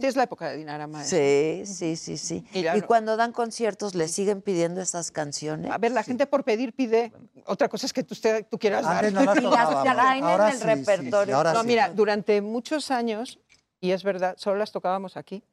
Sí, 0.00 0.06
es 0.08 0.16
la 0.16 0.24
época 0.24 0.48
de 0.50 0.56
Dinarama. 0.56 1.02
¿eh? 1.04 1.62
Sí, 1.66 1.72
sí, 1.72 1.96
sí, 1.96 2.16
sí. 2.18 2.44
Y 2.52 2.58
Y, 2.60 2.62
la- 2.62 2.80
cuando 2.82 3.16
dan 3.16 3.32
conciertos, 3.32 3.94
¿les 3.94 4.10
siguen 4.10 4.42
pidiendo 4.42 4.80
esas 4.80 5.10
canciones? 5.12 5.70
A 5.70 5.78
ver, 5.78 5.92
la 5.92 6.02
gente 6.02 6.26
por 6.26 6.42
pedir 6.44 6.72
pide. 6.72 7.12
Otra 7.46 7.68
cosa 7.68 7.86
es 7.86 7.92
que 7.92 8.02
tú, 8.02 8.14
usted, 8.14 8.44
tú 8.50 8.58
quieras 8.58 8.84
dar. 8.84 9.12
No 9.12 9.22
las 9.24 9.36
Y 9.38 9.40
las 9.42 9.80
traen 9.94 10.18
en 10.18 10.30
Ahora 10.30 10.48
el 10.48 10.54
sí, 10.54 10.58
sí, 10.58 10.64
sí, 10.64 10.66
repertorio. 10.74 11.36
ahora 11.36 11.52
No, 11.52 11.60
sí. 11.62 11.66
mira, 11.68 11.90
durante 11.90 12.40
muchos 12.40 12.90
años, 12.90 13.38
y 13.80 13.92
es 13.92 14.02
verdad, 14.02 14.34
solo 14.38 14.56
las 14.56 14.72
tocábamos 14.72 15.16
aquí. 15.16 15.44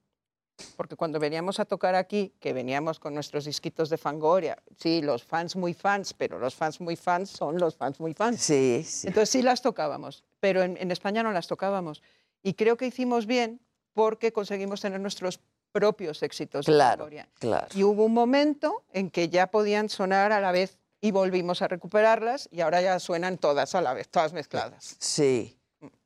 Porque 0.78 0.96
cuando 0.96 1.20
veníamos 1.20 1.60
a 1.60 1.66
tocar 1.66 1.96
aquí, 1.96 2.34
que 2.40 2.54
veníamos 2.54 3.00
con 3.00 3.14
nuestros 3.14 3.46
disquitos 3.46 3.90
de 3.90 3.98
Fangoria, 3.98 4.62
sí, 4.78 5.02
los 5.02 5.24
fans 5.24 5.56
muy 5.56 5.74
fans, 5.74 6.14
pero 6.14 6.40
los 6.40 6.56
fans 6.56 6.80
muy 6.82 6.96
fans 6.96 7.30
son 7.30 7.58
los 7.58 7.76
fans 7.76 8.00
muy 8.00 8.14
fans. 8.14 8.42
Sí, 8.42 8.84
sí. 8.88 9.08
Entonces 9.08 9.30
sí 9.30 9.42
las 9.42 9.62
tocábamos, 9.62 10.24
pero 10.40 10.64
en, 10.64 10.78
en 10.78 10.92
España 10.92 11.24
no 11.24 11.32
las 11.32 11.48
tocábamos. 11.48 12.02
Y 12.44 12.54
creo 12.56 12.78
que 12.78 12.88
hicimos 12.88 13.26
bien 13.26 13.62
porque 13.94 14.32
conseguimos 14.34 14.82
tener 14.82 15.00
nuestros 15.00 15.40
propios 15.72 16.22
éxitos 16.24 16.66
de 16.66 16.74
Claro, 16.74 17.04
Fangoria. 17.06 17.30
claro. 17.40 17.68
Y 17.74 17.84
hubo 17.84 18.06
un 18.06 18.14
momento 18.14 18.84
en 18.92 19.10
que 19.10 19.30
ya 19.30 19.48
podían 19.48 19.90
sonar 19.90 20.32
a 20.32 20.42
la 20.42 20.52
vez 20.52 20.78
y 21.00 21.12
volvimos 21.12 21.62
a 21.62 21.68
recuperarlas 21.68 22.48
y 22.52 22.62
ahora 22.62 22.82
ya 22.82 23.00
suenan 23.00 23.38
todas 23.38 23.74
a 23.76 23.82
la 23.82 23.94
vez, 23.94 24.10
todas 24.10 24.34
mezcladas. 24.34 24.96
Sí. 25.00 25.58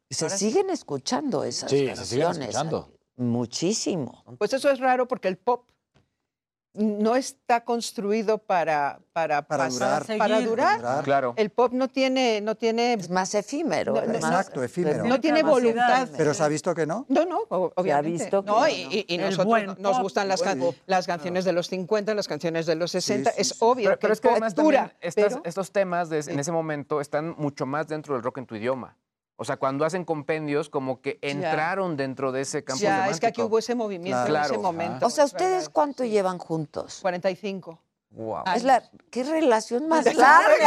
Se 0.10 0.26
Ahora 0.26 0.38
sí. 0.38 0.46
siguen 0.50 0.70
escuchando 0.70 1.44
esas 1.44 1.70
Sí, 1.70 1.80
se 1.80 1.86
canciones. 1.88 2.08
siguen 2.10 2.42
escuchando. 2.44 2.92
Muchísimo. 3.18 4.24
Pues 4.38 4.54
eso 4.54 4.70
es 4.70 4.80
raro 4.80 5.08
porque 5.08 5.28
el 5.28 5.38
pop 5.38 5.64
no 6.74 7.16
está 7.16 7.64
construido 7.64 8.38
para 8.38 9.00
para 9.14 9.44
Para 9.48 9.70
pasar- 9.70 10.04
durar. 10.06 10.18
para 10.18 10.42
durar. 10.42 10.78
Durar. 10.80 11.04
Claro. 11.06 11.34
El 11.38 11.50
pop 11.50 11.72
no 11.72 11.88
tiene 11.88 12.42
no 12.42 12.56
tiene 12.56 12.96
Es 12.96 13.10
más 13.10 13.34
efímero. 13.34 13.94
No, 13.94 14.02
es 14.02 14.08
no, 14.08 14.14
más 14.20 14.24
Exacto, 14.42 14.62
efímero. 14.62 15.06
no 15.06 15.22
tiene 15.22 15.42
voluntad. 15.42 16.10
Pero 16.18 16.34
se 16.34 16.44
ha 16.44 16.50
visto 16.50 16.76
que 16.76 16.86
no. 16.86 17.06
No, 17.08 17.24
no, 17.26 17.44
obviamente. 17.48 18.24
visto 18.26 18.44
que 18.44 18.52
no, 18.52 18.60
no. 18.60 18.68
y, 18.68 18.74
y- 18.74 19.06
y 19.08 19.16
El 19.16 19.22
nosotros 19.30 19.80
nos 19.80 20.02
gustan 20.02 20.28
las, 20.28 20.42
buen 20.42 20.50
can- 20.50 20.60
pop. 20.60 20.76
las 20.86 21.08
canciones 21.08 21.46
de 21.46 21.54
los 21.54 21.70
50, 21.70 22.14
las 22.14 22.28
canciones 22.28 22.66
de 22.66 22.76
los 22.76 22.92
60. 22.92 23.32
sí, 23.32 23.36
es 23.42 23.48
sí. 23.50 23.56
obvio 23.62 23.92
Pero, 23.92 24.00
pero 24.00 24.10
que 24.10 24.14
es 24.14 24.20
que 24.22 24.30
además 24.32 24.54
dura, 24.56 24.80
también 24.80 24.98
estas- 25.00 25.26
pero- 25.36 25.42
estos 25.46 25.72
temas 25.72 26.10
de- 26.10 26.20
en 26.28 26.40
ese 26.42 26.52
momento 26.52 27.00
están 27.00 27.36
mucho 27.38 27.66
más 27.66 27.88
dentro 27.88 28.16
del 28.16 28.24
rock 28.24 28.40
en 28.40 28.48
tu 28.48 28.56
idioma. 28.58 28.98
O 29.38 29.44
sea, 29.44 29.58
cuando 29.58 29.84
hacen 29.86 30.06
compendios, 30.06 30.70
como 30.70 31.02
que 31.02 31.20
entraron 31.22 31.98
dentro 31.98 32.32
de 32.32 32.42
ese 32.42 32.64
campo 32.64 32.82
Ya, 32.82 33.10
es 33.10 33.20
que 33.20 33.28
aquí 33.28 33.36
semántico. 33.36 33.46
hubo 33.48 33.60
ese 33.60 33.76
movimiento 33.76 34.26
en 34.28 34.36
ese 34.38 34.58
momento. 34.58 35.06
O 35.06 35.10
sea, 35.10 35.26
¿ustedes 35.26 35.68
cuánto 35.70 36.06
llevan 36.06 36.38
juntos? 36.38 37.00
45. 37.02 37.80
Wow. 38.12 38.44
Es 38.56 38.64
la, 38.64 38.82
¿Qué 39.12 39.26
relación 39.26 39.90
más 39.90 40.04
Pues, 40.06 40.16
larga? 40.16 40.58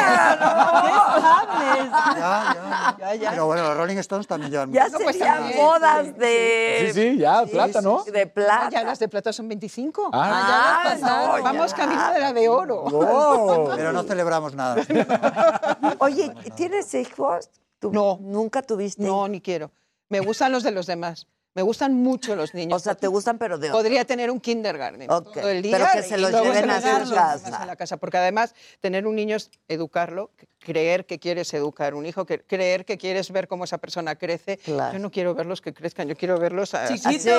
Ya, 2.98 3.14
ya. 3.14 3.30
Pero 3.30 3.46
bueno, 3.46 3.62
los 3.62 3.76
Rolling 3.76 3.96
Stones 3.98 4.26
también 4.26 4.50
llevan 4.52 4.70
Ya 4.70 4.84
mucho. 4.88 4.98
serían 5.12 5.50
bodas 5.56 6.14
de... 6.18 6.90
Sí, 6.92 7.00
sí, 7.12 7.18
ya, 7.18 7.46
plata, 7.46 7.80
¿no? 7.80 8.04
De 8.04 8.26
plata. 8.26 8.68
Ya 8.70 8.84
las 8.84 8.98
de 8.98 9.08
plata 9.08 9.32
son 9.32 9.48
25. 9.48 10.10
Ah, 10.12 10.82
ya 10.84 10.90
las 10.90 11.00
no, 11.00 11.42
Vamos 11.42 11.70
ya. 11.70 11.76
camino 11.78 12.12
de 12.12 12.20
la 12.20 12.32
de 12.34 12.48
oro. 12.50 12.84
Oh, 12.84 13.70
Pero 13.74 13.92
no 13.92 14.02
celebramos 14.02 14.54
nada. 14.54 14.76
Oye, 16.00 16.34
¿tienes 16.54 16.92
hijos? 16.94 17.48
¿Tú 17.78 17.92
No. 17.92 18.18
¿Nunca 18.20 18.62
tuviste? 18.62 19.02
No, 19.02 19.28
ni 19.28 19.40
quiero. 19.40 19.72
Me 20.08 20.20
gustan 20.20 20.52
los 20.52 20.62
de 20.62 20.70
los 20.72 20.86
demás. 20.86 21.26
Me 21.54 21.62
gustan 21.62 21.94
mucho 21.94 22.36
los 22.36 22.54
niños. 22.54 22.76
O 22.76 22.78
sea, 22.78 22.94
¿te 22.94 23.08
gustan 23.08 23.38
pero 23.38 23.58
de 23.58 23.70
Podría 23.70 24.04
tener 24.04 24.30
un 24.30 24.38
kindergarten 24.38 25.10
Ok, 25.10 25.32
todo 25.34 25.48
el 25.48 25.62
día. 25.62 25.76
pero 25.76 25.88
que 25.92 26.02
se 26.02 26.16
los 26.18 26.30
lleven 26.30 26.64
se 26.64 26.70
a 26.88 27.04
su 27.06 27.14
casa. 27.14 27.56
a 27.62 27.66
la 27.66 27.74
casa. 27.74 27.96
Porque 27.96 28.16
además, 28.18 28.54
tener 28.80 29.06
un 29.06 29.16
niño 29.16 29.36
es 29.36 29.50
educarlo, 29.66 30.30
creer 30.60 31.06
que 31.06 31.18
quieres 31.18 31.52
educar 31.54 31.94
un 31.94 32.06
hijo, 32.06 32.26
creer 32.26 32.84
que 32.84 32.96
quieres 32.96 33.32
ver 33.32 33.48
cómo 33.48 33.64
esa 33.64 33.78
persona 33.78 34.14
crece. 34.16 34.58
Claro. 34.58 34.92
Yo 34.92 34.98
no 35.00 35.10
quiero 35.10 35.34
verlos 35.34 35.60
que 35.60 35.74
crezcan, 35.74 36.06
yo 36.06 36.16
quiero 36.16 36.38
verlos 36.38 36.74
a, 36.74 36.86
Chiquitos. 36.86 37.10
así, 37.26 37.30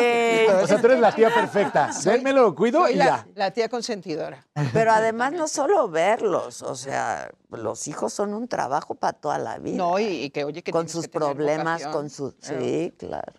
O 0.64 0.68
sea, 0.68 0.82
tú 0.82 0.88
eres 0.88 1.00
la 1.00 1.16
tía 1.16 1.34
perfecta. 1.34 1.92
Dénmelo, 2.04 2.42
lo 2.42 2.56
cuido 2.56 2.82
Soy 2.82 2.94
y 2.94 2.96
la, 2.96 3.06
ya. 3.06 3.28
la 3.36 3.52
tía 3.52 3.70
consentidora. 3.70 4.46
Pero 4.74 4.92
además 4.92 5.32
no 5.34 5.48
solo 5.48 5.88
verlos, 5.88 6.62
o 6.62 6.76
sea, 6.76 7.30
los 7.52 7.88
hijos 7.88 8.12
son 8.12 8.34
un 8.34 8.48
trabajo 8.50 8.96
para 8.96 9.14
toda 9.14 9.38
la 9.38 9.60
vida. 9.60 9.78
No, 9.78 9.98
y, 10.00 10.06
y 10.24 10.30
que 10.32 10.44
oye 10.44 10.62
que 10.62 10.72
con 10.72 10.90
sus 10.90 11.06
que 11.06 11.10
problemas, 11.12 11.84
vocación. 11.84 11.92
con 11.94 12.10
sus... 12.10 12.36
Sí, 12.42 12.94
claro. 12.98 13.34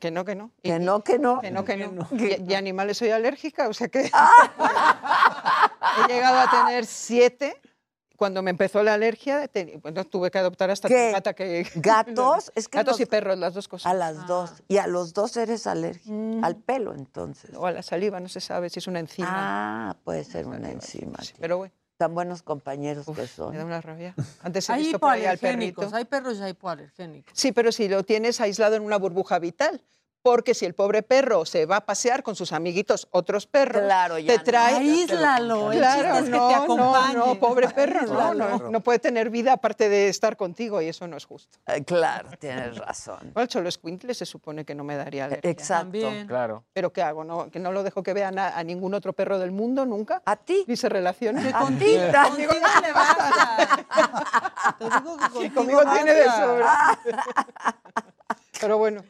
Que 0.00 0.10
no, 0.10 0.24
que 0.24 0.34
no. 0.34 0.50
Y- 0.62 0.70
Que 0.70 0.78
no, 0.78 1.02
que 1.04 1.18
no. 1.18 1.40
Que 1.40 1.50
no, 1.50 1.64
que 1.64 1.76
no. 1.76 2.08
Y, 2.12 2.50
y 2.50 2.54
animales 2.54 2.96
soy 2.98 3.10
alérgica, 3.10 3.68
o 3.68 3.72
sea 3.74 3.88
que 3.88 4.10
Ah. 4.12 5.70
he 6.08 6.12
llegado 6.12 6.38
a 6.38 6.50
tener 6.66 6.86
siete. 6.86 7.60
Cuando 8.16 8.42
me 8.42 8.50
empezó 8.50 8.82
la 8.82 8.94
alergia, 8.94 9.46
te- 9.46 9.76
bueno, 9.80 10.04
tuve 10.04 10.32
que 10.32 10.38
adoptar 10.38 10.72
hasta 10.72 10.88
¿Qué? 10.88 11.12
gata 11.12 11.34
que... 11.34 11.64
¿Gatos? 11.76 12.50
Es 12.56 12.66
que 12.68 12.78
Gatos 12.78 12.94
los- 12.94 13.00
y 13.02 13.06
perros, 13.06 13.38
las 13.38 13.54
dos 13.54 13.68
cosas. 13.68 13.86
A 13.92 13.94
las 13.94 14.26
dos. 14.26 14.54
Y 14.66 14.78
a 14.78 14.88
los 14.88 15.12
dos 15.14 15.36
eres 15.36 15.68
alérgico. 15.68 16.12
Mm. 16.16 16.42
Al 16.44 16.56
pelo, 16.56 16.94
entonces. 16.94 17.54
O 17.54 17.64
a 17.66 17.70
la 17.70 17.82
saliva, 17.82 18.18
no 18.18 18.28
se 18.28 18.40
sabe 18.40 18.70
si 18.70 18.80
es 18.80 18.88
una 18.88 18.98
enzima. 18.98 19.28
Ah, 19.90 19.96
puede 20.02 20.24
ser 20.24 20.48
una 20.48 20.68
enzima. 20.68 21.18
sí. 21.22 21.32
Pero 21.38 21.58
bueno, 21.58 21.72
Tan 21.98 22.14
buenos 22.14 22.42
compañeros 22.42 23.06
que 23.06 23.10
me 23.12 23.18
da 23.22 23.26
son. 23.26 23.56
una 23.58 23.80
rabia. 23.80 24.14
Antes 24.42 24.68
he 24.68 24.72
Hay 24.72 24.82
visto 24.84 25.00
por 25.00 25.10
ahí 25.10 25.26
al 25.26 25.34
hipoalergénicos, 25.34 25.84
perrito. 25.86 25.96
hay 25.96 26.04
perros 26.04 26.38
ya 26.38 26.48
hipoalergénicos. 26.48 27.32
Sí, 27.36 27.50
pero 27.50 27.72
si 27.72 27.88
lo 27.88 28.04
tienes 28.04 28.40
aislado 28.40 28.76
en 28.76 28.84
una 28.84 28.96
burbuja 28.98 29.40
vital. 29.40 29.82
Porque 30.20 30.52
si 30.54 30.66
el 30.66 30.74
pobre 30.74 31.02
perro 31.02 31.44
se 31.46 31.64
va 31.64 31.76
a 31.76 31.86
pasear 31.86 32.22
con 32.22 32.34
sus 32.34 32.52
amiguitos, 32.52 33.06
otros 33.12 33.46
perros, 33.46 33.82
Claro, 33.84 34.18
ya 34.18 34.32
te 34.32 34.38
no. 34.38 34.44
trae. 34.44 34.74
Aíslalo, 34.76 35.72
el 35.72 35.78
Claro, 35.78 36.02
chiste 36.02 36.18
es 36.18 36.24
que 36.24 36.30
no, 36.30 36.48
te 36.48 36.54
no, 36.56 36.62
acompañe. 36.64 37.14
No, 37.14 37.34
pobre 37.38 37.68
perro, 37.68 38.02
no, 38.02 38.20
Aíslalo. 38.20 38.58
no, 38.58 38.70
no 38.70 38.80
puede 38.80 38.98
tener 38.98 39.30
vida 39.30 39.52
aparte 39.54 39.88
de 39.88 40.08
estar 40.08 40.36
contigo 40.36 40.82
y 40.82 40.88
eso 40.88 41.06
no 41.06 41.16
es 41.16 41.24
justo. 41.24 41.58
Eh, 41.66 41.84
Claro, 41.84 42.30
tienes 42.38 42.76
razón. 42.76 43.18
Bueno, 43.32 43.42
el 43.42 43.48
cholo 43.48 43.68
escuincle 43.68 44.12
se 44.12 44.26
supone 44.26 44.64
que 44.64 44.74
no 44.74 44.84
me 44.84 44.96
daría 44.96 45.26
alergia. 45.26 45.50
Exacto. 45.50 45.82
También. 45.84 46.26
Claro. 46.26 46.64
¿Pero 46.72 46.92
qué 46.92 47.02
hago? 47.02 47.22
¿No, 47.24 47.48
¿Que 47.50 47.60
no 47.60 47.70
lo 47.72 47.82
dejo 47.84 48.02
que 48.02 48.12
vea 48.12 48.30
na- 48.30 48.56
a 48.58 48.62
ningún 48.64 48.94
otro 48.94 49.12
perro 49.12 49.38
del 49.38 49.52
mundo 49.52 49.86
nunca? 49.86 50.20
¿A 50.26 50.36
ti? 50.36 50.64
¿Ni 50.66 50.76
se 50.76 50.88
relacione? 50.88 51.48
A 51.54 51.58
contigo, 51.60 52.02
ti, 52.02 52.28
contigo 52.28 52.52
le 52.82 52.92
basta. 52.92 53.86
Te 54.78 54.84
digo 54.84 55.16
que 55.16 55.24
Sí, 55.26 55.30
contigo 55.50 55.54
conmigo 55.54 55.82
tiene 55.94 56.12
de 56.14 56.24
sobra. 56.24 56.98
Pero 58.60 58.78
bueno, 58.78 59.02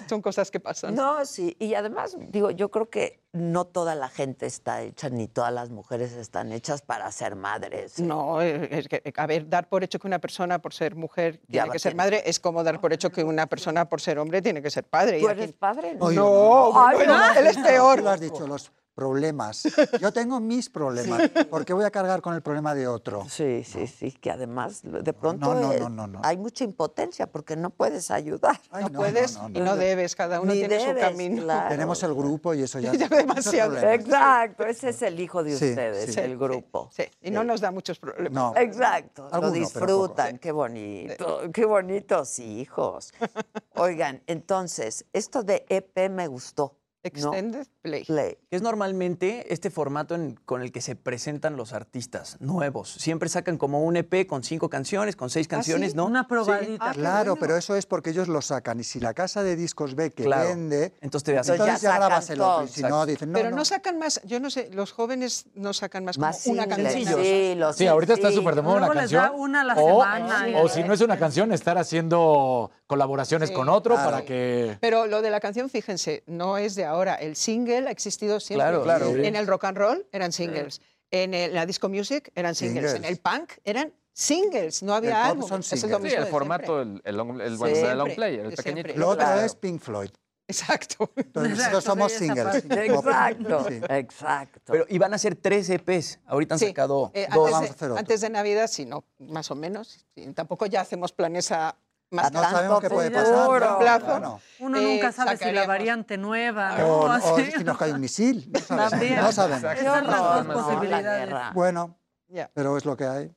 son 0.08 0.22
cosas 0.22 0.50
que 0.50 0.60
pasan. 0.60 0.94
No, 0.94 1.24
sí. 1.24 1.56
Y 1.58 1.74
además, 1.74 2.16
digo, 2.28 2.50
yo 2.50 2.70
creo 2.70 2.88
que 2.90 3.20
no 3.32 3.64
toda 3.64 3.94
la 3.94 4.08
gente 4.08 4.46
está 4.46 4.82
hecha, 4.82 5.08
ni 5.08 5.28
todas 5.28 5.52
las 5.52 5.70
mujeres 5.70 6.12
están 6.12 6.50
hechas 6.52 6.82
para 6.82 7.10
ser 7.12 7.36
madres. 7.36 7.98
¿eh? 7.98 8.02
No, 8.02 8.42
eh, 8.42 8.68
es 8.72 8.88
que, 8.88 9.02
a 9.16 9.26
ver, 9.26 9.48
dar 9.48 9.68
por 9.68 9.84
hecho 9.84 9.98
que 10.00 10.06
una 10.08 10.18
persona 10.18 10.58
por 10.60 10.74
ser 10.74 10.96
mujer 10.96 11.40
Ya 11.48 11.62
tiene 11.62 11.70
que 11.72 11.78
ser 11.78 11.92
tiene- 11.92 12.02
madre 12.02 12.22
es 12.26 12.40
como 12.40 12.64
dar 12.64 12.80
por 12.80 12.92
hecho 12.92 13.10
que 13.10 13.22
una 13.22 13.46
persona 13.46 13.88
por 13.88 14.00
ser 14.00 14.18
hombre 14.18 14.42
tiene 14.42 14.60
que 14.62 14.70
ser 14.70 14.84
padre. 14.84 15.18
Y 15.18 15.22
¿Tú 15.22 15.28
aquí- 15.28 15.42
eres 15.42 15.52
padre? 15.52 15.96
Oye, 16.00 16.16
No, 16.16 16.72
Ay, 16.86 16.96
bueno, 16.96 17.16
no. 17.16 17.32
él 17.38 17.46
es 17.46 17.56
peor. 17.58 18.02
Lo 18.02 18.10
has 18.10 18.20
dicho, 18.20 18.46
los 18.46 18.72
problemas. 19.00 19.62
Yo 19.98 20.12
tengo 20.12 20.40
mis 20.40 20.68
problemas. 20.68 21.30
¿Por 21.48 21.64
qué 21.64 21.72
voy 21.72 21.84
a 21.86 21.90
cargar 21.90 22.20
con 22.20 22.34
el 22.34 22.42
problema 22.42 22.74
de 22.74 22.86
otro? 22.86 23.24
Sí, 23.30 23.64
sí, 23.64 23.86
sí, 23.86 24.12
que 24.12 24.30
además 24.30 24.82
de 24.82 25.12
pronto 25.14 25.54
no, 25.54 25.72
eh, 25.72 25.80
no, 25.80 25.88
no, 25.88 26.06
no. 26.06 26.20
hay 26.22 26.36
mucha 26.36 26.64
impotencia 26.64 27.26
porque 27.26 27.56
no 27.56 27.70
puedes 27.70 28.10
ayudar. 28.10 28.60
Ay, 28.70 28.84
No 28.92 28.98
puedes 29.00 29.36
no, 29.36 29.48
no, 29.48 29.58
y 29.58 29.62
no. 29.62 29.76
debes, 29.76 30.14
cada 30.14 30.40
uno 30.42 30.52
Ni 30.52 30.58
tiene 30.60 30.78
su 30.80 31.00
camino. 31.00 31.42
claro. 31.44 31.68
Tenemos 31.70 32.02
el 32.02 32.12
grupo 32.14 32.52
y 32.52 32.60
eso 32.62 32.78
ya, 32.78 32.92
Ya 33.00 33.04
es 33.06 33.10
demasiado. 33.10 33.78
Exacto, 33.78 34.66
ese 34.66 34.90
es 34.90 35.00
el 35.00 35.18
hijo 35.18 35.42
de 35.42 35.56
Sí, 35.56 35.70
ustedes, 35.70 36.12
sí. 36.14 36.20
el 36.20 36.36
grupo. 36.36 36.90
Sí, 36.92 37.04
y 37.22 37.30
no 37.30 37.42
nos 37.42 37.62
da 37.62 37.70
muchos 37.70 37.98
problemas. 37.98 38.32
No. 38.32 38.52
Exacto, 38.60 39.28
Alguno, 39.32 39.46
lo 39.46 39.50
disfrutan, 39.52 40.36
qué 40.38 40.52
bonito, 40.52 41.40
qué 41.54 41.64
bonitos 41.64 42.38
hijos. 42.38 43.14
Oigan, 43.76 44.22
entonces, 44.26 45.06
esto 45.14 45.42
de 45.42 45.64
EP 45.70 46.10
me 46.10 46.26
gustó. 46.26 46.76
¿No? 47.02 47.08
Extended 47.32 47.66
play. 47.82 48.04
Play. 48.04 48.36
Que 48.50 48.56
es 48.56 48.62
normalmente 48.62 49.52
este 49.52 49.70
formato 49.70 50.14
en- 50.14 50.34
con 50.44 50.60
el 50.62 50.70
que 50.70 50.80
se 50.82 50.96
presentan 50.96 51.56
los 51.56 51.72
artistas 51.72 52.36
nuevos. 52.40 52.90
Siempre 52.92 53.28
sacan 53.28 53.56
como 53.56 53.82
un 53.84 53.96
EP 53.96 54.26
con 54.26 54.42
cinco 54.42 54.68
canciones, 54.68 55.16
con 55.16 55.30
seis 55.30 55.48
canciones, 55.48 55.92
sí? 55.92 55.96
¿no? 55.96 56.04
Una 56.06 56.26
probadita. 56.28 56.90
Ah, 56.90 56.92
Claro, 56.92 57.32
bueno. 57.32 57.40
pero 57.40 57.56
eso 57.56 57.74
es 57.74 57.86
porque 57.86 58.10
ellos 58.10 58.28
lo 58.28 58.42
sacan 58.42 58.80
y 58.80 58.84
si 58.84 59.00
la 59.00 59.14
casa 59.14 59.42
de 59.42 59.56
discos 59.56 59.94
ve 59.94 60.10
que 60.10 60.24
Claro. 60.24 60.48
vende, 60.50 60.94
Entonces 61.00 61.24
te 61.24 61.38
hacen- 61.38 61.54
entonces 61.54 61.80
ya 61.80 61.88
ya, 61.88 61.94
sacan 61.94 62.08
grabas 62.08 62.30
el 62.30 62.40
otro 62.40 62.64
y 62.64 62.68
si 62.68 62.80
todo. 62.82 62.90
no 62.90 63.06
dicen 63.06 63.32
no, 63.32 63.38
Pero 63.38 63.50
no. 63.50 63.56
no 63.56 63.64
sacan 63.64 63.98
más, 63.98 64.20
yo 64.24 64.38
no 64.40 64.50
sé, 64.50 64.68
los 64.72 64.92
jóvenes 64.92 65.46
no 65.54 65.72
sacan 65.72 66.04
más, 66.04 66.18
Más 66.18 66.42
como 66.42 66.54
una 66.54 66.66
canción. 66.66 67.22
Sí, 67.22 67.54
los 67.56 67.76
Sí, 67.76 67.86
ahorita 67.86 68.12
está 68.14 68.30
súper 68.30 68.54
de 68.56 68.62
moda 68.62 68.76
una 68.76 68.86
Luego 68.86 69.00
les 69.00 69.10
da 69.10 69.20
canción. 69.22 69.40
una 69.40 69.60
a 69.62 69.64
la 69.64 69.74
o, 69.74 70.02
semana 70.02 70.46
o 70.62 70.68
si 70.68 70.82
no 70.84 70.92
es 70.92 71.00
una 71.00 71.18
canción, 71.18 71.52
estar 71.52 71.78
haciendo 71.78 72.70
colaboraciones 72.90 73.48
Sí, 73.50 73.54
con 73.54 73.68
otro 73.68 73.94
claro. 73.94 74.10
para 74.10 74.24
que... 74.24 74.76
Pero 74.80 75.06
lo 75.06 75.22
de 75.22 75.30
la 75.30 75.38
canción, 75.38 75.70
fíjense, 75.70 76.24
no 76.26 76.58
es 76.58 76.74
de 76.74 76.84
ahora. 76.84 77.14
El 77.14 77.36
single 77.36 77.86
ha 77.88 77.90
existido 77.92 78.40
siempre. 78.40 78.64
Claro, 78.66 78.82
claro. 78.82 79.06
En 79.14 79.36
el 79.36 79.46
rock 79.46 79.64
and 79.64 79.78
roll 79.78 80.06
eran 80.10 80.32
singles. 80.32 80.80
En 81.12 81.32
el- 81.32 81.54
la 81.54 81.64
disco 81.66 81.88
music 81.88 82.32
eran 82.34 82.54
singles. 82.56 82.94
En 82.94 83.04
el 83.04 83.18
punk 83.18 83.52
eran 83.64 83.92
singles. 84.12 84.82
No 84.82 84.92
había 84.94 85.24
álbum. 85.26 85.48
son 85.48 85.60
Eso 85.60 85.74
es 85.76 85.82
lo 85.84 85.88
singles. 85.98 86.12
Sí, 86.12 86.18
el 86.18 86.26
formato, 86.26 86.82
el, 86.82 87.00
el, 87.04 87.16
long- 87.16 87.40
el, 87.40 87.56
bueno, 87.56 87.74
Siempre, 87.76 87.92
el 87.92 87.98
long 87.98 88.14
play, 88.14 88.34
el 88.36 88.52
pequeñito. 88.54 88.92
Lo 88.96 89.08
otro 89.10 89.24
Claro. 89.24 89.40
es 89.42 89.54
Pink 89.54 89.80
Floyd. 89.80 90.10
Exacto. 90.48 91.08
Entonces 91.14 91.58
nosotros 91.58 91.84
somos 91.84 92.10
singles. 92.12 92.64
Exacto, 92.68 93.66
Sí. 93.68 93.80
exacto. 93.88 94.72
Pero 94.72 94.84
iban 94.88 95.14
a 95.14 95.18
ser 95.18 95.36
tres 95.36 95.70
EPs. 95.70 96.18
Ahorita 96.26 96.54
han 96.56 96.58
Sí. 96.58 96.66
sacado 96.66 97.12
Eh, 97.14 97.28
dos. 97.32 97.46
antes, 97.46 97.52
Vamos 97.52 97.60
de, 97.60 97.66
a 97.68 97.70
hacer 97.70 97.88
otro. 97.90 97.98
antes 98.00 98.20
de 98.20 98.30
Navidad, 98.30 98.66
sí, 98.68 98.84
no, 98.84 99.04
más 99.20 99.48
o 99.52 99.54
menos. 99.54 100.04
Sí, 100.16 100.26
tampoco 100.34 100.66
ya 100.66 100.80
hacemos 100.80 101.12
planes 101.12 101.52
a 101.52 101.76
más 102.10 102.32
No 102.32 102.40
tanto 102.40 102.56
sabemos 102.56 102.80
qué 102.80 102.90
puede 102.90 103.10
pasar. 103.10 103.60
largo 103.60 103.78
plazo. 103.78 104.06
Bueno. 104.06 104.40
Uno 104.60 104.78
Eh, 104.78 104.82
nunca 104.94 105.12
sabe 105.12 105.36
si 105.36 105.50
la 105.52 105.66
variante 105.66 106.18
nueva, 106.18 106.74
O, 106.76 106.78
¿no? 106.78 106.98
o 107.04 107.08
Así. 107.08 107.52
si 107.52 107.64
nos 107.64 107.78
cae 107.78 107.92
un 107.92 108.00
misil. 108.00 108.50
No 108.52 108.60
sabemos. 108.90 109.22
No 109.24 109.32
sabemos. 109.32 109.64
Esas 109.72 110.06
las 110.06 110.18
dos 110.18 110.46
no, 110.46 110.52
posibilidades. 110.54 111.34
Bueno, 111.54 111.96
Ya. 112.28 112.50
pero 112.54 112.76
es 112.76 112.84
lo 112.84 112.96
que 112.96 113.04
hay. 113.06 113.34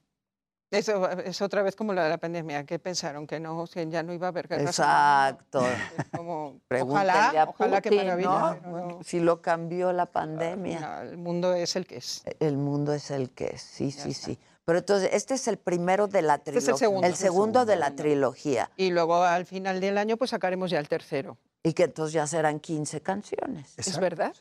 Eso 0.71 1.07
es 1.19 1.39
otra 1.43 1.61
vez 1.61 1.75
como 1.75 1.93
la 1.93 2.03
de 2.05 2.09
la 2.09 2.17
pandemia. 2.17 2.65
¿Qué 2.65 2.79
pensaron? 2.79 3.27
Que 3.27 3.39
no, 3.39 3.65
que 3.71 3.87
ya 3.91 4.01
no 4.01 4.11
iba 4.11 4.25
a 4.25 4.29
haber 4.29 4.47
guerra. 4.47 4.63
Exacto. 4.63 5.61
Es 5.63 6.09
como, 6.17 6.59
ojalá, 6.81 7.29
a 7.29 7.43
ojalá 7.43 7.79
que 7.79 7.89
Putin, 7.91 8.05
maravilla. 8.07 8.59
¿no? 8.65 8.87
no. 8.87 8.99
Si 9.03 9.19
lo 9.19 9.39
cambió 9.39 9.93
la 9.93 10.07
pandemia. 10.07 10.79
No, 10.79 11.01
el 11.11 11.17
mundo 11.17 11.53
es 11.53 11.75
el 11.75 11.85
que 11.85 11.97
es. 11.97 12.23
El 12.39 12.57
mundo 12.57 12.91
es 12.91 13.11
el 13.11 13.29
que 13.29 13.51
es, 13.53 13.61
sí, 13.61 13.91
sí, 13.91 14.13
sí. 14.15 14.39
Pero 14.65 14.79
entonces, 14.79 15.09
este 15.13 15.33
es 15.33 15.47
el 15.47 15.57
primero 15.57 16.07
de 16.07 16.21
la 16.21 16.35
es 16.35 16.43
trilogía. 16.43 16.71
el 16.71 16.77
segundo. 16.77 17.07
El 17.07 17.15
segundo 17.15 17.65
de 17.65 17.75
la 17.75 17.95
trilogía. 17.95 18.71
Y 18.77 18.91
luego 18.91 19.23
al 19.23 19.45
final 19.45 19.81
del 19.81 19.97
año 19.97 20.17
pues 20.17 20.31
sacaremos 20.31 20.71
ya 20.71 20.79
el 20.79 20.87
tercero. 20.87 21.37
Y 21.63 21.73
que 21.73 21.83
entonces 21.83 22.13
ya 22.13 22.27
serán 22.27 22.59
15 22.59 23.01
canciones. 23.01 23.73
¿Es 23.77 23.97
verdad? 23.99 24.33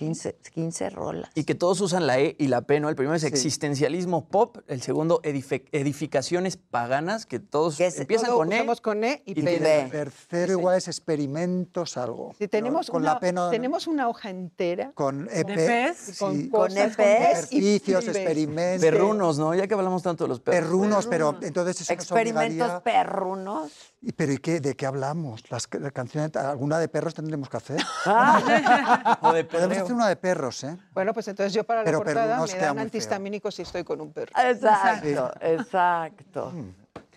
15, 0.00 0.34
15 0.54 0.88
rolas. 0.88 1.30
Y 1.34 1.44
que 1.44 1.54
todos 1.54 1.78
usan 1.82 2.06
la 2.06 2.18
E 2.18 2.34
y 2.38 2.46
la 2.48 2.62
P, 2.62 2.80
¿no? 2.80 2.88
El 2.88 2.96
primero 2.96 3.14
es 3.16 3.20
Sí. 3.20 3.28
existencialismo 3.28 4.24
pop, 4.28 4.56
el 4.66 4.80
segundo 4.80 5.20
edifi- 5.20 5.64
edificaciones 5.72 6.56
paganas, 6.56 7.26
que 7.26 7.38
todos 7.38 7.76
Que 7.76 7.86
es- 7.88 8.00
empiezan 8.00 8.28
Todo 8.30 8.38
con 8.38 8.52
E. 8.54 8.66
con 8.80 9.04
E 9.04 9.22
y, 9.26 9.38
y 9.38 9.42
P. 9.42 9.56
El 9.84 9.90
tercero 9.90 10.52
igual 10.52 10.78
es 10.78 10.88
experimentos 10.88 11.98
algo. 11.98 12.32
Si 12.38 12.48
tenemos, 12.48 12.90
con 12.90 13.02
una, 13.02 13.14
la 13.14 13.20
P 13.20 13.30
no- 13.34 13.50
tenemos 13.50 13.86
una 13.86 14.08
hoja 14.08 14.30
entera 14.30 14.92
con 14.94 15.28
EP, 15.30 15.54
¿De 15.54 15.94
sí, 15.94 16.16
con 16.18 16.48
Con 16.48 16.68
cosas, 16.70 16.92
EP, 16.98 17.00
ejercicios, 17.02 18.08
experimentos, 18.08 18.80
Perrunos, 18.80 19.38
¿no? 19.38 19.54
Ya 19.54 19.66
que 19.66 19.74
hablamos 19.74 20.02
tanto 20.02 20.24
de 20.24 20.28
los 20.28 20.40
perros. 20.40 20.60
perrunos, 20.62 21.06
pero 21.08 21.36
entonces 21.42 21.78
eso 21.82 21.92
Experimentos 21.92 22.70
obligaría- 22.70 22.82
perrunos. 22.82 23.89
¿Y 24.02 24.12
¿Pero 24.12 24.32
¿y 24.32 24.38
qué? 24.38 24.60
¿De 24.60 24.74
qué 24.76 24.86
hablamos? 24.86 25.50
Las, 25.50 25.66
ca- 25.66 25.78
la 25.78 25.90
canción, 25.90 26.30
¿Alguna 26.34 26.78
de 26.78 26.88
perros 26.88 27.12
tendremos 27.14 27.50
que 27.50 27.56
hacer? 27.58 27.80
O 29.20 29.32
de 29.32 29.44
Podemos 29.44 29.76
hacer 29.76 29.92
una 29.94 30.08
de 30.08 30.16
perros, 30.16 30.64
¿eh? 30.64 30.76
Bueno, 30.92 31.12
pues 31.12 31.28
entonces 31.28 31.52
yo 31.52 31.64
para 31.64 31.80
la 31.80 31.84
Pero 31.84 31.98
portada 31.98 32.40
me 32.46 32.54
dan 32.58 32.78
antihistamínicos 32.78 33.54
si 33.54 33.62
estoy 33.62 33.84
con 33.84 34.00
un 34.00 34.12
perro. 34.12 34.32
Exacto, 34.42 35.32
exacto. 35.42 36.52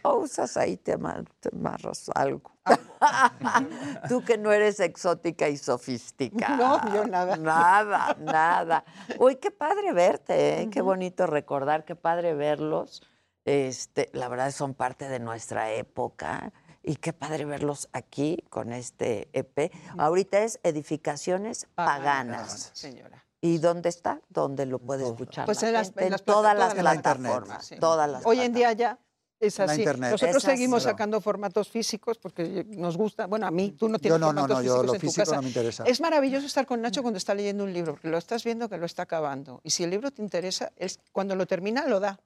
O 0.02 0.16
usas 0.18 0.58
ahí, 0.58 0.76
te, 0.76 0.92
ama- 0.94 1.24
te 1.40 1.50
amarras 1.54 2.12
algo. 2.14 2.52
Tú 4.10 4.22
que 4.26 4.38
no 4.38 4.52
eres 4.52 4.82
exótica 4.82 5.48
y 5.48 5.56
sofisticada. 5.56 6.58
No, 6.58 6.94
yo 6.94 7.06
nada. 7.08 7.38
Nada, 7.38 8.18
nada. 8.20 8.84
Uy, 9.20 9.38
qué 9.38 9.52
padre 9.52 9.94
verte, 9.94 10.62
¿eh? 10.62 10.70
qué 10.70 10.82
bonito 10.82 11.28
recordar, 11.28 11.86
qué 11.86 11.96
padre 11.96 12.34
verlos. 12.34 13.02
Este, 13.46 14.10
la 14.14 14.28
verdad 14.30 14.52
son 14.52 14.74
parte 14.74 15.08
de 15.10 15.20
nuestra 15.20 15.72
época 15.72 16.52
y 16.84 16.98
qué 16.98 17.14
padre 17.14 17.46
verlos 17.46 17.90
aquí 17.94 18.44
con 18.50 18.74
este 18.74 19.30
EP. 19.34 19.72
Ahorita 19.98 20.44
es 20.44 20.60
Edificaciones 20.64 21.68
Paganas. 21.76 22.72
Señora. 22.74 23.26
¿Y 23.42 23.58
dónde 23.58 23.90
está? 23.90 24.22
¿Dónde 24.30 24.66
lo 24.66 24.80
puede 24.80 25.06
escuchar? 25.06 25.46
Pues 25.46 25.62
la 25.62 25.68
en 25.68 25.74
las, 25.74 25.88
gente? 25.88 26.06
en 26.06 26.12
las 26.12 26.24
todas 26.24 26.58
las 26.58 26.74
plataformas. 26.76 27.34
plataformas. 27.50 27.74
Todas 27.80 28.10
las 28.10 28.26
Hoy 28.26 28.40
en 28.40 28.54
día 28.54 28.72
ya 28.74 29.00
es 29.40 29.60
así. 29.60 29.82
internet. 29.82 30.12
Nosotros 30.12 30.38
Es 30.38 30.46
así. 30.46 30.56
seguimos 30.58 30.84
sacando 30.84 31.20
formatos 31.20 31.68
físicos 31.68 32.18
porque 32.20 32.66
nos 32.70 32.96
gusta. 32.96 33.28
Bueno, 33.28 33.46
a 33.48 33.52
mí 33.52 33.72
tú 33.72 33.90
no 33.90 34.00
tienes 34.00 34.18
no, 34.20 34.32
no, 34.32 34.42
formatos 34.42 34.58
no, 34.58 34.64
yo 34.64 34.72
físicos 34.76 34.86
lo 34.86 34.94
en 34.94 35.00
tu 35.02 35.08
físico 35.08 35.22
casa. 35.26 35.36
no 35.36 35.42
me 35.42 35.48
interesa. 35.50 35.84
Es 35.86 36.00
maravilloso 36.00 36.46
estar 36.46 36.66
con 36.66 36.82
Nacho 36.82 37.02
cuando 37.02 37.18
está 37.18 37.36
leyendo 37.36 37.66
un 37.66 37.74
libro, 37.74 37.94
porque 37.94 38.08
lo 38.08 38.18
estás 38.18 38.46
viendo 38.46 38.70
que 38.70 38.78
lo 38.78 38.86
está 38.86 39.04
acabando. 39.04 39.60
Y 39.64 39.72
si 39.72 39.84
el 39.84 39.90
libro 39.90 40.12
te 40.12 40.22
interesa, 40.22 40.72
es 40.78 41.00
cuando 41.12 41.36
lo 41.36 41.46
termina 41.46 41.86
lo 41.88 42.00
da. 42.00 42.20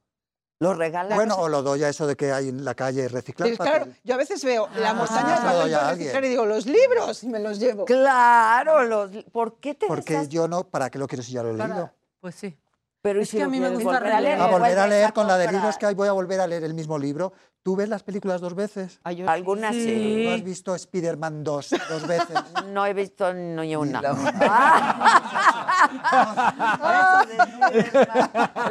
Lo 0.60 0.74
regala. 0.74 1.14
Bueno, 1.16 1.36
o 1.36 1.48
lo 1.50 1.62
doy 1.62 1.84
a 1.84 1.90
eso 1.90 2.08
de 2.08 2.16
que 2.16 2.32
hay 2.32 2.50
en 2.50 2.66
la 2.66 2.74
calle 2.74 3.08
reciclar 3.08 3.50
Sí, 3.50 3.58
claro, 3.58 3.88
yo 4.04 4.16
a 4.16 4.18
veces 4.18 4.44
veo 4.44 4.68
la 4.80 4.94
montaña 4.96 5.36
de 5.36 5.42
papel 5.42 5.52
doy 5.62 5.74
a 5.74 5.78
para 5.78 5.90
alguien. 5.90 6.08
reciclar 6.08 6.26
y 6.26 6.30
digo, 6.30 6.46
los 6.48 6.66
libros, 6.66 7.24
y 7.24 7.28
me 7.28 7.40
los 7.40 7.60
llevo. 7.60 7.86
Claro, 7.86 8.84
los, 8.84 9.12
¿por 9.32 9.60
qué 9.60 9.76
te 9.76 9.86
Porque 9.86 10.28
yo 10.28 10.48
no, 10.48 10.64
¿para 10.64 10.90
qué 10.90 10.98
lo 10.98 11.08
quiero 11.08 11.24
si 11.24 11.34
ya 11.34 11.44
lo 11.44 11.54
he 11.54 11.58
Para- 11.58 11.74
leído? 11.74 11.92
Pues 12.20 12.36
sí. 12.36 12.58
Pero 13.02 13.20
¿y 13.20 13.24
Es 13.24 13.30
si 13.30 13.38
que 13.38 13.44
a 13.44 13.48
mí 13.48 13.60
me 13.60 13.70
gusta 13.70 13.86
volver 14.00 14.12
a 14.12 14.20
leer, 14.20 14.42
A 14.42 14.48
volver 14.48 14.80
a 14.80 14.88
leer 14.88 15.14
con 15.14 15.28
la 15.28 15.38
de 15.38 15.52
libros 15.52 15.78
que 15.78 15.86
hay, 15.86 15.94
voy 15.94 16.08
a 16.08 16.12
volver 16.12 16.42
a 16.42 16.48
leer 16.48 16.64
el 16.64 16.74
mismo 16.74 16.98
libro. 16.98 17.32
¿Tú 17.68 17.76
ves 17.76 17.90
las 17.90 18.02
películas 18.02 18.40
dos 18.40 18.56
veces? 18.56 19.02
Algunas 19.04 19.76
sí. 19.76 20.24
¿Tú 20.26 20.34
has 20.36 20.42
visto 20.42 20.74
Spider-Man 20.74 21.44
2 21.44 21.70
dos 21.90 22.08
veces? 22.08 22.38
No 22.68 22.86
he 22.86 22.94
visto 22.94 23.34
ni 23.34 23.76
una. 23.76 24.02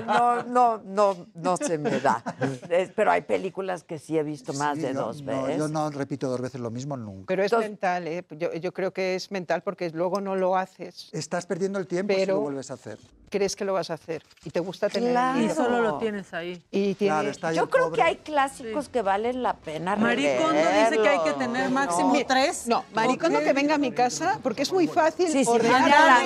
No, 0.07 0.43
no, 0.45 0.79
no, 0.85 1.27
no 1.35 1.57
se 1.59 1.79
me 1.79 2.01
da. 2.01 2.23
Pero 2.95 3.11
hay 3.11 3.23
películas 3.23 3.85
que 3.85 3.99
sí 3.99 4.17
he 4.17 4.23
visto 4.23 4.53
más 4.55 4.77
Sí, 4.77 4.83
de 4.83 4.95
no, 4.95 5.07
dos 5.07 5.23
no, 5.23 5.43
veces. 5.43 5.59
yo 5.59 5.69
no 5.69 5.91
repito 5.91 6.29
dos 6.29 6.41
veces 6.41 6.61
lo 6.61 6.71
mismo 6.71 6.97
nunca. 6.97 7.27
Pero 7.29 7.45
es 7.45 7.53
mental, 7.53 8.09
¿eh? 8.09 8.25
yo, 8.31 8.53
yo 8.55 8.73
creo 8.73 8.93
que 8.93 9.15
es 9.15 9.31
mental 9.31 9.63
porque 9.63 9.91
luego 9.91 10.21
no 10.21 10.37
lo 10.37 10.57
haces. 10.57 11.11
Estás 11.13 11.47
perdiendo 11.47 11.79
el 11.79 11.87
tiempo 11.87 12.15
si 12.15 12.21
Pero 12.21 12.37
lo 12.37 12.41
vuelves 12.41 12.71
a 12.71 12.75
hacer. 12.75 12.99
Crees 13.31 13.57
que 13.57 13.65
lo 13.65 13.73
vas 13.73 13.91
a 13.91 13.95
hacer 13.95 14.23
y 14.45 14.51
te 14.51 14.61
gusta 14.61 14.89
tener 14.89 15.11
Claro. 15.13 15.39
el 15.39 15.45
Y 15.47 15.51
solo 15.51 15.81
lo 15.83 15.99
tienes 15.99 16.33
ahí. 16.35 16.63
Y 16.71 16.95
tiene- 16.95 17.15
Claro, 17.15 17.31
está 17.31 17.49
ahí 17.49 17.57
Yo 17.57 17.69
creo 17.69 17.87
pobre. 17.87 17.97
que 17.97 18.03
hay 18.03 18.17
clásicos 18.17 18.89
que 18.89 19.03
valen 19.03 19.43
la 19.43 19.55
pena 19.55 19.97
Maricondo 19.97 20.55
dice 20.59 21.01
que 21.03 21.09
hay 21.09 21.19
que 21.25 21.33
tener 21.33 21.71
máximo 21.71 22.15
tres. 22.27 22.67
No, 22.67 22.85
Maricondo 22.95 23.41
que 23.41 23.53
venga 23.53 23.75
a 23.75 23.79
mi 23.79 23.93
casa 23.93 24.39
porque 24.43 24.63
es 24.63 24.73
muy 24.73 24.87
fácil 24.87 25.29
Sí, 25.31 25.45
sí, 25.45 25.51
ordenar 25.51 25.89
la 25.89 26.21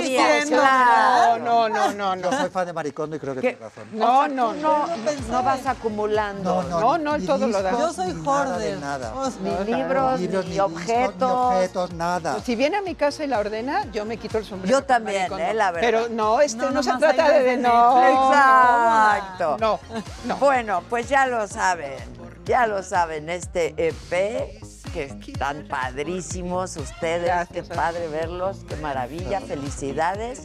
claro. 0.46 1.38
No, 1.38 1.68
no, 1.68 1.92
no, 1.92 2.14
no. 2.14 2.22
Yo 2.22 2.30
no. 2.30 2.40
soy 2.40 2.50
fan 2.50 2.66
de 2.66 2.72
Maricondo 2.72 3.16
y 3.16 3.18
creo 3.18 3.34
que 3.34 3.40
tienes 3.40 3.60
razón. 3.60 3.84
No, 3.92 4.28
no, 4.28 4.52
no, 4.54 4.86
no 5.30 5.42
vas 5.42 5.66
acumulando. 5.66 6.62
No, 6.64 6.98
no, 6.98 7.18
ni 7.18 7.26
todo 7.26 7.46
lo 7.46 7.62
da. 7.62 7.72
Yo 7.72 7.92
soy 7.92 8.12
nada 8.12 8.50
hoarder. 8.50 8.78
nada. 8.78 9.12
Ni 9.42 9.50
libros, 9.74 10.20
Libros, 10.20 10.44
ni, 10.44 10.50
ni 10.50 10.54
discos, 10.54 10.72
objetos. 10.72 11.20
ni 11.20 11.56
objetos, 11.56 11.92
nada. 11.94 12.40
Si 12.44 12.56
viene 12.56 12.76
a 12.76 12.82
mi 12.82 12.94
casa 12.94 13.24
y 13.24 13.26
la 13.26 13.38
ordena, 13.38 13.90
yo 13.92 14.04
me 14.04 14.16
quito 14.16 14.38
el 14.38 14.44
sombrero. 14.44 14.78
Yo 14.78 14.84
también, 14.84 15.32
eh, 15.38 15.54
la 15.54 15.70
verdad. 15.70 15.80
Pero 15.80 16.08
no, 16.08 16.40
este 16.40 16.58
No, 16.58 16.70
no, 16.70 16.82
se 16.92 16.98
trata 16.98 17.30
de, 17.30 17.56
no. 17.56 18.02
Exacto. 18.08 19.56
No, 19.58 19.80
no. 20.24 20.36
Bueno, 20.36 20.82
pues 20.88 21.08
ya 21.08 21.26
lo 21.26 21.46
saben, 21.46 21.98
ya 22.44 22.66
lo 22.66 22.82
saben, 22.82 23.28
este 23.30 23.74
EP, 23.76 24.60
que 24.92 25.04
están 25.04 25.66
padrísimos 25.68 26.76
ustedes, 26.76 27.26
Gracias. 27.26 27.68
qué 27.68 27.74
padre 27.74 28.08
verlos, 28.08 28.64
qué 28.68 28.76
maravilla, 28.76 29.40
felicidades. 29.40 30.42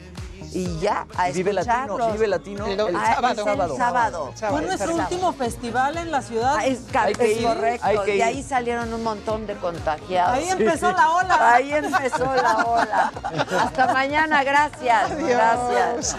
Y 0.52 0.80
ya, 0.80 1.06
a 1.18 1.30
Vive 1.32 1.52
Latino. 1.54 2.12
Vive 2.12 2.28
Latino. 2.28 2.66
El- 2.66 2.80
el 2.80 2.96
Ah, 2.96 3.10
es 3.10 3.16
sábado. 3.16 3.32
el 3.42 3.46
sábado. 3.46 3.78
Sábado. 3.78 4.34
Fue 4.36 4.62
nuestro 4.62 4.88
Sábado. 4.92 5.00
último 5.10 5.34
festival 5.34 5.98
en 5.98 6.12
la 6.12 6.22
ciudad. 6.22 6.56
Ah, 6.60 6.66
es, 6.66 6.80
Hay 6.96 7.14
que 7.14 7.34
es 7.34 7.40
ir, 7.42 7.48
correcto. 7.48 7.86
hay 7.88 7.98
que 8.00 8.14
y 8.16 8.18
ir. 8.18 8.24
ahí 8.24 8.44
salieron 8.44 8.94
un 8.94 9.04
montón 9.04 9.48
de 9.48 9.56
contagiados. 9.56 10.38
Ahí 10.38 10.50
empezó 10.50 10.92
la 10.94 11.10
ola. 11.12 11.54
Ahí 11.54 11.74
empezó 11.74 12.36
la 12.36 12.56
ola. 12.66 13.12
Hasta 13.62 13.94
mañana, 13.94 14.44
gracias. 14.44 15.12
Gracias. 15.18 16.16